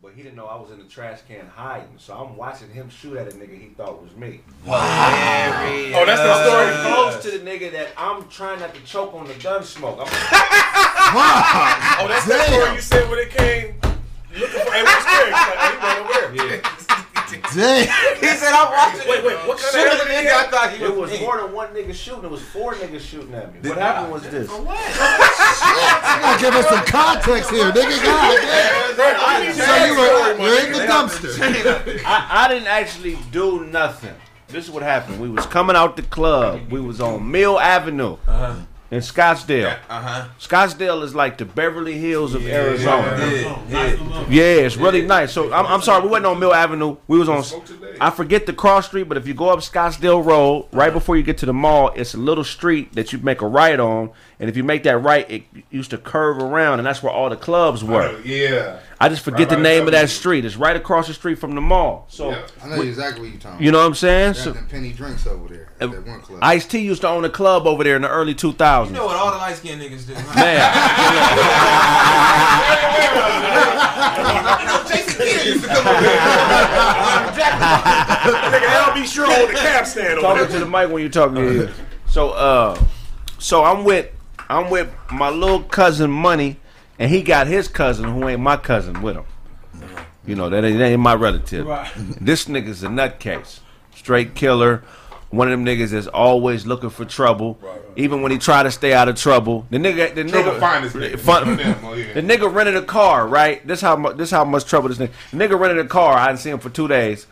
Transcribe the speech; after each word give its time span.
but 0.00 0.12
he 0.14 0.22
didn't 0.22 0.36
know 0.36 0.46
I 0.46 0.54
was 0.60 0.70
in 0.70 0.78
the 0.78 0.84
trash 0.84 1.20
can 1.26 1.46
hiding. 1.46 1.94
So 1.96 2.14
I'm 2.14 2.36
watching 2.36 2.70
him 2.70 2.88
shoot 2.88 3.16
at 3.16 3.32
a 3.32 3.36
nigga 3.36 3.60
he 3.60 3.70
thought 3.70 4.00
was 4.00 4.14
me. 4.14 4.40
Wow! 4.64 4.76
Oh, 5.96 6.06
that's 6.06 6.20
the 6.20 6.44
story. 6.44 6.72
So 6.72 6.94
close 6.94 7.22
to 7.24 7.38
the 7.38 7.44
nigga 7.50 7.72
that 7.72 7.88
I'm 7.96 8.28
trying 8.28 8.60
not 8.60 8.74
to 8.74 8.80
choke 8.84 9.12
on 9.14 9.26
the 9.26 9.34
gun 9.34 9.64
smoke. 9.64 9.98
I'm 10.00 10.06
Oh, 12.00 12.06
that's 12.06 12.26
the 12.26 12.38
story 12.44 12.74
you 12.74 12.80
said 12.80 13.10
when 13.10 13.18
it 13.18 13.30
came 13.30 13.74
looking 14.38 14.60
for. 14.60 14.70
Hey, 14.70 14.82
what's 14.84 15.04
like, 15.04 15.32
oh, 15.34 15.68
he 15.72 15.78
going 15.82 15.98
over 15.98 16.36
there. 16.36 16.60
yeah. 16.60 16.77
Damn. 17.54 17.88
He 18.18 18.26
said, 18.36 18.52
I'm 18.52 18.72
watching. 18.72 19.08
Wait, 19.08 19.24
wait, 19.24 19.36
what 19.46 19.58
kind 19.58 19.72
Shoot 19.72 19.92
of 19.92 19.98
the 20.06 20.14
evidence? 20.14 20.30
nigga 20.30 20.46
I 20.46 20.46
thought 20.50 20.72
he 20.72 20.84
It 20.84 20.94
was. 20.96 21.10
was 21.10 21.20
more 21.20 21.36
than 21.40 21.52
one 21.52 21.68
nigga 21.74 21.94
shooting. 21.94 22.24
It 22.24 22.30
was 22.30 22.42
four 22.42 22.74
niggas 22.74 23.00
shooting 23.00 23.34
at 23.34 23.52
me. 23.62 23.68
What 23.68 23.78
happened 23.78 24.12
was 24.12 24.22
this. 24.28 24.50
You 24.50 24.64
gotta 24.64 26.40
give 26.40 26.54
us 26.54 26.68
some 26.68 26.84
context 26.86 27.50
here, 27.50 27.70
nigga. 27.70 28.04
God 28.04 28.96
damn. 28.96 29.18
So 29.58 29.84
you 29.86 29.92
were 29.96 30.46
you're 30.46 30.66
in 30.66 30.72
the 30.72 30.78
dumpster. 30.80 32.02
I, 32.04 32.26
I 32.44 32.48
didn't 32.48 32.66
actually 32.68 33.18
do 33.30 33.64
nothing. 33.64 34.14
This 34.48 34.64
is 34.64 34.70
what 34.70 34.82
happened. 34.82 35.20
We 35.20 35.28
was 35.28 35.46
coming 35.46 35.76
out 35.76 35.96
the 35.96 36.02
club. 36.02 36.70
We 36.70 36.80
was 36.80 37.00
on 37.00 37.30
Mill 37.30 37.58
Avenue 37.60 38.16
uh-huh. 38.26 38.54
In 38.90 39.00
Scottsdale. 39.00 39.78
Uh 39.88 40.00
huh. 40.00 40.28
Scottsdale 40.38 41.02
is 41.02 41.14
like 41.14 41.38
the 41.38 41.44
Beverly 41.44 41.98
Hills 41.98 42.34
of 42.34 42.46
Arizona. 42.46 43.16
Yeah, 43.18 43.58
yeah. 43.68 44.26
Yeah, 44.28 44.42
it's 44.64 44.76
really 44.76 45.02
nice. 45.02 45.32
So 45.32 45.52
I'm, 45.52 45.66
I'm 45.66 45.82
sorry, 45.82 46.02
we 46.02 46.08
wasn't 46.08 46.26
on 46.26 46.38
Mill 46.38 46.54
Avenue. 46.54 46.96
We 47.06 47.18
was 47.18 47.28
on. 47.28 47.44
I 48.00 48.10
forget 48.10 48.46
the 48.46 48.52
cross 48.52 48.86
street, 48.86 49.04
but 49.04 49.16
if 49.16 49.26
you 49.26 49.34
go 49.34 49.48
up 49.50 49.58
Scottsdale 49.60 50.24
Road, 50.24 50.68
right 50.72 50.92
before 50.92 51.16
you 51.16 51.22
get 51.22 51.38
to 51.38 51.46
the 51.46 51.52
mall, 51.54 51.92
it's 51.96 52.14
a 52.14 52.18
little 52.18 52.44
street 52.44 52.94
that 52.94 53.12
you 53.12 53.18
make 53.18 53.42
a 53.42 53.46
right 53.46 53.78
on, 53.78 54.10
and 54.40 54.48
if 54.48 54.56
you 54.56 54.64
make 54.64 54.84
that 54.84 54.98
right, 54.98 55.30
it 55.30 55.42
used 55.70 55.90
to 55.90 55.98
curve 55.98 56.38
around, 56.38 56.78
and 56.78 56.86
that's 56.86 57.02
where 57.02 57.12
all 57.12 57.28
the 57.28 57.36
clubs 57.36 57.84
were. 57.84 58.20
Yeah. 58.22 58.80
I 59.00 59.08
just 59.08 59.22
forget 59.22 59.40
Right 59.40 59.50
the 59.50 59.56
by 59.56 59.62
name 59.62 59.86
of 59.86 59.92
that 59.92 60.10
street. 60.10 60.44
It's 60.44 60.56
right 60.56 60.74
across 60.74 61.06
the 61.06 61.14
street 61.14 61.38
from 61.38 61.54
the 61.54 61.60
mall. 61.60 62.06
So 62.08 62.30
Yeah. 62.30 62.42
I 62.64 62.68
know 62.68 62.82
exactly 62.82 63.20
what 63.22 63.30
you're 63.30 63.38
talking 63.40 63.50
about. 63.50 63.62
you 63.62 63.70
know 63.70 63.78
what 63.78 63.86
I'm 63.86 63.94
saying? 63.94 64.32
They 64.32 64.38
So 64.40 64.52
had 64.54 64.68
penny 64.68 64.92
drinks 64.92 65.24
over 65.26 65.48
there 65.54 65.68
at 65.80 65.90
that 65.92 66.04
one 66.06 66.20
club. 66.20 66.40
Ice 66.42 66.66
T 66.66 66.80
used 66.80 67.02
to 67.02 67.08
own 67.08 67.24
a 67.24 67.30
club 67.30 67.66
over 67.68 67.84
there 67.84 67.94
in 67.94 68.02
the 68.02 68.08
early 68.08 68.34
2000s. 68.34 68.86
You 68.88 68.92
know 68.94 69.06
what 69.06 69.14
all 69.16 69.30
the 69.30 69.36
light 69.38 69.54
skinned 69.56 69.80
niggas 69.80 70.04
do? 70.06 70.14
huh? 70.16 70.34
Man, 70.34 70.58
Jason 74.88 75.16
Kidd 75.26 75.46
used 75.46 75.62
to 75.62 75.68
come 75.68 75.86
over 75.86 76.00
here. 76.00 76.10
Nigga, 77.38 78.68
I'll 78.68 78.94
be 78.94 79.06
sure 79.06 79.26
on 79.26 79.48
the 79.48 79.54
cab 79.58 79.86
stand 79.86 80.20
talking 80.20 80.48
to 80.48 80.58
the 80.58 80.66
mic 80.66 80.90
when 80.90 81.00
you're 81.02 81.08
talking. 81.10 81.60
Yeah. 81.62 81.70
So 82.08 82.30
uh, 82.30 82.80
so 83.38 83.64
I'm 83.64 83.84
with 83.84 84.10
I'm 84.48 84.70
with 84.70 84.90
my 85.12 85.30
little 85.30 85.62
cousin 85.62 86.10
Money, 86.10 86.58
and 86.98 87.10
he 87.10 87.22
got 87.22 87.46
his 87.46 87.68
cousin 87.68 88.08
who 88.12 88.28
ain't 88.28 88.40
my 88.40 88.56
cousin 88.56 89.02
with 89.02 89.16
him. 89.16 89.24
You 90.26 90.34
know 90.34 90.50
that 90.50 90.64
ain't, 90.64 90.78
that 90.78 90.84
ain't 90.86 91.00
my 91.00 91.14
relative. 91.14 91.66
This 92.20 92.46
nigga's 92.46 92.82
a 92.82 92.88
nutcase, 92.88 93.60
straight 93.94 94.34
killer. 94.34 94.82
One 95.30 95.46
of 95.46 95.52
them 95.52 95.64
niggas 95.66 95.92
is 95.92 96.08
always 96.08 96.66
looking 96.66 96.88
for 96.88 97.04
trouble, 97.04 97.58
even 97.96 98.22
when 98.22 98.32
he 98.32 98.38
try 98.38 98.62
to 98.62 98.70
stay 98.70 98.94
out 98.94 99.08
of 99.10 99.16
trouble. 99.16 99.66
The 99.70 99.76
nigga, 99.76 100.14
the 100.14 100.24
Trouble 100.24 100.52
nigga, 100.52 100.60
find 100.60 100.84
this 100.84 100.92
nigga. 100.94 101.18
Fun- 101.18 101.56
Them, 101.58 101.76
oh, 101.84 101.92
yeah. 101.92 102.14
the 102.14 102.22
nigga 102.22 102.52
rented 102.52 102.76
a 102.76 102.82
car, 102.82 103.26
right? 103.28 103.66
This 103.66 103.82
how 103.82 103.96
mu- 103.96 104.14
this 104.14 104.30
how 104.30 104.44
much 104.46 104.64
trouble 104.64 104.88
this 104.88 104.96
nigga. 104.96 105.12
The 105.30 105.36
nigga 105.36 105.58
rented 105.60 105.84
a 105.84 105.88
car. 105.88 106.16
I 106.16 106.28
didn't 106.28 106.38
see 106.40 106.48
him 106.50 106.58
for 106.58 106.70
two 106.70 106.88
days. 106.88 107.26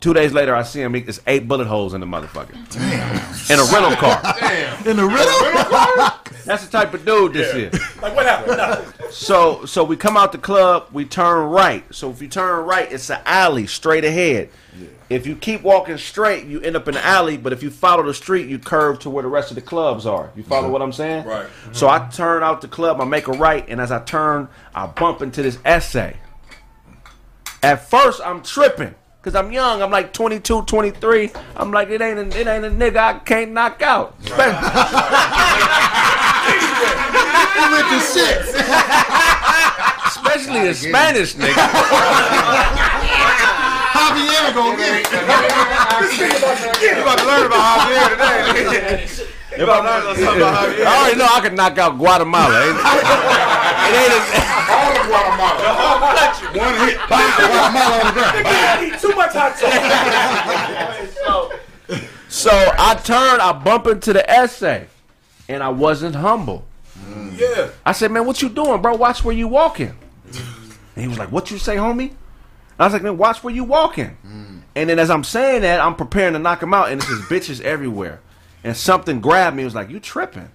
Two 0.00 0.14
days 0.14 0.32
later, 0.32 0.54
I 0.54 0.62
see 0.62 0.80
him. 0.80 0.94
he- 0.94 1.02
There's 1.02 1.20
eight 1.26 1.46
bullet 1.46 1.66
holes 1.66 1.92
in 1.92 2.00
the 2.00 2.06
motherfucker. 2.06 2.54
In 3.50 3.58
a 3.58 3.64
rental 3.64 3.96
car. 3.96 4.20
Damn. 4.40 4.86
in 4.88 4.96
the 4.96 5.66
car. 5.70 6.20
That's 6.46 6.64
the 6.64 6.70
type 6.72 6.94
of 6.94 7.04
dude 7.04 7.34
this 7.34 7.54
is. 7.54 7.80
Like, 8.00 8.16
what 8.16 8.24
happened? 8.24 8.56
Nothing. 8.56 9.10
So, 9.10 9.66
so 9.66 9.84
we 9.84 9.96
come 9.96 10.16
out 10.16 10.32
the 10.32 10.38
club. 10.38 10.86
We 10.92 11.04
turn 11.04 11.50
right. 11.50 11.84
So 11.94 12.10
if 12.10 12.22
you 12.22 12.28
turn 12.28 12.64
right, 12.64 12.90
it's 12.90 13.10
an 13.10 13.20
alley 13.26 13.66
straight 13.66 14.04
ahead. 14.04 14.48
If 15.10 15.26
you 15.26 15.36
keep 15.36 15.62
walking 15.62 15.98
straight, 15.98 16.46
you 16.46 16.60
end 16.62 16.76
up 16.76 16.88
in 16.88 16.94
the 16.94 17.04
alley. 17.04 17.36
But 17.36 17.52
if 17.52 17.62
you 17.62 17.70
follow 17.70 18.02
the 18.04 18.14
street, 18.14 18.48
you 18.48 18.58
curve 18.58 19.00
to 19.00 19.10
where 19.10 19.22
the 19.22 19.28
rest 19.28 19.50
of 19.50 19.56
the 19.56 19.60
clubs 19.60 20.06
are. 20.06 20.30
You 20.34 20.42
follow 20.44 20.70
what 20.70 20.80
I'm 20.80 20.92
saying? 20.92 21.26
Right. 21.26 21.46
So 21.72 21.88
I 21.90 22.08
turn 22.08 22.42
out 22.42 22.62
the 22.62 22.68
club. 22.68 23.00
I 23.00 23.04
make 23.04 23.28
a 23.28 23.32
right, 23.32 23.68
and 23.68 23.80
as 23.80 23.92
I 23.92 23.98
turn, 24.02 24.48
I 24.74 24.86
bump 24.86 25.20
into 25.20 25.42
this 25.42 25.58
essay. 25.64 26.16
At 27.62 27.90
first, 27.90 28.22
I'm 28.24 28.42
tripping 28.42 28.94
because 29.20 29.34
I'm 29.34 29.52
young. 29.52 29.82
I'm 29.82 29.90
like 29.90 30.12
22, 30.14 30.62
23. 30.62 31.30
I'm 31.56 31.70
like, 31.72 31.90
it 31.90 32.00
ain't 32.00 32.18
a, 32.18 32.26
it 32.40 32.46
ain't 32.46 32.64
a 32.64 32.70
nigga 32.70 32.96
I 32.96 33.18
can't 33.18 33.52
knock 33.52 33.82
out. 33.82 34.14
He 34.22 34.30
went 37.70 37.88
to 37.90 38.00
shit. 38.00 38.40
Especially 40.06 40.68
a 40.68 40.74
Spanish 40.74 41.34
nigga. 41.34 41.52
Javier 43.92 44.54
gonna 44.54 44.76
get 44.76 44.94
it. 45.00 45.06
You 46.80 47.02
about 47.02 47.18
to 47.18 47.26
learn 47.26 47.46
about 47.46 47.80
Javier 47.80 48.08
today. 48.08 49.06
You 49.56 49.64
about 49.64 49.80
to 49.82 49.88
learn 49.88 50.02
something 50.16 50.36
about 50.36 50.68
Javier. 50.68 50.86
I 50.86 50.88
already 51.00 51.18
know 51.18 51.26
I 51.30 51.40
can 51.40 51.54
knock 51.56 51.76
out 51.78 51.98
Guatemala. 51.98 52.60
It, 52.60 52.70
it 52.70 53.94
ain't 53.98 54.14
a, 54.14 54.18
All 54.70 54.92
of 54.94 55.06
Guatemala. 55.10 55.58
One 56.54 56.74
hit. 56.88 56.98
Guatemala 57.08 57.94
on 57.98 58.06
the 58.06 58.12
ground. 58.12 58.46
I 58.46 58.48
eat 58.86 58.94
too 59.00 59.14
much 59.16 59.32
hot 59.32 59.58
sauce. 59.58 61.10
so 62.28 62.50
I 62.52 62.94
turn, 63.02 63.40
I 63.40 63.52
bump 63.52 63.86
into 63.86 64.12
the 64.12 64.28
essay, 64.30 64.86
and 65.48 65.62
I 65.62 65.68
wasn't 65.70 66.14
humble. 66.14 66.64
Mm. 66.98 67.38
Yeah. 67.38 67.70
I 67.84 67.92
said, 67.92 68.12
"Man, 68.12 68.26
what 68.26 68.40
you 68.42 68.48
doing, 68.48 68.80
bro? 68.80 68.94
Watch 68.94 69.24
where 69.24 69.34
you 69.34 69.48
walking." 69.48 69.96
And 70.26 70.96
he 71.02 71.08
was 71.08 71.18
like, 71.18 71.32
"What 71.32 71.50
you 71.50 71.58
say, 71.58 71.76
homie?" 71.76 72.12
I 72.78 72.84
was 72.84 72.92
like, 72.92 73.02
"Man, 73.02 73.18
watch 73.18 73.42
where 73.42 73.52
you 73.54 73.64
walking." 73.64 74.16
Mm. 74.24 74.60
And 74.76 74.88
then 74.90 74.98
as 75.00 75.10
I'm 75.10 75.24
saying 75.24 75.62
that, 75.62 75.80
I'm 75.80 75.96
preparing 75.96 76.34
to 76.34 76.38
knock 76.38 76.62
him 76.62 76.72
out, 76.72 76.90
and 76.90 77.00
it's 77.00 77.10
just 77.10 77.22
bitches 77.24 77.60
everywhere. 77.62 78.20
And 78.62 78.76
something 78.76 79.20
grabbed 79.20 79.56
me. 79.56 79.62
It 79.62 79.66
was 79.66 79.74
like, 79.74 79.90
"You 79.90 80.00
tripping?" 80.00 80.50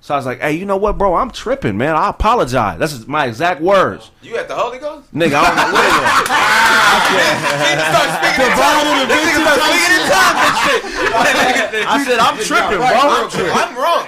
So 0.00 0.14
I 0.14 0.16
was 0.16 0.26
like, 0.26 0.40
"Hey, 0.40 0.52
you 0.52 0.64
know 0.64 0.76
what, 0.78 0.96
bro? 0.98 1.14
I'm 1.14 1.30
tripping, 1.30 1.76
man. 1.76 1.94
I 1.94 2.08
apologize." 2.08 2.78
That's 2.78 3.06
my 3.06 3.26
exact 3.26 3.60
words, 3.60 4.10
You 4.22 4.36
at 4.36 4.48
the 4.48 4.54
Holy 4.54 4.78
Ghost? 4.78 5.14
nigga. 5.14 5.34
I 5.36 5.46
don't 5.46 5.56
know 5.56 5.72
what 5.72 5.84
it 5.84 5.92
was. 6.00 6.30
He 7.10 7.16
started 7.90 8.14
speaking 8.18 8.46
in 8.46 8.52
tongues. 8.58 9.08
This 9.08 9.22
nigga 9.26 9.40
started 9.42 9.62
speaking 9.62 9.94
in 9.94 10.04
tongues 10.10 10.40
and 10.42 10.56
shit. 10.64 10.82
I 11.86 12.04
said, 12.04 12.18
"I'm 12.18 12.36
tripping, 12.38 12.78
bro." 12.78 13.52
I'm 13.52 13.76
wrong. 13.76 14.06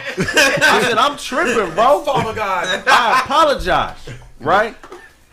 I 0.73 0.83
said, 0.83 0.99
"I'm 0.99 1.17
tripping, 1.17 1.75
bro." 1.75 2.03
Father 2.05 2.35
God. 2.35 2.83
I 2.87 3.21
apologize, 3.25 3.97
right? 4.41 4.77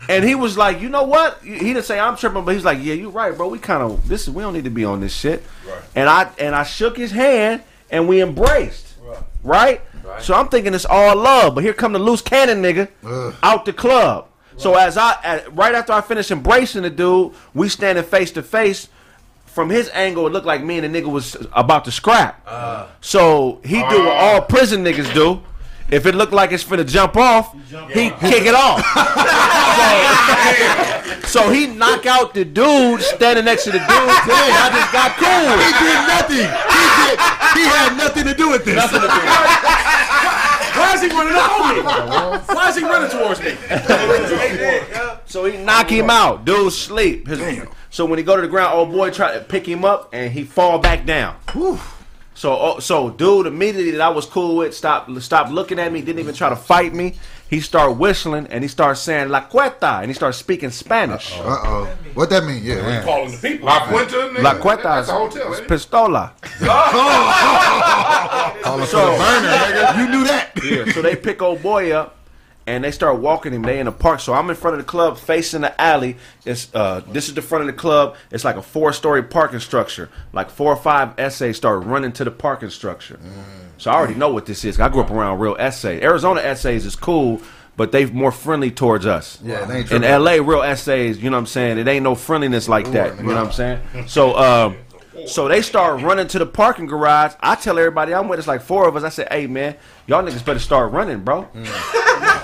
And 0.08 0.24
he 0.24 0.34
was 0.34 0.56
like, 0.56 0.80
you 0.80 0.88
know 0.88 1.04
what? 1.04 1.38
He 1.42 1.58
didn't 1.58 1.84
say 1.84 2.00
I'm 2.00 2.16
tripping, 2.16 2.44
but 2.44 2.54
he's 2.54 2.64
like, 2.64 2.78
yeah, 2.82 2.94
you're 2.94 3.10
right, 3.10 3.36
bro. 3.36 3.48
We 3.48 3.58
kind 3.58 3.82
of 3.82 4.08
this 4.08 4.22
is 4.22 4.30
we 4.30 4.42
don't 4.42 4.54
need 4.54 4.64
to 4.64 4.70
be 4.70 4.84
on 4.84 5.00
this 5.00 5.14
shit. 5.14 5.44
Right. 5.68 5.82
And 5.94 6.08
I 6.08 6.30
and 6.38 6.54
I 6.54 6.64
shook 6.64 6.96
his 6.96 7.10
hand 7.12 7.62
and 7.90 8.08
we 8.08 8.22
embraced, 8.22 8.94
Right. 9.02 9.18
right? 9.42 9.80
Right. 10.04 10.22
So 10.22 10.34
I'm 10.34 10.48
thinking 10.48 10.74
it's 10.74 10.86
all 10.86 11.16
love, 11.16 11.54
but 11.54 11.62
here 11.64 11.72
come 11.74 11.92
the 11.92 11.98
loose 11.98 12.22
cannon 12.22 12.62
nigga 12.62 12.88
out 13.42 13.64
the 13.64 13.72
club. 13.72 14.26
So 14.56 14.74
as 14.74 14.96
I 14.98 15.16
at, 15.22 15.56
right 15.56 15.74
after 15.74 15.92
I 15.92 16.00
finish 16.00 16.30
embracing 16.30 16.82
the 16.82 16.90
dude, 16.90 17.32
we 17.54 17.68
standing 17.68 18.04
face 18.04 18.30
to 18.32 18.42
face. 18.42 18.88
From 19.46 19.68
his 19.68 19.88
angle, 19.94 20.26
it 20.28 20.32
looked 20.32 20.46
like 20.46 20.62
me 20.62 20.78
and 20.78 20.94
the 20.94 21.02
nigga 21.02 21.10
was 21.10 21.36
about 21.52 21.84
to 21.86 21.90
scrap. 21.90 22.46
so 23.00 23.60
he 23.64 23.76
do 23.88 24.04
what 24.04 24.16
all 24.16 24.42
prison 24.42 24.84
niggas 24.84 25.12
do. 25.12 25.42
If 25.90 26.06
it 26.06 26.14
looked 26.14 26.32
like 26.32 26.52
it's 26.52 26.62
finna 26.62 26.86
jump 26.86 27.16
off, 27.16 27.52
he 27.92 28.10
kick 28.10 28.44
it 28.46 28.54
off. 28.54 28.80
so, 31.26 31.44
so 31.44 31.50
he 31.50 31.66
knock 31.66 32.06
out 32.06 32.34
the 32.34 32.44
dude 32.44 33.00
standing 33.02 33.44
next 33.44 33.64
to 33.64 33.70
the 33.70 33.78
dude. 33.78 33.88
and 33.88 34.56
I 34.58 34.70
just 34.72 34.92
got 34.92 35.16
cool. 35.16 35.50
He 35.58 35.70
did 35.78 36.00
nothing. 36.06 36.48
He 36.50 36.84
did. 37.00 37.16
He 37.56 37.64
had 37.66 37.96
nothing 37.96 38.24
to 38.24 38.34
do 38.34 38.50
with 38.50 38.64
this. 38.64 38.76
Why 40.76 40.94
is 40.94 41.02
he 41.02 41.08
running 41.08 41.34
up 41.34 41.60
on 41.60 41.76
me? 41.76 41.82
Why 42.54 42.68
is 42.68 42.76
he 42.76 42.82
running 42.84 43.10
towards 43.10 43.40
me? 43.40 43.56
So 45.26 45.44
he 45.44 45.56
knock 45.58 45.90
him 45.90 46.10
out. 46.10 46.44
Dude 46.44 46.72
sleep. 46.72 47.26
His- 47.26 47.66
so 47.90 48.06
when 48.06 48.18
he 48.18 48.24
go 48.24 48.36
to 48.36 48.42
the 48.42 48.48
ground, 48.48 48.74
old 48.74 48.92
boy 48.92 49.10
try 49.10 49.34
to 49.34 49.40
pick 49.40 49.66
him 49.66 49.84
up 49.84 50.10
and 50.12 50.32
he 50.32 50.44
fall 50.44 50.78
back 50.78 51.04
down. 51.04 51.36
So 52.34 52.56
oh, 52.56 52.78
so 52.78 53.10
dude 53.10 53.46
immediately 53.46 53.90
that 53.90 54.00
I 54.00 54.08
was 54.08 54.24
cool 54.24 54.56
with 54.56 54.74
stopped 54.74 55.10
stopped 55.22 55.50
looking 55.50 55.78
at 55.78 55.92
me, 55.92 56.00
didn't 56.00 56.20
even 56.20 56.34
try 56.34 56.48
to 56.48 56.56
fight 56.56 56.94
me. 56.94 57.16
He 57.50 57.60
start 57.60 57.96
whistling 57.96 58.46
and 58.46 58.62
he 58.62 58.68
started 58.68 58.94
saying 58.94 59.28
La 59.28 59.40
Cueta 59.40 59.98
and 60.00 60.08
he 60.08 60.14
started 60.14 60.38
speaking 60.38 60.70
Spanish. 60.70 61.36
Uh 61.36 61.58
oh. 61.64 61.84
What 62.14 62.30
that 62.30 62.44
mean? 62.44 62.62
Yeah. 62.62 63.02
Calling 63.02 63.32
the 63.32 63.38
people. 63.38 63.66
La 63.66 63.80
Cuenta, 63.86 64.30
nigga. 64.32 64.42
La 64.42 64.54
Cueta 64.54 64.82
That's 64.84 65.08
is, 65.08 65.12
a 65.12 65.18
hotel, 65.18 65.52
is 65.52 65.60
pistola. 65.62 66.30
Calling 68.62 68.86
for 68.86 68.96
the 68.96 69.16
burner, 69.18 69.48
nigga. 69.48 69.98
You 69.98 70.08
knew 70.10 70.22
that. 70.24 70.52
Yeah, 70.64 70.92
so 70.92 71.02
they 71.02 71.16
pick 71.16 71.42
old 71.42 71.60
boy 71.60 71.90
up 71.90 72.18
and 72.68 72.84
they 72.84 72.92
start 72.92 73.18
walking 73.18 73.52
him. 73.52 73.62
They 73.62 73.80
in 73.80 73.86
the 73.86 73.92
park. 73.92 74.20
So 74.20 74.32
I'm 74.32 74.48
in 74.48 74.54
front 74.54 74.78
of 74.78 74.84
the 74.84 74.88
club 74.88 75.18
facing 75.18 75.62
the 75.62 75.80
alley. 75.80 76.18
It's 76.44 76.72
uh 76.72 77.00
this 77.08 77.28
is 77.28 77.34
the 77.34 77.42
front 77.42 77.62
of 77.62 77.66
the 77.66 77.72
club. 77.72 78.14
It's 78.30 78.44
like 78.44 78.54
a 78.54 78.62
four 78.62 78.92
story 78.92 79.24
parking 79.24 79.58
structure. 79.58 80.08
Like 80.32 80.50
four 80.50 80.72
or 80.72 80.76
five 80.76 81.18
essays 81.18 81.56
start 81.56 81.82
running 81.84 82.12
to 82.12 82.22
the 82.22 82.30
parking 82.30 82.70
structure. 82.70 83.18
So 83.80 83.90
I 83.90 83.94
already 83.94 84.14
know 84.14 84.28
what 84.32 84.46
this 84.46 84.64
is. 84.64 84.78
I 84.78 84.88
grew 84.88 85.00
up 85.00 85.10
around 85.10 85.38
real 85.40 85.56
essay. 85.58 86.02
Arizona 86.02 86.40
essays 86.42 86.84
is 86.86 86.94
cool. 86.96 87.40
but 87.76 87.92
they're 87.92 88.08
more 88.08 88.30
friendly 88.30 88.70
towards 88.70 89.06
us. 89.06 89.38
Yeah, 89.42 89.64
they 89.64 89.78
ain't 89.78 89.90
In. 89.90 90.02
LA, 90.02 90.32
real 90.32 90.62
essays, 90.62 91.16
you 91.18 91.30
know 91.30 91.36
what 91.38 91.40
I'm 91.42 91.46
saying? 91.46 91.78
It 91.78 91.88
ain't 91.88 92.02
no 92.04 92.14
friendliness 92.14 92.68
like 92.68 92.90
that. 92.92 93.16
You 93.16 93.22
know 93.22 93.34
what 93.36 93.46
I'm 93.46 93.52
saying? 93.52 93.80
So, 94.06 94.36
um, 94.36 94.76
so 95.26 95.48
they 95.48 95.62
start 95.62 96.02
running 96.02 96.28
to 96.28 96.38
the 96.38 96.44
parking 96.46 96.84
garage. 96.86 97.32
I 97.40 97.54
tell 97.54 97.78
everybody 97.78 98.12
I'm 98.14 98.28
with. 98.28 98.38
It's 98.38 98.48
like 98.48 98.60
four 98.60 98.86
of 98.86 98.96
us. 98.96 99.02
I 99.02 99.08
said, 99.08 99.28
"Hey 99.32 99.46
man, 99.46 99.76
y'all 100.06 100.22
niggas 100.22 100.44
better 100.44 100.58
start 100.58 100.92
running, 100.92 101.20
bro." 101.24 101.48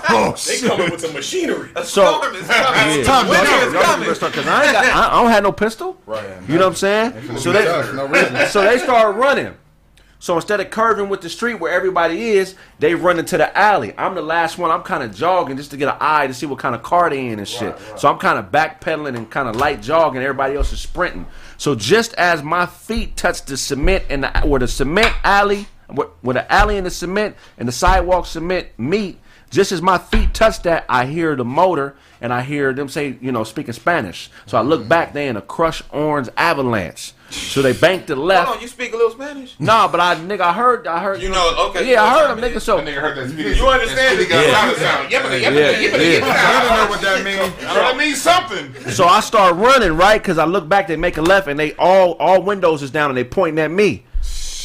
Oh, 0.08 0.30
They 0.30 0.36
shit. 0.58 0.70
coming 0.70 0.88
with 0.92 1.00
some 1.00 1.12
machinery. 1.14 1.68
So, 1.76 1.82
Storm 1.82 2.34
is 2.36 2.46
coming. 2.46 2.98
yeah, 2.98 3.02
time, 3.02 3.26
y'all 3.26 3.34
dog. 3.34 3.44
niggas 3.44 3.64
It's 3.64 3.72
better 3.72 3.84
coming. 3.84 4.14
start 4.14 4.32
because 4.32 4.46
I 4.46 4.62
ain't 4.64 4.72
got, 4.72 4.84
I, 4.84 5.08
I 5.18 5.20
don't 5.22 5.30
have 5.32 5.42
no 5.42 5.50
pistol. 5.52 5.96
Right. 6.06 6.24
You 6.48 6.54
know 6.54 6.60
what 6.60 6.66
I'm 6.68 6.74
saying? 6.76 7.38
So 7.38 7.52
they, 7.52 7.66
Us, 7.66 7.92
no 7.92 8.46
so 8.46 8.62
they 8.62 8.78
start 8.78 9.16
running. 9.16 9.52
So 10.26 10.34
instead 10.34 10.58
of 10.58 10.70
curving 10.70 11.08
with 11.08 11.20
the 11.20 11.28
street 11.28 11.54
where 11.54 11.70
everybody 11.70 12.30
is, 12.30 12.56
they 12.80 12.96
run 12.96 13.20
into 13.20 13.36
the 13.36 13.56
alley. 13.56 13.94
I'm 13.96 14.16
the 14.16 14.22
last 14.22 14.58
one. 14.58 14.72
I'm 14.72 14.82
kind 14.82 15.04
of 15.04 15.14
jogging 15.14 15.56
just 15.56 15.70
to 15.70 15.76
get 15.76 15.86
an 15.86 15.98
eye 16.00 16.26
to 16.26 16.34
see 16.34 16.46
what 16.46 16.58
kind 16.58 16.74
of 16.74 16.82
car 16.82 17.08
they 17.08 17.28
in 17.28 17.38
and 17.38 17.46
shit. 17.46 17.78
So 17.96 18.10
I'm 18.10 18.18
kind 18.18 18.36
of 18.36 18.50
backpedaling 18.50 19.16
and 19.16 19.30
kind 19.30 19.48
of 19.48 19.54
light 19.54 19.82
jogging. 19.82 20.20
Everybody 20.20 20.56
else 20.56 20.72
is 20.72 20.80
sprinting. 20.80 21.26
So 21.58 21.76
just 21.76 22.12
as 22.14 22.42
my 22.42 22.66
feet 22.66 23.16
touch 23.16 23.44
the 23.44 23.56
cement 23.56 24.06
and 24.10 24.24
the, 24.24 24.40
where 24.40 24.58
the 24.58 24.66
cement 24.66 25.14
alley, 25.22 25.68
where, 25.86 26.08
where 26.22 26.34
the 26.34 26.52
alley 26.52 26.76
and 26.76 26.86
the 26.88 26.90
cement 26.90 27.36
and 27.56 27.68
the 27.68 27.72
sidewalk 27.72 28.26
cement 28.26 28.66
meet, 28.76 29.20
just 29.50 29.70
as 29.70 29.80
my 29.80 29.96
feet 29.96 30.34
touch 30.34 30.60
that, 30.62 30.86
I 30.88 31.06
hear 31.06 31.36
the 31.36 31.44
motor 31.44 31.94
and 32.20 32.32
I 32.32 32.42
hear 32.42 32.72
them 32.72 32.88
say, 32.88 33.16
you 33.20 33.30
know, 33.30 33.44
speaking 33.44 33.74
Spanish. 33.74 34.28
So 34.46 34.58
I 34.58 34.62
look 34.62 34.80
mm-hmm. 34.80 34.88
back, 34.88 35.12
they 35.12 35.28
in 35.28 35.36
a 35.36 35.40
crushed 35.40 35.84
orange 35.92 36.28
avalanche. 36.36 37.12
So 37.30 37.60
they 37.60 37.72
bank 37.72 38.06
to 38.06 38.14
the 38.14 38.20
left. 38.20 38.46
Hold 38.46 38.56
on, 38.58 38.62
you 38.62 38.68
speak 38.68 38.92
a 38.92 38.96
little 38.96 39.10
Spanish? 39.10 39.56
Nah, 39.58 39.88
but 39.88 40.00
I 40.00 40.14
nigga, 40.14 40.40
I 40.40 40.52
heard, 40.52 40.86
I 40.86 41.00
heard. 41.02 41.20
You 41.20 41.28
know, 41.30 41.68
okay. 41.70 41.90
Yeah, 41.90 42.02
I 42.04 42.10
heard 42.18 42.38
him, 42.38 42.44
nigga. 42.44 42.60
So 42.60 42.76
That 42.76 42.86
nigga 42.86 43.00
heard 43.00 43.16
that 43.16 43.30
speedy. 43.30 43.56
You 43.56 43.66
understand? 43.66 44.14
Speedy 44.16 44.30
got 44.30 44.44
Yeah. 44.44 44.50
a 44.50 44.52
lot 44.52 44.72
of 44.72 44.78
sound. 44.78 45.08
Yippity, 45.10 45.40
yeah, 45.42 45.50
yippity, 45.50 45.90
yippity, 45.90 46.18
yeah. 46.20 46.26
I 46.26 46.68
don't 46.68 46.76
know 46.84 46.90
what 46.90 47.00
that 47.00 47.24
means. 47.24 47.54
So 47.60 47.74
that 47.74 47.96
means 47.96 48.22
something. 48.22 48.90
So 48.92 49.06
I 49.06 49.20
start 49.20 49.56
running 49.56 49.92
right 49.96 50.22
because 50.22 50.38
I 50.38 50.44
look 50.44 50.68
back, 50.68 50.86
they 50.86 50.96
make 50.96 51.16
a 51.16 51.22
left, 51.22 51.48
and 51.48 51.58
they 51.58 51.74
all 51.74 52.12
all 52.12 52.42
windows 52.42 52.82
is 52.82 52.90
down, 52.90 53.10
and 53.10 53.16
they 53.18 53.24
pointing 53.24 53.58
at 53.62 53.70
me. 53.70 54.04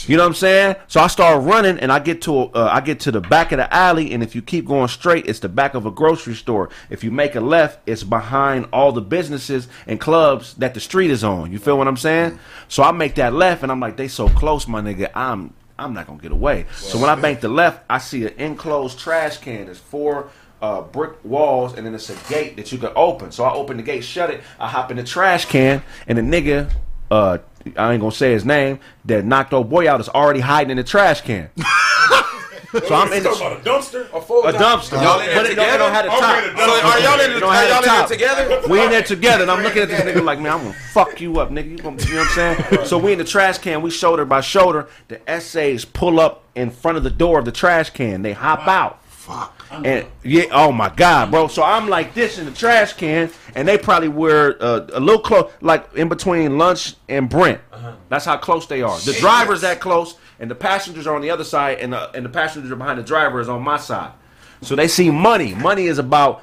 You 0.08 0.18
know 0.18 0.24
what 0.24 0.30
I'm 0.30 0.36
saying? 0.36 0.76
So 0.88 1.00
I 1.00 1.08
start 1.08 1.44
running, 1.44 1.80
and 1.80 1.92
I 1.92 2.00
get 2.00 2.22
to 2.24 2.40
uh, 2.40 2.70
I 2.72 2.82
get 2.82 3.00
to 3.02 3.12
the 3.12 3.22
back 3.22 3.52
of 3.52 3.58
the 3.58 3.74
alley, 3.74 4.14
and 4.14 4.24
if 4.24 4.36
you 4.36 4.42
keep 4.42 4.66
going 4.66 4.88
straight, 4.88 5.28
it's 5.28 5.40
the 5.40 5.50
back 5.50 5.74
of 5.74 5.86
a 5.86 5.92
grocery 5.92 6.36
store. 6.36 6.70
If 6.90 7.04
you 7.04 7.12
make 7.12 7.36
a 7.36 7.42
left, 7.42 7.80
it's 7.86 8.04
behind 8.04 8.68
all 8.74 8.92
the 8.92 9.02
businesses 9.02 9.68
and 9.88 10.00
clubs 10.00 10.54
that 10.56 10.74
the 10.74 10.80
street 10.80 11.12
is 11.12 11.24
on. 11.24 11.52
You 11.52 11.60
feel 11.60 11.78
what 11.78 11.88
I'm 11.88 11.98
saying? 11.98 12.40
So 12.68 12.84
I 12.84 12.92
make 12.92 13.16
that 13.16 13.34
left, 13.34 13.64
and 13.64 13.72
I'm 13.72 13.80
like, 13.80 13.98
they 13.98 14.08
so 14.08 14.30
close, 14.30 14.68
my 14.68 14.82
nigga. 14.82 15.12
I'm 15.14 15.54
I'm 15.78 15.94
not 15.94 16.08
gonna 16.08 16.22
get 16.22 16.32
away. 16.32 16.66
So 16.76 17.00
when 17.00 17.10
I 17.10 17.16
bank 17.16 17.42
the 17.42 17.50
left, 17.50 17.84
I 17.90 17.98
see 17.98 18.26
an 18.26 18.34
enclosed 18.38 19.00
trash 19.00 19.38
can. 19.38 19.66
There's 19.66 19.80
four 19.80 20.30
uh, 20.62 20.82
brick 20.82 21.24
walls, 21.26 21.74
and 21.74 21.86
then 21.86 21.96
it's 21.96 22.10
a 22.10 22.30
gate 22.30 22.56
that 22.58 22.72
you 22.72 22.78
can 22.78 22.92
open. 22.96 23.32
So 23.32 23.44
I 23.44 23.54
open 23.54 23.78
the 23.78 23.84
gate, 23.84 24.04
shut 24.04 24.30
it. 24.30 24.42
I 24.60 24.68
hop 24.68 24.92
in 24.92 24.98
the 24.98 25.04
trash 25.04 25.46
can, 25.46 25.82
and 26.08 26.18
the 26.18 26.22
nigga, 26.22 26.72
uh, 27.10 27.40
I 27.78 27.94
ain't 27.94 28.02
gonna 28.02 28.12
say 28.12 28.32
his 28.32 28.46
name, 28.46 28.80
that 29.06 29.26
knocked 29.26 29.54
old 29.54 29.70
boy 29.70 29.90
out 29.90 30.00
is 30.00 30.10
already 30.10 30.40
hiding 30.40 30.72
in 30.72 30.78
the 30.78 30.84
trash 30.84 31.22
can. 31.22 31.50
so 32.72 32.96
I'm 32.96 33.12
in 33.12 33.24
the, 33.24 33.32
about 33.32 33.54
a 33.54 33.70
dumpster, 33.70 34.14
a 34.14 34.22
full 34.22 34.46
a 34.46 34.54
dumpster, 34.54 35.02
Y'all 35.02 35.20
in 35.20 35.26
there 35.26 35.36
but 35.36 35.46
it 35.46 35.56
don't, 35.56 35.68
it 35.68 35.72
together? 35.72 35.78
don't 35.78 35.92
have 35.92 36.06
the 36.06 36.12
Okay, 36.12 36.20
top. 36.20 36.58
So 36.58 36.88
are 36.88 37.00
y'all 37.00 37.20
in 37.20 37.34
the, 37.34 37.40
don't 37.42 37.54
are 37.54 37.68
y'all 37.68 37.78
in 37.78 37.84
there 37.84 38.00
top. 38.00 38.08
together? 38.08 38.62
We 38.70 38.84
in 38.84 38.90
there 38.92 39.04
together, 39.04 39.42
and 39.44 39.52
I'm 39.52 39.62
looking 39.64 39.82
at 39.82 39.90
this 39.90 40.00
nigga 40.02 40.24
like, 40.24 40.40
man, 40.40 40.54
I'm 40.54 40.60
gonna 40.64 40.74
fuck 40.94 41.20
you 41.20 41.40
up, 41.40 41.50
nigga. 41.50 41.70
You, 41.72 41.78
gonna, 41.78 42.02
you 42.04 42.14
know 42.14 42.20
what 42.22 42.38
I'm 42.38 42.58
saying? 42.70 42.86
So 42.86 42.98
we 42.98 43.12
in 43.12 43.18
the 43.18 43.26
trash 43.26 43.58
can, 43.58 43.82
we 43.82 43.92
shoulder 43.92 44.24
by 44.26 44.40
shoulder. 44.42 44.88
The 45.10 45.30
essays 45.30 45.84
pull 45.86 46.20
up 46.20 46.46
in 46.56 46.70
front 46.72 46.98
of 46.98 47.04
the 47.04 47.10
door 47.10 47.40
of 47.40 47.46
the 47.46 47.52
trash 47.52 47.90
can. 47.90 48.22
They 48.22 48.34
hop 48.34 48.68
out. 48.68 49.01
Fuck. 49.22 49.56
And 49.72 50.08
yeah, 50.24 50.46
oh 50.52 50.72
my 50.72 50.90
god, 50.90 51.30
bro. 51.30 51.48
So 51.48 51.62
I'm 51.62 51.88
like 51.88 52.16
this 52.16 52.40
in 52.40 52.46
the 52.46 52.52
trash 52.52 52.94
can, 52.94 53.30
and 53.54 53.68
they 53.68 53.78
probably 53.78 54.08
were 54.08 54.58
uh, 54.60 54.88
a 54.94 55.00
little 55.00 55.22
close, 55.22 55.52
like 55.62 55.94
in 55.94 56.10
between 56.10 56.58
lunch 56.58 56.96
and 57.08 57.30
Brent. 57.30 57.62
That's 58.10 58.26
how 58.26 58.38
close 58.38 58.66
they 58.66 58.82
are. 58.82 58.98
The 59.00 59.14
driver's 59.14 59.62
that 59.62 59.80
close, 59.80 60.16
and 60.40 60.50
the 60.50 60.56
passengers 60.56 61.06
are 61.06 61.16
on 61.16 61.22
the 61.22 61.30
other 61.30 61.44
side, 61.44 61.78
and 61.82 61.94
the 61.94 62.10
and 62.16 62.26
the 62.26 62.30
passenger 62.30 62.76
behind 62.76 62.98
the 62.98 63.04
driver 63.04 63.40
is 63.40 63.48
on 63.48 63.62
my 63.62 63.78
side. 63.78 64.12
So 64.62 64.76
they 64.76 64.88
see 64.88 65.12
money. 65.12 65.54
Money 65.54 65.86
is 65.86 66.00
about 66.00 66.42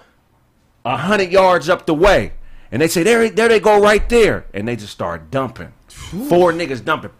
a 0.84 0.96
hundred 0.96 1.32
yards 1.32 1.68
up 1.68 1.84
the 1.84 1.94
way, 1.94 2.32
and 2.70 2.80
they 2.80 2.86
say 2.86 3.02
there, 3.02 3.28
there 3.28 3.48
they 3.48 3.58
go 3.58 3.80
right 3.82 4.08
there, 4.08 4.46
and 4.54 4.68
they 4.68 4.76
just 4.76 4.92
start 4.92 5.32
dumping. 5.32 5.72
Four 5.88 6.52
niggas 6.52 6.84
dumping. 6.84 7.10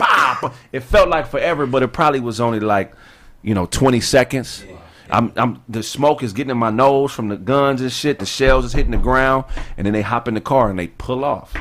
It 0.71 0.81
felt 0.85 1.09
like 1.09 1.27
forever, 1.27 1.67
but 1.67 1.83
it 1.83 1.89
probably 1.89 2.21
was 2.21 2.41
only 2.41 2.61
like, 2.61 2.95
you 3.43 3.55
know, 3.55 3.67
twenty 3.67 4.01
seconds. 4.01 4.65
I'm, 5.11 5.33
I'm, 5.37 5.63
the 5.69 5.83
smoke 5.83 6.23
is 6.23 6.33
getting 6.33 6.51
in 6.51 6.59
my 6.59 6.71
nose 6.71 7.13
from 7.13 7.29
the 7.29 7.37
guns 7.37 7.81
and 7.81 7.93
shit. 7.93 8.19
The 8.19 8.27
shells 8.27 8.65
is 8.65 8.73
hitting 8.73 8.93
the 8.93 8.99
ground, 8.99 9.45
and 9.77 9.87
then 9.87 9.93
they 9.93 10.03
hop 10.03 10.29
in 10.29 10.35
the 10.35 10.41
car 10.41 10.71
and 10.71 10.79
they 10.79 10.89
pull 10.89 11.25
off. 11.25 11.55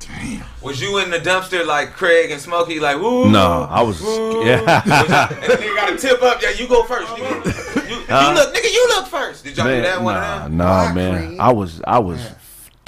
Damn. 0.00 0.44
Was 0.62 0.80
you 0.80 0.98
in 0.98 1.10
the 1.10 1.18
dumpster 1.18 1.64
like 1.64 1.92
Craig 1.92 2.30
and 2.30 2.40
Smokey? 2.40 2.80
Like, 2.80 2.96
woo? 2.96 3.30
No, 3.30 3.66
I 3.70 3.82
was, 3.82 4.00
woo. 4.00 4.44
yeah. 4.44 4.82
and 4.84 5.52
the 5.52 5.56
nigga 5.56 5.76
got 5.76 5.88
to 5.90 5.96
tip 5.96 6.22
up. 6.22 6.42
Yeah, 6.42 6.50
you 6.50 6.66
go 6.68 6.84
first. 6.84 7.16
You, 7.16 7.24
you, 7.24 8.00
you 8.00 8.34
look, 8.34 8.54
nigga. 8.54 8.72
You 8.72 8.88
look 8.88 9.06
first. 9.06 9.44
Did 9.44 9.56
y'all 9.56 9.66
do 9.66 9.82
that 9.82 10.02
one? 10.02 10.14
nah, 10.14 10.46
of 10.46 10.52
nah, 10.52 10.92
man. 10.92 11.38
I 11.38 11.52
was, 11.52 11.80
I 11.86 11.98
was 11.98 12.20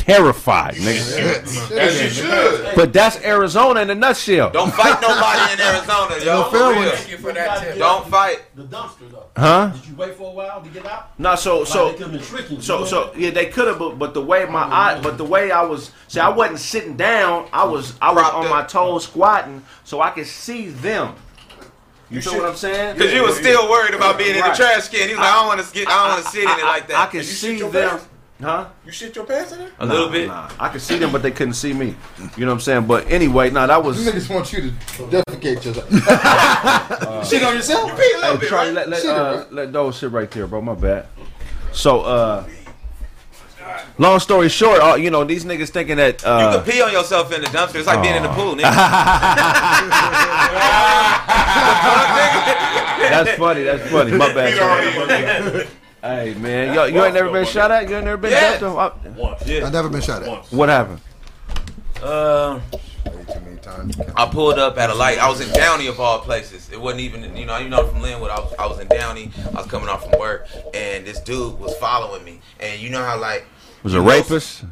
terrified, 0.05 0.75
nigga. 0.75 1.73
As 1.79 2.03
you 2.03 2.09
should. 2.11 2.75
But 2.75 2.93
that's 2.93 3.17
Arizona 3.25 3.81
in 3.81 3.91
a 3.91 3.95
nutshell, 3.95 4.51
Don't 4.51 4.73
fight 4.73 5.01
nobody 5.01 5.53
in 5.53 5.61
Arizona, 5.61 6.25
yo. 6.25 6.51
fair 6.51 6.61
For 6.61 6.71
real. 6.71 6.77
ones. 6.87 6.91
Thank 6.93 7.11
you 7.11 7.19
for 7.19 7.33
that 7.33 7.61
tip. 7.63 7.79
Don't 7.79 8.07
fight. 8.09 8.43
The 8.55 8.65
dumpster 8.65 9.11
though. 9.11 9.27
huh? 9.37 9.69
Did 9.75 9.87
you 9.87 9.95
wait 9.97 10.15
for 10.15 10.31
a 10.31 10.35
while 10.35 10.61
to 10.63 10.69
get 10.71 10.87
out? 10.87 11.19
No, 11.19 11.35
so 11.37 11.61
Like, 11.61 11.69
so 11.69 11.87
they 11.87 11.93
could 11.93 12.03
have 12.03 12.13
been 12.13 12.23
tricking 12.23 12.57
you. 12.57 12.63
So 12.63 12.85
so 12.85 13.13
yeah, 13.17 13.31
they 13.31 13.47
could 13.47 13.69
have, 13.69 13.79
but, 13.79 13.99
but 13.99 14.15
the 14.15 14.23
way 14.23 14.45
my 14.47 14.63
eye, 14.63 15.01
but 15.03 15.19
the 15.19 15.25
way 15.25 15.51
I 15.51 15.63
was, 15.63 15.91
see, 16.09 16.21
I 16.21 16.29
wasn't 16.29 16.59
sitting 16.59 16.97
down. 16.97 17.49
I 17.53 17.65
was 17.65 17.95
I 18.01 18.13
was 18.13 18.25
on 18.33 18.49
my 18.51 18.65
toes 18.65 19.05
squatting, 19.05 19.65
so 19.85 20.01
I 20.01 20.11
could 20.11 20.27
see 20.27 20.69
them. 20.69 21.15
You 22.11 22.21
feel 22.21 22.35
what 22.37 22.45
I'm 22.51 22.57
saying? 22.57 22.99
Cause 22.99 23.11
you 23.11 23.23
was 23.23 23.37
still 23.39 23.71
worried 23.71 23.95
about 23.95 24.19
being 24.19 24.37
in 24.37 24.43
the 24.43 24.53
trash 24.53 24.89
can. 24.89 25.09
He 25.09 25.15
was 25.15 25.19
like, 25.23 25.31
I 25.33 25.35
don't 25.35 25.47
want 25.47 25.61
to 25.67 25.73
get, 25.73 25.89
I 25.89 25.91
don't 25.93 26.09
want 26.13 26.25
to 26.27 26.31
sit 26.31 26.43
in 26.45 26.51
it 26.51 26.63
like 26.63 26.85
I 26.85 26.87
that. 26.89 27.11
could 27.11 27.17
you 27.19 27.23
see 27.25 27.49
shit 27.53 27.59
your 27.61 27.71
them, 27.71 27.89
pants? 27.89 28.09
Huh? 28.43 28.67
You 28.85 28.93
shit 28.93 29.15
your 29.17 29.25
pants 29.25 29.53
in 29.53 29.59
there? 29.61 29.71
A 29.79 29.87
little 29.87 30.09
bit. 30.09 30.29
Nah, 30.29 30.51
I 30.59 30.69
could 30.69 30.81
see 30.81 30.99
them, 30.99 31.11
but 31.13 31.23
they 31.23 31.31
couldn't 31.31 31.55
see 31.55 31.73
me. 31.73 31.95
You 32.37 32.45
know 32.45 32.49
what 32.49 32.53
I'm 32.55 32.61
saying? 32.61 32.87
But 32.87 33.11
anyway, 33.11 33.51
no, 33.51 33.67
that 33.67 33.83
was. 33.83 34.05
You 34.05 34.11
niggas 34.13 34.29
want 34.33 34.53
you 34.53 34.61
to 34.61 34.71
defecate 35.05 35.65
yourself. 35.65 35.89
Shit 37.29 37.43
on 37.43 37.55
yourself? 37.57 37.97
Be 37.97 38.03
a 38.03 38.19
little 38.19 38.33
Hey, 38.35 38.37
bit, 38.41 38.49
Charlie, 38.49 38.67
right? 38.69 38.75
let 38.75 38.89
let, 38.89 39.03
Shit, 39.03 39.11
uh, 39.11 39.45
bro. 39.45 39.47
let 39.53 39.73
those 39.73 39.99
sit 39.99 40.11
right 40.11 40.31
there, 40.31 40.47
bro. 40.47 40.61
My 40.61 40.75
bad. 40.75 41.07
So, 41.73 42.01
uh, 42.03 42.45
long 43.99 44.19
story 44.21 44.49
short, 44.49 44.81
uh, 44.83 44.95
you 44.97 45.11
know 45.11 45.25
these 45.25 45.45
niggas 45.45 45.71
thinking 45.71 45.97
that 45.97 46.21
You 46.23 46.29
uh, 46.29 46.63
can 46.63 46.71
pee 46.73 46.83
on 46.83 46.93
yourself 46.93 47.33
in 47.33 47.41
the 47.41 47.47
dumpster. 47.49 47.77
It's 47.77 47.87
like 47.87 48.03
being 48.03 48.17
in 48.17 48.23
the 48.23 48.29
pool, 48.31 48.55
nigga. 48.55 48.63
that's 53.11 53.31
funny. 53.39 53.63
That's 53.63 53.89
funny. 53.91 54.13
My 54.13 54.33
bad. 54.35 55.69
Charlie. 56.03 56.33
Hey 56.33 56.35
man, 56.39 56.75
yo, 56.75 56.85
you 56.85 57.05
ain't 57.05 57.15
never 57.15 57.31
been 57.31 57.47
shot 57.47 57.71
at. 57.71 57.89
You 57.89 57.97
ain't 57.97 58.05
never 58.05 58.17
been 58.17 58.33
Yeah. 58.33 58.59
dumped 58.59 59.07
on? 59.07 59.15
Once. 59.17 59.47
Yeah. 59.47 59.67
I've 59.67 59.73
never 59.73 59.89
been 59.89 60.01
shot 60.03 60.23
at. 60.23 60.29
Once. 60.29 60.51
What 60.53 60.69
happened? 60.69 61.01
Uh, 62.03 62.59
Way 63.07 63.25
too 63.33 63.41
many 63.41 63.57
times. 63.59 63.97
I 64.17 64.27
pulled 64.27 64.59
up 64.59 64.77
at 64.79 64.91
a 64.91 64.95
light. 64.95 65.19
I 65.19 65.29
was 65.29 65.41
in 65.41 65.53
Downey 65.53 65.87
of 65.87 66.01
all 66.01 66.19
places. 66.21 66.69
It 66.73 66.81
wasn't 66.81 67.03
even, 67.03 67.37
you 67.37 67.47
know, 67.47 67.59
you 67.59 67.69
know, 67.69 67.81
I'm 67.85 67.89
from 67.89 68.01
Lynwood. 68.01 68.31
I 68.31 68.41
was, 68.41 68.55
I 68.59 68.67
was 68.67 68.79
in 68.81 68.89
Downey. 68.89 69.31
I 69.49 69.59
was 69.61 69.67
coming 69.67 69.89
off 69.89 70.09
from 70.09 70.19
work, 70.19 70.49
and 70.75 71.07
this 71.07 71.21
dude 71.21 71.59
was 71.61 71.77
following 71.77 72.25
me. 72.25 72.41
And 72.61 72.81
you 72.81 72.91
know 72.91 73.03
how 73.05 73.19
like 73.19 73.45
Was 73.85 73.95
a 73.95 74.01
rapist? 74.01 74.65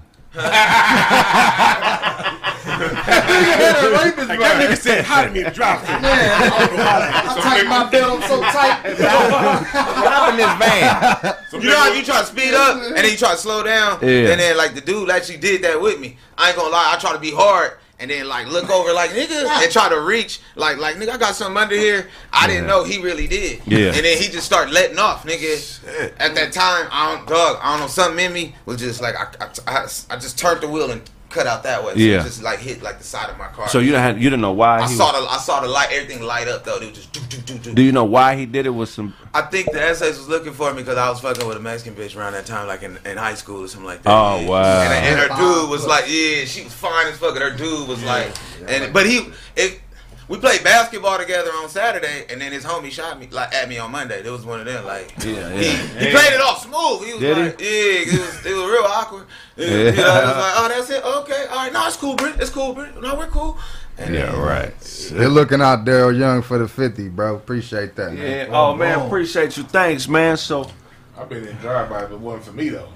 Like 4.20 4.38
that 4.38 4.56
nigga 4.60 4.76
said 4.76 5.04
hi 5.04 5.26
to 5.26 5.32
me 5.32 5.42
to 5.42 5.50
drive 5.50 5.80
through. 5.84 5.96
I'm 5.96 7.40
tighten 7.42 7.68
my 7.68 7.90
belt 7.90 8.22
I'm 8.22 8.28
so 8.28 8.40
tight. 8.40 8.80
What 10.00 10.30
in 10.30 10.37
this 10.37 10.54
van? 10.58 11.62
You 11.62 11.68
know 11.70 11.76
how 11.76 11.92
you 11.92 12.04
try 12.04 12.20
to 12.20 12.26
speed 12.26 12.54
up 12.54 12.76
and 12.82 12.96
then 12.96 13.10
you 13.10 13.16
try 13.16 13.32
to 13.32 13.37
slow 13.38 13.62
down, 13.62 13.99
Yeah. 14.02 14.30
and 14.30 14.40
then 14.40 14.56
like 14.56 14.75
the 14.75 14.80
dude 14.80 15.10
actually 15.10 15.38
did 15.38 15.62
that 15.62 15.80
with 15.80 15.99
me. 16.00 16.16
I 16.38 16.49
ain't 16.49 16.56
gonna 16.56 16.70
lie, 16.70 16.92
I 16.94 16.99
try 17.00 17.12
to 17.12 17.18
be 17.18 17.32
hard. 17.32 17.72
And 18.00 18.11
then 18.11 18.26
like 18.28 18.49
look 18.49 18.71
over 18.71 18.92
like 18.95 19.11
nigga 19.11 19.47
and 19.47 19.71
try 19.71 19.90
to 19.90 20.00
reach 20.00 20.40
like 20.57 20.78
like 20.78 20.97
nigga 20.97 21.11
I 21.11 21.19
got 21.19 21.35
something 21.35 21.62
under 21.62 21.76
here. 21.76 22.09
I 22.33 22.47
didn't 22.47 22.66
know 22.66 22.83
he 22.83 22.99
really 22.99 23.26
did. 23.26 23.61
Yeah. 23.66 23.88
And 23.88 24.04
then 24.07 24.16
he 24.16 24.28
just 24.28 24.47
started 24.47 24.73
letting 24.73 24.99
off, 24.99 25.26
nigga. 25.26 26.14
At 26.19 26.35
that 26.35 26.52
time, 26.52 26.88
I 26.90 27.14
don't 27.14 27.28
dog, 27.28 27.59
I 27.61 27.73
don't 27.73 27.80
know, 27.80 27.87
something 27.88 28.25
in 28.25 28.33
me 28.33 28.54
was 28.64 28.78
just 28.78 29.02
like 29.02 29.14
I 29.16 29.45
I, 29.45 29.50
I, 29.66 29.88
I 30.11 30.16
just 30.16 30.38
turned 30.38 30.62
the 30.62 30.69
wheel 30.69 30.90
and 30.90 31.02
cut 31.30 31.46
out 31.46 31.62
that 31.62 31.82
way. 31.84 31.92
So 31.94 31.99
Yeah. 31.99 32.20
it 32.20 32.25
just 32.25 32.42
like 32.42 32.58
hit 32.58 32.82
like 32.82 32.99
the 32.99 33.04
side 33.04 33.30
of 33.30 33.38
my 33.38 33.46
car. 33.49 33.68
So 33.68 33.78
you 33.78 33.87
didn't 33.92 34.02
have, 34.02 34.18
you 34.18 34.28
didn't 34.28 34.42
know 34.42 34.52
why 34.52 34.80
I 34.80 34.88
he 34.88 34.94
saw 34.94 35.12
was, 35.12 35.25
the 35.26 35.32
I 35.32 35.38
saw 35.38 35.60
the 35.60 35.68
light, 35.68 35.88
everything 35.92 36.22
light 36.22 36.49
up 36.49 36.64
though. 36.64 36.76
It 36.76 36.90
was 36.90 36.99
just 36.99 37.12
do 37.12 37.20
do 37.20 37.37
do 37.42 37.58
do. 37.58 37.75
Do 37.75 37.82
you 37.82 37.92
know 37.92 38.04
why 38.04 38.37
he 38.37 38.46
did 38.46 38.66
it? 38.66 38.70
with 38.70 38.88
some 38.88 39.14
I 39.32 39.42
think 39.42 39.70
the 39.72 39.80
SS 39.82 40.18
was 40.18 40.28
looking 40.28 40.52
for 40.52 40.72
me 40.72 40.82
because 40.82 40.99
I 40.99 41.08
was 41.08 41.20
fucking 41.20 41.46
with 41.46 41.56
a 41.56 41.60
Mexican 41.60 41.94
bitch 41.94 42.16
around 42.16 42.32
that 42.32 42.46
time, 42.46 42.66
like 42.66 42.82
in, 42.82 42.99
in 43.04 43.16
high 43.16 43.34
school 43.34 43.62
or 43.64 43.68
something 43.68 43.87
like 43.87 44.02
that. 44.02 44.10
Oh, 44.10 44.40
yeah. 44.40 44.49
wow. 44.49 44.82
And, 44.82 45.06
and 45.06 45.20
her 45.20 45.37
dude 45.37 45.70
was 45.70 45.87
like, 45.87 46.04
yeah, 46.08 46.44
she 46.44 46.64
was 46.64 46.75
fine 46.75 47.06
as 47.06 47.16
fuck. 47.18 47.34
And 47.37 47.42
her 47.44 47.56
dude 47.56 47.88
was 47.88 48.02
like, 48.04 48.32
and 48.66 48.92
but 48.92 49.06
he, 49.06 49.28
it, 49.56 49.80
we 50.30 50.38
played 50.38 50.62
basketball 50.62 51.18
together 51.18 51.50
on 51.50 51.68
Saturday, 51.68 52.25
and 52.30 52.40
then 52.40 52.52
his 52.52 52.64
homie 52.64 52.90
shot 52.90 53.18
me 53.18 53.26
like 53.32 53.52
at 53.52 53.68
me 53.68 53.78
on 53.78 53.90
Monday. 53.90 54.25
It 54.25 54.30
was 54.30 54.46
one 54.46 54.60
of 54.60 54.66
them 54.66 54.84
like 54.87 55.12
Yeah, 55.25 55.50
he, 55.50 55.66
yeah. 55.66 55.72
he 55.72 56.10
played 56.12 56.32
it 56.32 56.40
off 56.40 56.62
smooth. 56.62 57.04
He 57.06 57.12
was 57.14 57.20
Did 57.20 57.37
he? 57.37 57.42
like, 57.42 57.60
yeah, 57.60 57.66
it 58.14 58.20
was 58.20 58.46
it 58.46 58.54
was 58.54 58.70
real 58.70 58.84
awkward. 58.84 59.26
You 59.56 59.66
know, 59.66 59.72
it 59.75 59.96
was 59.96 59.96
like, 59.99 60.54
oh, 60.56 60.72
that's 60.75 60.90
it. 60.90 61.04
Okay, 61.04 61.46
all 61.50 61.56
right, 61.56 61.72
no, 61.72 61.87
it's 61.87 61.96
cool, 61.96 62.14
Britt. 62.14 62.37
It's 62.40 62.49
cool, 62.50 62.72
Britt. 62.75 62.99
No, 63.02 63.14
we're 63.16 63.26
cool. 63.26 63.58
And 63.99 64.14
Yeah, 64.14 64.34
right. 64.40 64.72
They're 65.12 65.28
looking 65.28 65.60
out 65.60 65.84
Daryl 65.84 66.16
Young 66.18 66.40
for 66.42 66.58
the 66.58 66.66
50, 66.68 67.08
bro. 67.10 67.34
Appreciate 67.34 67.96
that, 67.96 68.14
man. 68.14 68.49
Yeah. 68.49 68.56
Oh 68.56 68.75
man, 68.76 69.00
appreciate 69.00 69.56
you. 69.56 69.64
Thanks, 69.64 70.08
man. 70.08 70.37
So 70.37 70.70
I've 71.18 71.28
been 71.28 71.46
in 71.46 71.56
drive-by, 71.56 72.02
but 72.04 72.12
it 72.12 72.18
wasn't 72.20 72.44
for 72.44 72.52
me 72.52 72.68
though. 72.70 72.88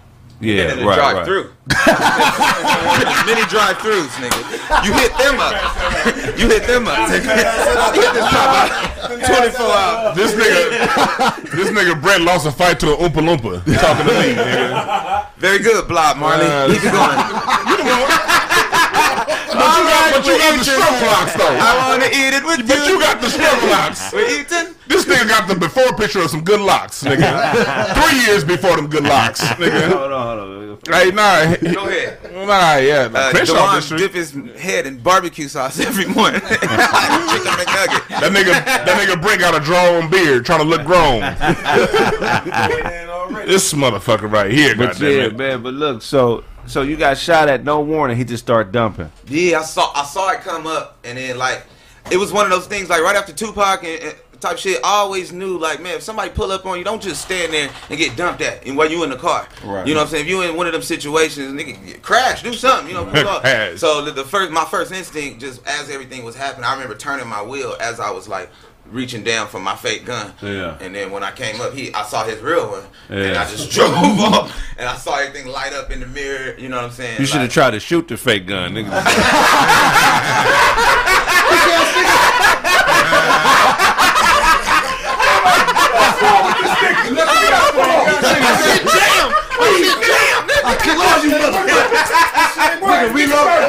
Yeah, 0.44 0.72
in 0.72 0.78
the 0.78 0.86
right, 0.86 0.96
drive 0.96 1.16
right. 1.16 1.26
through. 1.26 1.50
Many 3.24 3.44
drive 3.48 3.78
throughs, 3.78 4.12
nigga. 4.20 4.84
You 4.84 4.92
hit 4.92 5.16
them 5.16 5.40
up. 5.40 5.56
You 6.38 6.48
hit 6.48 6.66
them 6.66 6.86
up. 6.86 7.08
Hit 7.08 7.22
this 7.24 8.30
drive-by 8.30 8.68
24 9.26 9.66
hours. 9.66 10.16
This 10.16 10.32
nigga, 10.34 11.50
this 11.56 11.70
nigga 11.70 12.00
Brett 12.00 12.20
lost 12.20 12.46
a 12.46 12.52
fight 12.52 12.78
to 12.80 12.92
an 12.92 13.00
Oompa 13.00 13.20
Loompa. 13.24 13.64
Talking 13.80 14.06
to 14.06 14.12
me, 14.12 14.34
nigga. 14.34 15.26
Very 15.38 15.58
good, 15.60 15.88
Blob 15.88 16.18
Marley. 16.18 16.46
Uh, 16.46 16.68
Keep 16.68 16.84
it 16.84 16.92
going. 16.92 18.43
But 19.64 19.78
you 19.78 19.84
got, 19.88 20.12
but 20.14 20.26
you 20.26 20.38
got 20.38 20.58
the 20.58 20.64
struggle 20.64 21.06
locks 21.08 21.32
though. 21.34 21.56
I 21.56 21.88
want 21.88 22.02
to 22.02 22.10
eat 22.10 22.32
it 22.36 22.44
with 22.44 22.68
But 22.68 22.86
you 22.86 23.00
got 23.00 23.20
the 23.20 23.30
struggle 23.30 23.68
locks. 23.70 24.12
We're 24.12 24.28
eating. 24.28 24.74
This 24.86 25.06
nigga 25.06 25.26
got 25.28 25.48
the 25.48 25.54
before 25.54 25.94
picture 25.96 26.20
of 26.20 26.28
some 26.30 26.44
good 26.44 26.60
locks, 26.60 27.02
nigga. 27.02 27.24
Three 28.10 28.20
years 28.26 28.44
before 28.44 28.76
them 28.76 28.88
good 28.88 29.04
locks, 29.04 29.40
nigga. 29.56 29.88
Hold 29.90 30.12
on, 30.12 30.38
hold 30.38 30.50
on. 30.50 30.78
Hey, 30.92 31.10
nah, 31.12 31.56
Go 31.72 31.88
ahead. 31.88 32.18
nah, 32.34 32.76
yeah. 32.76 33.08
Uh, 33.12 33.32
Fish 33.32 33.48
off 33.48 33.56
the 33.56 33.80
Dewan 33.80 33.82
street. 33.82 33.98
dip 34.00 34.12
his 34.12 34.32
head 34.60 34.86
in 34.86 34.98
barbecue 34.98 35.48
sauce 35.48 35.80
every 35.80 36.04
morning. 36.04 36.40
Chicken 36.42 36.68
McNugget. 36.68 38.08
That 38.08 38.32
nigga, 38.32 38.52
that 38.64 38.86
nigga 39.08 39.22
Brent 39.22 39.40
got 39.40 39.54
a 39.54 39.60
drawn 39.64 40.10
beard, 40.10 40.44
trying 40.44 40.58
to 40.60 40.66
look 40.66 40.84
grown. 40.84 41.20
This 43.46 43.72
motherfucker 43.72 44.30
right 44.30 44.50
here, 44.50 44.74
But 44.76 44.92
goddamn 44.92 45.10
yeah, 45.10 45.22
it. 45.24 45.36
man. 45.36 45.62
But 45.62 45.74
look, 45.74 46.02
so 46.02 46.44
so 46.66 46.82
you 46.82 46.96
got 46.96 47.18
shot 47.18 47.48
at 47.48 47.64
no 47.64 47.80
warning. 47.80 48.16
He 48.16 48.24
just 48.24 48.44
started 48.44 48.72
dumping. 48.72 49.10
Yeah, 49.28 49.60
I 49.60 49.62
saw 49.62 49.92
I 49.94 50.04
saw 50.04 50.30
it 50.32 50.40
come 50.40 50.66
up, 50.66 50.98
and 51.04 51.18
then 51.18 51.38
like 51.38 51.64
it 52.10 52.16
was 52.16 52.32
one 52.32 52.44
of 52.44 52.50
those 52.50 52.66
things 52.66 52.88
like 52.88 53.02
right 53.02 53.16
after 53.16 53.32
Tupac 53.32 53.84
and, 53.84 54.02
and 54.02 54.14
type 54.40 54.58
shit. 54.58 54.78
I 54.84 54.96
always 54.96 55.32
knew 55.32 55.58
like 55.58 55.82
man, 55.82 55.96
if 55.96 56.02
somebody 56.02 56.30
pull 56.30 56.52
up 56.52 56.66
on 56.66 56.78
you, 56.78 56.84
don't 56.84 57.02
just 57.02 57.22
stand 57.22 57.52
there 57.52 57.70
and 57.88 57.98
get 57.98 58.16
dumped 58.16 58.42
at, 58.42 58.66
and 58.66 58.76
while 58.76 58.90
you 58.90 59.02
in 59.04 59.10
the 59.10 59.16
car. 59.16 59.48
Right. 59.64 59.86
You 59.86 59.94
know 59.94 60.00
what 60.00 60.06
I'm 60.06 60.10
saying? 60.10 60.24
If 60.24 60.30
you 60.30 60.42
in 60.42 60.56
one 60.56 60.66
of 60.66 60.72
them 60.72 60.82
situations, 60.82 61.52
nigga, 61.52 62.00
crash, 62.02 62.42
do 62.42 62.52
something. 62.52 62.88
You 62.88 62.94
know, 62.94 63.04
pull 63.04 63.28
up. 63.28 63.44
So 63.78 64.04
the, 64.04 64.10
the 64.10 64.24
first, 64.24 64.52
my 64.52 64.64
first 64.64 64.92
instinct, 64.92 65.40
just 65.40 65.66
as 65.66 65.90
everything 65.90 66.24
was 66.24 66.36
happening, 66.36 66.64
I 66.64 66.74
remember 66.74 66.94
turning 66.94 67.26
my 67.26 67.42
wheel 67.42 67.76
as 67.80 68.00
I 68.00 68.10
was 68.10 68.28
like. 68.28 68.50
Reaching 68.90 69.24
down 69.24 69.48
for 69.48 69.58
my 69.58 69.74
fake 69.74 70.04
gun, 70.04 70.32
Yeah. 70.42 70.76
and 70.80 70.94
then 70.94 71.10
when 71.10 71.24
I 71.24 71.30
came 71.32 71.58
up, 71.60 71.72
he 71.72 71.92
I 71.94 72.04
saw 72.04 72.22
his 72.24 72.38
real 72.40 72.70
one, 72.70 72.84
and 73.08 73.34
I 73.36 73.48
just 73.50 73.70
drove 73.72 73.92
up, 73.94 74.50
and 74.78 74.86
I 74.88 74.94
saw 74.96 75.16
everything 75.18 75.50
light 75.50 75.72
up 75.72 75.90
in 75.90 76.00
the 76.00 76.06
mirror. 76.06 76.54
You 76.58 76.68
know 76.68 76.76
what 76.76 76.84
I'm 76.86 76.90
saying? 76.92 77.18
You 77.18 77.24
should 77.26 77.36
have 77.36 77.44
Like- 77.44 77.52
tried 77.52 77.70
to 77.72 77.80
shoot 77.80 78.06
the 78.08 78.16
fake 78.18 78.46
gun, 78.46 78.74
nigga. 78.74 78.90
I 90.66 90.76
kill 90.82 91.00
all 91.00 91.22
you 91.22 91.30
motherfuckers. 91.36 92.80
Nigga, 92.80 93.14
reload. 93.14 93.60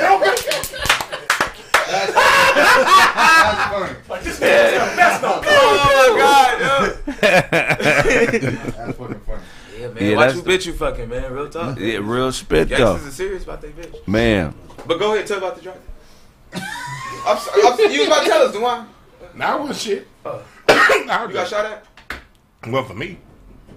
Oh 3.47 3.95
my 4.09 4.21
god. 4.21 4.25
That's 7.21 8.97
fucking 8.97 9.19
funny. 9.21 9.41
Yeah, 9.77 9.87
man. 9.89 10.03
Yeah, 10.03 10.15
Watch 10.15 10.27
that's 10.27 10.33
who 10.33 10.41
the- 10.41 10.49
bitch 10.51 10.65
you 10.65 10.73
fucking, 10.73 11.09
man. 11.09 11.31
Real 11.33 11.49
talk. 11.49 11.79
Yeah, 11.79 11.99
real 12.01 12.31
spit 12.31 12.69
though, 12.69 12.77
Gangsters 12.77 13.07
are 13.07 13.11
serious 13.11 13.43
about 13.43 13.61
their 13.61 13.71
bitch. 13.71 14.07
man. 14.07 14.53
But 14.87 14.99
go 14.99 15.13
ahead, 15.13 15.27
tell 15.27 15.37
about 15.39 15.55
the 15.55 15.61
drive. 15.61 15.81
I'm, 17.25 17.37
sorry, 17.37 17.61
I'm, 17.65 17.91
you 17.91 17.99
was 17.99 18.07
about 18.07 18.23
to 18.23 18.29
tell 18.29 18.41
us, 18.43 18.53
Dewan. 18.53 18.87
Nah, 19.33 19.45
I 19.45 19.55
wasn't 19.59 19.77
shit. 19.79 20.07
Oh. 20.25 20.43
Nah, 21.05 21.27
You 21.27 21.33
got 21.33 21.47
shot 21.47 21.65
at? 21.65 21.85
Well, 22.67 22.83
for 22.83 22.93
me, 22.95 23.19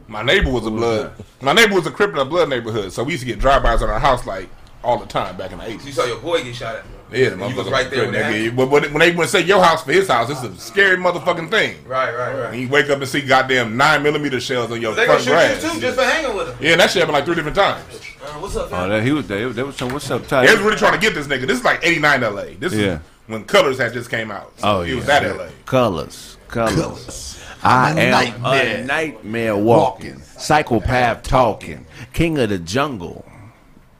my 0.07 0.23
neighbor 0.23 0.51
was 0.51 0.67
a 0.67 0.71
blood. 0.71 1.13
My 1.43 1.53
neighbor 1.53 1.75
was 1.75 1.87
a 1.87 1.91
crip 1.91 2.11
in 2.13 2.19
a 2.19 2.25
blood 2.25 2.49
neighborhood, 2.49 2.93
so 2.93 3.03
we 3.05 3.13
used 3.13 3.23
to 3.23 3.27
get 3.27 3.39
drive-bys 3.39 3.83
on 3.83 3.91
our 3.91 3.99
house 3.99 4.27
like 4.27 4.49
all 4.83 4.99
the 4.99 5.05
time 5.07 5.37
back 5.37 5.53
in 5.53 5.59
the 5.59 5.65
eighties. 5.65 5.77
You 5.77 5.83
eighties. 5.89 5.95
saw 5.97 6.05
your 6.07 6.19
boy 6.21 6.43
get 6.43 6.55
shot 6.55 6.77
at. 6.77 6.85
Yeah, 7.11 7.31
the 7.31 7.37
You 7.37 7.57
was 7.57 7.67
motherfucker 7.67 7.71
right 7.71 7.91
there 7.91 8.11
when. 8.11 8.57
But 8.57 8.71
when 8.71 8.83
when 8.93 8.99
they 9.01 9.11
would 9.13 9.29
say 9.29 9.41
your 9.43 9.63
house 9.63 9.83
for 9.83 9.93
his 9.93 10.09
house, 10.09 10.29
it's 10.31 10.43
a 10.43 10.55
scary 10.59 10.97
motherfucking 10.97 11.51
thing. 11.51 11.77
Right, 11.87 12.15
right, 12.15 12.29
And 12.33 12.39
right. 12.41 12.55
you 12.59 12.69
wake 12.69 12.91
up 12.91 12.99
and 13.01 13.09
see 13.09 13.23
goddamn 13.23 13.77
nine 13.77 14.03
millimeter 14.03 14.41
shells 14.41 14.71
on 14.71 14.81
your 14.83 14.95
They 14.95 15.07
gonna 15.07 15.19
front 15.21 15.61
shoot 15.61 15.67
you 15.67 15.75
too 15.75 15.81
just 15.81 15.97
for 15.99 16.05
hanging 16.05 16.37
with 16.37 16.49
him. 16.49 16.57
Yeah, 16.61 16.73
and 16.73 16.81
that 16.81 16.91
shit 16.91 17.01
happened 17.01 17.15
like 17.15 17.25
three 17.25 17.35
different 17.35 17.57
times. 17.57 17.83
Uh, 18.23 18.27
what's 18.41 18.57
up, 18.57 18.69
Oh, 18.73 18.89
that 18.89 19.03
he 19.03 19.13
was 19.13 19.27
there. 19.27 19.49
There 19.51 19.65
was 19.65 19.77
some. 19.77 19.89
What's 19.91 20.11
up, 20.11 20.27
Ty?" 20.27 20.43
They 20.43 20.49
Ty? 20.49 20.55
was 20.55 20.63
really 20.63 20.77
trying 20.77 20.93
to 20.93 20.99
get 20.99 21.15
this 21.15 21.27
nigga. 21.27 21.47
This 21.47 21.59
is 21.59 21.65
like 21.65 21.81
'89 21.83 22.21
LA. 22.23 22.45
This 22.59 22.75
Yeah. 22.75 22.95
is 22.97 23.01
when 23.27 23.45
Colors 23.45 23.79
had 23.79 23.93
just 23.95 24.11
came 24.11 24.31
out. 24.31 24.53
So 24.59 24.69
Oh 24.69 24.81
it 24.83 24.89
yeah, 24.91 24.95
was 24.97 25.07
that 25.07 25.23
LA. 25.25 25.47
Colors, 25.65 26.37
colors. 26.49 27.39
I 27.63 27.91
I'm 27.91 28.11
nightmare. 28.11 28.77
a 28.77 28.85
nightmare 28.85 29.57
walking, 29.57 30.23
psychopath 30.37 31.23
talking, 31.25 31.87
king 32.13 32.39
of 32.39 32.51
the 32.51 32.59
jungle. 32.59 33.25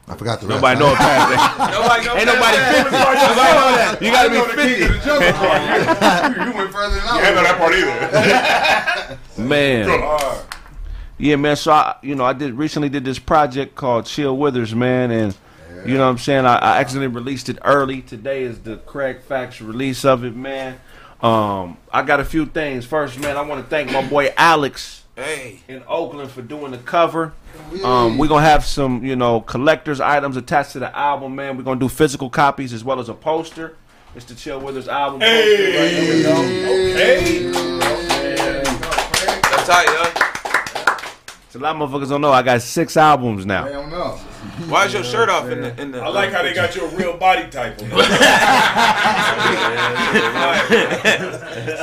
I 0.09 0.17
forgot 0.17 0.41
the 0.41 0.47
rest. 0.47 0.61
Nobody 0.63 0.81
know 0.81 0.93
it 0.93 0.97
past 0.97 1.29
that. 1.29 1.71
Nobody 1.71 2.05
know 2.07 2.17
Ain't 2.17 2.27
nobody 2.27 2.57
fifty. 2.73 2.97
Nobody 2.97 3.53
know 3.53 3.71
that. 3.77 4.03
You 4.03 4.11
gotta 4.11 4.31
be 4.31 4.41
fifty. 4.57 4.85
you 6.45 6.53
went 6.57 6.73
further 6.73 6.95
than 6.95 7.05
I 7.05 7.21
didn't 7.21 7.35
know 7.37 7.43
that 7.43 7.59
part 7.59 7.75
either. 7.75 9.43
Man, 9.49 10.45
yeah, 11.19 11.37
man. 11.37 11.57
So 11.57 11.73
I, 11.73 11.97
you 12.03 12.15
know, 12.15 12.25
I 12.25 12.33
did 12.33 12.55
recently 12.55 12.89
did 12.89 13.05
this 13.05 13.19
project 13.19 13.75
called 13.75 14.07
Chill 14.07 14.37
Withers, 14.37 14.75
man, 14.75 15.11
and 15.11 15.37
you 15.87 15.95
know 15.95 16.05
what 16.05 16.11
I'm 16.11 16.19
saying. 16.19 16.45
I, 16.45 16.57
I 16.57 16.81
accidentally 16.81 17.15
released 17.15 17.49
it 17.49 17.59
early. 17.65 18.03
Today 18.03 18.43
is 18.43 18.59
the 18.61 18.79
correct 18.79 19.25
facts 19.25 19.61
release 19.61 20.05
of 20.05 20.25
it, 20.25 20.35
man. 20.35 20.81
Um, 21.21 21.77
I 21.93 22.03
got 22.03 22.21
a 22.21 22.25
few 22.25 22.47
things. 22.47 22.85
First, 22.85 23.19
man, 23.21 23.37
I 23.37 23.43
want 23.43 23.63
to 23.63 23.69
thank 23.69 23.91
my 23.93 24.07
boy 24.07 24.33
Alex 24.37 24.98
Hey. 25.19 25.59
in 25.67 25.83
Oakland 25.89 26.31
for 26.31 26.43
doing 26.43 26.71
the 26.71 26.79
cover. 26.79 27.33
Um, 27.83 28.19
we're 28.19 28.29
gonna 28.29 28.47
have 28.47 28.65
some, 28.65 29.05
you 29.05 29.17
know, 29.17 29.41
collectors 29.41 30.01
items 30.01 30.37
attached 30.37 30.71
to 30.73 30.79
the 30.79 30.97
album, 30.97 31.35
man. 31.35 31.57
We're 31.57 31.65
gonna 31.65 31.81
do 31.81 31.89
physical 31.89 32.31
copies 32.31 32.73
as 32.73 32.85
well 32.85 33.01
as 33.01 33.09
a 33.09 33.15
poster. 33.15 33.77
It's 34.15 34.25
the 34.27 34.37
Chill 34.37 34.61
Withers 34.61 34.87
album. 34.87 35.19
poster 35.19 35.35
right 35.35 35.91
here 35.91 36.15
we 36.15 36.23
go. 36.23 36.37
okay 36.93 37.51
That's 39.43 39.67
tight. 39.67 39.89
So 41.51 41.59
a 41.59 41.61
lot 41.61 41.75
of 41.75 41.91
motherfuckers 41.91 42.11
don't 42.11 42.21
know 42.21 42.31
I 42.31 42.43
got 42.43 42.63
six 42.63 42.97
albums 42.97 43.45
now. 43.45 43.67
I 43.67 43.73
don't 43.73 43.91
know. 43.91 44.21
Why 44.69 44.87
is 44.87 44.93
your 44.93 45.05
shirt 45.05 45.29
off 45.29 45.49
in 45.49 45.61
the 45.63 45.81
in 45.81 45.93
the? 45.93 46.01
I 46.01 46.09
like 46.09 46.33
how 46.33 46.43
they 46.43 46.53
got 46.53 46.75
your 46.77 46.89
real 46.89 47.17
body 47.17 47.49
type 47.51 47.81
on. 47.83 47.89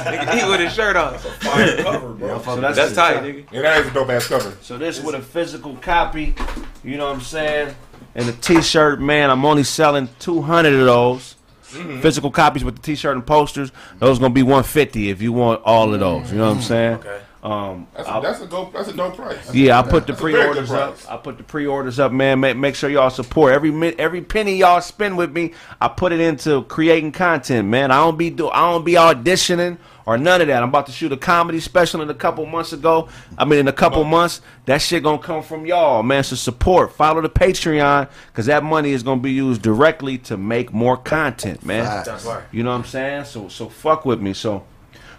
Nigga 0.05 0.35
eat 0.35 0.49
with 0.49 0.59
his 0.61 0.73
shirt 0.73 0.95
off. 0.95 1.21
Fire 1.41 1.83
cover, 1.83 2.13
bro. 2.13 2.41
So 2.41 2.61
That's 2.61 2.93
tight, 2.93 3.23
nigga. 3.23 3.51
Yeah, 3.51 3.61
that 3.61 3.81
is 3.81 3.87
a 3.87 3.91
dope 3.91 4.09
ass 4.09 4.27
cover. 4.27 4.57
So 4.61 4.77
this 4.77 5.01
with 5.01 5.15
a 5.15 5.21
physical 5.21 5.75
copy, 5.77 6.35
you 6.83 6.97
know 6.97 7.07
what 7.07 7.15
I'm 7.15 7.21
saying? 7.21 7.75
And 8.13 8.29
a 8.29 8.33
t-shirt, 8.33 9.01
man, 9.01 9.29
I'm 9.29 9.43
only 9.43 9.63
selling 9.63 10.07
200 10.19 10.73
of 10.73 10.85
those. 10.85 11.35
Mm-hmm. 11.71 11.99
Physical 12.01 12.31
copies 12.31 12.63
with 12.63 12.77
the 12.77 12.81
t-shirt 12.81 13.15
and 13.15 13.25
posters. 13.25 13.71
Those 13.99 14.19
gonna 14.19 14.33
be 14.33 14.43
150 14.43 15.09
if 15.09 15.21
you 15.21 15.33
want 15.33 15.61
all 15.63 15.93
of 15.93 15.99
those. 15.99 16.31
You 16.31 16.37
know 16.37 16.47
what 16.47 16.57
I'm 16.57 16.61
saying? 16.61 16.93
Okay. 16.95 17.21
Um, 17.45 17.85
That's 17.95 18.09
a, 18.09 18.19
that's 18.23 18.41
a 18.41 18.47
dope. 18.47 18.73
That's 18.73 18.87
a 18.87 18.93
dope 18.93 19.17
price. 19.17 19.53
yeah, 19.53 19.77
I 19.77 19.83
put 19.83 20.07
the 20.07 20.13
That's 20.13 20.21
pre-orders 20.21 20.71
up. 20.71 20.97
I 21.07 21.15
put 21.17 21.37
the 21.37 21.43
pre-orders 21.43 21.99
up, 21.99 22.11
man. 22.11 22.39
Make, 22.39 22.57
make 22.57 22.73
sure 22.73 22.89
y'all 22.89 23.11
support 23.11 23.53
every 23.53 23.71
every 23.99 24.21
penny 24.21 24.55
y'all 24.55 24.81
spend 24.81 25.15
with 25.15 25.31
me. 25.31 25.53
I 25.79 25.89
put 25.89 26.11
it 26.11 26.19
into 26.19 26.63
creating 26.63 27.11
content, 27.11 27.67
man. 27.67 27.91
I 27.91 27.97
don't 27.97 28.17
be 28.17 28.31
do 28.31 28.49
I 28.49 28.71
don't 28.71 28.83
be 28.83 28.93
auditioning 28.93 29.77
or 30.07 30.17
none 30.17 30.41
of 30.41 30.47
that. 30.47 30.63
I'm 30.63 30.69
about 30.69 30.87
to 30.87 30.91
shoot 30.91 31.11
a 31.11 31.17
comedy 31.17 31.59
special 31.59 32.01
in 32.01 32.09
a 32.09 32.15
couple 32.15 32.47
months 32.47 32.73
ago. 32.73 33.09
I 33.37 33.45
mean, 33.45 33.59
in 33.59 33.67
a 33.67 33.73
couple 33.73 34.03
months, 34.05 34.41
that 34.65 34.81
shit 34.81 35.03
gonna 35.03 35.19
come 35.19 35.43
from 35.43 35.67
y'all, 35.67 36.01
man. 36.01 36.23
So 36.23 36.35
support, 36.35 36.93
follow 36.93 37.21
the 37.21 37.29
Patreon, 37.29 38.09
cause 38.33 38.47
that 38.47 38.63
money 38.63 38.91
is 38.91 39.03
gonna 39.03 39.21
be 39.21 39.33
used 39.33 39.61
directly 39.61 40.17
to 40.17 40.35
make 40.35 40.73
more 40.73 40.97
content, 40.97 41.63
man. 41.63 41.85
Facts. 42.03 42.27
You 42.51 42.63
know 42.63 42.71
what 42.71 42.77
I'm 42.77 42.85
saying? 42.85 43.25
So 43.25 43.49
so 43.49 43.69
fuck 43.69 44.03
with 44.03 44.19
me. 44.19 44.33
So 44.33 44.65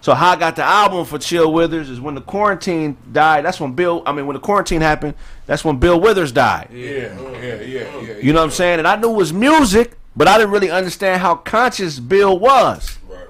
so 0.06 0.14
how 0.14 0.30
I 0.30 0.36
got 0.36 0.54
the 0.54 0.62
album 0.62 1.04
for 1.04 1.18
Chill 1.18 1.52
Withers 1.52 1.90
is 1.90 2.00
when 2.00 2.14
the 2.14 2.20
quarantine 2.20 2.96
died. 3.10 3.44
That's 3.44 3.58
when 3.58 3.72
Bill. 3.72 4.04
I 4.06 4.12
mean, 4.12 4.28
when 4.28 4.34
the 4.34 4.40
quarantine 4.40 4.80
happened, 4.80 5.14
that's 5.46 5.64
when 5.64 5.78
Bill 5.78 5.98
Withers 6.00 6.30
died. 6.30 6.68
Yeah, 6.72 6.88
yeah, 7.32 7.60
yeah, 7.60 8.00
yeah. 8.00 8.16
You 8.18 8.32
know 8.32 8.38
what 8.38 8.44
I'm 8.44 8.50
saying? 8.52 8.78
And 8.78 8.86
I 8.86 8.94
knew 8.94 9.10
it 9.10 9.16
was 9.16 9.32
music, 9.32 9.98
but 10.14 10.28
I 10.28 10.38
didn't 10.38 10.52
really 10.52 10.70
understand 10.70 11.20
how 11.22 11.34
conscious 11.34 11.98
Bill 11.98 12.38
was. 12.38 13.00
Right. 13.08 13.26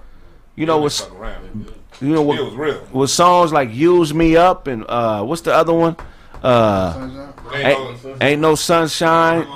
You 0.55 0.67
know, 0.67 0.75
Bill 0.75 0.83
was 0.83 1.01
fuck 1.01 1.15
around. 1.19 1.73
you 2.03 2.09
know 2.13 2.21
was 2.21 2.41
with, 2.41 2.53
real. 2.53 2.87
with 2.93 3.09
songs 3.09 3.55
like 3.55 3.73
"Use 3.73 4.13
Me 4.13 4.37
Up" 4.37 4.67
and 4.67 4.85
uh, 4.87 5.25
what's 5.25 5.41
the 5.41 5.55
other 5.55 5.73
one? 5.73 5.97
Uh, 6.43 7.31
Ain't 7.55 8.23
ain't, 8.23 8.41
no- 8.43 8.55
sunshine. 8.55 9.47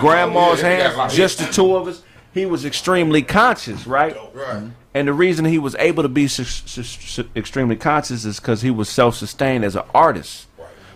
Grandma's 0.00 0.60
Yeah, 0.60 0.76
yeah, 0.76 0.90
hands, 0.96 1.14
just 1.14 1.38
the 1.38 1.44
two 1.52 1.76
of 1.76 1.86
us. 1.86 2.02
he 2.34 2.46
was 2.46 2.64
extremely 2.64 3.22
conscious, 3.22 3.86
right? 3.86 4.16
Right. 4.34 4.72
And 4.94 5.06
the 5.06 5.12
reason 5.12 5.44
he 5.44 5.58
was 5.58 5.76
able 5.78 6.02
to 6.02 6.08
be 6.08 6.28
su- 6.28 6.44
su- 6.44 6.82
su- 6.82 7.28
extremely 7.36 7.76
conscious 7.76 8.24
is 8.24 8.40
because 8.40 8.62
he 8.62 8.70
was 8.70 8.88
self-sustained 8.88 9.64
as 9.64 9.76
an 9.76 9.84
artist. 9.94 10.46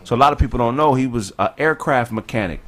So 0.05 0.17
a 0.17 0.19
lot 0.19 0.33
of 0.33 0.39
people 0.39 0.59
don't 0.59 0.77
know 0.77 0.95
he 0.95 1.07
was 1.07 1.33
an 1.39 1.51
aircraft 1.59 2.11
mechanic. 2.11 2.61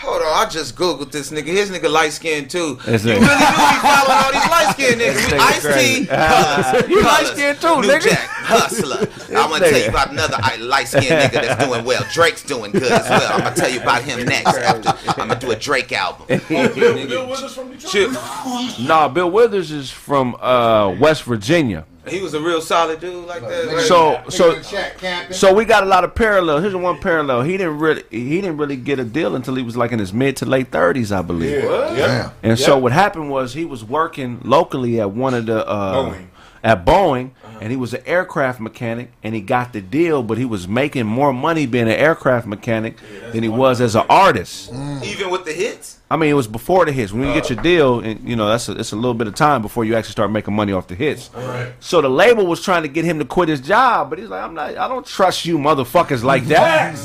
Hold 0.00 0.22
on, 0.22 0.46
I 0.46 0.48
just 0.48 0.76
googled 0.76 1.10
this 1.12 1.30
nigga. 1.30 1.44
His 1.46 1.70
nigga 1.70 1.90
light 1.90 2.12
skinned 2.12 2.48
too. 2.48 2.78
Is 2.86 3.04
you 3.04 3.12
it? 3.12 3.14
really 3.20 3.26
do 3.26 3.28
be 3.28 3.78
following 3.82 4.24
all 4.24 4.32
these 4.32 4.50
light 4.50 4.68
skinned 4.72 5.00
niggas. 5.00 5.30
We 5.32 5.38
Ice 5.38 5.62
T, 5.62 5.68
crazy. 5.68 6.06
Hustler, 6.10 6.88
You 6.88 7.02
light-skinned 7.02 7.60
too, 7.60 7.80
New 7.82 7.88
nigga. 7.88 8.02
Jack, 8.08 8.28
Hustler. 8.30 9.08
I'm 9.38 9.50
gonna 9.50 9.68
tell 9.68 9.78
you 9.78 9.88
about 9.88 10.10
another 10.10 10.38
light 10.64 10.88
skinned 10.88 11.04
nigga 11.06 11.32
that's 11.32 11.64
doing 11.66 11.84
well. 11.84 12.02
Drake's 12.14 12.42
doing 12.42 12.72
good 12.72 12.84
as 12.90 13.08
well. 13.10 13.32
I'm 13.32 13.40
gonna 13.40 13.54
tell 13.56 13.70
you 13.70 13.80
about 13.82 14.02
him 14.02 14.24
next. 14.26 14.46
After 14.56 15.10
I'm 15.20 15.28
gonna 15.28 15.38
do 15.38 15.50
a 15.50 15.56
Drake 15.56 15.92
album. 15.92 16.26
Bill, 16.48 16.68
Bill 17.06 17.28
Withers 17.28 17.54
from 17.54 17.70
Detroit. 17.70 17.92
Shit. 17.92 18.86
Nah, 18.88 19.08
Bill 19.08 19.30
Withers 19.30 19.70
is 19.70 19.90
from 19.90 20.34
uh, 20.40 20.96
West 20.98 21.24
Virginia. 21.24 21.84
He 22.08 22.20
was 22.22 22.32
a 22.34 22.40
real 22.40 22.60
solid 22.60 22.98
dude 23.00 23.26
like 23.26 23.42
that. 23.42 23.64
Nigga, 23.66 23.74
right? 23.74 23.82
So- 23.86 24.12
nigga 24.16 24.32
so- 24.32 24.52
in 24.52 24.58
the 24.58 24.64
chat 24.64 24.98
camping. 24.98 25.36
So 25.36 25.54
we 25.54 25.64
got 25.64 25.82
a 25.82 25.86
lot 25.86 26.02
of 26.04 26.14
parallels. 26.14 26.62
Here's 26.62 26.74
one 26.74 26.98
parallel. 26.98 27.42
He 27.42 27.52
didn't 27.56 27.78
really 27.78 28.04
he 28.10 28.40
didn't 28.40 28.56
really 28.56 28.76
get 28.76 28.98
a 28.98 29.04
deal 29.04 29.36
until 29.36 29.54
he 29.54 29.62
was 29.62 29.76
like 29.76 29.92
in 29.92 29.98
his 29.98 30.12
mid 30.12 30.36
to 30.38 30.46
late 30.46 30.70
thirties, 30.72 31.12
I 31.12 31.22
believe. 31.22 31.62
Yeah. 31.62 31.96
Damn. 31.96 32.32
And 32.42 32.58
so 32.58 32.78
what 32.78 32.92
happened 32.92 33.30
was 33.30 33.52
he 33.54 33.64
was 33.64 33.84
working 33.84 34.40
locally 34.44 35.00
at 35.00 35.10
one 35.10 35.34
of 35.34 35.46
the 35.46 35.66
uh, 35.66 35.94
Boeing. 35.94 36.26
at 36.64 36.84
Boeing, 36.86 37.30
and 37.60 37.70
he 37.70 37.76
was 37.76 37.92
an 37.92 38.02
aircraft 38.06 38.60
mechanic, 38.60 39.12
and 39.22 39.34
he 39.34 39.40
got 39.42 39.72
the 39.74 39.82
deal, 39.82 40.22
but 40.22 40.38
he 40.38 40.44
was 40.46 40.66
making 40.66 41.06
more 41.06 41.32
money 41.34 41.66
being 41.66 41.84
an 41.88 41.90
aircraft 41.90 42.46
mechanic 42.46 42.96
than 43.32 43.42
he 43.42 43.48
was 43.48 43.80
as 43.80 43.94
an 43.94 44.04
artist. 44.08 44.72
Even 45.04 45.30
with 45.30 45.44
the 45.44 45.52
hits. 45.52 45.98
I 46.10 46.16
mean, 46.16 46.30
it 46.30 46.34
was 46.34 46.48
before 46.48 46.84
the 46.84 46.92
hits. 46.92 47.12
When 47.12 47.26
you 47.26 47.32
get 47.32 47.50
your 47.50 47.58
uh. 47.58 47.62
deal, 47.62 48.00
and 48.00 48.28
you 48.28 48.34
know 48.34 48.48
that's 48.48 48.68
a, 48.68 48.72
it's 48.72 48.92
a 48.92 48.96
little 48.96 49.14
bit 49.14 49.28
of 49.28 49.34
time 49.36 49.62
before 49.62 49.84
you 49.84 49.94
actually 49.94 50.12
start 50.12 50.32
making 50.32 50.54
money 50.54 50.72
off 50.72 50.88
the 50.88 50.96
hits. 50.96 51.30
Right. 51.32 51.72
So 51.78 52.00
the 52.00 52.10
label 52.10 52.46
was 52.46 52.62
trying 52.62 52.82
to 52.82 52.88
get 52.88 53.04
him 53.04 53.20
to 53.20 53.24
quit 53.24 53.48
his 53.48 53.60
job, 53.60 54.10
but 54.10 54.18
he's 54.18 54.28
like, 54.28 54.42
I'm 54.42 54.54
not. 54.54 54.76
I 54.76 54.88
don't 54.88 55.06
trust 55.06 55.44
you, 55.44 55.56
motherfuckers, 55.56 56.24
like 56.24 56.44
that. 56.46 56.98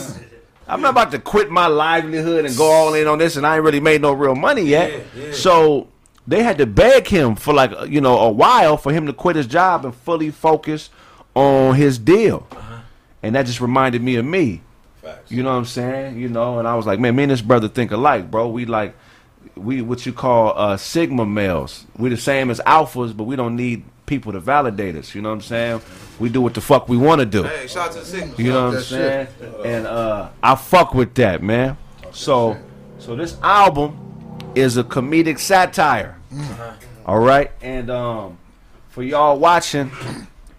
I'm 0.68 0.82
not 0.82 0.90
about 0.90 1.12
to 1.12 1.20
quit 1.20 1.52
my 1.52 1.68
livelihood 1.68 2.46
and 2.46 2.58
go 2.58 2.72
all 2.72 2.94
in 2.96 3.06
on 3.08 3.20
this, 3.20 3.36
and 3.36 3.46
I 3.46 3.56
ain't 3.56 3.64
really 3.64 3.80
made 3.80 4.02
no 4.02 4.14
real 4.14 4.34
money 4.34 4.64
yet. 4.64 4.92
Yeah, 4.92 5.26
yeah. 5.26 5.32
So 5.34 5.88
they 6.26 6.42
had 6.42 6.58
to 6.58 6.66
beg 6.66 7.08
him 7.08 7.36
for 7.36 7.54
like 7.54 7.72
uh, 7.72 7.84
you 7.84 8.02
know 8.02 8.18
a 8.18 8.32
while 8.32 8.76
for 8.76 8.92
him 8.92 9.06
to 9.06 9.14
quit 9.14 9.36
his 9.36 9.46
job 9.46 9.86
and 9.86 9.94
fully 9.94 10.32
focus 10.32 10.90
on 11.36 11.76
his 11.76 12.00
deal. 12.00 12.48
Huh. 12.52 12.80
And 13.22 13.36
that 13.36 13.46
just 13.46 13.62
reminded 13.62 14.02
me 14.02 14.16
of 14.16 14.26
me. 14.26 14.62
Facts. 15.06 15.32
You 15.32 15.44
know 15.44 15.52
what 15.52 15.58
I'm 15.58 15.66
saying? 15.66 16.18
You 16.18 16.30
know, 16.30 16.58
and 16.58 16.68
I 16.68 16.74
was 16.74 16.88
like, 16.88 17.00
man, 17.00 17.16
me 17.16 17.24
and 17.24 17.32
this 17.32 17.42
brother 17.42 17.68
think 17.68 17.92
alike, 17.92 18.32
bro. 18.32 18.50
We 18.50 18.66
like, 18.66 18.96
we 19.56 19.84
what 19.84 20.04
you 20.08 20.14
call 20.14 20.58
uh, 20.58 20.78
sigma 20.78 21.28
males. 21.28 21.86
We 21.96 22.10
the 22.10 22.18
same 22.18 22.50
as 22.50 22.60
alphas, 22.62 23.16
but 23.16 23.26
we 23.26 23.36
don't 23.36 23.56
need 23.56 23.84
people 24.08 24.32
to 24.32 24.40
validate 24.40 24.96
us. 24.96 25.14
You 25.14 25.22
know 25.22 25.30
what 25.30 25.36
I'm 25.36 25.42
saying? 25.42 25.82
We 26.20 26.30
do 26.30 26.42
what 26.42 26.56
the 26.56 26.62
fuck 26.62 26.90
we 26.90 26.98
want 26.98 27.20
to 27.20 27.26
do. 27.28 27.44
Hey, 27.44 27.68
shout 27.68 27.90
out 27.90 27.94
to 27.94 28.00
the 28.00 28.06
signal. 28.06 28.42
You 28.42 28.52
know 28.52 28.66
what 28.66 28.70
I'm 28.70 28.74
that 28.76 28.82
saying? 28.84 29.28
And 29.64 29.86
uh, 29.86 30.30
I 30.42 30.56
fuck 30.56 30.96
with 30.96 31.14
that, 31.16 31.44
man. 31.44 31.78
So, 32.12 32.58
so 32.98 33.16
this 33.16 33.38
album 33.44 34.40
is 34.56 34.78
a 34.78 34.84
comedic 34.84 35.38
satire. 35.38 36.20
All 37.06 37.20
right, 37.20 37.52
and 37.62 37.92
um, 37.92 38.40
for 38.90 39.04
y'all 39.04 39.38
watching, 39.38 39.92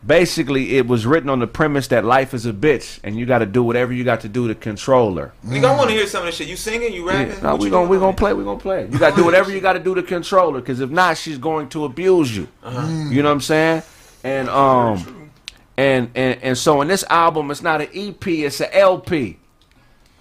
basically 0.06 0.76
it 0.76 0.86
was 0.86 1.04
written 1.06 1.28
on 1.28 1.38
the 1.40 1.46
premise 1.46 1.88
that 1.88 2.04
life 2.04 2.32
is 2.34 2.46
a 2.46 2.52
bitch, 2.52 3.00
and 3.02 3.16
you 3.18 3.26
got 3.26 3.38
to 3.38 3.46
do 3.46 3.62
whatever 3.62 3.92
you 3.92 4.04
got 4.04 4.20
to 4.20 4.28
do 4.28 4.48
to 4.48 4.54
control 4.54 5.16
her. 5.16 5.32
Nigga, 5.44 5.64
I 5.64 5.76
want 5.76 5.88
to 5.90 5.94
hear 5.96 6.06
some 6.06 6.20
of 6.20 6.26
this 6.26 6.36
shit. 6.36 6.48
You 6.48 6.56
singing? 6.56 6.92
You 6.92 7.06
rapping? 7.08 7.36
Yeah, 7.36 7.40
no, 7.42 7.50
What 7.52 7.60
we 7.60 7.66
you 7.66 7.70
gonna 7.70 7.88
we 7.88 7.96
doing? 7.96 8.00
gonna 8.00 8.16
play. 8.16 8.32
We 8.34 8.44
gonna 8.44 8.58
play. 8.60 8.88
You 8.90 8.98
got 8.98 9.10
to 9.10 9.16
do 9.16 9.24
whatever 9.24 9.50
you 9.50 9.60
got 9.60 9.74
to 9.74 9.78
do 9.80 9.94
to 9.94 10.02
control 10.02 10.52
her, 10.54 10.60
because 10.60 10.80
if 10.80 10.90
not, 10.90 11.16
she's 11.18 11.38
going 11.38 11.68
to 11.70 11.84
abuse 11.84 12.36
you. 12.36 12.48
You 12.64 13.22
know 13.22 13.28
what 13.28 13.32
I'm 13.34 13.40
saying? 13.40 13.82
And 14.24 14.48
um, 14.48 15.30
and 15.76 16.10
and 16.14 16.42
and 16.42 16.58
so 16.58 16.80
in 16.80 16.88
this 16.88 17.04
album, 17.10 17.50
it's 17.50 17.62
not 17.62 17.80
an 17.80 17.88
EP, 17.94 18.26
it's 18.26 18.60
an 18.60 18.68
LP. 18.72 19.38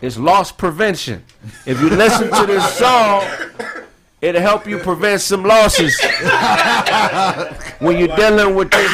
It's 0.01 0.17
loss 0.17 0.51
prevention. 0.51 1.23
If 1.65 1.79
you 1.79 1.89
listen 1.89 2.29
to 2.29 2.45
this 2.45 2.77
song, 2.77 3.23
it'll 4.25 4.41
help 4.41 4.67
you 4.67 4.79
prevent 4.79 5.21
some 5.21 5.43
losses 5.43 5.99
when 7.79 7.97
you're 7.97 8.15
dealing 8.15 8.55
with 8.55 8.71
this. 8.71 8.91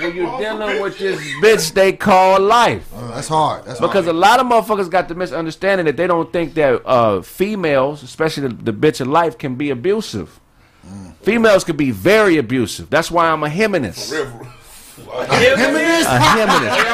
When 0.00 0.14
you're 0.16 0.38
dealing 0.38 0.80
with 0.80 0.98
this 0.98 1.20
bitch 1.42 1.72
they 1.72 1.92
call 1.92 2.40
life. 2.40 2.88
Oh, 2.94 3.08
that's 3.08 3.28
hard. 3.28 3.64
That's 3.64 3.80
Because 3.80 4.06
a 4.06 4.12
lot 4.12 4.40
of 4.40 4.46
motherfuckers 4.46 4.90
got 4.90 5.08
the 5.08 5.14
misunderstanding 5.14 5.86
that 5.86 5.96
they 5.96 6.06
don't 6.06 6.32
think 6.32 6.54
that 6.54 6.86
uh, 6.86 7.22
females, 7.22 8.02
especially 8.02 8.48
the, 8.48 8.54
the 8.54 8.72
bitch 8.72 9.00
of 9.00 9.08
life, 9.08 9.38
can 9.38 9.54
be 9.56 9.70
abusive. 9.70 10.40
Females 11.22 11.64
can 11.64 11.76
be 11.76 11.90
very 11.90 12.38
abusive. 12.38 12.88
That's 12.88 13.10
why 13.10 13.28
I'm 13.28 13.42
a 13.42 13.48
heminist. 13.48 14.10
A 16.06 16.18
heminist. 16.18 16.90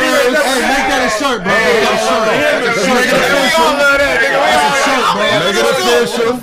Hey, 0.00 0.62
make 0.66 0.86
that 0.90 1.02
a 1.06 1.10
shirt, 1.10 1.42
bro. 1.42 1.52
Make 1.52 1.80
that 1.80 1.94
a 1.94 2.02
shirt. 2.02 2.26
Make 5.30 5.56
it 5.56 5.68
official. 5.70 6.34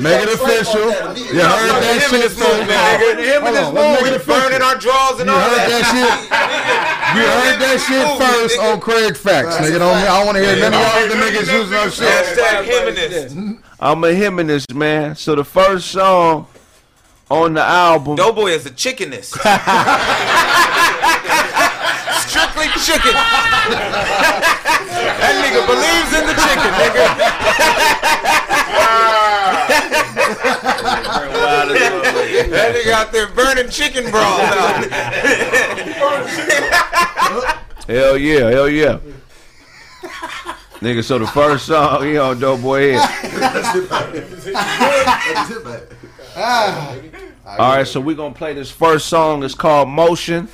Make 0.00 0.22
it 0.22 0.32
official. 0.34 0.88
You 1.34 1.40
heard 1.40 1.82
that 1.82 2.00
shit 2.08 2.30
first. 2.32 2.40
Hold 2.40 2.68
on, 2.70 3.52
let's 3.54 3.72
make 3.72 4.06
it 4.06 4.16
official. 4.16 4.40
burning 4.40 4.62
our 4.62 4.76
drawers 4.76 5.20
and 5.20 5.28
You 5.28 5.34
all 5.34 5.40
heard 5.40 5.68
that 5.68 5.84
shit. 5.90 6.12
You 7.10 7.22
heard 7.26 7.58
that 7.60 7.78
shit 7.86 8.06
first 8.18 8.58
on 8.58 8.80
Craig 8.80 9.16
Facts, 9.16 9.56
nigga. 9.58 9.78
Don't, 9.78 9.96
I 9.96 10.06
don't 10.06 10.26
want 10.26 10.38
to 10.38 10.44
hear 10.44 10.56
none 10.58 10.74
of 10.74 10.80
y'all 10.80 11.08
the 11.08 11.14
niggas 11.14 11.52
using 11.52 11.76
our 11.76 11.90
shit. 11.90 12.08
Hashtag. 12.08 13.62
I'm 13.80 14.04
a 14.04 14.08
heminist, 14.08 14.74
man. 14.74 15.16
So 15.16 15.34
the 15.34 15.44
first 15.44 15.88
song 15.90 16.46
on 17.30 17.54
the 17.54 17.62
album, 17.62 18.16
Doughboy 18.16 18.50
is 18.50 18.66
a 18.66 18.70
chickenist. 18.70 19.36
Strictly 22.60 22.82
chicken. 22.82 23.14
that 23.14 25.32
nigga 25.40 25.64
believes 25.64 26.12
in 26.12 26.26
the 26.26 26.34
chicken, 26.36 26.72
nigga. 26.76 27.08
that 32.50 32.74
nigga 32.74 32.92
out 32.92 33.12
there 33.12 33.28
burning 33.28 33.70
chicken 33.70 34.10
broth 34.10 34.40
hell 37.86 38.18
yeah, 38.18 38.50
hell 38.50 38.68
yeah. 38.68 38.98
Nigga, 40.80 41.04
so 41.04 41.18
the 41.18 41.26
first 41.28 41.66
song, 41.66 42.04
he 42.04 42.16
on 42.18 42.38
Doughboy 42.40 42.92
Head. 42.92 43.08
All 47.46 47.76
right, 47.76 47.86
so 47.86 48.00
we're 48.00 48.16
gonna 48.16 48.34
play 48.34 48.54
this 48.54 48.70
first 48.70 49.08
song. 49.08 49.42
It's 49.44 49.54
called 49.54 49.88
Motion. 49.88 50.48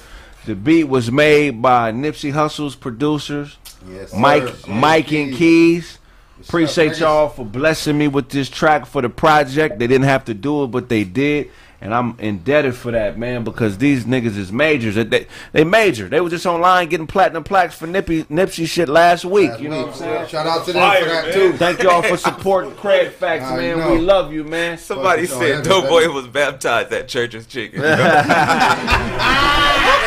The 0.46 0.54
beat 0.54 0.85
was 0.85 1.11
made 1.11 1.61
by 1.61 1.90
Nipsey 1.92 2.32
Hussle's 2.32 2.76
producers, 2.76 3.56
Yes, 3.90 4.14
Mike, 4.14 4.46
sir. 4.48 4.70
Mike 4.72 5.12
and 5.12 5.35
Keys. 5.35 5.98
Appreciate 6.40 6.92
niggas? 6.92 7.00
y'all 7.00 7.28
for 7.28 7.44
blessing 7.44 7.98
me 7.98 8.09
with 8.09 8.28
this 8.28 8.48
track 8.48 8.87
for 8.87 9.02
the 9.02 9.09
project. 9.09 9.78
They 9.78 9.87
didn't 9.87 10.04
have 10.06 10.24
to 10.26 10.35
do 10.35 10.64
it, 10.64 10.68
but 10.68 10.88
they 10.88 11.02
did, 11.02 11.50
and 11.80 11.92
I'm 11.94 12.16
indebted 12.20 12.76
for 12.76 12.92
that, 12.92 13.18
man. 13.18 13.42
Because 13.42 13.78
these 13.78 14.04
niggas 14.04 14.37
is 14.37 14.52
majors. 14.52 14.94
They, 14.96 15.04
they, 15.04 15.26
they 15.52 15.64
major. 15.64 16.09
They 16.09 16.20
were 16.20 16.28
just 16.30 16.46
online 16.46 16.88
getting 16.88 17.06
platinum 17.09 17.42
plaques 17.42 17.74
for 17.74 17.87
Nippy, 17.88 18.22
Nipsey 18.24 18.66
shit 18.68 18.88
last 18.88 19.24
week. 19.24 19.50
you 19.59 19.68
know 19.68 19.87
what 19.87 19.88
I'm 19.88 19.94
saying? 19.94 20.28
Shout 20.28 20.46
out 20.46 20.64
to 20.66 20.72
them 20.72 20.82
Fire, 20.82 21.02
for 21.02 21.09
that 21.09 21.24
man. 21.24 21.35
too. 21.35 21.52
Thank 21.54 21.82
y'all 21.82 22.02
for 22.02 22.16
supporting 22.16 22.72
Craig 22.76 23.11
Facts, 23.12 23.44
I 23.44 23.56
man. 23.56 23.78
know. 23.78 23.92
We 23.94 23.98
love 23.98 24.32
you, 24.32 24.44
man. 24.44 24.78
Somebody 24.92 25.26
Fuck, 25.26 25.38
said 25.42 25.66
y'all, 25.66 25.80
Doughboy 25.82 26.09
was 26.12 26.28
baptized 26.28 26.92
at 26.92 27.09
Church's 27.09 27.46
Chicken. 27.46 27.82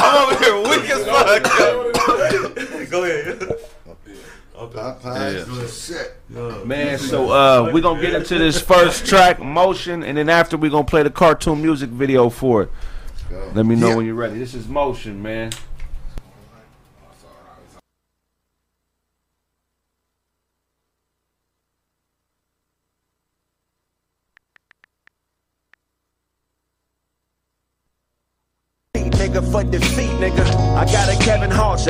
I'm 0.00 0.28
over 0.28 0.44
here 0.44 0.56
weak 0.62 0.90
as 0.90 1.04
fuck. 1.06 1.42
Go 2.90 3.04
ahead. 3.04 3.44
Shit. 5.70 6.16
Man, 6.66 6.98
so 6.98 7.30
uh, 7.30 7.70
we're 7.72 7.80
gonna 7.82 8.00
get 8.00 8.14
into 8.14 8.36
this 8.38 8.60
first 8.60 9.06
track, 9.06 9.38
Motion, 9.40 10.02
and 10.02 10.18
then 10.18 10.28
after 10.28 10.56
we're 10.56 10.70
gonna 10.70 10.84
play 10.84 11.02
the 11.04 11.10
cartoon 11.10 11.62
music 11.62 11.90
video 11.90 12.28
for 12.30 12.62
it. 12.64 12.70
Let 13.54 13.66
me 13.66 13.76
know 13.76 13.90
Yeah. 13.90 13.96
when 13.96 14.06
you're 14.06 14.14
ready. 14.14 14.38
This 14.38 14.54
is 14.54 14.66
Motion, 14.68 15.22
man. 15.22 15.52
Nigga 29.28 29.52
for 29.52 29.64
defeat, 29.64 30.10
nigga. 30.20 30.44
I 30.76 30.84
got 30.86 31.08
a 31.08 31.16
Kevin 31.24 31.50
Hart. 31.50 31.86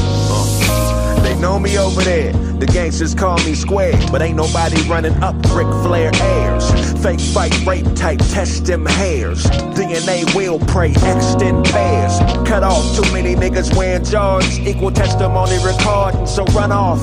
Uh, 0.00 1.22
They 1.22 1.34
know 1.36 1.58
me 1.58 1.78
over 1.78 2.02
there. 2.02 2.32
The 2.32 2.66
gangsters 2.66 3.14
call 3.14 3.36
me 3.44 3.54
square, 3.54 3.94
but 4.10 4.20
ain't 4.20 4.36
nobody 4.36 4.80
running 4.88 5.14
up 5.22 5.36
Ric 5.54 5.68
Flair 5.84 6.10
airs. 6.20 6.68
Fake 7.00 7.20
fight, 7.20 7.54
rape 7.64 7.86
type, 7.94 8.18
test 8.18 8.66
them 8.66 8.84
hairs. 8.84 9.44
DNA 9.76 10.24
will 10.34 10.58
pray, 10.58 10.90
extend 10.90 11.64
pairs. 11.66 12.18
Cut 12.48 12.64
off 12.64 12.96
too 12.96 13.12
many 13.12 13.36
niggas 13.36 13.76
wearing 13.76 14.02
Jordans. 14.02 14.66
Equal 14.66 14.90
testimony 14.90 15.56
recording, 15.64 16.26
so 16.26 16.44
run 16.46 16.72
off. 16.72 17.00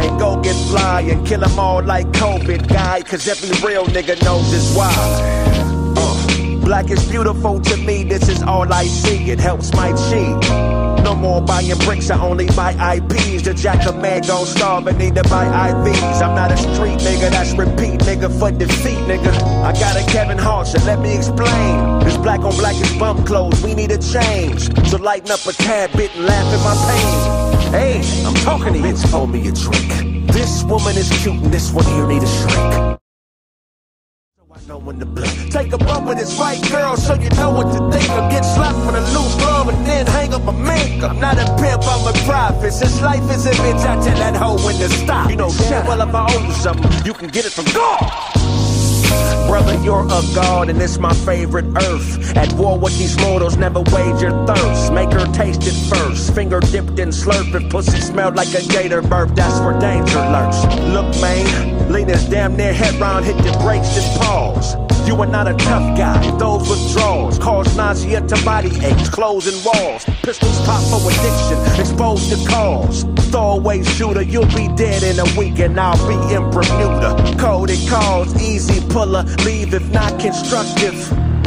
And 0.00 0.18
go 0.18 0.40
get 0.40 0.56
fly 0.70 1.02
and 1.02 1.26
kill 1.26 1.40
them 1.40 1.58
all 1.58 1.82
like 1.82 2.06
COVID 2.12 2.66
guy. 2.68 3.02
Cause 3.02 3.28
every 3.28 3.50
real 3.68 3.84
nigga 3.84 4.22
knows 4.24 4.50
it's 4.54 4.74
why. 4.74 5.69
Black 6.70 6.88
is 6.92 7.04
beautiful 7.10 7.60
to 7.60 7.76
me, 7.78 8.04
this 8.04 8.28
is 8.28 8.44
all 8.44 8.72
I 8.72 8.84
see. 8.84 9.32
It 9.32 9.40
helps 9.40 9.74
my 9.74 9.88
cheek. 10.06 10.38
No 11.02 11.16
more 11.16 11.42
buying 11.42 11.76
bricks, 11.78 12.10
I 12.10 12.20
only 12.20 12.46
buy 12.46 12.70
IPs. 12.94 13.42
The 13.42 13.54
jack 13.54 13.84
a 13.88 13.92
man 13.92 14.22
gon' 14.22 14.46
starve 14.46 14.86
and 14.86 14.96
need 14.96 15.16
to 15.16 15.24
buy 15.24 15.46
IVs. 15.46 16.22
I'm 16.22 16.36
not 16.36 16.52
a 16.52 16.56
street 16.56 17.00
nigga, 17.00 17.28
that's 17.32 17.54
repeat 17.54 17.98
nigga 18.06 18.30
for 18.38 18.52
defeat 18.52 18.98
nigga. 19.10 19.32
I 19.64 19.72
got 19.72 19.96
a 19.96 20.12
Kevin 20.12 20.38
Hart, 20.38 20.68
so 20.68 20.78
let 20.84 21.00
me 21.00 21.12
explain. 21.16 21.98
This 22.04 22.16
black 22.16 22.38
on 22.42 22.52
black 22.52 22.76
is 22.76 22.96
bump 23.00 23.26
clothes, 23.26 23.60
we 23.64 23.74
need 23.74 23.90
a 23.90 23.98
change. 23.98 24.70
So 24.86 24.96
lighten 24.98 25.32
up 25.32 25.44
a 25.48 25.52
tad 25.52 25.90
bit 25.96 26.14
and 26.14 26.24
laugh 26.24 26.46
at 26.54 26.62
my 26.62 26.76
pain. 26.86 27.72
Hey, 27.72 28.24
I'm 28.24 28.34
talking 28.44 28.74
to 28.74 28.78
you, 28.78 28.94
bitch, 28.94 29.10
pour 29.10 29.26
me 29.26 29.40
a 29.48 29.50
drink. 29.50 30.30
This 30.30 30.62
woman 30.62 30.96
is 30.96 31.10
cute 31.20 31.34
and 31.42 31.52
this 31.52 31.72
one 31.72 31.84
here 31.86 32.06
need 32.06 32.22
a 32.22 32.28
shrink. 32.28 32.89
Take 35.50 35.72
a 35.72 35.78
bump 35.78 36.06
with 36.06 36.18
this 36.18 36.38
white 36.38 36.62
girl 36.70 36.96
so 36.96 37.14
you 37.14 37.30
know 37.30 37.50
what 37.50 37.72
to 37.72 37.90
think. 37.90 38.10
Or 38.10 38.28
get 38.30 38.42
slapped 38.42 38.78
with 38.86 38.94
a 38.94 39.00
loose 39.00 39.34
glove 39.36 39.68
and 39.68 39.86
then 39.86 40.06
hang 40.06 40.32
up 40.34 40.46
a 40.46 40.52
mink. 40.52 41.02
I'm 41.02 41.18
not 41.18 41.38
a 41.38 41.44
pimp, 41.60 41.82
I'm 41.84 42.06
a 42.06 42.12
prophet. 42.24 42.72
Since 42.72 43.00
life 43.00 43.28
is 43.30 43.46
a 43.46 43.50
bitch, 43.50 43.84
I 43.84 44.02
tell 44.04 44.18
that 44.18 44.36
hoe 44.36 44.64
when 44.64 44.76
to 44.76 44.88
stop. 44.88 45.30
You 45.30 45.36
know 45.36 45.50
shit 45.50 45.84
well 45.86 46.00
if 46.00 46.14
I 46.14 46.34
owe 46.34 46.46
you 46.46 46.52
something, 46.52 46.90
you 47.04 47.14
can 47.14 47.28
get 47.28 47.46
it 47.46 47.52
from 47.52 47.64
God. 47.66 48.00
Brother, 49.46 49.74
you're 49.82 50.04
a 50.04 50.22
god, 50.34 50.70
and 50.70 50.80
it's 50.80 50.98
my 50.98 51.12
favorite 51.12 51.66
earth. 51.76 52.36
At 52.36 52.52
war 52.54 52.78
with 52.78 52.96
these 52.98 53.16
mortals, 53.20 53.56
never 53.56 53.80
wage 53.80 54.22
your 54.22 54.46
thirst. 54.46 54.92
Make 54.92 55.12
her 55.12 55.26
taste 55.32 55.62
it 55.64 55.74
first. 55.88 56.34
Finger 56.34 56.60
dipped 56.60 56.98
in 56.98 57.10
slurp. 57.10 57.70
Pussy 57.70 58.00
smelled 58.00 58.36
like 58.36 58.52
a 58.54 58.62
gator 58.66 59.02
burp, 59.02 59.30
that's 59.34 59.60
where 59.60 59.78
danger 59.78 60.18
lurks. 60.18 60.64
Look, 60.94 61.08
man, 61.20 61.92
Lena's 61.92 62.24
damn 62.28 62.56
near 62.56 62.72
head 62.72 62.94
round, 63.00 63.24
hit 63.24 63.36
your 63.44 63.58
brakes 63.60 63.96
and 63.96 64.20
pause. 64.20 64.76
You 65.06 65.16
are 65.16 65.26
not 65.26 65.48
a 65.48 65.54
tough 65.54 65.96
guy. 65.98 66.20
Those 66.38 66.68
withdrawals 66.68 67.38
cause 67.38 67.76
nausea 67.76 68.20
to 68.20 68.44
body 68.44 68.70
aches, 68.84 69.08
closing 69.08 69.58
walls. 69.64 70.04
Pistols 70.22 70.60
pop 70.66 70.82
for 70.88 71.10
addiction, 71.10 71.80
exposed 71.80 72.30
to 72.30 72.48
cause. 72.48 73.04
Throwaway 73.30 73.82
shooter, 73.82 74.22
you'll 74.22 74.46
be 74.54 74.68
dead 74.76 75.02
in 75.02 75.18
a 75.18 75.38
week 75.38 75.58
and 75.58 75.78
I'll 75.80 75.96
be 76.06 76.34
in 76.34 76.42
Bermuda. 76.50 77.36
Coded 77.38 77.88
calls, 77.88 78.40
easy 78.42 78.86
puller, 78.88 79.19
leave 79.44 79.74
if 79.74 79.88
not 79.90 80.18
constructive. 80.20 80.94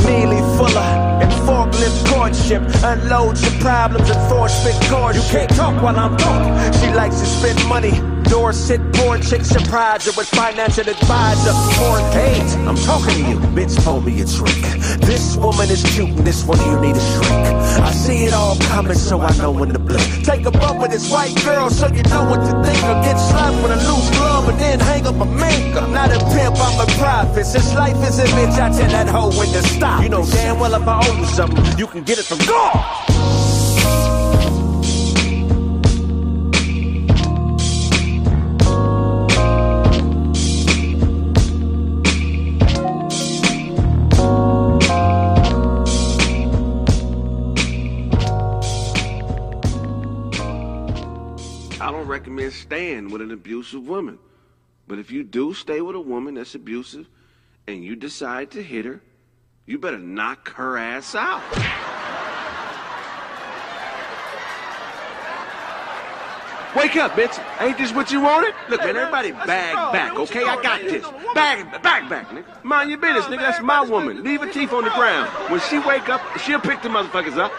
Neely 0.06 0.42
Fuller 0.58 0.92
and 1.22 1.32
forklift 1.48 2.06
courtship. 2.08 2.62
Unload 2.84 3.40
your 3.40 3.52
problems 3.62 4.10
and 4.10 4.30
force 4.30 4.64
fit 4.64 4.76
chords. 4.90 5.18
You 5.18 5.24
can't 5.32 5.50
talk 5.56 5.82
while 5.82 5.98
I'm 5.98 6.18
talking. 6.18 6.54
She 6.80 6.94
likes 6.94 7.20
to 7.20 7.26
spend 7.26 7.68
money. 7.68 8.13
Dorset, 8.34 8.82
poor 8.94 9.20
chick, 9.20 9.46
surprise 9.46 10.06
her 10.06 10.12
with 10.18 10.28
financial 10.30 10.90
advisor. 10.90 11.54
Four 11.78 12.00
eight, 12.18 12.50
I'm 12.66 12.76
talking 12.76 13.14
to 13.14 13.30
you. 13.30 13.38
Bitch, 13.54 13.78
pour 13.86 14.02
me 14.02 14.22
a 14.22 14.26
trick. 14.26 14.58
This 15.06 15.38
woman 15.38 15.70
is 15.70 15.84
cute 15.94 16.10
and 16.10 16.26
this 16.26 16.44
one 16.44 16.58
you 16.66 16.80
need 16.82 16.96
a 16.96 17.00
shrink. 17.00 17.46
I 17.86 17.92
see 17.92 18.26
it 18.26 18.34
all 18.34 18.58
coming, 18.74 18.96
so 18.96 19.22
I 19.22 19.38
know 19.38 19.52
when 19.52 19.70
to 19.70 19.78
blink. 19.78 20.26
Take 20.26 20.48
a 20.48 20.52
bump 20.52 20.82
with 20.82 20.90
this 20.90 21.12
white 21.12 21.36
girl 21.46 21.70
so 21.70 21.86
you 21.90 22.02
know 22.10 22.26
what 22.26 22.42
to 22.42 22.54
think. 22.66 22.82
Or 22.90 22.98
get 23.06 23.18
slapped 23.18 23.62
with 23.62 23.72
a 23.72 23.76
loose 23.76 24.10
glove 24.18 24.50
and 24.50 24.60
then 24.60 24.80
hang 24.80 25.06
up 25.06 25.22
a 25.22 25.26
mink. 25.26 25.76
I'm 25.76 25.94
not 25.94 26.10
a 26.10 26.18
pimp, 26.34 26.58
I'm 26.58 26.80
a 26.80 26.88
prophet. 26.98 27.46
Since 27.46 27.76
life 27.76 28.02
is 28.02 28.18
a 28.18 28.26
bitch, 28.34 28.58
I 28.58 28.76
tell 28.76 28.90
that 28.98 29.08
hoe 29.10 29.30
when 29.38 29.50
to 29.50 29.62
stop. 29.62 30.02
You 30.02 30.10
know 30.10 30.26
damn 30.26 30.60
well 30.60 30.74
if 30.74 30.88
I 30.88 31.08
owe 31.08 31.20
you 31.20 31.26
something, 31.28 31.78
you 31.78 31.86
can 31.86 32.02
get 32.04 32.18
it 32.18 32.26
from 32.26 32.40
God. 32.48 33.63
Recommend 52.54 53.12
with 53.12 53.22
an 53.22 53.32
abusive 53.32 53.88
woman. 53.88 54.20
But 54.88 55.00
if 55.00 55.12
you 55.12 55.24
do 55.24 55.54
stay 55.54 55.82
with 55.82 55.96
a 55.96 56.02
woman 56.02 56.36
that's 56.36 56.56
abusive 56.56 57.08
and 57.68 57.84
you 57.84 57.96
decide 57.96 58.52
to 58.52 58.64
hit 58.64 58.86
her, 58.86 59.02
you 59.66 59.78
better 59.78 59.98
knock 59.98 60.54
her 60.56 60.78
ass 60.78 61.16
out. 61.16 61.42
Wake 66.76 66.96
up, 66.96 67.12
bitch. 67.12 67.40
Ain't 67.62 67.78
this 67.78 67.94
what 67.94 68.12
you 68.12 68.20
wanted? 68.20 68.54
Look, 68.68 68.82
man, 68.82 68.98
everybody 68.98 69.32
bag 69.32 69.76
back, 69.94 70.18
okay? 70.18 70.44
I 70.44 70.62
got 70.62 70.82
this. 70.82 71.06
Bag, 71.36 71.84
bag 71.84 72.10
back, 72.10 72.30
nigga. 72.30 72.64
Mind 72.64 72.90
your 72.90 72.98
business, 72.98 73.26
nigga. 73.26 73.42
That's 73.42 73.62
my 73.62 73.82
woman. 73.82 74.24
Leave 74.24 74.42
her 74.42 74.52
teeth 74.52 74.74
on 74.74 74.84
the 74.84 74.90
ground. 74.90 75.30
When 75.52 75.62
she 75.62 75.78
wake 75.80 76.10
up, 76.10 76.22
she'll 76.40 76.60
pick 76.60 76.82
the 76.82 76.90
motherfuckers 76.90 77.38
up. 77.38 77.54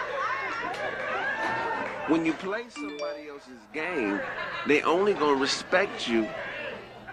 When 2.06 2.26
you 2.26 2.34
play 2.34 2.64
somebody 2.68 3.28
else's 3.30 3.60
game, 3.72 4.22
they 4.66 4.82
only 4.82 5.14
gonna 5.14 5.36
respect 5.36 6.06
you 6.06 6.28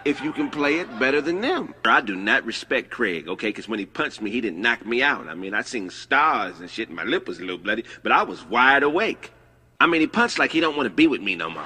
if 0.04 0.22
you 0.22 0.34
can 0.34 0.50
play 0.50 0.80
it 0.80 1.00
better 1.00 1.22
than 1.22 1.40
them. 1.40 1.74
I 1.86 2.02
do 2.02 2.14
not 2.14 2.44
respect 2.44 2.90
Craig, 2.90 3.30
okay? 3.30 3.48
Because 3.50 3.70
when 3.70 3.80
he 3.80 3.86
punched 3.86 4.22
me, 4.22 4.30
he 4.32 4.42
didn't 4.42 4.62
knock 4.62 4.86
me 4.86 5.02
out. 5.02 5.30
I 5.30 5.36
mean, 5.36 5.54
I 5.54 5.62
seen 5.62 5.90
stars 5.90 6.60
and 6.60 6.70
shit, 6.70 6.90
and 6.90 6.98
my 6.98 7.06
lip 7.06 7.26
was 7.26 7.40
a 7.40 7.42
little 7.42 7.58
bloody, 7.58 7.86
but 8.04 8.12
I 8.12 8.24
was 8.24 8.44
wide 8.46 8.84
awake. 8.84 9.32
I 9.80 9.88
mean, 9.88 10.02
he 10.02 10.08
punched 10.08 10.38
like 10.40 10.52
he 10.52 10.60
don't 10.60 10.76
want 10.76 10.88
to 10.88 10.94
be 10.94 11.08
with 11.08 11.22
me 11.22 11.36
no 11.36 11.50
more. 11.50 11.64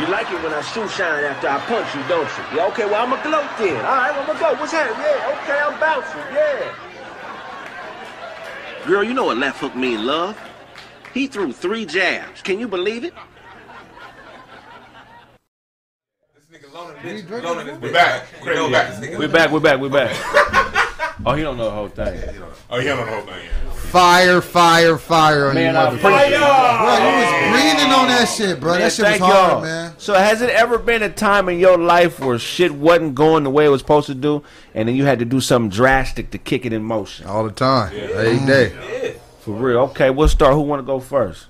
You 0.00 0.06
like 0.06 0.30
it 0.30 0.42
when 0.42 0.54
I 0.54 0.62
shoe 0.62 0.88
shine 0.88 1.24
after 1.24 1.48
I 1.48 1.58
punch 1.60 1.94
you, 1.94 2.00
don't 2.08 2.24
you? 2.24 2.56
Yeah, 2.56 2.66
okay, 2.68 2.86
well, 2.86 3.04
I'm 3.04 3.12
a 3.12 3.22
gloat 3.22 3.44
then. 3.58 3.76
All 3.84 3.92
right, 3.92 4.10
well, 4.10 4.22
I'm 4.22 4.34
a 4.34 4.38
gloat. 4.38 4.58
What's 4.58 4.72
happening? 4.72 5.04
Yeah, 5.04 5.36
okay, 5.42 5.60
I'm 5.60 5.78
bouncing. 5.78 6.24
Yeah. 6.32 6.72
Girl, 8.86 9.04
you 9.04 9.12
know 9.12 9.24
what 9.26 9.36
left 9.36 9.60
hook 9.60 9.76
mean, 9.76 10.06
love? 10.06 10.38
He 11.14 11.26
threw 11.26 11.52
three 11.52 11.84
jabs. 11.86 12.42
Can 12.42 12.58
you 12.58 12.68
believe 12.68 13.04
it? 13.04 13.14
We're 17.04 17.92
back. 17.92 18.26
Craig, 18.40 18.58
we 18.60 18.70
back. 18.72 19.00
We're 19.18 19.28
back, 19.28 19.50
We're 19.50 19.60
back, 19.60 19.80
We're 19.80 19.88
back. 19.90 21.16
oh, 21.26 21.34
he 21.34 21.42
don't 21.42 21.56
know 21.56 21.64
the 21.64 21.70
whole 21.70 21.88
thing. 21.88 22.20
Oh, 22.70 22.78
he 22.78 22.86
don't 22.86 22.98
know 22.98 23.04
the 23.06 23.12
whole 23.12 23.22
thing. 23.26 23.48
Fire, 23.90 24.40
fire, 24.40 24.96
fire 24.96 25.48
on 25.48 25.54
Man, 25.54 25.74
you 25.74 25.80
I 25.80 25.84
motherfuckers. 25.84 25.96
appreciate 25.98 26.38
Bro, 26.38 26.96
you 26.96 27.16
was 27.18 27.50
breathing 27.52 27.92
on 27.92 28.08
that 28.08 28.24
shit, 28.34 28.60
bro. 28.60 28.70
Man, 28.72 28.80
that 28.80 28.92
shit 28.92 29.04
was 29.04 29.18
hard, 29.18 29.52
y'all. 29.52 29.60
man. 29.62 29.94
So 29.98 30.14
has 30.14 30.40
it 30.40 30.48
ever 30.50 30.78
been 30.78 31.02
a 31.02 31.10
time 31.10 31.48
in 31.50 31.58
your 31.58 31.76
life 31.76 32.18
where 32.20 32.38
shit 32.38 32.72
wasn't 32.72 33.14
going 33.14 33.44
the 33.44 33.50
way 33.50 33.66
it 33.66 33.68
was 33.68 33.80
supposed 33.82 34.06
to 34.06 34.14
do, 34.14 34.42
and 34.74 34.88
then 34.88 34.94
you 34.96 35.04
had 35.04 35.18
to 35.18 35.24
do 35.26 35.40
something 35.40 35.68
drastic 35.68 36.30
to 36.30 36.38
kick 36.38 36.64
it 36.64 36.72
in 36.72 36.82
motion? 36.84 37.26
All 37.26 37.44
the 37.44 37.50
time. 37.52 37.92
Every 37.94 38.46
day. 38.46 39.16
For 39.42 39.52
real. 39.52 39.78
Okay, 39.90 40.08
we'll 40.10 40.28
start. 40.28 40.54
Who 40.54 40.60
want 40.60 40.80
to 40.80 40.86
go 40.86 41.00
first? 41.00 41.46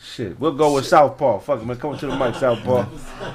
Shit. 0.00 0.38
We'll 0.38 0.52
go 0.52 0.72
with 0.74 0.86
Southpaw. 0.86 1.40
Fuck 1.40 1.60
it, 1.62 1.66
man. 1.66 1.76
Come 1.76 1.98
to 1.98 2.06
the 2.06 2.16
mic, 2.16 2.36
Southpaw. 2.36 2.86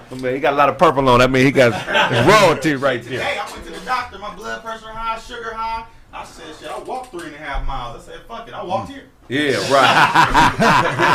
I 0.09 0.15
mean, 0.21 0.33
he 0.33 0.39
got 0.39 0.53
a 0.53 0.55
lot 0.55 0.69
of 0.69 0.77
purple 0.77 1.07
on. 1.09 1.21
I 1.21 1.27
mean, 1.27 1.45
he 1.45 1.51
got 1.51 1.73
his 1.73 2.25
royalty 2.25 2.75
right 2.75 3.03
there. 3.03 3.21
Hey, 3.21 3.37
I 3.37 3.51
went 3.51 3.65
to 3.65 3.71
the 3.71 3.85
doctor. 3.85 4.17
My 4.17 4.33
blood 4.33 4.63
pressure 4.63 4.87
high, 4.87 5.19
sugar 5.19 5.53
high. 5.53 5.85
I 6.13 6.23
said, 6.23 6.55
shit, 6.59 6.69
I 6.69 6.79
walked 6.79 7.11
three 7.11 7.27
and 7.27 7.35
a 7.35 7.39
half 7.39 7.67
miles. 7.67 8.01
I 8.01 8.13
said, 8.13 8.21
fuck 8.25 8.47
it, 8.47 8.53
I 8.53 8.63
walked 8.63 8.89
here. 8.89 9.03
Yeah, 9.27 9.57
right. 9.71 11.07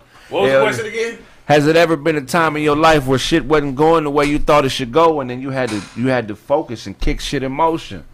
What 0.30 0.42
was 0.42 0.50
Hell 0.50 0.60
the 0.60 0.66
question 0.66 0.86
again? 0.86 1.18
Has 1.46 1.66
it 1.66 1.74
ever 1.76 1.96
been 1.96 2.16
a 2.16 2.20
time 2.20 2.56
in 2.56 2.62
your 2.62 2.76
life 2.76 3.06
where 3.06 3.18
shit 3.18 3.44
wasn't 3.44 3.76
going 3.76 4.04
the 4.04 4.10
way 4.10 4.26
you 4.26 4.38
thought 4.38 4.64
it 4.64 4.68
should 4.68 4.92
go, 4.92 5.20
and 5.20 5.28
then 5.28 5.40
you 5.40 5.50
had 5.50 5.70
to 5.70 5.82
you 5.96 6.06
had 6.06 6.28
to 6.28 6.36
focus 6.36 6.86
and 6.86 6.98
kick 6.98 7.20
shit 7.20 7.42
in 7.42 7.50
motion? 7.50 8.04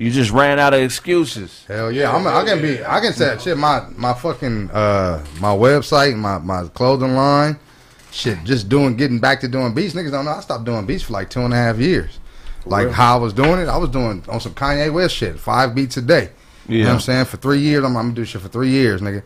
You 0.00 0.10
just 0.10 0.30
ran 0.30 0.58
out 0.58 0.72
of 0.72 0.80
excuses. 0.80 1.62
Hell 1.68 1.92
yeah, 1.92 2.10
I'm, 2.10 2.26
I 2.26 2.42
can 2.42 2.62
be. 2.62 2.82
I 2.82 3.00
can 3.00 3.12
say 3.12 3.36
shit. 3.38 3.58
My 3.58 3.86
my 3.96 4.14
fucking 4.14 4.70
uh 4.70 5.22
my 5.40 5.50
website, 5.54 6.16
my 6.16 6.38
my 6.38 6.66
clothing 6.68 7.14
line, 7.14 7.58
shit. 8.10 8.42
Just 8.44 8.70
doing, 8.70 8.96
getting 8.96 9.18
back 9.18 9.40
to 9.40 9.48
doing 9.48 9.74
beats. 9.74 9.92
Niggas 9.92 10.10
don't 10.10 10.24
know. 10.24 10.30
I 10.30 10.40
stopped 10.40 10.64
doing 10.64 10.86
beats 10.86 11.02
for 11.02 11.12
like 11.12 11.28
two 11.28 11.40
and 11.42 11.52
a 11.52 11.56
half 11.58 11.76
years. 11.76 12.18
Like 12.64 12.86
real? 12.86 12.94
how 12.94 13.16
I 13.18 13.20
was 13.20 13.34
doing 13.34 13.60
it, 13.60 13.68
I 13.68 13.76
was 13.76 13.90
doing 13.90 14.24
on 14.30 14.40
some 14.40 14.54
Kanye 14.54 14.90
West 14.90 15.14
shit, 15.14 15.38
five 15.38 15.74
beats 15.74 15.98
a 15.98 16.02
day. 16.02 16.30
You 16.66 16.78
know 16.78 16.84
Yeah. 16.84 16.86
what 16.86 16.94
I'm 16.94 17.00
saying? 17.00 17.24
For 17.26 17.36
three 17.36 17.58
years, 17.58 17.84
I'm, 17.84 17.94
I'm 17.94 18.04
gonna 18.04 18.14
do 18.14 18.24
shit 18.24 18.40
for 18.40 18.48
three 18.48 18.70
years, 18.70 19.02
nigga. 19.02 19.22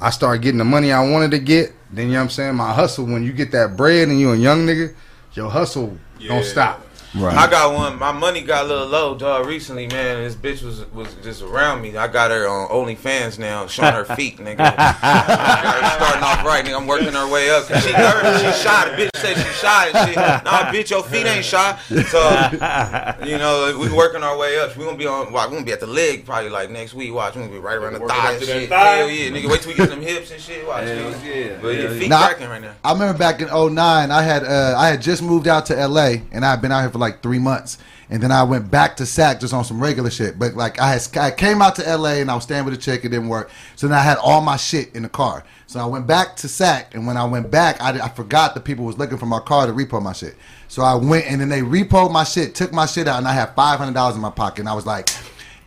I 0.00 0.10
started 0.10 0.42
getting 0.42 0.58
the 0.58 0.64
money 0.64 0.90
I 0.90 1.08
wanted 1.08 1.30
to 1.30 1.38
get. 1.38 1.72
Then 1.92 2.06
you 2.06 2.14
know 2.14 2.18
what 2.18 2.24
I'm 2.24 2.30
saying? 2.30 2.54
My 2.56 2.72
hustle, 2.72 3.04
when 3.04 3.22
you 3.22 3.32
get 3.32 3.52
that 3.52 3.76
bread 3.76 4.08
and 4.08 4.18
you 4.18 4.32
a 4.32 4.36
young 4.36 4.66
nigga, 4.66 4.96
your 5.34 5.48
hustle 5.48 5.96
don't 6.26 6.44
stop. 6.44 6.84
Right. 7.14 7.34
I 7.36 7.48
got 7.50 7.74
one. 7.74 7.98
My 7.98 8.12
money 8.12 8.42
got 8.42 8.64
a 8.66 8.68
little 8.68 8.86
low, 8.86 9.14
dog. 9.16 9.46
Recently, 9.46 9.86
man, 9.86 10.22
this 10.24 10.34
bitch 10.34 10.62
was 10.62 10.84
was 10.92 11.14
just 11.22 11.42
around 11.42 11.80
me. 11.80 11.96
I 11.96 12.06
got 12.08 12.30
her 12.30 12.46
on 12.46 12.68
OnlyFans 12.68 13.38
now, 13.38 13.66
showing 13.66 13.94
her 13.94 14.04
feet, 14.04 14.36
nigga. 14.38 14.58
Got 14.58 14.74
her 14.76 15.90
starting 15.96 16.22
off 16.22 16.44
right, 16.44 16.64
nigga. 16.64 16.76
I'm 16.76 16.86
working 16.86 17.12
her 17.12 17.28
way 17.30 17.50
up. 17.50 17.66
'Cause 17.66 17.82
She 17.84 17.92
nervous. 17.92 18.40
She 18.42 18.62
shy. 18.62 18.88
The 18.90 19.02
bitch 19.02 19.16
said 19.16 19.36
she 19.36 19.52
shy 19.54 19.88
and 19.94 20.08
shit. 20.08 20.16
Nah, 20.16 20.70
bitch, 20.72 20.90
your 20.90 21.02
feet 21.02 21.26
ain't 21.26 21.44
shy. 21.44 21.78
So, 22.08 23.24
you 23.24 23.38
know, 23.38 23.76
we 23.78 23.90
working 23.92 24.22
our 24.22 24.36
way 24.36 24.58
up. 24.58 24.76
We 24.76 24.84
gonna 24.84 24.96
be 24.96 25.06
on. 25.06 25.32
Well, 25.32 25.48
we 25.48 25.54
gonna 25.54 25.64
be 25.66 25.72
at 25.72 25.80
the 25.80 25.86
leg 25.86 26.24
probably 26.26 26.50
like 26.50 26.70
next 26.70 26.94
week. 26.94 27.12
Watch, 27.14 27.34
we 27.34 27.40
gonna 27.42 27.52
be 27.52 27.58
right 27.58 27.76
around 27.76 27.94
the 27.94 28.00
Working 28.00 28.16
thigh 28.16 28.32
and 28.34 28.42
shit. 28.44 28.68
thigh? 28.68 28.96
Hell 28.96 29.10
yeah, 29.10 29.30
nigga. 29.30 29.50
Wait 29.50 29.60
till 29.62 29.70
we 29.72 29.76
get 29.76 29.88
them 29.90 30.02
hips 30.02 30.30
and 30.30 30.40
shit. 30.40 30.66
Watch, 30.66 30.84
Hell 30.84 30.96
nigga. 31.12 31.24
yeah. 31.50 31.58
But 31.60 31.68
your 31.74 31.90
feet 31.90 32.08
Nah, 32.10 32.26
cracking 32.26 32.48
right 32.48 32.60
now. 32.62 32.72
I 32.84 32.92
remember 32.92 33.16
back 33.18 33.40
in 33.40 33.48
09, 33.48 34.10
I 34.10 34.22
had 34.22 34.44
uh, 34.44 34.74
I 34.76 34.88
had 34.88 35.00
just 35.02 35.22
moved 35.22 35.48
out 35.48 35.66
to 35.66 35.74
LA 35.86 36.16
and 36.32 36.44
I 36.44 36.50
had 36.50 36.60
been 36.62 36.72
out 36.72 36.80
here 36.80 36.90
for 36.90 36.97
like 36.98 37.22
three 37.22 37.38
months. 37.38 37.78
And 38.10 38.22
then 38.22 38.32
I 38.32 38.42
went 38.42 38.70
back 38.70 38.96
to 38.96 39.06
SAC 39.06 39.40
just 39.40 39.52
on 39.52 39.64
some 39.64 39.80
regular 39.80 40.10
shit. 40.10 40.38
But 40.38 40.54
like 40.54 40.80
I 40.80 40.92
had 40.92 41.16
I 41.16 41.30
came 41.30 41.62
out 41.62 41.76
to 41.76 41.96
LA 41.96 42.14
and 42.14 42.30
I 42.30 42.34
was 42.34 42.44
staying 42.44 42.64
with 42.64 42.74
a 42.74 42.78
chick, 42.78 43.04
it 43.04 43.10
didn't 43.10 43.28
work. 43.28 43.50
So 43.76 43.88
then 43.88 43.98
I 43.98 44.02
had 44.02 44.18
all 44.18 44.40
my 44.40 44.56
shit 44.56 44.94
in 44.94 45.02
the 45.02 45.08
car. 45.08 45.44
So 45.66 45.80
I 45.80 45.86
went 45.86 46.06
back 46.06 46.36
to 46.36 46.48
SAC 46.48 46.94
and 46.94 47.06
when 47.06 47.16
I 47.16 47.24
went 47.24 47.50
back, 47.50 47.80
I, 47.80 47.98
I 48.00 48.08
forgot 48.08 48.54
the 48.54 48.60
people 48.60 48.84
was 48.84 48.98
looking 48.98 49.18
for 49.18 49.26
my 49.26 49.40
car 49.40 49.66
to 49.66 49.72
repo 49.72 50.02
my 50.02 50.12
shit. 50.12 50.36
So 50.68 50.82
I 50.82 50.94
went 50.94 51.26
and 51.26 51.40
then 51.40 51.48
they 51.48 51.60
repoed 51.60 52.12
my 52.12 52.24
shit, 52.24 52.54
took 52.54 52.72
my 52.72 52.86
shit 52.86 53.08
out, 53.08 53.18
and 53.18 53.28
I 53.28 53.32
had 53.32 53.54
five 53.54 53.78
hundred 53.78 53.94
dollars 53.94 54.16
in 54.16 54.22
my 54.22 54.30
pocket. 54.30 54.60
And 54.60 54.68
I 54.68 54.74
was 54.74 54.86
like, 54.86 55.08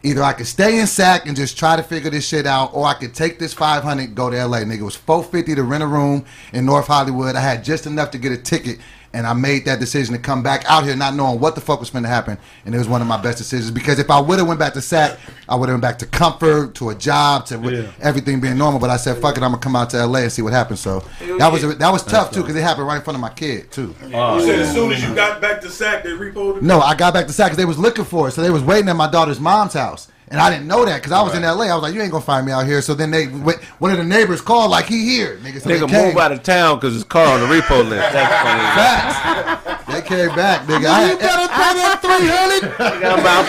Either 0.04 0.24
I 0.24 0.34
could 0.34 0.48
stay 0.48 0.80
in 0.80 0.88
SAC 0.88 1.28
and 1.28 1.36
just 1.36 1.60
try 1.60 1.76
to 1.76 1.84
figure 1.84 2.10
this 2.10 2.28
shit 2.28 2.48
out, 2.48 2.74
or 2.74 2.88
I 2.88 2.96
could 2.96 3.14
take 3.14 3.38
this 3.38 3.54
500 3.54 4.16
go 4.16 4.32
to 4.32 4.46
LA. 4.46 4.60
Nigga, 4.60 4.80
it 4.80 4.84
was 4.84 4.96
450 4.96 5.56
to 5.56 5.64
rent 5.64 5.84
a 5.84 5.88
room 5.88 6.26
in 6.54 6.66
North 6.66 6.88
Hollywood. 6.88 7.36
I 7.36 7.42
had 7.42 7.64
just 7.64 7.86
enough 7.86 8.10
to 8.12 8.18
get 8.18 8.32
a 8.32 8.38
ticket, 8.38 8.80
and 9.14 9.28
I 9.28 9.34
made 9.34 9.66
that 9.66 9.80
decision 9.80 10.14
to 10.16 10.20
come 10.22 10.42
back 10.42 10.64
out 10.68 10.84
here 10.86 10.96
not 10.96 11.16
knowing 11.16 11.40
what 11.40 11.56
the 11.56 11.62
fuck 11.62 11.80
was 11.80 11.90
going 11.90 12.04
to 12.04 12.10
happen. 12.10 12.38
And 12.66 12.74
it 12.74 12.78
was 12.78 12.88
one 12.88 13.02
of 13.02 13.08
my 13.08 13.22
best 13.22 13.38
decisions 13.38 13.72
because 13.72 14.00
if 14.00 14.10
I 14.10 14.20
would 14.20 14.40
have 14.40 14.48
went 14.48 14.60
back 14.60 14.74
to 14.74 14.82
SAC, 14.82 15.20
I 15.50 15.56
would 15.56 15.68
have 15.68 15.74
went 15.76 15.82
back 15.82 16.00
to 16.00 16.06
comfort, 16.06 16.76
to 16.76 16.90
a 16.90 16.96
job, 16.96 17.46
to 17.48 17.58
with 17.58 17.94
everything 18.00 18.40
being 18.40 18.58
normal. 18.58 18.80
But 18.80 18.90
I 18.90 18.98
said, 18.98 19.18
fuck 19.18 19.38
it, 19.38 19.44
I'm 19.44 19.52
gonna 19.52 19.62
come 19.62 19.76
out 19.76 19.90
to 19.92 20.06
LA 20.06 20.20
and 20.20 20.32
see 20.32 20.42
what 20.42 20.54
happens. 20.54 20.80
So 20.80 21.04
that 21.38 21.52
was 21.52 21.78
that 21.78 21.92
was 21.92 22.04
tough 22.04 22.32
too 22.32 22.42
because 22.42 22.56
it 22.56 22.62
happened 22.62 22.88
right 22.88 22.98
in 22.98 23.02
front 23.02 23.16
of 23.16 23.22
my 23.22 23.30
kid 23.30 23.72
too. 23.72 23.94
Oh, 24.14 24.38
you 24.38 24.46
said 24.46 24.60
as 24.60 24.74
soon 24.74 24.92
as 24.92 25.04
you 25.04 25.14
got 25.14 25.42
back 25.42 25.62
to 25.62 25.70
SAC, 25.70 26.04
they 26.04 26.12
repoed 26.12 26.58
it. 26.58 26.64
No, 26.64 26.80
I 26.80 26.96
got 26.96 27.14
back 27.14 27.28
to 27.28 27.34
SAC 27.34 27.48
because 27.48 27.58
they 27.58 27.66
was 27.66 27.80
looking 27.80 28.06
for 28.06 28.28
it. 28.30 28.32
So 28.32 28.42
they 28.42 28.50
was 28.50 28.64
waiting 28.64 28.90
at 28.90 28.96
my 28.96 29.10
daughter's 29.10 29.40
mom's 29.40 29.74
house. 29.74 30.08
And 30.32 30.40
I 30.40 30.50
didn't 30.50 30.68
know 30.68 30.86
that 30.86 31.02
because 31.02 31.12
I 31.12 31.22
was 31.22 31.34
in 31.36 31.42
LA. 31.44 31.66
I 31.68 31.74
was 31.76 31.84
like, 31.84 31.94
you 31.94 32.02
ain't 32.02 32.10
gonna 32.12 32.24
find 32.24 32.46
me 32.46 32.54
out 32.54 32.66
here. 32.66 32.82
So 32.82 32.94
then 32.94 33.12
they, 33.12 33.28
went- 33.28 33.62
one 33.84 33.92
of 33.92 33.98
the 33.98 34.06
neighbors 34.06 34.40
called 34.40 34.72
like 34.72 34.86
he 34.86 35.04
here, 35.04 35.36
nigga. 35.44 35.60
So 35.62 35.70
Nigga 35.70 35.82
they 35.82 35.88
came. 35.88 36.06
move 36.08 36.16
out 36.18 36.32
of 36.32 36.42
town 36.42 36.78
because 36.78 36.94
his 36.94 37.04
car 37.04 37.34
on 37.36 37.42
the 37.42 37.48
repo 37.54 37.84
list. 37.88 38.14
That's 38.14 38.34
funny. 38.40 38.64
Facts. 38.80 39.84
they 39.92 40.02
came 40.02 40.34
back, 40.34 40.66
nigga. 40.68 40.86
I 40.88 41.02
had, 41.02 41.20
better 41.20 41.48
pay 41.52 41.74
that 41.84 42.00
three 42.02 42.30
hundred. 42.32 42.72
I'm, 42.80 43.28
out, 43.28 43.44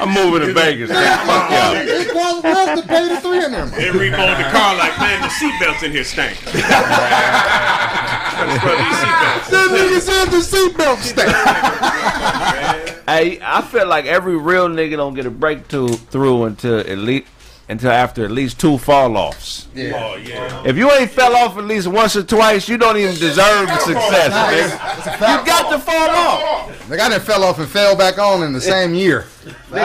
I'm 0.00 0.08
moving 0.16 0.48
to 0.48 0.54
Vegas. 0.54 0.88
Fuck 0.90 1.50
y'all. 1.52 1.76
It 1.76 2.08
was 2.14 2.42
worth 2.42 2.80
to 2.80 2.86
pay 2.88 3.04
the 3.08 3.20
three 3.20 3.40
hundred. 3.44 3.66
They 3.76 3.90
repoed 3.92 4.38
the 4.40 4.48
car 4.48 4.76
like, 4.80 4.96
man, 4.98 5.20
the 5.20 5.28
seatbelts 5.28 5.82
in 5.84 5.92
here 5.92 6.04
stink. 6.04 6.36
Scrub 6.40 6.54
these 8.80 8.96
seatbelts. 8.96 9.44
That 9.54 9.68
nigga 9.70 10.00
said 10.00 10.30
the 10.30 10.38
seatbelt 10.40 11.00
stank. 11.04 11.30
Hey, 13.06 13.38
I 13.42 13.62
feel 13.62 13.86
like 13.86 14.06
every 14.06 14.36
real 14.36 14.68
nigga 14.68 14.96
don't 14.96 15.14
get 15.14 15.26
a 15.26 15.30
breakthrough 15.30 15.88
through 15.88 16.44
until 16.44 16.80
at 16.80 16.98
least 16.98 17.28
until 17.68 17.90
after 17.90 18.24
at 18.24 18.30
least 18.30 18.60
two 18.60 18.76
fall 18.76 19.16
offs. 19.16 19.68
Oh, 19.74 20.16
yeah. 20.16 20.62
If 20.66 20.76
you 20.76 20.90
ain't 20.90 21.10
fell 21.10 21.34
off 21.34 21.56
at 21.56 21.64
least 21.64 21.86
once 21.86 22.14
or 22.14 22.22
twice, 22.22 22.68
you 22.68 22.76
don't 22.76 22.96
even 22.98 23.14
deserve 23.14 23.66
the 23.68 23.78
success, 23.78 24.32
nigga. 24.32 25.40
You 25.40 25.46
got 25.46 25.70
to 25.70 25.78
fall 25.78 26.10
off. 26.10 26.90
Like 26.90 27.00
I 27.00 27.08
done 27.08 27.20
fell 27.20 27.42
off 27.42 27.58
and 27.58 27.68
fell 27.68 27.96
back 27.96 28.18
on 28.18 28.42
in 28.42 28.52
the 28.52 28.60
same 28.60 28.94
year. 28.94 29.26
You 29.74 29.80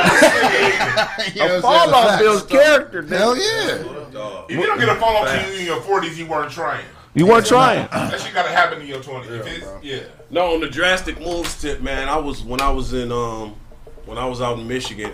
know 1.45 1.55
what 1.55 1.62
fall 1.62 1.95
off 1.95 2.19
builds 2.19 2.43
character, 2.43 3.03
nigga. 3.03 3.17
Hell 3.17 3.38
yeah. 3.38 4.43
If 4.49 4.51
you 4.51 4.65
don't 4.65 4.79
get 4.79 4.89
a 4.89 4.95
fall 4.95 5.17
off 5.17 5.29
till 5.29 5.53
in 5.55 5.65
your 5.65 5.82
forties, 5.82 6.17
you 6.19 6.25
weren't 6.27 6.51
trying. 6.51 6.86
You 7.13 7.25
weren't 7.27 7.45
trying. 7.45 7.88
That 7.91 8.19
shit 8.19 8.34
gotta 8.34 8.49
happen 8.49 8.82
in 8.82 8.88
your 8.88 9.01
twenties. 9.01 9.32
If 9.32 9.47
it's 9.47 9.67
yeah. 9.84 10.03
No, 10.31 10.53
on 10.53 10.61
the 10.61 10.69
drastic 10.69 11.19
moves 11.19 11.59
tip, 11.59 11.81
man. 11.81 12.07
I 12.07 12.17
was 12.17 12.43
when 12.43 12.61
I 12.61 12.69
was 12.69 12.93
in 12.93 13.11
um 13.11 13.55
when 14.05 14.17
I 14.17 14.25
was 14.25 14.41
out 14.41 14.59
in 14.59 14.67
Michigan. 14.67 15.11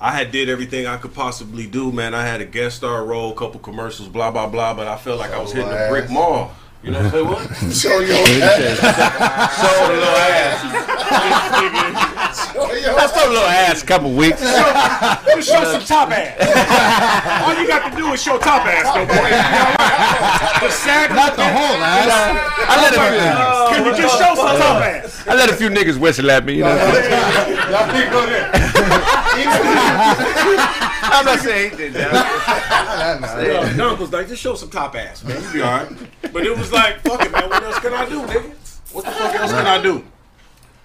I 0.00 0.10
had 0.10 0.32
did 0.32 0.48
everything 0.48 0.86
I 0.86 0.96
could 0.96 1.14
possibly 1.14 1.66
do, 1.66 1.92
man. 1.92 2.12
I 2.14 2.24
had 2.26 2.40
a 2.40 2.44
guest 2.44 2.76
star 2.76 3.04
role, 3.04 3.32
a 3.32 3.34
couple 3.34 3.60
commercials, 3.60 4.08
blah 4.08 4.30
blah 4.30 4.48
blah. 4.48 4.74
But 4.74 4.88
I 4.88 4.96
felt 4.96 5.18
like 5.18 5.32
I 5.32 5.40
was 5.40 5.52
hitting 5.52 5.70
a 5.70 5.88
brick 5.88 6.10
mall. 6.10 6.52
You 6.82 6.90
know 6.90 6.98
what 6.98 7.06
I'm 7.06 7.12
saying? 7.12 7.28
What? 7.28 7.46
Show 7.72 8.00
your 8.00 8.16
Sold 8.26 8.26
a 8.26 8.30
little 9.94 10.16
ass. 10.18 10.58
I 12.82 13.06
sold 13.06 13.28
a 13.28 13.30
little 13.30 13.46
ass 13.46 13.84
a 13.84 13.86
couple 13.86 14.10
weeks. 14.12 14.40
Just 14.40 15.46
show 15.48 15.62
some 15.78 15.84
top 15.84 16.10
ass. 16.10 16.34
All 17.46 17.54
you 17.62 17.68
got 17.68 17.88
to 17.88 17.94
do 17.96 18.12
is 18.12 18.20
show 18.20 18.36
top 18.36 18.66
ass, 18.66 18.92
though, 18.94 19.06
boy. 19.06 19.30
The 20.66 20.72
sack, 20.72 21.10
Not 21.14 21.36
the 21.36 21.44
whole 21.44 21.76
ass. 21.78 22.10
I 22.66 22.82
let 22.82 22.94
a 22.98 22.98
few, 22.98 23.14
Can 23.76 23.86
you 23.86 23.94
just 24.02 24.18
show 24.18 24.34
some 24.34 24.56
top 24.58 24.82
ass? 24.82 25.22
I 25.28 25.34
let 25.34 25.50
a 25.50 25.54
few 25.54 25.68
niggas 25.68 25.98
whistle 25.98 26.32
at 26.32 26.44
me. 26.44 26.54
You 26.56 26.64
know? 26.64 26.72
I'm 31.14 31.26
not 31.26 31.40
saying 31.40 31.72
he 32.92 33.44
did 33.44 33.62
that. 33.62 33.76
No, 33.76 33.94
was 33.94 34.12
like, 34.12 34.28
just 34.28 34.42
show 34.42 34.54
some 34.54 34.70
top 34.70 34.94
ass, 34.94 35.24
man. 35.24 35.42
You 35.42 35.52
be 35.52 35.62
all 35.62 35.84
right. 35.84 36.32
But 36.32 36.46
it 36.46 36.56
was 36.56 36.72
like, 36.72 37.00
fuck 37.00 37.24
it, 37.24 37.32
man. 37.32 37.48
What 37.48 37.62
else 37.62 37.78
can 37.78 37.92
I 37.92 38.08
do, 38.08 38.22
nigga? 38.22 38.92
What 38.92 39.04
the 39.04 39.10
fuck 39.10 39.34
else 39.34 39.52
can 39.52 39.66
I 39.66 39.82
do? 39.82 40.04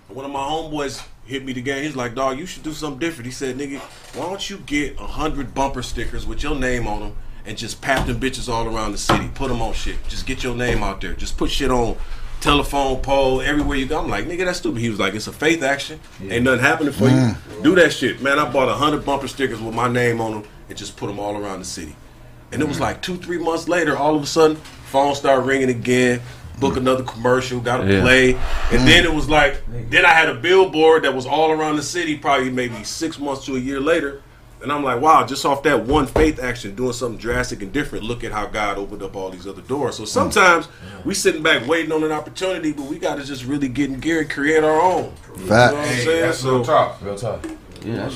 One 0.10 0.26
of 0.26 0.32
my 0.32 0.40
homeboys 0.40 1.06
hit 1.26 1.44
me 1.44 1.54
the 1.54 1.62
game. 1.62 1.84
He's 1.84 1.96
like, 1.96 2.16
dog, 2.16 2.40
you 2.40 2.46
should 2.46 2.64
do 2.64 2.74
something 2.74 3.00
different. 3.00 3.26
He 3.26 3.32
said, 3.32 3.58
nigga, 3.58 3.80
why 4.16 4.26
don't 4.26 4.50
you 4.50 4.58
get 4.60 5.00
a 5.00 5.06
hundred 5.06 5.54
bumper 5.54 5.84
stickers 5.84 6.26
with 6.26 6.44
your 6.44 6.56
name 6.56 6.88
on 6.88 7.02
them 7.02 7.16
and 7.46 7.58
just 7.58 7.82
pap 7.82 8.08
them 8.08 8.20
bitches 8.20 8.52
all 8.52 8.68
around 8.68 8.94
the 8.94 8.98
city. 8.98 9.30
Put 9.34 9.50
them 9.50 9.62
on 9.62 9.74
shit. 9.74 9.98
Just 10.08 10.26
get 10.26 10.44
your 10.44 10.56
name 10.56 10.84
out 10.84 11.02
there. 11.02 11.14
Just 11.14 11.38
put 11.38 11.52
shit 11.52 11.72
on 11.72 11.98
telephone 12.40 13.02
pole 13.02 13.42
everywhere 13.42 13.78
you 13.78 13.86
go. 13.86 14.00
I'm 14.00 14.10
like, 14.10 14.26
nigga, 14.26 14.46
that's 14.46 14.60
stupid. 14.60 14.80
He 14.80 14.90
was 14.90 15.00
like, 15.00 15.14
it's 15.14 15.28
a 15.28 15.34
faith 15.34 15.64
action. 15.64 16.00
Ain't 16.22 16.46
nothing 16.46 16.64
happening 16.64 16.94
for 16.94 17.06
you. 17.06 17.16
Mm. 17.16 17.64
Do 17.64 17.76
that 17.76 17.92
shit, 17.92 18.22
man. 18.22 18.40
I 18.40 18.50
bought 18.52 18.70
a 18.70 18.74
hundred 18.74 19.06
bumper 19.06 19.28
stickers 19.28 19.62
with 19.62 19.74
my 19.74 19.88
name 19.88 20.22
on 20.22 20.32
them 20.34 20.44
and 20.70 20.78
just 20.78 20.98
put 20.98 21.08
them 21.08 21.20
all 21.20 21.38
around 21.38 21.60
the 21.60 21.66
city. 21.66 21.96
And 22.52 22.62
it 22.62 22.68
was 22.68 22.80
like 22.80 23.02
two, 23.02 23.18
three 23.18 23.38
months 23.38 23.68
later, 23.68 23.98
all 23.98 24.16
of 24.16 24.24
a 24.24 24.28
sudden, 24.28 24.56
phone 24.86 25.16
started 25.16 25.42
ringing 25.42 25.70
again. 25.70 26.22
Book 26.60 26.74
mm. 26.74 26.78
another 26.78 27.04
commercial, 27.04 27.60
got 27.60 27.78
to 27.78 27.94
Yeah. 27.94 28.02
play, 28.02 28.34
and 28.72 28.88
then 28.88 29.06
it 29.06 29.12
mm. 29.12 29.16
was 29.16 29.30
like, 29.30 29.62
then 29.90 30.06
I 30.06 30.10
had 30.10 30.28
a 30.28 30.34
billboard 30.34 31.04
that 31.04 31.14
was 31.14 31.28
all 31.28 31.52
around 31.52 31.76
the 31.76 31.84
city, 31.84 32.18
probably 32.18 32.50
maybe 32.50 32.84
six 32.84 33.20
months 33.20 33.46
to 33.46 33.56
a 33.56 33.60
year 33.60 33.80
later, 33.80 34.24
and 34.62 34.72
I'm 34.72 34.84
like, 34.84 35.00
wow, 35.00 35.24
just 35.26 35.46
off 35.46 35.62
that 35.64 35.86
one 35.86 36.08
faith 36.08 36.40
action, 36.40 36.74
doing 36.74 36.94
something 36.94 37.20
drastic 37.20 37.62
and 37.62 37.72
different. 37.72 38.06
Look 38.06 38.24
at 38.24 38.32
how 38.32 38.48
God 38.48 38.80
opened 38.80 39.04
up 39.04 39.16
all 39.16 39.30
these 39.30 39.46
other 39.46 39.62
doors. 39.62 39.98
So 39.98 40.04
mm. 40.04 40.08
sometimes 40.08 40.68
we 41.06 41.14
sitting 41.14 41.44
back 41.44 41.68
waiting 41.68 41.92
on 41.92 42.04
an 42.04 42.12
opportunity, 42.12 42.72
but 42.72 42.86
we 42.86 42.98
got 42.98 43.16
to 43.18 43.24
just 43.24 43.46
really 43.46 43.68
get 43.68 43.92
in 43.92 44.00
gear 44.00 44.22
and 44.22 44.30
create 44.30 44.64
our 44.64 44.82
own. 44.82 45.14
You 45.38 45.46
know 45.46 45.50
what 45.50 45.76
I'm 45.76 45.86
Hey, 45.86 46.22
that's 46.22 46.40
So 46.40 46.56
real 46.56 46.66
talk. 46.66 47.02
Real 47.02 47.16
talk. 47.16 47.46
Real 47.88 48.10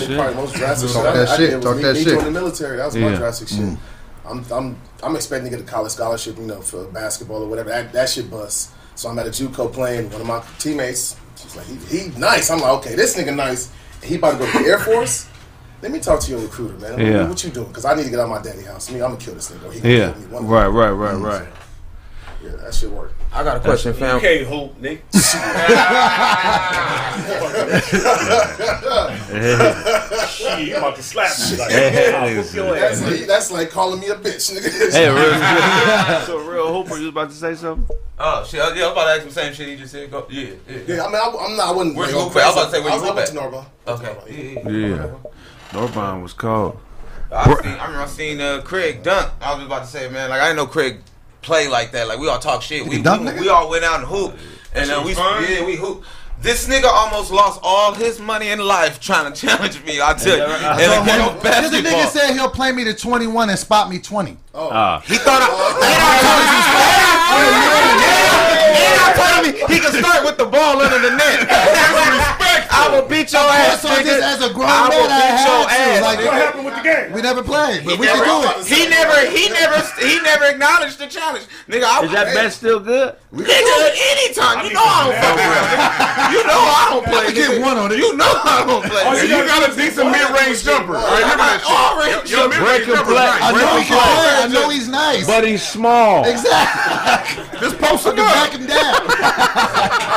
shit. 0.00 0.16
Probably 0.18 0.34
most 0.34 0.54
drastic 0.54 0.90
Talk 0.90 1.04
shit. 1.04 1.06
I- 1.14 1.16
that 1.18 1.28
I 1.28 1.36
shit, 1.36 1.50
did 1.50 1.56
was 1.56 1.64
talk 1.64 1.76
me, 1.76 1.82
that 1.82 1.94
me 1.94 1.98
shit. 2.04 2.08
joining 2.12 2.24
the 2.24 2.30
military. 2.40 2.76
That 2.76 2.86
was 2.86 2.96
my 2.96 3.08
Yeah. 3.10 3.16
drastic 3.16 3.48
shit. 3.48 3.58
Mm. 3.58 3.78
I'm, 4.28 4.44
I'm, 4.52 4.76
I'm 5.02 5.16
expecting 5.16 5.50
to 5.50 5.56
get 5.56 5.64
a 5.66 5.68
college 5.70 5.92
scholarship, 5.92 6.36
you 6.36 6.46
know, 6.46 6.60
for 6.60 6.84
basketball 6.86 7.42
or 7.42 7.48
whatever. 7.48 7.70
That, 7.70 7.92
that 7.92 8.08
shit 8.08 8.30
bust. 8.30 8.70
So 8.96 9.08
I'm 9.08 9.18
at 9.18 9.26
a 9.26 9.30
JUCO 9.30 9.72
playing. 9.72 10.10
One 10.10 10.20
of 10.20 10.26
my 10.26 10.42
teammates, 10.58 11.16
she's 11.36 11.54
like, 11.54 11.66
he, 11.66 11.76
he 11.98 12.08
nice. 12.18 12.50
I'm 12.50 12.58
like, 12.60 12.72
okay, 12.78 12.94
this 12.96 13.16
nigga 13.16 13.34
nice. 13.36 13.70
He 14.02 14.16
about 14.16 14.32
to 14.32 14.38
go 14.38 14.50
to 14.50 14.58
the 14.58 14.64
Air 14.68 14.78
Force. 14.78 15.26
Let 15.82 15.92
me 15.92 16.00
talk 16.00 16.20
to 16.20 16.30
your 16.30 16.40
recruiter, 16.40 16.76
man. 16.78 16.98
Yeah. 16.98 17.28
What 17.28 17.44
you 17.44 17.50
doing? 17.50 17.68
Because 17.68 17.84
I 17.84 17.94
need 17.94 18.04
to 18.04 18.10
get 18.10 18.18
out 18.18 18.24
of 18.24 18.30
my 18.30 18.42
daddy 18.42 18.62
house. 18.62 18.90
Me, 18.90 18.96
I'm 18.96 19.10
gonna 19.12 19.16
kill 19.18 19.34
this 19.34 19.50
nigga. 19.50 19.68
Or 19.68 19.72
he 19.72 19.80
gonna 19.80 19.94
Yeah. 19.94 20.12
kill 20.12 20.20
me. 20.22 20.26
One 20.28 20.44
of 20.44 20.48
Right, 20.50 20.66
right, 20.66 20.90
mm. 20.90 21.22
right, 21.22 21.40
right. 21.40 21.48
Yeah, 22.46 22.56
that 22.56 22.74
shit 22.74 22.90
work. 22.90 23.12
I 23.32 23.42
got 23.42 23.56
a 23.56 23.60
question, 23.60 23.92
you 23.92 23.98
fam. 23.98 24.20
can't 24.20 24.46
hope, 24.46 24.80
nigga. 24.80 25.00
Shit, 30.28 30.68
you 30.68 30.76
about 30.76 30.94
to 30.96 31.02
slap 31.02 31.30
me. 31.38 31.56
Like, 31.58 31.72
I'll 32.14 32.34
whoop 32.36 32.54
your 32.54 32.76
ass. 32.76 33.00
That's, 33.00 33.02
like, 33.02 33.26
that's 33.26 33.50
like 33.50 33.70
calling 33.70 34.00
me 34.00 34.08
a 34.08 34.14
bitch, 34.14 34.52
nigga. 34.52 34.92
Hey, 34.92 35.08
real, 35.08 36.20
so 36.26 36.38
real 36.50 36.72
hooper, 36.72 36.96
you 36.96 37.02
was 37.06 37.10
about 37.10 37.30
to 37.30 37.36
say 37.36 37.54
something? 37.54 37.88
Oh 38.18 38.44
shit! 38.44 38.60
Yeah, 38.60 38.66
I 38.66 38.70
was 38.70 38.80
about 38.92 39.04
to 39.04 39.10
ask 39.10 39.20
him 39.22 39.28
the 39.28 39.34
same 39.34 39.52
shit 39.52 39.68
he 39.68 39.76
just 39.76 39.92
said. 39.92 40.10
Go, 40.10 40.26
yeah, 40.30 40.50
yeah. 40.68 40.78
Yeah, 40.86 41.04
I 41.04 41.06
mean, 41.08 41.16
I, 41.16 41.36
I'm 41.38 41.54
not. 41.56 41.68
I 41.68 41.72
wouldn't. 41.72 41.94
Where's 41.96 42.12
go 42.12 42.24
Lupe? 42.24 42.36
I 42.36 42.46
was 42.46 42.54
about 42.56 42.64
to 42.64 42.70
say, 42.70 42.80
where 42.80 42.92
I 42.92 42.96
you 42.96 43.02
was- 43.02 43.10
I 43.10 43.14
went 43.14 43.28
to 43.28 43.34
Norba. 43.34 43.66
Okay. 43.88 44.16
Yeah, 44.64 44.70
yeah. 44.70 44.86
Yeah. 44.96 45.10
Northbound 45.74 46.22
was 46.22 46.32
called. 46.32 46.78
I, 47.30 47.44
seen, 47.44 47.56
I 47.72 47.84
remember 47.86 48.02
I 48.02 48.06
seen 48.06 48.40
uh, 48.40 48.62
Craig 48.62 49.02
dunk. 49.02 49.32
I 49.40 49.54
was 49.54 49.64
about 49.66 49.80
to 49.82 49.88
say, 49.88 50.08
man, 50.08 50.30
like 50.30 50.40
I 50.40 50.44
didn't 50.46 50.56
know 50.58 50.66
Craig 50.66 51.00
play 51.46 51.68
like 51.68 51.92
that. 51.92 52.08
Like 52.08 52.18
we 52.18 52.28
all 52.28 52.38
talk 52.38 52.60
shit. 52.60 52.86
We, 52.86 53.00
dunk, 53.00 53.32
we, 53.34 53.40
we 53.42 53.48
all 53.48 53.70
went 53.70 53.84
out 53.84 54.00
and 54.00 54.08
hoop, 54.08 54.34
and 54.74 54.90
uh, 54.90 55.00
we 55.04 55.12
yeah 55.12 55.64
we 55.64 55.76
hoop. 55.76 56.04
This 56.38 56.68
nigga 56.68 56.84
almost 56.84 57.30
lost 57.30 57.60
all 57.62 57.94
his 57.94 58.20
money 58.20 58.48
in 58.48 58.58
life 58.58 59.00
trying 59.00 59.32
to 59.32 59.40
challenge 59.46 59.82
me. 59.84 60.02
I 60.02 60.12
tell 60.12 60.36
you, 60.36 60.44
in 60.44 60.50
a 60.50 61.06
game 61.06 61.22
of 61.22 61.42
Because 61.42 61.70
the 61.70 61.78
nigga 61.78 62.08
said 62.08 62.34
he'll 62.34 62.50
play 62.50 62.72
me 62.72 62.84
to 62.84 62.92
21 62.92 63.48
and 63.48 63.58
spot 63.58 63.88
me 63.88 63.98
20. 63.98 64.36
Ah. 64.54 65.00
He 65.06 65.16
thought 65.16 65.40
I. 65.40 65.46
And 65.46 66.02
I 66.02 67.76
y'all 68.96 69.14
telling 69.16 69.52
me 69.52 69.74
he 69.74 69.80
can 69.80 69.92
start 69.92 70.24
with 70.26 70.36
the 70.36 70.44
ball 70.44 70.80
under 70.82 70.98
the 70.98 71.16
net? 71.16 72.42
I 72.86 73.00
will 73.00 73.08
beat 73.08 73.32
your 73.32 73.42
ass, 73.42 73.82
So 73.82 73.88
just 74.02 74.22
as 74.22 74.38
a 74.46 74.54
grown 74.54 74.70
I 74.70 74.86
will 74.88 75.08
man, 75.10 75.10
I 75.10 75.42
your 75.42 75.66
to. 75.66 75.74
ass. 75.74 76.02
Like, 76.06 76.18
What 76.22 76.34
happened 76.38 76.64
with 76.66 76.76
the 76.78 76.82
game? 76.86 77.12
we 77.12 77.20
never 77.22 77.42
played, 77.42 77.82
but 77.84 77.94
He 77.94 77.98
we 77.98 78.06
can 78.06 78.22
do 78.22 78.46
it. 78.46 78.66
he 78.66 78.86
never, 78.88 79.16
he 79.26 79.48
never, 79.50 79.78
he 79.98 80.20
never 80.22 80.44
acknowledged 80.46 80.98
the 81.02 81.06
challenge, 81.10 81.46
nigga. 81.68 81.82
I, 81.84 82.04
Is 82.06 82.12
that 82.12 82.30
bet 82.34 82.52
still 82.52 82.78
good? 82.80 83.16
Nigga, 83.34 83.76
anytime. 84.14 84.64
You 84.66 84.72
know 84.72 84.86
I 84.86 85.02
don't 85.02 85.18
fuck 85.18 85.34
around. 85.36 86.32
You 86.32 86.40
know 86.46 86.62
I 86.62 86.84
don't 86.94 87.04
play. 87.04 87.26
I 87.26 87.30
get 87.34 87.60
one 87.60 87.76
on 87.76 87.90
it. 87.92 87.98
You 87.98 88.14
know 88.16 88.30
I 88.30 88.64
don't 88.66 88.84
play. 88.86 89.02
Oh, 89.04 89.12
you 89.18 89.42
got 89.44 89.66
a 89.66 89.74
decent 89.76 90.08
mid-range 90.14 90.62
jumper. 90.64 90.96
All 90.96 91.02
right, 91.04 91.26
look 91.26 91.36
at 91.36 91.42
that 91.42 91.60
shit. 91.66 91.74
Already. 91.76 92.30
Your 92.30 92.46
mid-range 92.48 92.64
Break 92.64 92.82
and 92.86 92.96
jumper's 92.96 93.14
play. 93.18 93.26
nice. 93.26 93.42
I 93.42 93.50
know 93.52 93.70
he 93.76 93.84
can 93.84 93.98
play. 93.98 94.14
play. 94.16 94.36
I 94.40 94.48
know 94.48 94.66
he's 94.70 94.88
nice. 94.88 95.26
But 95.26 95.42
he's 95.44 95.62
small. 95.66 96.24
Exactly. 96.24 97.44
Just 97.60 97.76
post 97.78 98.06
him 98.06 98.16
Fucking 98.16 98.24
back 98.24 98.54
up. 98.54 98.60
him 98.60 98.64
down. 98.66 98.94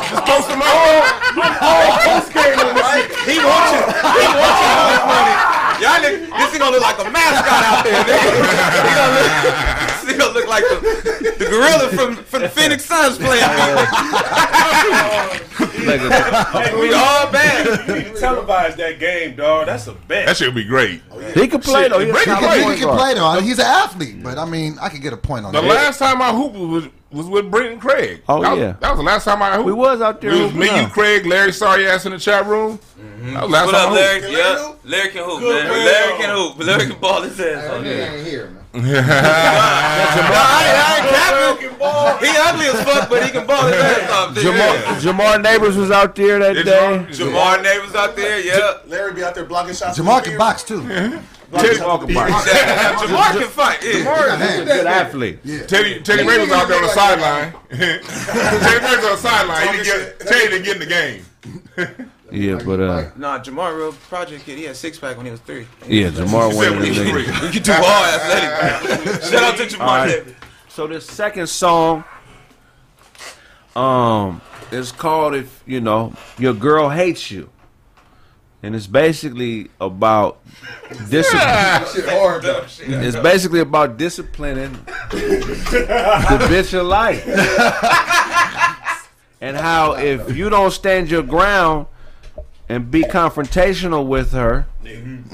Just 0.10 0.24
post 0.30 0.48
him 0.50 0.62
up. 0.62 0.70
Oh, 0.70 1.60
oh, 1.62 2.22
He 2.60 3.38
wants 3.40 3.72
you. 3.72 3.82
He 3.84 4.26
wants 4.36 4.60
you 4.60 4.70
to 4.70 4.84
look 4.90 5.04
funny. 5.08 5.36
Y'all 5.80 5.96
nigga, 6.04 6.20
this 6.28 6.50
nigga 6.52 6.60
gonna 6.60 6.72
look 6.76 6.82
like 6.84 7.00
a 7.00 7.10
mascot 7.10 7.64
out 7.64 7.84
there, 7.86 8.04
nigga. 8.04 8.32
He 8.84 8.92
gonna 9.00 9.16
look, 9.16 9.32
this 9.88 10.04
nigga 10.04 10.20
gonna 10.20 10.34
look 10.34 10.48
like 10.48 10.64
the, 10.68 11.36
the 11.40 11.46
gorilla 11.46 11.88
from, 11.90 12.16
from 12.26 12.42
the 12.42 12.50
Phoenix 12.50 12.84
Suns 12.84 13.18
playing. 13.18 13.40
we 15.80 16.94
all 16.94 17.32
bad. 17.32 17.88
You 17.88 17.96
need 17.96 18.04
to 18.06 18.12
televise 18.12 18.76
that 18.78 19.00
game, 19.00 19.36
dog. 19.36 19.68
That's 19.68 19.88
a 19.88 19.94
bet. 19.94 20.26
That 20.28 20.38
shit 20.38 20.48
would 20.50 20.56
be 20.56 20.66
great. 20.66 21.02
He 21.34 21.48
can 21.48 21.62
play 21.62 21.84
Shit, 21.84 21.92
though. 21.92 22.00
He's 22.00 22.10
a 22.10 22.14
break 22.14 22.28
and 22.28 22.38
play. 22.40 22.76
He 22.76 22.80
can 22.82 22.98
play 22.98 23.14
though. 23.14 23.40
He's 23.42 23.60
an 23.60 23.66
athlete, 23.66 24.22
but 24.24 24.38
I 24.38 24.46
mean, 24.46 24.78
I 24.82 24.90
could 24.90 25.02
get 25.02 25.14
a 25.14 25.18
point 25.18 25.46
on 25.46 25.54
The 25.54 25.62
that. 25.62 25.68
The 25.68 25.74
last 25.74 26.00
time 26.00 26.22
I 26.22 26.32
hooped 26.34 26.56
was 26.58 26.88
was 27.12 27.28
with 27.28 27.50
Brenton 27.50 27.80
Craig. 27.80 28.22
Oh, 28.30 28.42
that 28.42 28.52
was, 28.52 28.60
yeah. 28.60 28.76
that 28.80 28.90
was 28.90 28.98
the 29.00 29.04
last 29.04 29.24
time 29.26 29.42
I 29.42 29.54
hooped. 29.56 29.66
We 29.66 29.74
was 29.74 30.00
out 30.02 30.22
there 30.22 30.30
It 30.32 30.34
was 30.34 30.52
hooping, 30.52 30.60
me, 30.60 30.82
you. 30.82 30.88
Craig, 30.88 31.26
Larry, 31.26 31.52
sorry 31.52 31.88
ass 31.88 32.06
in 32.06 32.12
the 32.12 32.20
chat 32.20 32.46
room. 32.46 32.78
Mm-hmm. 33.00 33.34
That 33.34 33.42
was 33.44 33.52
last 33.52 33.66
What 33.66 33.72
time 33.74 33.86
up, 33.88 33.92
I 33.92 33.96
Larry? 33.96 34.22
hooped. 34.22 34.34
Yeah, 34.34 34.74
Larry 34.92 35.10
can 35.10 35.24
hoop, 35.26 35.40
Good 35.40 35.64
man. 35.64 35.72
man. 35.74 35.86
Larry 35.86 36.18
can 36.18 36.30
hoop. 36.36 36.60
Larry 36.60 36.86
can 36.92 37.00
ball 37.00 37.22
his 37.24 37.40
ass. 37.40 37.70
off. 37.70 37.86
ain't 37.86 38.28
here, 38.28 38.46
man. 38.50 38.56
No, 38.72 38.82
I 38.82 40.62
ain't, 40.70 40.78
I 40.78 40.98
ain't 41.00 41.10
capping. 41.10 42.28
He 42.28 42.38
ugly 42.38 42.66
as 42.68 42.84
fuck, 42.84 43.10
but 43.10 43.24
he 43.26 43.32
can 43.32 43.48
ball 43.48 43.66
his 43.66 43.76
ass 43.82 44.10
off. 44.12 44.36
Jamar, 44.36 44.54
Yeah. 44.56 45.00
Jamar 45.00 45.42
Neighbors 45.42 45.76
was 45.78 45.90
out 45.92 46.16
there 46.16 46.38
that 46.40 46.56
It's 46.58 46.70
day. 46.70 46.80
wrong. 46.80 47.06
Jamar 47.08 47.64
neighbors 47.64 47.96
out 47.96 48.16
there, 48.16 48.40
yeah. 48.40 48.74
Larry 48.86 49.14
be 49.14 49.24
out 49.24 49.34
there 49.34 49.46
blocking 49.46 49.74
shots. 49.74 49.98
Jamar 49.98 50.24
can 50.24 50.38
box 50.38 50.64
too. 50.64 50.82
Walker 51.52 52.08
Park. 52.14 52.30
Jamar 52.30 53.32
can 53.40 53.48
fight. 53.50 53.84
Yeah. 53.84 54.38
He's 54.52 54.60
a 54.62 54.66
good 54.66 54.88
athlete. 54.88 55.40
Teddy 55.68 56.02
Teddy 56.02 56.28
Ray 56.28 56.40
was 56.40 56.52
out 56.52 56.68
there 56.68 56.78
on 56.78 56.84
the 56.84 56.90
sideline. 56.90 57.54
Teddy 57.70 58.86
Ray 58.86 58.96
was 58.98 59.06
on 59.06 59.12
the 59.12 59.18
sideline. 59.18 59.68
He 59.68 59.84
didn't 59.84 59.86
get 59.86 60.20
Teddy 60.22 60.50
didn't 60.50 60.66
get 60.66 60.74
in 60.76 60.80
the 60.80 60.86
game. 60.86 62.12
Yeah, 62.32 62.60
but 62.64 62.80
uh, 62.80 63.10
Nah, 63.18 63.40
Jamar 63.40 63.76
real 63.76 63.92
project 63.94 64.46
kid. 64.46 64.58
He 64.60 64.66
had 64.66 64.76
six 64.76 65.00
pack 65.00 65.18
when 65.18 65.26
he 65.26 65.32
was 65.32 65.40
three. 65.42 65.66
yeah, 65.88 66.10
Jamar 66.10 66.52
He 66.52 66.56
one 66.58 66.66
said 66.66 66.72
when 66.72 66.80
the 66.82 66.86
he 66.94 67.00
was 67.00 67.10
three. 67.10 67.24
He 67.48 67.60
can 67.60 67.64
do 67.64 67.72
all 67.74 68.06
athletic. 68.06 69.22
Shout 69.24 69.44
out 69.44 69.58
to 69.58 69.64
Jamar. 69.64 69.80
All 69.82 69.88
right. 70.06 70.24
So 70.68 70.86
this 70.86 71.08
second 71.08 71.48
song, 71.48 72.04
um, 73.76 74.42
is 74.72 74.92
called 74.92 75.34
"If 75.34 75.64
You 75.66 75.82
Know 75.82 76.14
Your 76.38 76.54
Girl 76.54 76.90
Hates 76.90 77.32
You," 77.32 77.50
and 78.62 78.76
it's 78.76 78.88
basically 78.88 79.70
about 79.80 80.40
discipline. 81.10 81.86
Shit 81.94 82.10
hard 82.10 82.44
though. 82.44 82.66
It's 82.80 83.16
basically 83.18 83.60
about 83.60 83.98
disciplining 83.98 84.74
the 85.12 86.38
bitch 86.50 86.74
of 86.80 86.86
life, 86.86 87.26
and 89.42 89.56
how 89.58 89.94
if 89.94 90.36
you 90.36 90.50
don't 90.50 90.72
stand 90.72 91.10
your 91.10 91.24
ground 91.24 91.88
and 92.68 92.92
be 92.92 93.02
confrontational 93.04 94.06
with 94.06 94.32
her, 94.32 94.68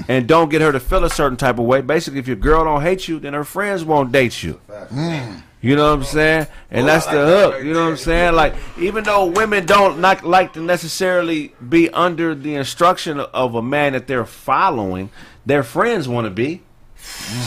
and 0.08 0.28
don't 0.28 0.50
get 0.50 0.62
her 0.62 0.72
to 0.72 0.80
feel 0.80 1.04
a 1.04 1.10
certain 1.10 1.38
type 1.38 1.60
of 1.60 1.66
way. 1.66 1.82
Basically, 1.82 2.20
if 2.20 2.28
your 2.28 2.38
girl 2.38 2.64
don't 2.64 2.82
hate 2.82 3.08
you, 3.08 3.20
then 3.20 3.34
her 3.34 3.44
friends 3.44 3.84
won't 3.84 4.12
date 4.12 4.44
you. 4.44 4.62
Mm. 4.70 5.44
You 5.66 5.76
know 5.76 5.90
what 5.90 5.98
I'm 6.00 6.04
saying? 6.06 6.48
And 6.70 6.88
that's 6.88 7.08
the 7.08 7.26
hook. 7.26 7.64
You 7.64 7.74
know 7.74 7.86
what 7.86 7.90
I'm 7.90 7.98
saying? 7.98 8.36
Like, 8.36 8.54
even 8.78 9.04
though 9.04 9.26
women 9.26 9.66
don't 9.66 10.00
not 10.00 10.24
like 10.24 10.54
to 10.54 10.62
necessarily 10.62 11.56
be 11.68 11.90
under 11.90 12.36
the 12.36 12.54
instruction 12.54 13.20
of 13.20 13.56
a 13.56 13.64
man 13.64 13.94
that 13.94 14.06
they're 14.06 14.28
following, 14.28 15.10
their 15.44 15.64
friends 15.64 16.08
want 16.08 16.26
to 16.26 16.30
be. 16.30 16.62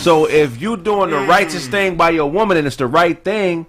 So 0.02 0.28
if 0.28 0.60
you're 0.60 0.76
doing 0.76 1.10
the 1.10 1.18
righteous 1.20 1.68
thing 1.68 1.96
by 1.96 2.10
your 2.10 2.28
woman 2.28 2.56
and 2.56 2.66
it's 2.66 2.74
the 2.74 2.88
right 2.88 3.22
thing, 3.22 3.66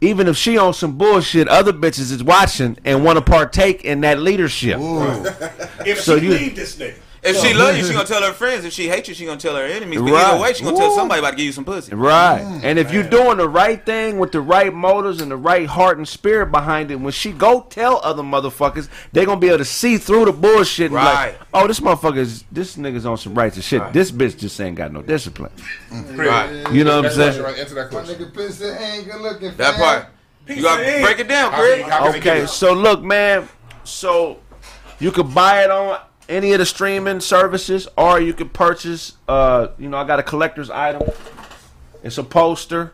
even 0.00 0.26
if 0.26 0.36
she 0.36 0.58
on 0.58 0.74
some 0.74 0.98
bullshit, 0.98 1.46
other 1.46 1.72
bitches 1.72 2.10
is 2.10 2.24
watching 2.24 2.76
and 2.84 3.04
want 3.04 3.18
to 3.18 3.24
partake 3.24 3.84
in 3.84 4.00
that 4.00 4.18
leadership. 4.18 4.78
If 5.86 6.00
So 6.00 6.18
she 6.18 6.24
you- 6.26 6.30
leave 6.32 6.56
this 6.56 6.74
nigga. 6.74 6.96
If 7.26 7.36
she 7.38 7.52
love 7.54 7.76
you, 7.76 7.84
she 7.84 7.92
gonna 7.92 8.04
tell 8.06 8.22
her 8.22 8.32
friends. 8.32 8.64
If 8.64 8.72
she 8.72 8.88
hates 8.88 9.08
you, 9.08 9.14
she 9.14 9.24
gonna 9.26 9.38
tell 9.40 9.56
her 9.56 9.64
enemies. 9.64 10.00
But 10.00 10.12
Right. 10.12 10.24
either 10.26 10.40
way, 10.42 10.52
she 10.52 10.64
gonna 10.64 10.76
tell 10.76 10.94
somebody 10.94 11.18
about 11.18 11.30
to 11.32 11.36
give 11.36 11.46
you 11.46 11.52
some 11.52 11.64
pussy. 11.64 11.94
Right. 11.94 12.42
Mm. 12.42 12.60
and 12.64 12.78
if 12.78 12.92
you're 12.92 13.02
doing 13.02 13.38
the 13.38 13.48
right 13.48 13.84
thing 13.84 14.18
with 14.18 14.32
the 14.32 14.40
right 14.40 14.72
motives 14.72 15.20
and 15.20 15.30
the 15.30 15.36
right 15.36 15.66
heart 15.66 15.98
and 15.98 16.06
spirit 16.06 16.50
behind 16.52 16.90
it, 16.90 16.96
when 17.00 17.12
she 17.12 17.32
go 17.32 17.66
tell 17.68 18.00
other 18.04 18.22
motherfuckers, 18.22 18.88
they 19.12 19.24
gonna 19.24 19.40
be 19.40 19.48
able 19.48 19.58
to 19.58 19.64
see 19.64 19.98
through 19.98 20.24
the 20.26 20.32
bullshit 20.32 20.86
and 20.86 20.94
Right. 20.94 21.04
like, 21.14 21.40
oh, 21.54 21.66
this 21.66 21.80
motherfucker's 21.80 22.44
this 22.52 22.76
nigga's 22.76 23.04
on 23.06 23.16
some 23.18 23.34
righteous 23.34 23.64
shit. 23.64 23.92
This 23.92 24.10
bitch 24.10 24.38
just 24.38 24.60
ain't 24.60 24.76
got 24.76 24.92
no 24.92 25.02
discipline. 25.02 25.50
Mm. 25.92 26.16
Right. 26.18 26.72
You 26.72 26.84
know 26.84 26.96
what 26.96 27.06
I'm 27.06 27.12
saying? 27.12 27.42
right. 27.42 27.58
Answer 27.58 27.74
that 27.76 27.92
My 27.92 28.00
question. 28.00 28.16
nigga 28.26 28.34
Pistol 28.34 28.70
ain't 28.78 29.10
good 29.10 29.20
looking. 29.20 29.52
That 29.56 29.74
fam. 29.74 29.80
part. 29.82 30.06
You 30.48 30.62
gotta 30.62 31.00
break 31.02 31.18
it 31.18 31.26
down, 31.28 31.50
How 31.50 31.58
can 31.58 31.66
he- 31.78 31.82
Chris. 31.82 31.90
how 31.92 32.04
can 32.04 32.14
he 32.14 32.20
get 32.20 32.36
Okay, 32.36 32.46
so 32.46 32.72
look, 32.72 33.02
man. 33.02 33.48
So 33.82 34.38
you 35.00 35.10
could 35.12 35.34
buy 35.34 35.64
it 35.64 35.70
on 35.70 35.98
any 36.28 36.52
of 36.52 36.58
the 36.58 36.66
streaming 36.66 37.20
services, 37.20 37.88
or 37.96 38.20
you 38.20 38.34
can 38.34 38.48
purchase. 38.48 39.14
Uh, 39.28 39.68
you 39.78 39.88
know, 39.88 39.96
I 39.96 40.04
got 40.04 40.18
a 40.18 40.22
collector's 40.22 40.70
item. 40.70 41.02
It's 42.02 42.18
a 42.18 42.24
poster 42.24 42.92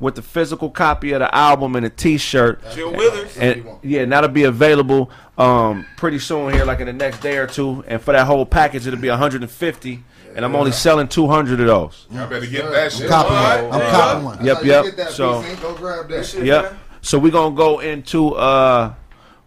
with 0.00 0.16
the 0.16 0.22
physical 0.22 0.70
copy 0.70 1.12
of 1.12 1.20
the 1.20 1.34
album 1.34 1.76
and 1.76 1.86
a 1.86 1.90
T-shirt. 1.90 2.60
Jill 2.74 2.92
Withers. 2.92 3.36
And 3.36 3.64
yeah, 3.82 4.02
and 4.02 4.12
that'll 4.12 4.28
be 4.30 4.44
available 4.44 5.10
um, 5.38 5.86
pretty 5.96 6.18
soon 6.18 6.52
here, 6.52 6.64
like 6.64 6.80
in 6.80 6.86
the 6.86 6.92
next 6.92 7.20
day 7.20 7.36
or 7.38 7.46
two. 7.46 7.84
And 7.86 8.00
for 8.02 8.12
that 8.12 8.26
whole 8.26 8.44
package, 8.44 8.86
it'll 8.86 9.00
be 9.00 9.08
150. 9.08 10.04
And 10.36 10.44
I'm 10.44 10.56
only 10.56 10.72
selling 10.72 11.06
200 11.06 11.60
of 11.60 11.66
those. 11.66 12.06
Y'all 12.10 12.28
better 12.28 12.44
get 12.46 12.68
that 12.72 12.92
shit. 12.92 13.08
Copping 13.08 13.68
one. 13.68 13.80
I'm 13.80 13.90
copying 13.92 14.24
one. 14.24 14.44
Yep, 14.44 14.64
yep. 14.64 15.08
So- 15.10 15.42
piece. 15.42 15.60
Go 15.60 15.74
grab 15.74 16.08
that. 16.08 16.34
Yep. 16.34 16.74
So 17.02 17.18
we're 17.18 17.30
gonna 17.32 17.54
go 17.54 17.80
into 17.80 18.34
uh, 18.34 18.94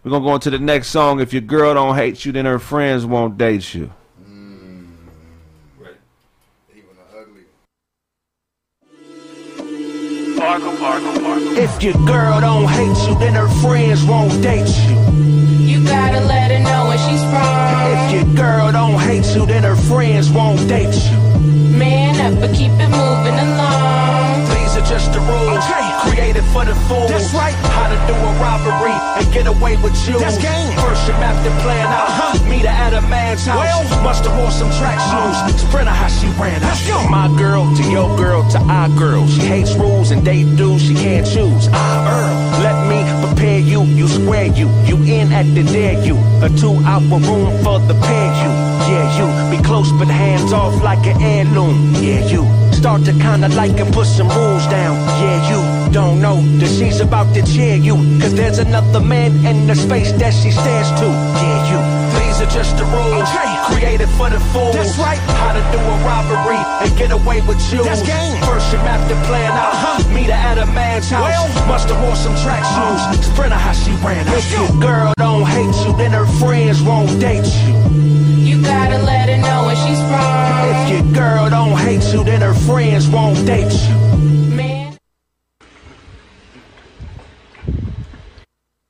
we're 0.04 0.10
gonna 0.10 0.24
go 0.24 0.34
into 0.34 0.50
the 0.50 0.58
next 0.58 0.88
song. 0.88 1.20
If 1.20 1.32
your 1.32 1.42
girl 1.42 1.74
don't 1.74 1.96
hate 1.96 2.24
you, 2.24 2.32
then 2.32 2.46
her 2.46 2.58
friends 2.58 3.04
won't 3.04 3.36
date 3.36 3.74
you. 3.74 3.90
If 11.60 11.82
your 11.82 11.94
girl 12.06 12.40
don't 12.40 12.68
hate 12.68 13.08
you, 13.08 13.18
then 13.18 13.34
her 13.34 13.48
friends 13.60 14.04
won't 14.04 14.40
date 14.42 14.68
you. 14.88 14.96
You 15.66 15.84
gotta 15.84 16.20
let 16.20 16.52
her 16.52 16.60
know 16.60 16.86
when 16.88 16.98
she's 16.98 17.22
wrong. 17.32 17.90
If 17.92 18.12
your 18.12 18.36
girl 18.36 18.72
don't 18.72 19.00
hate 19.00 19.26
you, 19.34 19.44
then 19.46 19.64
her 19.64 19.76
friends 19.76 20.30
won't 20.30 20.66
date 20.68 20.94
you. 20.94 21.18
Man 21.76 22.32
up, 22.32 22.40
but 22.40 22.54
keep 22.54 22.70
it 22.72 22.88
moving 22.88 23.34
along. 23.34 24.57
Just 24.88 25.12
the 25.12 25.20
rules 25.20 25.64
created 26.08 26.44
for 26.48 26.64
the 26.64 26.74
fools. 26.88 27.10
That's 27.10 27.34
right. 27.34 27.52
How 27.76 27.92
to 27.92 27.98
do 28.08 28.14
a 28.16 28.32
robbery 28.40 28.96
and 29.20 29.32
get 29.34 29.46
away 29.46 29.76
with 29.76 29.92
you. 30.08 30.18
That's 30.18 30.38
game. 30.38 30.72
First 30.80 31.06
you 31.06 31.12
map 31.20 31.36
the 31.44 31.50
plan 31.60 31.86
out. 31.86 32.08
Uh-huh. 32.08 32.48
Meet 32.48 32.64
her 32.64 32.68
at 32.68 32.94
a 32.94 33.02
man's 33.02 33.44
house. 33.44 33.58
Well, 33.58 34.02
must 34.02 34.24
have 34.24 34.34
wore 34.38 34.50
some 34.50 34.70
track 34.80 34.96
shoes. 34.96 35.60
Sprinter 35.60 35.90
how 35.90 36.08
she 36.08 36.28
ran 36.40 36.62
out. 36.64 37.10
My 37.10 37.28
girl 37.36 37.68
to 37.76 37.82
your 37.90 38.16
girl 38.16 38.48
to 38.50 38.58
our 38.60 38.88
girl. 38.96 39.28
She 39.28 39.42
hates 39.42 39.74
rules 39.74 40.10
and 40.10 40.24
they 40.24 40.44
do. 40.56 40.78
she 40.78 40.94
can't 40.94 41.26
choose. 41.26 41.68
Ah, 41.70 42.08
Earl, 42.08 42.62
let 42.64 42.76
me 42.88 43.04
prepare 43.26 43.60
you. 43.60 43.82
You 43.82 44.08
square 44.08 44.46
you. 44.46 44.70
You 44.88 44.96
in 45.04 45.32
at 45.32 45.44
the 45.54 45.64
dare 45.64 46.02
you. 46.02 46.16
A 46.40 46.48
two 46.48 46.80
hour 46.88 47.20
room 47.28 47.52
for 47.62 47.78
the 47.80 47.94
pair 48.00 48.30
you. 48.42 48.52
Yeah, 48.88 49.06
you 49.18 49.26
be 49.54 49.62
close 49.62 49.92
but 49.92 50.08
hands 50.08 50.54
off 50.54 50.82
like 50.82 51.04
an 51.06 51.20
heirloom. 51.20 51.94
Yeah, 51.96 52.24
you 52.24 52.67
start 52.78 53.04
to 53.04 53.12
kinda 53.12 53.48
like 53.60 53.80
and 53.80 53.92
put 53.92 54.06
some 54.06 54.28
rules 54.28 54.64
down. 54.68 54.94
Yeah, 55.20 55.38
you 55.50 55.92
don't 55.92 56.20
know 56.20 56.38
that 56.60 56.70
she's 56.70 57.00
about 57.00 57.34
to 57.34 57.42
cheer 57.42 57.74
you. 57.74 57.96
Cause 58.20 58.34
there's 58.34 58.58
another 58.58 59.00
man 59.00 59.44
in 59.44 59.66
the 59.66 59.74
space 59.74 60.12
that 60.12 60.32
she 60.32 60.50
stares 60.52 60.90
to. 61.00 61.08
Yeah, 61.42 61.70
you. 61.70 61.80
These 62.18 62.38
are 62.42 62.50
just 62.58 62.78
the 62.78 62.84
rules 62.84 63.28
created 63.68 64.08
for 64.10 64.30
the 64.30 64.38
fools. 64.52 64.74
That's 64.74 64.96
right. 64.98 65.18
How 65.42 65.52
to 65.58 65.62
do 65.74 65.78
a 65.78 65.96
robbery 66.06 66.62
and 66.82 66.96
get 66.96 67.10
away 67.10 67.40
with 67.42 67.60
you. 67.72 67.82
That's 67.82 68.02
game. 68.02 68.38
First 68.46 68.72
you 68.72 68.78
map 68.78 69.02
the 69.08 69.16
plan 69.26 69.50
out. 69.52 69.74
Uh-huh. 69.74 70.14
Meet 70.14 70.30
her 70.30 70.42
at 70.50 70.58
a 70.58 70.66
man's 70.66 71.10
house. 71.10 71.26
Well, 71.26 71.66
must 71.66 71.88
have 71.88 72.00
wore 72.02 72.16
some 72.16 72.36
track 72.44 72.62
shoes. 72.62 73.26
Sprinter 73.26 73.56
how 73.56 73.72
she 73.72 73.90
ran 74.06 74.26
out. 74.28 74.38
If 74.38 74.52
your 74.52 74.70
girl 74.80 75.12
don't 75.18 75.46
hate 75.46 75.74
you, 75.84 75.96
then 75.96 76.12
her 76.12 76.26
friends 76.38 76.80
won't 76.80 77.18
date 77.18 77.46
you 77.66 78.17
gotta 78.68 78.98
let 79.02 79.28
her 79.28 79.38
know 79.38 79.64
where 79.66 79.76
she's 79.76 80.00
from. 80.08 80.28
If 80.72 80.80
your 80.92 81.06
girl 81.14 81.50
don't 81.50 81.76
hate 81.78 82.04
you, 82.12 82.22
then 82.24 82.40
her 82.42 82.54
friends 82.54 83.08
won't 83.08 83.44
date 83.46 83.72
you. 83.88 83.96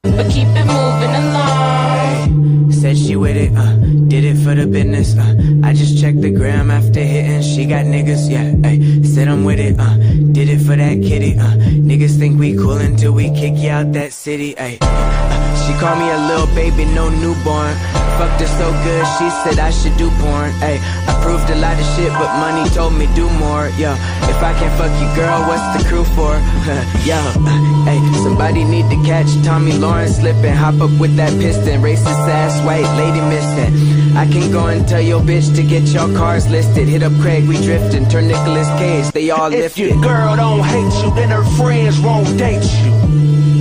But 0.03 0.27
keep 0.31 0.49
it 0.49 0.67
moving 0.67 1.15
along 1.23 2.58
with 2.83 3.37
it, 3.37 3.51
uh, 3.57 3.75
did 4.07 4.25
it 4.25 4.37
for 4.37 4.55
the 4.55 4.65
business. 4.65 5.17
Uh, 5.17 5.35
I 5.65 5.73
just 5.73 6.01
checked 6.01 6.21
the 6.21 6.31
gram 6.31 6.71
after 6.71 7.01
hitting. 7.01 7.43
She 7.43 7.65
got 7.67 7.85
niggas, 7.85 8.31
yeah. 8.31 8.55
Ay, 8.65 9.03
said 9.03 9.27
I'm 9.27 9.45
with 9.45 9.59
it, 9.59 9.79
uh, 9.79 9.97
did 10.33 10.49
it 10.49 10.61
for 10.61 10.77
that 10.77 11.03
kitty. 11.03 11.37
Uh, 11.37 11.55
niggas 11.83 12.19
think 12.19 12.39
we 12.39 12.55
cool 12.55 12.79
until 12.79 13.13
we 13.13 13.31
kick 13.31 13.57
you 13.57 13.71
out 13.71 13.93
that 13.95 14.13
city. 14.13 14.57
Ay, 14.59 14.79
uh, 14.81 15.67
she 15.67 15.73
called 15.81 15.99
me 15.99 16.09
a 16.09 16.19
little 16.29 16.47
baby, 16.55 16.85
no 16.95 17.09
newborn. 17.11 17.75
Fucked 18.19 18.41
her 18.41 18.51
so 18.59 18.71
good, 18.83 19.05
she 19.19 19.31
said 19.43 19.59
I 19.59 19.71
should 19.71 19.97
do 19.97 20.11
porn. 20.23 20.51
Ay, 20.63 20.79
I 21.07 21.13
proved 21.23 21.51
a 21.51 21.57
lot 21.57 21.79
of 21.79 21.87
shit, 21.95 22.11
but 22.15 22.31
money 22.39 22.69
told 22.71 22.95
me 22.95 23.07
do 23.15 23.31
more. 23.39 23.71
Yo, 23.79 23.93
if 24.27 24.39
I 24.43 24.55
can't 24.59 24.75
fuck 24.79 24.91
you, 24.99 25.09
girl, 25.15 25.39
what's 25.47 25.67
the 25.79 25.89
crew 25.89 26.05
for? 26.19 26.35
Yo, 27.07 27.15
uh, 27.15 27.91
ay, 27.91 27.99
somebody 28.23 28.65
need 28.65 28.91
to 28.91 28.99
catch 29.07 29.31
Tommy 29.45 29.73
Lawrence 29.73 30.17
slipping. 30.17 30.55
Hop 30.55 30.81
up 30.81 30.91
with 30.99 31.15
that 31.17 31.31
piston, 31.39 31.81
racist 31.81 32.27
ass 32.27 32.59
white 32.69 32.93
lady 33.01 33.23
missing. 33.33 33.73
I 34.15 34.27
can 34.27 34.53
go 34.53 34.67
and 34.67 34.87
tell 34.87 35.01
your 35.01 35.21
bitch 35.23 35.55
to 35.57 35.63
get 35.63 35.85
your 35.89 36.09
cars 36.15 36.47
listed. 36.51 36.87
Hit 36.87 37.03
up 37.03 37.15
Craig, 37.23 37.49
we 37.49 37.57
drifting. 37.69 38.07
Turn 38.11 38.29
Nicolas 38.29 38.69
Cage, 38.81 39.07
they 39.13 39.31
all 39.31 39.51
If 39.51 39.61
lifted. 39.79 39.89
your 39.89 40.01
girl 40.03 40.37
don't 40.37 40.63
hate 40.75 40.93
you, 41.03 41.09
then 41.15 41.31
her 41.31 41.45
friends 41.57 41.99
won't 41.99 42.29
date 42.37 42.69
you. 42.85 42.93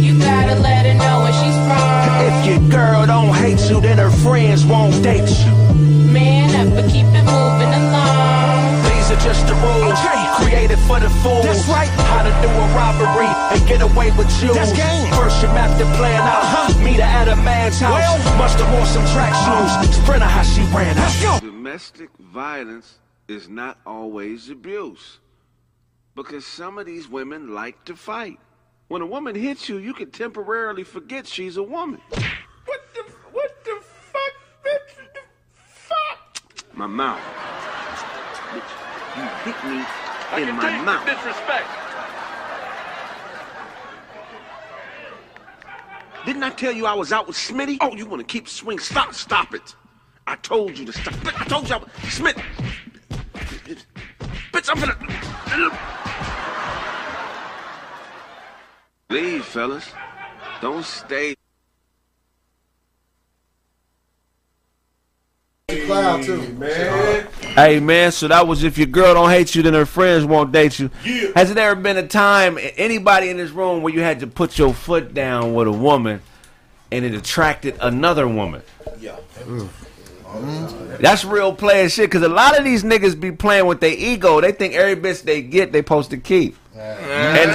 You 0.06 0.20
gotta 0.20 0.56
let 0.60 0.86
her 0.88 0.96
know 1.04 1.16
when 1.24 1.34
she's 1.40 1.58
wrong. 1.70 2.28
If 2.30 2.36
your 2.50 2.62
girl 2.70 3.06
don't 3.06 3.34
hate 3.44 3.62
you, 3.70 3.80
then 3.80 3.98
her 3.98 4.12
friends 4.26 4.66
won't 4.66 5.02
date 5.02 5.30
you. 5.46 5.54
Man 6.18 6.50
up, 6.60 6.76
but 6.76 6.86
keep 6.92 7.08
it 7.20 7.26
moving 7.36 7.74
along. 7.82 8.84
These 8.90 9.08
are 9.14 9.22
just 9.30 9.48
the 9.48 9.56
rules 9.56 10.00
created 10.42 10.80
for 10.80 11.00
the 11.00 11.10
fools. 11.22 11.46
That's 11.46 11.68
right. 11.68 11.90
How 12.10 12.24
to 12.24 12.34
do 12.42 12.50
a 12.50 12.66
robbery 12.76 13.28
and 13.54 13.68
get 13.68 13.82
away 13.82 14.12
with 14.12 14.30
Jews. 14.40 14.56
That's 14.56 14.74
game. 14.74 15.12
First 15.14 15.42
you 15.42 15.48
map 15.50 15.78
the 15.78 15.86
plan 15.98 16.22
out. 16.22 16.44
Uh-huh. 16.44 16.84
Meet 16.84 16.98
her 16.98 17.04
at 17.04 17.28
a 17.28 17.36
man's 17.36 17.80
house. 17.80 18.18
Must 18.38 18.60
have 18.60 18.74
worn 18.74 18.86
some 18.86 19.06
track 19.14 19.34
shoes. 19.44 19.96
Sprinter 19.96 20.26
how 20.26 20.44
she 20.44 20.62
ran 20.76 20.98
out. 20.98 21.42
Domestic 21.42 22.10
violence 22.18 23.00
is 23.28 23.50
not 23.50 23.80
always 23.86 24.50
abuse. 24.50 25.20
Because 26.16 26.46
some 26.46 26.78
of 26.78 26.86
these 26.86 27.08
women 27.08 27.54
like 27.54 27.86
to 27.86 27.96
fight. 27.96 28.40
When 28.88 29.02
a 29.02 29.06
woman 29.06 29.36
hits 29.36 29.68
you, 29.68 29.78
you 29.78 29.94
can 29.94 30.12
temporarily 30.12 30.84
forget 30.84 31.28
she's 31.28 31.58
a 31.58 31.64
woman. 31.64 32.02
What 32.10 32.82
the 32.94 33.04
what 33.32 33.66
the 33.66 33.80
fuck, 33.82 34.34
bitch? 34.64 34.92
Fuck 35.66 36.76
my 36.76 36.88
mouth. 36.88 37.22
Bitch, 38.52 38.72
you 39.18 39.52
hit 39.52 39.66
me 39.66 40.07
in 40.36 40.56
my 40.56 40.82
mouth. 40.84 41.06
Disrespect. 41.06 41.68
Didn't 46.26 46.44
I 46.44 46.50
tell 46.50 46.74
you 46.74 46.86
I 46.86 46.94
was 46.94 47.14
out 47.14 47.28
with 47.28 47.38
Smitty? 47.38 47.78
Oh, 47.80 47.96
you 47.96 48.06
want 48.06 48.20
to 48.20 48.26
keep 48.26 48.50
swing? 48.50 48.80
Stop, 48.80 49.14
stop 49.14 49.54
it. 49.54 49.76
I 50.28 50.36
told 50.36 50.78
you 50.78 50.86
to 50.86 50.92
stop. 50.92 51.14
I 51.26 51.46
told 51.46 51.70
you 51.70 51.76
I 51.76 51.78
was 51.78 51.90
Smith. 52.10 52.36
Bitch, 54.52 54.70
I'm 54.70 54.80
gonna 54.80 54.98
leave, 59.10 59.46
fellas. 59.46 59.90
Don't 60.62 60.84
stay. 60.84 61.36
Cloud 65.70 66.24
too, 66.24 66.42
man. 66.54 67.28
Hey 67.58 67.80
man, 67.80 68.12
so 68.12 68.28
that 68.28 68.48
was 68.48 68.64
if 68.64 68.78
your 68.78 68.86
girl 68.86 69.16
don't 69.16 69.32
hate 69.32 69.56
you, 69.56 69.64
then 69.64 69.74
her 69.74 69.88
friends 69.88 70.26
won't 70.26 70.52
date 70.52 70.78
you. 70.78 70.92
Has 71.34 71.50
it 71.50 71.58
ever 71.58 71.74
been 71.74 71.98
a 71.98 72.08
time, 72.08 72.60
anybody 72.78 73.30
in 73.30 73.38
this 73.38 73.50
room, 73.50 73.82
where 73.82 73.92
you 73.92 74.02
had 74.02 74.20
to 74.20 74.28
put 74.28 74.60
your 74.60 74.76
foot 74.76 75.16
down 75.16 75.56
with 75.56 75.68
a 75.68 75.72
woman, 75.72 76.22
and 76.92 77.04
it 77.04 77.16
attracted 77.16 77.76
another 77.82 78.28
woman? 78.28 78.62
Yeah. 79.00 79.16
Mm. 79.40 79.70
That's 81.00 81.26
real 81.26 81.52
player 81.52 81.90
shit. 81.90 82.12
Cause 82.12 82.22
a 82.22 82.30
lot 82.30 82.60
of 82.60 82.64
these 82.64 82.84
niggas 82.84 83.20
be 83.20 83.32
playing 83.32 83.66
with 83.66 83.80
their 83.80 83.96
ego. 83.98 84.40
They 84.40 84.52
think 84.52 84.76
every 84.76 84.96
bitch 84.96 85.24
they 85.24 85.42
get, 85.42 85.72
they 85.72 85.80
supposed 85.80 86.12
to 86.12 86.18
keep. 86.18 86.58
And 86.76 87.52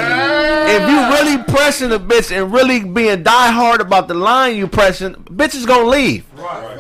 if 0.68 0.88
you 0.88 1.32
really 1.32 1.42
pressing 1.44 1.92
a 1.92 1.98
bitch 1.98 2.36
and 2.36 2.52
really 2.52 2.82
being 2.84 3.22
die 3.22 3.50
hard 3.50 3.80
about 3.80 4.08
the 4.08 4.14
line 4.14 4.56
you 4.56 4.66
pressing, 4.66 5.14
bitches 5.14 5.66
gonna 5.66 5.88
leave. 5.88 6.24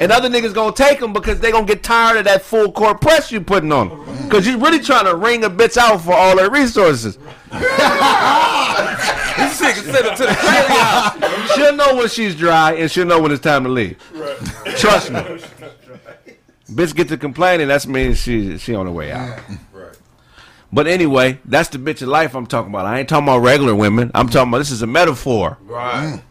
And 0.00 0.10
other 0.10 0.28
niggas 0.28 0.54
gonna 0.54 0.74
take 0.74 1.00
them 1.00 1.12
because 1.12 1.40
they 1.40 1.50
gonna 1.52 1.66
get 1.66 1.82
tired 1.82 2.18
of 2.18 2.24
that 2.24 2.42
full 2.42 2.72
court 2.72 3.00
press 3.00 3.30
you 3.30 3.40
putting 3.40 3.72
on 3.72 3.88
them. 3.88 4.28
Cause 4.30 4.46
you 4.46 4.58
really 4.58 4.80
trying 4.80 5.06
to 5.06 5.14
wring 5.14 5.44
a 5.44 5.50
bitch 5.50 5.76
out 5.76 6.00
for 6.00 6.12
all 6.12 6.36
their 6.36 6.50
resources. 6.50 7.18
This 9.32 9.60
nigga 9.60 9.92
sent 9.92 10.06
her 10.06 10.16
to 10.16 10.22
the 10.24 10.34
crazy 10.34 10.72
house. 10.78 11.54
She'll 11.54 11.74
know 11.74 11.96
when 11.96 12.08
she's 12.08 12.36
dry 12.36 12.72
and 12.74 12.90
she'll 12.90 13.06
know 13.06 13.20
when 13.20 13.32
it's 13.32 13.40
time 13.42 13.64
to 13.64 13.70
leave. 13.70 13.98
Trust 14.76 15.10
me. 15.10 15.20
Bitch 16.70 16.94
get 16.94 17.08
to 17.08 17.18
complaining, 17.18 17.68
that's 17.68 17.86
means 17.86 18.18
she 18.18 18.56
she 18.56 18.74
on 18.74 18.86
her 18.86 18.92
way 18.92 19.12
out. 19.12 19.38
Right. 20.72 20.84
But 20.84 20.86
anyway, 20.86 21.38
that's 21.44 21.68
the 21.68 21.78
bitch 21.78 22.00
of 22.02 22.08
life 22.08 22.34
I'm 22.34 22.46
talking 22.46 22.72
about. 22.72 22.86
I 22.86 22.98
ain't 23.00 23.08
talking 23.08 23.24
about 23.24 23.38
regular 23.38 23.74
women. 23.74 24.10
I'm 24.14 24.28
talking 24.28 24.48
about 24.48 24.58
this 24.58 24.70
is 24.70 24.82
a 24.82 24.86
metaphor. 24.86 25.58
Right. 25.62 26.18
Mm. 26.18 26.22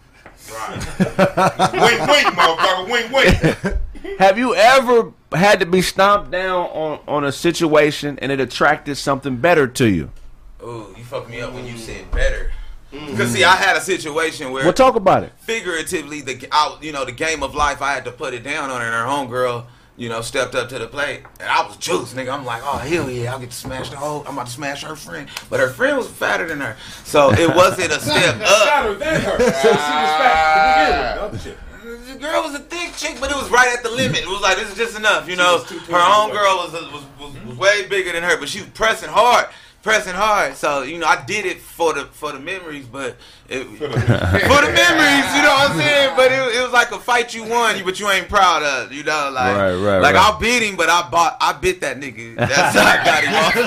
Right. 0.53 1.71
wink, 1.73 2.07
wink, 2.09 2.27
motherfucker. 2.35 2.91
Wink, 2.91 3.11
wink. 3.11 4.17
Have 4.19 4.37
you 4.37 4.55
ever 4.55 5.13
had 5.31 5.59
to 5.59 5.65
be 5.65 5.81
stomped 5.81 6.31
down 6.31 6.65
on, 6.71 6.99
on 7.07 7.23
a 7.23 7.31
situation 7.31 8.17
and 8.19 8.31
it 8.31 8.39
attracted 8.39 8.95
something 8.95 9.37
better 9.37 9.67
to 9.67 9.87
you? 9.87 10.11
Oh, 10.59 10.93
you 10.97 11.03
fucked 11.03 11.29
me 11.29 11.39
up 11.41 11.53
when 11.53 11.65
you 11.65 11.77
said 11.77 12.09
better. 12.11 12.51
Mm. 12.91 13.11
Because 13.11 13.31
see, 13.31 13.43
I 13.43 13.55
had 13.55 13.77
a 13.77 13.81
situation 13.81 14.51
where 14.51 14.63
Well, 14.63 14.73
talk 14.73 14.95
about 14.95 15.23
it. 15.23 15.31
figuratively, 15.39 16.21
the 16.21 16.47
out, 16.51 16.83
you 16.83 16.91
know, 16.91 17.05
the 17.05 17.11
game 17.11 17.43
of 17.43 17.55
life, 17.55 17.81
I 17.81 17.93
had 17.93 18.05
to 18.05 18.11
put 18.11 18.33
it 18.33 18.43
down 18.43 18.69
on 18.69 18.81
her, 18.81 18.87
and 18.87 18.95
her 18.95 19.05
homegirl, 19.05 19.65
you 20.01 20.09
know, 20.09 20.21
stepped 20.21 20.55
up 20.55 20.67
to 20.69 20.79
the 20.79 20.87
plate, 20.87 21.21
and 21.39 21.47
I 21.47 21.63
was 21.63 21.77
juiced, 21.77 22.15
nigga. 22.15 22.33
I'm 22.33 22.43
like, 22.43 22.63
oh 22.65 22.79
hell 22.79 23.07
yeah, 23.07 23.31
I'll 23.31 23.39
get 23.39 23.51
to 23.51 23.55
smash 23.55 23.91
the 23.91 23.97
whole. 23.97 24.21
I'm 24.21 24.33
about 24.33 24.47
to 24.47 24.51
smash 24.51 24.81
her 24.81 24.95
friend, 24.95 25.29
but 25.47 25.59
her 25.59 25.69
friend 25.69 25.95
was 25.95 26.07
fatter 26.07 26.47
than 26.47 26.59
her, 26.59 26.75
so 27.03 27.31
it 27.31 27.47
wasn't 27.55 27.91
a 27.91 27.99
step 27.99 28.41
up. 28.41 28.67
Fatter 28.67 28.95
than 28.95 29.21
her. 29.21 29.37
So 29.37 29.69
she 29.69 29.69
was 29.69 30.11
fat 30.17 31.13
to 31.13 31.29
begin 31.29 31.45
with. 31.45 31.45
Don't 31.45 31.45
you? 31.45 32.13
The 32.13 32.19
girl 32.19 32.41
was 32.41 32.55
a 32.55 32.63
thick 32.63 32.95
chick, 32.95 33.17
but 33.19 33.29
it 33.29 33.37
was 33.37 33.51
right 33.51 33.71
at 33.77 33.83
the 33.83 33.91
limit. 33.91 34.21
It 34.21 34.27
was 34.27 34.41
like 34.41 34.57
this 34.57 34.71
is 34.71 34.75
just 34.75 34.97
enough, 34.97 35.29
you 35.29 35.35
know. 35.35 35.59
Her 35.59 35.99
homegirl 35.99 36.33
was, 36.33 36.71
was 36.73 37.03
was 37.19 37.45
was 37.45 37.57
way 37.59 37.87
bigger 37.87 38.11
than 38.11 38.23
her, 38.23 38.39
but 38.39 38.49
she 38.49 38.61
was 38.61 38.69
pressing 38.71 39.09
hard, 39.09 39.49
pressing 39.81 40.13
hard. 40.13 40.55
So 40.55 40.83
you 40.83 40.97
know, 40.97 41.07
I 41.07 41.23
did 41.25 41.45
it 41.45 41.59
for 41.59 41.93
the 41.93 42.05
for 42.05 42.31
the 42.31 42.39
memories, 42.39 42.85
but 42.85 43.17
it, 43.49 43.63
for, 43.77 43.87
the, 43.87 43.97
memories, 43.97 45.27
you 45.35 45.41
know 45.41 45.53
what 45.53 45.71
I'm 45.71 45.77
saying. 45.77 46.15
But 46.15 46.31
it, 46.31 46.55
it 46.57 46.63
was 46.63 46.71
like 46.71 46.91
a 46.91 46.99
fight 46.99 47.33
you 47.33 47.43
won, 47.43 47.83
but 47.83 47.99
you 47.99 48.09
ain't 48.09 48.29
proud 48.29 48.63
of, 48.63 48.91
you 48.91 49.03
know. 49.03 49.29
Like 49.33 49.55
Right, 49.55 49.73
right, 49.73 49.99
like 49.99 50.15
right. 50.15 50.35
I 50.35 50.39
beat 50.39 50.63
him, 50.63 50.75
but 50.75 50.89
I 50.89 51.09
bought 51.09 51.37
I 51.39 51.53
bit 51.53 51.81
that 51.81 51.99
nigga. 51.99 52.35
That's 52.35 52.77
how 52.77 52.85
I 52.85 53.03
got 53.03 53.23
him 53.23 53.33
off 53.33 53.55
me. 53.55 53.61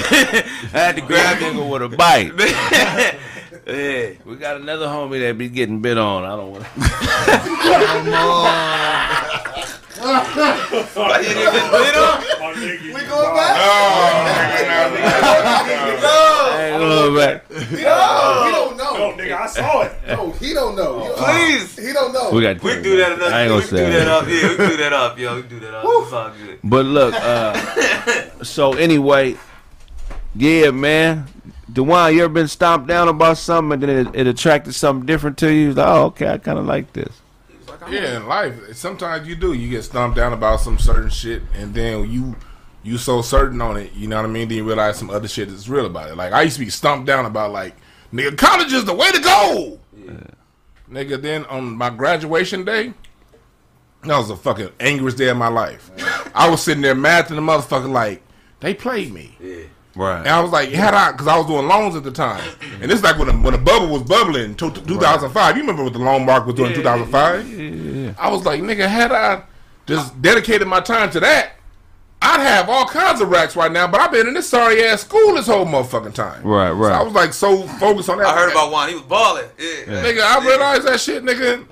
I 0.72 0.78
had 0.78 0.96
to 0.96 1.02
grab 1.02 1.38
him 1.38 1.68
with 1.68 1.82
a 1.82 1.88
bite. 1.88 2.32
yeah. 3.66 4.12
We 4.24 4.36
got 4.36 4.56
another 4.60 4.86
homie 4.86 5.20
that 5.20 5.38
be 5.38 5.48
getting 5.48 5.80
bit 5.80 5.98
on. 5.98 6.24
I 6.24 6.36
don't 6.36 6.52
want 6.52 6.64
to. 6.64 6.70
But 10.00 11.22
you 11.22 11.28
didn't 11.34 11.52
get 11.52 11.70
bit 11.70 11.96
on? 11.96 12.24
We 12.60 13.00
going 13.06 13.34
back? 13.36 13.56
Hey, 16.56 16.78
look 16.78 17.16
back. 17.18 17.48
He 17.50 17.76
don't, 17.82 18.46
he 18.46 18.50
don't 18.52 18.76
know. 18.76 18.90
No, 18.90 19.16
nigga, 19.16 19.36
I 19.36 19.46
saw 19.46 19.82
it. 19.82 19.92
No, 20.08 20.30
he 20.32 20.52
don't 20.54 20.74
know. 20.76 21.04
You- 21.04 21.12
Please. 21.16 21.76
He 21.78 21.92
don't 21.92 22.12
know. 22.12 22.30
We 22.30 22.42
got. 22.42 22.62
We 22.62 22.72
can 22.74 22.82
do 22.82 22.96
that 22.98 23.12
another 23.12 23.34
I 23.34 23.42
ain't 23.42 23.50
we 23.54 23.60
gonna 23.60 23.68
can 23.68 23.76
say 23.76 23.86
do 23.86 23.92
that 23.92 24.04
that. 24.04 24.08
up. 24.08 24.28
Yeah, 24.28 24.48
we 24.50 24.56
can 24.56 24.68
do 24.70 24.76
that 24.78 24.92
up, 24.92 25.18
yo. 25.18 25.34
We 25.36 25.40
can 25.42 25.50
do 25.50 25.60
that 25.60 25.74
up. 25.74 25.84
It's 25.86 26.12
all 26.12 26.30
good. 26.30 26.58
But 26.64 26.84
look, 26.86 27.14
uh, 27.14 28.42
so 28.44 28.72
anyway, 28.74 29.36
yeah, 30.34 30.70
man. 30.70 31.26
Dewan, 31.72 32.12
you 32.14 32.24
ever 32.24 32.32
been 32.34 32.48
stomped 32.48 32.88
down 32.88 33.06
about 33.08 33.38
something 33.38 33.74
and 33.74 33.82
then 33.82 34.06
it, 34.08 34.20
it 34.22 34.26
attracted 34.26 34.74
something 34.74 35.06
different 35.06 35.38
to 35.38 35.52
you? 35.52 35.72
Like, 35.72 35.86
oh, 35.86 36.06
okay, 36.06 36.28
I 36.28 36.38
kind 36.38 36.58
of 36.58 36.66
like 36.66 36.92
this. 36.94 37.19
Yeah, 37.90 38.16
in 38.18 38.26
life, 38.26 38.74
sometimes 38.74 39.26
you 39.26 39.34
do. 39.34 39.52
You 39.52 39.68
get 39.70 39.82
stomped 39.82 40.16
down 40.16 40.32
about 40.32 40.60
some 40.60 40.78
certain 40.78 41.10
shit, 41.10 41.42
and 41.54 41.74
then 41.74 42.10
you 42.10 42.36
you 42.82 42.98
so 42.98 43.22
certain 43.22 43.60
on 43.60 43.76
it. 43.76 43.92
You 43.92 44.08
know 44.08 44.16
what 44.16 44.24
I 44.24 44.28
mean? 44.28 44.48
Then 44.48 44.58
you 44.58 44.64
realize 44.64 44.98
some 44.98 45.10
other 45.10 45.28
shit 45.28 45.48
is 45.48 45.68
real 45.68 45.86
about 45.86 46.10
it. 46.10 46.16
Like 46.16 46.32
I 46.32 46.42
used 46.42 46.56
to 46.56 46.64
be 46.64 46.70
stomped 46.70 47.06
down 47.06 47.26
about 47.26 47.52
like, 47.52 47.76
nigga, 48.12 48.36
college 48.36 48.72
is 48.72 48.84
the 48.84 48.94
way 48.94 49.10
to 49.12 49.20
go. 49.20 49.80
Nigga, 50.90 51.20
then 51.20 51.44
on 51.46 51.76
my 51.76 51.90
graduation 51.90 52.64
day, 52.64 52.94
that 54.02 54.16
was 54.16 54.28
the 54.28 54.36
fucking 54.36 54.70
angriest 54.80 55.18
day 55.18 55.28
of 55.28 55.36
my 55.36 55.48
life. 55.48 55.90
I 56.34 56.48
was 56.48 56.62
sitting 56.62 56.82
there 56.82 56.94
mad 56.94 57.28
to 57.28 57.34
the 57.34 57.40
motherfucker 57.40 57.90
like 57.90 58.22
they 58.60 58.74
played 58.74 59.12
me. 59.12 59.36
Right. 59.96 60.18
And 60.18 60.28
I 60.28 60.40
was 60.40 60.52
like, 60.52 60.68
had 60.70 60.94
I, 60.94 61.12
because 61.12 61.26
I 61.26 61.36
was 61.36 61.46
doing 61.46 61.66
loans 61.66 61.96
at 61.96 62.04
the 62.04 62.12
time, 62.12 62.48
and 62.80 62.90
it's 62.92 63.02
like 63.02 63.18
when 63.18 63.28
the, 63.28 63.34
when 63.34 63.52
the 63.52 63.58
bubble 63.58 63.88
was 63.88 64.02
bubbling, 64.02 64.54
to, 64.56 64.70
to 64.70 64.80
2005. 64.86 65.56
You 65.56 65.62
remember 65.62 65.82
what 65.84 65.92
the 65.92 65.98
loan 65.98 66.24
market 66.24 66.46
was 66.46 66.54
doing 66.54 66.70
in 66.70 66.76
2005? 66.76 68.16
I 68.18 68.28
was 68.30 68.44
like, 68.44 68.60
nigga, 68.62 68.86
had 68.86 69.10
I 69.12 69.42
just 69.86 70.20
dedicated 70.22 70.68
my 70.68 70.80
time 70.80 71.10
to 71.10 71.20
that, 71.20 71.54
I'd 72.22 72.40
have 72.40 72.68
all 72.68 72.86
kinds 72.86 73.20
of 73.20 73.30
racks 73.30 73.56
right 73.56 73.72
now. 73.72 73.86
But 73.88 74.00
I've 74.00 74.12
been 74.12 74.28
in 74.28 74.34
this 74.34 74.48
sorry 74.48 74.84
ass 74.84 75.00
school 75.02 75.34
this 75.34 75.46
whole 75.46 75.64
motherfucking 75.66 76.14
time. 76.14 76.42
Right, 76.44 76.68
So 76.68 76.74
right. 76.74 76.92
I 76.92 77.02
was 77.02 77.14
like 77.14 77.32
so 77.32 77.66
focused 77.66 78.08
on 78.10 78.18
that. 78.18 78.26
I 78.28 78.36
heard 78.36 78.50
about 78.52 78.70
one. 78.70 78.88
He 78.90 78.94
was 78.94 79.04
balling. 79.04 79.46
Yeah. 79.58 80.02
Nigga, 80.04 80.20
I 80.20 80.46
realized 80.46 80.86
that 80.86 81.00
shit, 81.00 81.24
nigga. 81.24 81.66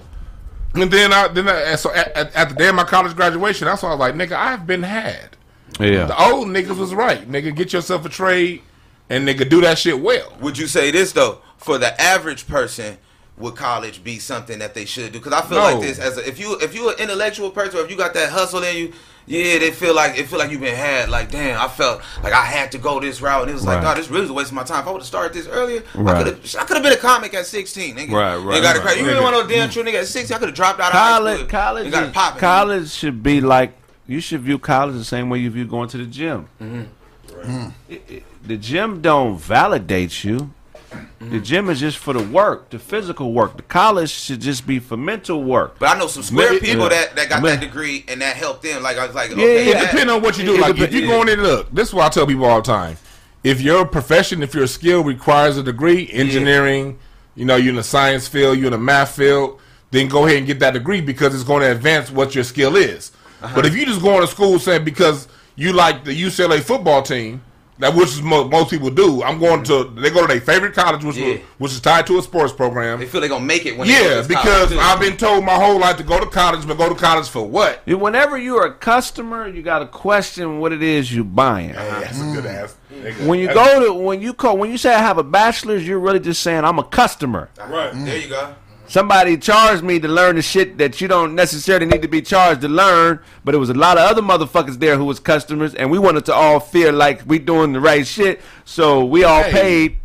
And 0.74 0.90
then 0.90 1.12
I 1.12 1.28
then 1.28 1.48
I, 1.48 1.76
so 1.76 1.92
at, 1.92 2.08
at, 2.16 2.34
at 2.34 2.48
the 2.48 2.54
day 2.54 2.68
of 2.68 2.74
my 2.74 2.84
college 2.84 3.14
graduation, 3.14 3.66
that's 3.66 3.82
why 3.82 3.90
I 3.90 3.92
was 3.92 4.00
like, 4.00 4.14
nigga, 4.14 4.32
I've 4.32 4.66
been 4.66 4.82
had. 4.82 5.36
Yeah. 5.80 6.06
The 6.06 6.20
old 6.30 6.48
niggas 6.48 6.76
was 6.78 6.94
right. 6.94 7.30
Nigga, 7.30 7.54
get 7.54 7.72
yourself 7.72 8.04
a 8.04 8.08
trade 8.08 8.62
and 9.08 9.26
nigga 9.26 9.48
do 9.48 9.60
that 9.62 9.78
shit 9.78 10.00
well. 10.00 10.32
Would 10.40 10.58
you 10.58 10.66
say 10.66 10.90
this 10.90 11.12
though? 11.12 11.38
For 11.56 11.78
the 11.78 11.98
average 12.00 12.46
person, 12.46 12.98
would 13.36 13.54
college 13.56 14.02
be 14.02 14.18
something 14.18 14.58
that 14.60 14.74
they 14.74 14.84
should 14.84 15.12
do? 15.12 15.18
Because 15.18 15.32
I 15.32 15.42
feel 15.42 15.58
No. 15.58 15.64
like 15.64 15.80
this 15.80 15.98
as 15.98 16.16
a, 16.18 16.26
if 16.26 16.38
you 16.40 16.58
if 16.60 16.74
you're 16.74 16.92
an 16.92 16.98
intellectual 16.98 17.50
person 17.50 17.78
or 17.78 17.82
if 17.84 17.90
you 17.90 17.96
got 17.96 18.14
that 18.14 18.30
hustle 18.30 18.62
in 18.64 18.76
you, 18.76 18.92
yeah, 19.26 19.58
they 19.58 19.70
feel 19.70 19.94
like 19.94 20.16
it 20.18 20.26
feel 20.26 20.38
like 20.38 20.50
you've 20.50 20.60
been 20.60 20.74
had. 20.74 21.08
Like 21.10 21.30
damn, 21.30 21.60
I 21.60 21.68
felt 21.68 22.00
like 22.24 22.32
I 22.32 22.44
had 22.44 22.72
to 22.72 22.78
go 22.78 22.98
this 22.98 23.20
route, 23.20 23.42
and 23.42 23.50
it 23.50 23.54
was 23.54 23.64
like, 23.66 23.76
Right. 23.76 23.82
God, 23.84 23.96
this 23.98 24.08
really 24.08 24.22
was 24.22 24.30
a 24.30 24.34
waste 24.34 24.48
of 24.50 24.54
my 24.54 24.64
time. 24.64 24.80
If 24.80 24.88
I 24.88 24.90
would 24.92 24.98
have 25.02 25.06
started 25.06 25.34
this 25.34 25.46
earlier, 25.46 25.82
I 25.94 25.98
Right. 26.00 26.24
could 26.24 26.34
have 26.38 26.56
I 26.58 26.64
could 26.64 26.76
have 26.78 26.82
been 26.82 26.92
a 26.94 26.96
comic 26.96 27.34
at 27.34 27.46
sixteen. 27.46 27.96
Nigga. 27.96 28.10
Right, 28.12 28.36
right, 28.36 28.56
You 28.56 28.62
got 28.62 28.82
right. 28.84 28.96
You 28.98 29.04
didn't 29.04 29.22
want 29.22 29.36
no 29.36 29.46
damn 29.46 29.70
true 29.70 29.84
nigga 29.84 30.00
at 30.00 30.06
sixteen. 30.08 30.34
I 30.34 30.38
could 30.40 30.48
have 30.48 30.56
dropped 30.56 30.80
out 30.80 30.86
of 30.86 30.92
college, 30.92 31.30
high 31.32 31.36
school. 31.38 31.48
college, 31.50 31.84
You 31.86 31.90
got 31.92 32.02
is- 32.04 32.12
popping. 32.12 32.40
college 32.40 32.90
should 32.90 33.22
be 33.22 33.40
like 33.40 33.77
you 34.08 34.20
should 34.20 34.40
view 34.40 34.58
college 34.58 34.96
the 34.96 35.04
same 35.04 35.30
way 35.30 35.38
you 35.38 35.50
view 35.50 35.64
going 35.66 35.88
to 35.90 35.98
the 35.98 36.06
gym. 36.06 36.48
Mm-hmm. 36.60 37.68
It- 37.88 38.02
it- 38.08 38.24
the 38.46 38.56
gym 38.56 39.00
don't 39.02 39.38
validate 39.38 40.24
you. 40.24 40.50
Mm-hmm. 40.90 41.30
The 41.32 41.40
gym 41.40 41.68
is 41.68 41.80
just 41.80 41.98
for 41.98 42.14
the 42.14 42.22
work, 42.22 42.70
the 42.70 42.78
physical 42.78 43.32
work. 43.34 43.56
The 43.58 43.62
college 43.62 44.08
should 44.10 44.40
just 44.40 44.66
be 44.66 44.78
for 44.78 44.96
mental 44.96 45.44
work. 45.44 45.78
But 45.78 45.94
I 45.94 45.98
know 45.98 46.06
some 46.06 46.22
square 46.22 46.54
But 46.54 46.62
people 46.62 46.84
yeah. 46.84 46.88
that, 46.88 47.16
that 47.16 47.28
got 47.28 47.42
Man. 47.42 47.60
that 47.60 47.66
degree 47.66 48.06
and 48.08 48.22
that 48.22 48.36
helped 48.36 48.62
them. 48.62 48.82
Like 48.82 48.96
I 48.96 49.04
was 49.06 49.14
like, 49.14 49.30
Yeah, 49.30 49.36
okay, 49.36 49.70
It 49.70 49.74
that- 49.74 49.90
depends 49.90 50.12
on 50.12 50.22
what 50.22 50.38
you 50.38 50.44
do. 50.46 50.54
It 50.54 50.60
like 50.60 50.76
dep- 50.76 50.88
if 50.88 50.94
you 50.94 51.00
yeah. 51.02 51.06
going 51.08 51.28
in, 51.28 51.42
look, 51.42 51.70
this 51.74 51.88
is 51.88 51.94
what 51.94 52.06
I 52.06 52.08
tell 52.08 52.26
people 52.26 52.46
all 52.46 52.62
the 52.62 52.66
time. 52.66 52.96
If 53.44 53.60
your 53.60 53.84
profession, 53.84 54.42
if 54.42 54.54
your 54.54 54.66
skill 54.66 55.04
requires 55.04 55.58
a 55.58 55.62
degree, 55.62 56.08
engineering, 56.10 56.98
you 57.34 57.44
know, 57.44 57.56
you're 57.56 57.70
in 57.70 57.76
the 57.76 57.82
science 57.84 58.26
field, 58.26 58.56
you're 58.56 58.66
in 58.68 58.72
the 58.72 58.78
math 58.78 59.14
field, 59.14 59.60
then 59.90 60.08
go 60.08 60.24
ahead 60.24 60.38
and 60.38 60.46
get 60.46 60.58
that 60.60 60.72
degree 60.72 61.00
because 61.02 61.34
it's 61.34 61.44
going 61.44 61.60
to 61.62 61.70
advance 61.70 62.10
what 62.10 62.34
your 62.34 62.44
skill 62.44 62.76
is. 62.76 63.12
Uh-huh. 63.42 63.54
But 63.54 63.66
if 63.66 63.76
you 63.76 63.86
just 63.86 64.02
going 64.02 64.20
to 64.20 64.26
school 64.26 64.58
saying 64.58 64.84
because 64.84 65.28
you 65.56 65.72
like 65.72 66.04
the 66.04 66.10
UCLA 66.12 66.60
football 66.60 67.02
team, 67.02 67.42
that 67.78 67.94
which 67.94 68.08
is 68.08 68.22
mo- 68.22 68.48
most 68.48 68.70
people 68.70 68.90
do, 68.90 69.22
I'm 69.22 69.38
going 69.38 69.62
to 69.64 69.72
mm-hmm. 69.72 70.00
they 70.00 70.10
go 70.10 70.22
to 70.22 70.26
their 70.26 70.40
favorite 70.40 70.74
college, 70.74 71.04
which 71.04 71.16
Yeah. 71.16 71.36
which 71.58 71.72
is 71.72 71.80
tied 71.80 72.06
to 72.08 72.18
a 72.18 72.22
sports 72.22 72.52
program. 72.52 72.98
they 72.98 73.06
feel 73.06 73.20
they're 73.20 73.30
gonna 73.30 73.44
make 73.44 73.66
it 73.66 73.78
when 73.78 73.86
they 73.86 73.94
go 73.94 74.00
to 74.00 74.14
Yeah, 74.16 74.26
because 74.26 74.70
college. 74.70 74.84
I've 74.84 75.00
been 75.00 75.16
told 75.16 75.44
my 75.44 75.54
whole 75.54 75.78
life 75.78 75.96
to 75.98 76.02
go 76.02 76.18
to 76.18 76.26
college, 76.26 76.66
but 76.66 76.76
go 76.76 76.88
to 76.88 76.94
college 76.94 77.28
for 77.28 77.46
what? 77.46 77.86
Whenever 77.86 78.36
you're 78.36 78.66
a 78.66 78.74
customer, 78.74 79.46
you 79.46 79.62
got 79.62 79.78
to 79.78 79.86
question 79.86 80.58
what 80.58 80.72
it 80.72 80.82
is 80.82 81.14
you're 81.14 81.24
buying. 81.24 81.72
That's 81.72 82.18
a 82.18 82.22
mm-hmm. 82.22 82.34
good 82.34 82.46
ass. 82.46 82.76
Mm-hmm. 82.92 83.06
nigga. 83.06 83.26
When 83.26 83.38
you 83.38 83.46
That's- 83.46 83.78
go 83.78 83.86
to 83.86 83.92
when 83.94 84.20
you 84.20 84.34
call 84.34 84.58
when 84.58 84.70
you 84.70 84.78
say 84.78 84.92
I 84.94 84.98
have 84.98 85.18
a 85.18 85.24
bachelor's, 85.24 85.86
you're 85.86 86.00
really 86.00 86.20
just 86.20 86.42
saying 86.42 86.64
I'm 86.64 86.78
a 86.78 86.84
customer. 86.84 87.48
Right. 87.58 87.92
There 87.94 88.18
you 88.18 88.28
go. 88.28 88.54
Somebody 88.88 89.36
charged 89.36 89.82
me 89.82 90.00
to 90.00 90.08
learn 90.08 90.36
the 90.36 90.42
shit 90.42 90.78
that 90.78 90.98
you 91.00 91.08
don't 91.08 91.34
necessarily 91.34 91.84
need 91.86 92.00
to 92.02 92.08
be 92.08 92.22
charged 92.22 92.62
to 92.62 92.68
learn, 92.68 93.20
but 93.44 93.54
it 93.54 93.58
was 93.58 93.68
a 93.68 93.74
lot 93.74 93.98
of 93.98 94.04
other 94.10 94.22
motherfuckers 94.22 94.78
there 94.78 94.96
who 94.96 95.04
was 95.04 95.20
customers, 95.20 95.74
and 95.74 95.90
we 95.90 95.98
wanted 95.98 96.24
to 96.24 96.34
all 96.34 96.58
feel 96.58 96.94
like 96.94 97.22
we 97.26 97.38
doing 97.38 97.72
the 97.74 97.80
right 97.80 98.06
shit, 98.06 98.40
so 98.64 99.04
we 99.04 99.24
all 99.24 99.42
Hey, 99.42 99.52
paid 99.52 99.96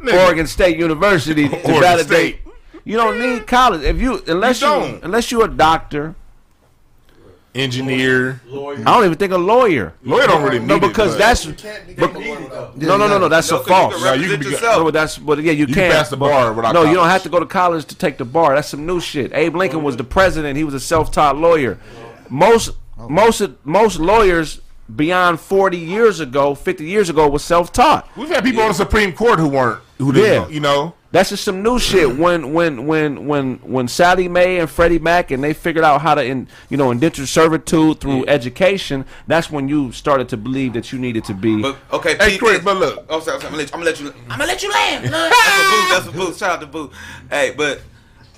nigga. 0.00 0.24
Oregon 0.24 0.46
State 0.46 0.78
University 0.78 1.48
to 1.50 1.54
Oregon 1.64 1.80
validate. 1.82 2.06
State. 2.40 2.40
You 2.84 2.96
don't 2.96 3.20
need 3.20 3.46
college 3.46 3.82
if 3.82 4.00
you 4.00 4.22
unless 4.26 4.62
You 4.62 4.68
you, 4.68 5.00
unless 5.02 5.30
you're 5.30 5.44
a 5.44 5.48
doctor. 5.48 6.14
Engineer. 7.54 8.40
Lawyer. 8.46 8.78
I 8.80 8.82
don't 8.84 9.04
even 9.04 9.18
think 9.18 9.32
a 9.32 9.38
lawyer. 9.38 9.92
Lawyer 10.04 10.26
don't 10.26 10.42
really 10.42 10.58
need 10.60 10.68
No, 10.68 10.76
it, 10.76 10.80
because 10.82 11.12
but- 11.12 11.18
that's 11.18 11.44
You 11.46 11.52
can't 11.54 11.86
be 11.86 11.94
but- 11.94 12.14
no, 12.76 12.96
no, 12.96 13.08
no, 13.08 13.18
no. 13.18 13.28
That's 13.28 13.50
No, 13.50 13.56
a 13.56 13.60
'cause 13.60 13.68
you 13.68 13.74
false. 13.74 13.94
can 13.94 14.04
No, 14.04 14.12
you 14.12 14.28
can 14.36 14.40
be- 14.40 14.60
No, 14.60 14.84
but 14.84 14.94
that's 14.94 15.18
but 15.18 15.42
yeah, 15.42 15.52
you, 15.52 15.66
can 15.66 15.74
can't. 15.74 15.92
pass 15.94 16.08
the 16.10 16.16
bar 16.16 16.52
without 16.52 16.74
No, 16.74 16.84
you 16.84 16.94
don't 16.94 17.08
have 17.08 17.22
to 17.24 17.28
go 17.28 17.40
to 17.40 17.46
college 17.46 17.84
to 17.86 17.94
take 17.94 18.18
the 18.18 18.24
bar. 18.24 18.54
That's 18.54 18.68
some 18.68 18.86
new 18.86 19.00
shit. 19.00 19.32
Abe 19.34 19.56
Lincoln 19.56 19.82
was 19.82 19.96
the 19.96 20.04
president. 20.04 20.56
He 20.56 20.64
was 20.64 20.74
a 20.74 20.80
self-taught 20.80 21.36
lawyer. 21.38 21.78
Most 22.28 22.70
most 23.08 23.42
most 23.64 23.98
lawyers 23.98 24.60
beyond 24.94 25.40
forty 25.40 25.78
years 25.78 26.20
ago, 26.20 26.54
fifty 26.54 26.84
years 26.84 27.08
ago, 27.08 27.28
was 27.28 27.42
self-taught. 27.42 28.08
We've 28.16 28.28
had 28.28 28.44
people 28.44 28.62
on 28.62 28.68
the 28.68 28.74
Supreme 28.74 29.12
Court 29.12 29.38
who 29.38 29.48
weren't, 29.48 29.80
who 29.98 30.12
didn't, 30.12 30.48
Yeah. 30.50 30.54
you 30.54 30.60
know. 30.60 30.94
That's 31.12 31.30
just 31.30 31.42
some 31.42 31.62
new 31.62 31.78
shit. 31.80 32.08
Mm-hmm. 32.08 32.20
When 32.22 32.52
when 32.52 32.86
when 32.86 33.26
when 33.26 33.54
when 33.58 33.88
Sallie 33.88 34.28
Mae 34.28 34.58
and 34.58 34.70
Freddie 34.70 35.00
Mac 35.00 35.32
and 35.32 35.42
they 35.42 35.52
figured 35.52 35.84
out 35.84 36.00
how 36.00 36.14
to 36.14 36.24
in 36.24 36.46
you 36.68 36.76
know 36.76 36.90
indenture 36.92 37.26
servitude 37.26 38.00
through 38.00 38.26
education, 38.26 39.04
that's 39.26 39.50
when 39.50 39.68
you 39.68 39.90
started 39.90 40.28
to 40.28 40.36
believe 40.36 40.74
that 40.74 40.92
you 40.92 40.98
needed 41.00 41.24
to 41.24 41.34
be. 41.34 41.62
But 41.62 41.76
okay, 41.92 42.16
Hey, 42.16 42.30
Pete, 42.30 42.38
Chris, 42.38 42.52
this- 42.58 42.64
but 42.64 42.76
look. 42.76 43.06
Oh, 43.08 43.18
sorry, 43.20 43.40
sorry, 43.40 43.52
I'm 43.52 43.56
gonna 43.56 43.56
let 43.56 43.70
you. 43.72 43.76
I'm 43.76 43.80
gonna 43.80 43.84
let 43.90 44.00
you. 44.00 44.12
I'm 44.28 44.38
gonna 44.38 44.46
let 44.46 44.62
you 44.62 44.70
land. 44.70 45.04
that's 45.12 45.26
a 45.26 45.70
boo. 45.70 45.88
That's 45.88 46.06
a 46.06 46.12
boo. 46.12 46.34
Shout 46.38 46.50
out 46.52 46.60
to 46.60 46.66
boo. 46.66 46.90
Hey, 47.28 47.54
but 47.56 47.80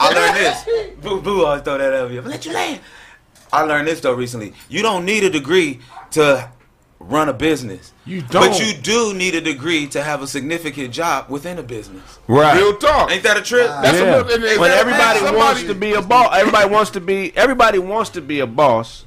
I 0.00 0.12
learned 0.12 0.36
this. 0.36 0.64
Boo, 1.02 1.20
boo 1.20 1.44
always 1.44 1.62
throw 1.62 1.78
that 1.78 1.92
at 1.92 2.10
me. 2.10 2.16
I'm 2.16 2.22
gonna 2.24 2.34
let 2.34 2.46
you 2.46 2.52
land. 2.52 2.80
I 3.52 3.62
learned 3.62 3.86
this 3.86 4.00
though 4.00 4.14
recently. 4.14 4.54
You 4.68 4.82
don't 4.82 5.04
need 5.04 5.24
a 5.24 5.30
degree 5.30 5.80
to 6.12 6.50
run 7.02 7.28
a 7.28 7.32
business. 7.32 7.92
You 8.04 8.22
don't. 8.22 8.50
But 8.50 8.60
you 8.60 8.74
do 8.80 9.14
need 9.14 9.34
a 9.34 9.40
degree 9.40 9.86
to 9.88 10.02
have 10.02 10.22
a 10.22 10.26
significant 10.26 10.92
job 10.92 11.28
within 11.28 11.58
a 11.58 11.62
business. 11.62 12.18
right. 12.28 12.56
Real 12.56 12.76
talk. 12.76 13.10
Ain't 13.10 13.22
that 13.24 13.36
a 13.36 13.42
trip? 13.42 13.66
That's 13.66 13.98
a 13.98 14.04
yeah. 14.04 14.16
little- 14.16 14.32
and- 14.32 14.44
and- 14.44 14.58
but 14.58 14.70
everybody 14.70 15.18
somebody- 15.18 15.36
wants 15.36 15.62
to 15.64 15.74
be 15.74 15.92
a 15.94 16.02
boss. 16.02 16.34
Everybody 16.36 16.68
wants 16.70 16.90
to 16.92 17.00
be. 17.00 17.36
Everybody 17.36 17.78
wants 17.78 18.10
to 18.10 18.20
be 18.20 18.40
a 18.40 18.46
boss, 18.46 19.04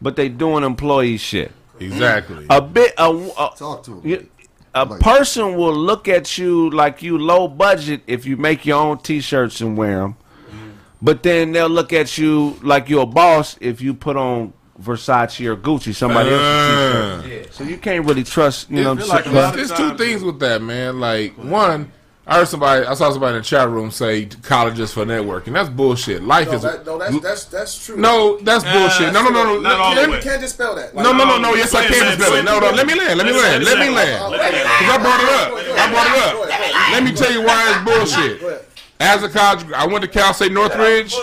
but 0.00 0.16
they 0.16 0.28
doing 0.28 0.64
employee 0.64 1.16
shit. 1.16 1.52
Exactly. 1.80 2.44
A 2.50 2.60
bit. 2.60 2.92
A, 2.98 3.08
a, 3.10 3.50
Talk 3.56 3.82
to 3.84 3.92
'em. 3.92 4.00
you- 4.04 4.26
a 4.74 4.84
Like- 4.84 5.00
person 5.00 5.56
will 5.56 5.74
look 5.76 6.08
at 6.08 6.36
you 6.38 6.70
like 6.70 7.02
you 7.02 7.18
low 7.18 7.48
budget 7.48 8.02
if 8.06 8.26
you 8.26 8.36
make 8.36 8.66
your 8.66 8.78
own 8.80 8.98
T-shirts 8.98 9.60
and 9.60 9.76
wear 9.76 10.00
them, 10.00 10.16
mm-hmm. 10.50 10.68
but 11.00 11.22
then 11.22 11.52
they'll 11.52 11.68
look 11.68 11.92
at 11.92 12.18
you 12.18 12.58
like 12.62 12.88
you're 12.88 13.02
a 13.02 13.06
boss 13.06 13.56
if 13.60 13.80
you 13.80 13.94
put 13.94 14.16
on 14.16 14.52
Versace 14.82 15.44
or 15.46 15.56
Gucci, 15.56 15.94
somebody 15.94 16.30
else's 16.30 16.46
Uh, 16.46 17.22
T-shirt. 17.24 17.54
So 17.54 17.64
you 17.64 17.76
can't 17.78 18.04
really 18.06 18.24
trust. 18.24 18.70
You 18.70 18.84
know, 18.84 18.92
like 18.92 19.08
a 19.08 19.08
what 19.08 19.26
I'm 19.28 19.34
lot 19.34 19.54
saying? 19.54 19.66
There's 19.66 19.78
two 19.78 19.96
things 19.96 20.22
with 20.22 20.38
that, 20.40 20.62
man. 20.62 21.00
Like 21.00 21.34
one, 21.34 21.90
I 22.26 22.36
heard 22.36 22.48
somebody, 22.48 22.86
I 22.86 22.94
saw 22.94 23.10
somebody 23.10 23.36
in 23.36 23.42
the 23.42 23.46
chat 23.48 23.68
room 23.68 23.90
say 23.90 24.26
college 24.42 24.78
is 24.78 24.92
for 24.92 25.04
networking. 25.04 25.52
That's 25.54 25.68
bullshit. 25.70 26.22
Life 26.22 26.48
No, 26.48 26.54
is 26.54 26.62
that, 26.62 26.86
no, 26.86 26.98
that's 26.98 27.18
that's 27.20 27.44
that's 27.46 27.86
true. 27.86 27.96
no, 27.96 28.38
that's 28.38 28.62
bullshit. 28.64 29.12
No, 29.12 29.22
no, 29.24 29.30
no, 29.30 29.44
no. 29.44 29.60
not 29.60 29.80
all 29.80 29.94
Let 29.94 30.10
me- 30.10 30.16
you 30.16 30.22
can't 30.22 30.40
just 30.40 30.54
spell 30.54 30.76
that. 30.76 30.94
No, 30.94 31.02
no, 31.12 31.12
no, 31.12 31.24
no. 31.24 31.38
No, 31.38 31.54
Yes, 31.54 31.74
I 31.74 31.80
wait 31.80 31.90
a 31.90 31.92
can 31.94 32.04
minute, 32.04 32.20
spell 32.20 32.34
it. 32.38 32.44
No, 32.44 32.60
no. 32.60 32.70
Let 32.70 32.86
me 32.86 32.94
land. 32.94 33.18
Let 33.18 33.26
me 33.26 33.32
land. 33.32 33.64
Let 33.64 33.78
me 33.78 33.88
land. 33.88 34.30
land. 34.30 34.52
Because 34.52 34.94
I 34.94 34.98
brought 35.02 35.20
it 35.20 35.30
up. 35.30 35.78
I 35.78 35.90
brought 35.90 36.06
it 36.06 36.18
up. 36.22 36.92
Let 36.92 37.02
me 37.02 37.12
tell 37.12 37.32
you 37.32 37.42
why 37.42 37.70
it's 37.70 37.84
bullshit. 38.14 38.68
As 39.00 39.22
a 39.22 39.28
college, 39.28 39.64
I 39.74 39.86
went 39.86 40.02
to 40.02 40.08
Cal 40.08 40.34
State 40.34 40.52
Northridge. 40.52 41.14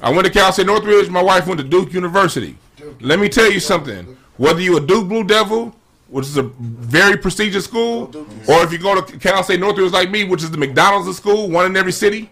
I 0.00 0.10
went 0.10 0.26
to 0.26 0.32
Cal 0.32 0.52
State 0.52 0.66
Northridge. 0.66 1.08
My 1.08 1.22
wife 1.22 1.46
went 1.46 1.58
to 1.60 1.64
Duke 1.66 1.92
University. 1.92 2.56
Let 3.00 3.18
me 3.18 3.28
tell 3.28 3.50
you 3.50 3.60
something. 3.60 4.16
Whether 4.36 4.60
you 4.60 4.76
a 4.76 4.80
Duke 4.80 5.08
Blue 5.08 5.24
Devil, 5.24 5.74
which 6.08 6.26
is 6.26 6.36
a 6.36 6.42
very 6.42 7.16
prestigious 7.16 7.64
school, 7.64 8.10
or 8.48 8.62
if 8.64 8.72
you 8.72 8.78
go 8.78 9.00
to 9.00 9.18
Cal 9.18 9.42
State 9.42 9.60
Northridge 9.60 9.92
like 9.92 10.10
me, 10.10 10.24
which 10.24 10.42
is 10.42 10.50
the 10.50 10.58
McDonald's 10.58 11.08
of 11.08 11.14
school, 11.14 11.48
one 11.50 11.66
in 11.66 11.76
every 11.76 11.92
city, 11.92 12.30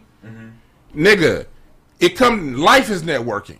nigga, 0.94 1.46
it 1.98 2.16
come 2.16 2.57
life 2.57 2.90
is 2.90 3.03
networking. 3.03 3.59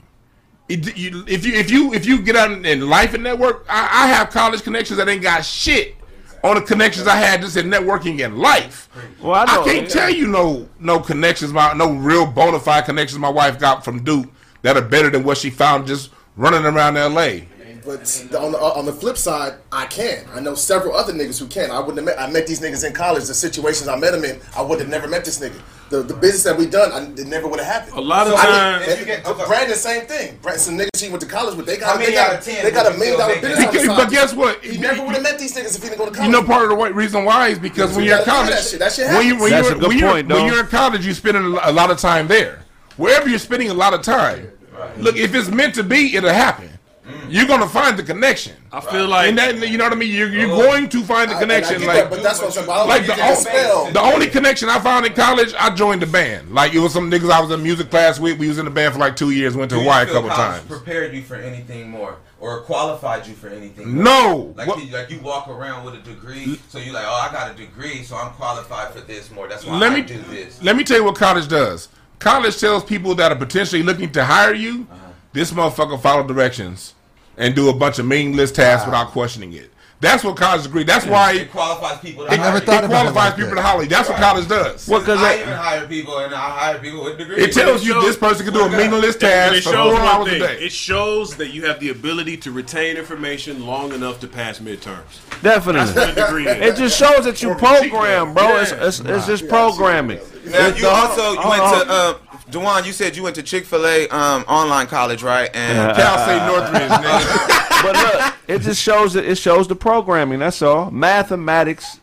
It, 0.68 0.97
you, 0.97 1.24
if 1.26 1.45
you 1.45 1.55
if 1.55 1.70
you 1.70 1.93
if 1.93 2.07
you 2.07 2.22
get 2.22 2.36
out 2.36 2.51
in 2.64 2.88
life 2.88 3.12
and 3.14 3.24
network, 3.24 3.66
I, 3.68 4.05
I 4.05 4.07
have 4.07 4.30
college 4.30 4.62
connections 4.62 4.99
that 4.99 5.09
ain't 5.09 5.22
got 5.22 5.45
shit 5.45 5.97
on 6.45 6.55
the 6.55 6.62
connections 6.62 7.07
I 7.07 7.16
had 7.16 7.41
just 7.41 7.57
in 7.57 7.66
networking 7.66 8.24
and 8.24 8.38
life. 8.38 8.88
Well, 9.20 9.34
I 9.34 9.43
I, 9.43 9.64
can't 9.64 9.82
yeah. 9.82 9.88
tell 9.88 10.11
you 10.11 10.28
no 10.28 10.68
no 10.78 11.01
connections, 11.01 11.53
my 11.53 11.72
no 11.72 11.93
real 11.93 12.24
bona 12.24 12.61
fide 12.61 12.84
connections 12.84 13.18
my 13.18 13.28
wife 13.28 13.59
got 13.59 13.84
from 13.84 14.05
Duke 14.05 14.28
that 14.62 14.76
are 14.76 14.82
better 14.82 15.11
than 15.11 15.24
what 15.24 15.38
she 15.38 15.51
found 15.51 15.86
just 15.86 16.11
running 16.41 16.64
around 16.64 16.97
L.A. 16.97 17.47
But 17.84 18.26
on 18.38 18.53
the 18.53 18.59
uh, 18.59 18.72
on 18.76 18.84
the 18.84 18.93
flip 18.93 19.16
side, 19.16 19.55
I 19.72 19.86
can. 19.86 20.26
I 20.34 20.41
know 20.41 20.55
several 20.55 20.95
other 20.95 21.14
niggas 21.14 21.38
who 21.41 21.47
can. 21.47 21.70
I 21.70 21.78
wouldn't 21.80 21.97
have 21.97 22.05
met. 22.05 22.20
I 22.20 22.30
met 22.30 22.47
these 22.47 22.61
niggas 22.61 22.86
in 22.86 22.93
college. 22.93 23.24
The 23.26 23.32
situations 23.34 23.88
I 23.88 23.97
met 23.97 24.11
them 24.12 24.22
in, 24.22 24.38
I 24.55 24.61
would 24.61 24.80
have 24.80 24.88
never 24.91 25.09
met 25.09 25.24
this 25.24 25.38
nigga. 25.41 25.59
The 25.88 26.03
the 26.03 26.12
business 26.14 26.43
that 26.45 26.59
we 26.59 26.66
done, 26.66 26.93
I, 26.93 27.11
it 27.20 27.26
never 27.26 27.49
would 27.49 27.59
have 27.59 27.66
happened. 27.72 27.97
A 27.97 28.01
lot 28.01 28.26
of 28.26 28.34
I 28.34 28.45
times- 28.45 28.86
and- 29.01 29.09
and 29.11 29.26
uh, 29.26 29.47
Brandon, 29.47 29.74
same 29.76 30.05
thing. 30.07 30.38
Brandon, 30.43 30.61
some 30.62 30.76
niggas 30.78 30.88
she 30.95 31.09
went 31.09 31.22
to 31.22 31.26
college 31.26 31.57
with, 31.57 31.64
they 31.64 31.78
How 31.78 31.93
got 31.93 31.99
many 32.01 32.07
they 32.11 32.14
got, 32.16 32.34
out 32.36 32.43
10 32.43 32.64
they 32.64 32.70
got 32.70 32.86
a 32.95 32.99
million 32.99 33.18
dollar 33.18 33.34
dollar 33.41 33.43
make 33.43 33.43
business. 33.43 33.66
on 33.66 33.72
the 33.72 33.78
Because, 33.80 33.86
side. 33.97 34.05
but 34.05 34.11
guess 34.11 34.34
what? 34.34 34.62
He 34.62 34.76
never 34.78 35.03
would 35.03 35.14
have 35.14 35.22
met 35.22 35.38
these 35.38 35.57
niggas 35.57 35.74
if 35.76 35.82
he 35.82 35.88
didn't 35.88 35.99
go 35.99 36.05
to 36.05 36.11
college. 36.12 36.26
You 36.26 36.32
know, 36.32 36.45
part 36.47 36.64
of 36.64 36.68
the 36.68 36.74
wa- 36.76 36.86
reason 36.88 37.24
why 37.24 37.49
is 37.49 37.59
because 37.59 37.97
when 37.97 38.05
You 38.05 38.11
you're 38.11 38.18
in 38.18 38.24
college, 38.26 38.51
that 38.51 38.62
shit. 38.64 38.78
That 38.78 38.93
shit 38.93 39.09
when 39.09 39.26
you 39.26 39.41
when 39.41 39.51
That's 39.51 39.68
you're, 39.68 39.76
a 39.78 39.80
good 39.80 39.88
when, 39.88 39.99
you're, 39.99 40.12
when 40.36 40.47
you're 40.47 40.61
in 40.61 40.66
college, 40.66 41.05
you're 41.07 41.14
spending 41.14 41.45
a 41.62 41.72
lot 41.72 41.91
of 41.91 41.99
time 41.99 42.28
there. 42.28 42.62
Wherever 42.99 43.28
you're 43.30 43.38
spending 43.38 43.70
a 43.70 43.74
lot 43.74 43.95
of 43.95 44.03
time, 44.03 44.51
look, 44.99 45.16
if 45.16 45.35
it's 45.35 45.49
meant 45.49 45.74
to 45.76 45.83
be, 45.83 46.16
it'll 46.16 46.31
happen. 46.31 46.68
Mm. 47.07 47.26
You're 47.28 47.47
gonna 47.47 47.66
find 47.68 47.99
the 47.99 48.03
connection. 48.05 48.55
I 48.72 48.81
feel 48.81 49.09
like 49.09 49.28
And 49.28 49.39
that, 49.39 49.68
you 49.68 49.78
know 49.78 49.85
what 49.85 49.93
I 49.93 49.97
mean? 49.97 50.14
You're, 50.14 50.28
you're 50.28 50.47
going 50.47 50.89
to 50.91 51.03
find 51.03 51.28
the 51.28 51.35
I- 51.35 51.39
I 51.39 51.41
connection. 51.41 51.85
like, 51.85 51.97
that, 52.05 52.11
but 52.11 52.22
that's 52.22 52.39
what 52.39 52.47
I'm 52.49 52.53
saying. 52.53 52.66
But 52.68 52.72
I 52.72 52.78
don't 52.78 52.89
like 52.89 53.03
the, 53.07 53.12
you 53.14 53.18
can 53.18 53.33
o- 53.33 53.35
spell. 53.35 53.91
the 53.91 54.01
only 54.01 54.26
connection 54.28 54.68
I 54.68 54.78
found 54.78 55.07
in 55.07 55.14
college, 55.14 55.53
I 55.59 55.74
joined 55.74 56.03
the 56.03 56.07
band. 56.07 56.53
Like 56.53 56.72
it 56.72 56.78
was 56.78 56.93
some 56.93 57.11
niggas 57.11 57.31
I 57.31 57.41
was 57.41 57.51
in 57.51 57.62
music 57.64 57.91
class 57.91 58.20
with. 58.20 58.39
We 58.39 58.47
was 58.49 58.59
in 58.59 58.64
the 58.66 58.70
band 58.70 58.93
for 58.95 59.01
like 59.01 59.16
two 59.16 59.31
years. 59.31 59.57
Went 59.57 59.70
to 59.70 59.76
Do 59.76 59.81
you 59.81 59.89
Hawaii 59.91 60.09
a 60.09 60.12
couple 60.12 60.28
times. 60.31 60.64
Prepared 60.66 61.12
you 61.14 61.22
for 61.22 61.35
anything 61.35 61.91
more, 61.91 62.18
or 62.39 62.61
qualified 62.61 63.26
you 63.26 63.35
for 63.35 63.49
anything? 63.49 63.93
more? 63.93 64.05
No. 64.05 64.55
Like, 64.57 64.68
What- 64.68 64.85
you, 64.85 64.93
like 64.93 65.11
you 65.11 65.18
walk 65.20 65.49
around 65.49 65.85
with 65.85 65.95
a 65.95 65.99
degree, 66.03 66.61
so 66.68 66.78
you're 66.78 66.95
like, 66.95 67.07
oh, 67.09 67.26
I 67.28 67.33
got 67.33 67.51
a 67.51 67.55
degree, 67.55 68.05
so 68.05 68.14
I'm 68.16 68.31
qualified 68.35 68.93
for 68.95 69.01
this 69.01 69.33
more. 69.33 69.49
That's 69.49 69.64
why 69.66 69.78
let 69.78 69.91
I 69.91 69.97
me 69.97 70.03
do 70.03 70.18
this. 70.31 70.62
let 70.62 70.76
me 70.76 70.85
tell 70.85 70.99
you 70.99 71.05
what 71.05 71.16
college 71.16 71.49
does. 71.49 71.89
College 72.21 72.59
tells 72.61 72.85
people 72.85 73.14
that 73.16 73.33
are 73.33 73.37
potentially 73.37 73.83
looking 73.83 74.12
to 74.12 74.25
hire 74.25 74.55
you, 74.55 74.87
uh-huh. 74.91 75.11
this 75.33 75.51
motherfucker 75.51 76.01
follow 76.01 76.27
directions 76.27 76.95
and 77.37 77.55
do 77.57 77.68
a 77.68 77.75
bunch 77.75 77.99
of 77.99 78.07
meaningless 78.07 78.53
tasks 78.53 78.87
without 78.87 79.09
questioning 79.09 79.53
it. 79.55 79.71
That's 80.01 80.25
what 80.25 80.37
college 80.39 80.62
degree. 80.62 80.83
That's 80.83 81.05
why 81.05 81.33
It 81.33 81.51
qualifies 81.51 81.99
people. 81.99 82.25
To 82.25 82.33
it, 82.33 82.39
hire 82.39 82.57
it 82.57 82.61
you. 82.62 82.89
qualifies 82.89 83.35
people 83.35 83.55
to 83.55 83.61
hire. 83.61 83.83
you. 83.83 83.89
That's 83.89 84.09
what 84.09 84.16
college 84.16 84.49
does. 84.49 84.89
Well, 84.89 85.03
cause 85.03 85.18
I 85.18 85.37
they- 85.37 85.43
even 85.43 85.53
hire 85.55 85.87
people, 85.87 86.18
and 86.18 86.35
I 86.35 86.39
hire 86.39 86.79
people 86.79 87.05
with 87.05 87.18
degrees. 87.18 87.45
It 87.45 87.53
tells 87.53 87.85
you 87.85 88.01
this 88.01 88.16
person 88.16 88.47
can 88.47 88.55
do 88.55 88.64
a 88.64 88.71
meaningless 88.71 89.16
And 89.16 89.55
it 89.55 89.62
task 89.62 89.64
for 89.64 89.75
four 89.75 89.93
one 89.93 90.03
hours 90.03 90.33
a 90.33 90.39
day. 90.39 90.64
It 90.64 90.73
shows 90.73 91.37
that 91.37 91.51
you 91.53 91.66
have 91.66 91.81
the 91.81 91.91
ability 91.91 92.39
to 92.39 92.51
retain 92.51 92.97
information 92.97 93.66
long 93.66 93.93
enough 93.93 94.21
to 94.21 94.27
pass 94.27 94.59
midterms. 94.59 95.21
Definitely. 95.43 95.93
That's 95.93 96.16
what 96.16 96.18
a 96.18 96.27
degree. 96.27 96.49
It 96.49 96.77
just 96.77 96.99
shows 96.99 97.27
that 97.27 97.43
you 97.43 97.55
program, 97.57 98.33
bro. 98.33 98.49
Yeah. 98.49 98.62
It's, 98.62 98.73
it's, 98.73 99.01
it's 99.01 99.27
just 99.27 99.49
programming. 99.49 100.21
Now 100.51 100.68
you 100.68 100.86
also 100.88 101.32
you 101.32 101.48
went 101.48 101.62
to 101.62 101.84
uh, 101.90 102.14
Dewan. 102.51 102.84
You 102.84 102.92
said 102.92 103.16
you 103.16 103.22
went 103.22 103.36
to 103.36 103.42
Chick 103.42 103.64
Fil 103.64 103.86
A 103.86 104.09
um, 104.09 104.42
online 104.48 104.86
college, 104.86 105.22
right? 105.22 105.51
And 105.55 105.96
Cal 105.96 106.18
State 106.18 106.46
Northridge, 106.46 106.90
nigga. 107.05 107.82
but 107.82 107.96
look, 107.96 108.34
it 108.48 108.62
just 108.62 108.80
shows 108.82 109.12
that 109.14 109.24
it 109.24 109.36
shows 109.36 109.68
the 109.68 109.76
programming. 109.76 110.38
That's 110.40 110.61
all. 110.62 110.90
Mathematics 110.90 112.01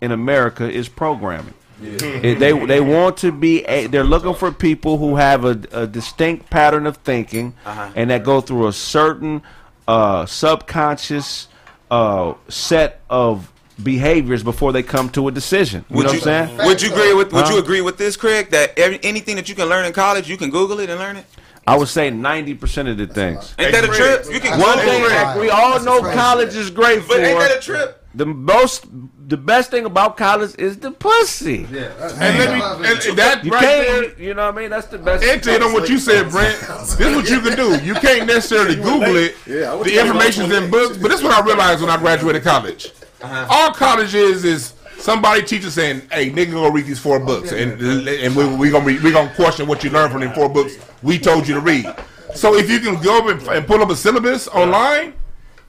in 0.00 0.12
America 0.12 0.70
is 0.70 0.88
programming. 0.88 1.54
It- 1.82 2.38
they 2.38 2.52
they 2.66 2.80
want 2.80 3.16
to 3.18 3.32
be 3.32 3.64
a, 3.64 3.86
they're 3.88 4.04
looking 4.04 4.34
for 4.34 4.52
people 4.52 4.98
who 4.98 5.16
have 5.16 5.44
a, 5.44 5.60
a 5.72 5.86
distinct 5.86 6.48
pattern 6.48 6.86
of 6.86 6.98
thinking 6.98 7.54
Uh-huh. 7.66 7.90
and 7.96 8.10
that 8.10 8.22
go 8.22 8.40
through 8.40 8.68
a 8.68 8.72
certain 8.72 9.42
uh, 9.88 10.24
subconscious 10.26 11.48
uh, 11.90 12.34
set 12.48 13.00
of 13.10 13.51
behaviors 13.82 14.42
before 14.42 14.72
they 14.72 14.82
come 14.82 15.08
to 15.10 15.28
a 15.28 15.32
decision. 15.32 15.84
You 15.90 15.96
would 15.96 16.06
know 16.06 16.12
you, 16.12 16.18
what 16.20 16.28
I'm 16.28 16.48
saying? 16.48 16.66
would 16.66 16.82
you 16.82 16.92
agree 16.92 17.14
with 17.14 17.32
Would 17.32 17.46
Huh? 17.46 17.52
you 17.54 17.58
agree 17.58 17.80
with 17.80 17.98
this, 17.98 18.16
Craig? 18.16 18.50
That 18.50 18.78
every, 18.78 19.00
anything 19.02 19.36
that 19.36 19.48
you 19.48 19.54
can 19.54 19.68
learn 19.68 19.84
in 19.84 19.92
college, 19.92 20.28
you 20.28 20.36
can 20.36 20.50
Google 20.50 20.80
it 20.80 20.90
and 20.90 20.98
learn 20.98 21.16
it. 21.16 21.24
I 21.66 21.76
would 21.76 21.88
say 21.88 22.10
ninety 22.10 22.54
percent 22.54 22.88
of 22.88 22.96
the 22.98 23.06
things. 23.06 23.54
Ain't 23.58 23.70
that 23.72 23.84
a 23.84 23.88
trip? 23.88 24.24
You 24.32 24.40
can 24.40 24.58
One 24.58 24.78
Google 24.78 24.90
thing 24.92 25.04
it. 25.04 25.08
that 25.10 25.38
we 25.38 25.48
all 25.48 25.80
know 25.82 26.00
college 26.00 26.56
is 26.56 26.70
great 26.70 27.02
for. 27.02 27.08
But 27.14 27.20
ain't 27.20 27.38
that 27.38 27.56
a 27.56 27.60
trip? 27.60 27.98
The 28.14 28.26
most, 28.26 28.84
the 29.28 29.38
best 29.38 29.70
thing 29.70 29.86
about 29.86 30.18
college 30.18 30.54
is 30.58 30.76
the 30.76 30.90
pussy. 30.90 31.64
And 31.64 31.70
let 31.72 32.50
me, 32.52 32.60
and, 32.90 32.98
and 33.06 33.18
that 33.18 33.40
You 33.42 33.50
right 33.52 33.60
there, 33.62 34.02
can't, 34.02 34.18
you 34.18 34.34
know 34.34 34.46
what 34.46 34.54
I 34.54 34.60
mean? 34.60 34.70
That's 34.70 34.88
the 34.88 34.98
best. 34.98 35.24
and 35.24 35.42
to 35.44 35.62
on 35.64 35.72
what 35.72 35.88
you 35.88 35.98
said, 35.98 36.30
Brent, 36.30 36.58
this 36.60 37.00
is 37.00 37.16
what 37.16 37.30
you 37.30 37.40
can 37.40 37.56
do. 37.56 37.82
You 37.82 37.94
can't 37.94 38.26
necessarily 38.26 38.74
Google 38.88 39.16
it. 39.16 39.34
Yeah, 39.46 39.80
The 39.82 39.98
information's 39.98 40.52
in 40.52 40.70
books, 40.70 40.98
but 40.98 41.08
this 41.08 41.20
is 41.20 41.24
what 41.24 41.32
I 41.32 41.46
realized 41.46 41.80
when 41.80 41.88
I 41.90 41.96
graduated 41.96 42.42
college. 42.42 42.92
All 43.24 43.72
college 43.72 44.14
is 44.14 44.44
is 44.44 44.72
somebody 44.98 45.42
teacher 45.42 45.70
saying, 45.70 46.02
"Hey, 46.10 46.30
nigga, 46.30 46.52
go 46.52 46.68
read 46.70 46.86
these 46.86 46.98
four 46.98 47.18
books, 47.20 47.52
and 47.52 47.80
and 47.80 48.34
we 48.36 48.46
we 48.56 48.70
gonna 48.70 48.84
re, 48.84 48.98
we 48.98 49.12
gonna 49.12 49.32
question 49.34 49.66
what 49.66 49.82
you 49.84 49.90
learned 49.90 50.12
from 50.12 50.20
them 50.22 50.32
four 50.32 50.48
books 50.48 50.76
we 51.02 51.18
told 51.18 51.46
you 51.48 51.54
to 51.54 51.60
read." 51.60 51.86
So 52.34 52.54
if 52.56 52.70
you 52.70 52.80
can 52.80 53.00
go 53.02 53.18
up 53.18 53.26
and, 53.26 53.48
and 53.48 53.66
pull 53.66 53.82
up 53.82 53.90
a 53.90 53.96
syllabus 53.96 54.48
online, 54.48 55.12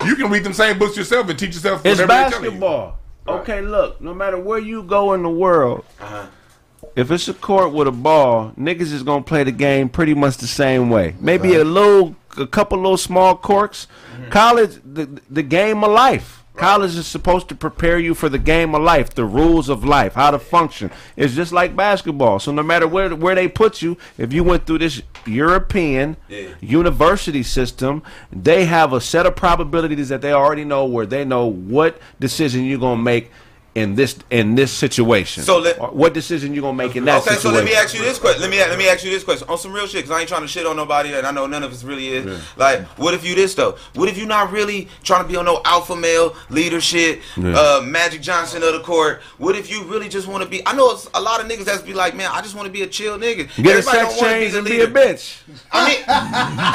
you 0.05 0.15
can 0.15 0.31
read 0.31 0.43
them 0.45 0.53
same 0.53 0.79
books 0.79 0.95
yourself 0.95 1.27
and 1.29 1.37
teach 1.37 1.53
yourself 1.55 1.85
It's 1.85 1.99
whatever 1.99 2.07
they're 2.07 2.29
telling 2.29 2.43
you. 2.45 2.49
basketball. 2.51 2.99
Okay, 3.27 3.61
look, 3.61 3.99
no 4.01 4.13
matter 4.13 4.37
where 4.39 4.59
you 4.59 4.83
go 4.83 5.13
in 5.13 5.23
the 5.23 5.29
world, 5.29 5.83
Uh-huh. 6.01 6.25
if 6.95 7.11
it's 7.11 7.27
a 7.27 7.33
court 7.33 7.71
with 7.73 7.87
a 7.87 7.91
ball, 7.91 8.51
niggas 8.59 8.93
is 8.93 9.03
gonna 9.03 9.23
play 9.23 9.43
the 9.43 9.51
game 9.51 9.89
pretty 9.89 10.13
much 10.13 10.37
the 10.37 10.47
same 10.47 10.89
way. 10.89 11.15
Maybe 11.19 11.55
a 11.55 11.63
little, 11.65 12.15
a 12.37 12.47
couple 12.47 12.77
little 12.77 12.97
small 12.97 13.35
quirks. 13.35 13.87
Mm-hmm. 14.15 14.29
College, 14.29 14.79
the 14.85 15.09
the 15.29 15.43
game 15.43 15.83
of 15.83 15.91
life. 15.91 16.42
College 16.55 16.95
is 16.95 17.07
supposed 17.07 17.49
to 17.49 17.55
prepare 17.55 17.97
you 17.97 18.13
for 18.13 18.29
the 18.29 18.37
game 18.37 18.75
of 18.75 18.81
life, 18.83 19.09
the 19.15 19.25
rules 19.25 19.69
of 19.69 19.83
life, 19.83 20.13
how 20.13 20.29
to 20.29 20.37
function. 20.37 20.91
It's 21.15 21.33
just 21.33 21.51
like 21.51 21.75
basketball. 21.75 22.39
So 22.39 22.51
no 22.51 22.61
matter 22.61 22.87
where 22.87 23.15
where 23.15 23.33
they 23.33 23.47
put 23.47 23.81
you, 23.81 23.97
if 24.19 24.31
you 24.31 24.43
went 24.43 24.67
through 24.67 24.79
this 24.79 25.01
European 25.25 26.15
university 26.61 27.41
system, 27.41 28.03
they 28.31 28.65
have 28.65 28.93
a 28.93 29.01
set 29.01 29.25
of 29.25 29.35
probabilities 29.35 30.09
that 30.09 30.21
they 30.21 30.31
already 30.31 30.63
know 30.63 30.85
where 30.85 31.07
they 31.07 31.25
know 31.25 31.47
what 31.47 31.99
decision 32.19 32.65
you're 32.65 32.79
gonna 32.79 33.01
make 33.01 33.31
in 33.75 33.95
this 33.95 34.15
in 34.29 34.53
this 34.53 34.71
situation. 34.71 35.41
So 35.43 35.57
let- 35.57 35.79
what 35.95 36.13
decision 36.13 36.53
you're 36.53 36.61
gonna 36.61 36.77
make 36.77 36.95
in 36.95 37.05
that 37.05 37.21
okay, 37.25 37.35
so 37.35 37.49
let 37.49 37.65
me 37.65 37.73
ask 37.73 37.95
you 37.95 38.01
this 38.01 38.19
question. 38.19 38.41
Let 38.41 38.51
me 38.51 38.59
let 38.59 38.77
me 38.77 38.87
ask 38.87 39.03
you 39.03 39.09
this 39.09 39.23
question 39.23 39.47
on 39.49 39.57
some 39.57 39.73
real 39.73 39.87
shit, 39.87 40.03
cause 40.03 40.11
I 40.11 40.19
ain't 40.19 40.29
trying 40.29 40.43
to 40.43 40.47
shit 40.47 40.65
on 40.67 40.75
nobody, 40.75 41.11
and 41.13 41.25
I 41.25 41.31
know 41.31 41.47
none 41.47 41.63
of 41.63 41.71
us 41.71 41.83
really 41.83 42.09
is. 42.09 42.39
Like, 42.55 42.85
what 42.99 43.15
if 43.15 43.25
you 43.25 43.33
this 43.33 43.55
though? 43.55 43.75
What 43.95 44.09
if 44.09 44.17
you 44.17 44.27
not 44.27 44.51
really 44.51 44.89
trying 45.03 45.23
to 45.23 45.27
be 45.27 45.35
on 45.37 45.45
no 45.45 45.59
alpha 45.65 45.95
male 45.95 46.35
leadership, 46.49 47.21
Yeah. 47.35 47.55
uh, 47.57 47.81
Magic 47.83 48.21
Johnson 48.21 48.61
of 48.61 48.73
the 48.73 48.81
court? 48.81 49.21
What 49.39 49.55
if 49.55 49.71
you 49.71 49.83
really 49.85 50.07
just 50.07 50.27
want 50.27 50.43
to 50.43 50.49
be? 50.49 50.61
I 50.67 50.73
know 50.75 50.91
it's 50.91 51.09
a 51.15 51.21
lot 51.21 51.41
of 51.41 51.47
niggas 51.49 51.65
that's 51.65 51.81
be 51.81 51.93
like, 51.93 52.15
man, 52.15 52.29
I 52.31 52.41
just 52.41 52.53
want 52.55 52.67
to 52.67 52.71
be 52.71 52.83
a 52.83 52.87
chill 52.87 53.17
nigga. 53.17 53.49
Get 53.61 53.77
a 53.77 53.81
sex 53.81 53.97
don't 53.97 54.17
wanna 54.17 54.33
change 54.39 54.51
the 54.51 54.59
and 54.59 54.67
be 54.67 54.81
a 54.81 54.87
bitch. 54.87 55.37
I 55.71 55.87
mean, 55.87 55.97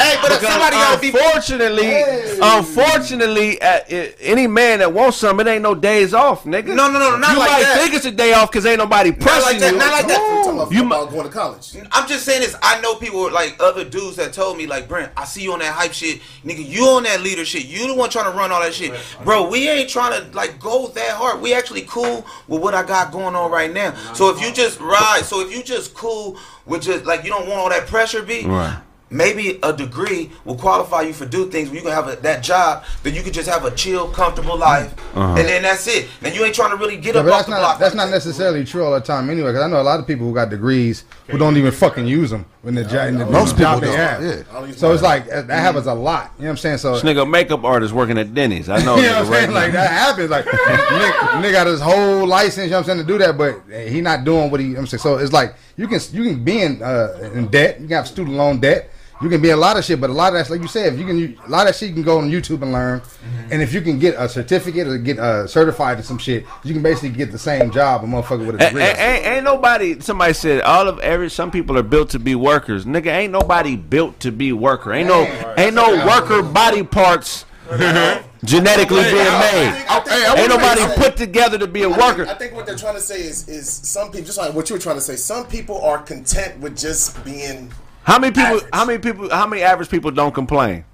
hey, 0.02 0.18
but 0.20 0.32
if 0.32 0.40
Because 0.40 0.52
somebody 0.52 0.76
gotta 0.76 1.00
be. 1.00 1.08
unfortunately, 1.08 2.02
unfortunately, 2.42 3.60
uh, 3.62 3.80
i- 3.90 4.14
any 4.20 4.46
man 4.46 4.80
that 4.80 4.92
wants 4.92 5.18
something, 5.18 5.46
it 5.46 5.50
ain't 5.50 5.62
no 5.62 5.74
days 5.74 6.12
off, 6.14 6.44
nigga. 6.44 6.74
No, 6.74 6.87
no, 6.92 6.98
no, 6.98 7.16
not 7.16 7.32
you 7.32 7.38
like 7.38 7.50
might 7.50 7.62
that. 7.62 7.78
think 7.80 7.94
it's 7.94 8.04
a 8.06 8.10
day 8.10 8.32
off 8.32 8.50
because 8.50 8.64
ain't 8.66 8.78
nobody 8.78 9.12
pressing 9.12 9.42
like 9.42 9.58
that, 9.60 9.72
you. 9.72 9.78
not 9.78 9.92
like 9.92 10.06
that. 10.06 10.20
I'm 10.20 10.44
talking 10.44 10.60
about, 10.60 10.72
You 10.72 10.86
about 10.86 11.10
going 11.10 11.24
to 11.24 11.32
college. 11.32 11.76
I'm 11.92 12.08
just 12.08 12.24
saying 12.24 12.40
this. 12.42 12.56
I 12.62 12.80
know 12.80 12.94
people 12.94 13.30
like 13.32 13.56
other 13.60 13.84
dudes 13.84 14.16
that 14.16 14.32
told 14.32 14.56
me 14.56 14.66
like 14.66 14.88
Brent, 14.88 15.12
I 15.16 15.24
see 15.24 15.42
you 15.42 15.52
on 15.52 15.58
that 15.60 15.72
hype 15.72 15.92
shit, 15.92 16.20
nigga. 16.44 16.66
You 16.66 16.84
on 16.86 17.02
that 17.04 17.20
leader 17.20 17.44
shit. 17.44 17.66
You 17.66 17.86
the 17.88 17.94
one 17.94 18.10
trying 18.10 18.30
to 18.30 18.36
run 18.36 18.52
all 18.52 18.60
that 18.60 18.74
shit, 18.74 18.92
bro. 19.24 19.48
We 19.48 19.68
ain't 19.68 19.88
trying 19.90 20.20
to 20.20 20.36
like 20.36 20.58
go 20.60 20.88
that 20.88 21.10
hard. 21.12 21.40
We 21.40 21.54
actually 21.54 21.82
cool 21.82 22.26
with 22.46 22.62
what 22.62 22.74
I 22.74 22.82
got 22.84 23.12
going 23.12 23.34
on 23.34 23.50
right 23.50 23.72
now. 23.72 23.94
So 24.14 24.30
if 24.34 24.40
you 24.40 24.52
just 24.52 24.80
ride, 24.80 25.22
so 25.24 25.40
if 25.40 25.54
you 25.54 25.62
just 25.62 25.94
cool 25.94 26.38
with 26.66 26.82
just 26.82 27.04
like 27.04 27.24
you 27.24 27.30
don't 27.30 27.48
want 27.48 27.60
all 27.60 27.68
that 27.70 27.86
pressure, 27.86 28.22
be 28.22 28.44
Right. 28.44 28.78
Maybe 29.10 29.58
a 29.62 29.72
degree 29.72 30.30
will 30.44 30.56
qualify 30.56 31.02
you 31.02 31.12
for 31.12 31.24
do 31.26 31.50
things 31.50 31.68
where 31.68 31.76
you 31.76 31.82
can 31.82 31.92
have 31.92 32.08
a, 32.08 32.16
that 32.16 32.42
job 32.42 32.84
that 33.02 33.12
you 33.12 33.22
could 33.22 33.32
just 33.32 33.48
have 33.48 33.64
a 33.64 33.70
chill, 33.70 34.08
comfortable 34.10 34.56
life, 34.58 34.92
Uh-huh. 35.16 35.34
and 35.38 35.48
then 35.48 35.62
that's 35.62 35.86
it. 35.86 36.08
And 36.22 36.34
you 36.34 36.44
ain't 36.44 36.54
trying 36.54 36.70
to 36.70 36.76
really 36.76 36.96
get 36.96 37.14
Yeah, 37.14 37.20
up 37.20 37.26
but 37.26 37.32
off 37.32 37.38
that's 37.38 37.46
the 37.48 37.54
not 37.54 37.60
block. 37.60 37.78
that's 37.78 37.94
not 37.94 38.10
necessarily 38.10 38.64
true 38.64 38.84
all 38.84 38.92
the 38.92 39.00
time 39.00 39.30
anyway. 39.30 39.50
Because 39.50 39.62
I 39.62 39.68
know 39.68 39.80
a 39.80 39.82
lot 39.82 39.98
of 40.00 40.06
people 40.06 40.26
who 40.26 40.34
got 40.34 40.50
degrees 40.50 41.04
who 41.28 41.38
don't 41.38 41.56
even 41.56 41.72
fucking 41.72 42.06
use 42.06 42.30
them 42.30 42.44
when 42.62 42.74
the, 42.74 42.84
jo- 42.84 43.06
in 43.06 43.16
the 43.18 43.24
Most 43.26 43.56
job 43.56 43.80
people 43.80 43.92
they 43.92 43.96
have. 43.96 44.22
yeah. 44.22 44.72
So 44.72 44.92
it's 44.92 45.02
like 45.02 45.26
that 45.28 45.48
happens 45.48 45.86
a 45.86 45.94
lot. 45.94 46.32
You 46.38 46.42
know 46.44 46.48
what 46.48 46.50
I'm 46.52 46.56
saying? 46.58 46.78
So 46.78 46.94
This 46.98 47.02
nigga 47.02 47.28
makeup 47.28 47.64
artist 47.64 47.94
working 47.94 48.18
at 48.18 48.34
Denny's. 48.34 48.68
I 48.68 48.82
know. 48.84 48.96
you 48.96 49.02
know 49.02 49.20
what 49.20 49.26
I'm 49.26 49.30
right 49.30 49.38
saying? 49.44 49.52
Like 49.54 49.72
now. 49.72 49.80
that 49.82 49.90
happens. 49.90 50.30
Like 50.30 50.44
nigga, 50.44 51.12
nigga 51.42 51.52
got 51.52 51.66
his 51.66 51.80
whole 51.80 52.26
license. 52.26 52.64
You 52.66 52.70
know 52.72 52.76
what 52.78 52.88
I'm 52.90 52.96
saying 52.96 53.06
to 53.06 53.12
do 53.12 53.18
that, 53.18 53.38
but 53.38 53.62
he 53.88 54.00
not 54.00 54.24
doing 54.24 54.50
what 54.50 54.60
he. 54.60 54.66
You 54.66 54.72
know 54.74 54.80
what 54.80 54.92
I'm 54.92 54.98
saying 54.98 55.00
so 55.00 55.16
it's 55.16 55.32
like 55.32 55.54
you 55.76 55.86
can 55.88 56.00
you 56.12 56.24
can 56.24 56.44
be 56.44 56.60
in 56.62 56.82
uh, 56.82 57.30
in 57.34 57.46
debt. 57.48 57.80
You 57.80 57.86
can 57.86 57.96
have 57.96 58.08
student 58.08 58.36
loan 58.36 58.58
debt. 58.60 58.90
You 59.20 59.28
can 59.28 59.42
be 59.42 59.50
a 59.50 59.56
lot 59.56 59.76
of 59.76 59.84
shit, 59.84 60.00
but 60.00 60.10
a 60.10 60.12
lot 60.12 60.28
of 60.28 60.34
that's 60.34 60.48
like 60.48 60.60
you 60.60 60.68
said. 60.68 60.92
If 60.94 60.98
you 61.00 61.04
can, 61.06 61.18
a 61.44 61.48
lot 61.50 61.62
of 61.62 61.72
that 61.72 61.76
shit 61.76 61.88
you 61.88 61.94
can 61.94 62.04
go 62.04 62.18
on 62.18 62.30
YouTube 62.30 62.62
and 62.62 62.72
learn. 62.72 63.02
And 63.50 63.60
if 63.60 63.72
you 63.72 63.80
can 63.80 63.98
get 63.98 64.14
a 64.16 64.28
certificate 64.28 64.86
or 64.86 64.96
get 64.96 65.18
uh, 65.18 65.46
certified 65.48 65.96
in 65.98 66.04
some 66.04 66.18
shit, 66.18 66.44
you 66.62 66.72
can 66.72 66.82
basically 66.84 67.08
get 67.10 67.32
the 67.32 67.38
same 67.38 67.72
job 67.72 68.04
a 68.04 68.06
motherfucker 68.06 68.46
with 68.46 68.60
a 68.60 68.64
Ain't, 68.64 68.74
degree. 68.74 68.82
ain't, 68.82 68.98
ain't- 68.98 69.26
ain't 69.26 69.44
nobody. 69.44 69.98
Somebody 70.00 70.34
said 70.34 70.60
all 70.60 70.86
of 70.86 71.00
every. 71.00 71.30
Some 71.30 71.50
people 71.50 71.76
are 71.76 71.82
built 71.82 72.10
to 72.10 72.20
be 72.20 72.36
workers. 72.36 72.84
Nigga, 72.84 73.06
ain't 73.06 73.32
nobody 73.32 73.74
built 73.76 74.20
to 74.20 74.30
be 74.30 74.52
worker. 74.52 74.92
Ain't 74.92 75.08
no. 75.08 75.22
Ain't 75.56 75.74
no 75.74 75.96
worker 76.06 76.42
body 76.42 76.84
parts 76.84 77.44
genetically 78.44 79.02
being 79.02 79.14
made. 79.14 79.84
Ain't 80.36 80.48
nobody 80.48 80.82
put 80.94 81.16
together 81.16 81.58
to 81.58 81.66
be 81.66 81.82
a 81.82 81.88
I 81.90 81.98
worker. 81.98 82.24
think, 82.24 82.28
I 82.28 82.34
think 82.38 82.54
what 82.54 82.66
they're 82.66 82.76
trying 82.76 82.94
to 82.94 83.00
say 83.00 83.20
is 83.20 83.48
is 83.48 83.68
some 83.68 84.10
people 84.10 84.26
just 84.26 84.38
like 84.38 84.54
what 84.54 84.70
you 84.70 84.76
were 84.76 84.80
trying 84.80 84.96
to 84.96 85.00
say. 85.02 85.16
Some 85.16 85.46
people 85.46 85.80
are 85.82 85.98
content 85.98 86.60
with 86.60 86.76
just 86.78 87.24
being. 87.24 87.72
How 88.08 88.18
many 88.18 88.32
people? 88.32 88.60
How 88.72 88.84
many 88.86 88.98
people? 88.98 89.28
How 89.28 89.46
many 89.46 89.60
average 89.62 89.90
people 89.90 90.10
don't 90.10 90.32
complain? 90.34 90.84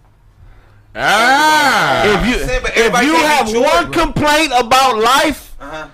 Ah, 0.97 2.03
If 2.07 2.27
you 2.27 2.39
saying, 2.45 2.63
if 2.67 3.03
you 3.03 3.15
have 3.17 3.47
joy, 3.49 3.61
one 3.63 3.91
bro. 3.91 4.03
complaint 4.05 4.53
about 4.57 4.99
life, 4.99 5.55
Uh-huh. 5.61 5.89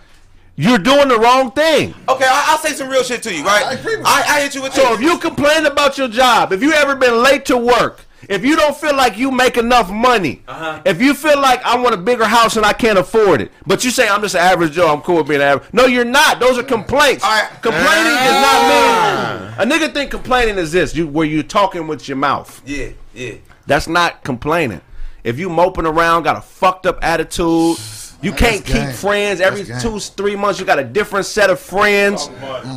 you're 0.57 0.79
doing 0.79 1.09
the 1.09 1.19
wrong 1.19 1.51
thing. 1.53 1.95
Okay, 2.09 2.25
I, 2.27 2.47
I'll 2.49 2.59
say 2.59 2.73
some 2.73 2.89
real 2.89 3.03
shit 3.03 3.23
to 3.25 3.35
you, 3.35 3.45
right? 3.45 3.65
I 3.67 3.73
agree 3.75 3.97
with 3.99 4.07
I, 4.07 4.19
you. 4.19 4.25
I 4.35 4.41
hit 4.41 4.55
you 4.55 4.63
with 4.63 4.75
So 4.75 4.83
this. 4.83 4.93
if 4.95 5.01
you 5.03 5.19
complain 5.19 5.67
about 5.67 5.97
your 5.99 6.09
job, 6.09 6.53
if 6.53 6.63
you 6.63 6.73
ever 6.73 6.97
been 6.97 7.23
late 7.23 7.45
to 7.47 7.57
work, 7.59 8.01
if 8.29 8.45
you 8.45 8.55
don't 8.57 8.77
feel 8.77 8.95
like 8.95 9.17
you 9.17 9.31
make 9.31 9.57
enough 9.57 9.91
money, 9.91 10.43
Uh-huh. 10.47 10.81
if 10.85 11.01
you 11.01 11.15
feel 11.15 11.41
like 11.41 11.65
I 11.65 11.77
want 11.79 11.95
a 11.95 11.99
bigger 11.99 12.25
house 12.25 12.57
and 12.57 12.67
I 12.67 12.73
can't 12.73 12.99
afford 12.99 13.41
it, 13.41 13.51
but 13.67 13.85
you 13.85 13.91
say 13.91 14.09
I'm 14.09 14.21
just 14.23 14.35
an 14.35 14.41
average 14.43 14.73
Joe, 14.73 14.93
I'm 14.93 15.01
cool 15.01 15.17
with 15.17 15.29
being 15.29 15.41
average. 15.41 15.69
No, 15.73 15.87
you're 15.87 16.05
not. 16.05 16.39
Those 16.41 16.59
are 16.59 16.63
complaints. 16.63 17.25
All 17.25 17.31
right. 17.31 17.49
Complaining 17.63 18.13
does 18.13 18.43
not 18.43 18.63
mean 18.69 19.51
a 19.59 19.65
nigga 19.73 19.93
think 19.93 20.11
complaining 20.11 20.57
is 20.59 20.73
this, 20.73 20.95
you 20.95 21.07
where 21.07 21.27
you 21.27 21.43
talking 21.43 21.87
with 21.87 22.09
your 22.09 22.17
mouth. 22.17 22.61
yeah, 22.67 22.89
yeah. 23.15 23.35
That's 23.67 23.89
not 23.89 24.25
complaining. 24.25 24.81
If 25.23 25.39
you 25.39 25.49
moping 25.51 25.87
around, 25.87 26.23
got 26.25 26.37
a 26.37 26.41
fucked 26.41 26.87
up 26.87 26.99
attitude, 27.03 27.77
you 28.23 28.33
can't 28.33 28.65
keep 28.65 28.75
gang. 28.75 28.93
friends 28.93 29.41
every 29.41 29.65
two, 29.81 29.99
three 30.01 30.35
months. 30.35 30.59
You 30.59 30.67
got 30.67 30.79
a 30.79 30.85
different 30.85 31.27
set 31.27 31.51
of 31.51 31.61
friends. 31.61 32.29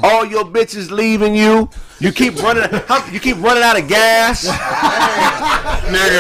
All 0.03 0.25
your 0.25 0.43
bitches 0.45 0.91
leaving 0.91 1.35
you. 1.35 1.69
You 2.03 2.11
keep 2.11 2.35
running. 2.43 2.67
how- 2.87 3.05
You 3.11 3.19
keep 3.19 3.37
running 3.39 3.63
out 3.63 3.79
of 3.79 3.87
gas. 3.87 4.43
nigga, 5.93 6.19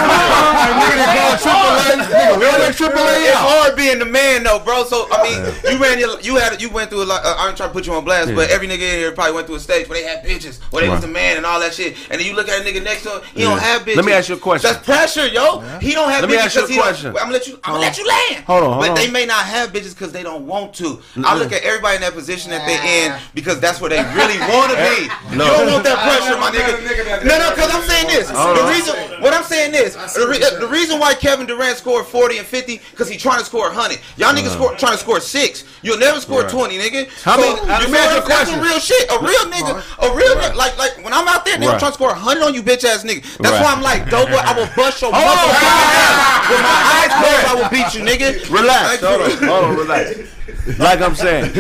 Nigga, 0.84 0.96
they 1.00 1.08
call 1.16 1.38
triple 1.40 1.72
A. 1.80 1.96
Nigga, 2.04 2.40
where 2.40 2.60
that 2.60 2.74
triple 2.76 3.00
A 3.00 3.16
It's 3.24 3.38
hard 3.38 3.76
being 3.76 4.00
the 4.00 4.06
man 4.06 4.44
though, 4.44 4.60
bro. 4.60 4.84
So 4.84 5.08
I 5.12 5.24
mean, 5.24 5.40
you 5.74 5.80
ran 5.82 6.00
your, 6.00 6.20
you 6.22 6.36
had, 6.36 6.62
you 6.62 6.70
went 6.70 6.90
through 6.90 7.04
a 7.04 7.06
lot. 7.06 7.24
Uh, 7.24 7.36
I 7.40 7.48
ain't 7.48 7.58
trying 7.58 7.70
to 7.70 7.74
put 7.74 7.86
you 7.88 7.94
on 7.94 8.04
blast, 8.04 8.34
but 8.36 8.50
every 8.50 8.68
nigga 8.68 8.82
in 8.82 9.00
here 9.00 9.12
probably 9.12 9.34
went 9.36 9.48
through 9.48 9.56
a 9.56 9.60
stage 9.62 9.88
where 9.88 10.02
they 10.02 10.08
had 10.08 10.24
bitches, 10.26 10.60
where 10.72 10.84
they 10.84 10.90
was 10.90 11.00
Right. 11.00 11.08
the 11.08 11.14
man 11.14 11.38
and 11.38 11.46
all 11.46 11.60
that 11.62 11.74
shit. 11.74 11.96
And 12.12 12.20
then 12.20 12.28
you 12.28 12.36
look 12.36 12.48
at 12.50 12.60
a 12.60 12.64
nigga 12.64 12.84
next 12.84 13.04
to 13.04 13.10
him, 13.16 13.22
he 13.34 13.42
don't 13.44 13.60
have 13.60 13.84
bitches. 13.84 13.96
Let 13.96 14.06
me 14.06 14.12
ask 14.14 14.30
you 14.30 14.36
a 14.36 14.40
question. 14.40 14.70
That's 14.72 14.86
pressure, 14.86 15.28
yo. 15.28 15.60
He 15.80 15.94
don't 15.94 16.10
have 16.10 16.22
Let 16.22 16.30
me 16.30 16.38
ask 16.38 16.56
you 16.56 16.64
a 16.66 16.68
'cause 16.68 16.76
question. 16.78 17.08
I'm 17.10 17.14
gonna 17.16 17.32
let 17.34 17.48
you. 17.48 17.60
I'm 17.64 17.74
gonna 17.74 17.80
let 17.86 17.98
you 17.98 18.06
land. 18.08 18.44
Hold 18.46 18.64
on, 18.64 18.70
hold 18.74 18.82
but 18.84 18.90
on. 18.92 18.96
they 18.96 19.10
may 19.10 19.26
not 19.26 19.46
have 19.46 19.72
bitches 19.72 19.94
because 19.96 20.12
they 20.12 20.24
don't 20.24 20.46
want 20.46 20.73
to. 20.76 21.02
I 21.26 21.38
look 21.38 21.52
at 21.52 21.64
everybody 21.64 21.96
in 21.96 22.02
that 22.02 22.14
position 22.14 22.52
that 22.52 22.66
they're 22.66 22.84
in 22.84 23.20
because 23.34 23.60
that's 23.60 23.80
where 23.82 23.90
they 23.90 24.02
really 24.18 24.38
want 24.52 24.72
to 24.72 24.78
be. 24.78 25.08
No. 25.36 25.46
You 25.46 25.52
don't 25.66 25.72
want 25.74 25.84
that 25.86 26.00
pressure, 26.02 26.38
my 26.40 26.52
nigga. 26.52 27.26
No, 27.26 27.38
no, 27.40 27.50
because 27.56 27.70
I'm 27.74 27.84
saying 27.88 28.08
this. 28.08 28.30
Hold 28.30 28.58
The 28.58 28.66
reason, 28.70 28.94
what 29.22 29.34
I'm 29.34 29.44
saying 29.44 29.74
is, 29.74 29.96
the, 30.16 30.28
re- 30.28 30.42
eh, 30.42 30.60
the 30.60 30.68
reason 30.68 31.00
why 31.00 31.14
Kevin 31.14 31.46
Durant 31.48 31.78
scored 31.78 32.06
40 32.06 32.38
and 32.40 32.48
50 32.48 32.82
because 32.92 33.10
he 33.10 33.18
trying 33.18 33.40
to 33.40 33.46
score 33.46 33.68
100. 33.70 34.00
Y'all 34.18 34.34
niggas 34.34 34.54
score, 34.54 34.76
trying 34.76 34.94
to 34.94 35.02
score 35.02 35.20
six. 35.20 35.64
You'll 35.82 36.00
never 36.00 36.20
score 36.20 36.42
Right. 36.44 36.52
20, 36.52 36.78
nigga. 36.78 37.10
How 37.24 37.36
so, 37.38 37.42
many- 37.42 37.62
you 37.62 37.68
let 37.68 37.80
me 37.90 37.94
feel 37.94 37.96
ask 38.04 38.12
you 38.12 38.18
a 38.18 38.22
what- 38.22 38.28
that's 38.28 38.50
question. 38.50 38.54
some 38.56 38.64
real 38.64 38.80
shit. 38.80 39.06
A 39.12 39.18
real 39.20 39.46
nigga, 39.52 39.74
a 40.02 40.16
real 40.16 40.36
nigga. 40.36 40.56
Like, 40.56 40.78
like 40.78 41.04
when 41.04 41.14
I'm 41.14 41.28
out 41.28 41.46
there, 41.46 41.58
nigga, 41.58 41.74
I'm 41.74 41.80
trying 41.80 41.92
to 41.92 41.98
score 42.00 42.10
100 42.10 42.44
on 42.44 42.54
you, 42.54 42.64
bitch 42.64 42.84
ass 42.84 43.04
nigga. 43.04 43.22
That's 43.38 43.60
why 43.64 43.72
I'm 43.74 43.82
like, 43.82 44.10
dope 44.10 44.30
boy, 44.30 44.38
I 44.42 44.54
will 44.58 44.70
bust 44.76 45.02
your 45.02 45.12
motherfucking 45.14 45.64
ass. 45.64 46.50
With 46.50 46.62
my 46.62 46.80
eyes 46.98 47.12
closed, 47.20 47.46
I 47.48 47.54
will 47.56 47.70
beat 47.70 47.94
you, 47.94 48.02
nigga. 48.04 48.50
Relax. 48.52 49.02
Hold 49.04 49.22
on. 49.22 49.30
Hold 49.48 49.64
on. 49.66 49.76
Relax. 49.78 50.20
Like 50.80 51.02
I'm 51.02 51.16
saying. 51.16 51.52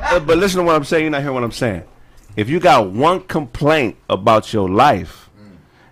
Uh, 0.00 0.20
But 0.20 0.38
listen 0.38 0.58
to 0.60 0.64
what 0.64 0.76
I'm 0.76 0.84
saying. 0.84 1.04
You're 1.04 1.10
not 1.10 1.20
hearing 1.22 1.34
what 1.34 1.44
I'm 1.44 1.52
saying. 1.52 1.82
If 2.36 2.48
you 2.48 2.60
got 2.60 2.90
one 2.90 3.20
complaint 3.20 3.96
about 4.08 4.52
your 4.52 4.68
life, 4.68 5.28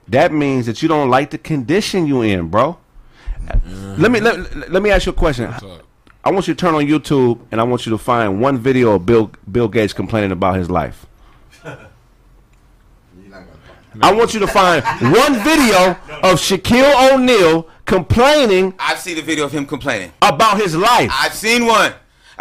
that 0.08 0.32
means 0.32 0.66
that 0.66 0.82
you 0.82 0.88
don't 0.88 1.08
like 1.10 1.30
the 1.30 1.38
condition 1.38 2.06
you 2.06 2.22
in, 2.22 2.48
bro. 2.48 2.78
Let 3.98 4.10
me 4.10 4.20
let, 4.20 4.70
let 4.70 4.82
me 4.82 4.90
ask 4.90 5.06
you 5.06 5.12
a 5.12 5.14
question. 5.14 5.52
I 6.24 6.30
want 6.30 6.46
you 6.46 6.54
to 6.54 6.58
turn 6.60 6.74
on 6.74 6.84
YouTube 6.86 7.40
and 7.50 7.60
I 7.60 7.64
want 7.64 7.84
you 7.86 7.90
to 7.90 7.98
find 7.98 8.40
one 8.40 8.58
video 8.58 8.94
of 8.94 9.04
Bill 9.06 9.30
Bill 9.50 9.68
Gates 9.68 9.92
complaining 9.92 10.30
about 10.32 10.56
his 10.56 10.70
life. 10.70 11.06
I 14.00 14.10
want 14.12 14.32
you 14.32 14.40
to 14.40 14.46
find 14.46 14.82
one 14.84 15.34
video 15.42 15.90
of 16.22 16.40
Shaquille 16.40 17.12
O'Neal 17.12 17.68
complaining 17.84 18.74
I've 18.78 18.98
seen 18.98 19.16
the 19.16 19.22
video 19.22 19.44
of 19.44 19.52
him 19.52 19.66
complaining. 19.66 20.12
about 20.22 20.56
his 20.58 20.74
life. 20.74 21.10
I've 21.12 21.34
seen 21.34 21.66
one. 21.66 21.92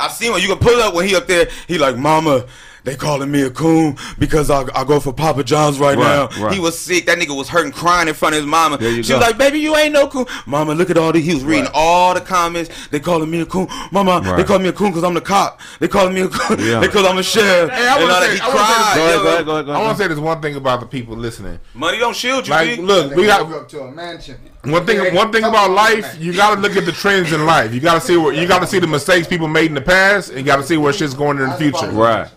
I've 0.01 0.11
seen 0.11 0.31
one. 0.31 0.41
You 0.41 0.47
can 0.47 0.57
pull 0.57 0.81
up 0.81 0.93
when 0.93 1.07
he 1.07 1.15
up 1.15 1.27
there. 1.27 1.47
He 1.67 1.77
like, 1.77 1.95
Mama, 1.97 2.45
they 2.84 2.95
calling 2.95 3.29
me 3.29 3.43
a 3.43 3.49
coon 3.49 3.95
because 4.17 4.49
I, 4.49 4.63
I 4.75 4.84
go 4.84 4.99
for 4.99 5.13
Papa 5.13 5.43
John's 5.43 5.79
right, 5.79 5.97
Right, 5.97 6.32
now. 6.32 6.43
right. 6.43 6.53
He 6.53 6.59
was 6.59 6.79
sick. 6.79 7.05
That 7.05 7.17
nigga 7.19 7.36
was 7.38 7.47
hurting, 7.49 7.71
crying 7.71 8.07
in 8.07 8.13
front 8.13 8.34
of 8.36 8.41
his 8.41 8.47
mama. 8.49 8.77
She 8.79 9.01
go. 9.09 9.17
was 9.17 9.27
like, 9.27 9.38
Baby, 9.38 9.59
you 9.59 9.75
ain't 9.75 9.93
no 9.93 10.07
coon. 10.07 10.25
Mama, 10.45 10.73
look 10.73 10.89
at 10.89 10.97
all 10.97 11.11
these. 11.11 11.25
He 11.25 11.34
was 11.34 11.43
reading 11.43 11.69
all 11.73 12.13
the 12.13 12.21
comments. 12.21 12.69
They 12.89 12.99
calling 12.99 13.29
me 13.29 13.41
a 13.41 13.45
coon. 13.45 13.67
Mama, 13.91 14.21
they 14.23 14.32
Right. 14.32 14.45
calling 14.47 14.63
me 14.63 14.69
a 14.69 14.73
coon 14.73 14.89
because 14.91 15.03
I'm 15.03 15.13
the 15.13 15.21
cop. 15.21 15.59
They 15.79 15.88
calling 15.88 16.13
me 16.13 16.21
a 16.21 16.27
coon 16.27 16.59
Yeah. 16.59 16.79
because 16.82 17.05
I'm 17.05 17.17
a 17.17 17.23
sheriff. 17.23 17.69
Hey, 17.69 17.88
I 17.88 17.97
And 17.99 18.03
wanna 18.09 18.25
say- 18.25 18.36
he 18.36 18.41
I 18.41 18.47
wanna 18.47 18.59
say 18.59 18.65
cried. 18.73 18.95
Go 18.95 19.01
ahead, 19.05 19.21
go 19.21 19.27
ahead, 19.27 19.45
go 19.45 19.63
go 19.63 19.71
I 19.73 19.82
want 19.84 19.97
to 19.97 20.03
say 20.03 20.07
this 20.07 20.17
one 20.19 20.41
thing 20.41 20.55
about 20.55 20.79
the 20.79 20.86
people 20.88 21.15
listening. 21.15 21.59
Money 21.73 21.99
don't 21.99 22.15
shield 22.15 22.47
you, 22.47 22.53
Like, 22.53 22.79
look, 22.79 23.15
we 23.15 23.25
got 23.27 23.51
up 23.51 23.69
to 23.69 23.82
a 23.82 23.91
mansion. 23.91 24.38
one 24.63 24.86
thing. 24.86 25.13
One 25.15 25.32
thing 25.32 25.43
about 25.43 25.71
life, 25.71 26.17
you 26.19 26.34
got 26.34 26.55
to 26.55 26.61
look 26.61 26.75
at 26.75 26.86
the 26.86 26.91
trends 26.91 27.32
in 27.32 27.45
life. 27.45 27.73
You 27.73 27.79
got 27.79 27.95
to 27.95 28.01
see 28.01 28.17
where 28.17 28.34
you 28.34 28.47
got 28.47 28.59
to 28.59 28.67
see 28.67 28.79
the 28.79 28.88
mistakes 28.88 29.27
people 29.27 29.47
made 29.47 29.65
in 29.67 29.73
the 29.75 29.82
past, 29.82 30.29
and 30.29 30.39
you 30.39 30.45
got 30.45 30.57
to 30.57 30.63
see 30.63 30.77
where 30.77 30.91
shit's 30.93 31.13
going 31.13 31.38
in 31.39 31.49
the 31.49 31.55
future. 31.57 31.89
Right. 31.91 32.27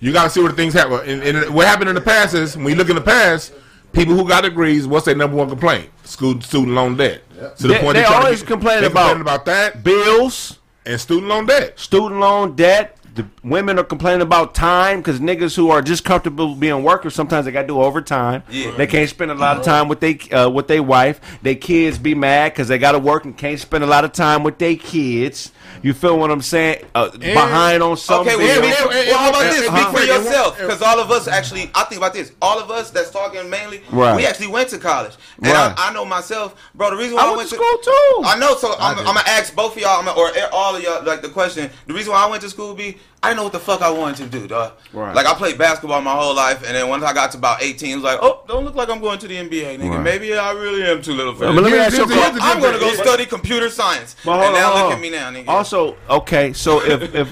You 0.00 0.12
got 0.12 0.24
to 0.24 0.30
see 0.30 0.40
where 0.40 0.50
the 0.50 0.56
things 0.56 0.74
happen. 0.74 0.94
Uh, 0.94 0.98
and, 1.02 1.22
and 1.22 1.54
what 1.54 1.66
happened 1.66 1.88
in 1.88 1.94
the 1.94 2.00
past 2.00 2.34
is 2.34 2.56
when 2.56 2.68
you 2.68 2.74
look 2.76 2.88
in 2.88 2.94
the 2.94 3.00
past, 3.00 3.52
people 3.92 4.14
who 4.14 4.26
got 4.26 4.42
degrees, 4.44 4.86
what's 4.86 5.06
their 5.06 5.16
number 5.16 5.36
one 5.36 5.48
complaint? 5.48 5.90
School 6.04 6.40
student 6.40 6.72
loan 6.74 6.96
debt. 6.96 7.22
To 7.58 7.68
They- 7.68 7.74
they 7.74 7.80
try 7.80 7.92
to 8.02 8.14
always 8.14 8.42
complain 8.42 8.84
about- 8.84 9.08
complain 9.08 9.20
about 9.20 9.44
that 9.46 9.82
Bills, 9.84 10.58
and 10.86 11.00
student 11.00 11.26
loan 11.28 11.46
debt. 11.46 11.78
student 11.78 12.20
loan 12.20 12.54
debt. 12.56 12.96
The 13.18 13.26
women 13.42 13.80
are 13.80 13.84
complaining 13.84 14.22
about 14.22 14.54
time 14.54 15.00
because 15.00 15.18
niggas 15.18 15.56
who 15.56 15.70
are 15.70 15.82
just 15.82 16.04
comfortable 16.04 16.54
being 16.54 16.84
workers 16.84 17.16
sometimes 17.16 17.46
they 17.46 17.50
got 17.50 17.62
to 17.62 17.66
do 17.66 17.82
overtime. 17.82 18.44
Yeah. 18.48 18.70
They 18.76 18.86
can't 18.86 19.10
spend 19.10 19.32
a 19.32 19.34
lot 19.34 19.56
of 19.56 19.64
time 19.64 19.88
with 19.88 19.98
they 19.98 20.18
uh, 20.30 20.48
with 20.48 20.68
their 20.68 20.84
wife. 20.84 21.20
Their 21.42 21.56
kids 21.56 21.98
be 21.98 22.14
mad 22.14 22.52
because 22.52 22.68
they 22.68 22.78
got 22.78 22.92
to 22.92 23.00
work 23.00 23.24
and 23.24 23.36
can't 23.36 23.58
spend 23.58 23.82
a 23.82 23.88
lot 23.88 24.04
of 24.04 24.12
time 24.12 24.44
with 24.44 24.58
their 24.58 24.76
kids. 24.76 25.50
You 25.82 25.94
feel 25.94 26.16
what 26.16 26.30
I'm 26.30 26.42
saying? 26.42 26.84
Uh, 26.94 27.10
behind 27.18 27.82
on 27.82 27.96
something. 27.96 28.34
Okay, 28.34 28.44
well, 28.44 28.60
bills. 28.60 28.74
well, 28.78 28.88
well, 28.88 29.18
how 29.18 29.30
about 29.30 29.42
this? 29.42 29.66
Speak 29.66 29.86
for 30.00 30.06
yourself, 30.06 30.56
because 30.56 30.82
all 30.82 31.00
of 31.00 31.10
us 31.10 31.26
actually. 31.26 31.70
I 31.74 31.84
think 31.84 31.98
about 31.98 32.14
this. 32.14 32.30
All 32.40 32.60
of 32.60 32.70
us 32.70 32.92
that's 32.92 33.10
talking 33.10 33.50
mainly, 33.50 33.82
Right. 33.90 34.14
we 34.16 34.26
actually 34.26 34.46
went 34.46 34.68
to 34.70 34.78
college, 34.78 35.16
and 35.38 35.46
Right. 35.48 35.74
I, 35.76 35.90
I 35.90 35.92
know 35.92 36.04
myself, 36.04 36.54
bro. 36.76 36.90
The 36.90 36.96
reason 36.96 37.16
why 37.16 37.22
I 37.22 37.24
I, 37.24 37.28
went 37.30 37.38
went 37.38 37.48
to 37.50 37.54
school 37.56 37.78
too. 37.82 38.22
I 38.24 38.38
know, 38.38 38.56
so 38.56 38.74
I'm, 38.78 38.96
I'm 39.00 39.04
gonna 39.04 39.22
ask 39.26 39.54
both 39.56 39.74
of 39.74 39.82
y'all, 39.82 40.00
I'm 40.00 40.08
or 40.16 40.30
all 40.52 40.76
of 40.76 40.82
y'all, 40.82 41.04
like 41.04 41.22
the 41.22 41.28
question. 41.28 41.68
The 41.86 41.94
reason 41.94 42.12
why 42.12 42.24
I 42.24 42.30
went 42.30 42.42
to 42.42 42.48
school, 42.50 42.74
be 42.74 42.96
I 43.20 43.28
didn't 43.30 43.38
know 43.38 43.42
what 43.44 43.52
the 43.52 43.58
fuck 43.58 43.82
I 43.82 43.90
wanted 43.90 44.30
to 44.30 44.38
do, 44.38 44.46
dog. 44.46 44.74
Right. 44.92 45.14
Like 45.14 45.26
I 45.26 45.34
played 45.34 45.58
basketball 45.58 46.00
my 46.00 46.14
whole 46.14 46.34
life, 46.36 46.62
and 46.64 46.76
then 46.76 46.88
once 46.88 47.02
I 47.02 47.12
got 47.12 47.32
to 47.32 47.38
about 47.38 47.60
18, 47.62 47.90
it 47.90 47.94
was 47.96 48.04
like, 48.04 48.20
oh, 48.22 48.44
don't 48.46 48.64
look 48.64 48.76
like 48.76 48.88
I'm 48.88 49.00
going 49.00 49.18
to 49.18 49.26
the 49.26 49.34
NBA, 49.34 49.78
nigga. 49.78 49.90
Right. 49.96 50.02
Maybe 50.04 50.34
I 50.34 50.52
really 50.52 50.84
am 50.84 51.02
too 51.02 51.14
little 51.14 51.34
for 51.34 51.46
this. 51.46 51.54
let 51.60 51.72
me 51.72 51.78
ask 51.78 51.96
you 51.96 52.04
a 52.04 52.06
Here's 52.06 52.08
the- 52.08 52.14
here's 52.14 52.30
question. 52.30 52.42
I'm 52.42 52.60
gonna 52.62 52.78
go 52.78 52.88
difference. 52.90 53.08
study 53.08 53.26
computer 53.26 53.70
science, 53.70 54.14
and 54.24 54.54
now 54.54 54.74
look 54.84 54.92
at 54.92 55.00
me 55.00 55.10
now, 55.10 55.30
nigga. 55.32 55.48
Also, 55.48 55.96
okay, 56.08 56.52
so 56.52 56.80
if 56.84 57.12
if 57.14 57.28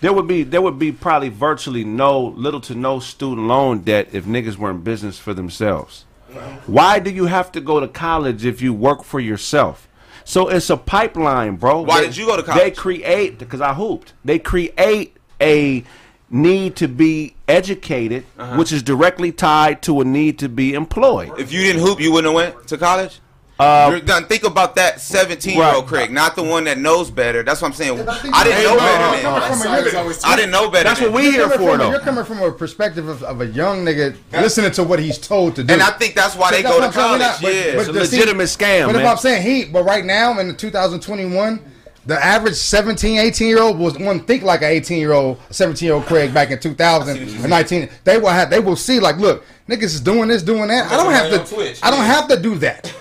there 0.00 0.12
would 0.12 0.26
be 0.26 0.42
there 0.42 0.60
would 0.60 0.80
be 0.80 0.90
probably 0.90 1.28
virtually 1.28 1.84
no 1.84 2.20
little 2.20 2.60
to 2.62 2.74
no 2.74 2.98
student 2.98 3.46
loan 3.46 3.80
debt 3.82 4.08
if 4.12 4.24
niggas 4.24 4.56
were 4.56 4.70
in 4.70 4.82
business 4.82 5.16
for 5.18 5.32
themselves. 5.32 6.04
Mm-hmm. 6.30 6.72
Why 6.72 6.98
do 6.98 7.10
you 7.10 7.26
have 7.26 7.52
to 7.52 7.60
go 7.60 7.78
to 7.78 7.86
college 7.86 8.44
if 8.44 8.60
you 8.60 8.74
work 8.74 9.04
for 9.04 9.20
yourself? 9.20 9.86
So 10.24 10.48
it's 10.48 10.70
a 10.70 10.76
pipeline, 10.76 11.56
bro. 11.56 11.82
Why 11.82 12.00
They- 12.00 12.06
did 12.08 12.16
you 12.16 12.26
go 12.26 12.36
to 12.36 12.42
college? 12.42 12.62
They 12.62 12.70
create 12.70 13.38
because 13.38 13.60
I 13.60 13.74
hooped. 13.74 14.14
They 14.24 14.38
create 14.38 15.16
a 15.40 15.84
need 16.30 16.74
to 16.76 16.88
be 16.88 17.34
educated, 17.46 18.24
Uh-huh. 18.38 18.56
which 18.56 18.72
is 18.72 18.82
directly 18.82 19.30
tied 19.30 19.82
to 19.82 20.00
a 20.00 20.04
need 20.04 20.38
to 20.38 20.48
be 20.48 20.72
employed. 20.74 21.32
If 21.38 21.52
you 21.52 21.60
didn't 21.62 21.82
hoop, 21.82 22.00
you 22.00 22.10
wouldn't 22.10 22.34
have 22.34 22.54
went 22.54 22.66
to 22.68 22.78
college. 22.78 23.20
Uh, 23.56 24.00
done. 24.00 24.24
Think 24.26 24.42
about 24.42 24.74
that 24.76 25.00
17 25.00 25.54
year 25.54 25.62
old 25.64 25.74
Right. 25.84 25.86
Craig, 25.86 26.10
not 26.10 26.34
the 26.34 26.42
one 26.42 26.64
that 26.64 26.76
knows 26.78 27.08
better. 27.08 27.44
That's 27.44 27.62
what 27.62 27.68
I'm 27.68 27.74
saying. 27.74 28.00
I 28.08 28.30
I 28.32 28.44
didn't 28.44 28.64
know 28.64 28.76
better 28.76 29.14
than 29.16 29.22
no, 29.22 29.34
no, 29.34 29.40
that. 29.40 29.58
Side 29.58 29.86
is 29.86 29.94
always 29.94 30.24
I 30.24 30.34
didn't 30.36 30.50
know 30.50 30.70
better. 30.70 30.88
That's 30.88 31.00
what 31.00 31.12
we 31.12 31.30
here 31.30 31.48
for, 31.48 31.58
from- 31.58 31.78
though. 31.78 31.90
You're 31.90 32.00
coming 32.00 32.24
from 32.24 32.42
a 32.42 32.50
perspective 32.50 33.06
of, 33.06 33.22
of 33.22 33.40
a 33.42 33.46
young 33.46 33.84
nigga 33.84 34.16
listening 34.32 34.72
to 34.72 34.82
what 34.82 34.98
he's 34.98 35.18
told 35.18 35.54
to 35.56 35.62
do. 35.62 35.72
And 35.72 35.82
I 35.82 35.90
think 35.90 36.14
that's 36.16 36.34
why 36.34 36.50
they 36.50 36.62
That's 36.62 36.74
go 36.74 36.80
to 36.80 36.86
what 36.88 36.88
I'm 36.88 36.92
saying, 36.92 37.06
college. 37.06 37.20
not- 37.20 37.42
but- 37.42 37.54
yeah. 37.54 37.72
but 37.74 37.78
It's 37.80 37.88
a 37.88 37.92
the- 37.92 38.00
legitimate 38.00 38.44
scam, 38.44 38.86
But 38.86 38.96
if. 38.96 39.06
I'm 39.06 39.16
saying 39.18 39.42
he, 39.42 39.64
but 39.66 39.84
right 39.84 40.04
now 40.04 40.36
in 40.40 40.48
the 40.48 40.54
2021, 40.54 41.60
the 42.06 42.22
average 42.22 42.54
17, 42.54 43.18
18 43.18 43.48
year 43.48 43.62
old 43.62 43.78
was 43.78 43.98
one 43.98 44.20
think 44.20 44.42
like 44.42 44.62
an 44.62 44.68
18 44.68 44.98
year 44.98 45.12
old, 45.12 45.40
17 45.50 45.86
year 45.86 45.94
old 45.94 46.04
Craig 46.06 46.34
back 46.34 46.50
in 46.50 46.58
2019. 46.58 47.88
They 48.04 48.18
will 48.18 48.28
have, 48.28 48.50
they 48.50 48.60
will 48.60 48.76
see 48.76 49.00
like, 49.00 49.16
look, 49.16 49.44
niggas 49.68 49.82
is 49.84 50.00
doing 50.00 50.28
this, 50.28 50.42
doing 50.42 50.68
that. 50.68 50.90
I 50.92 50.96
don't 50.96 51.12
have 51.12 51.30
to, 51.30 51.54
Twitch, 51.54 51.80
I 51.82 51.90
don't 51.90 52.04
have 52.04 52.28
to 52.28 52.40
do 52.40 52.56
that 52.56 52.92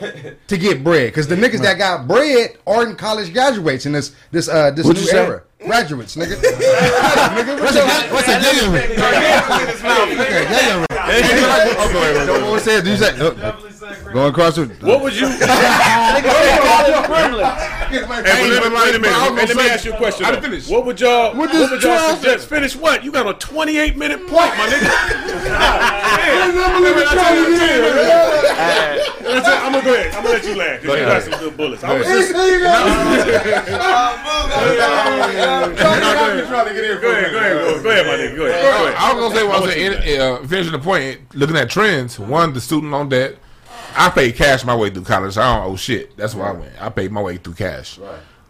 to 0.47 0.57
get 0.57 0.83
bread 0.83 1.07
because 1.07 1.27
the 1.27 1.35
niggas 1.35 1.61
that 1.61 1.77
got 1.77 2.07
bread 2.07 2.57
are 2.65 2.87
in 2.87 2.95
college 2.95 3.33
graduates 3.33 3.85
in 3.85 3.91
this 3.91 4.15
this 4.31 4.47
uh 4.47 4.71
this 4.71 4.85
What'd 4.85 5.03
new 5.03 5.11
era. 5.11 5.43
Graduates, 5.59 6.15
nigga. 6.17 6.35
nigga 6.35 7.59
what's 7.61 7.75
your, 7.75 7.85
what's 8.11 8.27
a 8.27 8.39
giggle? 8.41 8.75
Okay, 11.03 12.41
what 12.51 12.61
said? 12.63 12.85
You 12.85 12.97
say 12.97 13.17
uh, 13.19 13.72
going 14.13 14.29
across 14.29 14.55
the. 14.55 14.65
What 14.81 15.01
would 15.01 15.15
you? 15.15 15.27
Hey, 17.93 18.01
wait, 18.09 18.61
wait, 18.61 18.73
wait 18.73 18.95
a 18.95 18.99
minute. 18.99 19.13
Hey, 19.13 19.45
let 19.45 19.55
me 19.55 19.69
ask 19.69 19.85
you 19.85 19.93
a 19.93 19.97
question. 19.97 20.25
I 20.25 20.31
though. 20.31 20.35
didn't 20.41 20.51
finish. 20.51 20.67
What 20.69 20.85
would 20.85 20.99
y'all? 20.99 21.29
What 21.29 21.37
What, 21.37 21.51
does 21.51 21.69
would 21.69 21.83
y'all 21.83 22.15
suggest? 22.15 22.49
Finish 22.49 22.75
what? 22.75 23.03
You 23.03 23.11
got 23.11 23.27
a 23.27 23.33
28 23.35 23.95
minute 23.97 24.19
point, 24.21 24.49
my 24.57 24.65
nigga. 24.67 24.89
I'm 29.53 29.71
gonna 29.71 29.83
go 29.83 29.93
ahead. 29.93 30.13
I'm 30.15 30.23
gonna 30.23 30.29
let 30.35 30.43
you 30.43 30.55
laugh. 30.55 30.81
'cause 30.81 30.97
You 30.99 31.05
got 31.05 31.23
some 31.23 31.39
good 31.39 31.55
bullets. 31.57 31.83
I 31.83 31.97
was 31.97 32.07
just 32.07 32.33
go 32.33 32.39
ahead. 32.47 32.61
Go 37.01 37.09
ahead. 37.11 37.53
Go, 37.53 37.83
go 37.83 37.89
ahead, 37.89 38.05
my 38.05 38.13
nigga. 38.13 38.35
Go 38.35 38.45
ahead. 38.45 38.95
I 38.97 39.13
was 39.13 39.23
gonna 39.23 39.35
say, 39.35 39.41
I'll 39.41 39.47
well, 39.49 39.61
let 39.65 39.77
you 39.77 39.93
saying, 39.93 40.21
uh, 40.21 40.47
finishing 40.47 40.71
the 40.71 40.79
point, 40.79 41.19
looking 41.35 41.57
at 41.57 41.69
trends. 41.69 42.17
One, 42.19 42.53
the 42.53 42.61
student 42.61 42.91
loan 42.91 43.09
debt. 43.09 43.35
I 43.95 44.09
paid 44.09 44.35
cash 44.35 44.63
my 44.65 44.75
way 44.75 44.89
through 44.89 45.03
college. 45.03 45.37
I 45.37 45.55
don't 45.55 45.71
owe 45.71 45.75
shit. 45.75 46.15
That's 46.17 46.35
why 46.35 46.49
I 46.49 46.51
went. 46.51 46.81
I 46.81 46.89
paid 46.89 47.11
my 47.11 47.21
way 47.21 47.37
through 47.37 47.53
cash. 47.55 47.99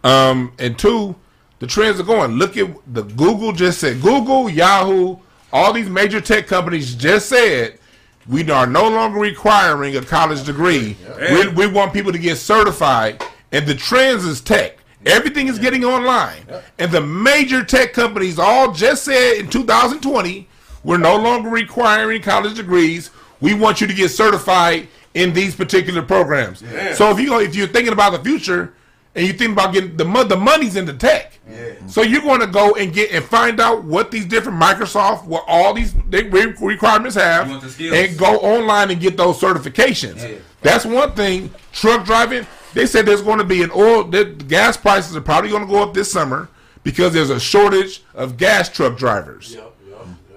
Um, 0.04 0.54
and 0.60 0.78
two, 0.78 1.16
the 1.60 1.68
trends 1.68 2.00
are 2.00 2.04
going. 2.04 2.32
Look 2.32 2.58
at 2.58 2.70
the 2.94 3.04
Google 3.04 3.52
just 3.52 3.80
said 3.80 4.02
Google, 4.02 4.50
Yahoo, 4.50 5.18
all 5.52 5.72
these 5.74 5.90
major 5.90 6.20
tech 6.20 6.48
companies 6.48 6.96
just 6.96 7.30
said 7.30 7.80
we 8.28 8.50
are 8.52 8.66
no 8.68 8.88
longer 8.90 9.20
requiring 9.20 9.96
a 9.98 10.02
college 10.02 10.46
degree. 10.46 10.98
We, 11.32 11.48
we 11.50 11.68
want 11.68 11.94
people 11.94 12.12
to 12.12 12.18
get 12.18 12.38
certified, 12.38 13.24
and 13.52 13.66
the 13.68 13.76
trends 13.76 14.26
is 14.26 14.42
tech. 14.42 14.78
Everything 15.06 15.48
is 15.48 15.60
getting 15.60 15.84
online, 15.84 16.46
and 16.80 16.92
the 16.92 17.02
major 17.02 17.64
tech 17.64 17.92
companies 17.94 18.40
all 18.40 18.72
just 18.72 19.04
said 19.04 19.38
in 19.38 19.50
2020 19.50 20.48
we're 20.86 20.98
no 20.98 21.16
longer 21.18 21.50
requiring 21.50 22.22
college 22.22 22.56
degrees. 22.56 23.10
we 23.40 23.54
want 23.54 23.80
you 23.82 23.88
to 23.88 23.94
get 23.94 24.10
certified 24.10 24.88
in 25.14 25.34
these 25.34 25.56
particular 25.56 26.02
programs. 26.02 26.62
Yeah. 26.62 26.94
So 26.94 27.12
if 27.12 27.20
you 27.20 27.40
if 27.40 27.56
you're 27.56 27.68
thinking 27.68 27.94
about 27.94 28.12
the 28.12 28.20
future 28.20 28.74
and 29.16 29.28
you 29.28 29.34
think 29.34 29.52
about 29.54 29.74
getting 29.74 29.96
the 29.96 30.06
the 30.24 30.38
money's 30.38 30.76
in 30.76 30.86
the 30.86 30.94
tech. 30.94 31.40
So 31.88 32.02
you're 32.02 32.22
going 32.22 32.40
to 32.40 32.48
go 32.48 32.74
and 32.76 32.94
get 32.94 33.12
and 33.12 33.24
find 33.24 33.60
out 33.60 33.84
what 33.84 34.12
these 34.12 34.26
different 34.26 34.60
Microsoft, 34.62 35.26
what 35.26 35.44
all 35.46 35.74
these 35.74 35.94
they 36.10 36.24
re- 36.24 36.56
requirements 36.62 37.16
have, 37.16 37.78
the 37.78 37.94
and 37.94 38.18
go 38.18 38.38
online 38.38 38.92
and 38.92 39.00
get 39.02 39.18
those 39.18 39.40
certifications. 39.40 40.40
That's 40.62 40.86
one 40.86 41.12
thing. 41.14 41.52
Truck 41.74 42.06
driving, 42.06 42.48
they 42.74 42.86
said 42.86 43.06
there's 43.06 43.22
going 43.22 43.40
to 43.40 43.44
be 43.44 43.62
an 43.62 43.72
oil. 43.76 44.06
The 44.06 44.26
gas 44.26 44.78
prices 44.78 45.16
are 45.18 45.22
probably 45.22 45.50
going 45.50 45.66
to 45.66 45.72
go 45.72 45.84
up 45.84 45.94
this 45.94 46.12
summer 46.12 46.48
because 46.84 47.14
there's 47.14 47.30
a 47.30 47.40
shortage 47.40 48.04
of 48.14 48.38
gas 48.38 48.70
truck 48.70 48.98
drivers. 48.98 49.58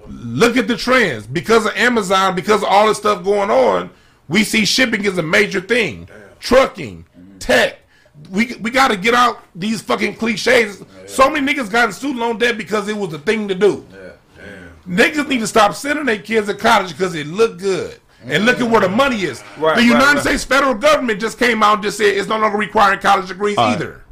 Look 0.09 0.57
at 0.57 0.67
the 0.67 0.77
trends 0.77 1.25
because 1.27 1.65
of 1.65 1.73
Amazon, 1.75 2.35
because 2.35 2.61
of 2.63 2.69
all 2.69 2.87
this 2.87 2.97
stuff 2.97 3.23
going 3.23 3.49
on. 3.49 3.89
We 4.27 4.43
see 4.43 4.65
shipping 4.65 5.05
is 5.05 5.17
a 5.17 5.23
major 5.23 5.61
thing. 5.61 6.09
Trucking, 6.39 7.05
tech. 7.39 7.79
We 8.29 8.55
we 8.55 8.71
got 8.71 8.89
to 8.89 8.97
get 8.97 9.13
out 9.13 9.43
these 9.55 9.81
fucking 9.81 10.15
cliches. 10.15 10.83
So 11.05 11.29
many 11.29 11.45
niggas 11.53 11.71
got 11.71 11.85
in 11.85 11.93
student 11.93 12.19
loan 12.19 12.37
debt 12.37 12.57
because 12.57 12.87
it 12.87 12.97
was 12.97 13.11
the 13.11 13.19
thing 13.19 13.47
to 13.47 13.55
do. 13.55 13.85
Niggas 14.87 15.27
need 15.27 15.39
to 15.39 15.47
stop 15.47 15.73
sending 15.73 16.05
their 16.05 16.17
kids 16.19 16.47
to 16.47 16.53
college 16.53 16.89
because 16.89 17.13
it 17.13 17.27
look 17.27 17.59
good. 17.59 17.99
And 18.25 18.45
look 18.45 18.59
at 18.59 18.69
where 18.69 18.81
the 18.81 18.89
money 18.89 19.21
is. 19.23 19.43
Right, 19.57 19.75
the 19.77 19.83
United 19.83 20.15
right. 20.15 20.19
States 20.19 20.43
federal 20.43 20.73
government 20.73 21.21
just 21.21 21.37
came 21.37 21.61
out 21.63 21.75
and 21.75 21.83
just 21.83 21.97
said 21.97 22.17
it's 22.17 22.27
no 22.27 22.37
longer 22.37 22.57
requiring 22.57 22.99
college 22.99 23.27
degrees 23.27 23.57
All 23.57 23.65
right. 23.65 23.75
either. 23.75 24.03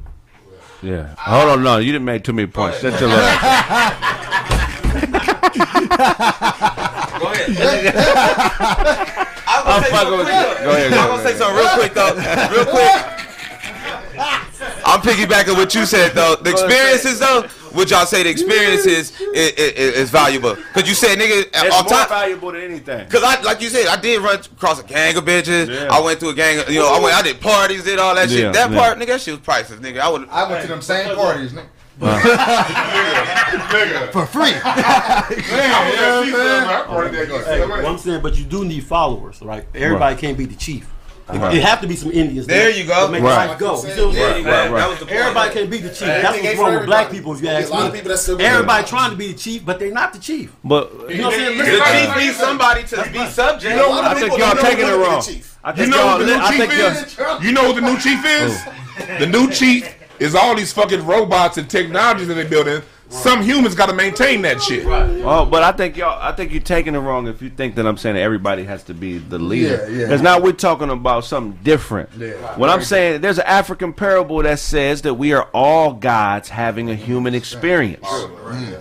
Yeah. 0.81 1.15
Hold 1.17 1.49
on, 1.49 1.63
no, 1.63 1.77
you 1.79 1.91
didn't 1.91 2.05
make 2.05 2.23
too 2.23 2.31
many 2.31 2.47
points. 2.47 2.79
Shut 2.79 2.99
your 3.01 3.09
little. 3.09 3.25
Go 5.95 7.31
ahead. 7.31 7.49
I'm 9.47 9.65
I'm 9.65 9.65
gonna 9.65 9.83
say 9.83 9.91
fucking 9.91 10.09
something 10.09 10.17
with 10.17 10.27
quick, 10.27 10.59
you. 10.59 10.65
Go 10.65 10.71
ahead, 10.71 10.91
go 10.91 10.99
I'm 10.99 11.09
gonna 11.09 11.23
say 11.23 11.35
something 11.37 11.57
real 11.57 11.69
quick 11.75 11.93
though. 11.93 12.13
Real 12.55 12.65
quick. 12.65 12.91
I'm 14.87 15.01
piggybacking 15.01 15.55
what 15.55 15.73
you 15.75 15.85
said 15.85 16.13
though. 16.13 16.35
The 16.35 16.51
experiences 16.51 17.19
though, 17.19 17.47
would 17.73 17.89
y'all 17.89 18.05
say 18.05 18.23
the 18.23 18.29
experiences 18.29 19.19
is, 19.19 19.51
is, 19.51 19.95
is 19.95 20.09
valuable? 20.09 20.55
Cause 20.73 20.87
you 20.87 20.93
said 20.93 21.17
nigga 21.17 21.45
It's 21.47 21.75
off 21.75 21.89
more 21.89 21.99
top. 21.99 22.09
valuable 22.09 22.51
than 22.51 22.61
anything. 22.61 23.07
Cause 23.09 23.23
I, 23.23 23.41
like 23.41 23.61
you 23.61 23.69
said, 23.69 23.87
I 23.87 23.99
did 23.99 24.21
run 24.21 24.39
across 24.39 24.79
a 24.79 24.83
gang 24.83 25.17
of 25.17 25.25
bitches. 25.25 25.67
Yeah. 25.67 25.87
I 25.91 25.99
went 26.01 26.19
through 26.19 26.29
a 26.29 26.33
gang. 26.35 26.59
Of, 26.59 26.69
you 26.69 26.79
know, 26.79 26.93
I 26.93 26.99
went, 26.99 27.15
I 27.15 27.21
did 27.21 27.41
parties, 27.41 27.83
did 27.83 27.99
all 27.99 28.15
that 28.15 28.29
Yeah, 28.29 28.37
shit. 28.37 28.53
That 28.53 28.71
yeah. 28.71 28.77
part, 28.77 28.97
nigga, 28.97 29.07
that 29.07 29.21
shit 29.21 29.33
was 29.33 29.41
priceless, 29.41 29.79
nigga. 29.79 29.99
I 29.99 30.09
would. 30.09 30.29
I 30.29 30.49
went 30.49 30.61
to 30.63 30.67
them 30.67 30.81
same 30.81 31.13
parties, 31.15 31.51
nigga. 31.53 31.67
For 34.11 34.25
free. 34.25 34.51
Hey, 35.45 35.69
what 37.65 37.85
I'm 37.85 37.97
saying, 37.97 38.21
but 38.21 38.37
you 38.37 38.43
do 38.45 38.65
need 38.65 38.83
followers, 38.83 39.41
right? 39.41 39.65
Everybody 39.73 40.15
can't 40.19 40.37
be 40.37 40.45
the 40.45 40.55
chief. 40.55 40.83
It, 41.27 41.37
Right. 41.39 41.55
it 41.55 41.63
have 41.63 41.81
to 41.81 41.87
be 41.87 41.95
some 41.95 42.11
Indians. 42.11 42.45
There 42.45 42.69
you 42.69 42.83
go. 42.85 43.07
Make 43.07 43.23
Right. 43.23 43.57
go. 43.57 43.75
You 43.75 43.81
see 43.81 43.87
what 43.87 43.97
I'm 43.97 44.05
Yeah, 44.15 44.33
saying? 44.33 44.45
right, 44.45 44.69
right. 44.71 44.79
That 44.79 44.89
was 44.89 44.99
the 44.99 45.05
point. 45.05 45.17
Everybody 45.19 45.53
can't 45.55 45.69
be 45.71 45.77
the 45.79 45.89
chief. 45.89 46.03
Everything 46.07 46.21
That's 46.43 46.45
what's 46.45 46.59
wrong 46.59 46.73
with 46.75 46.85
black 46.85 47.09
people, 47.09 47.33
if 47.33 47.41
you 47.41 47.49
ask 47.49 47.71
a 47.71 47.75
me. 47.75 47.87
of 47.87 47.93
people 47.93 48.09
that 48.09 48.17
still 48.19 48.37
believe 48.37 48.51
Everybody 48.51 48.83
that. 48.83 48.89
trying 48.89 49.09
to 49.11 49.15
be 49.17 49.27
the 49.31 49.37
chief, 49.39 49.65
but 49.65 49.79
they're 49.79 49.91
not 49.91 50.13
the 50.13 50.19
chief. 50.19 50.51
But 50.63 50.91
You 51.09 51.17
know 51.17 51.23
what 51.29 51.33
I'm 51.33 51.39
saying? 51.39 51.57
The 51.57 51.63
chief 51.65 52.17
needs 52.17 52.37
somebody 52.37 52.83
to 52.83 53.09
be 53.11 53.25
subject. 53.27 53.63
You 53.73 53.81
know 53.81 53.89
what? 53.89 54.03
I 54.05 54.13
think 54.13 54.25
People 54.25 54.37
y'all 54.39 54.53
don't 54.55 54.65
taking 54.65 54.85
it 54.85 54.91
the 54.91 54.97
wrong. 54.99 55.21
chief. 55.23 55.57
I 55.63 55.69
You 55.71 55.75
think 55.77 55.89
know 55.89 55.97
y'all. 55.97 56.07
what 56.07 56.19
the 56.19 56.25
new 56.25 56.41
chief 56.67 56.71
is? 56.79 57.17
You 57.45 57.51
know 57.53 57.63
what 57.63 57.75
the 57.75 57.81
new 57.81 57.97
chief 57.99 58.23
is? 58.25 58.63
The 59.19 59.25
new 59.25 59.49
chief 59.49 59.89
is 60.19 60.35
all 60.35 60.55
these 60.55 60.73
fucking 60.73 61.05
robots 61.05 61.57
and 61.57 61.69
technologies 61.69 62.27
that 62.27 62.35
they're 62.35 62.49
building. 62.49 62.81
Some 63.07 63.43
humans 63.43 63.75
got 63.75 63.85
to 63.85 63.93
maintain 63.93 64.41
that 64.41 64.61
shit. 64.61 64.83
Oh, 64.85 65.45
but 65.45 65.61
I 65.61 65.71
think 65.71 65.95
y'all. 65.95 66.19
I 66.19 66.31
think 66.31 66.51
you're 66.51 66.61
taking 66.61 66.95
it 66.95 66.99
wrong 66.99 67.27
if 67.27 67.39
you 67.39 67.51
think 67.51 67.75
that 67.75 67.85
I'm 67.85 67.97
saying 67.97 68.15
that 68.15 68.21
everybody 68.21 68.63
has 68.63 68.83
to 68.85 68.95
be 68.95 69.19
the 69.19 69.37
leader. 69.37 69.87
Yeah, 69.87 69.87
yeah. 69.87 70.05
Because 70.05 70.23
now 70.23 70.39
we're 70.39 70.53
talking 70.53 70.89
about 70.89 71.23
something 71.23 71.59
different. 71.63 72.09
Yeah. 72.17 72.33
What 72.57 72.71
I'm 72.71 72.81
saying, 72.81 73.21
there's 73.21 73.37
an 73.37 73.45
African 73.45 73.93
parable 73.93 74.41
that 74.41 74.57
says 74.57 75.03
that 75.03 75.13
we 75.13 75.33
are 75.33 75.47
all 75.53 75.93
gods 75.93 76.49
having 76.49 76.89
a 76.89 76.95
human 76.95 77.35
experience. 77.35 78.07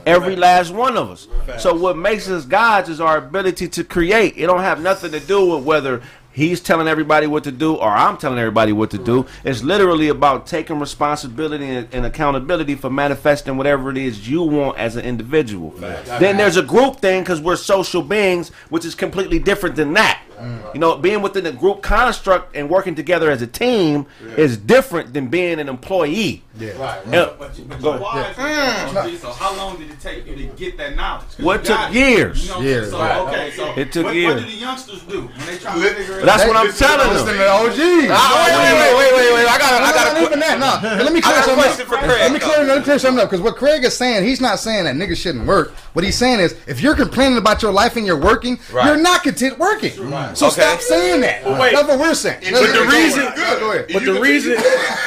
Every 0.06 0.36
last 0.36 0.72
one 0.72 0.96
of 0.96 1.10
us. 1.10 1.28
So 1.58 1.74
what 1.74 1.98
makes 1.98 2.26
us 2.28 2.46
gods 2.46 2.88
is 2.88 3.00
our 3.02 3.18
ability 3.18 3.68
to 3.68 3.84
create. 3.84 4.38
It 4.38 4.46
don't 4.46 4.60
have 4.60 4.80
nothing 4.80 5.12
to 5.12 5.20
do 5.20 5.54
with 5.54 5.64
whether 5.64 6.02
he's 6.34 6.60
telling 6.60 6.88
everybody 6.88 7.26
what 7.26 7.44
to 7.44 7.52
do 7.52 7.76
or 7.76 7.88
I'm 7.88 8.18
telling 8.18 8.38
everybody 8.38 8.72
what 8.72 8.90
to 8.90 8.98
do. 8.98 9.24
It's 9.44 9.62
literally 9.62 10.08
about 10.08 10.46
taking 10.46 10.78
responsibility 10.78 11.66
and, 11.66 11.88
and 11.92 12.04
accountability 12.04 12.74
for 12.74 12.90
manifesting 12.90 13.56
whatever 13.56 13.90
it 13.90 13.96
is 13.96 14.28
you 14.28 14.42
want 14.42 14.76
as 14.76 14.96
an 14.96 15.04
individual. 15.04 15.70
Then 15.70 16.36
there's 16.36 16.56
a 16.56 16.62
group 16.62 16.96
thing 16.96 17.22
because 17.22 17.40
we're 17.40 17.56
social 17.56 18.02
beings, 18.02 18.50
which 18.68 18.84
is 18.84 18.94
completely 18.94 19.38
different 19.38 19.76
than 19.76 19.94
that. 19.94 20.20
Mm. 20.38 20.74
You 20.74 20.80
know, 20.80 20.96
being 20.96 21.22
within 21.22 21.46
a 21.46 21.52
group 21.52 21.82
construct 21.82 22.56
and 22.56 22.68
working 22.68 22.94
together 22.94 23.30
as 23.30 23.42
a 23.42 23.46
team 23.46 24.06
is 24.36 24.56
different 24.56 25.12
than 25.14 25.28
being 25.28 25.60
an 25.60 25.68
employee. 25.68 26.42
Yeah. 26.58 27.00
Yeah. 27.10 27.30
But, 27.38 27.58
you- 27.58 27.64
but 27.64 27.80
Go 27.82 27.94
you're 27.94 28.02
ahead. 28.02 28.36
wise, 28.36 28.92
you 28.94 28.98
mm. 29.00 29.12
know, 29.12 29.18
So 29.18 29.32
how 29.32 29.56
long 29.56 29.76
did 29.76 29.90
it 29.90 29.98
take 30.00 30.26
you 30.26 30.36
to 30.36 30.42
get 30.54 30.76
that 30.78 30.94
knowledge? 30.94 31.24
What 31.38 31.64
took 31.64 31.76
got 31.76 31.90
it. 31.90 31.96
years. 31.96 32.46
You 32.46 32.50
know, 32.54 32.60
Years. 32.60 32.90
So, 32.90 32.98
Right. 32.98 33.18
okay, 33.18 33.50
so 33.56 33.72
It 33.76 33.90
took 33.90 34.04
what, 34.04 34.14
years. 34.14 34.34
What 34.34 34.40
do 34.44 34.50
the 34.50 34.56
youngsters 34.56 35.02
do 35.02 35.22
when 35.22 35.46
they 35.46 35.56
try 35.58 35.74
to 35.74 35.80
figure 35.94 36.20
it 36.20 36.24
That's 36.26 36.42
out? 36.42 36.48
what 36.48 36.56
I'm 36.56 36.72
telling 36.72 37.08
Listen 37.10 37.26
to 37.26 37.32
them. 37.32 37.38
the 37.38 37.48
OG. 37.50 37.78
Wait, 37.78 38.08
wait, 38.08 38.74
wait, 38.78 38.94
wait, 38.96 39.12
wait, 39.14 39.34
wait. 39.34 39.46
I 39.48 39.58
got, 39.58 39.70
No, 39.80 39.86
I 39.86 39.90
no, 39.90 39.94
got 39.94 40.12
not 40.14 40.22
a 40.22 40.26
even 40.26 40.38
that. 40.40 40.58
No, 40.60 40.88
let 41.04 41.12
me 41.12 41.20
clear 41.20 41.42
something 41.42 41.64
up. 41.64 41.72
for 41.74 41.96
Craig, 41.96 42.08
Let 42.08 42.32
me 42.32 42.38
clear, 42.38 42.64
let 42.64 42.78
me 42.78 42.84
clear 42.84 42.98
something 43.00 43.22
up 43.22 43.30
because 43.30 43.42
what 43.42 43.56
Craig 43.56 43.82
is 43.84 43.96
saying, 43.96 44.24
he's 44.24 44.40
not 44.40 44.58
saying 44.60 44.84
that 44.84 44.94
niggas 44.94 45.16
shouldn't 45.16 45.46
work. 45.46 45.72
What 45.94 46.04
he's 46.04 46.16
saying 46.16 46.38
is, 46.40 46.54
if 46.68 46.80
you're 46.80 46.94
complaining 46.96 47.38
about 47.38 47.62
your 47.62 47.72
life 47.72 47.96
and 47.96 48.06
you're 48.06 48.20
working, 48.20 48.58
Right. 48.72 48.86
you're 48.86 48.96
not 48.96 49.22
content 49.24 49.58
working. 49.58 49.92
So 50.32 50.46
Okay. 50.46 50.60
stop 50.62 50.80
saying 50.80 51.20
that. 51.22 51.44
wait. 51.44 51.72
That's 51.74 51.88
what 51.88 51.98
we're 51.98 52.14
saying. 52.14 52.40
But 52.50 52.72
the 52.72 52.86
reason, 52.90 53.24
Yeah, 53.36 53.56
go 53.58 53.70
ahead. 53.72 53.86
but 53.92 54.04
the 54.04 54.20
reason, 54.20 54.56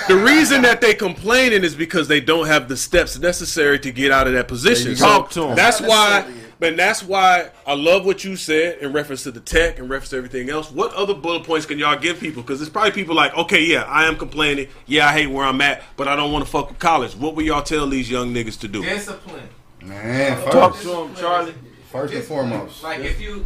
the 0.08 0.16
reason 0.18 0.62
that 0.62 0.82
they 0.82 0.94
complaining 0.94 1.64
is 1.64 1.74
because 1.76 2.08
they 2.08 2.20
don't 2.20 2.46
have 2.48 2.68
the 2.68 2.78
steps 2.78 3.18
necessary 3.20 3.80
to 3.80 3.92
get 3.92 4.12
out 4.12 4.28
of 4.28 4.34
that 4.34 4.48
position. 4.48 4.96
So 4.96 5.06
Talk 5.06 5.32
to 5.32 5.48
'em. 5.50 5.56
That's 5.56 5.82
why, 5.82 6.26
but 6.60 6.76
that's 6.78 7.04
why 7.04 7.50
I 7.66 7.74
love 7.74 8.06
what 8.06 8.24
you 8.24 8.36
said 8.36 8.78
in 8.82 8.92
reference 8.94 9.24
to 9.24 9.32
the 9.32 9.40
tech 9.40 9.80
and 9.80 9.90
reference 9.90 10.10
to 10.10 10.18
everything 10.18 10.50
else. 10.50 10.72
What 10.72 10.94
other 10.94 11.14
bullet 11.14 11.44
points 11.44 11.66
can 11.66 11.78
y'all 11.80 11.98
give 11.98 12.20
people? 12.20 12.42
Because 12.44 12.62
it's 12.62 12.70
probably 12.70 12.92
people 12.92 13.16
like, 13.16 13.36
okay, 13.38 13.62
yeah, 13.64 13.84
I 13.84 14.06
am 14.08 14.16
complaining. 14.16 14.68
Yeah, 14.86 15.08
I 15.08 15.14
hate 15.14 15.28
where 15.28 15.46
I'm 15.46 15.62
at, 15.62 15.84
but 15.98 16.08
I 16.08 16.16
don't 16.16 16.32
want 16.32 16.46
to 16.46 16.52
fuck 16.52 16.70
with 16.70 16.80
college. 16.80 17.14
What 17.16 17.36
will 17.36 17.44
y'all 17.44 17.62
tell 17.64 17.88
these 17.88 18.10
young 18.10 18.34
niggas 18.34 18.60
to 18.62 18.68
do? 18.68 18.84
Discipline. 18.84 19.50
Man, 19.84 20.42
Talk 20.52 20.74
first, 20.74 20.84
to 20.86 21.02
him, 21.04 21.16
Charlie. 21.16 21.54
first 21.92 22.14
and 22.14 22.24
foremost. 22.24 22.84
Like 22.84 23.00
if 23.02 23.22
you, 23.22 23.46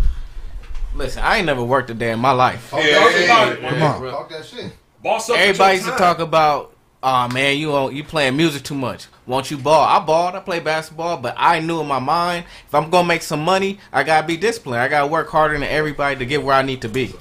Listen, 0.96 1.24
I 1.24 1.38
ain't 1.38 1.46
never 1.46 1.64
worked 1.64 1.90
a 1.90 1.94
day 1.94 2.12
in 2.12 2.20
my 2.20 2.32
life. 2.32 2.74
Yeah, 2.76 3.56
Come 3.70 3.82
on. 3.84 4.12
Talk 4.12 4.30
that 4.30 4.46
shit. 4.46 4.72
Boss 5.02 5.30
up 5.30 5.38
Everybody 5.38 5.78
your 5.78 5.86
used 5.86 5.92
to 5.92 5.98
talk 5.98 6.20
about, 6.20 6.71
oh 7.04 7.28
man, 7.30 7.58
you 7.58 7.74
on- 7.74 7.96
you 7.96 8.04
playing 8.04 8.38
music 8.38 8.64
too 8.64 8.76
much. 8.76 9.08
Won't 9.28 9.50
you 9.52 9.58
ball? 9.58 9.84
I 9.84 10.04
balled. 10.04 10.36
I 10.36 10.40
play 10.40 10.60
basketball, 10.60 11.18
but 11.18 11.36
I 11.38 11.60
knew 11.60 11.80
in 11.80 11.88
my 11.88 12.00
mind 12.00 12.46
if 12.68 12.76
I'm 12.76 12.90
gonna 12.90 13.08
make 13.08 13.22
some 13.22 13.44
money, 13.44 13.80
I 13.94 14.04
gotta 14.04 14.26
be 14.28 14.36
disciplined. 14.38 14.82
I 14.82 14.88
gotta 14.88 15.08
work 15.08 15.30
harder 15.30 15.54
than 15.54 15.64
everybody 15.64 16.18
to 16.18 16.26
get 16.26 16.44
where 16.44 16.56
I 16.56 16.62
need 16.64 16.82
to 16.82 16.90
be. 16.90 17.14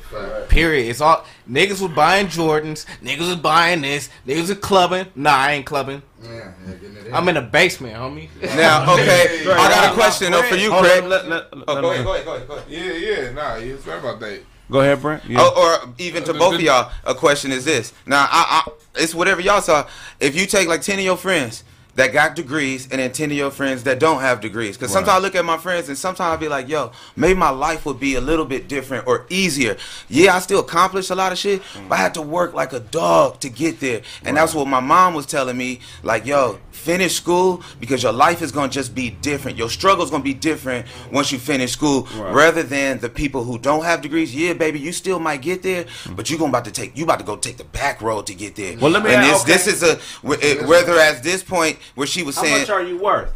Period. 0.49 0.89
It's 0.91 1.01
all 1.01 1.25
niggas 1.49 1.81
was 1.81 1.93
buying 1.93 2.27
Jordans. 2.27 2.85
Niggas 3.03 3.21
was 3.29 3.37
buying 3.37 3.83
this. 3.83 4.09
Niggas 4.27 4.49
was 4.49 4.59
clubbing. 4.59 5.07
Nah, 5.15 5.31
I 5.35 5.53
ain't 5.53 5.67
clubbing. 5.67 6.03
Yeah, 6.23 6.31
yeah, 6.67 7.07
in. 7.07 7.15
I'm 7.15 7.29
in 7.29 7.35
the 7.37 7.41
basement, 7.43 7.95
homie. 7.95 8.29
now, 8.57 8.93
okay, 8.95 9.43
I 9.49 9.69
got 9.71 9.91
a 9.93 9.95
question 9.95 10.33
though 10.33 10.43
for 10.43 10.57
you, 10.57 10.71
Craig. 10.71 11.03
on, 11.05 11.09
let- 11.11 11.29
let- 11.29 11.47
Oh, 11.69 11.81
go 11.81 11.91
ahead, 11.93 12.05
go 12.05 12.15
ahead, 12.15 12.49
go 12.49 12.55
ahead. 12.57 12.65
Yeah, 12.69 12.93
yeah, 12.93 13.31
nah, 13.33 13.57
you 13.57 13.79
sorry 13.79 14.01
about 14.01 14.21
that. 14.21 14.43
Go 14.71 14.81
ahead, 14.81 15.03
Brent. 15.03 15.25
Yeah. 15.25 15.39
Oh, 15.41 15.83
or 15.85 15.93
even 15.99 16.23
to 16.25 16.31
uh, 16.33 16.39
both 16.39 16.55
of 16.55 16.61
y'all, 16.61 16.93
a 17.05 17.15
question 17.15 17.51
is 17.53 17.65
this. 17.65 17.93
Now, 18.07 18.29
I, 18.31 18.63
I, 18.67 18.73
it's 18.97 19.15
whatever 19.15 19.41
y'all 19.41 19.61
saw. 19.61 19.87
If 20.21 20.37
you 20.37 20.47
take 20.47 20.69
like 20.69 20.83
ten 20.83 20.99
of 20.99 21.05
your 21.05 21.17
friends 21.17 21.65
that 21.97 22.13
got 22.13 22.35
degrees, 22.35 22.89
and 22.91 23.01
then 23.01 23.13
ten 23.13 23.31
of 23.31 23.37
your 23.37 23.51
friends 23.51 23.83
that 23.85 23.99
don't 23.99 24.21
have 24.21 24.41
degrees, 24.41 24.77
because 24.77 24.93
sometimes 24.93 25.17
I 25.17 25.19
look 25.19 25.35
at 25.35 25.45
my 25.45 25.59
friends, 25.59 25.89
and 25.89 25.99
sometimes 25.99 26.35
I 26.35 26.37
be 26.37 26.49
like, 26.49 26.69
"Yo, 26.69 26.93
maybe 27.17 27.39
my 27.39 27.51
life 27.51 27.85
would 27.87 28.01
be 28.01 28.15
a 28.15 28.21
little 28.21 28.45
bit 28.45 28.69
different 28.69 29.07
or 29.07 29.27
easier." 29.29 29.77
Yeah, 30.09 30.37
I 30.37 30.41
still 30.41 30.61
accomplished 30.61 31.11
a 31.11 31.15
lot 31.15 31.33
of 31.33 31.39
shit, 31.39 31.63
mm. 31.63 31.89
but 31.89 31.99
I 31.99 32.03
had 32.03 32.15
to 32.15 32.23
work 32.23 32.55
like 32.55 32.73
a 32.73 32.81
dog 32.81 33.41
to 33.41 33.49
get 33.49 33.81
there, 33.81 34.03
and 34.25 34.37
that's 34.37 34.55
what 34.55 34.67
my 34.67 34.81
mom 34.81 35.15
was 35.15 35.27
telling 35.27 35.57
me. 35.57 35.81
Like, 36.03 36.27
yo. 36.27 36.59
Finish 36.71 37.15
school 37.15 37.63
because 37.79 38.03
your 38.03 38.13
life 38.13 38.41
is 38.41 38.53
gonna 38.53 38.73
just 38.73 38.95
be 38.95 39.11
different. 39.11 39.59
Your 39.59 39.69
struggle's 39.69 40.11
gonna 40.11 40.25
be 40.25 40.33
different 40.33 40.87
once 41.13 41.31
you 41.31 41.39
finish 41.39 41.73
school, 41.73 42.09
rather 42.17 42.63
than 42.63 43.01
the 43.01 43.11
people 43.11 43.45
who 43.45 43.59
don't 43.59 43.85
have 43.85 44.01
degrees. 44.01 44.35
Yeah, 44.35 44.55
baby, 44.55 44.81
you 44.81 44.91
still 44.93 45.19
might 45.19 45.43
get 45.43 45.63
there, 45.63 45.85
mm. 45.85 46.17
but 46.17 46.31
you're 46.31 46.39
gonna 46.39 46.49
about 46.49 46.65
to 46.65 46.71
take 46.71 46.97
you 46.97 47.05
about 47.05 47.19
to 47.19 47.25
go 47.27 47.37
take 47.37 47.59
the 47.59 47.65
back 47.65 48.01
road 48.01 48.27
to 48.29 48.35
get 48.35 48.57
there. 48.57 48.79
Well, 48.79 48.91
let 48.91 49.03
me 49.05 49.11
and 49.11 49.27
ask- 49.27 49.47
this 49.47 49.69
okay. 49.69 49.73
this 49.73 49.83
is 49.83 49.83
a 49.83 49.99
it- 50.43 50.67
whether 50.67 50.99
at 50.99 51.23
this 51.23 51.43
point 51.43 51.77
where 51.95 52.07
she 52.07 52.23
was 52.23 52.37
How 52.37 52.43
saying, 52.43 52.55
"How 52.55 52.61
much 52.61 52.71
are 52.71 52.83
you 52.83 52.99
worth? 52.99 53.33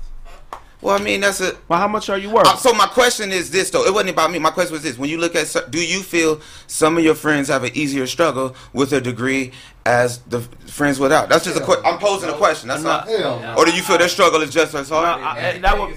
well, 0.80 0.98
I 0.98 1.02
mean 1.02 1.20
that's 1.20 1.40
a. 1.40 1.56
Well, 1.68 1.78
how 1.78 1.88
much 1.88 2.10
are 2.10 2.18
you 2.18 2.30
worth? 2.30 2.46
Uh, 2.46 2.56
so 2.56 2.72
my 2.74 2.86
question 2.86 3.32
is 3.32 3.50
this 3.50 3.70
though. 3.70 3.84
It 3.86 3.92
wasn't 3.92 4.10
about 4.10 4.30
me. 4.30 4.38
My 4.38 4.50
question 4.50 4.72
was 4.74 4.82
this: 4.82 4.98
When 4.98 5.08
you 5.10 5.18
look 5.18 5.34
at, 5.34 5.70
do 5.70 5.78
you 5.84 6.02
feel 6.02 6.40
some 6.66 6.98
of 6.98 7.04
your 7.04 7.14
friends 7.14 7.48
have 7.48 7.64
an 7.64 7.70
easier 7.74 8.06
struggle 8.06 8.54
with 8.72 8.92
a 8.92 9.00
degree 9.00 9.52
as 9.86 10.18
the 10.20 10.40
friends 10.66 10.98
without? 11.00 11.28
That's 11.28 11.44
just 11.44 11.58
a 11.58 11.64
question. 11.64 11.84
I'm 11.86 11.98
posing 11.98 12.28
a 12.30 12.34
question. 12.34 12.68
That's 12.68 12.82
No. 12.82 12.90
not. 12.90 13.08
Hell. 13.08 13.54
Or 13.58 13.64
do 13.64 13.72
you 13.74 13.82
feel 13.82 13.98
their 13.98 14.08
struggle 14.08 14.42
is 14.42 14.50
just 14.52 14.74
as 14.74 14.90
No, 14.90 14.96
hard? 14.96 15.22
I- 15.22 15.58
that 15.58 15.78
would, 15.78 15.94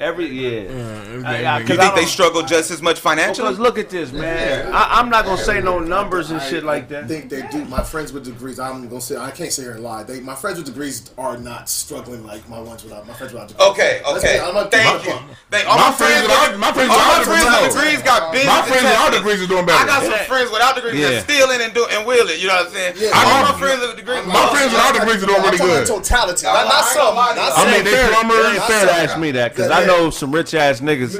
Every 0.00 0.26
yeah. 0.26 1.24
I- 1.24 1.46
I- 1.46 1.60
'cause 1.60 1.70
You 1.70 1.76
think 1.76 1.94
they 1.94 2.04
struggle 2.04 2.42
just 2.42 2.70
as 2.72 2.82
much 2.82 2.98
financially? 2.98 3.46
Because 3.46 3.60
look 3.60 3.78
at 3.78 3.90
this, 3.90 4.10
man. 4.10 4.72
I, 4.74 4.98
I'm 4.98 5.08
not 5.08 5.24
gonna 5.24 5.38
say 5.40 5.60
no 5.60 5.78
numbers 5.78 6.32
and 6.32 6.42
shit 6.42 6.64
like 6.64 6.84
I 6.84 6.86
that. 7.02 7.08
think 7.08 7.30
they 7.30 7.42
do. 7.52 7.64
My 7.66 7.82
friends 7.82 8.12
with 8.12 8.24
degrees, 8.24 8.58
I'm 8.58 8.88
gonna 8.88 9.00
say 9.00 9.16
I 9.16 9.30
can't 9.30 9.52
sit 9.52 9.62
here 9.62 9.72
and 9.72 9.84
lie. 9.84 10.02
They, 10.02 10.18
my 10.18 10.34
friends 10.34 10.56
with 10.58 10.66
degrees 10.66 11.10
are 11.16 11.36
not 11.38 11.68
struggling 11.68 12.26
like 12.26 12.46
my 12.48 12.58
ones 12.58 12.82
without 12.82 13.06
my 13.06 13.14
friends 13.14 13.32
without 13.32 13.48
degrees. 13.48 13.68
Okay, 13.70 14.02
okay. 14.04 14.38
be- 14.38 14.40
I'm 14.44 14.54
not- 14.54 14.70
Thank 14.72 15.04
you. 15.06 15.14
my- 15.14 15.20
Thank, 15.50 15.68
all 15.70 15.78
My 15.78 15.90
my, 15.90 15.92
friends, 15.94 16.10
friends 16.10 16.22
without- 16.26 16.50
with- 16.50 16.58
my 16.60 16.72
friends 16.72 16.90
without 16.90 17.18
degrees 17.22 17.44
with 17.44 17.74
degrees 17.74 18.02
got 18.02 18.22
uh, 18.22 18.32
business. 18.32 18.50
My 18.50 18.62
friends 18.66 18.82
without 18.90 19.12
degrees 19.14 19.42
are 19.42 19.46
doing 19.46 19.66
better. 19.66 19.78
I 19.78 19.86
got 19.86 20.02
some 20.02 20.26
friends 20.26 20.50
without 20.50 20.74
degrees 20.74 20.94
Yeah. 20.98 21.10
that 21.10 21.22
stealing 21.22 21.60
and 21.62 21.72
do 21.72 21.86
and 21.86 22.02
will 22.04 22.26
it. 22.28 22.40
You 22.42 22.48
know 22.50 22.56
what 22.58 22.66
I'm 22.66 22.72
saying? 22.74 22.94
Yeah. 22.98 23.14
all 23.14 23.46
I 23.46 23.52
my 23.52 23.58
friends 23.62 23.80
with 23.86 23.94
degrees. 23.96 24.26
My 24.26 24.42
friends 24.50 24.72
without 24.74 24.92
degrees 24.98 25.22
are 25.22 25.26
doing 25.30 25.42
really 25.42 25.58
good. 25.62 25.86
totality, 25.86 26.46
not, 26.50 26.56
I 26.58 26.64
not 26.66 26.74
ain't 26.82 26.86
some. 26.98 27.14
gonna 27.14 27.14
lie 27.14 27.30
to 27.30 27.36
Not 27.38 27.46
you. 27.46 27.54
some. 27.54 27.62
I 27.62 27.70
mean, 27.70 27.84
they 27.84 27.90
fair, 27.94 28.08
plumbers. 28.10 28.58
fair 28.66 28.84
to 28.90 28.92
ask 28.98 29.14
me 29.18 29.30
that 29.38 29.54
because 29.54 29.70
I 29.70 29.83
know 29.86 30.10
some 30.10 30.32
rich 30.32 30.54
ass 30.54 30.80
niggas. 30.80 31.14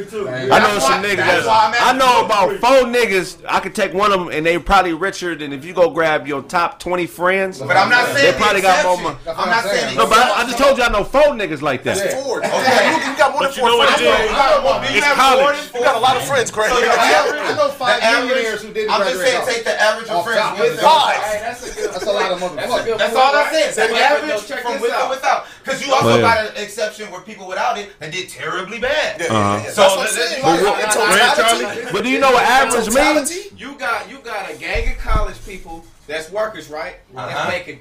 I 0.51 0.59
know 0.61 0.79
some 0.79 1.03
niggas 1.03 1.17
that's 1.17 1.45
that 1.45 1.47
why 1.47 1.67
I'm 1.67 1.75
I 1.75 1.77
asking 1.77 1.99
know 1.99 2.25
about 2.25 2.51
four 2.61 2.91
niggas. 2.91 3.43
I 3.49 3.61
could 3.61 3.75
take 3.75 3.93
one 3.95 4.13
of 4.13 4.21
them 4.21 4.29
and 4.29 4.45
they 4.45 4.59
probably 4.59 4.93
richer 4.95 5.35
than 5.35 5.53
if 5.53 5.65
you 5.65 5.73
go 5.75 5.91
grab 5.91 6.27
your 6.27 6.43
top 6.43 6.79
twenty 6.79 7.07
friends. 7.07 7.61
But 7.61 7.77
I'm 7.77 7.89
not 7.91 8.07
saying 8.15 8.33
they 8.33 8.39
probably 8.39 8.63
got 8.63 8.85
more 8.85 9.01
money. 9.03 9.19
I'm 9.27 9.49
not 9.51 9.65
saying 9.65 9.97
No, 9.97 10.07
but 10.09 10.19
I, 10.19 10.43
I 10.43 10.45
just 10.45 10.59
told 10.59 10.79
you 10.79 10.85
I 10.85 10.89
know 10.91 11.05
four 11.05 11.23
niggas 11.35 11.63
like 11.63 11.83
that. 11.85 11.97
Four. 12.23 12.39
Okay. 12.45 12.51
You, 12.51 13.11
you 13.11 13.17
got 13.19 13.33
more 13.33 13.43
than 13.43 13.51
But 13.51 13.57
you 13.57 13.63
four 13.63 13.71
know 13.71 13.85
friends. 13.85 14.01
it 14.01 14.05
is? 14.05 14.31
You 14.31 14.37
got 14.37 14.63
more- 14.63 14.81
It's 14.85 15.15
college. 15.15 15.57
than 15.57 15.67
four- 15.71 15.81
You 15.81 15.85
got 15.87 15.97
a 15.97 16.01
lot 16.01 16.17
of 16.17 16.25
friends, 16.25 16.51
Craig. 16.51 16.71
So 16.71 16.81
the 16.81 16.87
average, 16.91 17.41
I 17.41 17.55
know 17.57 17.69
five 17.71 18.01
the 18.01 18.07
average- 18.07 18.29
millionaires 18.29 18.63
who 18.63 18.73
didn't 18.73 18.91
I'm 18.91 19.03
just 19.03 19.21
saying, 19.21 19.47
take 19.47 19.65
the 19.65 19.81
average 19.81 20.09
of 20.09 20.25
friends 20.25 20.61
with 20.61 20.71
and 20.73 20.81
Five. 20.81 21.17
without. 21.21 21.93
That's 21.95 22.07
a 22.07 22.13
lot 22.13 22.31
of 22.33 22.39
motherfuckers. 22.41 22.99
That's 22.99 23.15
all 23.17 23.35
I'm 23.35 23.53
saying. 23.53 23.73
Say 23.73 23.89
The 23.89 23.99
average 23.99 24.41
from 24.43 24.73
this 24.75 24.83
with 24.83 24.93
out. 24.93 25.03
and 25.03 25.11
without. 25.11 25.47
Because 25.65 25.85
you 25.87 25.93
also 25.95 26.21
got 26.21 26.47
an 26.47 26.63
exception 26.63 27.11
where 27.11 27.21
people 27.23 27.49
without 27.49 27.79
it 27.79 27.99
that 27.99 28.13
did 28.13 28.29
terribly 28.29 28.79
bad. 28.79 29.23
Uh-huh. 29.23 29.33
yeah, 29.35 29.63
yeah. 29.65 29.71
So 29.71 29.83
That's 29.83 29.91
what 29.91 29.91
I'm 29.93 29.99
let's- 30.01 30.15
saying. 30.15 30.43
let's- 30.45 30.61
You 30.63 30.67
let's- 30.69 30.95
got 30.95 31.11
let's- 31.11 31.37
totality. 31.57 31.89
But 31.93 32.03
do 32.05 32.11
you 32.11 32.19
know 32.21 32.33
what 32.33 32.45
average 32.45 32.95
means? 32.95 33.53
You 33.61 33.75
got 33.79 34.11
you 34.11 34.19
got 34.19 34.51
a 34.51 34.55
gang 34.57 34.91
of 34.93 34.99
college 34.99 35.37
people 35.47 35.85
that's 36.07 36.31
workers, 36.31 36.69
right? 36.69 36.97
Uh-huh. 37.17 37.27
That's 37.27 37.49
making 37.51 37.81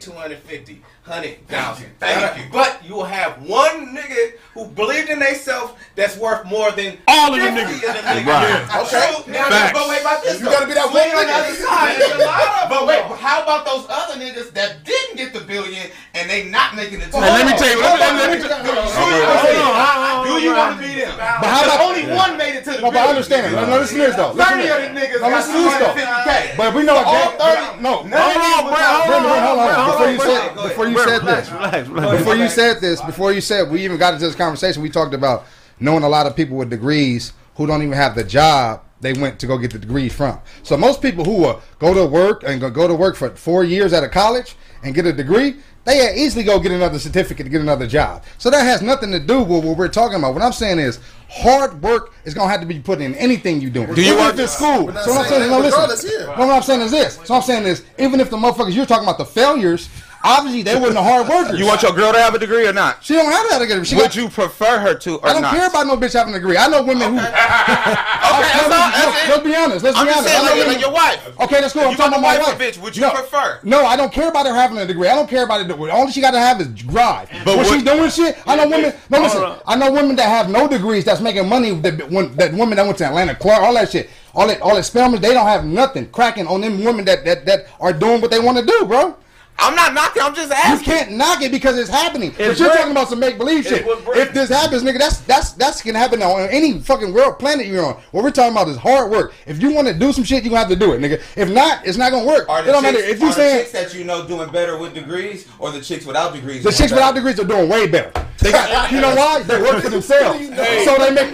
250, 1.05 1.51
100,000. 1.51 1.91
Thank 1.99 2.37
you. 2.37 2.43
But 2.51 2.79
you 2.85 2.95
will 2.95 3.03
have 3.03 3.43
one 3.43 3.91
nigga 3.95 4.39
who 4.53 4.65
believed 4.71 5.09
in 5.09 5.19
themselves 5.19 5.73
that's 5.95 6.15
worth 6.15 6.45
more 6.45 6.71
than 6.71 6.95
All 7.11 7.33
of 7.33 7.39
50 7.41 7.59
niggas. 7.59 7.75
of 7.75 7.81
them 7.81 8.05
niggas. 8.07 8.23
Right. 8.23 8.87
Okay. 8.87 9.11
True. 9.11 9.33
Now, 9.33 9.49
Facts. 9.51 9.73
but 9.75 9.89
wait 9.89 9.99
about 10.01 10.23
this. 10.23 10.39
You 10.39 10.45
though. 10.45 10.51
gotta 10.51 10.67
be 10.67 10.73
that 10.79 10.87
one 10.87 11.03
on 11.11 11.27
the 11.27 11.33
other 11.35 11.55
side. 11.59 11.99
There's 11.99 12.15
a 12.15 12.23
lot 12.23 12.63
of 12.63 12.69
But 12.71 12.87
wait, 12.87 13.03
how 13.19 13.43
about 13.43 13.65
those 13.67 13.83
other 13.89 14.15
niggas 14.15 14.53
that 14.55 14.83
didn't 14.87 15.17
get 15.17 15.33
the 15.33 15.41
billion 15.43 15.91
and 16.15 16.29
they 16.29 16.47
not 16.47 16.75
making 16.75 17.01
it? 17.01 17.11
to 17.11 17.17
And 17.19 17.25
let 17.35 17.51
me 17.51 17.53
tell 17.59 17.67
you, 17.67 17.83
let 17.83 17.99
me, 17.99 17.99
let 17.99 18.13
me, 18.15 18.19
let 18.23 18.31
me 18.31 18.47
tell- 18.47 18.63
you 18.63 18.71
want 18.71 19.43
to 19.43 19.51
be 19.51 19.59
them? 19.59 20.23
Do 20.23 20.33
you 20.39 20.51
want 20.55 20.71
to 20.71 20.79
be 20.79 20.91
them? 21.03 21.13
But 21.19 21.49
how 21.51 21.63
about 21.67 21.79
only 21.83 22.07
one 22.15 22.37
made 22.37 22.55
it 22.55 22.63
to 22.63 22.79
the 22.79 22.81
No, 22.81 22.91
but 22.91 23.03
I 23.03 23.07
understand. 23.11 23.51
No, 23.51 23.65
no, 23.67 23.79
listen 23.83 23.97
to 23.99 24.03
this 24.07 24.15
though. 24.15 24.31
Thirty 24.31 24.71
of 24.71 24.79
the 24.87 24.91
niggas 24.95 25.19
got 25.19 25.35
listen 25.35 25.51
to 25.51 25.99
250k. 25.99 26.55
But 26.55 26.71
we 26.75 26.83
know 26.87 26.95
all 27.03 27.31
thirty. 27.35 27.81
No, 27.83 28.03
these 28.03 28.13
on, 28.13 28.71
bro, 28.71 28.79
hold 28.79 29.19
hold 29.19 29.25
on, 29.27 29.41
hold 29.43 29.59
on. 29.59 29.91
Before 29.91 30.09
you 30.11 30.17
Go 30.17 30.23
said, 30.23 30.37
ahead, 30.37 30.55
go 30.55 30.63
before 30.67 30.87
you 30.87 30.92
Bro, 30.93 31.05
said 31.05 31.19
relax, 31.21 31.47
this, 31.47 31.51
relax, 31.55 31.87
relax. 31.89 32.17
before 32.17 32.35
you 32.35 32.49
said 32.49 32.81
this, 32.81 33.01
before 33.01 33.31
you 33.33 33.41
said, 33.41 33.69
we 33.69 33.83
even 33.83 33.97
got 33.97 34.13
into 34.13 34.25
this 34.25 34.35
conversation. 34.35 34.81
We 34.81 34.89
talked 34.89 35.13
about 35.13 35.45
knowing 35.79 36.03
a 36.03 36.09
lot 36.09 36.25
of 36.27 36.35
people 36.35 36.57
with 36.57 36.69
degrees 36.69 37.33
who 37.55 37.67
don't 37.67 37.81
even 37.81 37.93
have 37.93 38.15
the 38.15 38.23
job 38.23 38.81
they 39.01 39.13
went 39.13 39.37
to 39.39 39.45
go 39.47 39.57
get 39.57 39.71
the 39.71 39.77
degree 39.79 40.07
from. 40.09 40.39
So 40.63 40.77
most 40.77 41.01
people 41.01 41.25
who 41.25 41.43
uh, 41.45 41.59
go 41.77 41.93
to 41.93 42.05
work 42.05 42.43
and 42.45 42.61
go- 42.61 42.69
go 42.71 42.87
to 42.87 42.95
work 42.95 43.15
for 43.17 43.29
four 43.31 43.63
years 43.65 43.91
at 43.93 44.01
a 44.03 44.07
college 44.09 44.55
and 44.81 44.95
get 44.95 45.05
a 45.05 45.11
degree, 45.13 45.57
they 45.83 46.15
easily 46.15 46.45
go 46.45 46.57
get 46.59 46.71
another 46.71 46.97
certificate 46.97 47.45
to 47.45 47.49
get 47.49 47.59
another 47.59 47.85
job. 47.85 48.23
So 48.37 48.49
that 48.49 48.63
has 48.63 48.81
nothing 48.81 49.11
to 49.11 49.19
do 49.19 49.39
with 49.43 49.65
what 49.65 49.77
we're 49.77 49.89
talking 49.89 50.17
about. 50.17 50.33
What 50.33 50.41
I'm 50.41 50.53
saying 50.53 50.79
is 50.79 50.99
hard 51.29 51.81
work 51.81 52.13
is 52.23 52.33
gonna 52.33 52.49
have 52.49 52.61
to 52.61 52.65
be 52.65 52.79
put 52.79 53.01
in 53.01 53.13
anything 53.15 53.59
you 53.59 53.69
do. 53.69 53.85
Do 53.93 54.01
you 54.01 54.11
work 54.13 54.19
want- 54.19 54.33
if 54.35 54.45
it's 54.45 54.53
school? 54.55 54.67
So 54.67 54.83
what 54.85 54.95
I'm 54.97 55.03
saying 55.03 55.25
saying 55.27 55.41
is, 55.41 55.49
that 55.49 55.49
no, 55.49 55.59
listen. 55.59 55.71
regardless 55.81 56.01
here. 56.03 56.25
No, 56.27 56.47
what 56.47 56.49
I'm 56.49 56.61
saying 56.61 56.81
is 56.81 56.91
this. 56.91 57.19
So 57.25 57.35
I'm 57.35 57.41
saying 57.41 57.63
is, 57.65 57.83
even 57.99 58.21
if 58.21 58.29
the 58.29 58.37
motherfuckers 58.37 58.73
you're 58.73 58.85
talking 58.85 59.03
about 59.03 59.17
the 59.17 59.25
failures, 59.25 59.89
obviously 60.23 60.63
they 60.63 60.75
weren't 60.75 60.93
the 60.93 61.03
hard 61.03 61.27
workers. 61.27 61.59
You 61.59 61.65
want 61.65 61.81
your 61.83 61.91
girl 61.93 62.11
to 62.13 62.19
have 62.19 62.33
a 62.33 62.39
degree 62.39 62.65
or 62.67 62.73
not? 62.73 63.03
She 63.03 63.13
don't 63.13 63.31
have 63.31 63.49
that 63.49 63.59
degree. 63.59 63.83
She 63.85 63.95
Would 63.95 64.03
got, 64.05 64.15
you 64.15 64.29
prefer 64.29 64.79
her 64.79 64.95
to 64.95 65.17
or 65.17 65.27
I 65.27 65.33
don't 65.33 65.41
not? 65.41 65.53
care 65.53 65.67
about 65.67 65.87
no 65.87 65.97
bitch 65.97 66.13
having 66.13 66.33
a 66.33 66.37
degree. 66.37 66.57
I 66.57 66.67
know 66.67 66.81
women 66.83 67.13
who. 67.13 67.19
Okay, 67.19 67.31
that's 67.33 68.63
all. 68.63 68.69
That's. 68.69 69.29
Let's 69.29 69.43
be 69.43 69.55
honest. 69.55 69.83
Let's 69.83 69.97
I'm 69.97 70.05
be 70.05 70.11
just 70.13 70.19
honest. 70.19 70.33
saying, 70.33 70.39
I 70.39 70.43
know 70.43 70.49
like, 70.49 70.59
women- 70.59 70.73
like 70.73 70.81
your 70.81 70.93
wife. 70.93 71.39
Okay, 71.41 71.61
that's 71.61 71.73
cool. 71.73 71.81
If 71.83 71.89
I'm 71.89 71.95
talking 71.95 72.13
about 72.13 72.21
my 72.21 72.37
wife 72.39 72.47
wife. 72.47 72.59
bitch, 72.59 72.81
would 72.81 72.95
you 72.95 73.01
no, 73.03 73.11
prefer? 73.11 73.59
No, 73.63 73.85
I 73.85 73.95
don't 73.95 74.11
care 74.11 74.29
about 74.29 74.45
her 74.45 74.53
having 74.55 74.77
a 74.77 74.85
degree. 74.85 75.07
I 75.07 75.15
don't 75.15 75.29
care 75.29 75.43
about 75.43 75.61
it. 75.61 75.71
All 75.89 76.09
she 76.09 76.21
got 76.21 76.31
to 76.31 76.39
have 76.39 76.61
is 76.61 76.67
drive. 76.69 77.29
But 77.45 77.57
when 77.57 77.57
what- 77.57 77.67
she's 77.67 77.83
doing 77.83 78.09
shit, 78.09 78.37
I 78.47 78.55
know 78.55 78.67
women. 78.69 78.93
No, 79.09 79.21
listen. 79.21 79.43
I 79.67 79.75
know 79.75 79.91
women 79.91 80.15
that 80.17 80.27
have 80.29 80.49
no 80.49 80.67
degrees 80.67 81.05
that's 81.05 81.21
making 81.21 81.47
money. 81.47 81.71
That 81.79 82.09
when, 82.09 82.35
that 82.35 82.53
women 82.53 82.75
that 82.77 82.85
went 82.85 82.97
to 82.99 83.05
Atlanta, 83.05 83.35
Clark, 83.35 83.61
all 83.63 83.73
that 83.73 83.91
shit, 83.91 84.09
all 84.33 84.47
that, 84.47 84.61
all 84.61 84.75
that 84.75 84.83
Spelman, 84.83 85.21
they 85.21 85.33
don't 85.33 85.45
have 85.47 85.65
nothing 85.65 86.09
cracking 86.09 86.47
on 86.47 86.61
them 86.61 86.83
women 86.83 87.05
that 87.05 87.25
that 87.25 87.45
that 87.45 87.67
are 87.79 87.93
doing 87.93 88.21
what 88.21 88.31
they 88.31 88.39
want 88.39 88.57
to 88.57 88.65
do, 88.65 88.85
bro. 88.85 89.15
I'm 89.59 89.75
not 89.75 89.93
knocking. 89.93 90.21
I'm 90.21 90.35
just 90.35 90.51
asking. 90.51 90.91
You 90.91 90.99
can't 90.99 91.11
knock 91.13 91.41
it 91.41 91.51
because 91.51 91.77
it's 91.77 91.89
happening. 91.89 92.31
but 92.31 92.39
you're 92.39 92.55
break- 92.55 92.73
talking 92.73 92.91
about 92.91 93.07
some 93.09 93.19
make 93.19 93.37
believe 93.37 93.63
shit. 93.65 93.85
If 93.87 94.33
this 94.33 94.49
happens, 94.49 94.83
nigga, 94.83 94.97
that's 94.99 95.19
that's 95.21 95.51
that's 95.53 95.81
gonna 95.81 95.99
happen 95.99 96.21
on 96.21 96.49
any 96.49 96.79
fucking 96.79 97.13
world 97.13 97.39
planet 97.39 97.67
you're 97.67 97.85
on. 97.85 97.93
What 98.11 98.23
we're 98.23 98.31
talking 98.31 98.51
about 98.51 98.67
is 98.67 98.77
hard 98.77 99.11
work. 99.11 99.33
If 99.45 99.61
you 99.61 99.71
want 99.71 99.87
to 99.87 99.93
do 99.93 100.11
some 100.11 100.23
shit, 100.23 100.43
you 100.43 100.49
gonna 100.49 100.59
have 100.61 100.69
to 100.69 100.75
do 100.75 100.93
it, 100.93 100.99
nigga. 101.01 101.21
If 101.37 101.49
not, 101.49 101.85
it's 101.85 101.97
not 101.97 102.11
gonna 102.11 102.25
work. 102.25 102.49
Are 102.49 102.61
It 102.61 102.65
the, 102.65 102.71
don't 102.73 102.83
chicks, 102.83 102.93
matter 102.97 103.05
if 103.09 103.19
you 103.21 103.27
are 103.27 103.31
saying 103.31 103.59
chicks 103.59 103.71
that 103.71 103.93
you 103.93 104.03
know 104.03 104.27
doing 104.27 104.49
better 104.51 104.77
with 104.77 104.93
degrees, 104.93 105.47
or 105.59 105.71
the 105.71 105.79
chicks 105.81 106.05
without 106.05 106.33
degrees? 106.33 106.63
the 106.63 106.69
chicks 106.71 106.91
better? 106.91 106.95
without 106.95 107.15
degrees 107.15 107.39
are 107.39 107.45
doing 107.45 107.69
way 107.69 107.87
better. 107.87 108.11
They 108.39 108.51
got, 108.51 108.91
you 108.91 108.99
know 108.99 109.15
why? 109.15 109.43
They 109.43 109.61
work 109.61 109.81
for 109.83 109.89
themselves. 109.89 110.39
So 110.83 110.97
they 110.97 111.11
make. 111.11 111.29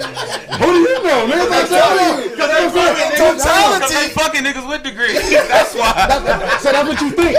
Who 0.60 0.66
do 0.66 0.80
you 0.80 1.04
know, 1.04 1.26
nigga? 1.26 1.50
That's 1.50 1.70
telling 1.70 2.24
you. 2.24 2.30
Because 2.30 2.50
they 2.50 2.70
Fucking 2.70 2.84
fucking 2.84 3.12
niggas- 3.18 3.40
totality. 3.40 3.94
they 3.96 4.10
fucking 4.10 4.44
niggas 4.44 4.70
with 4.70 4.84
degrees. 4.84 5.30
That's 5.48 5.74
why. 5.74 5.94
That's- 6.08 6.62
So 6.62 6.72
that's 6.72 6.88
what 6.88 7.02
you 7.02 7.10
think. 7.12 7.38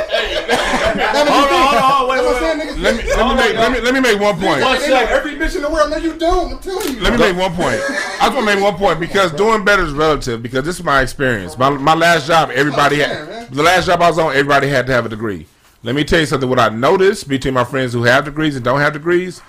That's 0.70 1.30
what 1.30 1.50
you 1.50 1.50
Hold 1.50 1.50
on, 1.50 1.82
hold 1.82 2.02
on, 2.02 2.08
wait, 2.08 2.22
That's 2.22 2.40
wait, 2.40 2.80
let 2.80 2.96
me 2.96 3.02
let 3.14 3.28
me 3.28 3.34
make 3.34 3.54
let 3.56 3.72
me 3.72 3.80
let 3.80 3.94
me 3.94 4.00
make 4.00 4.20
one 4.20 4.34
point. 4.38 4.62
One 4.62 4.80
They 4.80 4.88
know 4.88 5.06
every 5.06 5.34
bitch 5.36 5.56
in 5.56 5.62
the 5.62 5.70
world. 5.70 5.90
No, 5.90 5.96
you 5.96 6.16
don't. 6.16 6.54
I'm 6.54 6.58
telling 6.60 6.94
you. 6.94 7.00
Let 7.00 7.12
me 7.12 7.18
make 7.18 7.36
one 7.36 7.54
point. 7.54 7.80
I 7.80 8.26
just 8.26 8.34
want 8.34 8.48
to 8.48 8.54
make 8.54 8.62
one 8.64 8.76
point 8.76 9.00
because 9.00 9.32
doing 9.32 9.64
better 9.64 9.84
is 9.84 9.92
relative. 9.92 10.42
Because 10.42 10.64
this 10.64 10.76
is 10.76 10.84
my 10.84 11.02
experience. 11.02 11.58
My 11.58 11.70
my 11.70 11.94
last 11.94 12.26
job, 12.26 12.50
everybody 12.50 12.96
That's 12.96 13.10
what 13.10 13.20
I'm 13.20 13.26
saying, 13.26 13.40
had 13.40 13.54
the 13.54 13.62
last 13.62 13.86
job 13.86 14.02
I 14.02 14.08
was 14.08 14.18
on. 14.18 14.32
Everybody 14.32 14.68
had 14.68 14.86
to 14.86 14.92
have 14.92 15.06
a 15.06 15.08
degree. 15.08 15.46
Let 15.82 15.94
me 15.94 16.04
tell 16.04 16.20
you 16.20 16.26
something. 16.26 16.48
What 16.48 16.58
I 16.58 16.68
noticed 16.68 17.28
between 17.28 17.54
my 17.54 17.64
friends 17.64 17.92
who 17.92 18.02
have 18.04 18.24
degrees 18.24 18.56
and 18.56 18.64
don't 18.64 18.80
have 18.80 18.92
degrees, 18.92 19.40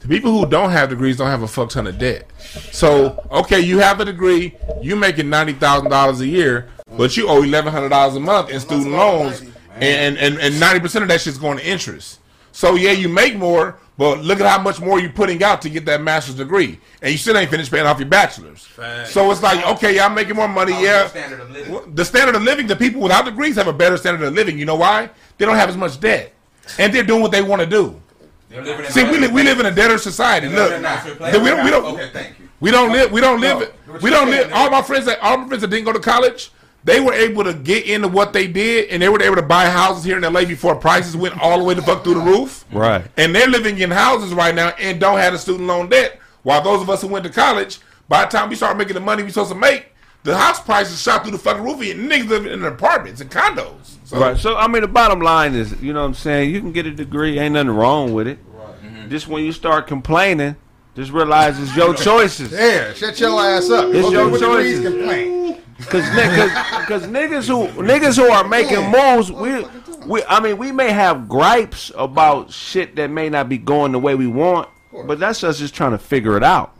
the 0.00 0.08
people 0.08 0.32
who 0.32 0.46
don't 0.46 0.70
have 0.70 0.90
degrees 0.90 1.16
don't 1.16 1.28
have 1.28 1.42
a 1.42 1.48
fuck 1.48 1.70
ton 1.70 1.86
of 1.86 1.98
debt. 1.98 2.30
So 2.72 3.26
okay, 3.30 3.60
you 3.60 3.78
have 3.78 4.00
a 4.00 4.04
degree, 4.04 4.56
you're 4.82 4.96
making 4.96 5.30
ninety 5.30 5.52
thousand 5.52 5.90
dollars 5.90 6.20
a 6.20 6.26
year, 6.26 6.68
but 6.96 7.16
you 7.16 7.28
owe 7.28 7.42
eleven 7.42 7.72
hundred 7.72 7.90
dollars 7.90 8.16
a 8.16 8.20
month 8.20 8.50
in 8.50 8.60
student 8.60 8.90
loans, 8.92 9.42
and 9.80 10.16
and 10.18 10.38
and 10.38 10.60
ninety 10.60 10.80
percent 10.80 11.02
of 11.02 11.08
that 11.08 11.20
shit's 11.20 11.38
going 11.38 11.58
to 11.58 11.66
interest. 11.66 12.20
So 12.52 12.74
yeah, 12.74 12.92
you 12.92 13.08
make 13.10 13.36
more, 13.36 13.78
but 13.98 14.20
look 14.20 14.40
at 14.40 14.46
how 14.46 14.62
much 14.62 14.80
more 14.80 14.98
you're 14.98 15.10
putting 15.12 15.42
out 15.42 15.60
to 15.62 15.68
get 15.68 15.84
that 15.86 16.00
master's 16.00 16.36
degree, 16.36 16.80
and 17.02 17.12
you 17.12 17.18
still 17.18 17.36
ain't 17.36 17.50
finished 17.50 17.70
paying 17.70 17.84
off 17.86 17.98
your 17.98 18.08
bachelor's. 18.08 18.66
So 19.06 19.30
it's 19.30 19.42
like, 19.42 19.66
okay, 19.76 19.94
yeah, 19.96 20.06
I'm 20.06 20.14
making 20.14 20.36
more 20.36 20.48
money. 20.48 20.72
Yeah, 20.82 21.06
standard 21.08 21.40
of 21.40 21.50
living. 21.50 21.94
The 21.94 22.04
standard 22.04 22.34
of 22.34 22.42
living, 22.42 22.66
the 22.66 22.76
people 22.76 23.02
without 23.02 23.26
degrees 23.26 23.56
have 23.56 23.66
a 23.68 23.72
better 23.74 23.96
standard 23.98 24.26
of 24.26 24.32
living. 24.32 24.58
You 24.58 24.64
know 24.64 24.76
why? 24.76 25.10
They 25.36 25.44
don't 25.44 25.56
have 25.56 25.68
as 25.68 25.76
much 25.76 26.00
debt, 26.00 26.32
and 26.78 26.92
they're 26.94 27.02
doing 27.02 27.20
what 27.20 27.30
they 27.32 27.42
want 27.42 27.60
to 27.60 27.66
do. 27.66 28.00
They're 28.48 28.62
living 28.64 28.86
in 28.86 28.92
See, 28.92 29.04
we, 29.04 29.18
li- 29.18 29.28
we 29.28 29.42
live 29.42 29.60
in 29.60 29.66
a 29.66 29.70
debtor 29.74 29.98
society. 29.98 30.48
Look, 30.48 30.70
they're 30.70 31.42
we 31.42 31.50
don't, 31.50 31.64
we 31.64 31.70
don't, 31.70 31.84
Okay, 31.94 32.10
thank 32.12 32.38
you. 32.38 32.48
we 32.60 32.70
don't 32.70 32.90
live. 32.92 33.12
We 33.12 33.20
don't 33.20 33.40
live. 33.40 33.70
No. 33.86 33.98
we 34.00 34.08
don't 34.08 34.30
live. 34.30 34.50
All 34.54 34.70
my 34.70 34.80
friends 34.80 35.04
that 35.06 35.18
all 35.20 35.36
my 35.36 35.48
friends 35.48 35.60
that 35.60 35.68
didn't 35.68 35.84
go 35.84 35.92
to 35.92 36.00
college, 36.00 36.52
they 36.86 37.00
were 37.00 37.12
able 37.12 37.42
to 37.42 37.52
get 37.52 37.84
into 37.84 38.06
what 38.06 38.32
they 38.32 38.46
did, 38.46 38.90
and 38.90 39.02
they 39.02 39.08
were 39.08 39.20
able 39.20 39.34
to 39.34 39.42
buy 39.42 39.68
houses 39.68 40.04
here 40.04 40.16
in 40.16 40.22
LA 40.22 40.44
before 40.44 40.76
prices 40.76 41.16
went 41.16 41.36
all 41.42 41.58
the 41.58 41.64
way 41.64 41.74
the 41.74 41.82
fuck 41.82 42.04
through 42.04 42.14
the 42.14 42.20
roof. 42.20 42.64
Right. 42.72 43.04
And 43.16 43.34
they're 43.34 43.48
living 43.48 43.78
in 43.78 43.90
houses 43.90 44.32
right 44.32 44.54
now 44.54 44.68
and 44.78 45.00
don't 45.00 45.18
have 45.18 45.34
a 45.34 45.38
student 45.38 45.66
loan 45.66 45.88
debt. 45.88 46.20
While 46.44 46.62
those 46.62 46.80
of 46.82 46.88
us 46.88 47.02
who 47.02 47.08
went 47.08 47.24
to 47.24 47.30
college, 47.30 47.80
by 48.08 48.24
the 48.24 48.30
time 48.30 48.48
we 48.48 48.54
start 48.54 48.76
making 48.76 48.94
the 48.94 49.00
money 49.00 49.24
we 49.24 49.30
supposed 49.30 49.50
to 49.50 49.58
make, 49.58 49.92
the 50.22 50.36
house 50.36 50.60
prices 50.60 51.02
shot 51.02 51.22
through 51.22 51.32
the 51.32 51.38
fucking 51.38 51.64
roof. 51.64 51.80
And 51.80 52.08
niggas 52.08 52.28
living 52.28 52.52
in 52.52 52.64
apartments 52.64 53.20
and 53.20 53.28
condos. 53.32 53.96
So, 54.04 54.20
Right. 54.20 54.36
So 54.38 54.56
I 54.56 54.68
mean, 54.68 54.82
the 54.82 54.88
bottom 54.88 55.18
line 55.20 55.56
is, 55.56 55.74
you 55.82 55.92
know, 55.92 56.02
what 56.02 56.06
I'm 56.06 56.14
saying, 56.14 56.50
you 56.54 56.60
can 56.60 56.70
get 56.70 56.86
a 56.86 56.92
degree, 56.92 57.40
ain't 57.40 57.54
nothing 57.54 57.70
wrong 57.70 58.12
with 58.14 58.28
it. 58.28 58.38
Right. 58.46 59.08
Just 59.10 59.26
when 59.26 59.42
you 59.44 59.50
start 59.50 59.88
complaining, 59.88 60.54
just 60.94 61.10
realize 61.10 61.58
it's 61.58 61.74
your 61.76 61.94
choices. 62.08 62.52
Yeah, 62.52 62.92
shut 62.92 63.18
your 63.18 63.40
ass 63.40 63.68
up. 63.70 63.86
It's 63.86 64.02
Those 64.02 64.12
your 64.12 64.28
with 64.30 64.40
choices. 64.40 64.84
complain. 64.84 65.35
Cause, 65.84 66.08
cause, 66.08 66.86
cause 66.86 67.06
niggas 67.06 67.48
who 67.48 67.66
niggas 67.82 68.16
who 68.16 68.24
are 68.24 68.46
making 68.48 68.90
moves, 68.90 69.30
we, 69.30 69.64
we, 70.06 70.22
I 70.24 70.40
mean, 70.40 70.56
we 70.56 70.72
may 70.72 70.90
have 70.90 71.28
gripes 71.28 71.92
about 71.96 72.50
shit 72.50 72.96
that 72.96 73.10
may 73.10 73.28
not 73.28 73.48
be 73.48 73.58
going 73.58 73.92
the 73.92 73.98
way 73.98 74.14
we 74.14 74.26
want, 74.26 74.68
but 75.06 75.18
that's 75.18 75.44
us 75.44 75.58
just 75.58 75.74
trying 75.74 75.90
to 75.92 75.98
figure 75.98 76.36
it 76.36 76.42
out. 76.42 76.75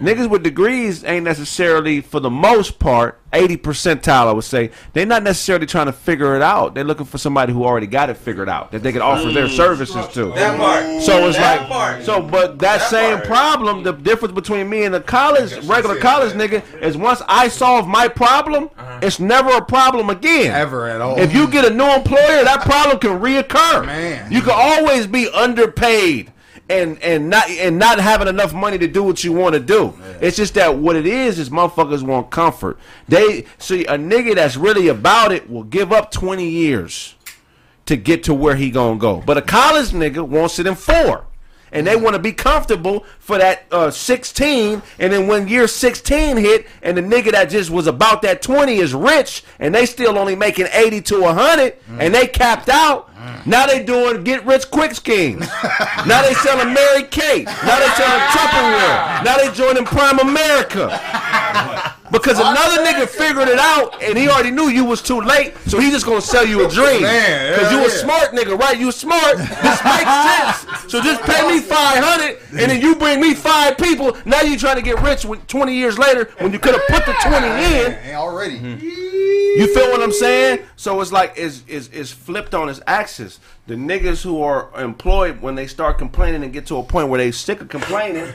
Niggas 0.00 0.30
with 0.30 0.44
degrees 0.44 1.02
ain't 1.04 1.24
necessarily, 1.24 2.00
for 2.00 2.20
the 2.20 2.30
most 2.30 2.78
part, 2.78 3.20
80 3.32 3.56
percentile, 3.58 4.26
I 4.28 4.32
would 4.32 4.44
say, 4.44 4.70
they're 4.92 5.04
not 5.04 5.24
necessarily 5.24 5.66
trying 5.66 5.86
to 5.86 5.92
figure 5.92 6.36
it 6.36 6.42
out. 6.42 6.74
They're 6.74 6.84
looking 6.84 7.04
for 7.04 7.18
somebody 7.18 7.52
who 7.52 7.64
already 7.64 7.88
got 7.88 8.08
it 8.08 8.16
figured 8.16 8.48
out 8.48 8.70
that 8.70 8.82
they 8.84 8.92
can 8.92 9.02
offer 9.02 9.30
their 9.30 9.48
mm. 9.48 9.56
services 9.56 10.06
to. 10.14 10.26
That 10.32 10.56
part. 10.56 11.02
So 11.02 11.26
it's 11.26 11.36
That 11.36 11.62
like, 11.62 11.68
part. 11.68 12.04
so, 12.04 12.22
but 12.22 12.60
that, 12.60 12.80
same 12.82 13.20
problem, 13.22 13.82
the 13.82 13.92
difference 13.92 14.34
between 14.34 14.70
me 14.70 14.84
and 14.84 14.94
the 14.94 15.00
college, 15.00 15.52
regular 15.66 15.98
college 15.98 16.32
nigga, 16.32 16.62
is 16.80 16.96
once 16.96 17.20
I 17.26 17.48
solve 17.48 17.88
my 17.88 18.06
problem, 18.06 18.70
uh-huh. 18.78 19.00
it's 19.02 19.18
never 19.18 19.50
a 19.50 19.64
problem 19.64 20.10
again. 20.10 20.54
Ever 20.54 20.88
at 20.88 21.00
all. 21.00 21.18
If 21.18 21.34
you 21.34 21.50
get 21.50 21.64
a 21.64 21.74
new 21.74 21.92
employer, 21.92 22.44
that 22.44 22.62
problem 22.62 22.98
can 23.00 23.20
reoccur. 23.20 23.84
Man. 23.84 24.30
You 24.30 24.42
can 24.42 24.54
always 24.54 25.08
be 25.08 25.28
underpaid 25.28 26.32
and 26.68 27.00
and 27.02 27.30
not 27.30 27.48
and 27.50 27.78
not 27.78 27.98
having 27.98 28.28
enough 28.28 28.52
money 28.52 28.78
to 28.78 28.86
do 28.86 29.02
what 29.02 29.24
you 29.24 29.32
want 29.32 29.54
to 29.54 29.60
do. 29.60 29.94
It's 30.20 30.36
just 30.36 30.54
that 30.54 30.76
what 30.76 30.96
it 30.96 31.06
is 31.06 31.38
is 31.38 31.50
motherfuckers 31.50 32.02
want 32.02 32.30
comfort. 32.30 32.78
They 33.08 33.46
see 33.58 33.84
a 33.86 33.96
nigga 33.96 34.34
that's 34.34 34.56
really 34.56 34.88
about 34.88 35.32
it 35.32 35.48
will 35.48 35.64
give 35.64 35.92
up 35.92 36.10
twenty 36.10 36.48
years 36.48 37.14
to 37.86 37.96
get 37.96 38.24
to 38.24 38.34
where 38.34 38.54
he 38.56 38.70
gonna 38.70 38.98
go. 38.98 39.22
But 39.24 39.38
a 39.38 39.42
college 39.42 39.90
nigga 39.90 40.26
wants 40.26 40.58
it 40.58 40.66
in 40.66 40.74
four. 40.74 41.24
And 41.72 41.86
they 41.86 41.96
want 41.96 42.14
to 42.14 42.18
be 42.18 42.32
comfortable 42.32 43.04
for 43.18 43.38
that 43.38 43.66
uh, 43.70 43.90
16, 43.90 44.82
and 44.98 45.12
then 45.12 45.26
when 45.26 45.48
year 45.48 45.68
16 45.68 46.36
hit, 46.36 46.66
and 46.82 46.96
the 46.96 47.02
nigga 47.02 47.32
that 47.32 47.50
just 47.50 47.70
was 47.70 47.86
about 47.86 48.22
that 48.22 48.42
20 48.42 48.76
is 48.76 48.94
rich, 48.94 49.44
and 49.58 49.74
they 49.74 49.84
still 49.86 50.18
only 50.18 50.34
making 50.34 50.66
80 50.72 51.02
to 51.02 51.20
100, 51.20 51.76
and 51.98 52.14
they 52.14 52.26
capped 52.26 52.68
out. 52.68 53.10
Now 53.46 53.66
they 53.66 53.82
doing 53.84 54.24
get 54.24 54.44
rich 54.46 54.70
quick 54.70 54.94
schemes. 54.94 55.40
now 56.06 56.22
they 56.22 56.34
selling 56.34 56.72
Mary 56.72 57.02
Kay. 57.04 57.44
Now 57.44 57.78
they 57.78 57.88
selling 57.96 58.22
Tupperware. 58.32 59.24
Now 59.24 59.36
they 59.36 59.52
joining 59.52 59.84
Primerica. 59.84 60.88
Because 62.10 62.38
another 62.38 62.82
nigga 62.84 63.06
figured 63.06 63.48
it 63.48 63.58
out 63.58 64.02
and 64.02 64.16
he 64.16 64.28
already 64.28 64.50
knew 64.50 64.68
you 64.68 64.84
was 64.84 65.02
too 65.02 65.20
late, 65.20 65.54
so 65.66 65.78
he 65.78 65.90
just 65.90 66.06
gonna 66.06 66.20
sell 66.20 66.46
you 66.46 66.66
a 66.66 66.68
dream. 66.68 67.02
Because 67.02 67.70
you 67.72 67.84
a 67.84 67.90
smart 67.90 68.32
nigga, 68.32 68.58
right? 68.58 68.78
You 68.78 68.90
smart. 68.92 69.36
This 69.36 69.84
makes 69.84 70.10
sense. 70.10 70.90
So 70.90 71.00
just 71.02 71.22
pay 71.22 71.46
me 71.46 71.60
five 71.60 72.02
hundred, 72.02 72.38
and 72.50 72.70
then 72.70 72.80
you 72.80 72.94
bring 72.94 73.20
me 73.20 73.34
five 73.34 73.76
people. 73.76 74.16
Now 74.24 74.40
you 74.40 74.58
trying 74.58 74.76
to 74.76 74.82
get 74.82 75.00
rich 75.02 75.26
twenty 75.46 75.74
years 75.74 75.98
later 75.98 76.30
when 76.38 76.52
you 76.52 76.58
could 76.58 76.74
have 76.74 76.86
put 76.88 77.04
the 77.06 77.12
twenty 77.22 77.46
in. 77.46 78.14
Already. 78.14 78.58
Hmm. 78.58 78.78
You 78.80 79.74
feel 79.74 79.90
what 79.90 80.02
I'm 80.02 80.12
saying? 80.12 80.60
So 80.76 81.00
it's 81.00 81.10
like 81.10 81.34
it's, 81.36 81.64
it's, 81.66 81.88
it's 81.88 82.12
flipped 82.12 82.54
on 82.54 82.68
its 82.68 82.80
axis. 82.86 83.40
The 83.66 83.74
niggas 83.74 84.22
who 84.22 84.42
are 84.42 84.70
employed 84.80 85.42
when 85.42 85.54
they 85.56 85.66
start 85.66 85.98
complaining 85.98 86.44
and 86.44 86.52
get 86.52 86.66
to 86.66 86.76
a 86.76 86.82
point 86.82 87.08
where 87.08 87.18
they 87.18 87.32
sick 87.32 87.60
of 87.60 87.68
complaining. 87.68 88.32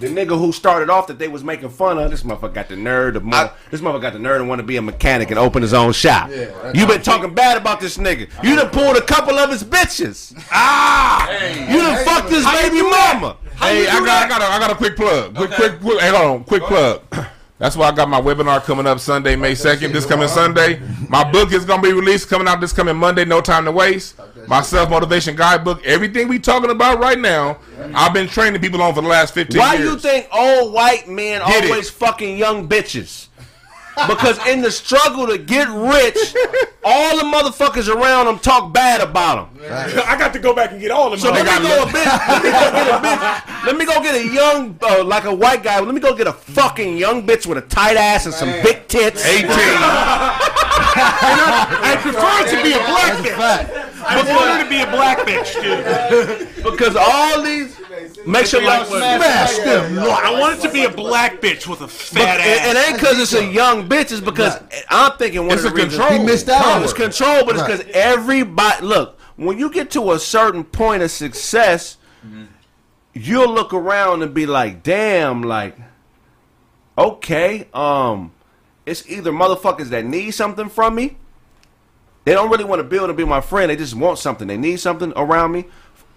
The 0.00 0.08
nigga 0.08 0.38
who 0.38 0.50
started 0.50 0.88
off 0.88 1.06
that 1.08 1.18
they 1.18 1.28
was 1.28 1.44
making 1.44 1.68
fun 1.68 1.98
of, 1.98 2.10
this 2.10 2.22
motherfucker 2.22 2.54
got 2.54 2.68
the 2.68 2.76
nerve. 2.76 3.14
To 3.14 3.20
mo- 3.20 3.50
this 3.70 3.82
motherfucker 3.82 4.00
got 4.00 4.12
the 4.14 4.18
nerve 4.18 4.38
to 4.40 4.44
want 4.46 4.58
to 4.58 4.66
be 4.66 4.76
a 4.78 4.82
mechanic 4.82 5.28
and 5.30 5.38
open 5.38 5.60
his 5.60 5.74
own 5.74 5.92
shop. 5.92 6.30
Yeah, 6.30 6.72
you 6.72 6.86
been 6.86 7.02
talking 7.02 7.34
bad 7.34 7.58
about 7.58 7.80
this 7.80 7.98
nigga. 7.98 8.30
You 8.42 8.56
done 8.56 8.70
pulled 8.70 8.96
a 8.96 9.02
couple 9.02 9.38
of 9.38 9.50
his 9.50 9.62
bitches. 9.62 10.34
Ah, 10.50 11.30
you 11.70 11.76
done 11.82 12.02
fucked 12.04 12.30
his 12.30 12.46
baby 12.46 12.80
mama. 12.82 13.36
Hey, 13.56 13.86
I 13.88 14.00
got, 14.00 14.24
I 14.24 14.28
got, 14.28 14.40
a, 14.40 14.44
I 14.46 14.58
got 14.58 14.70
a 14.70 14.74
quick 14.74 14.96
plug. 14.96 15.36
Quick, 15.36 15.50
quick, 15.50 15.80
quick. 15.80 16.00
Hey, 16.00 16.08
hold 16.08 16.30
on, 16.40 16.44
quick 16.44 16.62
plug. 16.62 17.02
That's 17.58 17.76
why 17.76 17.88
I 17.88 17.92
got 17.92 18.08
my 18.08 18.18
webinar 18.18 18.62
coming 18.62 18.86
up 18.86 19.00
Sunday, 19.00 19.36
May 19.36 19.54
second. 19.54 19.92
This 19.92 20.06
coming 20.06 20.28
Sunday. 20.28 20.80
My 21.10 21.30
book 21.30 21.52
is 21.52 21.66
gonna 21.66 21.82
be 21.82 21.92
released 21.92 22.30
coming 22.30 22.48
out 22.48 22.58
this 22.58 22.72
coming 22.72 22.96
Monday. 22.96 23.26
No 23.26 23.42
time 23.42 23.66
to 23.66 23.70
waste. 23.72 24.18
My 24.48 24.62
self 24.62 24.90
motivation 24.90 25.36
guidebook. 25.36 25.84
Everything 25.84 26.28
we 26.28 26.38
talking 26.38 26.70
about 26.70 26.98
right 27.00 27.18
now. 27.18 27.58
I've 27.94 28.12
been 28.12 28.28
training 28.28 28.60
people 28.60 28.82
on 28.82 28.94
for 28.94 29.00
the 29.02 29.08
last 29.08 29.34
fifteen 29.34 29.58
Why 29.60 29.74
years. 29.74 29.84
you 29.90 29.98
think 29.98 30.28
old 30.32 30.72
white 30.72 31.08
men 31.08 31.40
Get 31.46 31.64
it. 31.64 31.70
always 31.70 31.88
fucking 31.90 32.36
young 32.36 32.68
bitches? 32.68 33.26
Because 34.08 34.38
in 34.46 34.62
the 34.62 34.70
struggle 34.70 35.26
to 35.26 35.36
get 35.36 35.68
rich, 35.68 36.34
all 36.84 37.18
the 37.18 37.24
motherfuckers 37.24 37.92
around 37.94 38.26
them 38.26 38.38
talk 38.38 38.72
bad 38.72 39.00
about 39.02 39.52
them. 39.52 39.64
I 40.06 40.16
got 40.16 40.32
to 40.32 40.38
go 40.38 40.54
back 40.54 40.70
and 40.70 40.80
get 40.80 40.90
all 40.90 41.12
of 41.12 41.20
them. 41.20 41.20
So 41.20 41.30
let 41.30 41.44
me 41.44 41.68
go 41.68 41.82
a 41.82 41.86
bitch. 41.86 42.06
Let 42.06 42.42
me 42.44 42.50
go 42.50 42.70
get 42.72 42.88
a 42.88 42.98
bitch. 43.02 43.66
Let 43.66 43.76
me 43.76 43.84
go 43.84 44.02
get 44.02 44.14
a 44.14 44.26
young, 44.32 44.78
uh, 44.82 45.04
like 45.04 45.24
a 45.24 45.34
white 45.34 45.62
guy. 45.62 45.80
Let 45.80 45.92
me 45.94 46.00
go 46.00 46.14
get 46.14 46.28
a 46.28 46.32
fucking 46.32 46.96
young 46.96 47.26
bitch 47.26 47.46
with 47.46 47.58
a 47.58 47.62
tight 47.62 47.96
ass 47.96 48.24
and 48.24 48.34
some 48.34 48.48
big 48.62 48.86
tits. 48.88 49.26
Eighteen. 49.26 49.48
I 51.02 51.96
prefer 52.00 52.56
to 52.56 52.62
be 52.62 52.72
a 52.72 52.78
black 52.78 53.18
bitch. 53.24 54.02
I 54.02 54.22
prefer 54.22 54.62
to 54.64 54.68
be 54.68 54.80
a 54.80 54.86
black 54.86 55.18
bitch, 55.26 55.54
dude. 55.60 56.64
Because 56.64 56.96
all 56.96 57.42
these 57.42 57.78
make 58.26 58.46
sure 58.46 58.62
like 58.62 58.86
Smash 58.86 59.56
them. 59.58 59.98
I 59.98 60.38
want 60.38 60.58
it 60.58 60.62
to 60.66 60.72
be 60.72 60.84
a 60.84 60.90
black 60.90 61.40
bitch 61.40 61.66
with 61.66 61.80
a 61.80 61.88
fat 61.88 62.40
it, 62.40 62.46
ass. 62.46 62.66
it 62.74 62.88
ain't 62.88 63.00
because 63.00 63.18
it's 63.18 63.34
a 63.34 63.44
young 63.44 63.88
bitch. 63.88 64.12
It's 64.12 64.20
because 64.20 64.60
I'm 64.88 65.12
thinking 65.18 65.42
one 65.46 65.52
It's 65.52 65.64
of 65.64 65.74
the 65.74 65.82
a 65.82 65.84
reasons 65.84 65.96
control. 66.02 66.18
He 66.20 66.24
missed 66.26 66.48
out 66.48 66.62
No, 66.64 66.72
on 66.72 66.82
it's 66.82 66.92
control, 66.92 67.44
but 67.44 67.56
it's 67.56 67.62
Right. 67.62 67.78
because 67.78 67.86
everybody 67.94 68.84
look 68.84 69.18
when 69.36 69.58
you 69.58 69.70
get 69.70 69.90
to 69.92 70.12
a 70.12 70.18
certain 70.18 70.64
point 70.64 71.02
of 71.02 71.10
success, 71.10 71.96
you'll 73.14 73.52
look 73.52 73.72
around 73.72 74.22
and 74.22 74.34
be 74.34 74.44
like, 74.44 74.82
"Damn!" 74.82 75.42
Like, 75.42 75.76
okay, 76.98 77.66
um, 77.72 78.32
it's 78.90 79.08
either 79.08 79.30
motherfuckers 79.30 79.88
that 79.90 80.04
need 80.04 80.32
something 80.32 80.68
from 80.68 80.96
me. 80.96 81.16
They 82.24 82.32
don't 82.32 82.50
really 82.50 82.64
want 82.64 82.80
to 82.80 82.84
build 82.84 83.08
and 83.08 83.16
be 83.16 83.24
my 83.24 83.40
friend. 83.40 83.70
They 83.70 83.76
just 83.76 83.94
want 83.94 84.18
something. 84.18 84.48
They 84.48 84.56
need 84.56 84.80
something 84.80 85.12
around 85.16 85.52
me. 85.52 85.66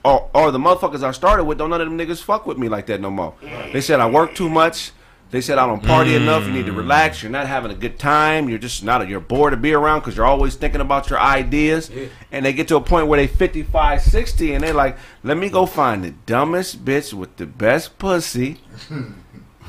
Or, 0.04 0.30
or 0.34 0.52
the 0.52 0.58
motherfuckers 0.58 1.04
I 1.04 1.12
started 1.12 1.46
with, 1.46 1.60
don't 1.60 1.70
none 1.70 1.80
of 1.80 1.88
them 1.88 1.98
niggas 1.98 2.22
fuck 2.22 2.46
with 2.46 2.58
me 2.58 2.68
like 2.68 2.88
that 2.88 3.00
no 3.00 3.10
more. 3.10 3.36
They 3.72 3.80
said 3.80 4.00
I 4.02 4.10
work 4.10 4.36
too 4.36 4.50
much. 4.50 4.92
They 5.30 5.40
said 5.40 5.58
I 5.58 5.66
don't 5.66 5.82
party 5.82 6.12
mm. 6.12 6.18
enough. 6.18 6.46
You 6.46 6.52
need 6.52 6.66
to 6.66 6.74
relax. 6.74 7.24
You're 7.24 7.32
not 7.32 7.48
having 7.48 7.72
a 7.72 7.76
good 7.76 7.98
time. 7.98 8.50
You're 8.50 8.60
just 8.60 8.84
not. 8.84 9.08
You're 9.08 9.20
bored 9.20 9.52
to 9.52 9.58
be 9.58 9.74
around 9.74 10.02
because 10.02 10.18
you're 10.18 10.26
always 10.26 10.56
thinking 10.56 10.82
about 10.82 11.10
your 11.10 11.20
ideas. 11.20 11.90
And 12.32 12.46
they 12.46 12.54
get 12.54 12.68
to 12.68 12.76
a 12.76 12.82
point 12.82 13.08
where 13.08 13.18
they 13.18 13.28
55, 13.28 14.02
60, 14.02 14.54
and 14.54 14.64
they're 14.64 14.74
like, 14.74 14.98
let 15.24 15.38
me 15.38 15.50
go 15.50 15.66
find 15.66 16.04
the 16.04 16.12
dumbest 16.26 16.84
bitch 16.84 17.14
with 17.14 17.38
the 17.38 17.46
best 17.46 17.98
pussy 17.98 18.60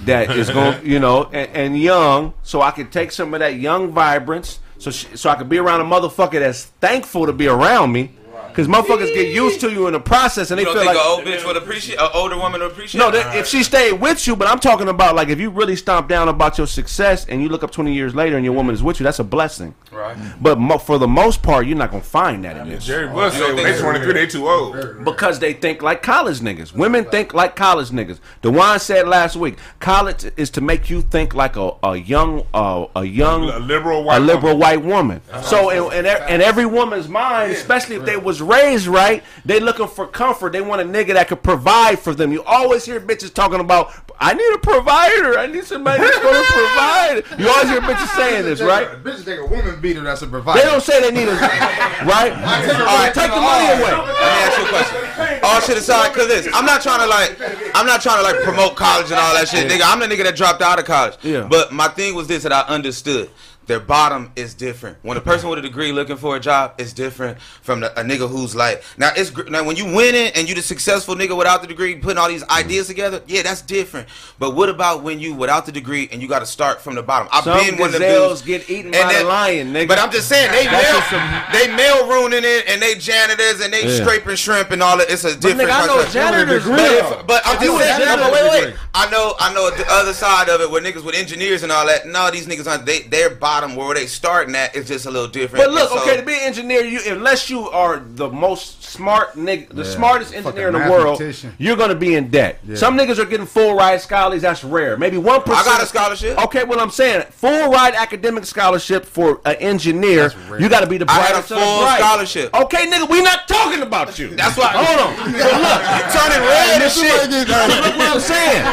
that 0.04 0.30
is 0.30 0.50
going, 0.50 0.84
you 0.86 0.98
know, 0.98 1.24
and, 1.24 1.50
and 1.50 1.78
young, 1.78 2.34
so 2.42 2.62
I 2.62 2.70
could 2.70 2.92
take 2.92 3.12
some 3.12 3.34
of 3.34 3.40
that 3.40 3.56
young 3.56 3.92
vibrance, 3.92 4.60
so 4.78 4.90
she, 4.90 5.16
so 5.16 5.30
I 5.30 5.36
could 5.36 5.48
be 5.48 5.58
around 5.58 5.80
a 5.80 5.84
motherfucker 5.84 6.40
that's 6.40 6.64
thankful 6.64 7.26
to 7.26 7.32
be 7.32 7.48
around 7.48 7.92
me, 7.92 8.12
because 8.54 8.68
motherfuckers 8.68 9.12
get 9.12 9.32
used 9.34 9.60
to 9.60 9.70
you 9.72 9.86
in 9.88 9.94
the 9.94 10.00
process, 10.00 10.50
and 10.52 10.58
they 10.58 10.62
You 10.62 10.66
don't 10.66 10.74
feel 10.76 10.84
think 10.84 10.96
like 10.96 11.04
an 11.04 11.10
old 11.10 11.24
bitch 11.26 11.44
would 11.44 11.56
appreciate, 11.56 11.98
an 11.98 12.08
older 12.14 12.36
woman 12.38 12.60
would 12.60 12.70
appreciate? 12.70 12.98
no, 13.00 13.10
that, 13.10 13.34
if 13.36 13.48
she 13.48 13.62
stayed 13.64 13.94
with 13.94 14.26
you, 14.26 14.36
but 14.36 14.46
I'm 14.46 14.60
talking 14.60 14.88
about 14.88 15.16
like 15.16 15.28
if 15.28 15.40
you 15.40 15.50
really 15.50 15.74
stomp 15.74 16.08
down 16.08 16.28
about 16.28 16.56
your 16.56 16.66
success 16.68 17.26
and 17.28 17.42
you 17.42 17.48
look 17.48 17.64
up 17.64 17.72
20 17.72 17.92
years 17.92 18.14
later 18.14 18.36
and 18.36 18.44
your 18.44 18.54
woman 18.54 18.74
is 18.74 18.82
with 18.82 19.00
you, 19.00 19.04
that's 19.04 19.18
a 19.18 19.24
blessing. 19.24 19.74
Right. 19.90 20.16
But 20.40 20.58
mo- 20.58 20.78
for 20.78 20.98
the 20.98 21.08
most 21.08 21.42
part, 21.42 21.66
you're 21.66 21.76
not 21.76 21.90
gonna 21.90 22.02
find 22.02 22.44
that 22.44 22.56
in 22.56 22.68
this. 22.68 22.84
Jerry 22.86 23.08
Bush 23.08 23.34
You 23.34 23.40
don't 23.40 23.48
said 23.48 23.54
when 23.56 23.64
think 23.64 23.76
they 23.76 23.82
23, 23.82 24.12
they 24.12 24.26
too 24.26 24.48
old. 24.48 25.04
Because 25.04 25.38
they 25.40 25.52
think 25.52 25.82
like 25.82 26.02
college 26.02 26.40
niggas. 26.40 26.72
Women 26.72 27.04
think 27.06 27.34
like 27.34 27.56
college 27.56 27.90
niggas. 27.90 28.18
Dewan 28.42 28.78
said 28.78 29.08
last 29.08 29.36
week, 29.36 29.58
college 29.80 30.24
is 30.36 30.50
to 30.50 30.60
make 30.60 30.90
you 30.90 31.02
think 31.02 31.34
like 31.34 31.56
a, 31.56 31.72
a 31.82 31.96
young 31.96 32.44
uh, 32.54 32.86
a 32.96 33.04
young 33.04 33.48
A 33.50 33.58
liberal 33.58 34.04
white 34.04 34.18
a 34.18 34.20
liberal 34.20 34.54
woman. 34.56 34.60
white 34.60 34.82
woman. 34.82 35.20
So 35.42 35.70
in, 35.90 36.04
in, 36.04 36.06
in 36.28 36.40
every 36.40 36.66
woman's 36.66 37.08
mind, 37.08 37.52
especially 37.52 37.96
if 37.96 38.04
they 38.04 38.16
was 38.16 38.42
raised 38.44 38.86
right, 38.86 39.22
they 39.44 39.60
looking 39.60 39.88
for 39.88 40.06
comfort. 40.06 40.52
They 40.52 40.60
want 40.60 40.80
a 40.80 40.84
nigga 40.84 41.14
that 41.14 41.28
could 41.28 41.42
provide 41.42 41.98
for 41.98 42.14
them. 42.14 42.32
You 42.32 42.42
always 42.44 42.84
hear 42.84 43.00
bitches 43.00 43.32
talking 43.32 43.60
about, 43.60 43.92
I 44.20 44.34
need 44.34 44.54
a 44.54 44.58
provider. 44.58 45.38
I 45.38 45.46
need 45.46 45.64
somebody 45.64 46.02
that's 46.02 46.18
going 46.18 46.34
to 46.34 46.52
provide. 46.52 47.40
You 47.40 47.48
always 47.48 47.68
hear 47.68 47.80
bitches 47.80 48.14
saying 48.14 48.44
this, 48.44 48.60
right? 48.60 48.86
Bitches 49.02 49.24
take 49.24 49.40
a 49.40 49.46
woman 49.46 49.80
beater 49.80 50.02
that's 50.02 50.22
a 50.22 50.26
provider. 50.26 50.60
They 50.60 50.66
don't 50.66 50.82
say 50.82 51.00
they 51.00 51.10
need 51.10 51.28
a 51.28 51.34
right. 51.34 52.30
take 52.64 52.78
All 52.78 52.86
right, 52.86 53.10
right 53.10 53.14
take 53.14 53.30
the 53.30 53.34
the 53.34 53.40
money 53.40 53.66
away. 53.74 53.90
Let 53.90 54.06
me 54.06 54.14
ask 54.14 54.58
you 54.58 54.64
a 54.64 54.68
question. 54.68 55.40
All 55.44 55.60
shit 55.60 55.76
aside, 55.76 56.14
cause 56.14 56.28
this, 56.28 56.48
I'm 56.54 56.64
not 56.64 56.82
trying 56.82 57.00
to 57.00 57.06
like, 57.06 57.36
I'm 57.74 57.86
not 57.86 58.02
trying 58.02 58.18
to 58.18 58.22
like 58.22 58.42
promote 58.42 58.76
college 58.76 59.10
and 59.10 59.20
all 59.20 59.34
that 59.34 59.48
shit, 59.48 59.70
nigga. 59.70 59.82
I'm 59.84 60.00
the 60.00 60.06
nigga 60.06 60.24
that 60.24 60.36
dropped 60.36 60.62
out 60.62 60.78
of 60.78 60.84
college. 60.84 61.16
Yeah. 61.22 61.46
But 61.50 61.72
my 61.72 61.88
thing 61.88 62.14
was 62.14 62.26
this 62.28 62.44
that 62.44 62.52
I 62.52 62.62
understood. 62.62 63.30
Their 63.66 63.80
bottom 63.80 64.30
is 64.36 64.52
different. 64.52 64.98
When 65.02 65.16
a 65.16 65.20
person 65.22 65.48
with 65.48 65.58
a 65.58 65.62
degree 65.62 65.90
looking 65.92 66.16
for 66.16 66.36
a 66.36 66.40
job 66.40 66.74
is 66.78 66.92
different 66.92 67.38
from 67.40 67.80
the, 67.80 67.98
a 67.98 68.04
nigga 68.04 68.28
who's 68.28 68.54
like 68.54 68.82
now 68.98 69.10
it's 69.16 69.34
now 69.48 69.64
when 69.64 69.76
you 69.76 69.86
winning 69.86 70.32
and 70.34 70.48
you 70.48 70.54
the 70.54 70.60
successful 70.62 71.14
nigga 71.14 71.36
without 71.36 71.62
the 71.62 71.68
degree 71.68 71.96
putting 71.96 72.18
all 72.18 72.28
these 72.28 72.44
ideas 72.48 72.86
together, 72.88 73.22
yeah, 73.26 73.42
that's 73.42 73.62
different. 73.62 74.08
But 74.38 74.54
what 74.54 74.68
about 74.68 75.02
when 75.02 75.18
you 75.18 75.34
without 75.34 75.64
the 75.66 75.72
degree 75.72 76.08
and 76.12 76.20
you 76.20 76.28
got 76.28 76.40
to 76.40 76.46
start 76.46 76.80
from 76.82 76.94
the 76.94 77.02
bottom? 77.02 77.28
I've 77.32 77.44
Some 77.44 77.58
been 77.58 77.78
one 77.78 77.86
of 77.88 77.92
them 77.94 78.02
gazelles 78.02 78.42
get 78.42 78.68
eaten 78.68 78.94
and 78.94 79.02
by 79.04 79.14
the 79.18 79.24
lion, 79.24 79.72
nigga. 79.72 79.88
But 79.88 79.98
I'm 79.98 80.10
just 80.10 80.28
saying 80.28 80.50
they 80.52 80.64
That's 80.66 80.84
mail, 80.90 80.98
just 81.00 81.10
some- 81.10 81.42
they 81.52 81.74
mail 81.76 82.08
ruining 82.08 82.44
it 82.44 82.64
and 82.68 82.82
they 82.82 82.94
janitors 82.96 83.60
and 83.60 83.72
they 83.72 83.86
Yeah. 83.86 84.02
scraping 84.04 84.36
shrimp 84.36 84.70
and 84.72 84.82
all 84.82 85.00
a 85.00 85.04
it's 85.04 85.24
a 85.24 85.34
different. 85.34 85.70
nigga, 85.70 85.82
I 85.82 85.86
know 85.86 85.94
concept. 85.94 86.12
janitors, 86.12 86.64
but, 86.66 86.80
if, 86.80 87.26
but 87.26 87.42
I'm 87.46 87.60
just 87.60 87.78
saying. 87.78 87.98
janitors 88.00 88.24
but 88.26 88.32
wait, 88.32 88.64
wait. 88.66 88.74
I 88.94 89.10
know 89.10 89.34
I 89.40 89.52
know 89.54 89.70
the 89.70 89.86
other 89.90 90.12
side 90.12 90.48
of 90.48 90.60
it 90.60 90.70
where 90.70 90.82
niggas 90.82 91.02
with 91.04 91.14
engineers 91.14 91.62
and 91.62 91.72
all 91.72 91.86
that. 91.86 92.06
No, 92.06 92.30
these 92.30 92.46
niggas 92.46 92.66
aren't. 92.70 92.84
They 92.86 93.00
their 93.02 93.30
bottom 93.54 93.76
where 93.76 93.94
they 93.94 94.06
starting 94.06 94.54
at 94.56 94.74
is 94.74 94.88
just 94.88 95.06
a 95.06 95.10
little 95.10 95.28
different. 95.28 95.64
But 95.64 95.72
look, 95.72 95.88
so- 95.90 96.00
okay, 96.02 96.16
to 96.16 96.22
be 96.24 96.32
an 96.34 96.40
engineer, 96.40 96.82
you 96.84 97.00
unless 97.12 97.48
you 97.48 97.68
are 97.70 98.02
the 98.04 98.28
most 98.28 98.82
smart 98.82 99.36
nigga, 99.36 99.68
the 99.68 99.84
Yeah. 99.84 99.90
smartest 99.90 100.34
engineer 100.34 100.68
in 100.68 100.74
the 100.74 100.90
world, 100.90 101.22
you're 101.58 101.76
gonna 101.76 101.94
be 101.94 102.14
in 102.16 102.30
debt. 102.30 102.58
Yeah. 102.66 102.74
Some 102.76 102.98
niggas 102.98 103.18
are 103.18 103.24
getting 103.26 103.46
full 103.46 103.74
ride 103.76 104.00
scholarships. 104.00 104.42
That's 104.42 104.64
rare. 104.64 104.96
Maybe 104.96 105.18
one 105.18 105.42
percent. 105.42 105.60
I 105.68 105.70
got 105.70 105.82
a 105.82 105.86
scholarship. 105.86 106.36
Okay, 106.46 106.64
well 106.64 106.80
I'm 106.80 106.90
saying 106.90 107.22
full 107.30 107.70
ride 107.70 107.94
academic 107.94 108.44
scholarship 108.44 109.06
for 109.06 109.40
an 109.44 109.54
engineer. 109.56 110.32
You 110.58 110.68
got 110.68 110.80
to 110.80 110.86
be 110.88 110.98
the 110.98 111.06
I 111.08 111.14
had 111.14 111.30
a 111.30 111.46
brightest 111.46 111.52
Fulbright. 111.52 111.98
scholarship. 111.98 112.54
Okay, 112.62 112.86
nigga, 112.90 113.08
we 113.08 113.22
not 113.22 113.46
talking 113.46 113.82
about 113.82 114.18
you. 114.18 114.28
That's 114.34 114.56
why. 114.56 114.72
Hold 114.74 115.00
on. 115.00 115.14
So 115.44 115.50
look, 115.66 115.80
you 115.94 116.02
turning 116.14 116.42
red 116.48 116.82
and 116.82 116.92
shit. 116.92 117.20
so 117.30 117.58
look 117.84 117.96
what 117.98 118.14
I'm 118.14 118.20
saying. 118.20 118.64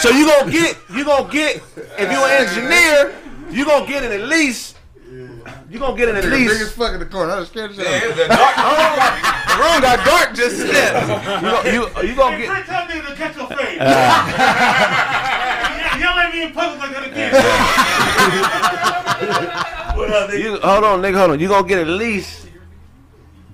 So 0.00 0.10
you 0.10 0.26
gonna 0.26 0.50
get, 0.52 0.76
you 0.94 1.04
gonna 1.04 1.30
get, 1.32 1.56
if 1.98 2.10
you're 2.12 2.26
an 2.26 2.46
engineer, 2.46 3.14
you 3.50 3.64
gonna 3.64 3.86
get 3.86 4.02
it 4.04 4.12
at 4.20 4.28
least. 4.28 4.74
You 5.70 5.78
gonna 5.78 5.96
get 5.96 6.08
it 6.08 6.16
at 6.16 6.24
Nigga, 6.24 6.30
least. 6.32 6.52
big 6.52 6.62
as 6.62 6.72
fuck 6.72 6.92
in 6.92 6.98
the 7.00 7.06
corner. 7.06 7.32
I 7.32 7.38
was 7.40 7.48
scared 7.48 7.70
of 7.70 7.76
Yeah, 7.78 8.00
the, 8.08 8.26
dark, 8.26 8.56
the 9.46 9.54
room 9.62 9.80
got 9.80 10.04
dark 10.04 10.34
just 10.34 10.58
then. 10.58 11.08
You 11.42 11.50
gonna, 11.50 11.70
you, 12.02 12.08
you 12.08 12.14
gonna 12.16 12.36
get. 12.38 12.66
Tell 12.66 12.86
nigga 12.86 13.06
to 13.08 13.14
catch 13.14 13.36
your 13.36 13.46
face. 13.48 13.78
Uh, 13.80 13.84
Y'all 16.00 16.16
let 16.16 16.32
me 16.34 16.42
in 16.42 16.52
public 16.52 16.78
like 16.80 16.92
that 16.92 17.06
again. 17.06 17.32
what 19.96 20.10
up, 20.10 20.30
nigga? 20.30 20.38
you, 20.42 20.50
hold 20.60 20.84
on, 20.84 21.00
nigga. 21.02 21.18
Hold 21.18 21.30
on. 21.32 21.40
You 21.40 21.48
gonna 21.48 21.66
get 21.68 21.78
at 21.78 21.86
least 21.88 22.45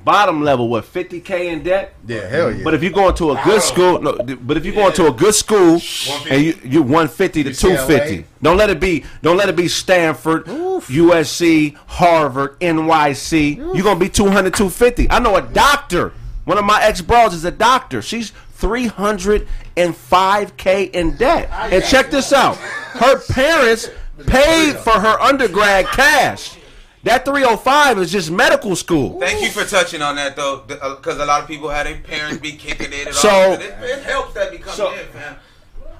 bottom 0.05 0.43
level 0.43 0.69
with 0.69 0.93
50k 0.93 1.47
in 1.47 1.63
debt. 1.63 1.95
Yeah, 2.07 2.29
hell 2.29 2.53
yeah. 2.53 2.65
But 2.65 2.75
if 2.75 2.83
you 2.83 2.91
go 2.91 3.09
into 3.09 3.31
a 3.31 3.41
good 3.45 3.63
school, 3.63 4.01
no. 4.01 4.17
But 4.17 4.57
if 4.57 4.67
you 4.67 4.73
go 4.73 4.89
into 4.89 5.07
a 5.07 5.13
good 5.13 5.35
school 5.35 5.81
and 6.29 6.43
you 6.43 6.59
you 6.65 6.83
150 6.83 7.45
to 7.45 7.51
UCLA. 7.51 7.61
250, 7.61 8.25
don't 8.43 8.57
let 8.57 8.71
it 8.71 8.81
be. 8.81 9.05
Don't 9.23 9.37
let 9.37 9.49
it 9.49 9.57
be 9.57 9.69
Stanford, 9.69 10.47
USC, 10.47 11.77
Harvard, 11.87 12.59
NYC. 12.61 13.57
You're 13.57 13.85
gonna 13.85 14.01
be 14.01 14.09
200, 14.09 14.55
250. 14.55 15.11
I 15.11 15.19
know 15.19 15.37
a 15.37 15.43
doctor. 15.43 16.13
One 16.45 16.59
of 16.59 16.65
my 16.65 16.83
ex 16.83 17.01
bros 17.01 17.35
is 17.35 17.45
a 17.45 17.53
doctor. 17.53 18.03
She's 18.03 18.33
305k 18.59 20.91
in 20.91 21.17
debt. 21.17 21.49
And 21.53 21.85
check 21.85 22.11
this 22.11 22.33
out. 22.33 22.57
Her 22.57 23.21
parents 23.33 23.89
paid 24.27 24.77
for 24.77 24.93
her 24.93 25.21
undergrad 25.21 25.87
cash. 25.87 26.59
That 27.05 27.25
305 27.25 27.99
is 27.99 28.13
just 28.13 28.31
medical 28.31 28.77
school. 28.77 29.19
Thank 29.19 29.43
you 29.43 29.51
for 29.51 29.65
touching 29.65 30.03
on 30.03 30.15
that 30.17 30.37
though, 30.37 30.59
because 30.69 31.19
a 31.19 31.25
lot 31.27 31.43
of 31.43 31.49
people 31.49 31.69
had 31.69 31.87
their 31.87 31.97
parents 31.99 32.39
be 32.39 32.53
kicking 32.53 32.93
it. 32.93 33.09
And 33.09 33.17
So- 33.17 33.29
all 33.29 33.51
that. 33.57 33.61
it, 33.61 33.75
it 33.83 34.03
helps 34.05 34.35
that 34.35 34.53
become 34.53 34.73
So- 34.75 34.93
in, 34.93 35.07
fam. 35.13 35.37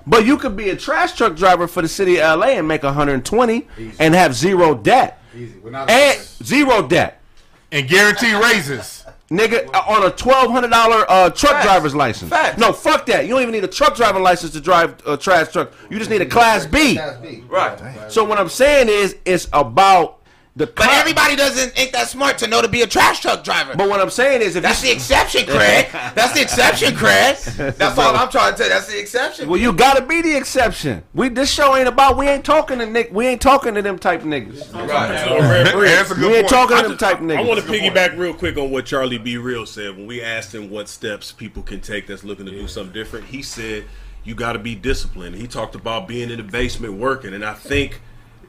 But 0.07 0.25
you 0.27 0.37
could 0.37 0.57
be 0.57 0.71
a 0.71 0.77
trash 0.77 1.13
truck 1.13 1.37
driver 1.37 1.69
for 1.69 1.81
the 1.83 1.89
city 1.89 2.21
of 2.21 2.39
LA 2.41 2.49
and 2.59 2.67
make 2.67 2.83
120 2.83 3.69
and 4.01 4.15
have 4.15 4.35
zero 4.35 4.75
debt. 4.75 5.21
Easy. 5.37 5.55
We're 5.63 5.71
not 5.71 5.89
And 5.89 6.21
zero 6.43 6.83
debt. 6.83 7.21
And 7.71 7.89
guarantee 7.89 8.35
raises. 8.35 9.05
Nigga, 9.31 9.67
uh, 9.75 9.83
on 9.89 10.05
a 10.05 10.11
twelve 10.11 10.51
hundred 10.51 10.71
dollar 10.73 11.07
uh, 11.11 11.31
truck 11.31 11.53
Facts. 11.53 11.65
driver's 11.65 11.95
license. 11.95 12.29
Facts. 12.31 12.59
No, 12.59 12.73
fuck 12.73 13.07
that. 13.07 13.25
You 13.25 13.31
don't 13.31 13.41
even 13.43 13.53
need 13.53 13.65
a 13.65 13.69
truck 13.69 13.97
driving 13.97 14.23
license 14.23 14.53
to 14.53 14.61
drive 14.61 14.97
a 15.07 15.17
trash 15.17 15.51
truck. 15.53 15.73
You 15.89 15.99
just 15.99 16.11
need 16.11 16.21
a 16.21 16.27
class 16.27 16.67
B. 16.67 16.99
Right. 17.49 17.79
So 18.09 18.25
what 18.25 18.39
I'm 18.39 18.51
saying 18.51 18.89
is, 18.91 19.17
it's 19.25 19.49
about 19.55 20.19
the. 20.57 20.67
But 20.67 20.89
everybody 20.89 21.37
doesn't 21.37 21.79
ain't 21.79 21.93
that 21.93 22.09
smart 22.09 22.39
to 22.39 22.47
know 22.47 22.63
to 22.63 22.69
be 22.69 22.83
a 22.83 22.87
trash 22.87 23.21
truck 23.21 23.43
driver. 23.45 23.75
But 23.77 23.89
what 23.89 24.01
I'm 24.01 24.11
saying 24.11 24.43
is, 24.43 24.57
if 24.57 24.63
That's 24.63 24.83
you, 24.83 24.91
the 24.91 24.95
exception, 24.95 25.47
Craig. 25.47 25.87
That's 25.93 26.33
the 26.33 26.43
exception, 26.43 26.95
Craig. 26.95 27.37
That's 27.77 27.99
all 27.99 28.15
I'm 28.15 28.31
trying 28.31 28.53
to 28.53 28.59
tell 28.59 28.67
you. 28.67 28.73
That's 28.73 28.89
the 28.89 28.99
exception. 28.99 29.49
Well, 29.49 29.61
you 29.61 29.73
gotta 29.73 30.05
be 30.05 30.21
the 30.23 30.37
exception. 30.37 31.03
We 31.15 31.29
this 31.29 31.51
show 31.51 31.77
ain't 31.77 31.89
about. 31.89 32.17
We 32.17 32.29
ain't 32.29 32.45
talking 32.45 32.79
to 32.79 32.87
Nick. 32.87 33.11
We 33.13 33.27
ain't 33.27 33.41
talking 33.41 33.75
to 33.75 33.83
them 33.83 33.99
type 33.99 34.23
niggas. 34.23 34.71
That's 34.73 36.11
a 36.11 36.15
good 36.15 36.27
We 36.31 36.37
ain't 36.37 36.49
point. 36.49 36.49
talking 36.49 36.77
to 36.77 36.85
I 36.85 36.89
them 36.89 36.99
type 36.99 37.19
niggas. 37.19 37.39
I 37.39 37.43
want 37.43 37.61
to 37.61 37.67
piggyback 37.67 38.19
real 38.19 38.35
quick 38.35 38.57
on 38.57 38.71
what 38.71 38.87
Charlie 38.87 39.19
B. 39.19 39.37
Real 39.37 39.67
said 39.67 39.97
when 39.97 40.07
we 40.07 40.23
asked 40.23 40.55
him 40.55 40.71
what 40.71 40.89
steps 40.89 41.33
people 41.33 41.63
can 41.63 41.81
take 41.81 42.07
that's 42.07 42.25
looking 42.25 42.47
to 42.47 42.53
do 42.53 42.69
something 42.69 42.93
different. 42.93 43.27
He 43.27 43.43
said 43.43 43.85
you 44.25 44.35
got 44.35 44.53
to 44.53 44.59
be 44.59 44.75
disciplined. 44.75 45.35
He 45.37 45.47
talked 45.47 45.75
about 45.75 46.07
being 46.07 46.31
in 46.31 46.37
the 46.37 46.45
basement 46.45 46.95
working, 46.95 47.35
and 47.35 47.45
I 47.45 47.55
think 47.55 48.01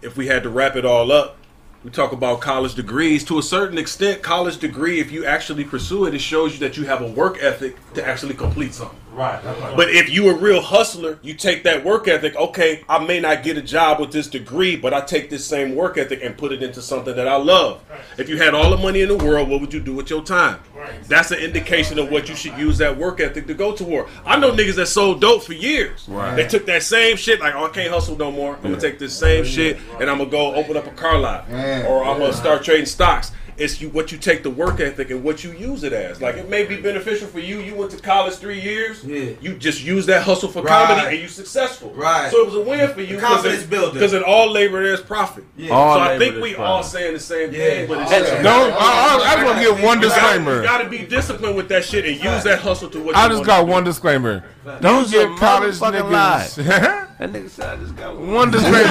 if 0.01 0.17
we 0.17 0.27
had 0.27 0.43
to 0.43 0.49
wrap 0.49 0.75
it 0.75 0.85
all 0.85 1.11
up, 1.11 1.38
we 1.84 1.89
talk 1.91 2.14
about 2.14 2.39
college 2.39 2.76
degrees. 2.76 3.23
To 3.26 3.39
a 3.39 3.43
certain 3.43 3.77
extent, 3.77 4.22
college 4.22 4.57
degree, 4.57 4.99
if 4.99 5.11
you 5.11 5.26
actually 5.26 5.65
pursue 5.65 6.05
it, 6.05 6.14
it 6.14 6.22
shows 6.22 6.53
you 6.53 6.60
that 6.60 6.77
you 6.77 6.85
have 6.85 7.01
a 7.01 7.07
work 7.07 7.38
ethic 7.41 7.76
to 7.93 8.07
actually 8.07 8.35
complete 8.35 8.73
something. 8.73 9.02
Right. 9.14 9.40
But 9.76 9.90
if 9.90 10.10
you 10.10 10.30
a 10.30 10.34
real 10.35 10.61
hustler, 10.61 11.19
you 11.22 11.35
take 11.35 11.64
that 11.64 11.85
work 11.85 12.07
ethic. 12.07 12.35
Okay, 12.35 12.84
I 12.90 13.03
may 13.06 13.19
not 13.19 13.44
get 13.44 13.57
a 13.57 13.61
job 13.61 13.99
with 13.99 14.11
this 14.11 14.27
degree, 14.27 14.76
but 14.76 14.94
I 14.94 15.02
take 15.02 15.30
this 15.30 15.45
same 15.45 15.76
work 15.76 15.98
ethic 15.98 16.23
and 16.23 16.38
put 16.38 16.52
it 16.52 16.64
into 16.64 16.81
something 16.81 17.15
that 17.15 17.27
I 17.27 17.35
love. 17.35 17.81
If 18.18 18.27
you 18.27 18.38
had 18.38 18.53
all 18.56 18.72
the 18.72 18.77
money 18.77 19.02
in 19.02 19.10
the 19.10 19.18
world, 19.18 19.49
what 19.49 19.61
would 19.61 19.73
you 19.73 19.80
do 19.80 19.94
with 19.94 20.10
your 20.10 20.23
time? 20.23 20.60
That's 21.07 21.31
an 21.31 21.40
indication 21.40 21.99
of 21.99 22.10
what 22.10 22.27
you 22.27 22.35
should 22.35 22.57
use 22.57 22.77
that 22.80 22.98
work 22.98 23.19
ethic 23.19 23.48
to 23.48 23.53
go 23.53 23.76
toward. 23.76 24.07
I 24.26 24.40
know 24.40 24.52
niggas 24.52 24.76
that 24.76 24.88
sold 24.88 25.22
dope 25.22 25.44
for 25.44 25.53
years. 25.53 26.07
Right. 26.07 26.35
They 26.35 26.48
took 26.48 26.65
that 26.65 26.84
same 26.84 27.15
shit, 27.15 27.40
like, 27.40 27.53
oh, 27.56 27.65
I 27.65 27.69
can't 27.69 27.91
hustle 27.91 28.18
no 28.18 28.31
more. 28.31 28.56
I'm 28.56 28.64
gonna 28.64 28.80
take 28.80 28.99
this 28.99 29.15
same 29.18 29.45
shit 29.45 29.77
and 29.99 30.10
I'm 30.10 30.18
gonna 30.18 30.30
go 30.30 30.56
open 30.56 30.76
up 30.76 30.88
a 30.88 30.91
car 30.91 31.19
lot, 31.19 31.49
or 31.52 32.03
I'm 32.03 32.19
gonna 32.19 32.34
start 32.34 32.64
trading 32.64 32.85
stocks. 32.85 33.31
It's 33.57 33.80
you 33.81 33.89
what 33.89 34.11
you 34.11 34.17
take 34.17 34.41
the 34.43 34.49
work 34.49 34.80
ethic 34.80 35.09
and 35.11 35.23
what 35.23 35.43
you 35.43 35.51
use 35.51 35.84
it 35.84 35.93
as. 35.93 36.21
Like 36.21 36.35
it 36.38 36.49
may 36.49 36.65
be 36.65 36.77
beneficial 36.81 37.27
for 37.27 37.39
you. 37.39 37.59
You 37.59 37.75
went 37.75 37.91
to 37.91 37.97
college 37.97 38.35
three 38.35 38.59
years. 38.59 39.03
Yeah. 39.03 39.31
You 39.41 39.55
just 39.57 39.84
use 39.84 40.05
that 40.07 40.23
hustle 40.23 40.49
for 40.49 40.61
Right. 40.63 40.88
comedy 40.88 41.07
and 41.15 41.21
you 41.23 41.27
successful. 41.27 41.91
Right. 41.95 42.31
So 42.31 42.41
it 42.41 42.45
was 42.47 42.55
a 42.55 42.61
win 42.61 42.89
for 42.93 43.01
you. 43.01 43.15
The 43.17 43.21
confidence 43.21 43.63
builder. 43.63 43.93
Because 43.93 44.13
in 44.13 44.23
all 44.23 44.49
labor 44.51 44.84
there's 44.84 45.01
profit. 45.01 45.43
Yeah. 45.55 45.71
All 45.71 45.95
so 45.95 46.01
I 46.01 46.17
think 46.17 46.35
we 46.41 46.53
profit. 46.55 46.59
all 46.59 46.84
saying 46.84 47.13
the 47.13 47.19
same 47.19 47.51
Yeah. 47.51 47.57
thing, 47.59 47.88
but 47.88 47.99
it's 47.99 48.11
And- 48.11 48.25
just 48.25 48.43
Don't. 48.43 48.73
I, 48.73 48.77
I, 48.77 49.15
I 49.31 49.35
just 49.35 49.45
want 49.45 49.57
to 49.59 49.63
give 49.63 49.84
one 49.84 49.99
disclaimer. 49.99 50.55
you 50.57 50.63
gotta 50.63 50.89
be 50.89 50.99
disciplined 50.99 51.55
with 51.55 51.69
that 51.69 51.85
shit 51.85 52.05
and 52.05 52.15
use 52.15 52.43
that 52.43 52.59
hustle 52.59 52.89
to 52.89 52.99
what 52.99 53.15
I 53.15 53.23
you 53.25 53.30
just 53.34 53.43
got 53.45 53.67
one 53.67 53.84
disclaimer. 53.84 54.43
Don't 54.81 55.01
Use 55.01 55.11
give 55.11 55.31
a 55.31 55.35
college 55.38 55.75
niggas. 55.75 56.99
That 57.19 57.31
nigga 57.31 57.49
said 57.49 57.69
I 57.69 57.81
just 57.81 57.95
got 57.95 58.15
one. 58.17 58.31
one 58.34 58.51
disclaimer. 58.51 58.80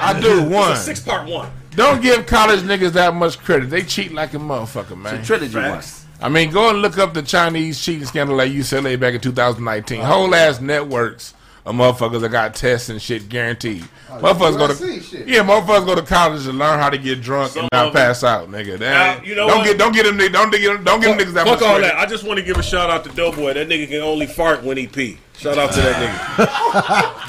I 0.00 0.18
do 0.20 0.42
one. 0.42 0.72
It's 0.72 0.80
a 0.80 0.84
six 0.84 1.00
part 1.00 1.26
one. 1.28 1.48
Don't 1.78 2.02
give 2.02 2.26
college 2.26 2.62
niggas 2.62 2.94
that 2.94 3.14
much 3.14 3.38
credit. 3.38 3.70
They 3.70 3.82
cheat 3.82 4.12
like 4.12 4.34
a 4.34 4.38
motherfucker, 4.38 4.96
man. 4.98 5.22
Trilogy 5.22 5.54
one. 5.54 5.80
I 6.20 6.28
mean, 6.28 6.50
go 6.50 6.70
and 6.70 6.82
look 6.82 6.98
up 6.98 7.14
the 7.14 7.22
Chinese 7.22 7.80
cheating 7.80 8.04
scandal 8.04 8.40
at 8.40 8.48
UCLA 8.48 8.98
back 8.98 9.14
in 9.14 9.20
2019. 9.20 10.00
Whole 10.00 10.34
ass 10.34 10.60
networks 10.60 11.34
of 11.68 11.74
motherfuckers 11.74 12.20
that 12.22 12.30
got 12.30 12.54
tests 12.54 12.88
and 12.88 13.00
shit 13.00 13.28
guaranteed. 13.28 13.84
Oh, 14.10 14.14
motherfuckers 14.18 14.56
go 14.58 14.66
to 14.68 15.00
shit. 15.02 15.28
yeah, 15.28 15.40
motherfuckers 15.42 15.84
go 15.86 15.94
to 15.94 16.02
college 16.02 16.44
to 16.44 16.52
learn 16.52 16.78
how 16.78 16.88
to 16.90 16.96
get 16.98 17.20
drunk 17.20 17.52
Some 17.52 17.60
and 17.62 17.68
not 17.72 17.88
of 17.88 17.92
them- 17.92 18.02
pass 18.02 18.24
out, 18.24 18.50
nigga. 18.50 18.78
That 18.78 19.18
Now, 19.18 19.24
you 19.24 19.34
know 19.34 19.46
don't 19.48 19.58
what? 19.58 19.66
get 19.66 19.78
don't 19.78 19.92
get 19.92 20.04
them 20.06 20.16
ni- 20.16 20.28
don't 20.30 20.50
get 20.50 20.84
don't 20.84 21.00
give 21.00 21.16
them 21.16 21.18
niggas 21.18 21.34
that 21.34 21.46
Fuck 21.46 21.60
much 21.60 21.68
all 21.68 21.76
credit. 21.76 21.92
that. 21.94 21.98
I 21.98 22.06
just 22.06 22.24
want 22.24 22.38
to 22.38 22.44
give 22.44 22.56
a 22.56 22.62
shout 22.62 22.88
out 22.90 23.04
to 23.04 23.10
Doughboy. 23.10 23.52
That 23.54 23.68
nigga 23.68 23.86
can 23.88 24.00
only 24.00 24.26
fart 24.26 24.62
when 24.64 24.76
he 24.76 24.86
pee. 24.86 25.18
Shout 25.36 25.58
out 25.58 25.72
to 25.72 25.80
that 25.80 25.96
nigga. 26.36 27.24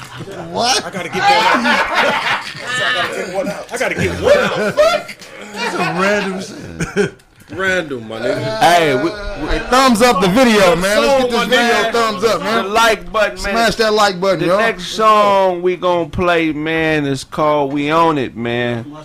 What? 0.50 0.84
I 0.84 0.90
gotta 0.90 1.08
get 1.08 1.14
that 1.18 2.44
out. 2.44 2.50
I 2.60 2.92
gotta 2.92 3.14
get 3.24 3.34
one 3.34 3.48
out. 3.48 3.72
i 3.72 3.78
gotta 3.78 3.94
a 5.76 6.00
random 6.00 6.40
shit. 6.42 7.14
Random, 7.52 8.06
my 8.08 8.20
nigga. 8.20 8.60
Hey, 8.60 8.94
we, 8.96 9.02
we, 9.04 9.10
Hey, 9.10 9.58
thumbs 9.70 10.02
up 10.02 10.20
the 10.20 10.28
video, 10.28 10.76
man. 10.76 11.00
Let's 11.02 11.24
get 11.24 11.30
this 11.30 11.48
video 11.48 11.58
nigga. 11.60 11.92
thumbs 11.92 12.24
up, 12.24 12.38
the 12.38 12.44
man. 12.44 12.72
like 12.72 13.12
button, 13.12 13.34
man. 13.34 13.38
Smash 13.54 13.74
that 13.76 13.92
like 13.92 14.20
button, 14.20 14.40
The 14.40 14.46
yo. 14.46 14.58
next 14.58 14.88
song 14.88 15.62
we 15.62 15.76
gonna 15.76 16.08
play, 16.08 16.52
man, 16.52 17.06
is 17.06 17.24
called 17.24 17.72
"We 17.72 17.90
Own 17.90 18.18
It," 18.18 18.36
man. 18.36 18.96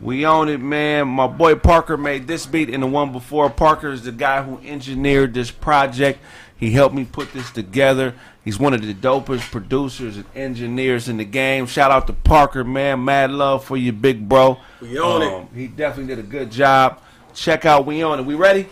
We 0.00 0.26
own 0.26 0.48
it, 0.48 0.60
man. 0.60 1.06
My 1.06 1.28
boy 1.28 1.54
Parker 1.54 1.96
made 1.96 2.26
this 2.26 2.44
beat 2.44 2.68
and 2.70 2.82
the 2.82 2.88
one 2.88 3.12
before. 3.12 3.48
Parker 3.50 3.92
is 3.92 4.02
the 4.02 4.10
guy 4.10 4.42
who 4.42 4.58
engineered 4.66 5.32
this 5.32 5.52
project. 5.52 6.18
He 6.56 6.72
helped 6.72 6.94
me 6.94 7.04
put 7.04 7.32
this 7.32 7.50
together. 7.52 8.14
He's 8.44 8.58
one 8.58 8.74
of 8.74 8.82
the 8.84 8.94
dopest 8.94 9.48
producers 9.52 10.16
and 10.16 10.24
engineers 10.34 11.08
in 11.08 11.18
the 11.18 11.24
game. 11.24 11.66
Shout 11.66 11.92
out 11.92 12.08
to 12.08 12.12
Parker, 12.12 12.64
man. 12.64 13.04
Mad 13.04 13.30
love 13.30 13.64
for 13.64 13.76
you, 13.76 13.92
big 13.92 14.28
bro. 14.28 14.58
We 14.80 14.98
own 14.98 15.22
it. 15.22 15.32
Um, 15.32 15.48
He 15.54 15.68
definitely 15.68 16.12
did 16.16 16.24
a 16.24 16.28
good 16.28 16.50
job. 16.50 17.00
Check 17.34 17.64
out 17.64 17.86
We 17.86 18.04
Own 18.04 18.20
It. 18.20 18.26
We 18.26 18.34
ready? 18.34 18.68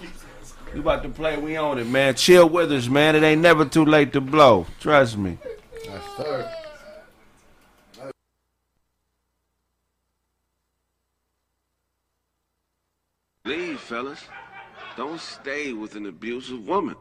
We 0.74 0.80
about 0.80 1.02
to 1.02 1.08
play 1.08 1.36
We 1.38 1.56
Own 1.58 1.78
It, 1.78 1.86
man. 1.86 2.14
Chill 2.14 2.48
with 2.48 2.70
us, 2.72 2.88
man. 2.88 3.16
It 3.16 3.22
ain't 3.22 3.40
never 3.40 3.64
too 3.64 3.84
late 3.84 4.12
to 4.12 4.20
blow. 4.20 4.66
Trust 4.80 5.16
me. 5.16 5.38
Leave, 13.44 13.80
fellas. 13.80 14.22
Don't 14.96 15.20
stay 15.20 15.72
with 15.72 15.96
an 15.96 16.06
abusive 16.06 16.66
woman. 16.66 16.96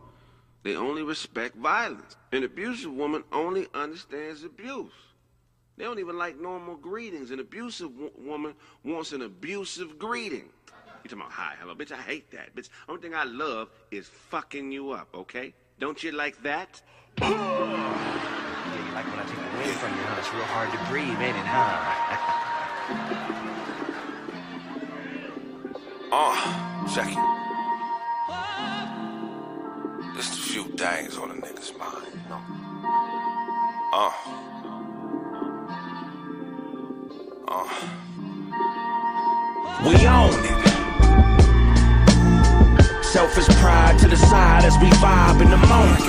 They 0.63 0.75
only 0.75 1.03
respect 1.03 1.55
violence. 1.55 2.15
An 2.31 2.43
abusive 2.43 2.91
woman 2.93 3.23
only 3.31 3.67
understands 3.73 4.43
abuse. 4.43 4.91
They 5.77 5.85
don't 5.85 5.99
even 5.99 6.17
like 6.17 6.39
normal 6.39 6.75
greetings. 6.75 7.31
An 7.31 7.39
abusive 7.39 7.95
wo- 7.97 8.11
woman 8.17 8.53
wants 8.83 9.13
an 9.13 9.21
abusive 9.21 9.97
greeting. 9.97 10.49
You 11.03 11.09
talking 11.09 11.21
about 11.21 11.31
hi, 11.31 11.55
hello, 11.61 11.75
bitch? 11.75 11.91
I 11.93 12.01
hate 12.01 12.29
that, 12.31 12.53
bitch. 12.55 12.69
Only 12.89 13.01
thing 13.01 13.15
I 13.15 13.23
love 13.23 13.69
is 13.89 14.07
fucking 14.09 14.71
you 14.71 14.91
up. 14.91 15.07
Okay? 15.15 15.53
Don't 15.79 16.03
you 16.03 16.11
like 16.11 16.41
that? 16.43 16.81
Yeah, 17.21 17.29
you 17.29 18.91
like 18.93 19.05
when 19.05 19.19
I 19.19 19.23
take 19.23 19.37
the 19.37 19.57
wind 19.57 19.71
from 19.79 19.95
you, 19.95 20.01
huh? 20.03 20.19
It's 20.19 20.33
real 20.33 20.43
hard 20.43 20.71
to 20.71 20.77
breathe, 20.89 21.21
ain't 21.21 21.37
it, 21.37 21.45
huh? 21.45 22.49
Uh, 26.11 26.35
check 26.93 27.07
it. 27.07 27.17
Just 30.15 30.33
a 30.33 30.41
few 30.41 30.63
things 30.75 31.17
on 31.17 31.31
a 31.31 31.35
nigga's 31.35 31.71
mind, 31.77 32.07
you 32.13 32.29
know. 32.29 32.41
Uh. 33.93 34.11
Uh. 37.47 37.69
We 39.87 39.95
own 40.07 40.33
it. 40.45 40.58
Selfish 43.11 43.47
pride 43.57 43.97
to 43.97 44.07
the 44.07 44.15
side 44.15 44.63
as 44.65 44.77
we 44.77 44.87
vibe 45.01 45.41
in 45.41 45.49
the 45.49 45.57
moment. 45.57 45.99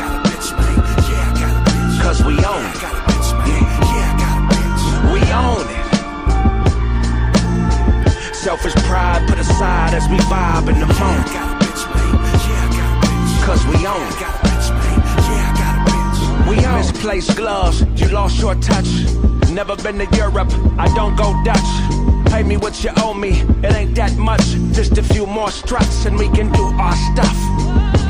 Cause 2.02 2.22
we 2.22 2.34
own 2.44 2.64
it. 2.66 2.76
We 5.10 5.20
own 5.32 5.64
it. 5.64 5.86
Selfish 8.34 8.74
pride 8.84 9.26
put 9.26 9.38
aside 9.38 9.94
as 9.94 10.06
we 10.10 10.18
vibe 10.28 10.68
in 10.68 10.78
the 10.78 10.86
moment. 11.00 11.26
Bitch, 11.62 11.86
Cause 13.46 13.64
we 13.68 13.86
own 13.86 14.06
it. 14.06 14.20
We 16.50 16.56
own 16.66 16.80
it. 16.80 16.92
Misplaced 16.92 17.34
gloves, 17.34 17.82
you 17.96 18.08
lost 18.08 18.38
your 18.38 18.54
touch. 18.56 19.06
Never 19.50 19.74
been 19.76 19.96
to 19.98 20.06
Europe, 20.18 20.52
I 20.78 20.92
don't 20.94 21.16
go 21.16 21.34
Dutch. 21.44 22.09
Pay 22.26 22.42
me 22.42 22.56
what 22.56 22.82
you 22.84 22.90
owe 22.96 23.14
me, 23.14 23.42
it 23.62 23.72
ain't 23.72 23.94
that 23.94 24.16
much. 24.16 24.44
Just 24.72 24.98
a 24.98 25.02
few 25.02 25.26
more 25.26 25.50
struts 25.50 26.06
and 26.06 26.18
we 26.18 26.28
can 26.28 26.52
do 26.52 26.64
our 26.78 26.94
stuff. 27.12 27.36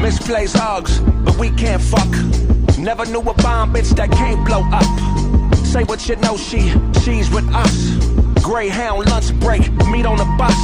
Misplaced 0.00 0.56
hugs, 0.56 1.00
but 1.00 1.36
we 1.36 1.50
can't 1.50 1.82
fuck. 1.82 2.08
Never 2.78 3.04
knew 3.06 3.20
a 3.20 3.34
bomb 3.34 3.74
bitch 3.74 3.94
that 3.96 4.10
can't 4.10 4.44
blow 4.46 4.62
up. 4.72 5.56
Say 5.66 5.84
what 5.84 6.08
you 6.08 6.16
know, 6.16 6.36
she, 6.36 6.72
she's 7.02 7.30
with 7.30 7.48
us. 7.54 8.19
Greyhound 8.42 9.08
lunch 9.08 9.34
break, 9.40 9.70
meet 9.88 10.06
on 10.06 10.16
the 10.16 10.24
bus. 10.38 10.54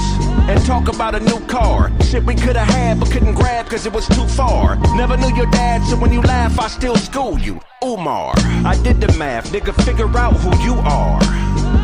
And 0.48 0.64
talk 0.64 0.88
about 0.88 1.14
a 1.14 1.20
new 1.20 1.40
car. 1.47 1.90
Shit 2.02 2.24
we 2.24 2.34
could've 2.34 2.56
had 2.56 3.01
but 3.01 3.10
couldn't 3.10 3.34
grab 3.34 3.68
cause 3.68 3.86
it 3.86 3.93
was 3.93 4.06
too 4.09 4.26
far. 4.28 4.76
Never 4.97 5.16
knew 5.16 5.34
your 5.34 5.51
dad, 5.51 5.84
so 5.84 5.97
when 5.97 6.12
you 6.12 6.20
laugh, 6.20 6.59
I 6.59 6.68
still 6.68 6.97
school 6.97 7.38
you. 7.38 7.60
Umar, 7.84 8.34
I 8.64 8.78
did 8.82 9.01
the 9.01 9.12
math, 9.18 9.52
nigga, 9.52 9.74
figure 9.84 10.09
out 10.16 10.34
who 10.34 10.51
you 10.64 10.74
are. 10.80 11.20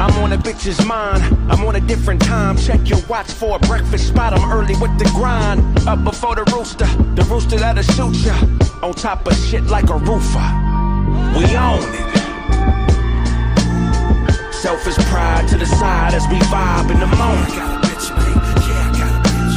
I'm 0.01 0.17
on 0.23 0.33
a 0.33 0.39
bitch's 0.39 0.85
mind, 0.87 1.23
I'm 1.51 1.65
on 1.65 1.77
a 1.77 1.81
different 1.81 2.23
time. 2.23 2.57
Check 2.57 2.89
your 2.89 3.01
watch 3.09 3.31
for 3.31 3.57
a 3.57 3.59
breakfast 3.61 4.09
spot, 4.09 4.33
I'm 4.33 4.51
early 4.51 4.75
with 4.77 4.97
the 4.99 5.05
grind. 5.15 5.61
Up 5.87 6.03
before 6.05 6.35
the 6.35 6.45
rooster, 6.57 6.87
the 7.15 7.25
rooster 7.25 7.59
that'll 7.59 7.83
shoot 7.83 8.17
ya. 8.25 8.35
On 8.83 8.95
top 8.95 9.27
of 9.27 9.37
shit 9.37 9.65
like 9.65 9.91
a 9.91 9.97
roofer. 9.97 10.49
We 11.37 11.57
own 11.57 11.83
it. 11.83 12.12
Selfish 14.63 14.95
pride 15.07 15.49
to 15.49 15.59
the 15.59 15.67
side 15.67 16.15
as 16.15 16.25
we 16.29 16.39
vibe 16.39 16.89
in 16.93 17.01
the 17.01 17.07
moment. 17.07 17.53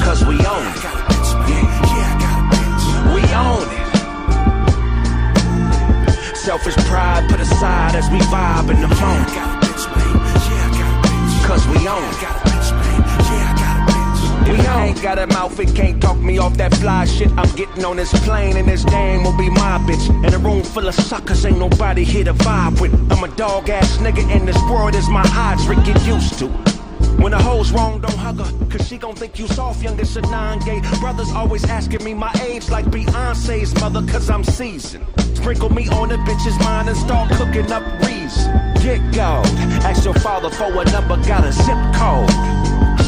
Cause 0.04 0.26
we 0.26 0.34
own 0.34 0.66
it. 0.66 0.82
We 3.14 3.22
own 3.36 3.70
it. 3.70 3.86
Selfish 6.36 6.76
pride 6.88 7.30
put 7.30 7.40
aside 7.40 7.94
as 7.94 8.10
we 8.10 8.18
vibe 8.18 8.72
in 8.72 8.82
the 8.82 8.88
moment. 8.88 9.30
Cause 11.46 11.68
we 11.68 11.88
own 11.88 12.04
it. 12.04 12.55
We 14.46 14.58
ain't 14.58 15.02
got 15.02 15.18
a 15.18 15.28
mouth, 15.28 15.60
it 15.60 15.76
can't 15.76 16.02
talk 16.02 16.18
me 16.18 16.38
off 16.38 16.56
that 16.58 16.74
fly 16.76 17.06
shit. 17.06 17.32
I'm 17.32 17.54
getting 17.56 17.84
on 17.84 17.98
this 17.98 18.14
plane 18.24 18.58
and 18.58 18.68
this 18.68 18.84
dame 18.84 19.24
will 19.24 19.38
be 19.38 19.50
my 19.50 19.80
bitch. 19.88 20.08
In 20.26 20.34
a 20.34 20.38
room 20.38 20.64
full 20.64 20.88
of 20.88 20.96
suckers, 20.96 21.46
ain't 21.46 21.58
nobody 21.58 22.04
here 22.04 22.26
to 22.26 22.34
vibe 22.34 22.80
with. 22.80 22.94
I'm 23.12 23.24
a 23.24 23.36
dog 23.36 23.70
ass 23.70 23.98
nigga 23.98 24.24
and 24.30 24.48
this 24.48 24.62
world 24.70 24.96
is 24.96 25.10
my 25.10 25.26
hydrant, 25.28 25.86
get 25.86 26.06
used 26.06 26.38
to. 26.40 26.48
When 27.18 27.34
a 27.34 27.42
hoe's 27.42 27.72
wrong, 27.72 28.02
don't 28.02 28.18
hug 28.18 28.40
her, 28.40 28.68
cause 28.70 28.88
she 28.88 28.98
gon' 28.98 29.16
think 29.16 29.40
you 29.40 29.48
soft, 29.48 29.82
youngest 29.82 30.16
of 30.18 30.30
nine 30.30 30.60
gay. 30.60 30.82
Brothers 31.00 31.32
always 31.32 31.64
asking 31.66 32.04
me 32.04 32.14
my 32.14 32.32
age 32.44 32.70
like 32.70 32.86
Beyonce's 32.86 33.74
mother, 33.82 34.06
cause 34.12 34.30
I'm 34.30 34.44
seasoned. 34.44 35.06
Sprinkle 35.34 35.70
me 35.70 35.88
on 35.90 36.10
the 36.10 36.18
bitch's 36.18 36.60
mind 36.60 36.88
and 36.90 36.98
start 36.98 37.32
cooking 37.32 37.72
up 37.72 37.84
reason. 38.02 38.54
Get 38.84 39.00
gold, 39.14 39.48
ask 39.84 40.06
your 40.06 40.14
father 40.16 40.50
for 40.50 40.66
a 40.66 40.86
number, 40.92 41.18
got 41.28 41.46
a 41.46 41.52
zip 41.52 41.78
code. 41.96 42.65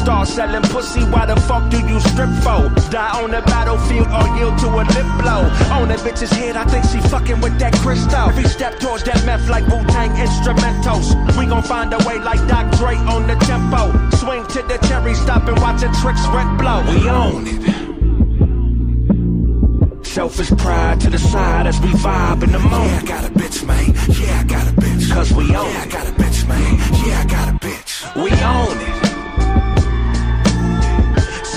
Start 0.08 0.26
selling 0.26 0.62
pussy, 0.72 1.04
why 1.12 1.26
the 1.26 1.36
fuck 1.36 1.68
do 1.68 1.76
you 1.86 2.00
strip 2.00 2.30
for? 2.40 2.72
Die 2.88 3.20
on 3.20 3.30
the 3.30 3.42
battlefield 3.42 4.08
or 4.08 4.26
yield 4.38 4.56
to 4.60 4.68
a 4.68 4.84
lip 4.96 5.04
blow. 5.20 5.44
On 5.76 5.86
that 5.88 6.00
bitch's 6.00 6.30
head, 6.30 6.56
I 6.56 6.64
think 6.64 6.86
she 6.86 6.98
fucking 7.10 7.42
with 7.42 7.58
that 7.58 7.74
crystal. 7.74 8.30
Every 8.30 8.44
step 8.44 8.80
towards 8.80 9.04
that 9.04 9.22
meth 9.26 9.50
like 9.50 9.66
Wu-Tang 9.66 10.12
instrumentals. 10.16 11.12
We 11.36 11.44
gon' 11.44 11.62
find 11.62 11.92
a 11.92 11.98
way 12.08 12.18
like 12.20 12.40
Doc 12.48 12.72
Dre 12.78 12.96
on 12.96 13.26
the 13.26 13.34
tempo. 13.44 13.92
Swing 14.16 14.46
to 14.46 14.62
the 14.62 14.78
cherry, 14.88 15.12
stop 15.12 15.46
and 15.46 15.60
watch 15.60 15.82
a 15.82 15.92
tricks 16.00 16.26
rent 16.28 16.56
blow. 16.58 16.80
We 16.88 17.06
own 17.06 17.44
it. 17.46 17.60
Selfish 20.06 20.52
pride 20.56 21.02
to 21.02 21.10
the 21.10 21.18
side 21.18 21.66
as 21.66 21.78
we 21.82 21.88
vibe 21.88 22.44
in 22.44 22.52
the 22.52 22.60
moment. 22.60 22.88
Yeah, 22.88 22.96
I 22.96 23.04
got 23.04 23.24
a 23.28 23.30
bitch, 23.34 23.62
man. 23.66 23.92
Yeah, 24.16 24.40
I 24.40 24.44
got 24.44 24.68
a 24.68 24.72
bitch. 24.72 25.12
Cause 25.12 25.34
we 25.34 25.54
own 25.54 25.66
it. 25.66 25.74
yeah. 25.74 25.82
I 25.82 25.86
got 25.86 26.08
a 26.08 26.12
bitch, 26.12 26.48
man. 26.48 26.78
Yeah, 27.06 27.20
I 27.20 27.26
got 27.28 27.48
a 27.50 27.58
bitch. 27.58 28.14
We 28.16 28.30
own 28.42 28.78
it. 28.80 28.97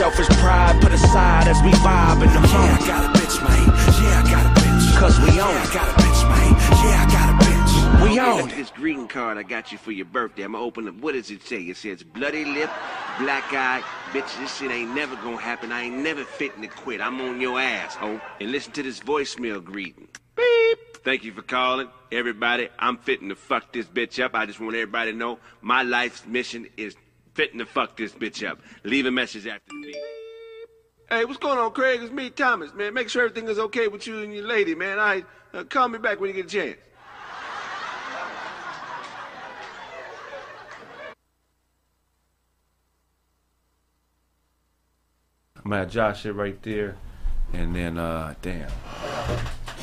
Selfish 0.01 0.29
pride 0.39 0.81
put 0.81 0.91
aside 0.91 1.47
as 1.47 1.61
we 1.61 1.69
vibe 1.73 2.23
in 2.23 2.33
the. 2.33 2.47
Yeah, 2.47 2.75
I 2.81 2.87
got 2.87 3.05
a 3.05 3.19
bitch, 3.19 3.39
man. 3.43 3.67
Yeah, 4.01 4.23
I 4.25 4.31
got 4.31 4.45
a 4.47 4.59
bitch. 4.59 4.97
Cause 4.97 5.19
we 5.19 5.29
own 5.29 5.35
yeah, 5.37 5.61
I 5.61 5.73
got 5.75 5.89
a 5.89 6.01
bitch, 6.01 6.27
man. 6.27 6.53
Yeah, 6.83 7.05
I 7.05 7.11
got 7.11 7.29
a 7.29 7.45
bitch. 7.45 8.09
We 8.09 8.19
own 8.19 8.49
this 8.49 8.71
greeting 8.71 9.07
card 9.07 9.37
I 9.37 9.43
got 9.43 9.71
you 9.71 9.77
for 9.77 9.91
your 9.91 10.07
birthday. 10.07 10.41
I'm 10.41 10.53
gonna 10.53 10.63
open 10.63 10.87
up. 10.87 10.95
What 10.95 11.13
does 11.13 11.29
it 11.29 11.43
say? 11.43 11.61
It 11.61 11.77
says 11.77 12.01
bloody 12.01 12.45
lip, 12.45 12.71
black 13.19 13.53
eye. 13.53 13.83
Bitch, 14.11 14.39
this 14.39 14.57
shit 14.57 14.71
ain't 14.71 14.95
never 14.95 15.15
gonna 15.17 15.37
happen. 15.37 15.71
I 15.71 15.83
ain't 15.83 15.97
never 15.97 16.23
fitting 16.23 16.63
to 16.63 16.67
quit. 16.67 16.99
I'm 16.99 17.21
on 17.21 17.39
your 17.39 17.59
ass, 17.59 17.93
ho. 17.93 18.19
And 18.39 18.51
listen 18.51 18.71
to 18.73 18.81
this 18.81 19.01
voicemail 19.01 19.63
greeting. 19.63 20.07
Beep. 20.35 20.79
Thank 21.03 21.23
you 21.23 21.31
for 21.31 21.43
calling. 21.43 21.89
Everybody, 22.11 22.69
I'm 22.79 22.97
fitting 22.97 23.29
to 23.29 23.35
fuck 23.35 23.71
this 23.71 23.85
bitch 23.85 24.23
up. 24.23 24.33
I 24.33 24.47
just 24.47 24.59
want 24.59 24.73
everybody 24.73 25.11
to 25.11 25.17
know 25.17 25.37
my 25.61 25.83
life's 25.83 26.25
mission 26.25 26.67
is 26.75 26.95
fitting 27.33 27.59
to 27.59 27.65
fuck 27.65 27.97
this 27.97 28.11
bitch 28.11 28.47
up. 28.47 28.59
Leave 28.83 29.05
a 29.05 29.11
message 29.11 29.47
after 29.47 29.69
the 29.69 29.81
beep. 29.81 29.95
Hey, 31.09 31.25
what's 31.25 31.39
going 31.39 31.57
on, 31.57 31.71
Craig? 31.71 32.01
It's 32.01 32.11
me, 32.11 32.29
Thomas, 32.29 32.73
man. 32.73 32.93
Make 32.93 33.09
sure 33.09 33.25
everything 33.25 33.49
is 33.49 33.59
okay 33.59 33.87
with 33.89 34.07
you 34.07 34.19
and 34.19 34.33
your 34.33 34.45
lady, 34.47 34.75
man. 34.75 34.97
All 34.97 35.05
right, 35.05 35.25
uh, 35.53 35.63
call 35.65 35.89
me 35.89 35.99
back 35.99 36.19
when 36.19 36.29
you 36.29 36.35
get 36.35 36.45
a 36.45 36.49
chance. 36.49 36.77
I'm 45.63 45.69
gonna 45.69 45.85
Josh 45.85 46.23
shit 46.23 46.33
right 46.33 46.61
there, 46.63 46.95
and 47.53 47.75
then 47.75 47.97
uh, 47.97 48.33
damn. 48.41 48.71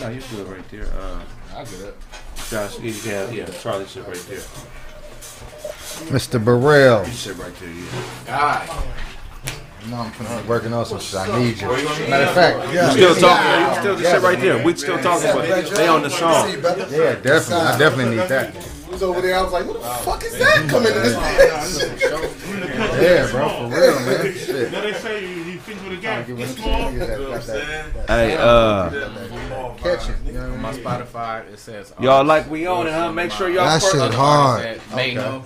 No, 0.01 0.09
you 0.09 0.21
do 0.21 0.41
it 0.41 0.49
right 0.49 0.69
there. 0.71 0.87
Uh, 0.87 1.23
I'll 1.55 1.65
get 1.65 1.81
it. 1.81 1.95
Josh, 2.51 2.81
you 2.81 2.93
have 3.11 3.35
yeah, 3.35 3.47
Charlie 3.61 3.87
shit 3.87 4.07
right 4.07 4.27
there. 4.29 4.43
Mr. 6.07 6.43
Burrell. 6.43 7.05
You 7.07 7.13
sit 7.13 7.37
right 7.39 7.55
there, 7.57 7.69
yeah. 7.69 7.85
God. 8.27 8.85
You 9.85 9.91
know 9.95 10.01
I'm 10.03 10.11
finna 10.13 10.47
working 10.47 10.73
on 10.73 10.85
some 10.87 11.01
shit. 11.01 11.19
I 11.21 11.39
need 11.39 11.61
you. 11.61 11.69
Matter 11.69 12.25
of 12.25 12.35
fact, 12.35 12.73
You 12.75 12.91
still 12.91 13.15
talking? 13.15 13.75
You 13.75 13.81
still 13.81 13.97
just 13.99 14.11
sit 14.11 14.23
right 14.23 14.41
there. 14.41 14.65
We 14.65 14.75
still 14.77 14.99
talking, 14.99 15.33
but 15.33 15.71
they 15.77 15.89
on 15.89 16.03
the 16.03 16.11
song. 16.11 16.51
Yeah, 16.91 17.15
definitely. 17.17 17.55
I 17.67 17.79
definitely 17.79 18.17
need 18.17 18.29
that. 18.29 18.55
He 18.55 18.91
was 18.93 19.03
over 19.03 19.21
there. 19.21 19.37
I 19.39 19.43
was 19.43 19.53
like, 19.53 19.67
"What 19.67 19.75
the 19.83 19.89
fuck 19.89 20.25
is 20.25 20.39
that 20.39 20.67
coming 20.69 20.93
in 20.93 21.03
this 21.03 21.15
bitch?" 21.15 23.03
Yeah, 23.03 23.31
bro, 23.31 23.49
for 23.49 23.65
real, 23.77 24.01
man. 24.01 24.35
Shit. 24.35 24.73
Now 24.73 24.81
they 24.81 24.93
say 24.95 25.23
you, 25.29 25.43
you 25.45 25.59
think 25.59 25.83
with 25.85 25.99
a 25.99 26.03
guy. 26.03 26.23
Give 26.23 26.41
It's 26.41 26.53
it- 26.53 26.59
small. 26.59 26.91
give 26.91 27.01
that- 27.01 27.97
got 28.07 28.09
Hey, 28.09 28.37
uh, 28.37 28.91
Catch 29.77 30.09
it. 30.09 30.17
You 30.27 30.33
know 30.33 30.53
On 30.53 30.61
my 30.63 30.73
Spotify, 30.73 31.53
it 31.53 31.59
says 31.59 31.93
y'all 32.01 32.25
like 32.25 32.51
we 32.51 32.67
own 32.67 32.87
it, 32.87 32.93
huh? 32.93 33.13
Make 33.13 33.31
sure 33.31 33.49
y'all. 33.49 33.67
That 33.67 33.83
shit 33.83 34.15
hard. 34.15 34.81
Mano. 34.91 35.45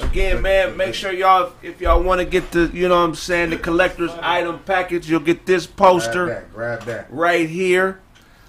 Again, 0.00 0.42
man, 0.42 0.76
make 0.76 0.94
sure 0.94 1.12
y'all, 1.12 1.52
if 1.62 1.80
y'all 1.80 2.02
want 2.02 2.20
to 2.20 2.24
get 2.24 2.50
the, 2.50 2.70
you 2.74 2.88
know 2.88 2.96
what 2.96 3.08
I'm 3.08 3.14
saying, 3.14 3.50
the 3.50 3.56
collector's 3.56 4.10
item 4.20 4.58
package, 4.60 5.08
you'll 5.08 5.20
get 5.20 5.46
this 5.46 5.66
Grab 5.66 5.76
poster 5.76 6.26
that. 6.26 6.52
Grab 6.52 6.82
that. 6.84 7.06
right 7.10 7.48
here. 7.48 8.00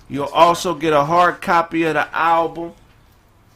You'll 0.09 0.26
also 0.26 0.76
get 0.76 0.93
a 0.93 1.03
hard 1.03 1.41
copy 1.41 1.84
of 1.84 1.93
the 1.95 2.13
album. 2.15 2.73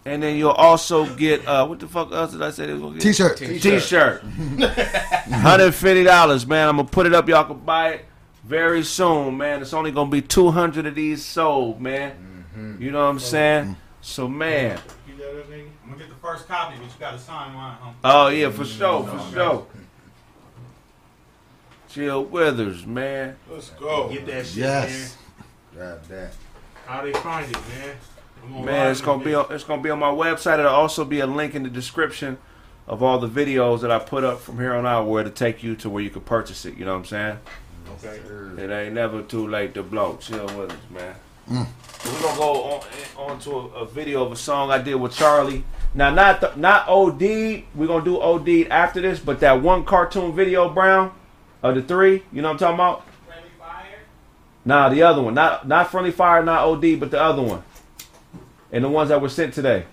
And 0.06 0.24
then 0.24 0.38
you'll 0.38 0.52
also 0.52 1.06
get, 1.16 1.46
uh, 1.48 1.68
what 1.68 1.80
the 1.80 1.88
fuck 1.88 2.12
else 2.12 2.32
did 2.32 2.42
I 2.42 2.52
say 2.52 2.66
they 2.68 2.74
was 2.74 2.82
gonna 2.82 2.94
get? 2.96 3.02
T-shirt. 3.02 3.38
T-shirt. 3.38 4.24
$150, 4.26 5.26
man. 6.48 6.68
I'm 6.68 6.76
going 6.78 6.88
to 6.88 6.92
put 6.92 7.06
it 7.06 7.14
up. 7.14 7.28
Y'all 7.30 7.44
can 7.44 7.60
buy 7.60 7.90
it 7.90 8.06
very 8.44 8.84
soon, 8.84 9.38
man. 9.38 9.62
It's 9.62 9.74
only 9.74 9.92
going 9.92 10.08
to 10.10 10.12
be 10.12 10.22
200 10.22 10.86
of 10.86 10.96
these 10.96 11.24
sold, 11.24 11.82
man. 11.82 12.78
You 12.80 12.92
know 12.92 13.04
what 13.04 13.10
I'm 13.10 13.20
saying? 13.20 13.76
So, 14.02 14.28
man. 14.28 14.80
You 15.90 15.96
got? 15.96 15.96
I'm 15.96 15.98
gonna 15.98 15.98
get 15.98 16.10
the 16.10 16.28
first 16.28 16.48
copy, 16.48 16.78
but 16.78 16.86
you 16.86 16.92
gotta 17.00 17.20
sign 17.20 17.54
mine, 17.54 17.78
huh? 17.82 17.92
Oh, 18.04 18.28
yeah, 18.30 18.50
for 18.50 18.66
sure, 18.66 19.06
for 19.06 19.34
sure. 19.34 19.68
Chill 21.90 22.24
Withers, 22.26 22.86
man. 22.86 23.36
Let's 23.50 23.70
go. 23.72 24.10
Get 24.10 24.26
that 24.28 24.46
shit, 24.46 24.58
Yes. 24.58 25.18
Grab 25.74 26.04
that. 26.08 26.34
How 26.86 27.02
they 27.04 27.14
find 27.14 27.50
it, 27.50 27.54
man? 27.54 27.96
I'm 28.44 28.66
Man, 28.66 28.92
it's 28.92 29.02
gonna 29.02 29.24
be 29.24 29.36
on, 29.36 29.48
it's 29.50 29.64
gonna 29.64 29.82
be 29.82 29.90
on 29.90 30.00
my 30.00 30.12
website. 30.12 30.60
It'll 30.60 30.72
also 30.72 31.04
be 31.04 31.20
a 31.20 31.28
link 31.28 31.56
in 31.56 31.64
the 31.64 31.70
description 31.70 32.38
of 32.88 33.04
all 33.04 33.20
the 33.20 33.28
videos 33.28 33.82
that 33.82 33.92
I 33.92 34.00
put 34.00 34.24
up 34.24 34.40
from 34.40 34.58
here 34.58 34.74
on 34.74 34.86
out, 34.86 35.08
where 35.08 35.24
to 35.24 35.30
take 35.30 35.62
you 35.62 35.76
to 35.78 35.90
where 35.90 36.02
you 36.02 36.10
can 36.10 36.22
purchase 36.22 36.66
it. 36.66 36.78
You 36.78 36.86
know 36.86 36.94
what 36.94 37.00
I'm 37.00 37.06
saying? 37.06 37.40
Okay. 38.04 38.20
It 38.64 38.70
ain't 38.70 38.94
never 38.94 39.22
too 39.22 39.48
late 39.48 39.74
to 39.74 39.84
blow. 39.84 40.18
Chill 40.22 40.46
with 40.58 40.72
us, 40.72 40.78
man. 40.90 41.16
Mm. 41.50 41.68
We're 42.06 42.22
gonna 42.22 42.38
go 42.38 42.64
on 42.64 42.84
on 43.18 43.40
to 43.42 43.52
a, 43.52 43.66
a 43.82 43.86
video 43.86 44.24
of 44.24 44.32
a 44.32 44.36
song 44.36 44.72
I 44.72 44.78
did 44.78 44.96
with 44.96 45.14
Charlie. 45.14 45.64
Now, 45.94 46.12
not 46.12 46.42
the, 46.42 46.54
not 46.56 46.88
OD. 46.88 47.22
We're 47.74 47.88
gonna 47.88 48.06
do 48.06 48.20
OD 48.20 48.68
after 48.70 49.02
this, 49.02 49.20
but 49.20 49.40
that 49.40 49.62
one 49.62 49.86
cartoon 49.86 50.36
video, 50.36 50.70
Brown, 50.70 51.12
of 51.64 51.76
the 51.76 51.82
three. 51.82 52.24
You 52.32 52.42
know 52.42 52.50
what 52.50 52.54
I'm 52.54 52.58
talking 52.60 52.76
about? 52.76 53.06
Friendly 53.26 53.50
Fire. 53.58 54.00
Nah, 54.66 54.90
the 54.90 55.02
other 55.02 55.22
one. 55.22 55.34
Not 55.34 55.68
not 55.68 55.90
friendly 55.90 56.12
fire, 56.12 56.44
not 56.44 56.64
OD, 56.64 57.00
but 57.00 57.10
the 57.12 57.20
other 57.20 57.42
one. 57.42 57.64
And 58.72 58.84
the 58.84 58.90
ones 58.90 59.10
that 59.10 59.20
were 59.20 59.30
sent 59.30 59.54
today. 59.54 59.86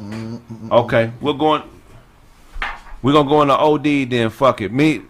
Mm-hmm. 0.00 0.72
Okay, 0.72 1.12
we're 1.20 1.34
going. 1.34 1.62
We're 3.02 3.12
gonna 3.12 3.28
go 3.28 3.42
into 3.42 3.56
OD 3.56 4.10
then. 4.10 4.30
Fuck 4.30 4.62
it. 4.62 4.72
Me 4.72 5.02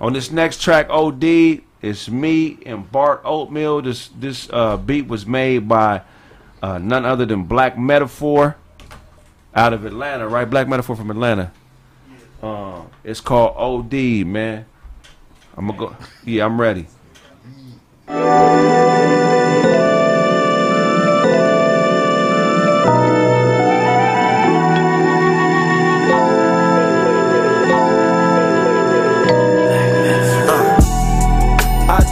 on 0.00 0.12
this 0.12 0.30
next 0.30 0.60
track, 0.60 0.88
OD. 0.90 1.62
It's 1.80 2.08
me 2.08 2.58
and 2.66 2.90
Bart 2.90 3.22
Oatmeal. 3.24 3.82
This 3.82 4.08
this 4.08 4.48
uh, 4.52 4.76
beat 4.76 5.06
was 5.06 5.26
made 5.26 5.68
by 5.68 6.02
uh, 6.62 6.78
none 6.78 7.04
other 7.04 7.24
than 7.24 7.44
Black 7.44 7.78
Metaphor 7.78 8.56
out 9.54 9.72
of 9.72 9.84
Atlanta, 9.84 10.26
right? 10.28 10.48
Black 10.48 10.68
Metaphor 10.68 10.96
from 10.96 11.10
Atlanta. 11.10 11.52
Uh, 12.42 12.82
it's 13.04 13.20
called 13.20 13.54
OD, 13.56 14.26
man. 14.26 14.66
I'm 15.56 15.66
gonna 15.68 15.78
go. 15.78 15.96
Yeah, 16.24 16.44
I'm 16.46 16.60
ready. 16.60 16.86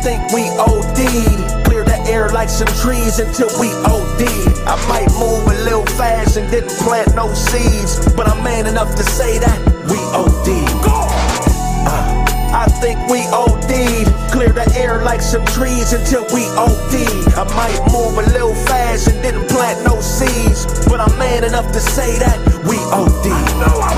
Think 0.06 0.32
we 0.32 0.48
OD'd. 0.50 1.66
Clear 1.66 1.82
the 1.82 1.98
air 2.06 2.28
like 2.28 2.48
some 2.48 2.68
trees 2.78 3.18
until 3.18 3.48
we 3.58 3.68
OD. 3.90 4.22
I 4.64 4.76
might 4.88 5.10
move 5.18 5.42
a 5.48 5.64
little 5.64 5.86
fast 5.98 6.36
and 6.36 6.48
didn't 6.48 6.78
plant 6.78 7.16
no 7.16 7.34
seeds, 7.34 8.14
but 8.14 8.28
I'm 8.28 8.44
man 8.44 8.66
enough 8.68 8.94
to 8.94 9.02
say 9.02 9.38
that 9.38 9.58
we 9.90 9.98
OD. 10.14 10.85
Think 12.80 12.98
we 13.08 13.24
OD'd. 13.32 14.06
Clear 14.30 14.52
the 14.52 14.70
air 14.76 15.02
like 15.02 15.22
some 15.22 15.44
trees 15.46 15.92
until 15.92 16.22
we 16.34 16.44
OD. 16.60 16.94
I 17.34 17.44
might 17.56 17.80
move 17.90 18.18
a 18.18 18.26
little 18.32 18.54
fast 18.66 19.08
and 19.08 19.22
didn't 19.22 19.48
plant 19.48 19.84
no 19.84 20.00
seeds, 20.00 20.66
but 20.86 21.00
I'm 21.00 21.18
man 21.18 21.44
enough 21.44 21.72
to 21.72 21.80
say 21.80 22.18
that 22.18 22.38
we 22.68 22.76
OD. 22.92 23.26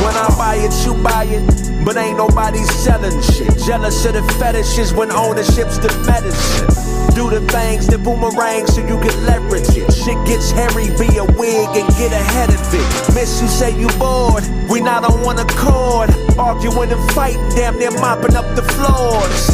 When 0.05 0.15
I 0.15 0.35
buy 0.39 0.57
it, 0.57 0.73
you 0.87 0.95
buy 1.03 1.25
it, 1.25 1.85
but 1.85 1.97
ain't 1.97 2.17
nobody 2.17 2.63
selling 2.65 3.21
shit. 3.23 3.59
Jealous 3.67 4.05
of 4.07 4.15
the 4.15 4.23
fetishes 4.39 4.95
when 4.95 5.11
ownership's 5.11 5.79
the 5.79 5.89
medicine. 6.07 7.08
Do 7.19 7.29
the 7.29 7.41
things 7.51 7.89
that 7.89 7.99
boomerang 8.05 8.69
so 8.69 8.79
you 8.79 8.95
can 9.03 9.27
leverage 9.27 9.75
it. 9.75 9.91
Shit 9.91 10.15
gets 10.25 10.53
hairy, 10.53 10.87
be 11.03 11.19
a 11.19 11.27
wig 11.35 11.67
and 11.75 11.89
get 11.99 12.15
ahead 12.15 12.49
of 12.55 12.63
it. 12.71 12.87
Miss 13.13 13.43
you 13.43 13.49
say 13.49 13.75
you 13.75 13.89
bored, 13.99 14.47
we 14.71 14.81
not 14.81 15.03
on 15.03 15.21
one 15.27 15.41
accord. 15.41 16.15
Arguing 16.39 16.93
and 16.93 17.11
fighting, 17.11 17.43
damn 17.59 17.77
near 17.77 17.91
mopping 17.99 18.37
up 18.37 18.47
the 18.55 18.63
floors. 18.63 19.51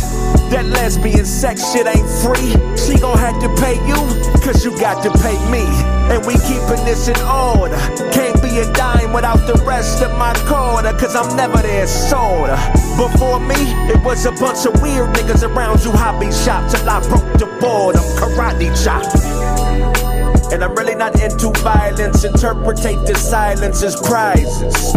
That 0.53 0.67
lesbian 0.77 1.25
sex 1.25 1.73
shit 1.73 1.87
ain't 1.87 2.05
free. 2.21 2.53
She 2.77 3.01
gon' 3.01 3.17
have 3.17 3.41
to 3.41 3.49
pay 3.57 3.81
you, 3.89 3.97
cause 4.45 4.63
you 4.63 4.77
got 4.77 5.01
to 5.01 5.11
pay 5.25 5.41
me. 5.49 5.65
And 6.13 6.21
we 6.27 6.37
keeping 6.45 6.85
this 6.85 7.09
in 7.09 7.17
order. 7.25 7.81
Can't 8.13 8.34
a 8.59 8.73
dime 8.73 9.13
without 9.13 9.47
the 9.47 9.55
rest 9.65 10.03
of 10.03 10.17
my 10.19 10.33
quarter, 10.47 10.93
cause 10.99 11.17
I'm 11.17 11.37
never 11.37 11.59
there, 11.59 11.87
sorta. 11.87 12.57
Before 12.97 13.41
me, 13.41 13.57
it 13.91 14.03
was 14.05 14.27
a 14.27 14.33
bunch 14.33 14.67
of 14.67 14.81
weird 14.83 15.11
niggas 15.17 15.43
around 15.43 15.85
you 15.85 15.91
hobby 15.93 16.31
shop 16.31 16.71
till 16.71 16.89
I 16.89 17.01
broke 17.09 17.39
the 17.39 17.47
board. 17.61 17.97
I'm 17.97 18.05
karate 18.17 18.71
chop. 18.85 19.03
And 20.53 20.63
I'm 20.63 20.75
really 20.75 20.95
not 20.95 21.21
into 21.21 21.51
violence. 21.63 22.25
Interpretate 22.25 23.05
the 23.07 23.15
silence 23.17 23.83
as 23.83 23.97
prizes. 23.97 24.95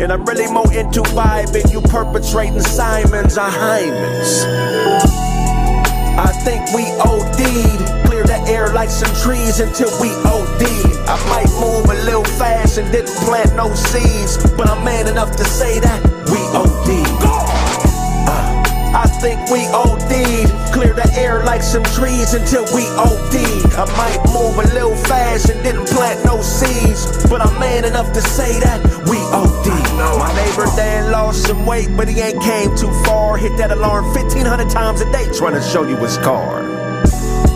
And 0.00 0.12
I'm 0.12 0.24
really 0.24 0.50
more 0.52 0.70
into 0.72 1.02
vibing. 1.02 1.72
You 1.72 1.80
perpetrating 1.80 2.60
Simons 2.60 3.38
or 3.38 3.48
Hymens. 3.48 5.23
Think 6.44 6.74
we 6.74 6.84
OD'd. 7.00 8.06
Clear 8.06 8.24
the 8.24 8.44
air 8.46 8.72
like 8.74 8.90
some 8.90 9.14
trees 9.16 9.60
until 9.60 9.88
we 9.98 10.10
OD'd. 10.28 11.08
I 11.08 11.16
might 11.28 11.48
move 11.58 11.86
a 11.86 12.04
little 12.04 12.24
fast 12.24 12.76
and 12.76 12.92
didn't 12.92 13.16
plant 13.24 13.56
no 13.56 13.74
seeds, 13.74 14.36
but 14.54 14.68
I'm 14.68 14.84
man 14.84 15.08
enough 15.08 15.34
to 15.36 15.44
say 15.44 15.80
that 15.80 16.02
we 16.30 16.38
OD'd. 16.52 17.33
Think 19.24 19.48
we 19.48 19.64
OD'd. 19.72 20.52
Clear 20.74 20.92
the 20.92 21.10
air 21.16 21.42
like 21.44 21.62
some 21.62 21.82
trees 21.96 22.34
until 22.34 22.60
we 22.76 22.84
OD'd. 23.00 23.72
I 23.72 23.88
might 23.96 24.20
move 24.28 24.60
a 24.60 24.68
little 24.74 24.94
fast 25.08 25.48
and 25.48 25.62
didn't 25.62 25.86
plant 25.86 26.22
no 26.26 26.42
seeds, 26.42 27.26
but 27.30 27.40
I'm 27.40 27.58
man 27.58 27.86
enough 27.86 28.12
to 28.12 28.20
say 28.20 28.60
that 28.60 28.84
we 29.08 29.16
OD'd. 29.32 29.96
My 30.20 30.28
neighbor 30.36 30.66
Dan 30.76 31.10
lost 31.10 31.46
some 31.46 31.64
weight, 31.64 31.88
but 31.96 32.06
he 32.06 32.20
ain't 32.20 32.42
came 32.42 32.76
too 32.76 32.92
far. 33.04 33.38
Hit 33.38 33.56
that 33.56 33.70
alarm 33.70 34.04
1500 34.12 34.68
times 34.68 35.00
a 35.00 35.10
day 35.10 35.24
trying 35.32 35.54
to 35.54 35.62
show 35.62 35.88
you 35.88 35.96
his 35.96 36.18
car. 36.18 36.60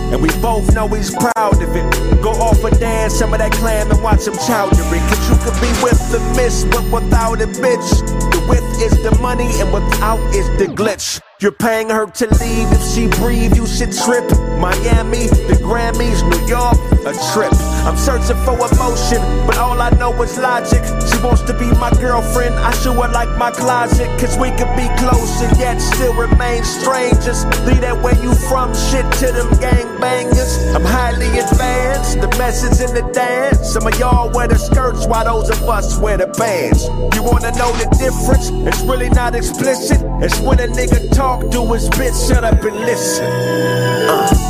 And 0.08 0.22
we 0.22 0.30
both 0.40 0.74
know 0.74 0.88
he's 0.88 1.14
proud 1.14 1.62
of 1.62 1.76
it. 1.76 2.22
Go 2.22 2.30
off 2.30 2.64
a 2.64 2.70
dance, 2.78 3.12
some 3.12 3.34
of 3.34 3.40
that 3.40 3.52
clam 3.52 3.90
and 3.90 4.02
watch 4.02 4.26
him 4.26 4.38
chowder. 4.48 4.74
Cause 4.74 5.28
you 5.28 5.36
could 5.44 5.60
be 5.60 5.68
with 5.84 6.00
the 6.12 6.20
miss, 6.34 6.64
but 6.64 6.84
without 6.90 7.42
it, 7.42 7.50
bitch. 7.60 7.88
The 8.32 8.40
with 8.48 8.64
is 8.80 8.96
the 9.02 9.14
money 9.20 9.50
and 9.60 9.70
without 9.70 10.18
is 10.34 10.48
the 10.56 10.64
glitch. 10.64 11.20
You're 11.40 11.52
paying 11.52 11.88
her 11.90 12.06
to 12.06 12.26
leave. 12.40 12.66
If 12.72 12.82
she 12.92 13.06
breathe, 13.22 13.56
you 13.56 13.64
should 13.64 13.92
trip. 13.92 14.28
Miami, 14.58 15.28
the 15.28 15.56
Grammys, 15.62 16.28
New 16.28 16.46
York, 16.48 16.74
a 17.06 17.14
trip. 17.32 17.77
I'm 17.88 17.96
searching 17.96 18.36
for 18.44 18.52
emotion, 18.52 19.16
but 19.46 19.56
all 19.56 19.80
I 19.80 19.88
know 19.96 20.12
is 20.22 20.36
logic. 20.36 20.84
She 21.08 21.16
wants 21.24 21.40
to 21.48 21.54
be 21.58 21.72
my 21.80 21.88
girlfriend. 21.92 22.54
I 22.56 22.70
show 22.84 22.92
her 22.92 23.08
like 23.08 23.30
my 23.38 23.50
closet, 23.50 24.06
cause 24.20 24.36
we 24.36 24.50
could 24.50 24.68
be 24.76 24.84
close 25.00 25.40
and 25.40 25.56
yet 25.56 25.78
still 25.80 26.12
remain 26.12 26.62
strangers. 26.64 27.46
Leave 27.64 27.80
that 27.80 27.96
where 28.02 28.14
you 28.22 28.34
from 28.52 28.74
shit 28.74 29.10
to 29.24 29.32
them 29.32 29.48
gangbangers. 29.56 30.74
I'm 30.74 30.84
highly 30.84 31.28
advanced, 31.38 32.20
the 32.20 32.28
message 32.36 32.78
in 32.86 32.94
the 32.94 33.10
dance. 33.10 33.72
Some 33.72 33.86
of 33.86 33.98
y'all 33.98 34.30
wear 34.34 34.48
the 34.48 34.58
skirts 34.58 35.06
while 35.06 35.24
those 35.24 35.48
of 35.48 35.66
us 35.66 35.98
wear 35.98 36.18
the 36.18 36.28
pants. 36.28 36.84
You 37.16 37.22
wanna 37.22 37.52
know 37.52 37.72
the 37.72 37.88
difference? 37.96 38.50
It's 38.68 38.82
really 38.82 39.08
not 39.08 39.34
explicit. 39.34 40.02
It's 40.20 40.38
when 40.40 40.60
a 40.60 40.66
nigga 40.66 41.10
talk 41.16 41.40
do 41.50 41.64
his 41.72 41.88
bitch, 41.88 42.28
shut 42.28 42.44
up 42.44 42.62
and 42.62 42.76
listen. 42.80 43.24
Uh. 43.24 44.48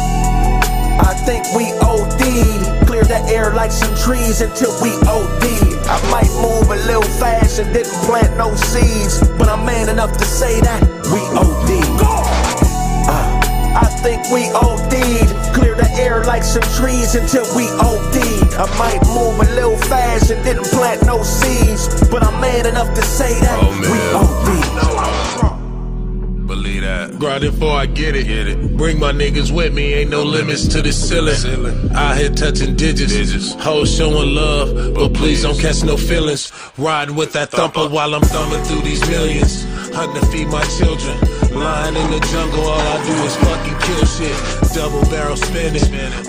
I 1.00 1.14
think 1.24 1.46
we 1.54 1.70
OD'd. 1.86 2.87
The 3.08 3.24
air 3.32 3.54
like 3.54 3.72
some 3.72 3.94
trees 3.96 4.42
until 4.42 4.70
we 4.82 4.90
OD'd. 5.08 5.88
I 5.88 5.96
might 6.12 6.28
move 6.44 6.68
a 6.68 6.76
little 6.84 7.08
fast 7.16 7.58
and 7.58 7.72
didn't 7.72 7.96
plant 8.04 8.36
no 8.36 8.54
seeds, 8.54 9.26
but 9.38 9.48
I'm 9.48 9.64
man 9.64 9.88
enough 9.88 10.18
to 10.18 10.26
say 10.26 10.60
that 10.60 10.82
we 11.08 11.20
OD'd. 11.32 12.02
Uh, 13.08 13.40
I 13.80 13.86
think 14.04 14.28
we 14.28 14.52
OD'd. 14.52 15.54
Clear 15.54 15.74
the 15.74 15.88
air 15.96 16.22
like 16.24 16.42
some 16.42 16.60
trees 16.76 17.14
until 17.14 17.48
we 17.56 17.64
OD'd. 17.80 18.52
I 18.60 18.68
might 18.76 19.00
move 19.08 19.40
a 19.40 19.48
little 19.54 19.78
fast 19.88 20.30
and 20.30 20.44
didn't 20.44 20.66
plant 20.66 21.06
no 21.06 21.22
seeds, 21.22 21.88
but 22.10 22.22
I'm 22.22 22.38
man 22.42 22.66
enough 22.66 22.94
to 22.94 23.00
say 23.00 23.40
that 23.40 23.56
we 23.88 23.98
OD'd. 24.12 24.97
That. 26.88 27.18
Grind 27.18 27.44
it 27.44 27.50
before 27.50 27.76
I 27.76 27.84
get 27.84 28.16
it. 28.16 28.26
get 28.26 28.48
it. 28.48 28.76
Bring 28.78 28.98
my 28.98 29.12
niggas 29.12 29.54
with 29.54 29.74
me, 29.74 29.92
ain't 29.92 30.10
no 30.10 30.22
limits 30.22 30.66
to 30.68 30.80
the 30.80 30.90
ceiling. 30.90 31.36
Out 31.94 32.16
here 32.16 32.30
touching 32.30 32.76
digits. 32.76 33.52
Hoes 33.62 33.94
showing 33.94 34.34
love, 34.34 34.94
but 34.94 35.12
please 35.12 35.42
don't 35.42 35.58
catch 35.58 35.84
no 35.84 35.98
feelings. 35.98 36.50
Riding 36.78 37.14
with 37.14 37.34
that 37.34 37.50
thumper 37.50 37.88
while 37.88 38.14
I'm 38.14 38.22
thumbing 38.22 38.64
through 38.64 38.80
these 38.80 39.06
millions. 39.06 39.64
Hunting 39.94 40.18
to 40.18 40.26
feed 40.28 40.48
my 40.48 40.64
children. 40.78 41.37
Lying 41.52 41.96
in 41.96 42.10
the 42.10 42.20
jungle, 42.30 42.64
all 42.64 42.80
I 42.80 42.96
do 43.04 43.14
is 43.24 43.36
fucking 43.36 43.78
kill 43.80 44.04
shit. 44.06 44.36
Double 44.74 45.02
barrel 45.10 45.36
spinning. 45.36 45.82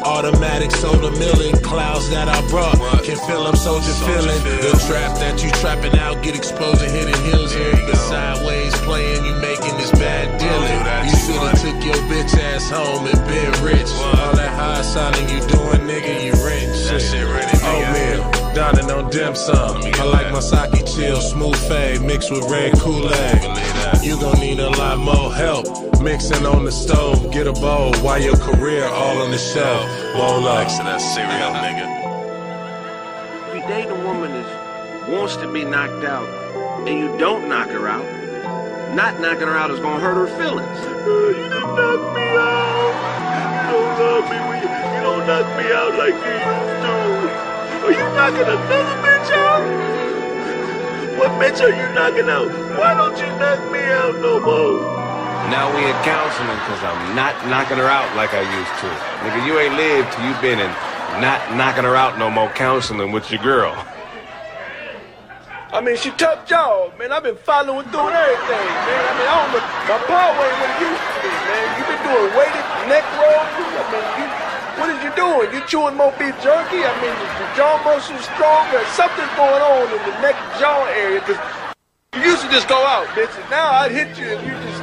Automatic 0.03 0.71
soda 0.71 1.11
milling. 1.19 1.55
Clouds 1.61 2.09
that 2.09 2.27
I 2.27 2.39
brought. 2.49 2.75
Can 3.03 3.17
feel 3.27 3.43
them 3.43 3.55
soldier 3.55 3.93
feeling. 4.05 4.41
The 4.63 4.73
trap 4.87 5.17
that 5.19 5.43
you 5.43 5.51
trapping 5.61 5.97
out, 5.99 6.23
get 6.23 6.35
exposed 6.35 6.81
and 6.81 6.91
hitting 6.91 7.21
hills 7.25 7.53
here. 7.53 7.75
The 7.75 7.95
sideways 7.95 8.73
playing, 8.87 9.25
you 9.25 9.35
making 9.35 9.75
this 9.77 9.91
bad 9.91 10.39
dealing. 10.39 10.79
You 11.05 11.15
should've 11.19 11.59
took 11.61 11.79
your 11.85 12.01
bitch 12.09 12.33
ass 12.39 12.69
home 12.69 13.05
and 13.05 13.19
been 13.27 13.51
rich. 13.63 13.91
All 14.01 14.33
that 14.35 14.53
high 14.55 14.81
signing 14.81 15.29
you 15.29 15.41
doing, 15.47 15.83
nigga, 15.85 16.23
you 16.25 16.33
shit. 16.33 16.89
That 16.89 17.01
shit 17.01 17.27
ready, 17.27 17.57
Oh, 17.61 17.98
dim 19.09 19.35
sum. 19.35 19.81
I 19.83 20.03
like 20.03 20.31
my 20.31 20.39
sake 20.39 20.85
chill, 20.85 21.19
smooth 21.21 21.55
fade, 21.67 22.01
mixed 22.01 22.31
with 22.31 22.49
red 22.49 22.73
Kool-Aid. 22.79 24.03
You 24.03 24.19
gon' 24.19 24.39
need 24.39 24.59
a 24.59 24.69
lot 24.69 24.97
more 24.99 25.33
help. 25.33 25.65
Mixing 26.01 26.45
on 26.45 26.65
the 26.65 26.71
stove, 26.71 27.31
get 27.31 27.47
a 27.47 27.53
bowl 27.53 27.93
while 27.95 28.21
your 28.21 28.37
career 28.37 28.85
all 28.85 29.21
on 29.21 29.31
the 29.31 29.37
shelf. 29.37 29.83
Roll 30.15 30.47
up. 30.47 30.59
Next 30.59 30.77
to 30.77 30.83
that 30.83 31.01
cereal, 31.01 31.51
nigga. 31.63 31.87
If 33.49 33.55
you 33.55 33.61
date 33.67 33.89
a 33.89 33.95
woman 33.95 34.31
that 34.31 35.09
wants 35.09 35.35
to 35.37 35.51
be 35.51 35.65
knocked 35.65 36.05
out 36.05 36.27
and 36.87 36.99
you 36.99 37.17
don't 37.17 37.49
knock 37.49 37.69
her 37.69 37.87
out, 37.87 38.05
not 38.95 39.19
knocking 39.19 39.47
her 39.47 39.57
out 39.57 39.71
is 39.71 39.79
gonna 39.79 39.99
hurt 39.99 40.15
her 40.15 40.27
feelings. 40.37 40.79
you 41.37 41.49
don't 41.49 41.75
knock 41.75 42.15
me 42.15 42.21
out. 42.37 42.79
You 43.65 43.71
don't 43.73 43.99
love 43.99 44.29
me 44.29 44.37
you, 44.61 44.69
you 44.95 45.01
don't 45.01 45.27
knock 45.27 45.45
me 45.57 45.71
out 45.73 45.95
like 45.95 46.13
you 46.13 46.31
used 46.31 46.83
to. 46.83 47.08
Are 47.89 47.91
you 47.91 48.05
knocking 48.13 48.45
another 48.45 49.01
bitch 49.01 49.33
out? 49.33 49.65
What 51.17 51.31
bitch 51.41 51.57
are 51.57 51.73
you 51.73 51.89
knocking 51.97 52.29
out? 52.29 52.45
Why 52.77 52.93
don't 52.93 53.17
you 53.17 53.25
knock 53.41 53.57
me 53.73 53.81
out 53.81 54.13
no 54.21 54.37
more? 54.45 54.77
Now 55.49 55.73
we 55.73 55.81
in 55.81 55.97
counseling 56.05 56.53
because 56.69 56.85
I'm 56.85 57.15
not 57.17 57.33
knocking 57.49 57.81
her 57.81 57.89
out 57.89 58.05
like 58.13 58.29
I 58.37 58.45
used 58.45 58.75
to. 58.85 58.89
Nigga, 59.25 59.41
you 59.41 59.57
ain't 59.57 59.73
lived 59.73 60.13
till 60.13 60.21
you 60.21 60.37
been 60.37 60.61
in 60.61 60.69
not 61.17 61.41
knocking 61.57 61.81
her 61.81 61.95
out 61.95 62.19
no 62.19 62.29
more 62.29 62.53
counseling 62.53 63.11
with 63.11 63.31
your 63.31 63.41
girl. 63.41 63.73
I 65.73 65.81
mean, 65.81 65.97
she 65.97 66.11
tough 66.11 66.45
jaw, 66.45 66.93
man. 66.99 67.11
I've 67.11 67.25
been 67.25 67.41
following 67.41 67.89
through 67.89 68.05
and 68.05 68.13
everything, 68.13 68.69
man. 68.85 69.01
I 69.01 69.13
mean, 69.17 69.25
I 69.25 69.33
don't 69.33 69.49
know. 69.57 69.65
My 69.89 69.97
power 70.05 70.37
ain't 70.45 70.57
what 70.61 70.69
it 70.77 70.93
used 70.93 71.05
to 71.09 71.17
be, 71.25 71.33
man. 71.33 71.65
You 71.73 71.83
been 71.89 72.01
doing 72.05 72.29
weighted 72.37 72.65
neck 72.85 73.05
rolls. 73.17 73.49
I 73.49 73.83
mean, 73.89 74.05
you, 74.21 74.28
what 74.79 74.89
is 74.89 75.03
you 75.03 75.11
doing? 75.15 75.53
You 75.53 75.61
chewing 75.67 75.95
more 75.95 76.11
beef 76.17 76.35
jerky? 76.41 76.81
I 76.83 76.91
mean, 77.01 77.13
is 77.13 77.33
your 77.39 77.51
jaw 77.55 77.81
muscle 77.83 78.17
stronger? 78.19 78.81
Something's 78.95 79.33
going 79.35 79.61
on 79.61 79.85
in 79.91 80.01
the 80.09 80.15
neck 80.21 80.35
jaw 80.59 80.85
area, 80.95 81.19
because 81.19 81.39
you 82.15 82.21
used 82.21 82.41
to 82.43 82.49
just 82.49 82.67
go 82.67 82.79
out, 82.85 83.07
bitch. 83.17 83.33
And 83.39 83.49
now 83.49 83.71
I'd 83.71 83.91
hit 83.91 84.17
you 84.17 84.25
and 84.37 84.41
you 84.47 84.53
just... 84.63 84.79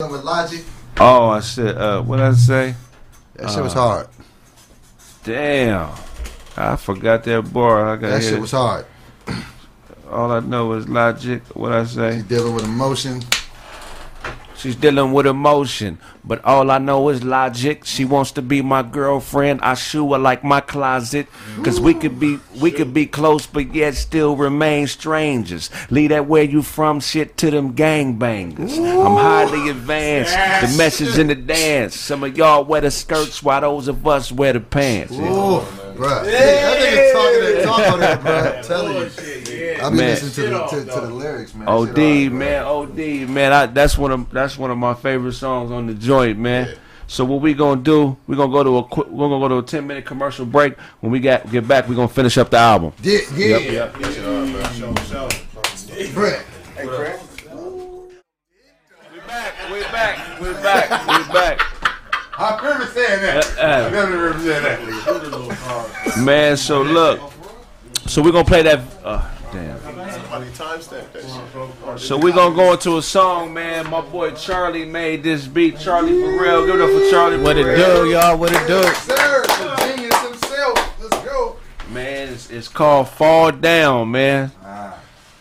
With 0.00 0.24
Logic, 0.24 0.64
Oh, 0.98 1.28
I 1.28 1.40
said, 1.40 1.76
uh, 1.76 2.02
what 2.02 2.16
did 2.16 2.26
I 2.26 2.32
say? 2.32 2.74
that 3.36 3.50
shit 3.50 3.62
was 3.62 3.74
Uh, 3.76 3.80
hard. 3.80 4.08
Damn. 5.24 5.90
I 6.56 6.76
forgot 6.76 7.22
that 7.24 7.52
bar. 7.52 7.90
I 7.92 7.96
got 7.96 8.08
That 8.10 8.22
here. 8.22 8.30
shit 8.32 8.40
was 8.40 8.50
hard. 8.50 8.86
All 10.10 10.32
I 10.32 10.40
know 10.40 10.72
is 10.72 10.88
logic. 10.88 11.42
What 11.54 11.72
I 11.72 11.84
say? 11.84 12.16
She's 12.16 12.24
dealing 12.24 12.54
with 12.54 12.64
emotion. 12.64 13.22
She's 14.56 14.76
dealing 14.76 15.12
with 15.12 15.26
emotion, 15.26 15.98
but 16.22 16.44
all 16.44 16.70
I 16.70 16.76
know 16.76 17.08
is 17.08 17.24
logic. 17.24 17.86
She 17.86 18.04
wants 18.04 18.32
to 18.32 18.42
be 18.42 18.60
my 18.60 18.82
girlfriend. 18.82 19.62
I 19.62 19.72
shoe 19.72 20.12
her 20.12 20.18
like 20.18 20.44
my 20.44 20.60
closet, 20.60 21.28
cause 21.64 21.80
we 21.80 21.94
could 21.94 22.20
be 22.20 22.38
we 22.60 22.70
could 22.70 22.92
be 22.92 23.06
close, 23.06 23.46
but 23.46 23.74
yet 23.74 23.94
still 23.94 24.36
remain 24.36 24.86
strangers. 24.86 25.70
Leave 25.88 26.10
that 26.10 26.26
where 26.26 26.42
you 26.42 26.60
from 26.60 27.00
shit 27.00 27.38
to 27.38 27.50
them 27.50 27.74
gangbangers. 27.74 28.76
I'm 28.76 29.16
highly 29.16 29.70
advanced. 29.70 30.34
The 30.34 30.76
message 30.76 31.16
in 31.18 31.28
the 31.28 31.36
dance. 31.36 31.98
Some 31.98 32.22
of 32.22 32.36
y'all 32.36 32.62
wear 32.62 32.82
the 32.82 32.90
skirts, 32.90 33.42
while 33.42 33.62
those 33.62 33.88
of 33.88 34.06
us 34.06 34.30
wear 34.30 34.52
the 34.52 34.60
pants. 34.60 35.14
Ooh, 35.14 35.62
bruh. 36.00 36.24
That 36.24 36.80
nigga 36.80 37.12
talking 37.12 37.40
that 37.40 37.64
talk 37.64 37.92
on 37.92 38.00
that, 38.00 38.20
bruh. 38.20 38.56
I'm 38.58 38.64
telling 38.64 38.96
you. 38.96 39.10
I 39.80 39.90
be 39.90 39.96
Man. 39.96 40.08
listening 40.08 40.32
to 40.32 40.42
the, 40.42 40.66
to, 40.66 40.84
to 40.92 41.00
the 41.06 41.14
lyrics, 41.14 41.54
man. 41.54 41.66
That 41.66 41.72
OD 41.72 41.96
shit 41.96 42.32
man, 42.32 42.62
OD 42.64 42.98
man. 43.28 43.52
I, 43.52 43.66
that's 43.66 43.96
one 43.96 44.10
of 44.10 44.30
that's 44.30 44.58
one 44.58 44.70
of 44.70 44.78
my 44.78 44.94
favorite 44.94 45.32
songs 45.32 45.70
on 45.70 45.86
the 45.86 45.94
joint, 45.94 46.38
man. 46.38 46.76
So 47.06 47.24
what 47.24 47.40
we 47.40 47.54
gonna 47.54 47.80
do? 47.80 48.16
We 48.26 48.36
gonna 48.36 48.52
go 48.52 48.62
to 48.62 48.78
a 48.78 48.84
quick. 48.84 49.08
We're 49.08 49.28
gonna 49.28 49.40
go 49.40 49.48
to 49.48 49.58
a 49.58 49.62
ten 49.62 49.86
minute 49.86 50.04
commercial 50.06 50.46
break. 50.46 50.78
When 51.00 51.10
we 51.10 51.18
get 51.20 51.50
get 51.50 51.66
back, 51.66 51.88
we 51.88 51.96
gonna 51.96 52.08
finish 52.08 52.38
up 52.38 52.50
the 52.50 52.58
album. 52.58 52.92
Yeah, 53.02 53.18
yeah. 53.34 53.58
Yep, 53.58 53.72
yep. 53.72 53.94
Brett. 56.14 56.44
Hey, 56.76 56.86
Craig. 56.86 57.20
We're 59.70 59.82
back. 59.82 60.40
We're 60.40 60.62
back. 60.62 61.08
We're 61.08 61.32
back. 61.32 61.79
I 62.40 62.56
remember 62.56 62.86
saying 62.86 63.20
that. 63.20 63.58
Uh, 63.58 63.60
uh. 63.60 63.86
I 63.86 63.90
never 63.90 64.16
remember 64.16 64.38
saying 64.38 64.62
that. 64.62 66.24
Man, 66.24 66.56
so 66.56 66.80
look. 66.80 67.20
So 68.06 68.22
we're 68.22 68.32
gonna 68.32 68.46
play 68.46 68.62
that. 68.62 68.80
Uh, 69.04 69.30
damn. 69.52 69.78
Somebody 69.82 70.46
timestamp 70.52 71.12
that 71.12 71.98
shit. 71.98 72.00
So 72.00 72.16
we're 72.16 72.32
gonna 72.32 72.54
go 72.56 72.72
into 72.72 72.96
a 72.96 73.02
song, 73.02 73.52
man. 73.52 73.90
My 73.90 74.00
boy 74.00 74.30
Charlie 74.30 74.86
made 74.86 75.22
this 75.22 75.46
beat. 75.46 75.78
Charlie 75.78 76.18
for 76.18 76.42
real. 76.42 76.64
Give 76.64 76.76
it 76.76 76.80
up 76.80 76.90
for 76.90 77.10
Charlie. 77.10 77.36
What 77.36 77.58
it 77.58 77.76
do, 77.76 78.08
y'all? 78.10 78.38
What 78.38 78.52
it 78.52 78.66
do? 78.66 78.82
Sir, 78.94 79.42
the 79.42 79.94
genius 79.94 80.18
himself. 80.22 81.00
Let's 81.02 81.24
go. 81.26 81.56
Man, 81.90 82.32
it's, 82.32 82.48
it's 82.48 82.68
called 82.68 83.10
Fall 83.10 83.52
Down, 83.52 84.10
man. 84.10 84.50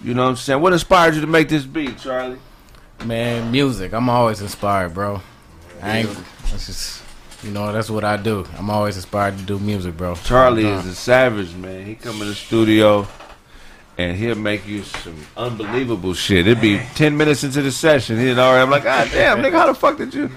You 0.01 0.13
know 0.13 0.23
what 0.23 0.30
I'm 0.31 0.35
saying? 0.35 0.61
What 0.61 0.73
inspired 0.73 1.15
you 1.15 1.21
to 1.21 1.27
make 1.27 1.47
this 1.47 1.63
beat, 1.63 1.97
Charlie? 1.97 2.39
Man, 3.05 3.51
music. 3.51 3.93
I'm 3.93 4.09
always 4.09 4.41
inspired, 4.41 4.93
bro. 4.93 5.21
I 5.81 5.99
ain't. 5.99 6.09
That's 6.51 6.65
just, 6.67 7.03
you 7.43 7.51
know, 7.51 7.71
that's 7.71 7.89
what 7.89 8.03
I 8.03 8.17
do. 8.17 8.45
I'm 8.57 8.69
always 8.69 8.95
inspired 8.95 9.38
to 9.38 9.43
do 9.43 9.59
music, 9.59 9.95
bro. 9.97 10.15
Charlie 10.15 10.65
Uh, 10.67 10.80
is 10.80 10.85
a 10.88 10.95
savage, 10.95 11.53
man. 11.55 11.85
He 11.85 11.95
come 11.95 12.21
in 12.21 12.27
the 12.27 12.35
studio 12.35 13.07
and 13.97 14.15
he'll 14.17 14.35
make 14.35 14.65
you 14.67 14.84
some 14.84 15.15
unbelievable 15.38 16.13
shit. 16.13 16.47
It'd 16.47 16.61
be 16.61 16.80
10 16.95 17.15
minutes 17.17 17.43
into 17.43 17.61
the 17.61 17.71
session. 17.71 18.17
He'd 18.17 18.39
already, 18.39 18.63
I'm 18.63 18.69
like, 18.69 18.84
God 18.84 19.09
damn, 19.13 19.39
nigga, 19.39 19.51
how 19.51 19.67
the 19.67 19.73
fuck 19.76 19.97
did 19.97 20.13
you? 20.13 20.30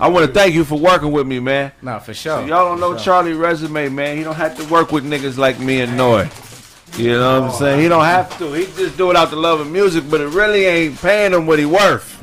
I 0.00 0.08
want 0.08 0.26
to 0.26 0.32
thank 0.32 0.54
you 0.54 0.64
for 0.64 0.78
working 0.78 1.10
with 1.12 1.26
me, 1.26 1.38
man. 1.40 1.72
Nah, 1.82 1.98
for 1.98 2.14
sure. 2.14 2.38
So 2.38 2.46
y'all 2.46 2.64
don't 2.68 2.80
know 2.80 2.92
For 2.92 2.98
sure. 2.98 3.04
Charlie 3.04 3.34
resume, 3.34 3.88
man. 3.88 4.16
He 4.16 4.22
don't 4.24 4.36
have 4.36 4.56
to 4.58 4.64
work 4.66 4.92
with 4.92 5.04
niggas 5.04 5.36
like 5.36 5.58
me 5.60 5.80
and 5.80 5.96
Noy. 5.96 6.28
You 6.96 7.12
know 7.12 7.40
what 7.40 7.50
I'm 7.52 7.58
saying? 7.58 7.80
He 7.80 7.88
don't 7.88 8.04
have 8.04 8.36
to. 8.38 8.52
He 8.52 8.66
just 8.66 8.96
do 8.98 9.10
it 9.10 9.16
out 9.16 9.30
the 9.30 9.36
love 9.36 9.60
of 9.60 9.70
music, 9.70 10.04
but 10.10 10.20
it 10.20 10.28
really 10.28 10.66
ain't 10.66 11.00
paying 11.00 11.32
him 11.32 11.46
what 11.46 11.58
he 11.58 11.64
worth. 11.64 12.18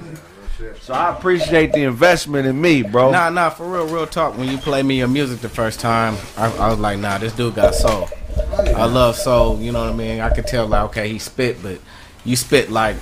So 0.81 0.94
I 0.94 1.15
appreciate 1.15 1.72
the 1.72 1.84
investment 1.84 2.48
in 2.48 2.60
me, 2.60 2.81
bro. 2.81 3.11
Nah, 3.11 3.30
nah, 3.30 3.49
for 3.49 3.65
real, 3.72 3.88
real 3.88 4.07
talk. 4.07 4.38
When 4.38 4.49
you 4.49 4.57
play 4.57 4.84
me 4.84 4.98
your 4.98 5.07
music 5.07 5.40
the 5.40 5.49
first 5.49 5.80
time, 5.80 6.18
I, 6.36 6.52
I 6.57 6.69
was 6.69 6.80
like, 6.80 6.99
nah, 6.99 7.18
this 7.18 7.34
dude 7.34 7.56
got 7.56 7.76
soul. 7.76 8.10
I 8.57 8.86
love 8.86 9.15
soul. 9.15 9.60
You 9.60 9.72
know 9.72 9.86
what 9.86 9.94
I 9.94 9.95
mean? 9.95 10.19
I 10.19 10.30
could 10.30 10.48
tell, 10.48 10.68
like, 10.68 10.84
okay, 10.86 11.10
he 11.10 11.19
spit, 11.19 11.61
but 11.64 11.80
you 12.26 12.36
spit 12.36 12.69
like 12.69 12.98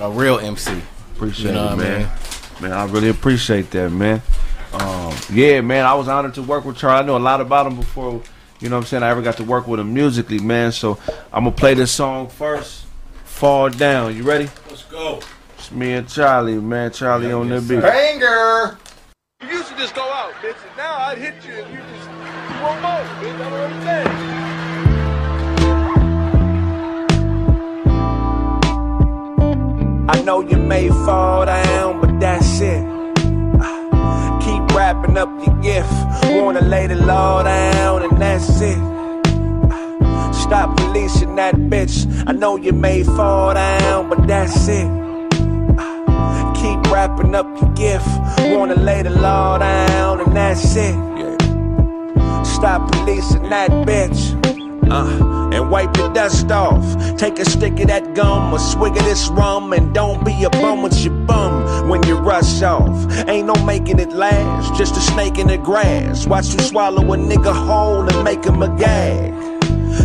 a 0.00 0.10
real 0.10 0.38
MC. 0.38 0.82
Appreciate 1.14 1.46
you 1.46 1.52
know 1.52 1.64
it, 1.64 1.76
what 1.76 1.86
I 1.86 1.88
man. 1.88 2.00
mean? 2.00 2.08
Man, 2.60 2.72
I 2.72 2.84
really 2.86 3.08
appreciate 3.08 3.70
that, 3.70 3.90
man. 3.90 4.22
Um, 4.72 5.14
yeah, 5.32 5.60
man, 5.60 5.86
I 5.86 5.94
was 5.94 6.08
honored 6.08 6.34
to 6.34 6.42
work 6.42 6.64
with 6.64 6.76
Charlie. 6.76 7.04
I 7.04 7.06
know 7.06 7.16
a 7.16 7.18
lot 7.18 7.40
about 7.40 7.66
him 7.66 7.76
before, 7.76 8.22
you 8.60 8.68
know 8.68 8.76
what 8.76 8.82
I'm 8.82 8.86
saying, 8.86 9.02
I 9.02 9.10
ever 9.10 9.22
got 9.22 9.36
to 9.38 9.44
work 9.44 9.66
with 9.66 9.80
him 9.80 9.94
musically, 9.94 10.38
man. 10.38 10.72
So 10.72 10.98
I'm 11.32 11.44
going 11.44 11.54
to 11.54 11.60
play 11.60 11.74
this 11.74 11.92
song 11.92 12.28
first. 12.28 12.84
Fall 13.24 13.70
Down. 13.70 14.16
You 14.16 14.22
ready? 14.22 14.48
Let's 14.68 14.84
go. 14.84 15.20
It's 15.64 15.72
me 15.72 15.94
and 15.94 16.06
Charlie, 16.06 16.60
man. 16.60 16.92
Charlie 16.92 17.32
on 17.32 17.48
the 17.48 17.58
beat. 17.58 17.80
Banger. 17.80 18.76
You 19.40 19.48
used 19.48 19.68
to 19.68 19.76
just 19.78 19.94
go 19.94 20.02
out, 20.02 20.34
bitch. 20.42 20.62
And 20.68 20.76
now 20.76 20.98
I'd 20.98 21.16
hit 21.16 21.42
you 21.42 21.54
and 21.54 21.72
you 21.72 21.78
just... 21.78 22.10
You 22.10 22.60
want 22.60 22.82
more, 22.82 23.00
bitch. 23.16 23.40
I 23.40 23.48
don't 23.48 23.60
understand. 23.72 24.08
I 30.10 30.20
know 30.22 30.40
you 30.42 30.58
may 30.58 30.90
fall 30.90 31.46
down, 31.46 31.98
but 32.02 32.20
that's 32.20 32.60
it. 32.60 32.84
Keep 34.44 34.76
wrapping 34.76 35.16
up 35.16 35.30
your 35.46 35.56
gift. 35.62 35.90
Wanna 36.42 36.60
lay 36.60 36.88
the 36.88 36.96
law 36.96 37.42
down, 37.42 38.02
and 38.02 38.20
that's 38.20 38.60
it. 38.60 38.76
Stop 40.34 40.78
releasing 40.78 41.36
that 41.36 41.54
bitch. 41.54 42.06
I 42.26 42.32
know 42.32 42.56
you 42.56 42.74
may 42.74 43.02
fall 43.02 43.54
down, 43.54 44.10
but 44.10 44.26
that's 44.26 44.68
it. 44.68 45.03
Wrapping 46.94 47.34
up 47.34 47.46
your 47.60 47.70
gift. 47.72 48.06
Wanna 48.54 48.76
lay 48.76 49.02
the 49.02 49.10
law 49.10 49.58
down, 49.58 50.20
and 50.20 50.36
that's 50.36 50.76
it. 50.76 50.94
Stop 52.46 52.88
policing 52.92 53.48
that 53.50 53.68
bitch. 53.84 54.22
Uh, 54.88 55.50
and 55.52 55.72
wipe 55.72 55.92
the 55.94 56.06
dust 56.10 56.52
off. 56.52 56.84
Take 57.18 57.40
a 57.40 57.44
stick 57.44 57.80
of 57.80 57.88
that 57.88 58.14
gum, 58.14 58.54
a 58.54 58.60
swig 58.60 58.96
of 58.96 59.04
this 59.06 59.26
rum, 59.30 59.72
and 59.72 59.92
don't 59.92 60.24
be 60.24 60.44
a 60.44 60.50
bum 60.50 60.82
with 60.82 60.96
your 61.04 61.14
bum 61.26 61.88
when 61.88 62.00
you 62.04 62.14
rush 62.14 62.62
off. 62.62 62.96
Ain't 63.26 63.48
no 63.48 63.56
making 63.64 63.98
it 63.98 64.12
last, 64.12 64.78
just 64.78 64.96
a 64.96 65.00
snake 65.00 65.38
in 65.38 65.48
the 65.48 65.58
grass. 65.58 66.28
Watch 66.28 66.54
you 66.54 66.60
swallow 66.60 67.02
a 67.12 67.16
nigga 67.16 67.52
whole 67.52 68.08
and 68.08 68.22
make 68.22 68.44
him 68.44 68.62
a 68.62 68.68
gag. 68.78 69.32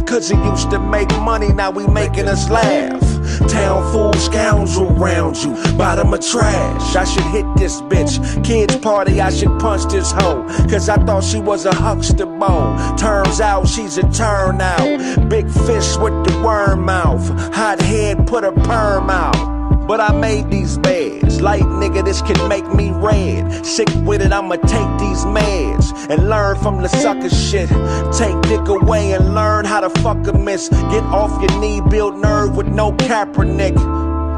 Cause 0.07 0.27
he 0.27 0.37
used 0.37 0.71
to 0.71 0.79
make 0.79 1.09
money, 1.19 1.53
now 1.53 1.69
we 1.69 1.85
making 1.85 2.27
us 2.27 2.49
laugh. 2.49 3.18
Town 3.49 3.91
fool 3.91 4.13
scoundrel 4.13 4.89
round 4.91 5.37
you, 5.37 5.53
bottom 5.77 6.13
of 6.13 6.21
trash. 6.21 6.95
I 6.95 7.03
should 7.03 7.23
hit 7.25 7.45
this 7.57 7.81
bitch. 7.81 8.43
Kids 8.43 8.75
party, 8.77 9.21
I 9.21 9.29
should 9.31 9.59
punch 9.59 9.91
this 9.91 10.11
hoe. 10.11 10.43
Cause 10.69 10.89
I 10.89 10.97
thought 11.05 11.23
she 11.23 11.39
was 11.39 11.65
a 11.65 11.73
huckster 11.73 12.25
bow. 12.25 12.95
Turns 12.97 13.41
out 13.41 13.67
she's 13.67 13.97
a 13.97 14.03
turnout. 14.11 15.29
Big 15.29 15.49
fish 15.49 15.97
with 15.97 16.13
the 16.25 16.41
worm 16.43 16.85
mouth. 16.85 17.27
Hot 17.53 17.81
head, 17.81 18.27
put 18.27 18.43
a 18.43 18.51
perm 18.51 19.09
out. 19.09 19.58
But 19.89 19.99
I 19.99 20.15
made 20.15 20.51
these 20.51 20.77
beds. 20.77 21.41
Light 21.41 21.63
nigga, 21.63 22.05
this 22.05 22.21
can 22.21 22.47
make 22.47 22.71
me 22.75 22.91
red. 22.91 23.65
Sick 23.65 23.89
with 24.03 24.21
it, 24.21 24.31
I'ma 24.31 24.57
take 24.57 24.91
these 24.99 25.25
meds 25.25 25.91
and 26.11 26.29
learn 26.29 26.57
from 26.57 26.83
the 26.83 26.87
sucker 26.87 27.27
shit. 27.27 27.69
Take 28.15 28.39
dick 28.43 28.67
away 28.67 29.13
and 29.13 29.33
learn 29.33 29.65
how 29.65 29.79
to 29.79 29.89
fuck 30.01 30.27
a 30.27 30.33
miss. 30.33 30.69
Get 30.69 31.03
off 31.05 31.41
your 31.41 31.59
knee, 31.59 31.81
build 31.89 32.19
nerve 32.19 32.55
with 32.55 32.67
no 32.67 32.91
Kaepernick. 32.91 33.75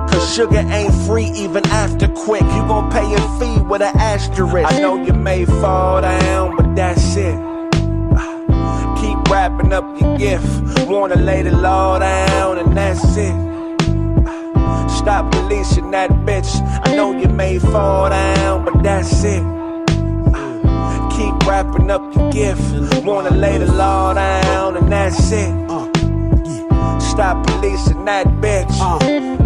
Cause 0.10 0.34
sugar 0.34 0.64
ain't 0.72 0.94
free 1.06 1.30
even 1.36 1.68
after 1.68 2.08
quick. 2.08 2.44
You 2.44 2.62
gon' 2.72 2.90
pay 2.90 3.14
a 3.14 3.20
fee 3.38 3.62
with 3.64 3.82
an 3.82 3.94
asterisk. 3.98 4.72
I 4.72 4.80
know 4.80 5.04
you 5.04 5.12
may 5.12 5.44
fall 5.44 6.00
down, 6.00 6.56
but 6.56 6.78
that's 6.78 7.18
it. 7.18 7.36
Keep 9.02 9.30
wrapping 9.30 9.74
up 9.74 10.00
your 10.00 10.18
gift. 10.18 10.88
Wanna 10.88 11.18
lay 11.18 11.42
the 11.42 11.52
law 11.52 12.00
down, 12.00 12.58
and 12.58 12.78
that's 12.78 13.18
it. 13.18 13.51
Stop 14.90 15.34
releasing 15.36 15.92
that 15.92 16.10
bitch. 16.26 16.52
I 16.86 16.96
know 16.96 17.12
you 17.18 17.28
may 17.28 17.60
fall 17.60 18.10
down, 18.10 18.66
but 18.66 18.84
that's 18.84 19.24
it. 19.24 19.44
Ah, 20.34 21.10
keep 21.16 21.48
wrapping 21.48 21.90
up 21.90 22.04
your 22.16 22.32
gift. 22.32 22.62
Wanna 23.04 23.32
lay 23.32 23.58
the 23.58 23.72
law 23.72 24.14
down, 24.14 24.78
and 24.78 24.92
that's 24.92 25.32
it. 25.32 25.71
Stop 27.12 27.46
policing 27.46 28.06
that 28.06 28.26
bitch. 28.40 28.72
Uh, 28.80 28.98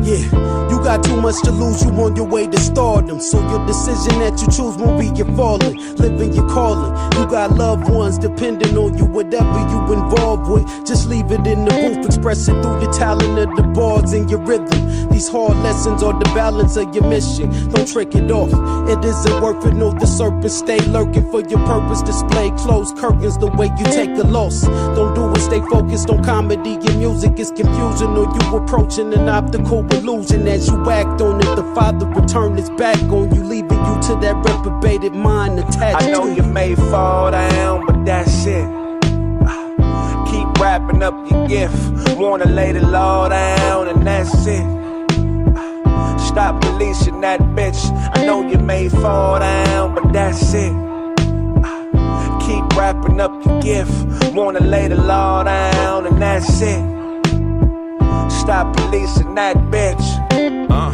yeah, 0.04 0.70
you 0.70 0.78
got 0.84 1.04
too 1.04 1.20
much 1.20 1.42
to 1.44 1.52
lose, 1.52 1.84
you 1.84 1.90
on 1.94 2.16
your 2.16 2.28
way 2.28 2.46
to 2.46 2.60
stardom. 2.60 3.20
So 3.20 3.40
your 3.50 3.66
decision 3.66 4.20
that 4.20 4.40
you 4.40 4.48
choose 4.48 4.78
won't 4.78 5.00
be 5.00 5.08
your 5.18 5.26
falling. 5.36 5.76
Living 5.96 6.32
your 6.34 6.48
calling. 6.48 6.94
You 7.18 7.26
got 7.26 7.52
loved 7.58 7.90
ones 7.90 8.20
depending 8.20 8.78
on 8.78 8.96
you, 8.98 9.06
whatever 9.06 9.60
you 9.72 9.94
involved 9.94 10.48
with. 10.48 10.86
Just 10.86 11.08
leave 11.08 11.32
it 11.32 11.48
in 11.48 11.66
the 11.66 11.72
booth, 11.72 12.06
express 12.06 12.48
it 12.48 12.54
through 12.62 12.80
the 12.82 12.92
talent 12.96 13.40
of 13.40 13.56
the 13.56 13.64
bars 13.74 14.14
and 14.14 14.30
your 14.30 14.42
rhythm. 14.42 15.10
These 15.10 15.28
hard 15.30 15.58
lessons 15.58 16.04
are 16.04 16.14
the 16.14 16.26
balance 16.36 16.78
of 16.78 16.94
your 16.94 17.06
mission. 17.06 17.50
Don't 17.72 17.88
trick 17.88 18.14
it 18.14 18.30
off. 18.30 18.52
It 18.88 19.04
isn't 19.04 19.42
worth 19.42 19.66
it. 19.66 19.74
Know 19.74 19.92
the 19.92 20.06
serpent 20.06 20.52
stay 20.52 20.80
lurking 20.80 21.30
for 21.32 21.42
your 21.42 21.66
purpose. 21.66 22.04
Display 22.04 22.52
closed 22.52 22.96
curtains 22.98 23.38
the 23.40 23.48
way 23.48 23.72
you 23.80 23.86
take 23.86 24.12
a 24.20 24.28
loss. 24.28 24.62
Don't 24.94 25.16
do 25.16 25.32
it, 25.32 25.40
stay 25.42 25.62
focused 25.62 26.10
on 26.12 26.24
comedy. 26.24 26.78
Your 26.86 26.98
music 26.98 27.40
is 27.40 27.52
confusion, 27.56 28.10
or 28.18 28.26
you 28.26 28.58
approaching 28.58 29.14
an 29.14 29.30
optical 29.30 29.86
illusion 29.94 30.48
as 30.48 30.68
you 30.68 30.90
act 30.90 31.22
on 31.22 31.40
it. 31.40 31.56
The 31.56 31.64
father 31.74 32.06
return 32.08 32.58
his 32.58 32.70
back 32.72 33.02
on 33.04 33.34
you, 33.34 33.44
leaving 33.44 33.78
you 33.78 34.02
to 34.08 34.16
that 34.22 34.36
reprobated 34.46 35.14
mind 35.14 35.60
attached. 35.60 36.04
I 36.04 36.12
know 36.12 36.28
you 36.28 36.44
may 36.44 36.76
fall 36.76 37.32
down, 37.32 37.86
but 37.86 38.06
that's 38.06 38.46
it. 38.46 38.68
Keep 40.30 40.60
wrapping 40.60 41.02
up 41.02 41.14
your 41.32 41.48
gift. 41.48 42.18
Wanna 42.18 42.46
lay 42.46 42.72
the 42.74 42.86
law 42.86 43.30
down, 43.30 43.88
and 43.88 44.06
that's 44.06 44.46
it. 44.48 44.66
Stop 46.20 46.64
releasing 46.66 47.22
that 47.22 47.40
bitch. 47.56 47.80
I 48.16 48.26
know 48.26 48.46
you 48.48 48.58
may 48.58 48.90
fall 48.90 49.40
down, 49.40 49.96
but 49.96 50.12
that's 50.12 50.54
it. 50.54 50.74
Keep 52.46 52.76
wrapping 52.78 53.22
up 53.22 53.46
your 53.46 53.62
gift. 53.62 53.94
Wanna 54.34 54.60
lay 54.60 54.88
the 54.90 54.96
law 54.96 55.44
down, 55.44 56.06
and 56.06 56.22
that's 56.22 56.62
it. 56.62 56.84
Stop 58.30 58.76
releasing 58.78 59.36
that 59.36 59.56
bitch. 59.72 60.06
Uh, 60.70 60.92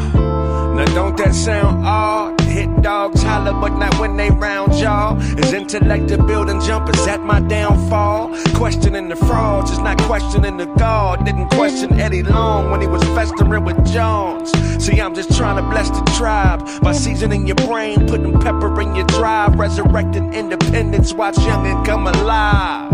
now 0.75 0.85
don't 0.93 1.17
that 1.17 1.33
sound 1.33 1.85
odd? 1.85 2.39
Hit 2.41 2.81
dogs 2.81 3.21
holler, 3.23 3.53
but 3.53 3.77
not 3.77 3.97
when 3.99 4.17
they 4.17 4.29
round 4.29 4.75
y'all. 4.75 5.17
Is 5.39 5.53
intellect 5.53 6.09
the 6.09 6.17
building 6.17 6.59
jumpers 6.61 7.07
at 7.07 7.21
my 7.21 7.39
downfall? 7.39 8.35
Questioning 8.55 9.07
the 9.07 9.15
frauds 9.15 9.71
is 9.71 9.79
not 9.79 9.97
questioning 10.01 10.57
the 10.57 10.65
God. 10.65 11.25
Didn't 11.25 11.49
question 11.49 11.99
Eddie 11.99 12.23
Long 12.23 12.71
when 12.71 12.81
he 12.81 12.87
was 12.87 13.03
festering 13.15 13.63
with 13.63 13.85
Jones. 13.85 14.51
See, 14.83 14.99
I'm 14.99 15.15
just 15.15 15.35
trying 15.37 15.57
to 15.63 15.69
bless 15.69 15.89
the 15.89 16.03
tribe 16.17 16.81
by 16.81 16.91
seasoning 16.91 17.47
your 17.47 17.55
brain, 17.55 18.07
putting 18.07 18.39
pepper 18.39 18.81
in 18.81 18.95
your 18.95 19.05
drive, 19.07 19.57
resurrecting 19.57 20.33
independence. 20.33 21.13
Watch 21.13 21.35
youngin' 21.35 21.85
come 21.85 22.07
alive. 22.07 22.91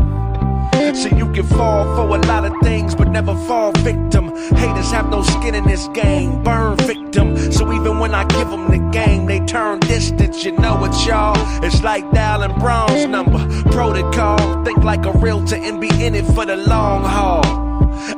So 0.78 1.16
you 1.16 1.32
can 1.32 1.46
fall 1.46 1.96
for 1.96 2.16
a 2.16 2.20
lot 2.28 2.46
of 2.46 2.54
things, 2.62 2.94
but 2.96 3.08
never 3.10 3.36
fall 3.48 3.72
victim. 3.72 4.30
Haters 4.56 4.92
have 4.92 5.10
no 5.10 5.22
skin 5.22 5.56
in 5.56 5.64
this 5.66 5.88
game, 5.90 6.44
burn 6.44 6.78
victim. 6.78 7.36
So 7.52 7.72
even 7.74 8.00
when 8.00 8.14
I 8.14 8.24
give 8.26 8.50
them 8.50 8.70
the 8.70 8.90
game, 8.92 9.26
they 9.26 9.40
turn 9.42 9.80
distant. 9.80 10.44
You 10.44 10.52
know 10.54 10.84
it, 10.86 10.94
y'all. 11.06 11.36
It's 11.64 11.82
like 11.84 12.10
dialing 12.12 12.58
bronze 12.60 13.06
number, 13.08 13.40
protocol. 13.72 14.64
Think 14.64 14.84
like 14.84 15.06
a 15.06 15.12
realtor 15.14 15.56
and 15.56 15.82
be 15.82 15.90
in 16.04 16.14
it 16.16 16.26
for 16.26 16.46
the 16.46 16.58
long 16.58 17.04
haul. 17.04 17.44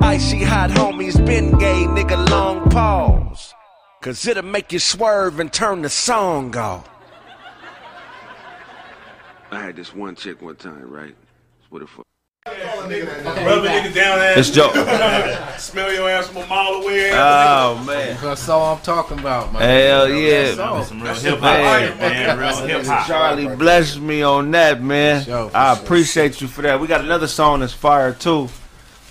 Icy 0.01 0.43
hot 0.43 0.69
homies, 0.71 1.23
been 1.25 1.57
gay, 1.57 1.85
nigga, 1.85 2.29
long 2.29 2.69
pause. 2.69 3.53
Cause 4.01 4.25
it'll 4.27 4.43
make 4.43 4.71
you 4.71 4.79
swerve 4.79 5.39
and 5.39 5.51
turn 5.51 5.81
the 5.81 5.89
song 5.89 6.55
off. 6.55 6.89
I 9.51 9.61
had 9.61 9.75
this 9.75 9.93
one 9.93 10.15
chick 10.15 10.41
one 10.41 10.55
time, 10.55 10.89
right? 10.89 11.15
What 11.69 11.79
the 11.79 11.87
fuck? 11.87 12.08
Rub 12.45 12.55
a 12.55 13.67
nigga 13.67 13.93
down 13.93 14.19
ass. 14.19 14.37
It's 14.37 14.49
Joe. 14.49 14.69
Smell 15.57 15.91
your 15.93 16.09
ass 16.09 16.27
from 16.29 16.37
a 16.43 16.47
mile 16.47 16.81
away. 16.81 17.11
Oh 17.13 17.83
man, 17.85 18.17
That's 18.21 18.47
all 18.47 18.75
I'm 18.75 18.81
talking 18.81 19.19
about, 19.19 19.51
man. 19.51 19.61
Hell 19.61 20.09
yeah, 20.09 20.81
Some 20.83 21.01
real 21.01 21.13
man. 21.13 21.21
hip 21.21 21.39
hop, 21.39 21.99
man. 21.99 22.39
Real 22.39 22.55
hip 22.65 22.85
hop. 22.85 23.07
Charlie 23.07 23.53
blessed 23.55 23.99
me 23.99 24.21
on 24.23 24.51
that, 24.51 24.81
man. 24.81 25.25
Sure, 25.25 25.49
for 25.49 25.57
I 25.57 25.75
sure. 25.75 25.83
appreciate 25.83 26.39
you 26.41 26.47
for 26.47 26.61
that. 26.61 26.79
We 26.79 26.87
got 26.87 27.01
another 27.01 27.27
song 27.27 27.59
that's 27.59 27.73
fire 27.73 28.13
too. 28.13 28.47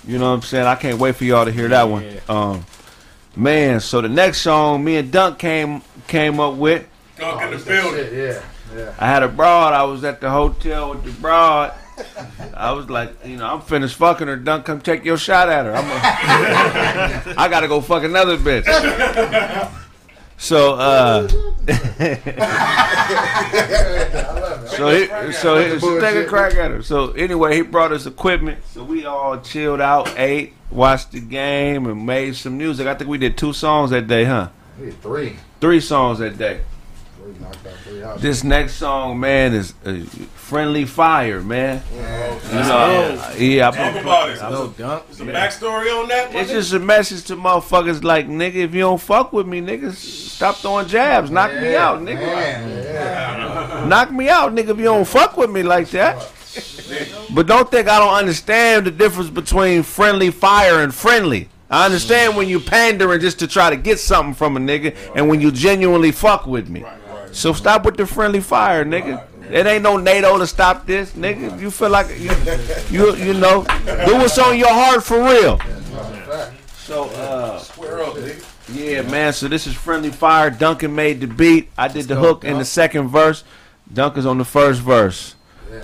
You 0.07 0.17
know 0.17 0.29
what 0.31 0.37
I'm 0.37 0.41
saying? 0.41 0.65
I 0.65 0.75
can't 0.75 0.97
wait 0.99 1.15
for 1.15 1.23
y'all 1.25 1.45
to 1.45 1.51
hear 1.51 1.67
that 1.67 1.83
one. 1.83 2.05
Um, 2.27 2.65
man. 3.35 3.79
So 3.79 4.01
the 4.01 4.09
next 4.09 4.41
song, 4.41 4.83
me 4.83 4.97
and 4.97 5.11
Dunk 5.11 5.37
came 5.37 5.83
came 6.07 6.39
up 6.39 6.55
with. 6.55 6.85
Dunk 7.17 7.41
in 7.43 7.51
the 7.59 7.63
building. 7.63 8.11
Yeah, 8.17 8.43
yeah. 8.75 8.95
I 8.97 9.07
had 9.07 9.21
a 9.21 9.27
broad. 9.27 9.73
I 9.73 9.83
was 9.83 10.03
at 10.03 10.19
the 10.19 10.31
hotel 10.31 10.89
with 10.89 11.03
the 11.03 11.11
broad. 11.21 11.73
I 12.53 12.71
was 12.71 12.89
like, 12.89 13.25
you 13.25 13.37
know, 13.37 13.45
I'm 13.45 13.61
finished 13.61 13.95
fucking 13.95 14.27
her. 14.27 14.35
Dunk, 14.35 14.65
come 14.65 14.81
take 14.81 15.05
your 15.05 15.17
shot 15.17 15.49
at 15.49 15.65
her. 15.65 15.75
I'm 15.75 15.85
a, 15.85 15.99
I 17.39 17.47
gotta 17.49 17.67
go 17.67 17.81
fuck 17.81 18.03
another 18.03 18.37
bitch. 18.37 18.65
So, 20.41 20.75
uh, 20.75 21.27
so 24.67 24.89
he, 24.89 25.33
so 25.33 25.59
he, 25.59 25.79
so 25.79 25.99
take 25.99 26.15
a 26.15 26.25
crack 26.25 26.55
at 26.55 26.71
her. 26.71 26.81
So 26.81 27.11
anyway, 27.11 27.57
he 27.57 27.61
brought 27.61 27.91
us 27.91 28.05
equipment. 28.05 28.63
So 28.67 28.85
we 28.85 29.05
all 29.05 29.41
chilled 29.41 29.81
out, 29.81 30.17
ate, 30.17 30.53
watched 30.71 31.11
the 31.11 31.19
game, 31.19 31.87
and 31.87 32.05
made 32.05 32.37
some 32.37 32.57
music. 32.57 32.87
I 32.87 32.95
think 32.95 33.09
we 33.09 33.17
did 33.17 33.37
two 33.37 33.51
songs 33.51 33.91
that 33.91 34.07
day, 34.07 34.23
huh? 34.23 34.47
Three. 35.01 35.35
Three 35.59 35.81
songs 35.81 36.19
that 36.19 36.37
day. 36.37 36.61
This 38.17 38.43
next 38.43 38.73
song, 38.75 39.19
man, 39.19 39.53
is 39.53 39.73
uh, 39.85 39.99
"Friendly 40.35 40.85
Fire," 40.85 41.41
man. 41.41 41.81
You 41.93 42.01
know, 42.01 43.33
yeah, 43.37 43.69
I 43.69 43.71
Talk 43.71 44.01
about 44.01 44.29
it. 44.29 44.41
No 44.41 44.67
dunk. 44.77 45.03
Some 45.11 45.27
backstory 45.27 45.91
on 46.01 46.07
that? 46.09 46.33
It's 46.33 46.51
just 46.51 46.73
a 46.73 46.79
message 46.79 47.25
to 47.25 47.35
motherfuckers 47.35 48.03
like, 48.03 48.27
nigga, 48.27 48.55
if 48.55 48.73
you 48.73 48.81
don't 48.81 49.01
fuck 49.01 49.31
with 49.33 49.47
me, 49.47 49.61
nigga, 49.61 49.93
stop 49.93 50.57
throwing 50.57 50.87
jabs. 50.87 51.31
Knock 51.31 51.53
me 51.53 51.75
out, 51.75 52.01
nigga. 52.01 53.87
Knock 53.87 54.11
me 54.11 54.29
out, 54.29 54.53
nigga, 54.53 54.69
if 54.69 54.77
you 54.77 54.85
don't 54.85 55.07
fuck 55.07 55.37
with 55.37 55.49
me 55.49 55.63
like 55.63 55.89
that. 55.91 56.17
But 57.33 57.47
don't 57.47 57.69
think 57.69 57.87
I 57.87 57.99
don't 57.99 58.13
understand 58.13 58.87
the 58.87 58.91
difference 58.91 59.29
between 59.29 59.83
friendly 59.83 60.31
fire 60.31 60.81
and 60.81 60.93
friendly. 60.93 61.49
I 61.69 61.85
understand 61.85 62.35
when 62.35 62.49
you 62.49 62.59
pandering 62.59 63.21
just 63.21 63.37
to 63.39 63.47
try 63.47 63.69
to 63.69 63.75
get 63.77 63.99
something 63.99 64.33
from 64.33 64.57
a 64.57 64.59
nigga 64.59 64.95
and 65.15 65.29
when 65.29 65.39
you 65.39 65.51
genuinely 65.51 66.11
fuck 66.11 66.47
with 66.47 66.67
me. 66.67 66.83
So 67.31 67.53
stop 67.53 67.85
with 67.85 67.97
the 67.97 68.05
friendly 68.05 68.41
fire, 68.41 68.83
nigga. 68.85 69.25
It 69.49 69.65
ain't 69.65 69.83
no 69.83 69.97
NATO 69.97 70.37
to 70.37 70.45
stop 70.45 70.85
this, 70.85 71.13
nigga. 71.13 71.59
You 71.59 71.71
feel 71.71 71.89
like 71.89 72.07
you, 72.19 72.31
you, 72.91 73.15
you 73.15 73.33
know, 73.33 73.63
do 74.05 74.17
what's 74.17 74.37
on 74.37 74.57
your 74.57 74.71
heart 74.71 75.03
for 75.03 75.23
real. 75.23 75.59
So, 76.77 77.09
uh, 77.09 77.63
yeah, 78.71 79.01
man. 79.03 79.33
So 79.33 79.47
this 79.47 79.65
is 79.65 79.73
friendly 79.73 80.11
fire. 80.11 80.49
Duncan 80.49 80.93
made 80.93 81.21
the 81.21 81.27
beat. 81.27 81.69
I 81.77 81.87
did 81.87 82.05
the 82.05 82.15
hook 82.15 82.43
in 82.43 82.57
the 82.57 82.65
second 82.65 83.07
verse. 83.09 83.43
Duncan's 83.91 84.25
on 84.25 84.37
the 84.37 84.45
first 84.45 84.81
verse. 84.81 85.35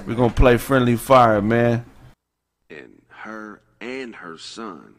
We're 0.06 0.16
gonna 0.16 0.34
play 0.34 0.58
friendly 0.58 0.96
fire, 0.96 1.42
man. 1.42 1.86
And 2.70 3.02
her 3.10 3.62
and 3.82 4.16
her 4.16 4.38
son 4.38 4.96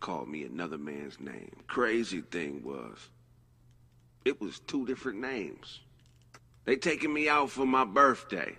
called 0.00 0.28
me 0.28 0.44
another 0.44 0.78
man's 0.78 1.20
name. 1.20 1.52
Crazy 1.68 2.20
thing 2.20 2.62
was, 2.64 2.98
it 4.24 4.40
was 4.40 4.60
two 4.60 4.86
different 4.86 5.20
names. 5.20 5.80
They 6.64 6.76
taking 6.76 7.12
me 7.12 7.28
out 7.28 7.50
for 7.50 7.66
my 7.66 7.84
birthday. 7.84 8.56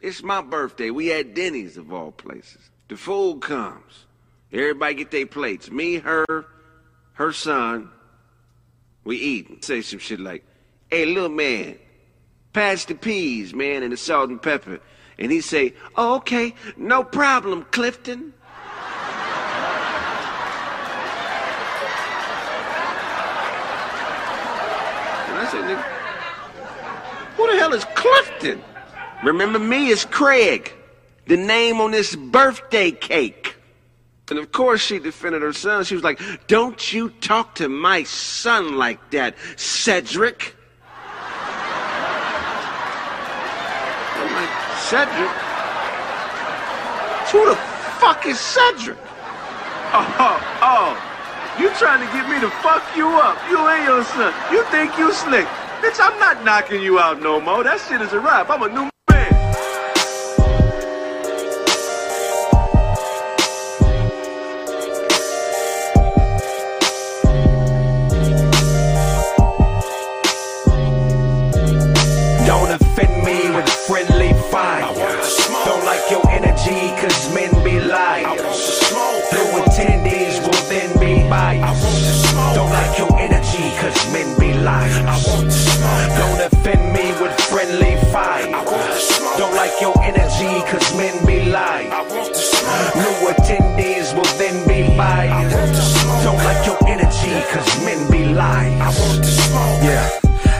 It's 0.00 0.22
my 0.22 0.42
birthday. 0.42 0.90
We 0.90 1.12
at 1.12 1.34
Denny's 1.34 1.76
of 1.76 1.92
all 1.92 2.12
places. 2.12 2.70
The 2.88 2.96
food 2.96 3.40
comes. 3.40 4.06
Everybody 4.52 4.94
get 4.94 5.10
their 5.10 5.26
plates. 5.26 5.70
Me, 5.70 5.96
her, 5.96 6.46
her 7.14 7.32
son. 7.32 7.90
We 9.04 9.16
eating. 9.16 9.62
Say 9.62 9.82
some 9.82 9.98
shit 9.98 10.20
like, 10.20 10.44
"Hey, 10.90 11.06
little 11.06 11.28
man, 11.28 11.78
pass 12.52 12.84
the 12.84 12.94
peas, 12.94 13.54
man, 13.54 13.82
and 13.82 13.92
the 13.92 13.96
salt 13.96 14.30
and 14.30 14.42
pepper." 14.42 14.80
And 15.18 15.30
he 15.32 15.40
say, 15.40 15.74
oh, 15.96 16.16
"Okay, 16.16 16.54
no 16.76 17.04
problem, 17.04 17.64
Clifton." 17.70 18.34
Who 27.36 27.46
the 27.50 27.58
hell 27.58 27.72
is 27.72 27.84
Clifton? 27.94 28.62
Remember 29.22 29.58
me? 29.58 29.90
It's 29.90 30.04
Craig. 30.04 30.72
The 31.26 31.36
name 31.36 31.80
on 31.80 31.90
this 31.90 32.14
birthday 32.14 32.90
cake. 32.90 33.56
And 34.28 34.38
of 34.38 34.50
course, 34.52 34.80
she 34.80 34.98
defended 34.98 35.42
her 35.42 35.52
son. 35.52 35.84
She 35.84 35.94
was 35.94 36.02
like, 36.02 36.20
Don't 36.46 36.92
you 36.92 37.10
talk 37.10 37.54
to 37.56 37.68
my 37.68 38.02
son 38.04 38.76
like 38.76 39.10
that, 39.10 39.36
Cedric. 39.56 40.54
I'm 44.16 44.32
like, 44.34 44.50
Cedric? 44.78 45.30
Who 47.30 47.48
the 47.50 47.56
fuck 48.00 48.26
is 48.26 48.40
Cedric? 48.40 48.98
Oh, 49.92 50.16
oh, 50.18 50.58
oh. 50.62 51.05
You 51.58 51.70
trying 51.74 52.04
to 52.04 52.12
get 52.12 52.28
me 52.28 52.40
to 52.40 52.50
fuck 52.62 52.84
you 52.96 53.08
up. 53.08 53.38
You 53.48 53.58
and 53.58 53.84
your 53.84 54.04
son. 54.04 54.32
You 54.52 54.64
think 54.64 54.98
you 54.98 55.12
slick. 55.12 55.46
Bitch, 55.80 55.98
I'm 56.00 56.18
not 56.18 56.44
knocking 56.44 56.82
you 56.82 56.98
out 56.98 57.20
no 57.22 57.40
more. 57.40 57.64
That 57.64 57.80
shit 57.80 58.00
is 58.00 58.12
a 58.12 58.20
rap. 58.20 58.50
I'm 58.50 58.62
a 58.62 58.68
new 58.68 58.90
cause 83.86 84.12
men 84.12 84.38
be 84.38 84.52
liars. 84.52 85.24
Don't 86.18 86.40
offend 86.40 86.92
me 86.92 87.12
with 87.22 87.34
friendly 87.46 87.94
fire. 88.10 88.50
Don't 89.38 89.54
like 89.54 89.80
your 89.80 89.94
energy, 90.02 90.52
cause 90.70 90.96
men 90.96 91.14
be 91.24 91.44
liars. 91.50 91.90
New 92.96 93.14
attendees 93.30 94.14
will 94.14 94.32
then 94.38 94.66
be 94.66 94.96
biased. 94.96 96.04
Don't 96.24 96.42
like 96.42 96.66
your 96.66 96.78
energy, 96.88 97.34
cause 97.52 97.84
men 97.84 98.10
be 98.10 98.24
liars. 98.34 98.98
Yeah, 99.82 100.08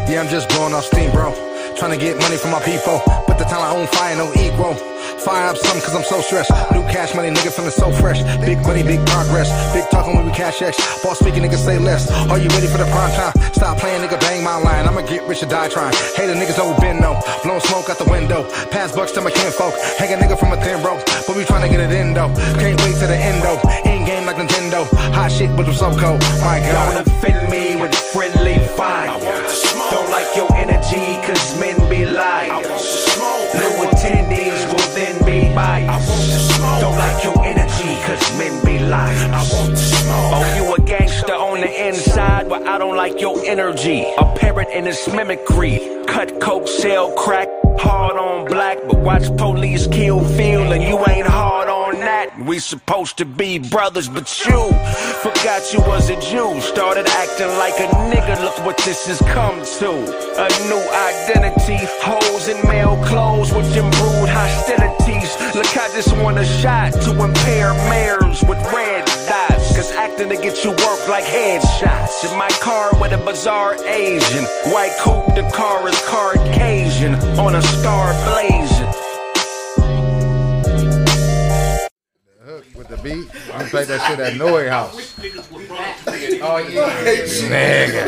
yeah, 0.09 0.20
I'm 0.20 0.28
just 0.28 0.48
blowing 0.51 0.74
off 0.74 0.85
steam, 0.85 1.11
bro. 1.11 1.35
Trying 1.77 1.98
to 1.98 1.98
get 1.98 2.19
money 2.19 2.36
from 2.36 2.53
my 2.53 2.62
people, 2.62 3.03
but 3.27 3.39
the 3.39 3.44
time 3.44 3.61
I 3.61 3.74
own 3.74 3.86
fire 3.89 4.16
no 4.16 4.32
equal. 4.35 4.95
Fire 5.27 5.51
up 5.51 5.57
some 5.59 5.81
cause 5.81 5.90
I'm 5.90 6.05
so 6.05 6.20
stressed. 6.20 6.55
New 6.70 6.86
cash 6.86 7.12
money, 7.12 7.35
nigga 7.35 7.51
feeling 7.51 7.74
so 7.74 7.90
fresh. 7.90 8.23
Big 8.47 8.62
money, 8.62 8.85
big 8.85 9.05
progress. 9.11 9.51
Big 9.74 9.82
talking 9.90 10.15
when 10.15 10.24
we 10.24 10.31
cash 10.31 10.62
X. 10.62 10.78
Boss 11.03 11.19
speaking, 11.19 11.43
nigga 11.43 11.59
say 11.59 11.81
less. 11.81 12.07
Are 12.31 12.39
you 12.39 12.47
ready 12.55 12.69
for 12.69 12.78
the 12.78 12.86
prime 12.94 13.11
time? 13.11 13.35
Stop 13.51 13.78
playing, 13.78 14.07
nigga, 14.07 14.20
bang 14.20 14.44
my 14.44 14.55
line. 14.55 14.86
I'ma 14.86 15.03
get 15.03 15.27
rich 15.27 15.43
or 15.43 15.47
die 15.47 15.69
trying. 15.69 15.93
Hater 16.15 16.39
niggas 16.39 16.57
know 16.57 16.70
we 16.70 16.78
been 16.78 17.01
no. 17.01 17.19
Blowing 17.43 17.59
smoke 17.59 17.90
out 17.90 17.98
the 17.98 18.09
window. 18.09 18.47
Pass 18.70 18.94
bucks 18.94 19.11
to 19.19 19.20
my 19.20 19.32
kinfolk. 19.32 19.74
Hang 19.98 20.15
a 20.15 20.16
nigga 20.16 20.39
from 20.39 20.53
a 20.53 20.62
thin 20.62 20.81
rope. 20.85 21.03
But 21.27 21.35
we 21.35 21.44
trying 21.44 21.66
to 21.66 21.69
get 21.74 21.82
it 21.82 21.90
in 21.90 22.15
though. 22.15 22.31
Can't 22.62 22.78
wait 22.86 22.94
to 23.03 23.11
the 23.11 23.19
end 23.19 23.43
though. 23.43 23.59
In 23.82 24.07
game 24.07 24.27
like 24.27 24.36
Nintendo. 24.36 24.86
Hot 25.11 25.32
shit, 25.32 25.51
but 25.57 25.66
I'm 25.66 25.74
so 25.74 25.90
cold. 25.98 26.23
My 26.39 26.62
god. 26.62 27.03
Don't 27.03 27.03
offend 27.03 27.51
me 27.51 27.74
with 27.74 27.93
friendly 28.15 28.62
fire. 28.78 29.11
Don't 29.90 30.11
like 30.15 30.31
your 30.39 30.55
energy, 30.55 31.19
cause 31.27 31.59
men 31.59 31.74
be 31.90 32.07
liars. 32.07 33.11
New 33.59 33.90
attendees 33.90 34.76
will 35.57 35.65
then 35.65 35.87
be 35.87 35.87
biased. 35.87 36.61
Don't 36.81 36.97
like 36.97 37.24
your 37.24 37.45
energy, 37.45 37.97
cause 38.05 38.39
men 38.39 38.65
be 38.65 38.78
liars. 38.78 39.51
Oh, 40.09 40.55
you 40.57 40.74
a 40.74 40.87
gangster 40.87 41.35
on 41.35 41.61
the 41.61 41.89
inside, 41.89 42.49
but 42.49 42.66
I 42.66 42.78
don't 42.78 42.97
like 42.97 43.20
your 43.20 43.45
energy. 43.45 44.07
A 44.19 44.24
parrot 44.37 44.69
in 44.69 44.87
its 44.87 45.09
mimicry. 45.09 45.81
Cut 46.07 46.41
coke, 46.41 46.69
sell 46.69 47.12
crack, 47.12 47.49
hard 47.78 48.16
on 48.16 48.47
black, 48.47 48.78
but 48.89 48.98
watch 48.98 49.24
police 49.36 49.86
kill 49.86 50.20
Phil, 50.20 50.73
and 50.73 50.82
you 50.82 50.98
ain't 51.09 51.27
hard 51.27 51.69
on 51.69 52.01
that. 52.01 52.39
We 52.44 52.59
supposed 52.59 53.19
to 53.19 53.24
be 53.24 53.59
brothers, 53.59 54.09
but 54.09 54.27
you 54.47 54.73
forgot 55.23 55.73
you 55.73 55.81
was 55.81 56.11
a 56.11 56.20
Jew. 56.20 56.61
Started 56.61 57.07
acting 57.07 57.48
like 57.59 57.78
a 57.81 57.89
nigga. 58.12 58.40
Look 58.43 58.59
what 58.65 58.77
this 58.78 59.07
has 59.07 59.20
come 59.32 59.59
to. 59.81 59.90
A 60.44 60.48
new 60.70 60.85
identity, 61.11 61.78
hoes 62.03 62.48
in 62.48 62.59
male 62.69 62.97
clothes 63.05 63.53
with 63.53 63.66
improved 63.77 64.31
hostilities. 64.31 65.36
Look, 65.55 65.77
I 65.77 65.89
just 65.94 66.16
want 66.19 66.39
a 66.39 66.44
shot 66.44 66.93
to 66.93 67.11
impair 67.24 67.73
mares 67.90 68.43
with 68.43 68.59
dots. 68.73 68.95
Cause 69.77 69.93
acting 69.93 70.31
to 70.31 70.36
get 70.36 70.65
you 70.65 70.70
work 70.70 71.07
like 71.07 71.24
headshots. 71.24 72.24
In 72.24 72.39
my 72.39 72.48
car 72.62 72.98
with 72.98 73.12
a 73.12 73.19
bizarre 73.19 73.74
Asian. 73.85 74.44
White 74.73 74.97
coupe, 75.01 75.35
the 75.35 75.43
car 75.55 75.86
is 75.86 76.01
Caucasian. 76.07 77.15
On 77.39 77.55
a 77.55 77.61
star 77.61 78.15
blazing. 78.24 78.86
With 82.74 82.89
the 82.89 82.97
beat, 83.03 83.27
you 83.27 83.66
play 83.66 83.85
that 83.85 84.01
shit 84.09 84.19
at 84.19 84.36
Noe 84.39 84.66
House. 84.66 85.15
Oh 85.19 86.57
yeah, 86.57 86.89
Nigga. 87.51 88.05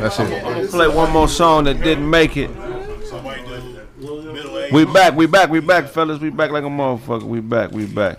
That 0.00 0.12
shit. 0.12 0.44
I'm 0.44 0.52
gonna 0.52 0.68
play 0.68 0.88
one 0.88 1.10
more 1.12 1.28
song 1.28 1.64
that 1.64 1.82
didn't 1.82 2.10
make 2.10 2.36
it. 2.36 2.50
We 4.70 4.84
back, 4.84 5.16
we 5.16 5.24
back, 5.24 5.48
we 5.48 5.60
back, 5.60 5.88
fellas. 5.88 6.20
We 6.20 6.28
back 6.28 6.50
like 6.50 6.64
a 6.64 6.68
motherfucker. 6.68 7.22
We 7.22 7.40
back, 7.40 7.72
we 7.72 7.86
back. 7.86 8.18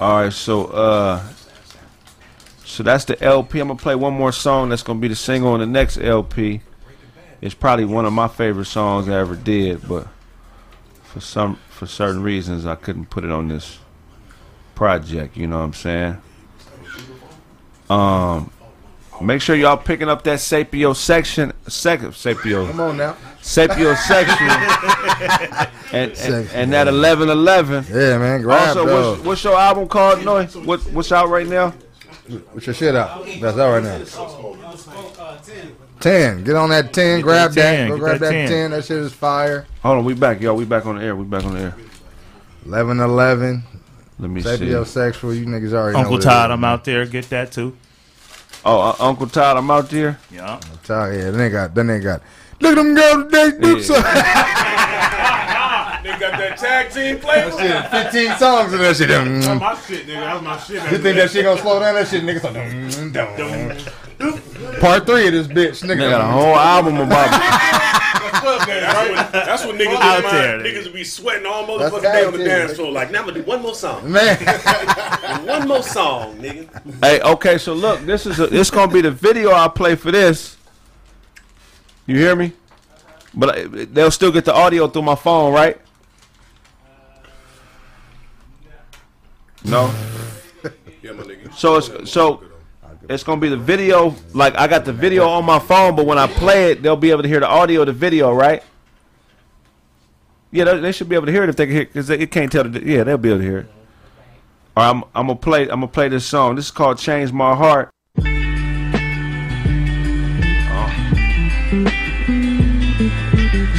All 0.00 0.22
right, 0.22 0.32
so 0.32 0.66
uh, 0.66 1.22
so 2.64 2.82
that's 2.82 3.04
the 3.04 3.22
LP. 3.22 3.60
I'm 3.60 3.68
gonna 3.68 3.78
play 3.78 3.94
one 3.94 4.14
more 4.14 4.32
song. 4.32 4.70
That's 4.70 4.82
gonna 4.82 4.98
be 4.98 5.08
the 5.08 5.14
single 5.14 5.52
on 5.52 5.60
the 5.60 5.66
next 5.66 5.98
LP. 5.98 6.60
It's 7.40 7.54
probably 7.54 7.84
one 7.84 8.04
of 8.04 8.12
my 8.12 8.26
favorite 8.26 8.64
songs 8.64 9.08
I 9.08 9.20
ever 9.20 9.36
did, 9.36 9.86
but 9.88 10.08
for 11.04 11.20
some 11.20 11.56
for 11.68 11.86
certain 11.86 12.22
reasons 12.22 12.66
I 12.66 12.74
couldn't 12.74 13.10
put 13.10 13.22
it 13.22 13.30
on 13.30 13.48
this 13.48 13.78
project. 14.74 15.36
You 15.36 15.46
know 15.46 15.58
what 15.58 15.64
I'm 15.64 15.72
saying? 15.74 16.22
Um, 17.88 18.50
make 19.20 19.40
sure 19.40 19.56
y'all 19.56 19.76
picking 19.76 20.08
up 20.08 20.22
that 20.24 20.38
Sapio 20.38 20.94
section, 20.94 21.52
second 21.68 22.10
Sapio. 22.10 22.68
Come 22.68 22.80
on 22.80 22.96
now. 22.96 23.16
Sapio 23.40 23.96
section, 24.06 24.48
and, 25.92 26.12
and, 26.12 26.50
and 26.50 26.72
that 26.72 26.86
1111. 26.86 27.84
Yeah, 27.88 28.18
man. 28.18 28.42
Grab 28.42 28.68
also, 28.68 28.86
those. 28.86 29.16
what's, 29.16 29.26
what's 29.26 29.44
your 29.44 29.56
album 29.56 29.88
called, 29.88 30.24
Noy? 30.24 30.46
What 30.46 30.80
what's 30.92 31.12
out 31.12 31.28
right 31.28 31.46
now? 31.46 31.74
What's 32.52 32.66
your 32.66 32.74
shit 32.74 32.94
out? 32.96 33.26
That's 33.40 33.58
out 33.58 33.82
right 33.82 33.82
now. 33.82 34.02
Ten. 36.00 36.42
Get 36.44 36.56
on 36.56 36.70
that 36.70 36.92
ten. 36.92 37.20
Grab 37.20 37.52
that. 37.52 37.76
10, 37.76 37.88
Go 37.88 37.98
grab 37.98 38.20
that 38.20 38.30
that 38.30 38.32
10. 38.32 38.48
ten. 38.48 38.70
That 38.72 38.84
shit 38.84 38.98
is 38.98 39.12
fire. 39.12 39.66
Hold 39.82 39.98
on, 39.98 40.04
we 40.04 40.14
back, 40.14 40.40
y'all. 40.40 40.56
We 40.56 40.64
back 40.64 40.86
on 40.86 40.96
the 40.96 41.04
air. 41.04 41.14
We 41.14 41.24
back 41.24 41.44
on 41.44 41.54
the 41.54 41.60
air. 41.60 41.76
Eleven 42.66 43.00
eleven. 43.00 43.62
Let 44.18 44.30
me 44.30 44.40
see. 44.40 44.48
Sapio 44.48 44.86
sexual. 44.86 45.34
You 45.34 45.46
niggas 45.46 45.72
already 45.72 45.94
know. 45.96 46.00
Uncle 46.02 46.18
Todd, 46.18 46.50
is. 46.50 46.54
I'm 46.54 46.64
out 46.64 46.84
there. 46.84 47.04
Get 47.06 47.28
that 47.30 47.52
too. 47.52 47.76
Oh, 48.64 48.80
uh, 48.80 48.96
Uncle 49.00 49.26
Todd, 49.26 49.56
I'm 49.58 49.70
out 49.70 49.90
there. 49.90 50.18
Yeah. 50.30 50.58
Todd, 50.84 51.12
yeah. 51.14 51.30
Then 51.30 51.38
they 51.38 51.50
got. 51.50 51.74
Then 51.74 51.86
they 51.88 52.00
got. 52.00 52.22
Look 52.60 52.72
at 52.72 52.82
them 52.82 52.94
girls 52.94 53.24
today. 53.24 53.50
Do 53.60 53.76
Yeah. 53.76 53.82
something. 53.82 54.04
They 56.60 56.66
got 56.66 56.90
that 56.90 56.90
tag 56.90 56.92
team 56.92 57.18
flavor. 57.18 57.50
That 57.56 58.12
shit, 58.12 58.26
15 58.26 58.38
songs 58.38 58.72
in 58.72 58.78
that 58.80 58.96
shit. 58.96 59.08
That's 59.08 59.60
my 59.60 59.74
shit, 59.80 60.06
nigga. 60.06 60.20
That's 60.20 60.42
my 60.42 60.58
shit. 60.58 60.92
You 60.92 60.98
think 60.98 61.16
that 61.16 61.30
shit 61.30 61.44
gonna 61.44 61.60
slow 61.60 61.80
down? 61.80 61.94
That 61.94 62.08
shit, 62.08 62.22
nigga. 62.22 62.42
like. 62.44 63.12
dum, 63.12 63.36
dum. 63.36 64.80
Part 64.80 65.06
three 65.06 65.26
of 65.26 65.32
this 65.32 65.46
bitch, 65.46 65.82
nigga. 65.82 65.88
They 65.88 65.96
got 65.96 66.20
a 66.20 66.24
whole 66.24 66.54
album 66.54 66.96
about. 66.98 67.80
That's 68.44 69.10
what, 69.10 69.32
that's 69.32 69.64
what 69.64 69.76
niggas 69.76 69.96
Out 69.96 70.22
be 70.22 70.30
there. 70.30 70.58
Niggas 70.58 70.92
be 70.92 71.04
sweating 71.04 71.46
all 71.46 71.78
That's 71.78 71.94
motherfucking 71.94 72.02
day 72.02 72.24
on 72.24 72.32
the 72.32 72.38
tag 72.38 72.46
team, 72.46 72.46
dance 72.46 72.72
nigga. 72.72 72.76
floor. 72.76 72.92
Like, 72.92 73.10
now 73.10 73.20
I'm 73.20 73.26
gonna 73.26 73.40
do 73.40 73.46
one 73.46 73.62
more 73.62 73.74
song. 73.74 74.10
Man. 74.10 74.36
one 75.46 75.68
more 75.68 75.82
song, 75.82 76.36
nigga. 76.36 77.02
Hey, 77.02 77.20
okay, 77.22 77.56
so 77.56 77.72
look, 77.72 78.00
this 78.00 78.26
is 78.26 78.38
a, 78.40 78.46
this 78.48 78.70
gonna 78.70 78.92
be 78.92 79.00
the 79.00 79.10
video 79.10 79.52
I 79.52 79.68
play 79.68 79.94
for 79.94 80.10
this. 80.10 80.58
You 82.06 82.16
hear 82.16 82.36
me? 82.36 82.52
But 83.32 83.94
they'll 83.94 84.10
still 84.10 84.30
get 84.30 84.44
the 84.44 84.54
audio 84.54 84.88
through 84.88 85.02
my 85.02 85.14
phone, 85.14 85.54
right? 85.54 85.80
No. 89.64 89.92
Yeah, 91.02 91.12
my 91.12 91.22
nigga. 91.22 91.54
So 91.54 91.76
it's 91.76 92.10
so 92.10 92.42
it's 93.08 93.22
gonna 93.22 93.40
be 93.40 93.48
the 93.48 93.56
video. 93.56 94.14
Like 94.32 94.56
I 94.56 94.66
got 94.66 94.84
the 94.84 94.92
video 94.92 95.28
on 95.28 95.44
my 95.44 95.58
phone, 95.58 95.96
but 95.96 96.06
when 96.06 96.18
I 96.18 96.26
play 96.26 96.72
it, 96.72 96.82
they'll 96.82 96.96
be 96.96 97.10
able 97.10 97.22
to 97.22 97.28
hear 97.28 97.40
the 97.40 97.48
audio 97.48 97.80
of 97.80 97.86
the 97.86 97.92
video, 97.92 98.32
right? 98.32 98.62
Yeah, 100.50 100.64
they, 100.64 100.80
they 100.80 100.92
should 100.92 101.08
be 101.08 101.16
able 101.16 101.26
to 101.26 101.32
hear 101.32 101.42
it 101.42 101.48
if 101.48 101.56
they 101.56 101.66
can 101.66 101.74
hear 101.74 101.84
because 101.84 102.08
it 102.10 102.30
can't 102.30 102.50
tell. 102.50 102.64
The, 102.64 102.82
yeah, 102.84 103.04
they'll 103.04 103.18
be 103.18 103.30
able 103.30 103.40
to 103.40 103.44
hear 103.44 103.58
it. 103.58 103.66
All 104.76 104.84
right, 104.84 104.90
I'm, 104.90 105.04
I'm 105.14 105.26
gonna 105.26 105.38
play. 105.38 105.62
I'm 105.62 105.80
gonna 105.80 105.88
play 105.88 106.08
this 106.08 106.26
song. 106.26 106.56
This 106.56 106.66
is 106.66 106.70
called 106.70 106.98
"Change 106.98 107.32
My 107.32 107.54
Heart." 107.54 107.90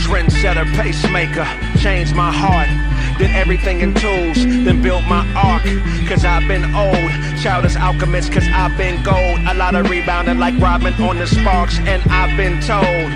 Trendsetter, 0.05 0.65
pacemaker, 0.75 1.47
change 1.79 2.13
my 2.13 2.31
heart. 2.31 2.94
Did 3.17 3.31
everything 3.31 3.81
in 3.81 3.93
tools, 3.93 4.37
then 4.45 4.81
built 4.81 5.03
my 5.05 5.25
ark. 5.35 5.63
Cause 6.07 6.25
I've 6.25 6.47
been 6.47 6.63
old, 6.75 7.11
childish 7.41 7.75
alchemist, 7.75 8.31
cause 8.31 8.47
I've 8.53 8.77
been 8.77 9.01
gold. 9.03 9.39
A 9.47 9.53
lot 9.53 9.75
of 9.75 9.89
rebounding 9.89 10.39
like 10.39 10.57
Robin 10.59 10.93
on 11.01 11.17
the 11.17 11.27
sparks, 11.27 11.79
and 11.79 12.01
I've 12.11 12.35
been 12.37 12.61
told. 12.61 13.11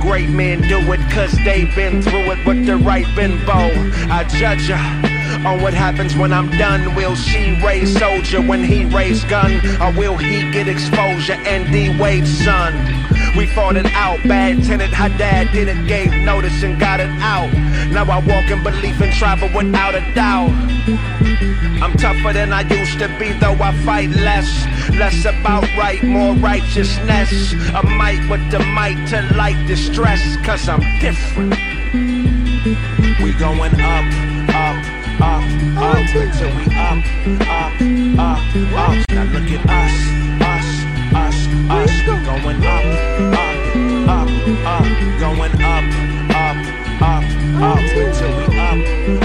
Great 0.00 0.28
men 0.28 0.60
do 0.62 0.78
it 0.92 1.00
cause 1.10 1.32
they've 1.44 1.72
been 1.74 2.02
through 2.02 2.32
it 2.32 2.46
with 2.46 2.66
the 2.66 2.76
right 2.76 3.06
bin 3.14 3.44
bow. 3.46 3.70
I 4.10 4.24
judge 4.24 4.68
ya 4.68 5.17
on 5.46 5.60
what 5.62 5.74
happens 5.74 6.16
when 6.16 6.32
I'm 6.32 6.50
done. 6.50 6.94
Will 6.94 7.14
she 7.14 7.60
raise 7.62 7.98
soldier 7.98 8.40
when 8.40 8.64
he 8.64 8.84
raise 8.84 9.24
gun? 9.24 9.60
Or 9.80 9.92
will 9.92 10.16
he 10.16 10.50
get 10.52 10.68
exposure 10.68 11.34
and 11.34 11.70
D 11.72 11.98
Wade's 12.00 12.30
son? 12.44 12.74
We 13.36 13.46
fought 13.46 13.76
it 13.76 13.86
out, 13.86 14.22
bad 14.24 14.64
tenant, 14.64 14.92
her 14.94 15.08
dad 15.16 15.52
did 15.52 15.68
it, 15.68 15.86
gave 15.86 16.12
notice 16.24 16.62
and 16.62 16.78
got 16.78 17.00
it 17.00 17.10
out. 17.20 17.52
Now 17.90 18.04
I 18.04 18.18
walk 18.18 18.50
in 18.50 18.62
belief 18.62 19.00
and 19.00 19.12
travel 19.12 19.48
without 19.54 19.94
a 19.94 20.00
doubt. 20.14 20.50
I'm 21.80 21.96
tougher 21.96 22.32
than 22.32 22.52
I 22.52 22.62
used 22.62 22.98
to 22.98 23.08
be, 23.18 23.32
though 23.32 23.56
I 23.60 23.72
fight 23.84 24.10
less. 24.10 24.48
Less 24.90 25.24
about 25.24 25.64
right, 25.76 26.02
more 26.02 26.34
righteousness. 26.34 27.52
A 27.74 27.82
might 27.82 28.28
with 28.28 28.50
the 28.50 28.58
might 28.60 29.06
to 29.08 29.22
light 29.36 29.66
distress, 29.66 30.36
cause 30.44 30.68
I'm 30.68 30.80
different. 30.98 31.54
We 33.22 33.32
going 33.34 33.74
up, 33.80 34.54
up, 34.54 34.97
up, 35.20 35.42
up 35.76 36.14
until 36.14 36.48
we 36.56 36.64
up, 36.74 37.02
up, 37.40 37.72
up, 38.18 38.38
up. 38.74 38.94
Now 39.10 39.24
look 39.24 39.50
at 39.50 39.62
us, 39.68 39.94
us, 40.42 40.68
us, 41.14 41.38
us. 41.70 41.92
Going 42.06 42.62
up, 42.64 42.84
up, 43.34 43.56
up, 44.08 44.28
up, 44.66 44.86
going 45.18 45.54
up, 45.62 45.84
up, 46.30 46.56
up, 47.02 47.24
up 47.62 47.84
until 47.96 48.32
we 48.38 48.44
up, 48.58 48.78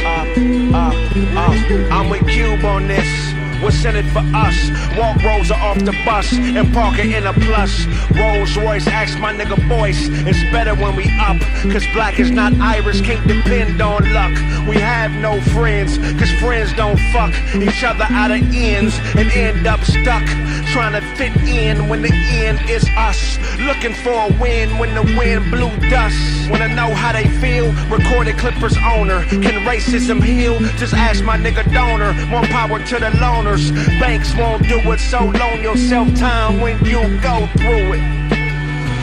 up, 0.05 0.37
up, 0.73 0.95
up. 1.35 1.91
I'm 1.91 2.09
with 2.09 2.27
Cube 2.27 2.65
on 2.65 2.87
this. 2.87 3.32
What's 3.63 3.85
in 3.85 3.95
it 3.95 4.05
for 4.11 4.19
us? 4.35 4.57
Walk 4.97 5.23
Rosa 5.23 5.55
off 5.55 5.79
the 5.79 5.95
bus 6.03 6.33
and 6.33 6.73
park 6.73 6.95
her 6.95 7.03
in 7.03 7.25
a 7.25 7.31
plus. 7.31 7.85
Rolls 8.11 8.57
Royce, 8.57 8.87
ask 8.87 9.17
my 9.19 9.33
nigga 9.33 9.57
voice. 9.69 10.09
It's 10.27 10.43
better 10.51 10.75
when 10.75 10.97
we 10.97 11.05
up, 11.17 11.39
cause 11.71 11.85
black 11.93 12.19
is 12.19 12.29
not 12.29 12.53
Irish, 12.59 12.99
can't 13.01 13.25
depend 13.25 13.81
on 13.81 14.03
luck. 14.11 14.33
We 14.67 14.75
have 14.77 15.11
no 15.13 15.39
friends, 15.55 15.97
cause 16.19 16.31
friends 16.41 16.73
don't 16.73 16.99
fuck 17.13 17.33
each 17.55 17.85
other 17.85 18.05
out 18.09 18.31
of 18.31 18.41
ends 18.53 18.99
and 19.15 19.31
end 19.31 19.65
up 19.65 19.79
stuck. 19.85 20.27
Trying 20.73 20.99
to 20.99 21.01
fit 21.15 21.35
in 21.47 21.87
when 21.87 22.01
the 22.01 22.11
end 22.11 22.67
is 22.67 22.83
us. 22.97 23.37
Looking 23.59 23.93
for 23.93 24.09
a 24.09 24.33
win 24.41 24.79
when 24.79 24.95
the 24.95 25.03
wind 25.15 25.51
blew 25.51 25.69
dust. 25.87 26.49
Wanna 26.49 26.69
know 26.69 26.91
how 26.95 27.11
they 27.11 27.27
feel? 27.37 27.71
Recorded 27.95 28.39
Clippers 28.39 28.75
owner. 28.83 29.23
Can 29.25 29.63
racism 29.69 30.19
heal? 30.23 30.57
Just 30.77 30.95
ask 30.95 31.23
my 31.23 31.37
nigga 31.37 31.63
donor. 31.71 32.13
More 32.25 32.41
power 32.47 32.79
to 32.79 32.95
the 32.95 33.11
loners. 33.21 33.71
Banks 33.99 34.35
won't 34.35 34.63
do 34.67 34.79
it, 34.91 34.99
so 34.99 35.25
loan 35.25 35.61
yourself 35.61 36.11
time 36.15 36.59
when 36.59 36.83
you 36.83 37.01
go 37.21 37.47
through 37.57 37.93
it 37.93 38.23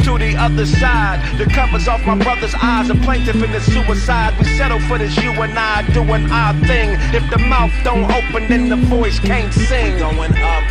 to 0.02 0.18
the 0.18 0.34
other 0.36 0.66
side. 0.66 1.20
The 1.38 1.44
covers 1.44 1.86
off 1.86 2.04
my 2.04 2.18
brother's 2.18 2.54
eyes. 2.60 2.90
A 2.90 2.96
plaintiff 2.96 3.36
in 3.36 3.52
the 3.52 3.60
suicide. 3.60 4.36
We 4.40 4.44
settle 4.58 4.80
for 4.80 4.98
this, 4.98 5.16
you 5.18 5.30
and 5.30 5.56
I 5.56 5.88
doing 5.92 6.28
our 6.32 6.52
thing. 6.66 6.98
If 7.14 7.30
the 7.30 7.38
mouth 7.38 7.72
don't 7.84 8.10
open, 8.10 8.48
then 8.48 8.68
the 8.68 8.76
voice 8.76 9.20
can't 9.20 9.54
sing. 9.54 9.98
Going 9.98 10.36
up, 10.36 10.64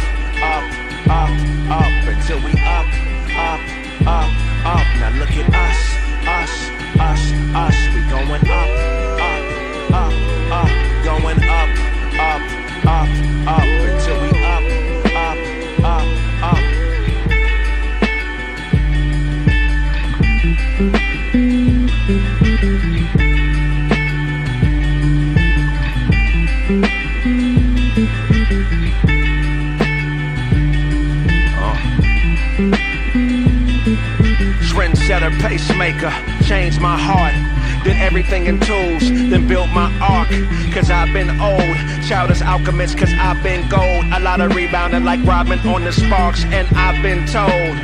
up, 0.44 0.89
up, 1.10 1.30
up 1.72 2.08
until 2.08 2.38
we 2.44 2.52
up, 2.62 2.86
up, 3.34 3.60
up, 4.06 4.30
up. 4.66 4.86
Now 5.00 5.10
look 5.18 5.32
at 5.32 5.50
us, 5.50 5.80
us, 6.28 6.70
us, 7.00 7.34
us. 7.56 7.78
We 7.96 8.02
going 8.10 8.46
up, 8.46 8.70
up, 9.20 9.44
up, 9.92 10.14
up. 10.54 10.70
Going 11.04 11.44
up, 11.44 11.70
up, 12.14 12.42
up, 12.86 13.10
up 13.48 13.66
until 13.66 14.22
we 14.22 14.29
Trendsetter, 35.10 35.42
pacemaker, 35.42 36.12
changed 36.44 36.80
my 36.80 36.96
heart. 36.96 37.34
Did 37.84 37.98
everything 37.98 38.46
in 38.46 38.60
tools, 38.60 39.10
then 39.10 39.48
built 39.48 39.68
my 39.70 39.92
ark. 40.00 40.30
Cause 40.72 40.92
I've 40.92 41.12
been 41.12 41.32
old, 41.42 41.76
childish 42.08 42.44
alchemist, 42.44 42.96
cause 42.96 43.12
I've 43.14 43.42
been 43.42 43.68
gold. 43.70 44.06
A 44.14 44.20
lot 44.20 44.40
of 44.40 44.54
rebounding 44.54 45.06
like 45.06 45.26
Robin 45.26 45.58
on 45.68 45.84
the 45.84 45.92
sparks, 45.92 46.44
and 46.46 46.68
I've 46.78 47.02
been 47.02 47.26
told. 47.26 47.76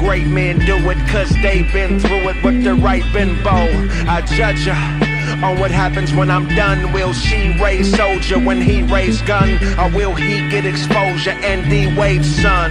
Great 0.00 0.26
men 0.26 0.58
do 0.66 0.74
it 0.90 0.98
cause 1.06 1.30
they've 1.42 1.72
been 1.72 2.00
through 2.00 2.28
it 2.30 2.42
with 2.42 2.64
the 2.64 2.74
right 2.74 3.04
bin 3.12 3.40
bow. 3.44 3.68
I 4.08 4.22
judge 4.22 4.66
ya 4.66 5.03
on 5.42 5.58
what 5.58 5.70
happens 5.70 6.12
when 6.12 6.30
I'm 6.30 6.46
done. 6.48 6.92
Will 6.92 7.12
she 7.12 7.56
raise 7.60 7.94
soldier 7.96 8.38
when 8.38 8.60
he 8.60 8.82
raise 8.82 9.22
gun? 9.22 9.58
Or 9.78 9.90
will 9.90 10.14
he 10.14 10.48
get 10.50 10.66
exposure 10.66 11.30
and 11.30 11.68
D 11.70 11.94
Wade's 11.98 12.28
son? 12.42 12.70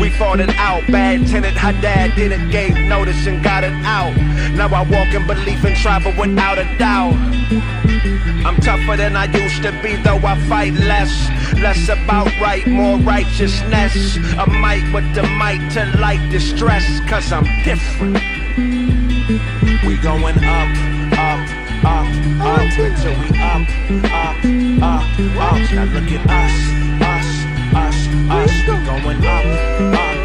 We 0.00 0.10
fought 0.10 0.40
it 0.40 0.50
out, 0.56 0.86
bad 0.86 1.26
tenant, 1.26 1.56
her 1.56 1.72
dad 1.80 2.14
did 2.16 2.32
it, 2.32 2.50
gave 2.50 2.74
notice 2.88 3.26
and 3.26 3.42
got 3.42 3.64
it 3.64 3.72
out. 3.84 4.14
Now 4.54 4.68
I 4.68 4.82
walk 4.82 5.14
in 5.14 5.26
belief 5.26 5.64
and 5.64 5.76
travel 5.76 6.12
without 6.18 6.58
a 6.58 6.64
doubt. 6.78 7.14
I'm 8.46 8.56
tougher 8.56 8.96
than 8.96 9.16
I 9.16 9.26
used 9.26 9.62
to 9.62 9.72
be, 9.82 9.96
though 9.96 10.16
I 10.16 10.38
fight 10.48 10.72
less. 10.72 11.28
Less 11.54 11.88
about 11.88 12.26
right, 12.40 12.66
more 12.66 12.98
righteousness. 12.98 14.16
A 14.38 14.46
might 14.46 14.90
with 14.94 15.14
the 15.14 15.22
might 15.22 15.70
to 15.72 15.84
light 15.98 16.26
distress, 16.30 16.84
cause 17.08 17.30
I'm 17.32 17.44
different. 17.62 18.14
We 19.86 19.96
going 19.98 20.42
up, 20.44 20.99
up, 21.84 22.06
up, 22.40 22.60
until 22.78 23.14
we 23.20 23.28
up, 23.40 23.64
up, 24.04 24.36
up, 24.82 25.04
up. 25.36 25.72
Now 25.72 25.84
look 25.84 26.10
at 26.12 26.24
us, 26.28 26.54
us, 27.00 27.28
us, 27.74 27.98
us. 28.30 28.52
Going 28.66 29.24
up, 29.24 29.46
up, 29.94 30.16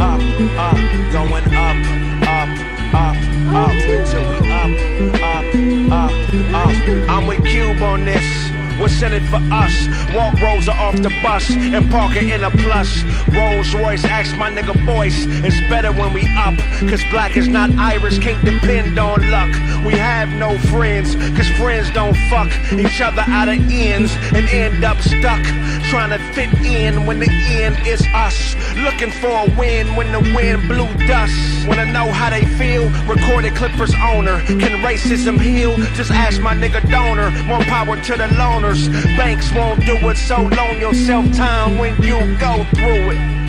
up, 0.00 0.22
up, 0.58 0.78
going 1.12 1.46
up, 1.54 1.78
up, 2.22 2.48
up, 2.94 3.16
up 3.54 3.76
until 3.92 4.24
we 4.30 4.36
up, 4.50 4.72
up, 5.14 5.54
up, 5.92 6.14
up. 6.54 7.08
I'm 7.08 7.26
with 7.26 7.44
Cube 7.44 7.82
on 7.82 8.04
this. 8.04 8.51
What's 8.82 9.00
in 9.00 9.12
it 9.12 9.22
for 9.30 9.36
us? 9.54 9.86
Walk 10.12 10.34
Rosa 10.42 10.72
off 10.72 10.96
the 10.96 11.12
bus 11.22 11.48
and 11.50 11.88
park 11.88 12.14
her 12.14 12.20
in 12.20 12.42
a 12.42 12.50
plus. 12.50 13.04
Rolls 13.28 13.72
Royce, 13.76 14.04
ask 14.04 14.36
my 14.36 14.50
nigga 14.50 14.74
voice. 14.84 15.24
It's 15.44 15.60
better 15.70 15.92
when 15.92 16.12
we 16.12 16.22
up, 16.36 16.58
cause 16.90 17.04
black 17.12 17.36
is 17.36 17.46
not 17.46 17.70
Irish, 17.78 18.18
can't 18.18 18.44
depend 18.44 18.98
on 18.98 19.30
luck. 19.30 19.54
We 19.86 19.92
have 19.94 20.30
no 20.30 20.58
friends, 20.74 21.14
cause 21.36 21.48
friends 21.50 21.92
don't 21.92 22.16
fuck 22.28 22.50
each 22.72 23.00
other 23.00 23.22
out 23.28 23.46
of 23.46 23.54
ends 23.70 24.12
and 24.34 24.48
end 24.48 24.82
up 24.82 24.98
stuck. 24.98 25.44
Trying 25.86 26.10
to 26.10 26.18
fit 26.32 26.52
in 26.64 27.06
when 27.06 27.20
the 27.20 27.30
end 27.30 27.76
is 27.86 28.04
us. 28.14 28.56
Looking 28.76 29.12
for 29.12 29.30
a 29.30 29.50
win 29.56 29.94
when 29.94 30.10
the 30.10 30.20
wind 30.34 30.66
blew 30.66 30.88
dust. 31.06 31.68
Wanna 31.68 31.86
know 31.92 32.10
how 32.10 32.30
they 32.30 32.44
feel? 32.58 32.88
Recorded 33.06 33.54
Clippers 33.54 33.94
owner. 33.94 34.40
Can 34.46 34.82
racism 34.82 35.38
heal? 35.38 35.76
Just 35.94 36.10
ask 36.10 36.40
my 36.40 36.54
nigga 36.54 36.82
donor. 36.90 37.30
More 37.44 37.62
power 37.64 38.00
to 38.00 38.16
the 38.16 38.26
loners. 38.72 39.16
Banks 39.16 39.52
won't 39.52 39.84
do 39.84 39.96
it, 40.08 40.16
so 40.16 40.36
loan 40.42 40.80
yourself 40.80 41.30
time 41.32 41.78
when 41.78 41.94
you 42.02 42.18
go 42.38 42.64
through 42.74 43.12
it 43.12 43.42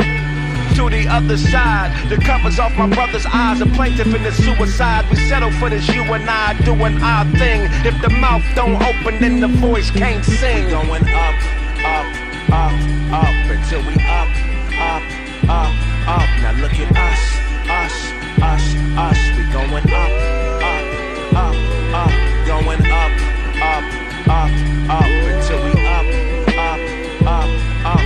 to 0.75 0.89
the 0.89 1.07
other 1.07 1.37
side. 1.37 1.91
The 2.09 2.17
covers 2.17 2.59
off 2.59 2.75
my 2.75 2.87
brother's 2.87 3.25
eyes. 3.27 3.61
A 3.61 3.65
plaintiff 3.67 4.13
in 4.13 4.23
the 4.23 4.31
suicide. 4.31 5.05
We 5.09 5.17
settle 5.17 5.51
for 5.51 5.69
this, 5.69 5.87
you 5.89 6.01
and 6.01 6.29
I 6.29 6.59
doing 6.63 7.01
our 7.01 7.25
thing. 7.37 7.69
If 7.85 8.01
the 8.01 8.09
mouth 8.09 8.43
don't 8.55 8.81
open, 8.81 9.19
then 9.19 9.39
the 9.39 9.47
voice 9.47 9.91
can't 9.91 10.23
sing. 10.25 10.69
Going 10.69 11.07
up, 11.09 11.35
up, 11.83 12.05
up, 12.51 12.73
up 13.13 13.35
until 13.51 13.81
we 13.81 13.93
up, 14.05 14.29
up, 14.79 15.03
up, 15.49 15.73
up. 16.07 16.29
Now 16.41 16.53
look 16.59 16.73
at 16.73 16.89
us, 16.95 17.21
us, 17.69 17.93
us, 18.41 18.75
us. 18.97 19.19
We 19.37 19.43
going 19.51 19.85
up, 19.93 20.11
up, 20.63 20.85
up, 21.35 21.55
up. 21.93 22.33
Going 22.45 22.85
up, 22.91 23.32
up, 24.23 24.29
up, 24.29 24.49
up 24.89 25.03
until 25.03 25.63
we 25.63 25.71
up, 25.85 26.05
up, 26.57 26.79
up, 27.27 27.49
up. 27.85 27.99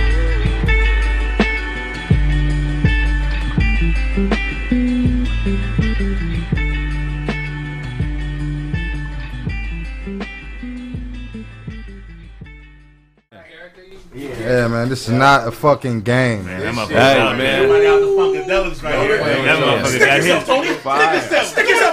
Yeah, 14.14 14.66
man, 14.66 14.88
this 14.88 15.08
is 15.08 15.10
not 15.10 15.46
a 15.46 15.52
fucking 15.52 16.00
game. 16.00 16.46
Man, 16.46 16.60
that 16.60 16.74
motherfucker 16.74 16.88
Hey, 16.88 17.20
out 17.20 17.36
man. 17.36 17.60
Somebody 17.60 17.86
out 17.86 18.00
the 18.00 18.06
funkadelics 18.06 18.82
right 18.82 18.98
here. 19.06 19.18
That 19.18 19.82
motherfucker 19.84 20.84
got 20.84 21.14
his. 21.14 21.48
Stick 21.50 21.68
yourself 21.68 21.82
in. 21.82 21.87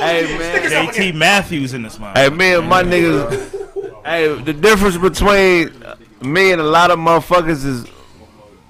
Hey 0.00 0.38
man, 0.38 0.88
JT 0.88 1.14
Matthews 1.14 1.74
in 1.74 1.82
this 1.82 1.98
motherfucker. 1.98 2.16
Hey 2.16 2.28
man, 2.30 2.68
my 2.68 2.82
niggas, 2.82 4.04
Hey, 4.04 4.40
the 4.42 4.52
difference 4.52 4.96
between 4.96 5.70
me 6.22 6.52
and 6.52 6.60
a 6.60 6.64
lot 6.64 6.90
of 6.90 6.98
motherfuckers 6.98 7.64
is 7.64 7.86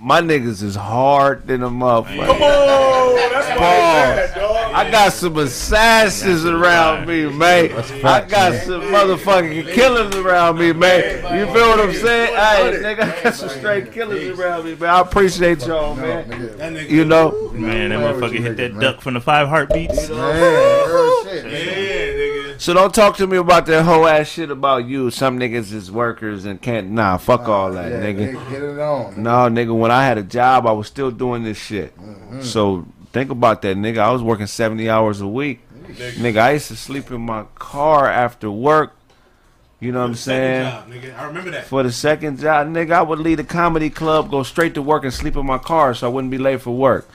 my 0.00 0.20
niggas 0.20 0.62
is 0.62 0.74
hard 0.74 1.46
than 1.46 1.62
a 1.62 1.68
motherfucker. 1.68 2.26
Come 2.26 2.42
on, 2.42 3.32
that's 3.32 3.46
Pause. 3.48 4.18
it's 4.18 4.34
bad, 4.34 4.34
dog. 4.34 4.55
I 4.74 4.90
got 4.90 5.12
some 5.12 5.36
assassins 5.38 6.44
around 6.44 7.09
me, 7.09 7.26
man. 7.26 7.72
I 8.05 8.24
got 8.28 8.62
some 8.62 8.82
motherfucking 8.82 9.72
killers 9.72 10.14
around 10.14 10.59
me, 10.59 10.72
man. 10.72 11.36
You 11.36 11.46
feel 11.52 11.68
what 11.68 11.80
I'm 11.80 11.92
saying? 11.94 12.34
Hey, 12.34 12.78
nigga, 12.82 13.18
I 13.18 13.22
got 13.24 13.34
some 13.34 13.48
straight 13.48 13.90
killers 13.92 14.38
around 14.38 14.66
me, 14.66 14.76
man. 14.76 14.90
I 14.90 15.00
appreciate 15.00 15.66
y'all, 15.66 15.96
man. 15.96 16.86
You 16.88 17.05
know, 17.05 17.50
Man, 17.52 17.90
that 17.90 17.98
motherfucker 17.98 18.38
hit 18.38 18.56
that 18.59 18.78
duck 18.78 19.00
from 19.00 19.14
the 19.14 19.20
five 19.20 19.48
heartbeats. 19.48 20.09
So 22.59 22.74
don't 22.74 22.92
talk 22.92 23.16
to 23.18 23.26
me 23.26 23.36
about 23.36 23.66
that 23.66 23.84
whole 23.84 24.06
ass 24.06 24.28
shit 24.28 24.50
about 24.50 24.84
you. 24.86 25.10
Some 25.10 25.38
niggas 25.38 25.72
is 25.72 25.90
workers 25.92 26.44
and 26.44 26.60
can't. 26.60 26.90
Nah, 26.90 27.16
fuck 27.18 27.46
all 27.48 27.72
that, 27.72 27.90
Yeah, 27.92 28.00
nigga. 28.00 28.32
get- 28.32 28.50
get 28.50 28.62
it 28.62 28.78
on. 28.80 29.22
No, 29.22 29.30
nigga. 29.48 29.76
When 29.76 29.90
I 29.92 30.05
had 30.05 30.18
a 30.18 30.22
job, 30.24 30.66
I 30.66 30.72
was 30.72 30.86
still 30.88 31.10
doing 31.12 31.44
this 31.44 31.56
shit. 31.56 31.96
Mm-hmm. 31.96 32.42
So 32.42 32.84
think 33.12 33.30
about 33.30 33.62
that, 33.62 33.76
nigga. 33.76 33.98
I 33.98 34.10
was 34.10 34.22
working 34.22 34.46
seventy 34.46 34.90
hours 34.90 35.20
a 35.20 35.28
week. 35.28 35.60
Nigga, 35.88 36.38
I 36.38 36.50
used 36.52 36.68
to 36.68 36.76
sleep 36.76 37.10
in 37.10 37.20
my 37.22 37.44
car 37.55 38.06
after 38.09 38.50
work. 38.50 38.94
You 39.80 39.92
know 39.92 40.00
what 40.00 40.06
I'm 40.09 40.14
saying? 40.16 40.64
job, 40.70 40.90
nigga. 40.90 41.16
I 41.18 41.24
remember 41.26 41.50
that. 41.52 41.66
For 41.66 41.84
the 41.84 41.92
second 41.92 42.40
job, 42.40 42.66
nigga, 42.66 42.90
I 42.92 43.02
would 43.02 43.20
leave 43.20 43.36
the 43.36 43.44
comedy 43.44 43.88
club, 43.90 44.28
go 44.30 44.42
straight 44.42 44.74
to 44.74 44.82
work, 44.82 45.05
and 45.05 45.14
sleep 45.14 45.36
in 45.36 45.46
my 45.46 45.59
car, 45.59 45.94
so 45.94 46.09
I 46.09 46.10
wouldn't 46.10 46.32
be 46.32 46.38
late 46.38 46.60
for 46.60 46.72
work. 46.76 47.09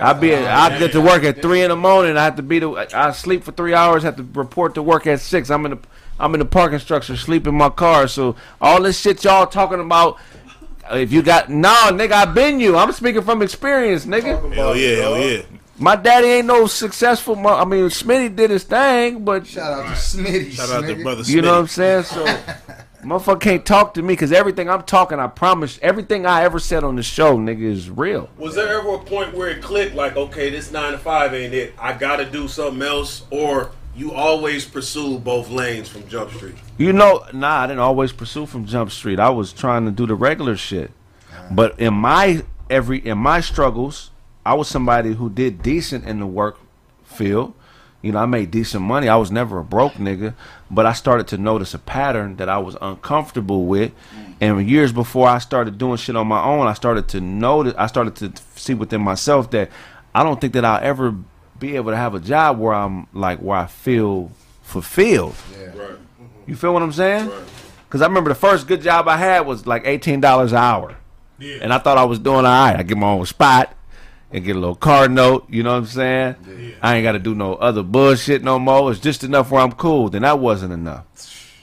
I'd 0.00 0.20
be, 0.20 0.34
I'd 0.34 0.78
get 0.78 0.92
to 0.92 1.00
work 1.00 1.24
at 1.24 1.40
three 1.42 1.62
in 1.62 1.70
the 1.70 1.76
morning. 1.76 2.16
I 2.16 2.24
have 2.24 2.36
to 2.36 2.42
be 2.42 2.60
to, 2.60 2.76
I 2.78 3.12
sleep 3.12 3.44
for 3.44 3.52
three 3.52 3.74
hours. 3.74 4.02
Have 4.02 4.16
to 4.16 4.26
report 4.34 4.74
to 4.74 4.82
work 4.82 5.06
at 5.06 5.20
six. 5.20 5.50
I'm 5.50 5.64
in 5.66 5.72
the, 5.72 5.78
I'm 6.18 6.34
in 6.34 6.40
the 6.40 6.46
parking 6.46 6.78
structure, 6.78 7.16
sleep 7.16 7.46
in 7.46 7.54
my 7.54 7.70
car. 7.70 8.08
So 8.08 8.36
all 8.60 8.82
this 8.82 8.98
shit 9.00 9.24
y'all 9.24 9.46
talking 9.46 9.80
about, 9.80 10.18
uh, 10.90 10.96
if 10.96 11.12
you 11.12 11.22
got 11.22 11.50
no, 11.50 11.74
nigga, 11.90 12.12
I 12.12 12.24
been 12.26 12.60
you. 12.60 12.76
I'm 12.76 12.92
speaking 12.92 13.22
from 13.22 13.42
experience, 13.42 14.06
nigga. 14.06 14.54
Hell 14.54 14.76
yeah, 14.76 14.96
hell 14.96 15.18
yeah. 15.18 15.42
My 15.78 15.94
daddy 15.94 16.28
ain't 16.28 16.46
no 16.46 16.66
successful. 16.66 17.36
Mo- 17.36 17.54
I 17.56 17.64
mean, 17.66 17.84
Smitty 17.84 18.34
did 18.34 18.50
his 18.50 18.64
thing, 18.64 19.24
but 19.24 19.46
shout 19.46 19.72
out 19.72 19.88
to 19.88 19.92
Smitty. 19.92 20.52
Shout 20.52 20.70
out 20.70 20.86
to 20.86 21.02
brother 21.02 21.22
Smitty. 21.22 21.34
You 21.34 21.42
know 21.42 21.52
what 21.52 21.58
I'm 21.60 21.66
saying? 21.66 22.04
So, 22.04 22.24
motherfucker 23.06 23.40
can't 23.40 23.64
talk 23.64 23.94
to 23.94 24.02
me 24.02 24.14
because 24.14 24.32
everything 24.32 24.68
I'm 24.68 24.82
talking, 24.82 25.18
I 25.18 25.28
promise, 25.28 25.78
everything 25.80 26.26
I 26.26 26.42
ever 26.42 26.58
said 26.58 26.84
on 26.84 26.96
the 26.96 27.02
show, 27.02 27.36
nigga, 27.36 27.62
is 27.62 27.88
real. 27.88 28.28
Was 28.36 28.54
there 28.56 28.78
ever 28.78 28.94
a 28.94 28.98
point 28.98 29.34
where 29.34 29.48
it 29.48 29.62
clicked 29.62 29.94
like, 29.94 30.16
okay, 30.16 30.50
this 30.50 30.72
nine 30.72 30.92
to 30.92 30.98
five 30.98 31.32
ain't 31.32 31.54
it? 31.54 31.74
I 31.78 31.92
gotta 31.92 32.24
do 32.24 32.48
something 32.48 32.82
else, 32.82 33.24
or 33.30 33.70
you 33.94 34.12
always 34.12 34.66
pursue 34.66 35.18
both 35.18 35.48
lanes 35.48 35.88
from 35.88 36.06
Jump 36.08 36.32
Street? 36.32 36.56
You 36.76 36.92
know, 36.92 37.24
nah, 37.32 37.60
I 37.60 37.66
didn't 37.68 37.80
always 37.80 38.12
pursue 38.12 38.44
from 38.44 38.66
Jump 38.66 38.90
Street. 38.90 39.20
I 39.20 39.30
was 39.30 39.52
trying 39.52 39.86
to 39.86 39.90
do 39.90 40.06
the 40.06 40.14
regular 40.14 40.56
shit. 40.56 40.90
But 41.50 41.78
in 41.78 41.94
my 41.94 42.42
every 42.68 42.98
in 42.98 43.18
my 43.18 43.40
struggles, 43.40 44.10
I 44.44 44.54
was 44.54 44.68
somebody 44.68 45.14
who 45.14 45.30
did 45.30 45.62
decent 45.62 46.04
in 46.04 46.20
the 46.20 46.26
work 46.26 46.58
field. 47.04 47.54
You 48.06 48.12
know, 48.12 48.20
I 48.20 48.26
made 48.26 48.52
decent 48.52 48.84
money. 48.84 49.08
I 49.08 49.16
was 49.16 49.32
never 49.32 49.58
a 49.58 49.64
broke 49.64 49.94
nigga, 49.94 50.34
but 50.70 50.86
I 50.86 50.92
started 50.92 51.26
to 51.28 51.38
notice 51.38 51.74
a 51.74 51.78
pattern 51.80 52.36
that 52.36 52.48
I 52.48 52.58
was 52.58 52.76
uncomfortable 52.80 53.66
with. 53.66 53.90
And 54.40 54.68
years 54.68 54.92
before 54.92 55.26
I 55.28 55.38
started 55.38 55.76
doing 55.76 55.96
shit 55.96 56.14
on 56.14 56.28
my 56.28 56.40
own, 56.40 56.68
I 56.68 56.74
started 56.74 57.08
to 57.08 57.20
notice 57.20 57.74
I 57.76 57.88
started 57.88 58.14
to 58.16 58.32
see 58.54 58.74
within 58.74 59.00
myself 59.00 59.50
that 59.50 59.70
I 60.14 60.22
don't 60.22 60.40
think 60.40 60.52
that 60.52 60.64
I'll 60.64 60.80
ever 60.80 61.16
be 61.58 61.74
able 61.74 61.90
to 61.90 61.96
have 61.96 62.14
a 62.14 62.20
job 62.20 62.60
where 62.60 62.74
I'm 62.74 63.08
like 63.12 63.40
where 63.40 63.58
I 63.58 63.66
feel 63.66 64.30
fulfilled. 64.62 65.34
Right. 65.74 65.98
You 66.46 66.54
feel 66.54 66.72
what 66.72 66.82
I'm 66.82 66.92
saying? 66.92 67.28
Because 67.88 68.02
I 68.02 68.06
remember 68.06 68.28
the 68.28 68.36
first 68.36 68.68
good 68.68 68.82
job 68.82 69.08
I 69.08 69.16
had 69.16 69.40
was 69.40 69.66
like 69.66 69.84
eighteen 69.84 70.20
dollars 70.20 70.52
an 70.52 70.58
hour, 70.58 70.96
yeah. 71.40 71.58
and 71.60 71.72
I 71.72 71.78
thought 71.78 71.98
I 71.98 72.04
was 72.04 72.20
doing 72.20 72.36
all 72.36 72.42
right. 72.44 72.76
I 72.76 72.84
get 72.84 72.96
my 72.96 73.08
own 73.08 73.26
spot 73.26 73.76
and 74.32 74.44
get 74.44 74.56
a 74.56 74.58
little 74.58 74.74
car 74.74 75.08
note. 75.08 75.46
You 75.48 75.62
know 75.62 75.72
what 75.72 75.78
I'm 75.78 75.86
saying? 75.86 76.76
I 76.82 76.96
ain't 76.96 77.04
got 77.04 77.12
to 77.12 77.18
do 77.18 77.34
no 77.34 77.54
other 77.54 77.82
bullshit 77.82 78.42
no 78.42 78.58
more. 78.58 78.90
It's 78.90 79.00
just 79.00 79.24
enough 79.24 79.50
where 79.50 79.62
I'm 79.62 79.72
cool. 79.72 80.08
Then 80.08 80.22
that 80.22 80.38
wasn't 80.38 80.72
enough. 80.72 81.04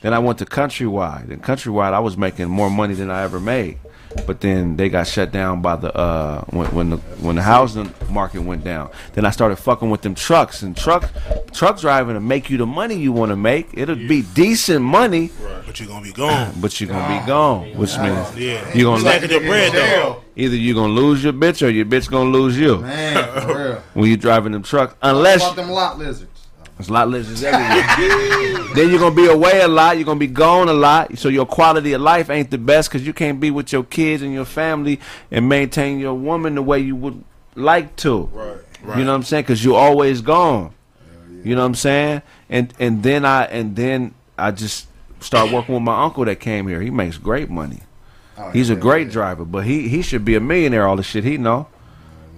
Then 0.01 0.13
I 0.13 0.19
went 0.19 0.39
to 0.39 0.45
Countrywide. 0.45 1.31
And 1.31 1.43
Countrywide, 1.43 1.93
I 1.93 1.99
was 1.99 2.17
making 2.17 2.49
more 2.49 2.69
money 2.69 2.93
than 2.93 3.09
I 3.09 3.23
ever 3.23 3.39
made. 3.39 3.79
But 4.25 4.39
then 4.41 4.77
they 4.77 4.89
got 4.89 5.07
shut 5.07 5.31
down 5.31 5.61
by 5.61 5.75
the 5.75 5.93
uh, 5.95 6.43
when, 6.45 6.67
when 6.73 6.89
the 6.91 6.97
when 6.97 7.35
the 7.35 7.41
housing 7.41 7.93
market 8.09 8.41
went 8.41 8.63
down. 8.63 8.89
Then 9.13 9.25
I 9.25 9.31
started 9.31 9.57
fucking 9.57 9.89
with 9.89 10.01
them 10.01 10.15
trucks 10.15 10.61
and 10.61 10.75
truck 10.77 11.09
truck 11.51 11.79
driving 11.79 12.13
to 12.15 12.19
make 12.21 12.49
you 12.49 12.57
the 12.57 12.65
money 12.65 12.95
you 12.95 13.11
want 13.11 13.31
to 13.31 13.35
make. 13.35 13.69
It'll 13.73 13.95
be 13.95 14.21
decent 14.21 14.83
money, 14.83 15.31
But 15.65 15.79
you're 15.79 15.89
gonna 15.89 16.03
be 16.05 16.13
gone. 16.13 16.53
but 16.61 16.79
you're 16.79 16.89
gonna 16.89 17.19
be 17.21 17.27
gone, 17.27 17.75
which 17.75 17.97
means 17.97 18.37
Yeah. 18.37 18.63
you're 18.73 18.85
gonna 18.91 19.01
Stacking 19.01 19.31
your 19.31 19.41
bread, 19.41 19.73
though. 19.73 20.21
Either 20.35 20.55
you're 20.55 20.75
gonna 20.75 20.93
lose 20.93 21.23
your 21.23 21.33
bitch 21.33 21.65
or 21.65 21.69
your 21.69 21.85
bitch 21.85 22.09
gonna 22.09 22.29
lose 22.29 22.57
you. 22.57 22.77
Man, 22.79 23.41
for 23.41 23.55
real. 23.63 23.83
when 23.93 24.07
you're 24.07 24.17
driving 24.17 24.51
them 24.53 24.63
trucks, 24.63 24.95
unless 25.01 25.41
Fuck 25.43 25.55
them 25.55 25.69
lot 25.69 25.97
lizards. 25.97 26.29
There's 26.77 26.89
a 26.89 26.93
lot 26.93 27.05
of 27.05 27.11
lizards 27.11 27.43
everywhere. 27.43 28.73
then 28.75 28.89
you're 28.89 28.99
gonna 28.99 29.15
be 29.15 29.27
away 29.27 29.61
a 29.61 29.67
lot. 29.67 29.97
You're 29.97 30.05
gonna 30.05 30.19
be 30.19 30.27
gone 30.27 30.69
a 30.69 30.73
lot. 30.73 31.17
So 31.17 31.29
your 31.29 31.45
quality 31.45 31.93
of 31.93 32.01
life 32.01 32.29
ain't 32.29 32.49
the 32.49 32.57
best 32.57 32.89
because 32.89 33.05
you 33.05 33.13
can't 33.13 33.39
be 33.39 33.51
with 33.51 33.71
your 33.71 33.83
kids 33.83 34.23
and 34.23 34.33
your 34.33 34.45
family 34.45 34.99
and 35.29 35.47
maintain 35.47 35.99
your 35.99 36.15
woman 36.15 36.55
the 36.55 36.63
way 36.63 36.79
you 36.79 36.95
would 36.95 37.23
like 37.55 37.95
to. 37.97 38.23
Right. 38.23 38.57
right. 38.81 38.97
You 38.97 39.05
know 39.05 39.11
what 39.11 39.17
I'm 39.17 39.23
saying? 39.23 39.43
Because 39.43 39.63
you're 39.63 39.77
always 39.77 40.21
gone. 40.21 40.73
You 41.43 41.55
know 41.55 41.61
what 41.61 41.67
I'm 41.67 41.75
saying? 41.75 42.21
And 42.49 42.73
and 42.79 43.03
then 43.03 43.25
I 43.25 43.45
and 43.45 43.75
then 43.75 44.13
I 44.37 44.51
just 44.51 44.87
start 45.19 45.51
working 45.51 45.75
with 45.75 45.83
my 45.83 46.03
uncle 46.03 46.25
that 46.25 46.39
came 46.39 46.67
here. 46.67 46.81
He 46.81 46.89
makes 46.89 47.17
great 47.17 47.49
money. 47.49 47.81
Oh, 48.37 48.49
He's 48.49 48.69
a 48.69 48.75
great 48.75 49.11
driver, 49.11 49.45
but 49.45 49.65
he 49.65 49.89
he 49.89 50.01
should 50.01 50.25
be 50.25 50.35
a 50.35 50.39
millionaire. 50.39 50.87
All 50.87 50.95
the 50.95 51.03
shit 51.03 51.23
he 51.23 51.37
know. 51.37 51.67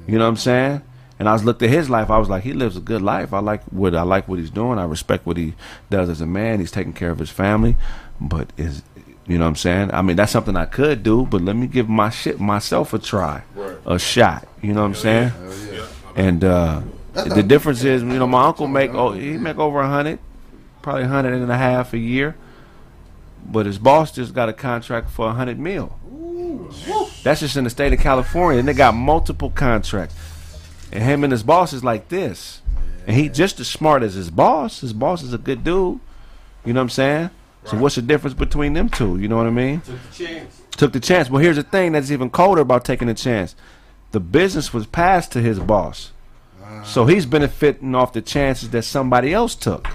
You 0.08 0.18
know 0.18 0.26
what 0.26 0.30
I'm 0.30 0.38
saying? 0.38 0.82
And 1.18 1.30
I 1.30 1.34
was 1.34 1.46
looked 1.46 1.62
at 1.62 1.70
his 1.70 1.90
life. 1.90 2.10
I 2.10 2.18
was 2.18 2.28
like, 2.30 2.44
he 2.44 2.52
lives 2.52 2.76
a 2.76 2.82
good 2.82 3.02
life. 3.02 3.34
I 3.34 3.40
like 3.40 3.64
what 3.66 3.96
I 3.96 4.02
like 4.02 4.28
what 4.28 4.38
he's 4.40 4.50
doing. 4.50 4.78
I 4.80 4.84
respect 4.84 5.26
what 5.26 5.38
he 5.38 5.54
does 5.90 6.10
as 6.10 6.20
a 6.22 6.26
man. 6.26 6.60
He's 6.60 6.72
taking 6.72 6.92
care 6.94 7.10
of 7.10 7.20
his 7.20 7.30
family, 7.30 7.78
but 8.20 8.52
is 8.58 8.84
you 9.28 9.38
know 9.40 9.46
what 9.46 9.50
I'm 9.50 9.56
saying? 9.56 9.92
I 9.94 10.02
mean, 10.04 10.18
that's 10.18 10.32
something 10.32 10.56
I 10.56 10.66
could 10.66 11.02
do, 11.02 11.26
but 11.26 11.42
let 11.42 11.56
me 11.56 11.66
give 11.68 11.90
my 11.90 12.10
shit 12.12 12.40
myself 12.40 12.94
a 12.94 13.00
try, 13.00 13.42
Right. 13.56 13.76
a 13.86 13.98
shot. 13.98 14.48
You 14.62 14.74
know 14.74 14.82
what 14.82 14.88
I'm 14.88 14.96
saying? 14.96 15.32
Yeah. 15.74 15.86
And 16.16 16.44
uh, 16.44 16.82
the 17.14 17.42
difference 17.42 17.84
is, 17.84 18.04
you 18.04 18.20
know, 18.20 18.28
my 18.28 18.46
uncle 18.46 18.68
make 18.68 18.94
oh 18.94 19.14
he 19.14 19.38
make 19.38 19.58
over 19.58 19.80
a 19.82 19.88
hundred, 19.88 20.20
probably 20.82 21.04
a 21.04 21.08
hundred 21.08 21.34
and 21.42 21.50
a 21.52 21.58
half 21.58 21.94
a 21.94 21.98
year, 21.98 22.36
but 23.46 23.66
his 23.66 23.78
boss 23.80 24.12
just 24.12 24.34
got 24.34 24.50
a 24.50 24.54
contract 24.54 25.10
for 25.10 25.30
a 25.30 25.34
hundred 25.34 25.60
mil. 25.60 25.98
That's 27.24 27.40
just 27.40 27.56
in 27.58 27.64
the 27.64 27.70
state 27.70 27.94
of 27.94 28.00
California, 28.00 28.60
and 28.60 28.68
they 28.68 28.74
got 28.74 28.94
multiple 28.96 29.50
contracts. 29.50 30.16
And 30.96 31.04
him 31.04 31.26
and 31.26 31.32
his 31.34 31.44
boss 31.44 31.74
is 31.74 31.84
like 31.84 32.08
this, 32.08 32.62
and 33.06 33.18
he 33.18 33.28
just 33.28 33.60
as 33.60 33.68
smart 33.68 34.02
as 34.02 34.14
his 34.14 34.32
boss. 34.32 34.80
His 34.80 34.94
boss 34.94 35.24
is 35.24 35.34
a 35.34 35.38
good 35.38 35.62
dude. 35.62 36.00
You 36.64 36.72
know 36.72 36.80
what 36.80 36.84
I'm 36.84 36.90
saying? 36.90 37.30
So 37.66 37.76
what's 37.78 37.96
the 37.96 38.02
difference 38.02 38.34
between 38.34 38.72
them 38.72 38.88
two? 38.88 39.18
You 39.20 39.28
know 39.28 39.36
what 39.36 39.46
I 39.46 39.50
mean? 39.50 39.82
Took 39.82 40.02
the 40.02 40.24
chance. 40.26 40.62
took 40.72 40.94
the 40.94 41.00
chance. 41.02 41.30
Well, 41.30 41.42
here's 41.42 41.58
the 41.58 41.64
thing 41.64 41.92
that's 41.92 42.12
even 42.12 42.30
colder 42.30 42.62
about 42.62 42.86
taking 42.86 43.10
a 43.10 43.14
chance. 43.14 43.58
The 44.14 44.22
business 44.22 44.74
was 44.74 44.88
passed 44.88 45.34
to 45.34 45.42
his 45.42 45.60
boss. 45.60 46.14
Ah. 46.64 46.84
So 46.84 47.06
he's 47.06 47.26
benefiting 47.26 47.94
off 47.94 48.14
the 48.14 48.22
chances 48.22 48.70
that 48.70 48.84
somebody 48.84 49.34
else 49.34 49.54
took. 49.54 49.90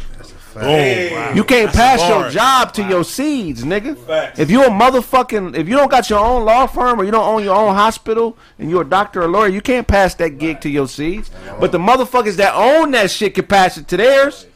Boom. 0.54 1.36
You 1.36 1.44
can't 1.44 1.72
That's 1.72 2.02
pass 2.02 2.08
your 2.08 2.30
job 2.30 2.72
to 2.74 2.82
your 2.82 3.04
seeds, 3.04 3.62
nigga. 3.62 3.96
Facts. 3.96 4.38
If 4.38 4.50
you 4.50 4.64
a 4.64 4.68
motherfucking, 4.68 5.56
if 5.56 5.68
you 5.68 5.76
don't 5.76 5.90
got 5.90 6.10
your 6.10 6.18
own 6.18 6.44
law 6.44 6.66
firm 6.66 7.00
or 7.00 7.04
you 7.04 7.10
don't 7.10 7.26
own 7.26 7.44
your 7.44 7.56
own 7.56 7.74
hospital 7.74 8.36
and 8.58 8.70
you're 8.70 8.82
a 8.82 8.88
doctor 8.88 9.22
or 9.22 9.28
lawyer, 9.28 9.48
you 9.48 9.60
can't 9.60 9.86
pass 9.86 10.14
that 10.16 10.38
gig 10.38 10.60
to 10.62 10.68
your 10.68 10.88
seeds. 10.88 11.30
But 11.58 11.72
the 11.72 11.78
motherfuckers 11.78 12.36
that 12.36 12.54
own 12.54 12.90
that 12.92 13.10
shit 13.10 13.34
can 13.34 13.46
pass 13.46 13.76
it 13.76 13.88
to 13.88 13.96
theirs. 13.96 14.46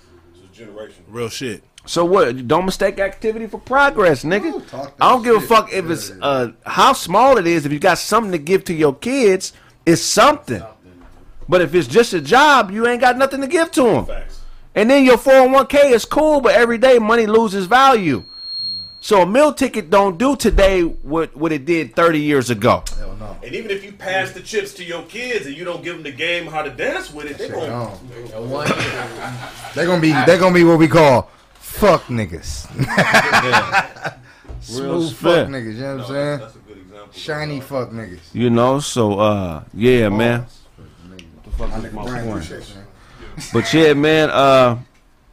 Real 1.08 1.28
shit. 1.28 1.62
So 1.86 2.04
what? 2.04 2.48
Don't 2.48 2.64
mistake 2.64 2.98
activity 2.98 3.46
for 3.46 3.58
progress, 3.58 4.24
nigga. 4.24 4.92
I 5.00 5.10
don't 5.10 5.22
give 5.22 5.36
a 5.36 5.40
fuck 5.40 5.72
if 5.72 5.88
it's 5.90 6.10
uh 6.10 6.52
how 6.64 6.92
small 6.94 7.36
it 7.36 7.46
is. 7.46 7.66
If 7.66 7.72
you 7.72 7.78
got 7.78 7.98
something 7.98 8.32
to 8.32 8.38
give 8.38 8.64
to 8.64 8.74
your 8.74 8.94
kids, 8.94 9.52
it's 9.84 10.02
something. 10.02 10.62
But 11.46 11.60
if 11.60 11.74
it's 11.74 11.86
just 11.86 12.14
a 12.14 12.22
job, 12.22 12.70
you 12.70 12.86
ain't 12.86 13.02
got 13.02 13.18
nothing 13.18 13.42
to 13.42 13.46
give 13.46 13.70
to 13.72 13.82
them. 13.82 14.06
And 14.74 14.90
then 14.90 15.04
your 15.04 15.16
401k 15.18 15.92
is 15.92 16.04
cool, 16.04 16.40
but 16.40 16.54
every 16.54 16.78
day 16.78 16.98
money 16.98 17.26
loses 17.26 17.66
value. 17.66 18.24
So 19.00 19.20
a 19.22 19.26
meal 19.26 19.52
ticket 19.52 19.90
don't 19.90 20.16
do 20.16 20.34
today 20.34 20.82
what 20.82 21.36
what 21.36 21.52
it 21.52 21.66
did 21.66 21.94
30 21.94 22.20
years 22.20 22.48
ago. 22.48 22.82
Hell 22.96 23.14
no. 23.20 23.36
And 23.44 23.54
even 23.54 23.70
if 23.70 23.84
you 23.84 23.92
pass 23.92 24.32
the 24.32 24.40
chips 24.40 24.72
to 24.74 24.84
your 24.84 25.02
kids 25.02 25.44
and 25.44 25.54
you 25.54 25.62
don't 25.62 25.84
give 25.84 25.94
them 25.94 26.02
the 26.02 26.10
game 26.10 26.46
how 26.46 26.62
to 26.62 26.70
dance 26.70 27.12
with 27.12 27.26
it, 27.26 27.36
they're 27.36 27.50
gonna. 27.50 27.98
They're 29.74 29.86
gonna 29.86 30.00
be 30.00 30.12
they're 30.12 30.38
gonna 30.38 30.54
be 30.54 30.64
what 30.64 30.78
we 30.78 30.88
call 30.88 31.30
fuck 31.52 32.04
niggas. 32.04 32.66
Real 34.70 35.02
Smooth 35.02 35.08
spit. 35.10 35.18
fuck 35.20 35.48
niggas, 35.48 35.74
you 35.74 35.80
know 35.80 35.96
what 35.98 36.10
I'm 36.10 36.40
saying? 36.40 36.50
Shiny 37.12 37.60
fuck 37.60 37.90
niggas. 37.90 38.20
You 38.32 38.48
know, 38.48 38.80
so 38.80 39.18
uh 39.20 39.64
yeah, 39.74 40.08
man. 40.08 40.46
My 41.58 41.66
nigga 41.66 41.92
Brian, 41.92 42.28
appreciate 42.30 42.68
you, 42.70 42.74
man. 42.76 42.83
But 43.52 43.72
yeah, 43.72 43.94
man, 43.94 44.30
uh 44.30 44.78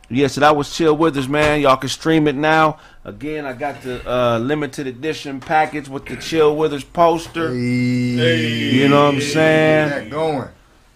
Yeah, 0.09 0.27
so 0.27 0.41
that 0.41 0.55
was 0.55 0.75
Chill 0.75 0.95
Withers, 0.95 1.29
man. 1.29 1.61
Y'all 1.61 1.77
can 1.77 1.89
stream 1.89 2.27
it 2.27 2.35
now. 2.35 2.79
Again, 3.05 3.45
I 3.45 3.53
got 3.53 3.81
the 3.81 4.07
uh, 4.07 4.37
limited 4.39 4.85
edition 4.85 5.39
package 5.39 5.87
with 5.87 6.05
the 6.05 6.17
Chill 6.17 6.55
Withers 6.55 6.83
poster. 6.83 7.53
You 7.55 8.89
know 8.89 9.05
what 9.05 9.15
I'm 9.15 9.21
saying? 9.21 9.89
That 9.89 10.09
going. 10.09 10.49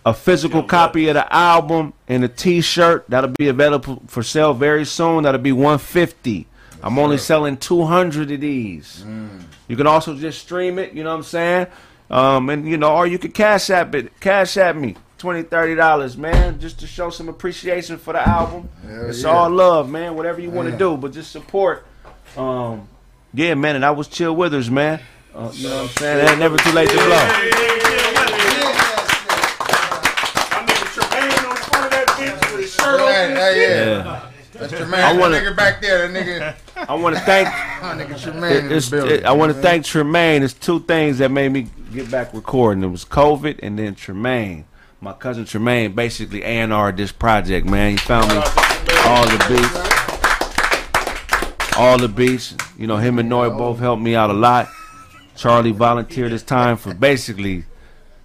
A 0.05 0.13
physical 0.13 0.61
copy 0.61 1.07
of 1.07 1.15
the 1.15 1.33
album 1.33 1.93
and 2.07 2.23
a 2.23 2.27
T-shirt 2.27 3.05
that'll 3.09 3.31
be 3.31 3.47
available 3.47 4.03
for 4.05 4.21
sale 4.21 4.53
very 4.53 4.85
soon. 4.85 5.23
That'll 5.23 5.41
be 5.41 5.51
150. 5.51 6.45
I'm 6.83 6.99
only 6.99 7.17
selling 7.17 7.57
200 7.57 8.29
of 8.29 8.41
these. 8.41 9.03
You 9.67 9.75
can 9.75 9.87
also 9.87 10.15
just 10.15 10.41
stream 10.41 10.77
it. 10.77 10.93
You 10.93 11.03
know 11.03 11.09
what 11.09 11.17
I'm 11.17 11.23
saying? 11.23 11.67
Um, 12.11 12.49
and 12.51 12.67
you 12.67 12.77
know, 12.77 12.93
or 12.95 13.07
you 13.07 13.17
can 13.17 13.31
cash 13.31 13.71
app 13.71 13.95
it. 13.95 14.19
Cash 14.19 14.57
at 14.57 14.77
me. 14.77 14.95
20 15.25 15.41
30 15.41 15.73
dollars 15.73 16.15
man 16.17 16.59
just 16.59 16.79
to 16.81 16.85
show 16.85 17.09
some 17.09 17.27
appreciation 17.29 17.97
for 17.97 18.13
the 18.13 18.29
album 18.29 18.69
Hell 18.87 19.09
it's 19.09 19.23
yeah. 19.23 19.29
all 19.29 19.49
love 19.49 19.89
man 19.89 20.15
whatever 20.15 20.39
you 20.39 20.51
want 20.51 20.67
to 20.67 20.73
Yeah. 20.73 20.77
do 20.77 20.97
but 20.97 21.13
just 21.13 21.31
support 21.31 21.83
um 22.37 22.87
yeah 23.33 23.55
man 23.55 23.75
and 23.75 23.83
i 23.83 23.89
was 23.89 24.07
chill 24.07 24.35
withers 24.35 24.69
man 24.69 24.99
uh, 25.33 25.49
you 25.55 25.67
know 25.67 25.77
what 25.77 25.81
i'm 25.81 25.87
saying 25.97 26.25
it 26.27 26.29
ain't 26.29 26.39
never 26.39 26.57
too 26.57 26.71
late 26.73 26.89
to 26.89 26.95
blow 26.95 27.51
Hey, 31.97 33.33
hey, 33.33 33.61
yeah. 33.61 33.85
Yeah. 34.03 34.21
That's 34.53 34.71
Tremaine. 34.73 35.01
I 35.01 35.13
wanna- 35.17 35.53
back 35.53 35.81
there. 35.81 36.07
That 36.07 36.25
nigga. 36.25 36.55
I 36.89 36.93
want 36.93 37.15
to 37.15 37.21
thank. 37.21 37.47
nigga 37.49 38.21
Tremaine 38.21 38.51
It- 38.51 38.57
in 38.57 38.63
the 38.69 38.75
it's- 38.75 38.89
building. 38.89 39.15
it- 39.19 39.25
I 39.25 39.31
want 39.31 39.53
to 39.53 39.59
thank 39.61 39.85
Tremaine. 39.85 40.43
It's 40.43 40.53
two 40.53 40.79
things 40.81 41.17
that 41.17 41.31
made 41.31 41.51
me 41.51 41.67
get 41.93 42.09
back 42.11 42.33
recording. 42.33 42.83
It 42.83 42.87
was 42.87 43.03
COVID 43.05 43.59
and 43.63 43.77
then 43.79 43.95
Tremaine. 43.95 44.65
My 45.01 45.13
cousin 45.13 45.45
Tremaine 45.45 45.93
basically 45.93 46.41
A 46.41 46.47
and 46.47 46.73
R 46.73 46.91
this 46.91 47.11
project. 47.11 47.67
Man, 47.67 47.91
he 47.91 47.97
found 47.97 48.29
me 48.29 48.37
all 49.05 49.25
the 49.25 49.37
beats, 49.49 49.75
all 51.77 51.97
the 51.97 52.07
beats. 52.07 52.55
You 52.77 52.87
know, 52.87 52.97
him 52.97 53.19
and 53.19 53.29
Noy 53.29 53.49
both 53.49 53.79
helped 53.79 54.01
me 54.01 54.15
out 54.15 54.29
a 54.29 54.33
lot. 54.33 54.67
Charlie 55.35 55.71
volunteered 55.71 56.31
his 56.31 56.43
time 56.43 56.77
for 56.77 56.93
basically. 56.93 57.65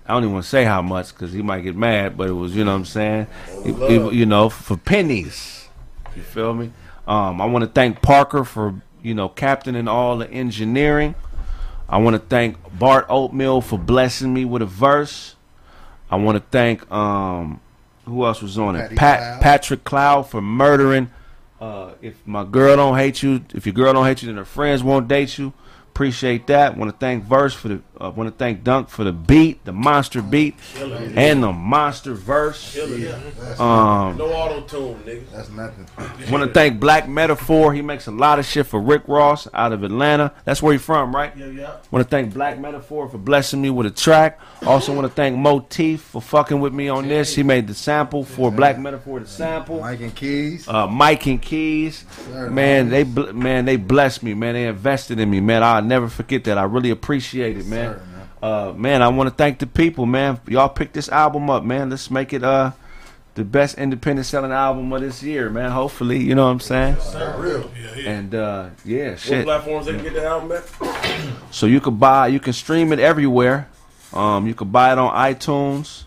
I 0.06 0.14
don't 0.14 0.24
even 0.24 0.34
want 0.34 0.44
to 0.44 0.50
say 0.50 0.64
how 0.64 0.82
much 0.82 1.12
because 1.14 1.32
he 1.32 1.40
might 1.42 1.60
get 1.60 1.76
mad, 1.76 2.16
but 2.16 2.28
it 2.28 2.32
was, 2.32 2.56
you 2.56 2.64
know 2.64 2.72
what 2.72 2.78
I'm 2.78 2.84
saying? 2.84 3.26
You 3.64 4.26
know, 4.26 4.48
for 4.48 4.76
pennies. 4.76 5.68
You 6.16 6.22
feel 6.22 6.52
me? 6.52 6.72
Um, 7.06 7.40
I 7.40 7.46
want 7.46 7.64
to 7.64 7.70
thank 7.70 8.02
Parker 8.02 8.44
for 8.44 8.74
you 9.02 9.14
know 9.14 9.28
captaining 9.28 9.88
all 9.88 10.18
the 10.18 10.30
engineering. 10.30 11.14
I 11.88 11.98
want 11.98 12.14
to 12.14 12.20
thank 12.20 12.56
Bart 12.78 13.06
Oatmeal 13.08 13.60
for 13.60 13.78
blessing 13.78 14.32
me 14.32 14.44
with 14.44 14.62
a 14.62 14.66
verse. 14.66 15.36
I 16.10 16.16
want 16.16 16.36
to 16.36 16.44
thank 16.50 16.90
um, 16.90 17.60
who 18.04 18.24
else 18.26 18.42
was 18.42 18.58
on 18.58 18.76
it? 18.76 18.96
Pat 18.96 19.18
Cloud. 19.18 19.40
Patrick 19.40 19.84
Cloud 19.84 20.22
for 20.28 20.42
murdering. 20.42 21.10
Uh, 21.60 21.92
if 22.00 22.26
my 22.26 22.44
girl 22.44 22.76
don't 22.76 22.96
hate 22.96 23.22
you, 23.22 23.44
if 23.54 23.66
your 23.66 23.74
girl 23.74 23.92
don't 23.92 24.06
hate 24.06 24.22
you, 24.22 24.26
then 24.26 24.36
her 24.36 24.44
friends 24.44 24.82
won't 24.82 25.08
date 25.08 25.38
you. 25.38 25.52
Appreciate 25.90 26.46
that. 26.46 26.76
Want 26.76 26.90
to 26.90 26.96
thank 26.96 27.24
Verse 27.24 27.54
for 27.54 27.68
the. 27.68 27.82
Uh, 28.00 28.08
Want 28.10 28.28
to 28.30 28.34
thank 28.34 28.64
Dunk 28.64 28.88
for 28.88 29.04
the 29.04 29.12
beat, 29.12 29.62
the 29.66 29.72
monster 29.72 30.22
beat, 30.22 30.54
and 30.78 31.42
the 31.42 31.52
monster 31.52 32.14
verse. 32.14 32.74
Um, 33.58 34.16
no 34.16 34.32
auto 34.32 34.62
tune, 34.62 34.94
nigga. 35.04 35.30
That's 35.30 35.50
nothing. 35.50 35.86
Want 36.30 36.42
to 36.44 36.50
thank 36.50 36.80
Black 36.80 37.06
Metaphor. 37.08 37.74
He 37.74 37.82
makes 37.82 38.06
a 38.06 38.10
lot 38.10 38.38
of 38.38 38.46
shit 38.46 38.66
for 38.66 38.80
Rick 38.80 39.02
Ross 39.06 39.46
out 39.52 39.72
of 39.72 39.82
Atlanta. 39.82 40.32
That's 40.46 40.62
where 40.62 40.72
he 40.72 40.78
from, 40.78 41.14
right? 41.14 41.36
Yeah, 41.36 41.46
yeah. 41.46 41.76
Want 41.90 42.02
to 42.02 42.08
thank 42.08 42.32
Black 42.32 42.58
Metaphor 42.58 43.06
for 43.08 43.18
blessing 43.18 43.60
me 43.60 43.68
with 43.68 43.86
a 43.86 43.90
track. 43.90 44.40
Also 44.64 44.94
want 44.94 45.06
to 45.06 45.12
thank 45.12 45.36
Motif 45.36 46.00
for 46.00 46.22
fucking 46.22 46.58
with 46.58 46.72
me 46.72 46.88
on 46.88 47.06
this. 47.06 47.34
He 47.34 47.42
made 47.42 47.66
the 47.66 47.74
sample 47.74 48.24
for 48.24 48.50
Black 48.50 48.78
Metaphor 48.78 49.18
to 49.20 49.26
sample. 49.26 49.80
Mike 49.80 50.00
and 50.00 50.14
Keys. 50.14 50.66
Uh, 50.66 50.86
Mike 50.86 51.26
and 51.26 51.40
Keys, 51.42 52.04
Sir, 52.26 52.48
man, 52.48 52.88
they 52.88 53.02
bl- 53.02 53.32
man 53.32 53.66
they 53.66 53.76
blessed 53.76 54.22
me, 54.22 54.32
man. 54.32 54.54
They 54.54 54.66
invested 54.66 55.20
in 55.20 55.28
me, 55.28 55.40
man. 55.40 55.62
I'll 55.62 55.82
never 55.82 56.08
forget 56.08 56.44
that. 56.44 56.56
I 56.56 56.62
really 56.62 56.90
appreciate 56.90 57.58
it, 57.58 57.66
man. 57.66 57.89
Uh, 58.42 58.72
man, 58.74 59.02
I 59.02 59.08
want 59.08 59.28
to 59.28 59.34
thank 59.34 59.58
the 59.58 59.66
people, 59.66 60.06
man. 60.06 60.40
Y'all 60.48 60.68
picked 60.68 60.94
this 60.94 61.08
album 61.08 61.50
up, 61.50 61.62
man. 61.62 61.90
Let's 61.90 62.10
make 62.10 62.32
it 62.32 62.42
uh 62.42 62.72
the 63.34 63.44
best 63.44 63.78
independent 63.78 64.26
selling 64.26 64.50
album 64.50 64.92
of 64.92 65.00
this 65.02 65.22
year, 65.22 65.48
man. 65.50 65.70
Hopefully, 65.70 66.18
you 66.18 66.34
know 66.34 66.46
what 66.46 66.50
I'm 66.52 66.60
saying. 66.60 66.96
Real. 67.38 67.70
And 68.04 68.34
uh, 68.34 68.70
yeah, 68.84 69.10
What 69.10 69.18
shit. 69.20 69.44
platforms 69.44 69.86
they 69.86 69.92
can 69.92 70.02
get 70.02 70.14
the 70.14 70.24
album 70.24 70.52
at? 70.52 70.64
So 71.52 71.66
you 71.66 71.80
can 71.80 71.96
buy, 71.96 72.28
you 72.28 72.38
can 72.40 72.52
stream 72.52 72.92
it 72.92 72.98
everywhere. 73.00 73.68
Um, 74.12 74.46
you 74.46 74.54
can 74.54 74.70
buy 74.70 74.92
it 74.92 74.98
on 74.98 75.12
iTunes. 75.14 76.04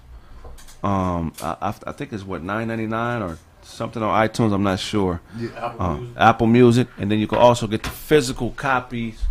Um, 0.84 1.34
I, 1.42 1.56
I, 1.62 1.74
I 1.88 1.92
think 1.94 2.12
it's 2.14 2.24
what 2.24 2.42
nine 2.44 2.68
ninety 2.68 2.88
nine 2.88 3.22
or 3.22 3.38
something 3.62 4.02
on 4.04 4.28
iTunes. 4.28 4.54
I'm 4.54 4.64
not 4.64 4.80
sure. 4.80 5.22
Yeah, 5.38 5.50
Apple 5.58 5.82
Uh, 5.86 5.96
Music. 5.98 6.18
Apple 6.18 6.48
Music, 6.48 6.88
and 6.98 7.12
then 7.12 7.20
you 7.20 7.28
can 7.28 7.38
also 7.40 7.68
get 7.68 7.84
the 7.84 7.90
physical 7.90 8.52
copies 8.52 9.22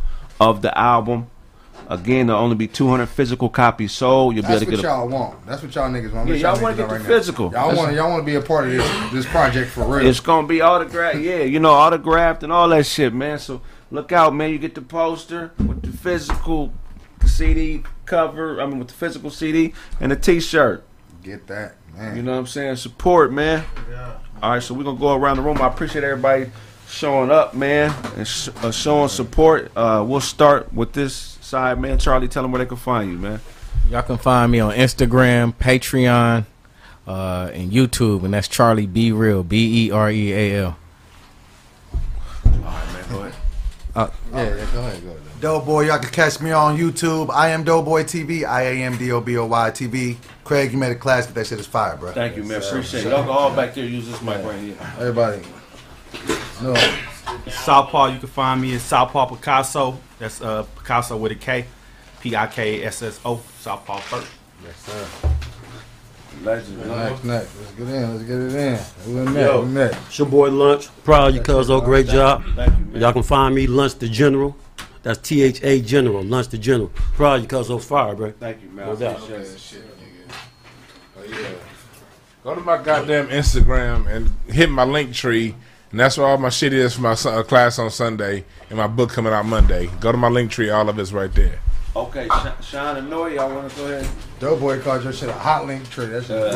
of 0.40 0.62
the 0.62 0.76
album. 0.78 1.28
Again, 1.92 2.26
there'll 2.28 2.42
only 2.42 2.56
be 2.56 2.66
200 2.68 3.06
physical 3.06 3.48
copies 3.48 3.92
sold. 3.92 4.34
You'll 4.34 4.42
be 4.44 4.48
That's 4.48 4.62
able 4.62 4.70
to 4.72 4.76
get. 4.76 4.82
y'all 4.84 5.08
want. 5.08 5.46
That's 5.46 5.62
what 5.62 5.74
y'all 5.74 5.90
niggas 5.90 6.12
want. 6.12 6.26
Yeah, 6.28 6.34
What 6.34 6.40
y'all 6.40 6.62
wanna 6.62 6.76
get 6.76 6.88
the 6.88 6.94
right 6.94 7.02
now? 7.02 7.06
physical. 7.08 7.44
Y'all 7.46 7.52
That's- 7.68 7.76
want. 7.78 7.94
Y'all 7.94 8.10
want 8.10 8.22
to 8.22 8.26
be 8.26 8.34
a 8.34 8.40
part 8.40 8.64
of 8.66 8.70
this 8.72 9.12
this 9.12 9.26
project 9.26 9.70
for 9.70 9.84
real. 9.84 10.06
It's 10.06 10.20
gonna 10.20 10.46
be 10.46 10.62
autographed, 10.62 11.18
yeah, 11.20 11.42
you 11.42 11.60
know, 11.60 11.72
autographed 11.72 12.42
and 12.42 12.52
all 12.52 12.68
that 12.70 12.86
shit, 12.86 13.12
man. 13.12 13.38
So 13.38 13.60
look 13.90 14.10
out, 14.12 14.34
man. 14.34 14.50
You 14.50 14.58
get 14.58 14.74
the 14.74 14.82
poster 14.82 15.52
with 15.58 15.82
the 15.82 15.92
physical 15.96 16.72
CD 17.26 17.82
cover. 18.06 18.60
I 18.60 18.66
mean, 18.66 18.78
with 18.78 18.88
the 18.88 18.94
physical 18.94 19.30
CD 19.30 19.74
and 20.00 20.10
the 20.12 20.16
T-shirt. 20.16 20.84
Get 21.22 21.46
that, 21.48 21.76
man. 21.96 22.16
You 22.16 22.22
know 22.22 22.32
what 22.32 22.38
I'm 22.38 22.46
saying? 22.46 22.76
Support, 22.76 23.32
man. 23.32 23.64
Yeah. 23.90 24.12
All 24.42 24.50
right, 24.52 24.62
so 24.62 24.74
we're 24.74 24.82
gonna 24.84 24.98
go 24.98 25.14
around 25.14 25.36
the 25.36 25.42
room. 25.42 25.58
I 25.60 25.68
appreciate 25.68 26.04
everybody 26.04 26.50
showing 26.88 27.30
up, 27.30 27.54
man, 27.54 27.94
and 28.16 28.26
sh- 28.26 28.48
uh, 28.62 28.70
showing 28.72 29.08
support. 29.08 29.70
Uh, 29.76 30.04
we'll 30.06 30.20
start 30.20 30.72
with 30.74 30.92
this 30.94 31.31
side, 31.52 31.78
man. 31.78 31.98
Charlie, 31.98 32.28
tell 32.28 32.42
them 32.42 32.50
where 32.50 32.60
they 32.60 32.66
can 32.66 32.78
find 32.78 33.12
you, 33.12 33.18
man. 33.18 33.38
Y'all 33.90 34.02
can 34.02 34.16
find 34.16 34.50
me 34.50 34.60
on 34.60 34.72
Instagram, 34.72 35.52
Patreon, 35.52 36.46
uh, 37.06 37.50
and 37.52 37.70
YouTube, 37.70 38.24
and 38.24 38.32
that's 38.32 38.48
Charlie 38.48 38.86
B 38.86 39.12
Real, 39.12 39.42
B 39.42 39.86
E 39.86 39.90
R 39.90 40.10
E 40.10 40.32
A 40.32 40.62
L. 40.62 40.76
Uh, 43.94 44.08
yeah, 44.32 44.56
yeah, 44.56 44.66
go 44.72 44.80
ahead, 44.80 45.02
go 45.02 45.10
ahead. 45.10 45.18
Doughboy, 45.42 45.82
y'all 45.82 45.98
can 45.98 46.08
catch 46.08 46.40
me 46.40 46.52
on 46.52 46.78
YouTube. 46.78 47.28
I 47.30 47.50
am 47.50 47.64
Doughboy 47.64 48.04
TV. 48.04 48.44
I 48.44 48.62
A 48.62 48.82
M 48.84 48.96
D 48.96 49.12
O 49.12 49.20
B 49.20 49.36
O 49.36 49.44
Y 49.44 49.70
TV. 49.72 50.16
Craig, 50.44 50.72
you 50.72 50.78
made 50.78 50.92
a 50.92 50.94
classic. 50.94 51.34
That 51.34 51.46
shit 51.46 51.60
is 51.60 51.66
fire, 51.66 51.98
bro. 51.98 52.12
Thank 52.12 52.36
you, 52.36 52.44
man. 52.44 52.62
Appreciate 52.62 53.04
it. 53.04 53.10
Y'all 53.10 53.24
go 53.24 53.32
all 53.32 53.54
back 53.54 53.74
there. 53.74 53.84
Use 53.84 54.08
this 54.08 54.22
mic 54.22 54.42
right 54.42 54.58
here. 54.58 54.76
Everybody. 54.98 55.42
No. 56.62 56.74
Southpaw, 57.48 58.06
you 58.06 58.18
can 58.18 58.28
find 58.28 58.60
me 58.60 58.74
at 58.74 58.80
Southpaw 58.80 59.26
Picasso. 59.26 59.98
That's 60.18 60.40
uh, 60.40 60.64
Picasso 60.76 61.16
with 61.16 61.32
a 61.32 61.36
K. 61.36 61.66
P 62.20 62.36
I 62.36 62.46
K 62.46 62.84
S 62.84 63.02
S 63.02 63.20
O. 63.24 63.40
Southpaw 63.60 63.98
first. 63.98 64.28
Yes, 64.64 64.76
sir. 64.76 65.06
Legend. 66.42 66.86
Next, 66.86 67.24
next. 67.24 67.58
Let's 67.58 67.72
get 67.72 67.88
in. 67.88 68.12
Let's 68.12 68.22
get 68.24 68.38
it 68.38 68.54
in. 68.54 68.78
Who 69.04 69.18
in 69.18 69.34
there? 69.34 69.46
Yo, 69.46 69.60
Who 69.60 69.66
in 69.66 69.74
there? 69.74 69.90
it's 69.90 70.18
your 70.18 70.28
boy 70.28 70.50
Lunch. 70.50 70.88
Proud 71.04 71.34
you, 71.34 71.40
cuz. 71.40 71.70
Oh, 71.70 71.80
great 71.80 72.06
job. 72.06 72.44
Thank 72.56 72.78
you, 72.78 72.84
man. 72.86 73.00
Y'all 73.00 73.12
can 73.12 73.22
find 73.22 73.54
me 73.54 73.66
Lunch 73.66 73.94
the 73.96 74.08
General. 74.08 74.56
That's 75.02 75.18
T 75.18 75.42
H 75.42 75.60
A 75.62 75.80
General. 75.80 76.22
Lunch 76.22 76.48
the 76.48 76.58
General. 76.58 76.88
Proud 77.14 77.42
you, 77.42 77.48
cuz. 77.48 77.70
Oh, 77.70 77.78
fire, 77.78 78.14
bro. 78.14 78.32
Thank 78.32 78.62
you, 78.62 78.68
man. 78.70 78.86
No 78.86 78.92
I 78.92 78.96
doubt. 78.96 79.18
appreciate 79.18 79.82
it. 79.82 79.88
Oh, 81.18 81.24
yeah. 81.24 81.48
Go 82.44 82.54
to 82.54 82.60
my 82.60 82.82
goddamn 82.82 83.28
Instagram 83.28 84.06
and 84.08 84.30
hit 84.52 84.68
my 84.70 84.84
link 84.84 85.12
tree. 85.12 85.54
And 85.92 86.00
that's 86.00 86.16
where 86.18 86.26
all 86.26 86.38
my 86.38 86.48
shit 86.48 86.72
is 86.72 86.94
for 86.94 87.02
my 87.02 87.14
son, 87.14 87.38
uh, 87.38 87.42
class 87.42 87.78
on 87.78 87.90
Sunday 87.90 88.44
and 88.70 88.78
my 88.78 88.86
book 88.86 89.10
coming 89.10 89.30
out 89.32 89.44
Monday. 89.44 89.90
Go 90.00 90.10
to 90.10 90.16
my 90.18 90.28
link 90.28 90.50
tree. 90.50 90.70
All 90.70 90.88
of 90.88 90.98
it's 90.98 91.12
right 91.12 91.32
there. 91.34 91.60
Okay, 91.94 92.26
Sh- 92.28 92.64
Sean 92.64 92.96
and 92.96 93.10
Noy, 93.10 93.34
y'all 93.34 93.54
want 93.54 93.70
to 93.70 93.76
go 93.76 93.84
ahead? 93.84 94.08
Doughboy 94.40 94.80
called 94.80 95.04
your 95.04 95.12
shit 95.12 95.28
a 95.28 95.32
hot 95.34 95.66
link 95.66 95.86
tree. 95.90 96.06
That's. 96.06 96.28
That 96.28 96.48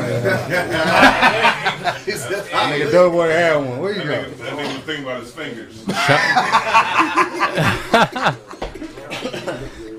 shit. 2.07 2.15
Nigga, 2.17 2.91
Doughboy 2.91 3.29
had 3.29 3.57
one. 3.57 3.79
Where 3.81 3.93
you 3.93 4.03
go? 4.05 4.25
That 4.25 4.53
nigga 4.55 4.75
was 4.75 4.83
thinking 4.85 5.05
about 5.05 5.21
his 5.21 5.33
fingers. 5.33 5.83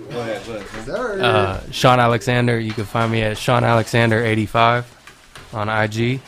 Go 0.10 0.22
ahead, 0.24 0.42
go 0.48 0.54
ahead. 0.56 1.22
Uh, 1.22 1.60
Sean 1.72 2.00
Alexander. 2.00 2.60
You 2.60 2.72
can 2.74 2.86
find 2.86 3.12
me 3.12 3.22
at 3.22 3.38
Sean 3.38 3.64
Alexander 3.64 4.26
eighty 4.26 4.48
five 4.48 4.86
on 5.54 5.70
IG. 5.70 6.20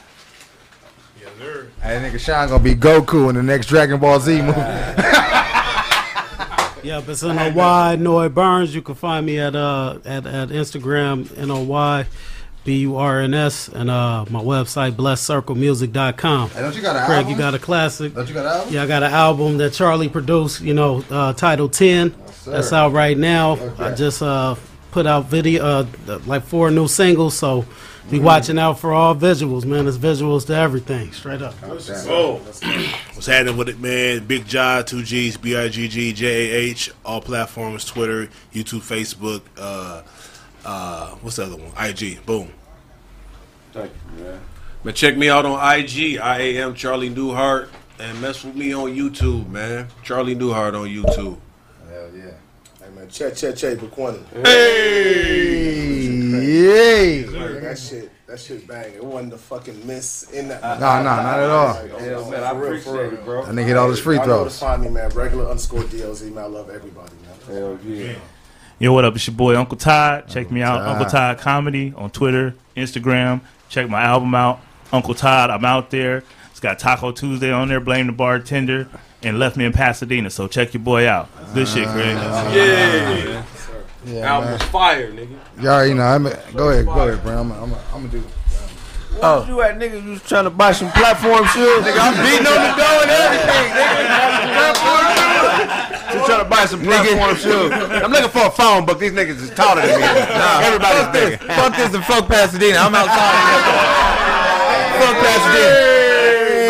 Hey, 1.82 1.98
nigga, 2.02 2.20
Sean 2.20 2.50
gonna 2.50 2.64
be 2.64 2.76
Goku 2.76 3.30
in 3.30 3.36
the 3.36 3.44
next 3.44 3.68
Dragon 3.68 4.00
Ball 4.00 4.20
Z 4.20 4.42
movie. 4.42 4.60
Yeah, 6.82 7.02
but 7.02 7.10
it's 7.10 7.24
N-O-Y, 7.24 7.98
Noy 7.98 8.30
Burns. 8.30 8.74
You 8.74 8.82
can 8.82 8.96
find 8.96 9.26
me 9.26 9.38
at 9.38 9.54
uh 9.54 10.00
at, 10.06 10.26
at 10.26 10.48
Instagram, 10.48 11.30
N-O-Y, 11.38 12.06
B-U-R-N-S, 12.64 13.68
and 13.68 13.90
uh 13.90 14.24
my 14.30 14.40
website, 14.42 14.94
blesscirclemusic.com. 14.94 16.50
Hey, 16.50 16.62
don't 16.62 16.74
you 16.74 16.82
got 16.82 16.96
an 16.96 17.06
Craig, 17.06 17.18
album? 17.18 17.32
you 17.34 17.38
got 17.38 17.54
a 17.54 17.60
classic. 17.60 18.16
Don't 18.16 18.28
you 18.30 18.34
got 18.34 18.46
an 18.46 18.52
album? 18.54 18.74
Yeah, 18.74 18.84
I 18.84 18.88
got 18.88 19.04
an 19.04 19.12
album 19.12 19.58
that 19.58 19.74
Charlie 19.74 20.08
produced, 20.08 20.62
you 20.62 20.74
know, 20.74 21.04
uh, 21.12 21.34
titled 21.34 21.74
10. 21.74 22.16
sir. 22.32 22.52
That's 22.52 22.72
out 22.72 22.94
right 22.94 23.18
now. 23.18 23.52
Okay. 23.58 23.84
I 23.84 23.94
just 23.94 24.22
uh 24.22 24.56
put 24.92 25.06
out 25.06 25.26
video 25.26 25.66
uh, 25.66 25.86
like 26.26 26.44
four 26.44 26.72
new 26.72 26.88
singles. 26.88 27.36
So 27.38 27.66
be 28.10 28.20
watching 28.20 28.58
out 28.58 28.80
for 28.80 28.94
all 28.94 29.16
visuals, 29.16 29.66
man. 29.66 29.88
It's 29.88 29.98
visuals 29.98 30.46
to 30.48 30.56
everything, 30.56 31.12
straight 31.12 31.42
up. 31.42 31.54
Oh, 31.64 32.36
what's 33.14 33.26
happening 33.26 33.58
with 33.58 33.70
it, 33.70 33.80
man? 33.80 34.26
Bigg 34.26 34.48
Jah, 34.48 34.84
two 34.86 35.04
G's, 35.04 35.38
B 35.38 35.56
I 35.56 35.70
G 35.70 35.88
G 35.88 36.14
J 36.14 36.28
A 36.28 36.56
H, 36.72 36.92
all 37.06 37.22
platforms: 37.22 37.86
Twitter, 37.86 38.28
YouTube, 38.54 38.82
Facebook. 38.82 39.42
Uh, 39.58 40.02
uh, 40.66 41.16
what's 41.22 41.38
the 41.38 41.44
other 41.44 41.58
one? 41.58 41.72
IG. 41.78 42.26
Boom. 42.26 42.52
Thank 43.74 43.92
you, 44.18 44.24
man. 44.24 44.42
But 44.84 44.96
check 44.96 45.18
me 45.18 45.30
out 45.30 45.46
on 45.46 45.80
IG. 45.80 46.18
I 46.18 46.40
am 46.40 46.74
Charlie 46.74 47.10
Newhart, 47.10 47.70
and 48.00 48.22
mess 48.22 48.44
with 48.44 48.56
me 48.56 48.74
on 48.74 48.96
YouTube, 48.96 49.50
man. 49.50 49.88
Charlie 50.04 50.36
Newhart 50.36 50.74
on 50.74 50.88
YouTube. 50.88 51.38
Hell 53.12 53.30
yeah. 53.30 53.30
Hey 53.30 53.32
man, 53.32 53.36
check, 53.36 53.36
check, 53.36 53.56
check, 53.56 53.78
Baquani. 53.78 54.24
Hey, 56.30 57.26
Like, 57.26 57.62
that 57.62 57.78
shit, 57.78 58.12
that 58.28 58.40
shit 58.40 58.68
bang. 58.68 58.94
It 58.94 59.04
wasn't 59.04 59.32
the 59.32 59.38
fucking 59.38 59.86
miss 59.88 60.30
in 60.32 60.48
that. 60.50 60.62
Nah, 60.62 61.02
nah, 61.02 61.22
not 61.22 61.40
at 61.40 61.50
all. 61.50 61.74
Like, 61.74 61.92
Hell, 62.00 62.26
for 62.26 62.32
man, 62.32 62.44
I 62.44 62.52
real, 62.52 62.64
appreciate 62.68 62.84
for 62.84 62.94
real. 62.94 63.14
it, 63.14 63.26
bro. 63.26 63.46
That 63.46 63.56
nigga 63.56 63.66
hit 63.68 63.78
all 63.78 63.90
his 63.90 64.00
free 64.00 64.16
Y'all 64.18 64.28
know 64.28 64.40
throws. 64.42 64.54
to 64.54 64.60
find 64.60 64.82
me, 64.84 64.90
man. 64.90 65.10
Regular 65.12 65.46
underscore 65.48 65.82
DLZ, 65.84 66.34
man. 66.34 66.44
I 66.44 66.48
love 66.48 66.70
everybody, 66.70 67.14
man. 67.24 67.36
Hell 67.56 67.80
yeah. 67.86 68.14
Yo, 68.80 68.94
what 68.94 69.04
up? 69.06 69.16
It's 69.16 69.28
your 69.28 69.36
boy 69.36 69.58
Uncle 69.58 69.78
Todd. 69.78 70.28
Check 70.28 70.52
me 70.52 70.62
out, 70.62 70.78
Todd. 70.78 70.88
Uncle 70.88 71.06
Todd 71.08 71.38
Comedy 71.40 71.94
on 71.98 72.10
Twitter, 72.12 72.56
Instagram. 72.78 73.42
Check 73.68 73.90
my 73.90 74.02
album 74.02 74.34
out, 74.36 74.62
Uncle 74.92 75.14
Todd. 75.14 75.50
I'm 75.50 75.66
out 75.66 75.90
there. 75.90 76.24
It's 76.52 76.60
got 76.62 76.80
Taco 76.80 77.12
Tuesday 77.12 77.52
on 77.52 77.68
there. 77.68 77.80
Blame 77.80 78.08
the 78.08 78.14
bartender, 78.14 78.88
and 79.24 79.40
left 79.40 79.58
me 79.58 79.66
in 79.66 79.74
Pasadena. 79.74 80.30
So 80.30 80.48
check 80.48 80.74
your 80.74 80.82
boy 80.84 81.08
out. 81.08 81.30
Good 81.54 81.68
shit, 81.68 81.88
Craig. 81.90 82.16
Yeah. 82.16 82.54
Yeah, 82.54 83.44
Yeah, 84.06 84.20
Album 84.32 84.50
man. 84.50 84.60
was 84.60 84.64
fire, 84.70 85.12
nigga. 85.12 85.38
Y'all 85.62 85.68
already 85.74 85.94
know. 85.94 86.04
I'm, 86.04 86.26
a, 86.26 86.30
go 86.56 86.70
ahead, 86.70 86.86
go 86.86 87.08
ahead, 87.08 87.22
bro. 87.24 87.40
I'm, 87.40 87.52
I'm, 87.52 87.74
I'm 87.74 88.08
gonna 88.08 88.08
do. 88.10 88.24
Oh, 89.22 89.46
you 89.48 89.62
at 89.62 89.78
nigga? 89.78 90.02
You 90.02 90.12
was 90.12 90.24
trying 90.24 90.46
to 90.46 90.50
buy 90.50 90.72
some 90.72 90.90
platform 90.92 91.44
shoes? 91.48 91.84
nigga, 91.84 92.00
I'm 92.00 92.16
beating 92.24 92.48
on 92.48 92.56
the 92.56 92.72
door 92.80 93.02
and 93.04 93.12
everything. 93.12 93.68
Nigga, 94.80 96.14
you 96.14 96.26
trying 96.26 96.44
to 96.44 96.50
buy 96.50 96.66
some 96.66 96.82
platform 96.82 97.36
shoes? 97.36 97.72
I'm 98.02 98.12
looking 98.12 98.30
for 98.30 98.46
a 98.48 98.52
phone, 98.52 98.86
but 98.86 98.98
these 99.00 99.12
niggas 99.12 99.42
is 99.42 99.50
taller 99.52 99.82
than 99.82 100.00
me. 100.00 100.06
Everybody's 100.08 101.04
fuck 101.04 101.12
this, 101.14 101.30
bigger. 101.40 101.54
fuck 101.54 101.76
this 101.76 101.94
and 101.94 102.04
fuck 102.06 102.28
Pasadena. 102.30 102.78
I'm 102.80 102.96
outside. 102.96 103.16
fuck 105.04 105.16
Pasadena. 105.20 105.99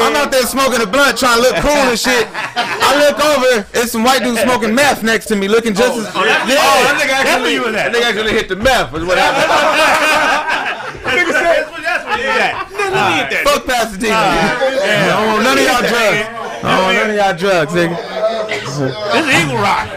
I'm 0.09 0.15
out 0.17 0.31
there 0.31 0.41
smoking 0.49 0.81
a 0.81 0.89
blunt, 0.89 1.17
trying 1.17 1.37
to 1.37 1.43
look 1.45 1.55
cool 1.61 1.69
and 1.69 1.99
shit. 2.07 2.25
I 2.33 2.97
look 2.97 3.21
over, 3.21 3.67
it's 3.77 3.91
some 3.91 4.03
white 4.03 4.23
dude 4.23 4.39
smoking 4.39 4.73
meth 4.73 5.03
next 5.03 5.27
to 5.27 5.35
me, 5.35 5.47
looking 5.47 5.75
just 5.75 5.93
oh, 5.93 6.01
as. 6.01 6.07
Oh, 6.15 6.25
that, 6.25 6.49
oh, 6.49 6.81
that 6.89 6.97
nigga 6.97 7.13
actually, 7.13 7.53
you 7.53 7.67
in 7.67 7.73
that. 7.73 7.93
that 7.93 8.01
nigga 8.01 8.09
actually 8.09 8.33
hit 8.33 8.49
the 8.49 8.55
meth. 8.55 8.93
Is 8.95 9.05
what 9.05 9.17
happened. 9.17 10.65
Nigga 10.99 11.31
said, 11.31 11.69
that's 11.81 12.05
what 12.05 12.19
you 12.19 12.25
got. 12.25 12.69
Fuck 13.45 13.65
Pasadena. 13.65 14.15
I 14.15 15.07
don't 15.07 15.27
want 15.27 15.43
none 15.43 15.57
of 15.57 15.63
y'all 15.63 15.85
drugs. 15.85 16.21
I 16.59 16.75
don't 16.75 16.83
want 16.83 16.97
none 16.97 17.09
of 17.09 17.15
y'all 17.15 17.37
drugs, 17.37 17.73
nigga. 17.73 17.95
This 18.49 18.77
is 18.77 19.29
Eagle 19.29 19.57
Rock. 19.57 19.87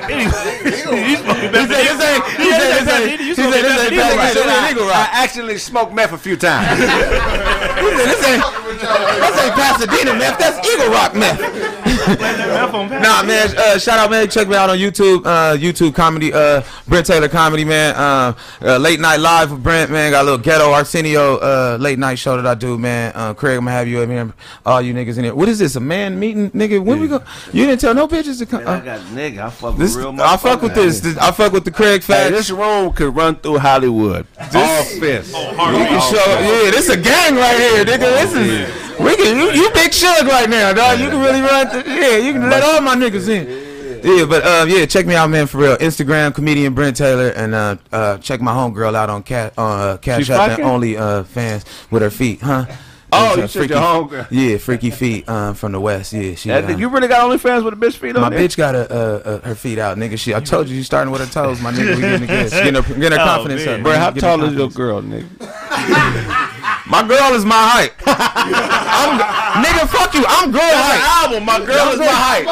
He's 0.96 1.18
smoking 1.20 1.50
He 1.50 1.56
said 1.56 1.68
this 1.68 2.00
ain't. 2.02 2.24
He 2.36 2.50
said 2.50 2.70
this 2.72 2.88
ain't. 2.92 3.20
He 3.20 3.34
said 3.34 3.50
this 3.50 3.80
ain't 3.80 3.94
Pasadena. 3.94 4.32
This 4.34 4.46
ain't 4.46 4.70
Eagle 4.72 4.88
I 4.88 5.08
actually 5.12 5.58
smoked 5.58 5.92
meth 5.92 6.12
a 6.12 6.18
few 6.18 6.36
times. 6.36 6.78
He 7.82 7.88
said 7.88 8.06
this 8.06 8.24
ain't. 8.28 8.42
This 8.78 9.36
ain't 9.44 9.54
Pasadena 9.54 10.14
meth. 10.14 10.38
That's 10.38 10.58
Eagle 10.68 10.90
Rock 10.90 11.14
meth. 11.14 11.91
Nah, 12.06 13.22
man. 13.22 13.56
Uh, 13.56 13.78
shout 13.78 13.98
out, 13.98 14.10
man. 14.10 14.28
Check 14.28 14.48
me 14.48 14.56
out 14.56 14.70
on 14.70 14.78
YouTube. 14.78 15.24
Uh, 15.24 15.56
YouTube 15.56 15.94
comedy. 15.94 16.32
Uh, 16.32 16.62
Brent 16.88 17.06
Taylor 17.06 17.28
comedy, 17.28 17.64
man. 17.64 17.94
Uh, 17.94 18.34
uh, 18.62 18.76
late 18.78 19.00
night 19.00 19.20
live 19.20 19.50
with 19.50 19.62
Brent, 19.62 19.90
man. 19.90 20.10
Got 20.12 20.22
a 20.22 20.24
little 20.24 20.38
ghetto 20.38 20.70
Arsenio 20.72 21.36
uh, 21.36 21.76
late 21.80 21.98
night 21.98 22.16
show 22.18 22.36
that 22.36 22.46
I 22.46 22.54
do, 22.54 22.78
man. 22.78 23.12
Uh, 23.14 23.34
Craig, 23.34 23.58
I'm 23.58 23.64
gonna 23.64 23.76
have 23.76 23.88
you 23.88 24.00
in 24.02 24.10
here. 24.10 24.32
All 24.66 24.80
you 24.82 24.94
niggas 24.94 25.18
in 25.18 25.24
here. 25.24 25.34
What 25.34 25.48
is 25.48 25.58
this? 25.58 25.76
A 25.76 25.80
man 25.80 26.18
meeting, 26.18 26.50
nigga? 26.50 26.82
When 26.84 27.00
we 27.00 27.08
go? 27.08 27.22
You 27.52 27.66
didn't 27.66 27.80
tell 27.80 27.94
no 27.94 28.08
bitches 28.08 28.38
to 28.38 28.46
come. 28.46 28.64
Man, 28.64 28.68
I 28.74 28.78
Uh, 28.78 28.80
got 28.96 29.00
nigga. 29.06 29.38
I 29.46 29.50
fuck 29.50 29.76
this, 29.76 29.94
with 29.96 30.04
real 30.04 30.20
I 30.20 30.36
fuck 30.36 30.62
with 30.62 30.74
this. 30.74 31.00
This- 31.00 31.18
I 31.18 31.30
fuck 31.30 31.52
with 31.52 31.64
the 31.64 31.70
Craig 31.70 32.02
Hey, 32.04 32.30
this 32.30 32.50
room 32.50 32.92
could 32.92 33.14
run 33.14 33.36
through 33.36 33.58
Hollywood. 33.58 34.26
All 34.54 34.82
fists. 34.84 35.32
You 35.32 35.38
can 35.46 36.00
show, 36.00 36.24
yeah, 36.26 36.70
this 36.70 36.88
a 36.88 36.96
gang 36.96 37.36
right 37.36 37.56
here, 37.58 37.84
nigga. 37.84 37.98
This 37.98 38.34
is 38.34 38.91
we 39.04 39.16
can 39.16 39.36
you, 39.36 39.50
you 39.52 39.70
big 39.72 39.92
shug 39.92 40.26
right 40.26 40.48
now, 40.48 40.72
dog. 40.72 41.00
You 41.00 41.08
can 41.10 41.20
really 41.20 41.40
run, 41.40 41.70
th- 41.70 41.86
yeah. 41.86 42.16
You 42.18 42.32
can 42.32 42.48
let 42.50 42.62
all 42.62 42.80
my 42.80 42.94
niggas 42.94 43.28
in. 43.28 43.70
Yeah, 44.04 44.24
but 44.26 44.44
uh, 44.44 44.64
yeah, 44.68 44.84
check 44.86 45.06
me 45.06 45.14
out, 45.14 45.30
man, 45.30 45.46
for 45.46 45.58
real. 45.58 45.76
Instagram 45.76 46.34
comedian 46.34 46.74
Brent 46.74 46.96
Taylor, 46.96 47.28
and 47.28 47.54
uh, 47.54 47.76
uh, 47.92 48.18
check 48.18 48.40
my 48.40 48.52
homegirl 48.52 48.94
out 48.96 49.08
on 49.10 49.22
cat 49.22 49.56
on 49.56 49.78
uh, 49.80 49.96
Cash 49.98 50.28
App 50.30 50.58
and 50.58 50.62
only 50.68 50.96
uh, 50.96 51.22
fans 51.24 51.64
with 51.90 52.02
her 52.02 52.10
feet, 52.10 52.40
huh? 52.40 52.66
Oh, 53.14 53.36
you 53.36 53.42
uh, 53.42 53.46
said 53.46 53.68
your 53.70 53.78
homegirl. 53.78 54.26
Yeah, 54.30 54.56
freaky 54.56 54.90
feet 54.90 55.28
um, 55.28 55.54
from 55.54 55.70
the 55.72 55.78
west. 55.78 56.12
Yeah, 56.14 56.34
she. 56.34 56.48
That- 56.48 56.64
um, 56.64 56.80
you 56.80 56.88
really 56.88 57.06
got 57.08 57.30
OnlyFans 57.30 57.62
with 57.62 57.74
a 57.74 57.76
bitch 57.76 57.94
feet 57.96 58.16
on 58.16 58.22
my 58.22 58.30
there? 58.30 58.40
bitch 58.40 58.56
got 58.56 58.74
a, 58.74 58.90
uh, 58.90 58.94
uh, 59.24 59.40
her 59.48 59.54
feet 59.54 59.78
out, 59.78 59.96
nigga. 59.98 60.18
She, 60.18 60.34
I 60.34 60.40
told 60.40 60.68
you, 60.68 60.74
she's 60.76 60.86
starting 60.86 61.12
with 61.12 61.20
her 61.20 61.26
toes, 61.32 61.60
my 61.60 61.70
nigga. 61.72 61.94
We 61.94 62.00
getting, 62.00 62.26
getting, 62.26 62.50
getting 62.50 62.74
her, 62.82 62.94
getting 62.98 63.18
her 63.18 63.18
Oh, 63.24 63.24
confidence 63.36 63.66
man. 63.66 63.80
up. 63.80 63.84
Bro, 63.84 63.92
how 63.98 64.10
tall 64.10 64.42
is 64.44 64.54
your 64.54 64.68
girl, 64.70 65.00
nigga? 65.02 66.48
My 66.92 67.00
girl 67.08 67.32
is 67.32 67.46
my 67.46 67.56
height. 67.56 67.92
I'm, 68.04 69.16
nigga, 69.64 69.88
fuck 69.88 70.12
you. 70.12 70.26
I'm 70.28 70.52
girl 70.52 70.60
height. 70.60 71.24
album. 71.24 71.46
My 71.46 71.56
girl 71.56 71.88
is 71.88 71.98
my 71.98 72.04
height. 72.04 72.44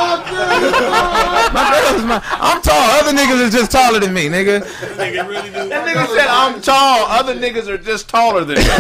My 1.53 1.69
girl 1.69 2.01
is 2.01 2.05
my. 2.07 2.25
I'm 2.41 2.63
tall. 2.63 2.89
Other 2.97 3.13
niggas 3.13 3.39
is 3.45 3.53
just 3.53 3.71
taller 3.71 4.01
than 4.01 4.15
me, 4.15 4.31
nigga. 4.31 4.65
That 4.97 5.85
nigga 5.85 6.07
said 6.17 6.27
I'm 6.27 6.59
tall. 6.63 7.05
Other 7.11 7.35
niggas 7.35 7.69
are 7.69 7.77
just 7.77 8.09
taller 8.09 8.47
than 8.47 8.57
me. 8.57 8.63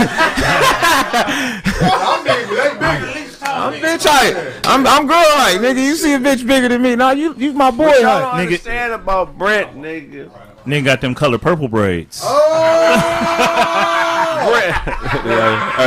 I'm 3.43 3.75
bitch 3.75 4.07
height. 4.09 4.35
I'm 4.65 4.87
I'm 4.87 5.07
girl 5.07 5.19
height, 5.19 5.61
nigga. 5.61 5.85
You 5.85 5.95
see 5.95 6.15
a 6.15 6.19
bitch 6.19 6.47
bigger 6.47 6.71
than 6.71 6.81
me? 6.81 6.97
Nah, 6.97 7.11
you 7.11 7.35
you 7.37 7.53
my 7.53 7.71
boy 7.71 7.85
What 7.85 8.01
y'all 8.01 8.33
don't 8.33 8.41
understand 8.41 8.95
about 8.95 9.37
Brent, 9.37 9.77
nigga. 9.77 10.31
Nigga 10.65 10.85
got 10.87 11.03
them 11.03 11.15
color 11.15 11.37
purple 11.37 11.69
braids. 11.69 12.23
Brent. 12.23 12.31
Oh! 13.93 14.10
Right. 14.49 15.81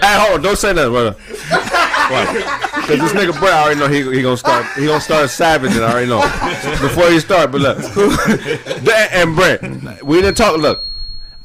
Hey, 0.00 0.18
hold 0.18 0.34
on, 0.38 0.42
don't 0.42 0.56
say 0.58 0.72
nothing, 0.72 0.92
brother. 0.92 1.12
Because 2.82 2.98
this 3.00 3.12
nigga 3.12 3.38
Brent, 3.38 3.54
I 3.54 3.62
already 3.62 3.80
know 3.80 3.88
he, 3.88 4.02
he 4.16 4.22
gonna 4.22 4.36
start. 4.36 4.66
He 4.76 4.86
gonna 4.86 5.00
start 5.00 5.30
savaging. 5.30 5.82
I 5.82 5.90
already 5.92 6.08
know 6.08 6.20
before 6.80 7.10
he 7.10 7.20
start. 7.20 7.52
But 7.52 7.60
look, 7.60 7.78
That- 8.84 9.10
and 9.12 9.36
Brent, 9.36 10.02
we 10.02 10.20
didn't 10.20 10.36
talk. 10.36 10.58
Look, 10.58 10.84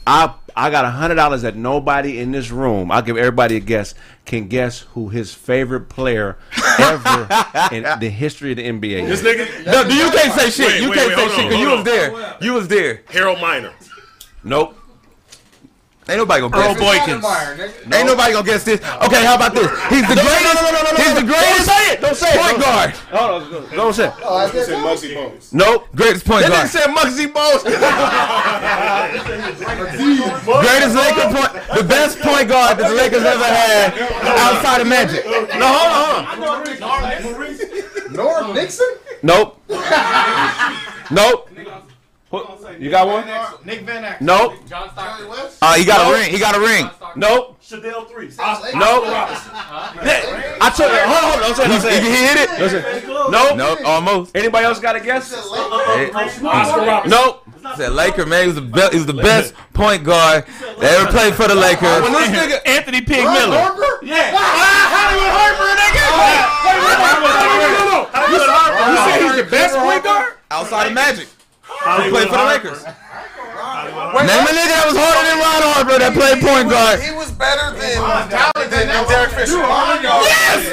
I 0.05 0.33
I 0.57 0.71
got 0.71 0.85
a 0.85 0.89
hundred 0.89 1.15
dollars 1.15 1.43
that 1.43 1.55
nobody 1.55 2.19
in 2.19 2.31
this 2.31 2.49
room. 2.49 2.91
I'll 2.91 3.03
give 3.03 3.15
everybody 3.15 3.57
a 3.57 3.59
guess. 3.59 3.93
Can 4.25 4.47
guess 4.47 4.79
who 4.93 5.09
his 5.09 5.31
favorite 5.33 5.87
player 5.87 6.37
ever 6.79 7.27
in 7.71 7.83
the 7.99 8.09
history 8.09 8.51
of 8.51 8.57
the 8.57 8.67
NBA 8.67 9.07
This 9.07 9.21
is? 9.21 9.25
nigga. 9.25 9.65
No, 9.67 9.81
you 9.83 10.09
can't 10.11 10.33
say 10.33 10.49
shit. 10.49 10.67
Wait, 10.67 10.81
you 10.81 10.89
wait, 10.89 10.97
can't 10.97 11.09
wait, 11.09 11.15
say 11.15 11.21
hold 11.21 11.31
shit 11.31 11.43
because 11.49 11.59
you 11.59 11.67
hold 11.67 11.77
was 11.79 11.85
there. 11.85 12.37
You 12.41 12.53
was 12.53 12.67
there. 12.67 13.01
Harold 13.09 13.39
Miner. 13.39 13.71
Nope. 14.43 14.76
Ain't 16.09 16.17
nobody 16.19 16.39
gonna 16.41 16.55
Earl 16.55 16.73
guess 16.73 16.79
this. 16.79 16.87
Boykins. 17.19 17.93
Ain't 17.93 18.07
nobody 18.07 18.31
gonna 18.33 18.45
guess 18.45 18.63
this. 18.63 18.79
Okay, 18.79 19.25
how 19.25 19.35
about 19.35 19.53
this? 19.53 19.67
He's 19.91 20.07
the 20.07 20.15
greatest. 20.15 20.55
No, 20.55 20.71
no, 20.71 20.79
He's 20.95 21.13
the 21.15 21.23
greatest. 21.27 21.67
Don't 21.67 21.75
say 21.75 21.91
it. 21.91 21.99
Don't 22.01 22.15
say 22.15 22.29
it. 22.31 22.37
Point 22.39 22.51
Don't- 22.51 22.61
guard. 22.63 22.91
Hold 23.11 23.43
on. 23.43 23.51
Don't 23.75 23.93
say 23.93 24.07
it. 24.07 24.13
Oh, 24.23 24.37
I 24.37 24.49
said 24.49 24.69
Muggsy 24.79 25.13
Bogues. 25.15 25.51
Nope. 25.53 25.87
Greatest 25.95 26.23
point 26.25 26.41
guard. 26.47 26.53
That 26.53 26.55
guard. 26.55 26.67
nigga 26.67 26.71
said 26.71 26.87
Muggsy 26.95 27.27
Bogues. 27.27 27.63
Greatest 30.61 30.95
Laker 30.95 31.27
point, 31.35 31.51
the 31.77 31.83
best 31.83 32.19
point 32.19 32.47
guard 32.47 32.77
that 32.77 32.87
the 32.89 32.95
Lakers 32.95 33.23
ever 33.23 33.43
had 33.43 33.93
outside 34.39 34.79
of 34.81 34.87
Magic. 34.87 35.25
No, 35.25 35.67
hold 35.67 35.91
on. 36.07 36.23
Hold 36.25 37.03
on. 37.03 38.13
Norm 38.13 38.53
Nixon? 38.53 38.87
Nope. 39.23 39.57
nope. 41.11 41.49
You 42.29 42.89
got 42.89 43.07
one? 43.07 43.25
Nick 43.65 43.81
Van 43.81 44.03
Exel. 44.03 44.21
Nope. 44.21 44.53
John 44.67 44.89
Stockton. 44.91 45.27
Uh, 45.61 45.73
he 45.75 45.85
got 45.85 46.11
a 46.11 46.13
ring. 46.13 46.29
He 46.29 46.37
got 46.39 46.55
a 46.55 46.59
ring. 46.59 46.89
Nope. 47.15 47.61
Sedale 47.61 48.05
Threatt. 48.07 48.37
Nope. 48.75 49.03
Yeah, 50.03 50.57
I 50.59 50.69
took 50.75 50.91
it. 50.91 51.03
Hold 51.07 51.23
on, 51.23 51.31
hold 51.31 51.39
on. 51.39 51.41
Don't 51.41 51.55
say 51.55 51.63
it. 51.63 51.67
Don't 51.69 51.81
say 51.81 52.01
He, 52.01 52.09
he 52.09 52.15
hit 52.27 52.37
it. 52.37 52.49
Don't 52.59 52.69
say. 52.69 52.81
Nope. 53.31 53.55
Nope, 53.57 53.79
almost. 53.85 54.35
Anybody 54.35 54.65
else 54.65 54.79
got 54.79 54.95
a 54.97 54.99
guess? 54.99 55.33
Oscar 55.33 56.11
Robertson. 56.43 57.09
Nope. 57.09 57.43
Said 57.75 57.91
Laker 57.93 58.25
man, 58.25 58.41
he 58.43 58.47
was 58.47 58.55
the 58.55 58.61
best. 58.61 58.91
He 58.93 58.97
was 58.99 59.07
the 59.07 59.13
best 59.13 59.53
point 59.73 60.03
guard 60.03 60.45
that 60.79 60.99
ever 60.99 61.11
played 61.11 61.33
for 61.33 61.47
the 61.47 61.55
Lakers. 61.55 62.01
When 62.01 62.13
this 62.13 62.29
nigga 62.29 62.59
Anthony 62.65 63.01
Pig 63.01 63.23
Miller. 63.25 63.57
Yeah. 64.03 64.31
Hollywood 64.35 65.31
Harper, 65.31 65.75
nigga. 65.75 66.03
You 68.87 68.97
said 68.97 69.21
he's 69.21 69.35
the 69.43 69.49
best 69.51 69.75
point 69.75 70.03
guard? 70.03 70.33
Outside 70.49 70.87
of 70.87 70.93
Magic, 70.93 71.27
he 72.03 72.09
played 72.09 72.27
for 72.29 72.37
the 72.37 72.45
Lakers. 72.45 72.83
Wait, 73.67 74.23
Name 74.23 74.47
a 74.47 74.51
nigga 74.55 74.71
that 74.79 74.85
was 74.87 74.95
harder 74.95 75.23
than 75.27 75.37
Ron 75.43 75.61
Harper 75.75 75.97
that 75.99 76.13
played 76.15 76.39
point 76.39 76.71
guard. 76.71 77.03
He 77.03 77.11
was 77.11 77.31
better 77.35 77.75
than 77.75 77.99
than, 78.31 78.87
than 78.87 79.03
Derek 79.11 79.35
Fisher? 79.35 79.59
Yes, 79.59 80.71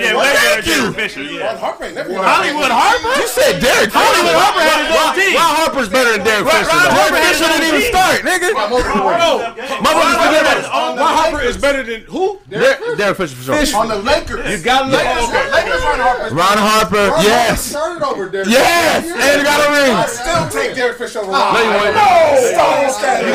Yeah, 0.00 0.16
way 0.16 0.32
better 0.32 0.62
than 0.62 0.64
Derek 0.64 0.94
Fisher. 0.96 1.22
Yeah. 1.22 1.56
Harper 1.60 1.84
ain't 1.84 1.94
never 1.94 2.16
Hollywood 2.16 2.72
Harper? 2.72 3.12
You 3.20 3.28
said 3.28 3.60
Derek 3.60 3.92
Fisher. 3.92 4.00
Hollywood 4.00 4.36
Harper 4.40 4.62
had 4.64 4.80
his 4.88 4.96
own 4.96 5.12
team. 5.16 5.36
Ron 5.36 5.52
Harper's 5.60 5.88
better 5.92 6.12
than 6.16 6.24
Derek 6.24 6.48
Fisher. 6.48 6.72
Ron. 6.72 6.88
Harper 6.96 7.20
Fisher 7.28 7.48
didn't 7.52 7.68
even 7.68 7.84
start, 7.92 8.16
nigga. 8.24 8.48
No, 8.56 9.52
Motherfuckers 9.84 10.18
forget 10.24 10.42
about 10.42 10.58
it. 10.64 10.66
Ron 10.96 11.12
Harper 11.20 11.40
is 11.44 11.56
better 11.60 11.82
than 11.84 12.00
who? 12.08 12.40
Derek, 12.48 12.80
Derek 12.96 13.16
Fisher 13.20 13.36
for 13.36 13.44
sure. 13.66 13.80
On 13.80 13.88
the 13.88 14.00
Lakers. 14.00 14.48
You 14.48 14.58
gotta 14.64 14.88
look. 14.88 15.04
Lakers, 15.04 15.82
Ron 15.84 16.00
Harper. 16.00 16.34
Ron 16.34 16.58
Harper, 16.58 17.06
yes. 17.22 17.60
Started 17.70 18.02
over 18.04 18.28
Derek 18.28 18.48
Yes, 18.48 19.04
Fisher. 19.04 19.20
and 19.20 19.42
got 19.44 19.60
a 19.60 19.68
ring. 19.72 19.94
I 19.94 20.06
still 20.06 20.48
take 20.48 20.74
Derek 20.80 20.96
Fisher 20.96 21.20
over 21.20 21.28
Ron. 21.28 21.52
No, 21.52 21.60
you 21.60 21.68
won't. 21.76 21.92
No, 21.92 22.40
You 22.40 22.56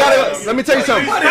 gotta. 0.02 0.42
Let 0.50 0.58
me 0.58 0.64
tell 0.64 0.80
you 0.82 0.86
something. 0.86 1.06
No. 1.06 1.14
Cut 1.14 1.22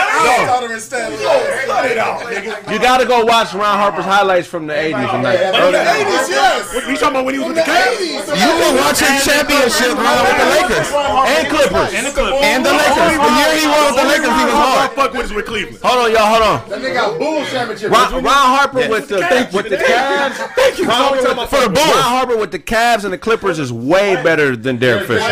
it 1.90 1.98
out, 1.98 2.22
You 2.70 2.78
gotta 2.78 3.04
go 3.04 3.24
watch 3.24 3.52
Ron 3.52 3.74
Harper's 3.74 4.04
highlights 4.04 4.46
from 4.46 4.68
the 4.68 4.74
'80s 4.74 4.94
and 5.10 5.24
like 5.24 5.40
From 5.42 5.72
the 5.74 5.78
80s, 5.82 6.28
yes. 6.30 6.72
What 6.74 6.86
you 6.86 6.94
talking 6.94 7.16
about 7.18 7.24
when 7.24 7.34
he 7.34 7.40
was 7.42 7.48
with 7.48 7.56
the 7.58 7.66
Cavs? 7.66 7.98
You 7.98 8.22
been 8.62 8.78
watching 8.78 9.10
championship 9.26 9.98
run 9.98 10.22
with 10.22 10.38
the 10.38 10.46
Lakers 10.54 10.86
and 10.94 11.50
Clippers. 11.50 11.90
And 11.98 12.06
the 12.06 12.14
Clippers. 12.14 12.46
and 12.46 12.62
the 12.62 12.70
Lakers. 12.70 13.18
The 13.18 13.32
year 13.34 13.50
he 13.58 13.66
won 13.66 13.82
with 13.90 13.98
the 13.98 14.06
Lakers, 14.06 14.30
he 14.38 14.44
was 14.46 14.54
hard. 14.54 14.94
Fuck 14.94 15.14
with 15.14 15.32
with 15.34 15.46
Cleveland. 15.46 15.78
Hold 15.82 15.98
on, 15.98 16.12
y'all. 16.14 16.30
Hold 16.30 16.42
on. 16.46 16.62
That 16.70 16.78
nigga 16.78 16.94
got 16.94 17.18
Bulls 17.18 17.50
championship. 17.50 17.90
Ron, 17.90 18.22
Ron 18.22 18.46
Harper 18.54 18.86
with 18.86 19.08
the 19.08 19.18
with 19.50 19.68
the 19.68 19.78
Cavs. 19.82 20.36
Thank 20.54 20.78
you. 20.78 20.86
Ron, 20.86 21.18
Harper 21.18 21.34
with, 21.40 21.50
For 21.50 21.60
the 21.66 21.70
Bulls. 21.74 21.90
Ron 21.90 22.06
Harper 22.06 22.36
with 22.36 22.52
the 22.52 22.60
Cavs 22.62 23.02
and 23.02 23.12
the 23.12 23.18
Clippers 23.18 23.58
is 23.58 23.72
way 23.72 24.14
better 24.22 24.54
than 24.54 24.76
Derek 24.78 25.08
Fisher. 25.08 25.26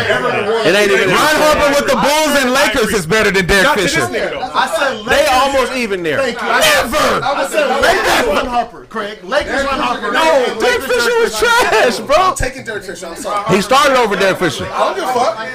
It 0.65 0.75
ain't 0.75 0.91
even. 0.91 1.09
Ron 1.09 1.35
Harper 1.35 1.69
with 1.75 1.87
the 1.91 1.99
Bulls 1.99 2.33
and 2.39 2.51
Lakers 2.53 2.91
is 2.93 3.05
better 3.05 3.31
than 3.31 3.45
Derek 3.45 3.63
Not 3.63 3.77
to 3.77 3.83
this 3.83 3.95
Fisher. 3.95 4.07
I 4.07 4.67
said 4.71 5.05
They 5.05 5.25
almost 5.27 5.73
even 5.73 6.03
there. 6.03 6.17
Thank 6.19 6.39
you. 6.39 6.47
Never. 6.47 7.23
I 7.23 7.47
said 7.47 7.67
Lakers 7.81 8.27
Ron 8.27 8.47
Harper, 8.47 8.85
Craig. 8.85 9.23
Lakers 9.23 9.63
Ron 9.65 9.79
Harper. 9.79 10.11
No, 10.11 10.59
Derek 10.59 10.81
Fisher 10.83 11.15
was 11.19 11.37
trash, 11.37 11.99
bro. 11.99 12.15
I'm 12.15 12.35
taking 12.35 12.63
Derek 12.63 12.83
Fisher. 12.83 13.07
I'm 13.07 13.15
sorry. 13.15 13.55
He 13.55 13.61
started 13.61 13.97
over 13.97 14.15
Derek 14.15 14.37
Fisher. 14.39 14.65
I 14.65 14.79
don't 14.79 14.95
give 14.95 15.03
a 15.03 15.13
fuck. 15.13 15.37
I 15.37 15.51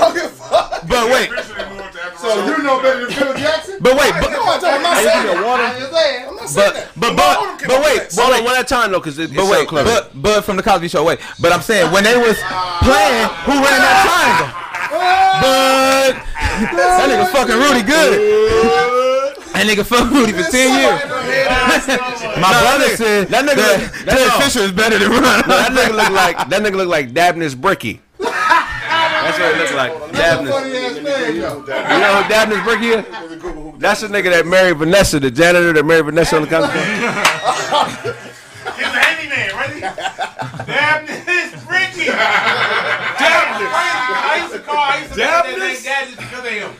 don't 0.00 0.14
give 0.14 0.24
a 0.24 0.28
fuck. 0.28 0.88
But 0.88 1.10
wait, 1.10 1.30
So 2.22 2.46
you 2.46 2.62
know 2.62 2.80
better 2.80 3.06
than 3.06 3.10
Phil 3.10 3.34
Jackson? 3.34 3.78
but 3.80 3.98
wait, 3.98 4.14
but 4.14 4.30
No, 4.30 4.46
I'm 4.46 4.82
not 4.82 4.96
saying 5.02 5.26
that. 5.26 6.26
I'm 6.28 6.36
not 6.36 6.48
saying 6.48 6.86
but 6.94 7.16
that. 7.16 7.16
but 7.16 7.16
but 7.16 7.66
but 7.66 7.78
wait, 7.82 8.14
Hold 8.14 8.34
on, 8.38 8.44
one 8.44 8.54
at 8.54 8.62
a 8.62 8.64
time 8.64 8.92
though, 8.92 9.00
because 9.00 9.18
it, 9.18 9.30
it's 9.34 9.50
wait, 9.50 9.66
so 9.66 9.66
clever. 9.66 9.90
but 9.90 10.10
but 10.14 10.44
from 10.44 10.56
the 10.56 10.62
Cosby 10.62 10.86
Show, 10.86 11.02
wait. 11.02 11.18
But 11.40 11.52
I'm 11.52 11.62
saying 11.62 11.90
when 11.90 12.04
they 12.04 12.16
was 12.16 12.38
ah. 12.42 12.78
playing, 12.78 13.26
who 13.42 13.58
ran 13.58 13.82
that 13.82 13.96
ah. 13.98 14.06
triangle? 14.06 14.50
Ah. 14.54 15.32
But 15.42 16.12
that 16.78 17.06
nigga 17.10 17.26
fucking 17.34 17.58
Rudy 17.58 17.82
good. 17.82 19.32
That 19.52 19.66
nigga 19.66 19.84
fucked 19.84 20.12
Rudy 20.12 20.32
for 20.32 20.46
ten 20.50 20.70
years. 20.78 21.02
My 22.38 22.50
brother 22.62 22.96
said 22.96 23.28
that 23.28 23.44
nigga, 23.44 23.56
that 23.56 24.04
that, 24.06 24.16
Derek 24.16 24.32
no. 24.32 24.40
Fisher 24.40 24.60
is 24.60 24.72
better 24.72 24.98
than 24.98 25.10
Ron. 25.10 25.22
No, 25.22 25.58
that 25.58 25.72
nigga 25.72 25.96
look 25.96 26.10
like 26.10 26.36
that 26.48 26.62
nigga 26.62 26.76
look 26.76 26.88
like 26.88 27.12
Dabnis 27.12 27.54
Brickey. 27.54 28.00
That's 29.42 29.52
what 29.52 29.54
he 29.54 29.62
look 29.62 29.74
like. 29.74 29.92
Dabnis. 30.12 30.50
Funny 30.50 30.76
ass 30.76 30.94
name, 30.94 31.36
yo. 31.36 31.60
You 31.60 31.98
know 31.98 32.22
who 32.22 32.28
Dabnis 32.28 32.62
Brickey 32.64 32.88
is? 32.88 33.04
That's 33.78 34.00
the 34.02 34.08
nigga 34.08 34.30
that 34.30 34.46
married 34.46 34.76
Vanessa, 34.78 35.18
the 35.18 35.30
janitor 35.30 35.72
that 35.72 35.84
married 35.84 36.04
Vanessa 36.06 36.36
on 36.36 36.42
the 36.42 36.48
couch. 36.48 36.70
He's 38.76 38.86
a 38.86 38.90
handyman, 38.90 39.50
ready? 39.58 39.80
Damn 40.66 41.06
this 41.06 41.52
Ricky. 41.66 42.06
Damn 42.06 43.58
this. 43.58 43.72
I 43.74 44.38
used 44.42 44.54
to 44.54 44.60
call, 44.60 44.76
I 44.78 44.98
used 45.00 45.14
to 45.14 45.18
call 45.18 45.42
that 45.42 45.58
name 45.58 45.82
Dad 45.82 46.08
because 46.16 46.44
of 46.46 46.52
him. 46.52 46.70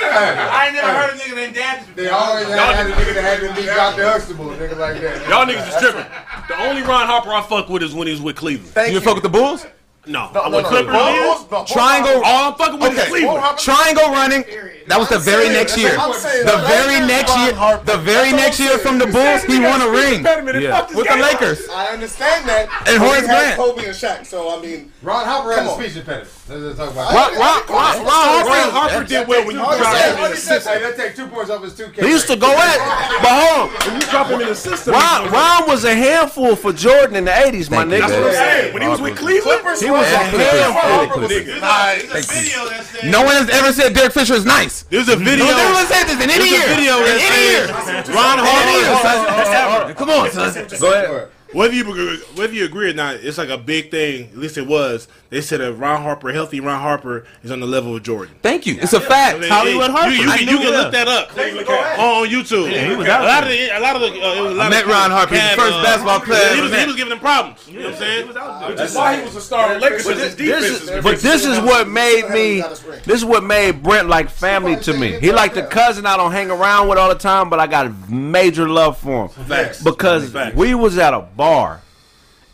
I 0.00 0.66
ain't 0.66 0.74
never 0.74 0.92
heard 0.92 1.14
a 1.14 1.16
nigga 1.18 1.36
named 1.36 1.54
Dad. 1.54 1.84
They 1.94 2.08
always 2.08 2.48
had 2.48 2.86
a 2.86 2.90
nigga 2.90 3.14
that 3.14 3.22
had 3.22 3.40
to 3.48 3.60
be 3.60 3.66
Dr. 3.66 4.04
Huxtable, 4.04 4.46
nigga 4.46 4.76
like 4.76 5.00
that. 5.00 5.28
Y'all 5.28 5.46
niggas 5.46 5.68
is 5.68 5.76
tripping. 5.80 6.06
The 6.48 6.58
only 6.66 6.82
Ron 6.82 7.06
Harper 7.06 7.30
I 7.30 7.42
fuck 7.42 7.68
with 7.68 7.82
is 7.84 7.94
when 7.94 8.08
he's 8.08 8.20
with 8.20 8.34
Cleveland. 8.34 8.72
You 8.88 8.98
been 8.98 9.02
fuck 9.02 9.14
with 9.14 9.22
the 9.22 9.28
Bulls? 9.28 9.64
No, 10.08 10.30
No, 10.32 10.40
I'm 10.40 10.50
no, 10.52 10.56
with 10.56 10.64
no. 10.64 10.68
Clippers. 10.70 10.92
Bulls, 10.96 11.46
then. 11.48 11.58
no, 11.60 11.64
Triangle. 11.66 12.22
All 12.24 12.52
I'm 12.52 12.54
fucking 12.58 12.80
with 12.80 12.92
is 12.94 12.98
Okay. 12.98 13.08
Cleveland. 13.10 13.58
Triangle 13.58 14.08
running. 14.10 14.44
That 14.88 14.98
was 14.98 15.10
the 15.10 15.18
very 15.18 15.44
saying- 15.44 15.52
next 15.52 15.76
year. 15.76 15.96
what 15.98 16.16
I'm 16.16 16.20
saying. 16.20 16.46
The 16.46 16.52
The 16.52 16.66
very 16.66 17.00
next 17.06 17.36
year. 17.36 17.52
The 17.84 17.96
very 17.98 18.32
next 18.32 18.58
year 18.58 18.78
from 18.78 18.98
the 18.98 19.06
Bulls, 19.06 19.42
he 19.44 19.60
won 19.60 19.82
a 19.82 19.88
ring 19.90 20.22
with 20.22 21.06
the 21.08 21.16
Lakers. 21.20 21.68
I 21.68 21.88
understand 21.88 22.48
that. 22.48 22.68
And 22.86 22.98
but 22.98 23.06
Horace 23.06 23.20
he 23.22 23.26
had 23.28 23.56
Grant. 23.56 23.56
Kobe 23.60 23.84
and 23.84 23.94
Shaq, 23.94 24.26
so 24.26 24.56
I 24.56 24.62
mean, 24.62 24.90
Ron 25.02 25.26
Harper 25.26 25.50
Come 25.54 25.58
had 25.64 25.66
a 25.68 25.70
on. 25.72 25.80
speech 25.82 25.96
impediment. 25.96 26.30
Let's 26.48 26.62
just 26.62 26.76
talk 26.78 26.90
about 26.92 27.12
Ron, 27.12 27.34
it. 27.34 27.38
Ron, 27.38 27.60
Ron, 27.68 27.96
Ron 28.08 28.08
Harper. 28.08 28.48
Ron 28.48 28.70
Harper 28.72 29.04
did 29.04 29.28
well 29.28 29.44
when 29.46 29.56
you 29.56 29.62
I'm 29.62 29.76
dropped 29.76 29.96
saying, 30.00 30.08
him 30.08 30.16
in 30.16 30.20
what 30.22 30.30
the 30.30 30.36
he 30.36 30.40
said, 30.40 30.62
system. 30.64 30.72
Hey, 30.72 30.80
that 30.80 30.96
take 30.96 31.12
two 31.14 31.26
points 31.28 31.50
off 31.50 31.62
his 31.62 31.76
two 31.76 31.88
K. 31.92 32.00
He 32.00 32.08
used 32.08 32.26
to 32.28 32.36
go 32.36 32.48
at, 32.48 32.78
but 33.20 33.32
hold 33.36 33.68
on. 33.68 33.76
When 33.84 34.00
you 34.00 34.06
drop 34.08 34.26
him 34.32 34.40
in 34.40 34.48
the 34.48 34.54
system, 34.56 34.94
Ron, 34.96 35.28
Ron 35.28 35.68
was 35.68 35.84
a 35.84 35.92
handful 35.94 36.56
for 36.56 36.72
Jordan 36.72 37.16
in 37.16 37.24
the 37.26 37.36
'80s, 37.36 37.68
my 37.70 37.84
Thank 37.84 37.92
you, 37.92 38.00
nigga. 38.00 38.00
That's 38.00 38.12
what 38.16 38.24
I'm 38.24 38.32
saying. 38.32 38.72
When 38.72 38.80
he 38.82 38.88
was 38.88 39.00
with 39.04 39.18
Cleveland, 39.20 39.60
He 39.76 39.90
was 39.92 40.08
a 40.08 40.16
handful. 40.24 41.28
nigga. 41.28 41.60
There's 42.08 42.24
a 42.24 42.32
video 42.32 42.64
that 42.72 42.84
says 42.88 43.04
No 43.12 43.20
one 43.28 43.36
has 43.36 43.48
ever 43.52 43.70
said 43.72 43.92
Derek 43.92 44.12
Fisher 44.16 44.34
is 44.40 44.46
nice. 44.48 44.84
There's 44.88 45.08
a 45.12 45.16
video. 45.20 45.44
No 45.44 45.52
one 45.52 45.84
has 45.84 45.88
said 45.92 46.04
this 46.08 46.16
in 46.16 46.30
any 46.32 46.48
There's 46.48 46.64
year. 46.64 46.64
a 46.64 46.74
video 46.80 46.92
in 46.96 47.04
that 47.12 47.28
any 47.28 47.44
year. 47.44 47.64
says 47.68 48.08
Ron 48.08 48.40
Any 48.40 48.72
year, 48.72 48.88
Harper. 48.88 49.92
son. 49.92 49.94
Come 50.00 50.10
on, 50.16 50.30
son. 50.32 50.80
Go 50.80 50.92
ahead. 50.96 51.28
Whether 51.52 51.74
you 51.74 51.82
agree- 51.90 52.16
whether 52.34 52.52
you 52.52 52.64
agree 52.66 52.90
or 52.90 52.94
not, 52.94 53.16
it's 53.16 53.38
like 53.38 53.48
a 53.48 53.56
big 53.58 53.90
thing. 53.90 54.28
At 54.32 54.38
least 54.38 54.58
it 54.58 54.66
was. 54.66 55.08
They 55.30 55.40
said 55.40 55.60
that 55.60 55.72
Ron 55.74 56.02
Harper, 56.02 56.32
healthy 56.32 56.60
Ron 56.60 56.80
Harper, 56.80 57.26
is 57.44 57.50
on 57.50 57.60
the 57.60 57.66
level 57.66 57.94
of 57.96 58.02
Jordan. 58.02 58.34
Thank 58.42 58.66
you. 58.66 58.78
It's 58.80 58.92
a 58.94 59.00
fact. 59.00 59.44
Hollywood 59.44 59.90
Harper. 59.90 60.10
You, 60.10 60.22
you, 60.24 60.30
I 60.30 60.38
can- 60.38 60.48
you 60.48 60.58
can 60.58 60.70
look 60.70 60.92
that 60.92 61.08
up 61.08 61.36
on, 61.36 62.22
on 62.22 62.28
YouTube. 62.28 62.70
he 62.70 62.96
was 62.96 63.06
a 63.06 63.10
out 63.12 63.24
lot 63.24 63.42
of 63.44 63.48
the, 63.50 63.78
a 63.78 63.80
lot 63.80 63.96
of 63.96 64.02
the, 64.02 64.08
uh, 64.08 64.34
it 64.34 64.40
was 64.42 64.52
a 64.52 64.54
lot 64.56 64.72
I 64.72 64.80
of 64.80 64.86
Ron 64.86 65.10
Harper. 65.10 65.34
He's 65.34 65.42
the 65.42 65.48
had, 65.48 65.58
first 65.58 65.74
uh, 65.74 65.82
basketball 65.82 66.20
player 66.20 66.40
I 66.50 66.54
He 66.54 66.60
was, 66.62 66.74
he 66.74 66.86
was 66.86 66.96
giving 66.96 67.10
them 67.10 67.18
problems. 67.18 67.68
You 67.68 67.78
know 67.80 67.84
what 67.86 67.94
I'm 67.94 67.98
saying? 67.98 68.76
That's 68.76 68.94
why 68.94 69.16
he 69.18 69.22
was 69.24 69.36
a 69.36 69.40
star 69.40 69.74
on 69.74 69.80
Lakers. 69.80 70.06
His 70.06 70.34
defense 70.34 70.36
This 70.36 70.82
is 70.82 70.90
is, 70.90 71.02
but 71.04 71.18
this 71.20 71.44
is 71.46 71.58
what 71.60 71.88
made 71.88 72.28
me. 72.30 72.60
This 73.04 73.16
is 73.18 73.24
what 73.24 73.44
made 73.44 73.82
Brent 73.82 74.08
like 74.08 74.28
family 74.30 74.76
to 74.76 74.92
me. 74.94 75.18
He 75.18 75.32
like 75.32 75.54
the 75.54 75.62
cousin 75.64 76.06
I 76.06 76.16
don't 76.16 76.32
hang 76.32 76.50
around 76.50 76.88
with 76.88 76.98
all 76.98 77.08
the 77.08 77.14
time, 77.14 77.48
but 77.50 77.58
I 77.60 77.66
got 77.66 77.86
a 77.86 77.90
major 78.10 78.68
love 78.68 78.98
for 78.98 79.28
him 79.28 79.44
Facts. 79.46 79.82
because 79.82 80.30
Facts. 80.32 80.56
we 80.56 80.74
was 80.74 80.96
at 80.98 81.12
a 81.14 81.20
bar. 81.38 81.80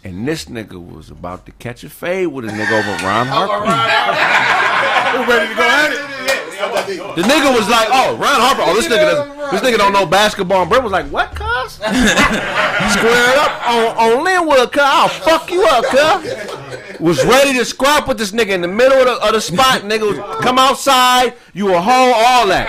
And 0.05 0.29
this 0.29 0.45
nigga 0.45 0.79
was 0.79 1.11
about 1.11 1.47
to 1.47 1.53
catch 1.53 1.83
a 1.83 1.89
fade 1.89 2.27
with 2.29 2.45
a 2.45 2.49
nigga 2.49 2.79
over 2.79 3.05
Ron 3.05 3.27
Harper. 3.27 3.65
We're 5.19 5.27
ready 5.37 5.49
to 5.49 5.55
go 5.57 5.63
at 5.63 5.91
it. 5.93 6.01
The 7.17 7.23
nigga 7.23 7.57
was 7.57 7.69
like, 7.69 7.89
"Oh, 7.91 8.15
Ron 8.17 8.41
Harper. 8.41 8.63
Oh, 8.65 8.75
this 8.75 8.87
nigga 8.87 9.11
doesn't. 9.11 9.51
This 9.51 9.63
nigga 9.63 9.79
don't 9.79 9.93
know 9.95 10.05
basketball." 10.07 10.61
And 10.61 10.69
Brent 10.69 10.85
was 10.85 10.93
like, 10.93 11.07
"What, 11.07 11.35
cuz?" 11.35 11.73
Squared 11.75 13.39
up 13.39 13.67
on 13.67 13.97
on 13.97 14.27
Lynwood, 14.27 14.71
cuz. 14.73 14.83
I'll 14.85 15.09
fuck 15.09 15.51
you 15.51 15.65
up, 15.67 15.85
cuz. 15.87 17.01
Was 17.01 17.25
ready 17.25 17.55
to 17.59 17.65
scrap 17.65 18.07
with 18.07 18.19
this 18.19 18.31
nigga 18.33 18.51
in 18.51 18.61
the 18.61 18.69
middle 18.69 18.99
of 18.99 19.07
the, 19.07 19.27
of 19.27 19.33
the 19.33 19.41
spot. 19.41 19.83
Nigga 19.83 20.07
was 20.07 20.19
come 20.45 20.59
outside. 20.59 21.35
You 21.55 21.75
a 21.75 21.81
hoe, 21.81 22.13
all 22.15 22.47
that. 22.49 22.69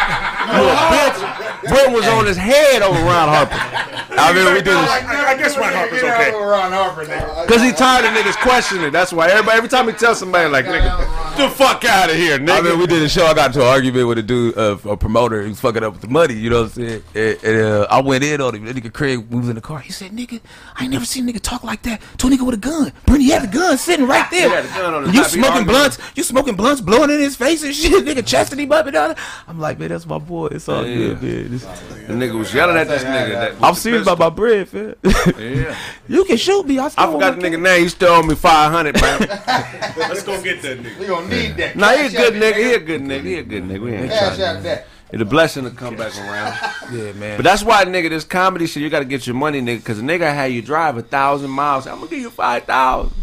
You 0.55 0.63
a 0.63 0.75
bitch. 0.95 1.44
Brent 1.67 1.91
was 1.91 2.07
on 2.07 2.25
his 2.25 2.37
head 2.37 2.81
over 2.81 2.99
Ron 2.99 3.29
Harper. 3.29 3.55
I 4.17 4.33
mean, 4.33 4.45
we 4.53 4.61
do 4.61 4.71
this. 4.71 4.89
I, 4.89 5.33
I 5.33 5.37
guess 5.37 5.57
Ron 5.57 5.73
Harper's 5.73 6.03
okay. 6.03 6.31
Ron 6.31 6.71
Harper, 6.71 7.05
nigga. 7.05 7.47
Cause 7.47 7.61
he 7.61 7.71
tired 7.71 8.05
of 8.05 8.11
niggas 8.11 8.41
questioning. 8.41 8.91
That's 8.91 9.11
why 9.11 9.27
everybody 9.27 9.57
every 9.57 9.69
time 9.69 9.87
he 9.87 9.93
tells 9.93 10.19
somebody 10.19 10.49
like 10.49 10.65
nigga, 10.65 11.24
the 11.37 11.49
fuck 11.49 11.83
out 11.85 12.09
of 12.09 12.15
here, 12.15 12.37
nigga. 12.39 12.59
I 12.59 12.61
mean, 12.61 12.79
we 12.79 12.87
did 12.87 13.01
a 13.01 13.09
show. 13.09 13.25
I 13.25 13.33
got 13.33 13.47
into 13.47 13.61
an 13.61 13.67
argument 13.67 14.07
with 14.07 14.17
a 14.17 14.23
dude, 14.23 14.57
uh, 14.57 14.77
a 14.85 14.97
promoter. 14.97 15.41
He 15.43 15.49
was 15.49 15.59
fucking 15.59 15.83
up 15.83 15.93
with 15.93 16.01
the 16.01 16.07
money. 16.07 16.33
You 16.33 16.49
know 16.49 16.63
what 16.63 16.77
I'm 16.77 16.83
saying? 16.87 17.03
And, 17.13 17.43
and, 17.43 17.61
uh, 17.61 17.87
I 17.89 18.01
went 18.01 18.23
in 18.23 18.41
on 18.41 18.55
him. 18.55 18.65
That 18.65 18.75
nigga 18.75 18.91
Craig 18.93 19.27
was 19.29 19.49
in 19.49 19.55
the 19.55 19.61
car. 19.61 19.79
He 19.79 19.91
said, 19.91 20.11
"Nigga, 20.11 20.39
I 20.75 20.83
ain't 20.83 20.93
never 20.93 21.05
seen 21.05 21.27
a 21.27 21.31
nigga 21.31 21.41
talk 21.41 21.63
like 21.63 21.81
that 21.83 22.01
to 22.19 22.27
a 22.27 22.29
nigga 22.29 22.45
with 22.45 22.55
a 22.55 22.59
gun. 22.59 22.93
Bernie 23.05 23.29
had 23.29 23.43
the 23.43 23.47
gun 23.47 23.77
sitting 23.77 24.07
right 24.07 24.29
there. 24.31 24.49
He 24.49 24.55
had 24.55 24.65
the 24.65 24.69
gun 24.69 24.93
on 24.93 25.05
his 25.05 25.13
you 25.15 25.23
smoking 25.23 25.43
arguing. 25.51 25.67
blunts? 25.67 25.97
You 26.15 26.23
smoking 26.23 26.55
blunts, 26.55 26.81
blowing 26.81 27.09
in 27.09 27.19
his 27.19 27.35
face 27.35 27.63
and 27.63 27.73
shit. 27.75 27.91
Nigga 28.05 28.25
chesting 28.25 28.59
him 28.59 28.71
up 28.71 28.85
and 28.87 28.95
all 28.95 29.07
that. 29.09 29.17
I'm 29.47 29.59
like, 29.59 29.79
man, 29.79 29.89
that's 29.89 30.05
my 30.05 30.17
boy. 30.17 30.47
It's 30.47 30.69
all 30.69 30.85
Yeah. 30.85 30.95
good, 31.15 31.21
man. 31.23 31.51
This- 31.51 31.63
the 32.05 32.13
nigga 32.13 32.37
was 32.37 32.53
yelling 32.53 32.77
at 32.77 32.87
this 32.87 33.03
nigga. 33.03 33.29
That, 33.31 33.63
I'm 33.63 33.73
serious 33.73 34.03
about 34.03 34.19
my 34.19 34.29
bread, 34.29 34.69
fam. 34.69 34.95
Yeah. 35.39 35.75
you 36.07 36.23
can 36.25 36.37
shoot 36.37 36.65
me. 36.67 36.77
I, 36.77 36.85
I 36.85 37.11
forgot 37.11 37.39
the 37.39 37.41
nigga 37.41 37.59
name. 37.61 37.83
He 37.83 37.89
still 37.89 38.09
owe 38.13 38.21
me 38.23 38.35
five 38.35 38.71
hundred, 38.71 39.01
man. 39.01 39.19
Let's 39.97 40.21
go 40.23 40.41
get 40.41 40.61
that 40.61 40.79
nigga. 40.83 40.99
We 41.25 41.35
gonna 41.35 41.47
need 41.49 41.57
that. 41.57 41.75
nah, 41.75 41.91
he 41.91 42.05
a 42.05 42.09
good 42.09 42.33
nigga. 42.33 42.55
He 42.57 42.73
a 42.73 42.79
good 42.79 43.01
nigga. 43.01 43.23
He 43.23 43.35
a 43.35 43.43
good 43.43 43.63
nigga. 43.63 43.79
We 43.81 43.93
ain't 43.93 44.09
Cash 44.11 44.37
trying. 44.37 44.57
out 44.57 44.63
that. 44.63 44.87
It's 45.11 45.21
a 45.21 45.25
blessing 45.25 45.63
to 45.65 45.69
come 45.71 45.95
back 45.95 46.17
around. 46.19 46.57
Yeah, 46.91 47.11
man. 47.13 47.37
But 47.37 47.43
that's 47.43 47.63
why, 47.63 47.85
nigga, 47.85 48.09
this 48.09 48.23
comedy 48.23 48.65
shit, 48.67 48.81
you 48.83 48.89
got 48.89 48.99
to 48.99 49.05
get 49.05 49.27
your 49.27 49.35
money, 49.35 49.61
nigga, 49.61 49.77
because 49.77 49.99
a 49.99 50.01
nigga 50.01 50.33
had 50.33 50.51
you 50.51 50.61
drive 50.61 50.97
a 50.97 51.01
thousand 51.03 51.51
miles. 51.51 51.85
I'm 51.87 51.97
gonna 51.99 52.09
give 52.09 52.19
you 52.19 52.29
five 52.31 52.63
thousand. 52.63 53.13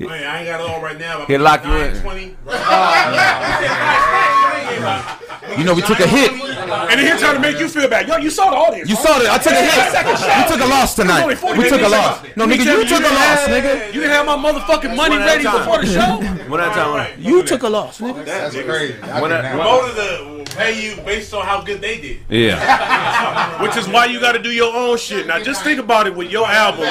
Right. 0.00 0.08
Man, 0.08 0.26
I 0.26 0.38
ain't 0.38 0.46
got 0.48 0.60
it 0.60 0.70
all 0.70 0.82
right 0.82 0.98
now. 0.98 1.24
He'll 1.26 1.40
lock 1.40 1.64
you 1.64 1.72
in. 1.72 2.00
20. 2.00 2.36
You 5.58 5.62
know, 5.62 5.74
we 5.74 5.82
took 5.82 6.00
a 6.00 6.06
hit. 6.06 6.32
And 6.32 6.98
then 6.98 7.12
he 7.12 7.18
trying 7.20 7.34
to 7.34 7.40
make 7.40 7.58
you 7.58 7.68
feel 7.68 7.88
bad. 7.88 8.08
Yo, 8.08 8.16
you 8.16 8.30
saw 8.30 8.50
the 8.50 8.56
audience. 8.56 8.88
You 8.88 8.96
right? 8.96 9.04
saw 9.06 9.20
it. 9.20 9.28
I 9.28 9.38
took 9.38 9.52
a 9.52 9.62
hit. 9.62 9.92
Second 9.92 10.18
show. 10.18 10.26
We 10.26 10.56
took 10.56 10.66
a 10.66 10.70
loss 10.70 10.94
tonight. 10.94 11.26
We 11.26 11.34
took 11.68 11.82
a 11.82 11.88
loss. 11.88 12.24
No, 12.36 12.46
nigga, 12.46 12.64
you 12.64 12.88
took 12.88 13.04
a 13.04 13.14
loss, 13.14 13.40
nigga. 13.46 13.86
You 13.88 14.00
didn't 14.00 14.10
have 14.10 14.26
my 14.26 14.36
motherfucking 14.36 14.96
money 14.96 15.16
one 15.16 15.22
at 15.22 15.22
a 15.22 15.26
ready 15.26 15.44
time. 15.44 15.58
before 15.58 15.78
the 15.80 15.86
show. 15.86 16.50
One 16.50 16.60
at 16.60 16.72
a 16.72 16.74
time. 16.74 17.20
You 17.20 17.42
took 17.44 17.62
a 17.62 17.68
loss, 17.68 18.00
nigga. 18.00 18.24
That's 18.24 18.54
crazy. 18.54 19.00
I 19.02 19.20
When 19.20 19.30
can 19.30 19.44
I- 19.44 19.50
Promoter 19.50 20.34
pay 20.54 20.80
you 20.80 20.96
based 21.02 21.34
on 21.34 21.44
how 21.44 21.60
good 21.62 21.80
they 21.80 22.00
did. 22.00 22.20
Yeah. 22.28 23.58
Which 23.62 23.76
is 23.76 23.88
why 23.88 24.06
you 24.06 24.20
got 24.20 24.32
to 24.32 24.42
do 24.42 24.50
your 24.50 24.74
own 24.74 24.96
shit. 24.98 25.26
Now, 25.26 25.40
just 25.40 25.64
think 25.64 25.80
about 25.80 26.06
it 26.06 26.14
with 26.14 26.30
your 26.30 26.46
album. 26.46 26.84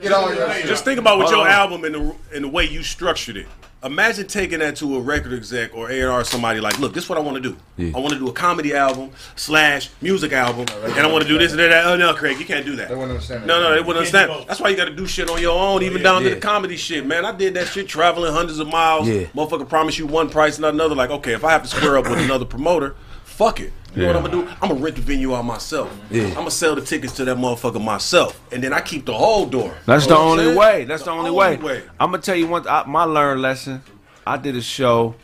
Get 0.00 0.12
all 0.12 0.34
your. 0.34 0.48
Just 0.66 0.84
think 0.84 0.98
about 0.98 1.18
with 1.18 1.28
your 1.28 1.38
Hold 1.38 1.47
on. 1.47 1.47
Album 1.48 1.84
and 1.84 1.94
the 1.94 2.14
and 2.34 2.44
the 2.44 2.48
way 2.48 2.64
you 2.64 2.82
structured 2.82 3.36
it. 3.36 3.46
Imagine 3.84 4.26
taking 4.26 4.58
that 4.58 4.74
to 4.76 4.96
a 4.96 5.00
record 5.00 5.32
exec 5.32 5.72
or 5.72 5.88
A&R 5.88 6.24
somebody 6.24 6.58
like, 6.58 6.80
look, 6.80 6.94
this 6.94 7.04
is 7.04 7.08
what 7.08 7.16
I 7.16 7.20
want 7.20 7.40
to 7.40 7.50
do. 7.50 7.56
Yeah. 7.76 7.96
I 7.96 8.00
want 8.00 8.12
to 8.12 8.18
do 8.18 8.26
a 8.26 8.32
comedy 8.32 8.74
album 8.74 9.12
slash 9.36 9.90
music 10.02 10.32
album, 10.32 10.66
and 10.82 10.94
I 10.94 11.06
want 11.06 11.22
to 11.22 11.28
do 11.28 11.38
this 11.38 11.52
and 11.52 11.60
that. 11.60 11.86
Oh 11.86 11.96
no, 11.96 12.12
Craig, 12.12 12.40
you 12.40 12.44
can't 12.44 12.66
do 12.66 12.74
that. 12.74 12.88
They 12.88 12.94
wouldn't 12.94 13.12
understand 13.12 13.42
that. 13.42 13.46
No, 13.46 13.60
no, 13.60 13.70
they 13.70 13.78
wouldn't 13.78 13.98
understand. 13.98 14.48
That's 14.48 14.60
why 14.60 14.70
you 14.70 14.76
got 14.76 14.86
to 14.86 14.96
do 14.96 15.06
shit 15.06 15.30
on 15.30 15.40
your 15.40 15.56
own, 15.56 15.84
even 15.84 16.02
down 16.02 16.22
to 16.22 16.30
the 16.30 16.40
comedy 16.40 16.76
shit, 16.76 17.06
man. 17.06 17.24
I 17.24 17.30
did 17.30 17.54
that 17.54 17.68
shit 17.68 17.86
traveling 17.86 18.32
hundreds 18.32 18.58
of 18.58 18.66
miles. 18.66 19.06
Yeah. 19.06 19.26
Motherfucker 19.26 19.68
promise 19.68 19.96
you 19.96 20.08
one 20.08 20.28
price, 20.28 20.56
and 20.56 20.62
not 20.62 20.74
another. 20.74 20.96
Like, 20.96 21.10
okay, 21.10 21.34
if 21.34 21.44
I 21.44 21.52
have 21.52 21.62
to 21.62 21.68
square 21.68 21.98
up 21.98 22.10
with 22.10 22.18
another 22.18 22.46
promoter, 22.46 22.96
fuck 23.28 23.60
it. 23.60 23.72
You 23.94 24.02
know 24.02 24.08
what 24.08 24.16
I'm 24.16 24.30
gonna 24.30 24.44
do? 24.44 24.50
I'm 24.60 24.68
gonna 24.68 24.80
rent 24.80 24.96
the 24.96 25.02
venue 25.02 25.34
out 25.34 25.44
myself. 25.44 25.96
Yeah. 26.10 26.26
I'm 26.28 26.34
gonna 26.34 26.50
sell 26.50 26.74
the 26.74 26.82
tickets 26.82 27.14
to 27.16 27.24
that 27.24 27.36
motherfucker 27.36 27.82
myself, 27.82 28.40
and 28.52 28.62
then 28.62 28.72
I 28.72 28.80
keep 28.80 29.06
the 29.06 29.14
whole 29.14 29.46
door. 29.46 29.74
That's 29.86 30.04
You 30.04 30.10
know 30.10 30.16
the 30.16 30.22
only 30.22 30.44
saying? 30.44 30.56
way. 30.58 30.84
That's 30.84 31.02
the 31.04 31.10
only 31.10 31.30
way. 31.30 31.56
way. 31.56 31.82
I'm 31.98 32.10
gonna 32.10 32.22
tell 32.22 32.36
you 32.36 32.46
one. 32.46 32.66
I, 32.68 32.84
my 32.86 33.04
learned 33.04 33.42
lesson. 33.42 33.82
I 34.26 34.36
did 34.36 34.56
a 34.56 34.62
show. 34.62 35.14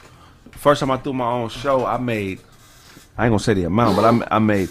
First 0.53 0.81
time 0.81 0.91
I 0.91 0.97
threw 0.97 1.13
my 1.13 1.31
own 1.31 1.51
show, 1.51 1.85
I 1.85 1.99
made. 1.99 2.41
I 3.19 3.27
ain't 3.27 3.33
gonna 3.33 3.39
say 3.39 3.55
the 3.55 3.65
amount, 3.65 3.97
but 3.97 4.05
I, 4.05 4.37
I 4.37 4.39
made 4.39 4.71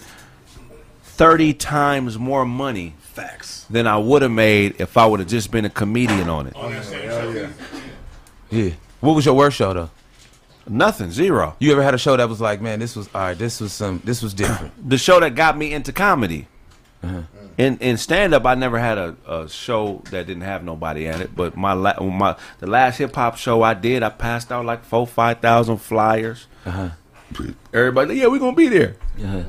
thirty 1.04 1.54
times 1.54 2.18
more 2.18 2.46
money 2.46 2.96
Facts. 3.00 3.66
than 3.70 3.88
I 3.88 3.98
would 3.98 4.22
have 4.22 4.32
made 4.32 4.82
if 4.82 4.98
I 4.98 5.06
would 5.06 5.20
have 5.20 5.30
just 5.30 5.52
been 5.52 5.66
a 5.66 5.70
comedian 5.70 6.30
on 6.30 6.52
oh, 6.56 6.70
it. 6.70 7.50
Yeah. 8.50 8.72
What 9.02 9.14
was 9.16 9.26
your 9.26 9.36
worst 9.36 9.58
show 9.58 9.74
though? 9.74 9.90
Nothing, 10.68 11.12
zero. 11.12 11.56
You 11.60 11.72
ever 11.74 11.84
had 11.84 11.94
a 11.94 11.98
show 11.98 12.16
that 12.16 12.30
was 12.30 12.40
like, 12.40 12.62
man, 12.62 12.80
this 12.80 12.96
was 12.96 13.10
all 13.14 13.22
right. 13.22 13.38
This 13.38 13.60
was 13.60 13.74
some. 13.74 14.02
This 14.04 14.22
was 14.22 14.34
different. 14.34 14.74
The 14.90 14.98
show 14.98 15.20
that 15.20 15.36
got 15.36 15.58
me 15.58 15.74
into 15.74 15.92
comedy. 15.92 16.48
Uh-huh. 17.04 17.22
In 17.58 17.78
in 17.80 17.98
stand 17.98 18.34
up, 18.34 18.46
I 18.46 18.56
never 18.56 18.80
had 18.80 18.98
a, 18.98 19.16
a 19.28 19.48
show 19.50 20.02
that 20.10 20.26
didn't 20.26 20.42
have 20.44 20.64
nobody 20.64 21.08
at 21.08 21.20
it. 21.22 21.36
But 21.36 21.56
my 21.58 21.74
la- 21.74 22.02
my 22.02 22.36
the 22.60 22.68
last 22.68 22.98
hip 22.98 23.14
hop 23.14 23.38
show 23.38 23.62
I 23.62 23.74
did, 23.76 24.02
I 24.04 24.10
passed 24.10 24.52
out 24.52 24.66
like 24.66 24.84
four 24.86 25.06
five 25.06 25.40
thousand 25.40 25.78
flyers. 25.78 26.48
Uh-huh. 26.66 26.90
Everybody, 27.74 28.16
yeah, 28.16 28.28
we 28.28 28.40
gonna 28.40 28.56
be 28.56 28.68
there. 28.70 28.96
Uh-huh. 29.22 29.44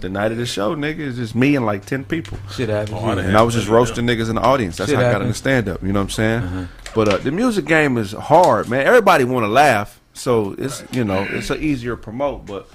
The 0.00 0.08
night 0.08 0.30
of 0.30 0.38
the 0.38 0.46
show, 0.46 0.76
nigga, 0.76 1.00
it's 1.00 1.16
just 1.16 1.34
me 1.34 1.56
and 1.56 1.66
like 1.66 1.84
ten 1.84 2.04
people. 2.04 2.38
Shit 2.52 2.68
happens. 2.68 2.92
Oh, 3.00 3.06
I 3.06 3.20
And 3.20 3.36
I 3.36 3.42
was 3.42 3.54
just 3.54 3.66
roasting 3.68 4.06
niggas 4.06 4.28
in 4.28 4.36
the 4.36 4.42
audience. 4.42 4.76
That's 4.76 4.90
Shit 4.90 4.98
how 4.98 5.02
I 5.06 5.06
got 5.06 5.12
happens. 5.22 5.28
into 5.30 5.38
stand 5.38 5.68
up. 5.68 5.82
You 5.82 5.92
know 5.92 6.00
what 6.00 6.04
I'm 6.04 6.10
saying? 6.10 6.42
Uh-huh. 6.42 6.64
But 6.94 7.08
uh, 7.08 7.16
the 7.18 7.32
music 7.32 7.64
game 7.64 7.96
is 7.96 8.12
hard, 8.12 8.68
man. 8.68 8.86
Everybody 8.86 9.24
want 9.24 9.44
to 9.44 9.48
laugh, 9.48 10.00
so 10.18 10.54
it's 10.58 10.84
you 10.92 11.04
know 11.04 11.26
it's 11.30 11.50
a 11.50 11.58
easier 11.58 11.96
promote. 11.96 12.46
But 12.46 12.68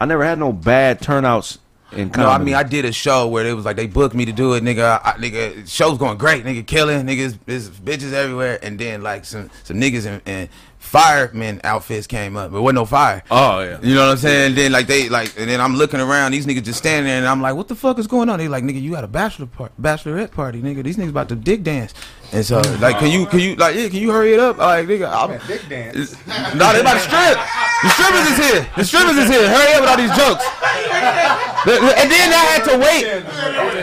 I 0.00 0.06
never 0.06 0.24
had 0.24 0.38
no 0.38 0.52
bad 0.52 1.00
turnouts 1.00 1.58
in 1.92 2.10
comedy. 2.10 2.28
No, 2.28 2.28
I 2.30 2.38
mean 2.38 2.54
I 2.54 2.62
did 2.62 2.84
a 2.84 2.92
show 2.92 3.28
where 3.28 3.46
it 3.46 3.54
was 3.54 3.64
like 3.64 3.76
they 3.76 3.86
booked 3.86 4.14
me 4.14 4.24
to 4.24 4.32
do 4.32 4.54
it, 4.54 4.62
nigga. 4.62 5.00
I, 5.02 5.12
nigga, 5.12 5.68
show's 5.68 5.98
going 5.98 6.18
great, 6.18 6.44
nigga, 6.44 6.66
killing, 6.66 7.06
niggas, 7.06 7.38
there's 7.46 7.70
bitches 7.70 8.12
everywhere, 8.12 8.58
and 8.62 8.78
then 8.78 9.02
like 9.02 9.24
some 9.24 9.50
some 9.64 9.78
niggas 9.78 10.06
in, 10.06 10.20
in 10.26 10.48
fireman 10.78 11.60
outfits 11.64 12.06
came 12.06 12.36
up, 12.36 12.52
but 12.52 12.62
wasn't 12.62 12.76
no 12.76 12.84
fire. 12.84 13.22
Oh 13.30 13.60
yeah. 13.60 13.80
You 13.82 13.94
know 13.94 14.06
what 14.06 14.12
I'm 14.12 14.16
saying? 14.18 14.48
And 14.48 14.56
then 14.56 14.72
like 14.72 14.86
they 14.86 15.08
like, 15.08 15.38
and 15.38 15.48
then 15.48 15.60
I'm 15.60 15.74
looking 15.74 16.00
around, 16.00 16.32
these 16.32 16.46
niggas 16.46 16.64
just 16.64 16.78
standing 16.78 17.06
there, 17.06 17.18
and 17.18 17.26
I'm 17.26 17.40
like, 17.40 17.56
what 17.56 17.68
the 17.68 17.74
fuck 17.74 17.98
is 17.98 18.06
going 18.06 18.28
on? 18.28 18.38
They 18.38 18.48
like, 18.48 18.64
nigga, 18.64 18.80
you 18.80 18.92
got 18.92 19.02
a 19.02 19.08
bachelor 19.08 19.46
part, 19.46 19.72
bachelorette 19.80 20.30
party, 20.30 20.62
nigga. 20.62 20.84
These 20.84 20.96
niggas 20.96 21.08
about 21.08 21.28
to 21.30 21.36
dick 21.36 21.62
dance, 21.62 21.94
and 22.34 22.44
so 22.44 22.58
like, 22.80 22.98
can 22.98 23.10
you 23.10 23.26
can 23.26 23.38
you 23.40 23.54
like, 23.56 23.76
yeah, 23.76 23.88
can 23.88 23.98
you 24.00 24.10
hurry 24.10 24.34
it 24.34 24.40
up? 24.40 24.58
Like, 24.58 24.86
nigga, 24.86 25.06
I'm, 25.08 25.38
Dick 25.46 25.62
dance. 25.68 26.16
no, 26.54 26.72
they 26.72 26.80
about 26.80 26.94
to 26.94 27.00
strip. 27.00 27.38
The 27.82 27.90
strippers 27.90 28.26
is 28.32 28.38
here. 28.42 28.62
The 28.76 28.84
strippers 28.84 29.16
is 29.16 29.28
here. 29.30 29.46
Hurry 29.48 29.72
up 29.74 29.80
with 29.82 29.90
all 29.90 29.96
these 30.00 30.16
jokes. 30.16 30.44
The- 31.64 31.80
the- 31.80 31.94
And 31.98 32.10
then 32.10 32.28
I 32.32 32.44
had 32.52 32.62
to 32.68 32.74
wait. 32.78 33.04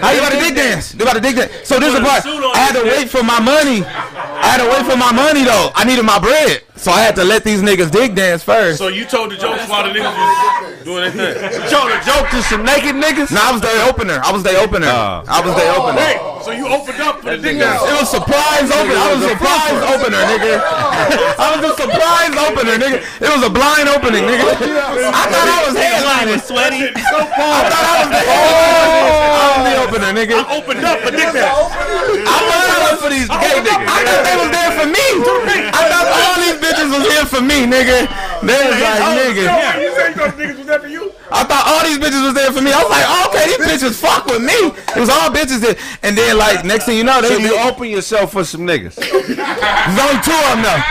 How 0.02 0.12
you 0.12 0.20
about 0.20 0.32
to 0.34 0.40
dick 0.40 0.56
dance? 0.56 0.92
They 0.92 1.04
about 1.04 1.14
to 1.16 1.22
dick 1.22 1.36
dance. 1.36 1.52
So 1.68 1.80
this 1.80 1.94
is 1.94 2.00
the 2.00 2.06
part. 2.06 2.26
I 2.26 2.58
had 2.60 2.74
to 2.76 2.84
wait 2.84 3.10
for 3.10 3.24
my 3.24 3.40
money. 3.40 3.86
I 3.86 4.58
had 4.58 4.62
to 4.64 4.70
wait 4.70 4.86
for 4.90 4.98
my 4.98 5.12
money 5.12 5.44
though. 5.44 5.72
I 5.76 5.86
needed 5.86 6.04
my 6.04 6.18
bread, 6.20 6.64
so 6.76 6.92
I 6.92 7.02
had 7.02 7.16
to 7.16 7.24
let 7.24 7.44
these 7.44 7.62
niggas 7.62 7.92
dick 7.92 8.16
dance 8.16 8.44
first. 8.44 8.80
So 8.80 8.88
you 8.90 9.06
told 9.06 9.32
the 9.32 9.38
jokes 9.38 9.68
while 9.70 9.84
the 9.86 9.94
niggas 9.94 10.10
was 10.18 10.84
doing 10.84 11.16
their 11.16 11.34
thing. 11.38 11.62
You 11.62 11.70
told 11.70 11.92
a 11.94 12.02
joke 12.04 12.30
to 12.34 12.42
some 12.44 12.64
naked 12.66 12.96
niggas? 12.98 13.32
No, 13.32 13.40
I 13.42 13.52
was 13.54 13.62
their 13.62 13.88
opener. 13.88 14.20
I 14.24 14.32
was 14.32 14.42
their 14.44 14.60
opener. 14.60 14.88
Oh. 14.90 15.24
I 15.30 15.42
was 15.46 15.54
their 15.56 15.72
opener. 15.78 16.02
Hey, 16.02 16.18
so 16.44 16.50
you 16.52 16.66
opened 16.68 17.00
up 17.02 17.22
for 17.22 17.38
the 17.38 17.38
dick 17.38 17.58
dance. 17.62 17.82
It 17.86 17.94
was 18.02 18.10
surprise 18.10 18.41
opener. 18.70 18.98
I 18.98 19.08
was 19.14 19.22
a 19.22 19.30
surprise 19.34 19.82
opener, 19.92 20.22
nigga. 20.26 20.54
I 21.42 21.48
was 21.56 21.62
a 21.62 21.74
surprise 21.78 22.34
opener, 22.38 22.76
nigga. 22.78 22.98
It 23.22 23.30
was 23.30 23.44
a 23.46 23.52
blind 23.52 23.88
opening, 23.90 24.24
nigga. 24.26 24.46
I 25.12 25.24
thought 25.30 25.48
I 25.50 25.60
was 25.66 25.76
headlining. 25.78 26.40
Sweaty. 26.42 26.94
So 26.96 27.18
I 27.22 27.60
thought 27.70 27.86
I 27.86 27.96
was 28.02 28.10
the 28.10 28.22
headliner. 28.22 29.22
I 29.32 29.46
was 29.52 29.64
the 29.66 29.76
opener, 29.84 30.10
nigga. 30.14 30.38
I 30.42 30.58
opened 30.58 30.84
up 30.86 30.98
for 31.02 31.12
dick 31.12 31.30
dance. 31.34 31.72
I 32.22 32.38
was 32.42 32.62
up 32.92 33.00
for 33.02 33.10
these 33.10 33.30
gay 33.30 33.58
niggas. 33.62 33.90
I 33.90 34.00
thought 34.06 34.22
they 34.26 34.38
was 34.38 34.52
there 34.54 34.72
for 34.78 34.88
me. 34.88 35.08
I 35.74 35.82
thought 35.90 36.08
all 36.10 36.38
these 36.42 36.58
bitches 36.62 36.90
was 36.94 37.04
here 37.10 37.26
for 37.26 37.42
me, 37.42 37.66
nigga. 37.66 38.06
They 38.42 38.58
was 38.58 38.74
like, 38.82 39.02
nigga. 39.22 39.46
You 39.82 39.94
said 39.94 40.10
you 40.10 40.16
thought 40.18 40.34
niggas 40.38 40.58
was 40.58 40.66
there 40.68 40.80
for 40.80 40.88
you? 40.88 41.14
I 41.32 41.44
thought 41.46 41.64
all 41.70 41.84
these 41.86 42.00
bitches 42.02 42.26
was 42.26 42.34
there 42.34 42.52
for 42.52 42.62
me. 42.62 42.74
I 42.74 42.82
was 42.82 42.90
like, 42.90 43.06
oh, 43.06 43.30
okay, 43.30 43.46
these 43.54 43.62
bitches 43.62 43.96
fuck 44.02 44.26
with 44.26 44.42
me. 44.42 44.74
It 44.96 45.00
was 45.00 45.10
all 45.10 45.30
bitches 45.30 45.62
there. 45.62 45.78
And 46.02 46.18
then, 46.18 46.38
like, 46.38 46.66
next 46.66 46.86
thing 46.86 46.98
you 46.98 47.04
know, 47.04 47.22
they, 47.22 47.30
So 47.30 47.38
you 47.38 47.58
open 47.60 47.90
yourself 47.90 48.32
for 48.34 48.44
some 48.44 48.62
niggas. 48.62 48.96
there's 48.98 50.00
only 50.02 50.20
two 50.26 50.34
of 50.34 50.58
them 50.58 50.62
though. 50.66 50.82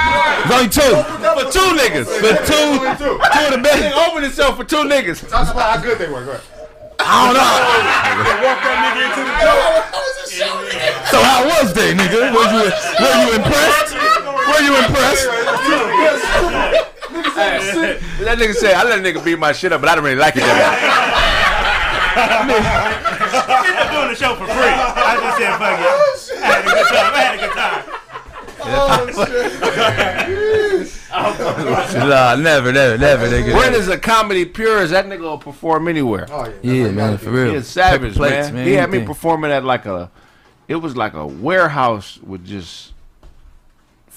There's 0.46 0.54
only 0.54 0.70
two. 0.70 0.94
for 1.34 1.44
two 1.50 1.68
niggas. 1.74 2.06
For 2.22 2.32
two, 2.46 2.66
two 3.02 3.18
of 3.18 3.52
the 3.52 3.60
best. 3.62 3.82
Open 3.98 4.22
yourself 4.22 4.56
for 4.56 4.64
two 4.64 4.86
niggas. 4.86 5.28
Talk 5.28 5.50
about 5.50 5.76
how 5.76 5.82
good 5.82 5.98
they 5.98 6.08
were. 6.08 6.24
Go 6.24 6.30
ahead. 6.32 6.46
I 7.02 7.26
don't 7.26 7.34
know. 7.34 7.50
Walk 8.46 8.60
that 8.62 8.78
nigga 8.86 9.10
into 9.10 9.22
the 9.26 9.34
door. 9.42 9.90
So 11.10 11.18
how 11.18 11.42
was 11.44 11.74
they, 11.74 11.94
nigga? 11.94 12.30
Were 12.30 12.46
you 12.46 12.70
were 12.70 13.16
you 13.18 13.34
impressed? 13.34 13.94
Were 14.46 14.62
you 14.62 14.72
impressed? 14.78 15.26
That 18.20 18.38
nigga 18.38 18.54
said, 18.54 18.74
I 18.74 18.84
let 18.84 18.98
a 18.98 19.02
nigga 19.02 19.24
beat 19.24 19.38
my 19.38 19.52
shit 19.52 19.72
up, 19.72 19.80
but 19.80 19.90
I 19.90 19.94
don't 19.94 20.04
really 20.04 20.16
like 20.16 20.36
it 20.36 20.40
that 20.40 21.60
People 23.64 23.90
doing 23.98 24.08
the 24.08 24.14
show 24.14 24.34
for 24.36 24.46
free. 24.46 24.54
I 24.54 25.16
just 25.20 25.38
said, 25.38 25.58
fuck 25.58 25.78
it. 25.78 25.86
Oh, 25.86 26.14
I 26.42 26.46
had 26.46 26.64
a 26.64 26.70
good 26.70 26.86
time. 26.86 27.14
I 27.14 27.20
had 27.20 27.34
a 27.34 27.38
good 27.38 27.52
time. 27.52 27.84
Oh 28.62 29.00
Nah, 32.08 32.36
never, 32.36 32.72
never, 32.72 32.98
never, 32.98 33.26
nigga. 33.26 33.52
Brent 33.52 33.74
is 33.74 33.88
a 33.88 33.98
comedy 33.98 34.44
purist. 34.44 34.92
That 34.92 35.06
nigga 35.06 35.20
will 35.20 35.38
perform 35.38 35.88
anywhere. 35.88 36.26
Oh 36.30 36.52
yeah. 36.62 36.72
Yeah, 36.72 36.90
man, 36.90 37.18
for 37.18 37.30
real. 37.30 37.50
He 37.50 37.56
is 37.56 37.66
savage, 37.68 38.14
plates, 38.14 38.50
man. 38.50 38.66
He 38.66 38.74
had 38.74 38.90
me 38.90 39.04
performing 39.04 39.50
at 39.50 39.64
like 39.64 39.86
a, 39.86 40.10
it 40.68 40.76
was 40.76 40.96
like 40.96 41.14
a 41.14 41.26
warehouse 41.26 42.18
with 42.22 42.44
just 42.46 42.89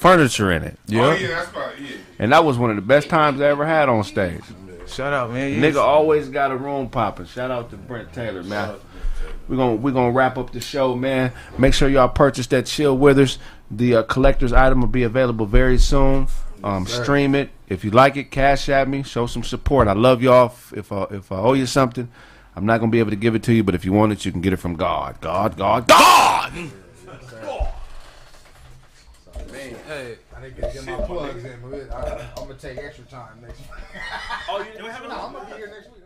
furniture 0.03 0.51
in 0.51 0.63
it. 0.63 0.77
Oh, 0.91 0.91
yeah, 1.13 1.27
that's 1.27 1.49
probably, 1.51 1.85
yeah. 1.85 1.95
And 2.19 2.31
that 2.31 2.45
was 2.45 2.57
one 2.57 2.69
of 2.69 2.75
the 2.75 2.81
best 2.83 3.09
times 3.09 3.41
I 3.41 3.45
ever 3.45 3.65
had 3.65 3.89
on 3.89 4.03
stage. 4.03 4.41
Shout 4.87 5.13
out, 5.13 5.31
man. 5.31 5.59
Nigga 5.61 5.77
always 5.81 6.29
got 6.29 6.51
a 6.51 6.55
room 6.57 6.89
popping. 6.89 7.25
Shout 7.25 7.49
out 7.49 7.69
to 7.71 7.77
Brent 7.77 8.13
Taylor, 8.13 8.43
man. 8.43 8.75
We're 9.47 9.57
gonna 9.57 9.75
we're 9.75 9.91
gonna 9.91 10.11
wrap 10.11 10.37
up 10.37 10.51
the 10.51 10.59
show, 10.61 10.95
man. 10.95 11.31
Make 11.57 11.73
sure 11.73 11.89
y'all 11.89 12.07
purchase 12.09 12.47
that 12.47 12.65
Chill 12.65 12.97
Withers. 12.97 13.39
The 13.71 13.95
uh, 13.97 14.03
collector's 14.03 14.53
item 14.53 14.81
will 14.81 14.87
be 14.87 15.03
available 15.03 15.45
very 15.45 15.77
soon. 15.77 16.27
Um, 16.63 16.85
stream 16.85 17.33
it 17.35 17.49
if 17.67 17.83
you 17.83 17.91
like 17.91 18.15
it. 18.15 18.29
Cash 18.31 18.69
at 18.69 18.87
me. 18.87 19.03
Show 19.03 19.25
some 19.25 19.43
support. 19.43 19.87
I 19.87 19.93
love 19.93 20.21
y'all. 20.21 20.47
If- 20.47 20.73
If 20.77 20.91
I, 20.91 21.03
if 21.11 21.31
I 21.31 21.35
owe 21.37 21.53
you 21.53 21.65
something, 21.65 22.07
I'm 22.55 22.65
not 22.65 22.79
gonna 22.79 22.91
be 22.91 22.99
able 22.99 23.09
to 23.09 23.15
give 23.17 23.35
it 23.35 23.43
to 23.43 23.53
you. 23.53 23.63
But 23.63 23.75
if 23.75 23.83
you 23.83 23.91
want 23.93 24.11
it, 24.11 24.23
you 24.25 24.31
can 24.31 24.41
get 24.41 24.53
it 24.53 24.57
from 24.57 24.75
God. 24.75 25.19
God. 25.21 25.57
God. 25.57 25.87
God. 25.87 26.53
I 29.71 30.41
didn't 30.41 30.59
get, 30.59 30.73
get 30.73 30.85
my 30.85 31.05
plugs 31.05 31.43
in, 31.43 31.61
I, 31.91 32.29
I'm 32.37 32.47
gonna 32.47 32.55
take 32.55 32.77
extra 32.77 33.05
time 33.05 33.41
next 33.41 33.59
week. 33.59 33.69
Oh, 34.49 34.59
you, 34.59 34.83
you 34.83 34.89
have 34.89 35.03
No, 35.07 35.09
I'm 35.09 35.33
gonna 35.33 35.45
be 35.45 35.53
here 35.53 35.67
next 35.67 35.91
week. 35.91 36.02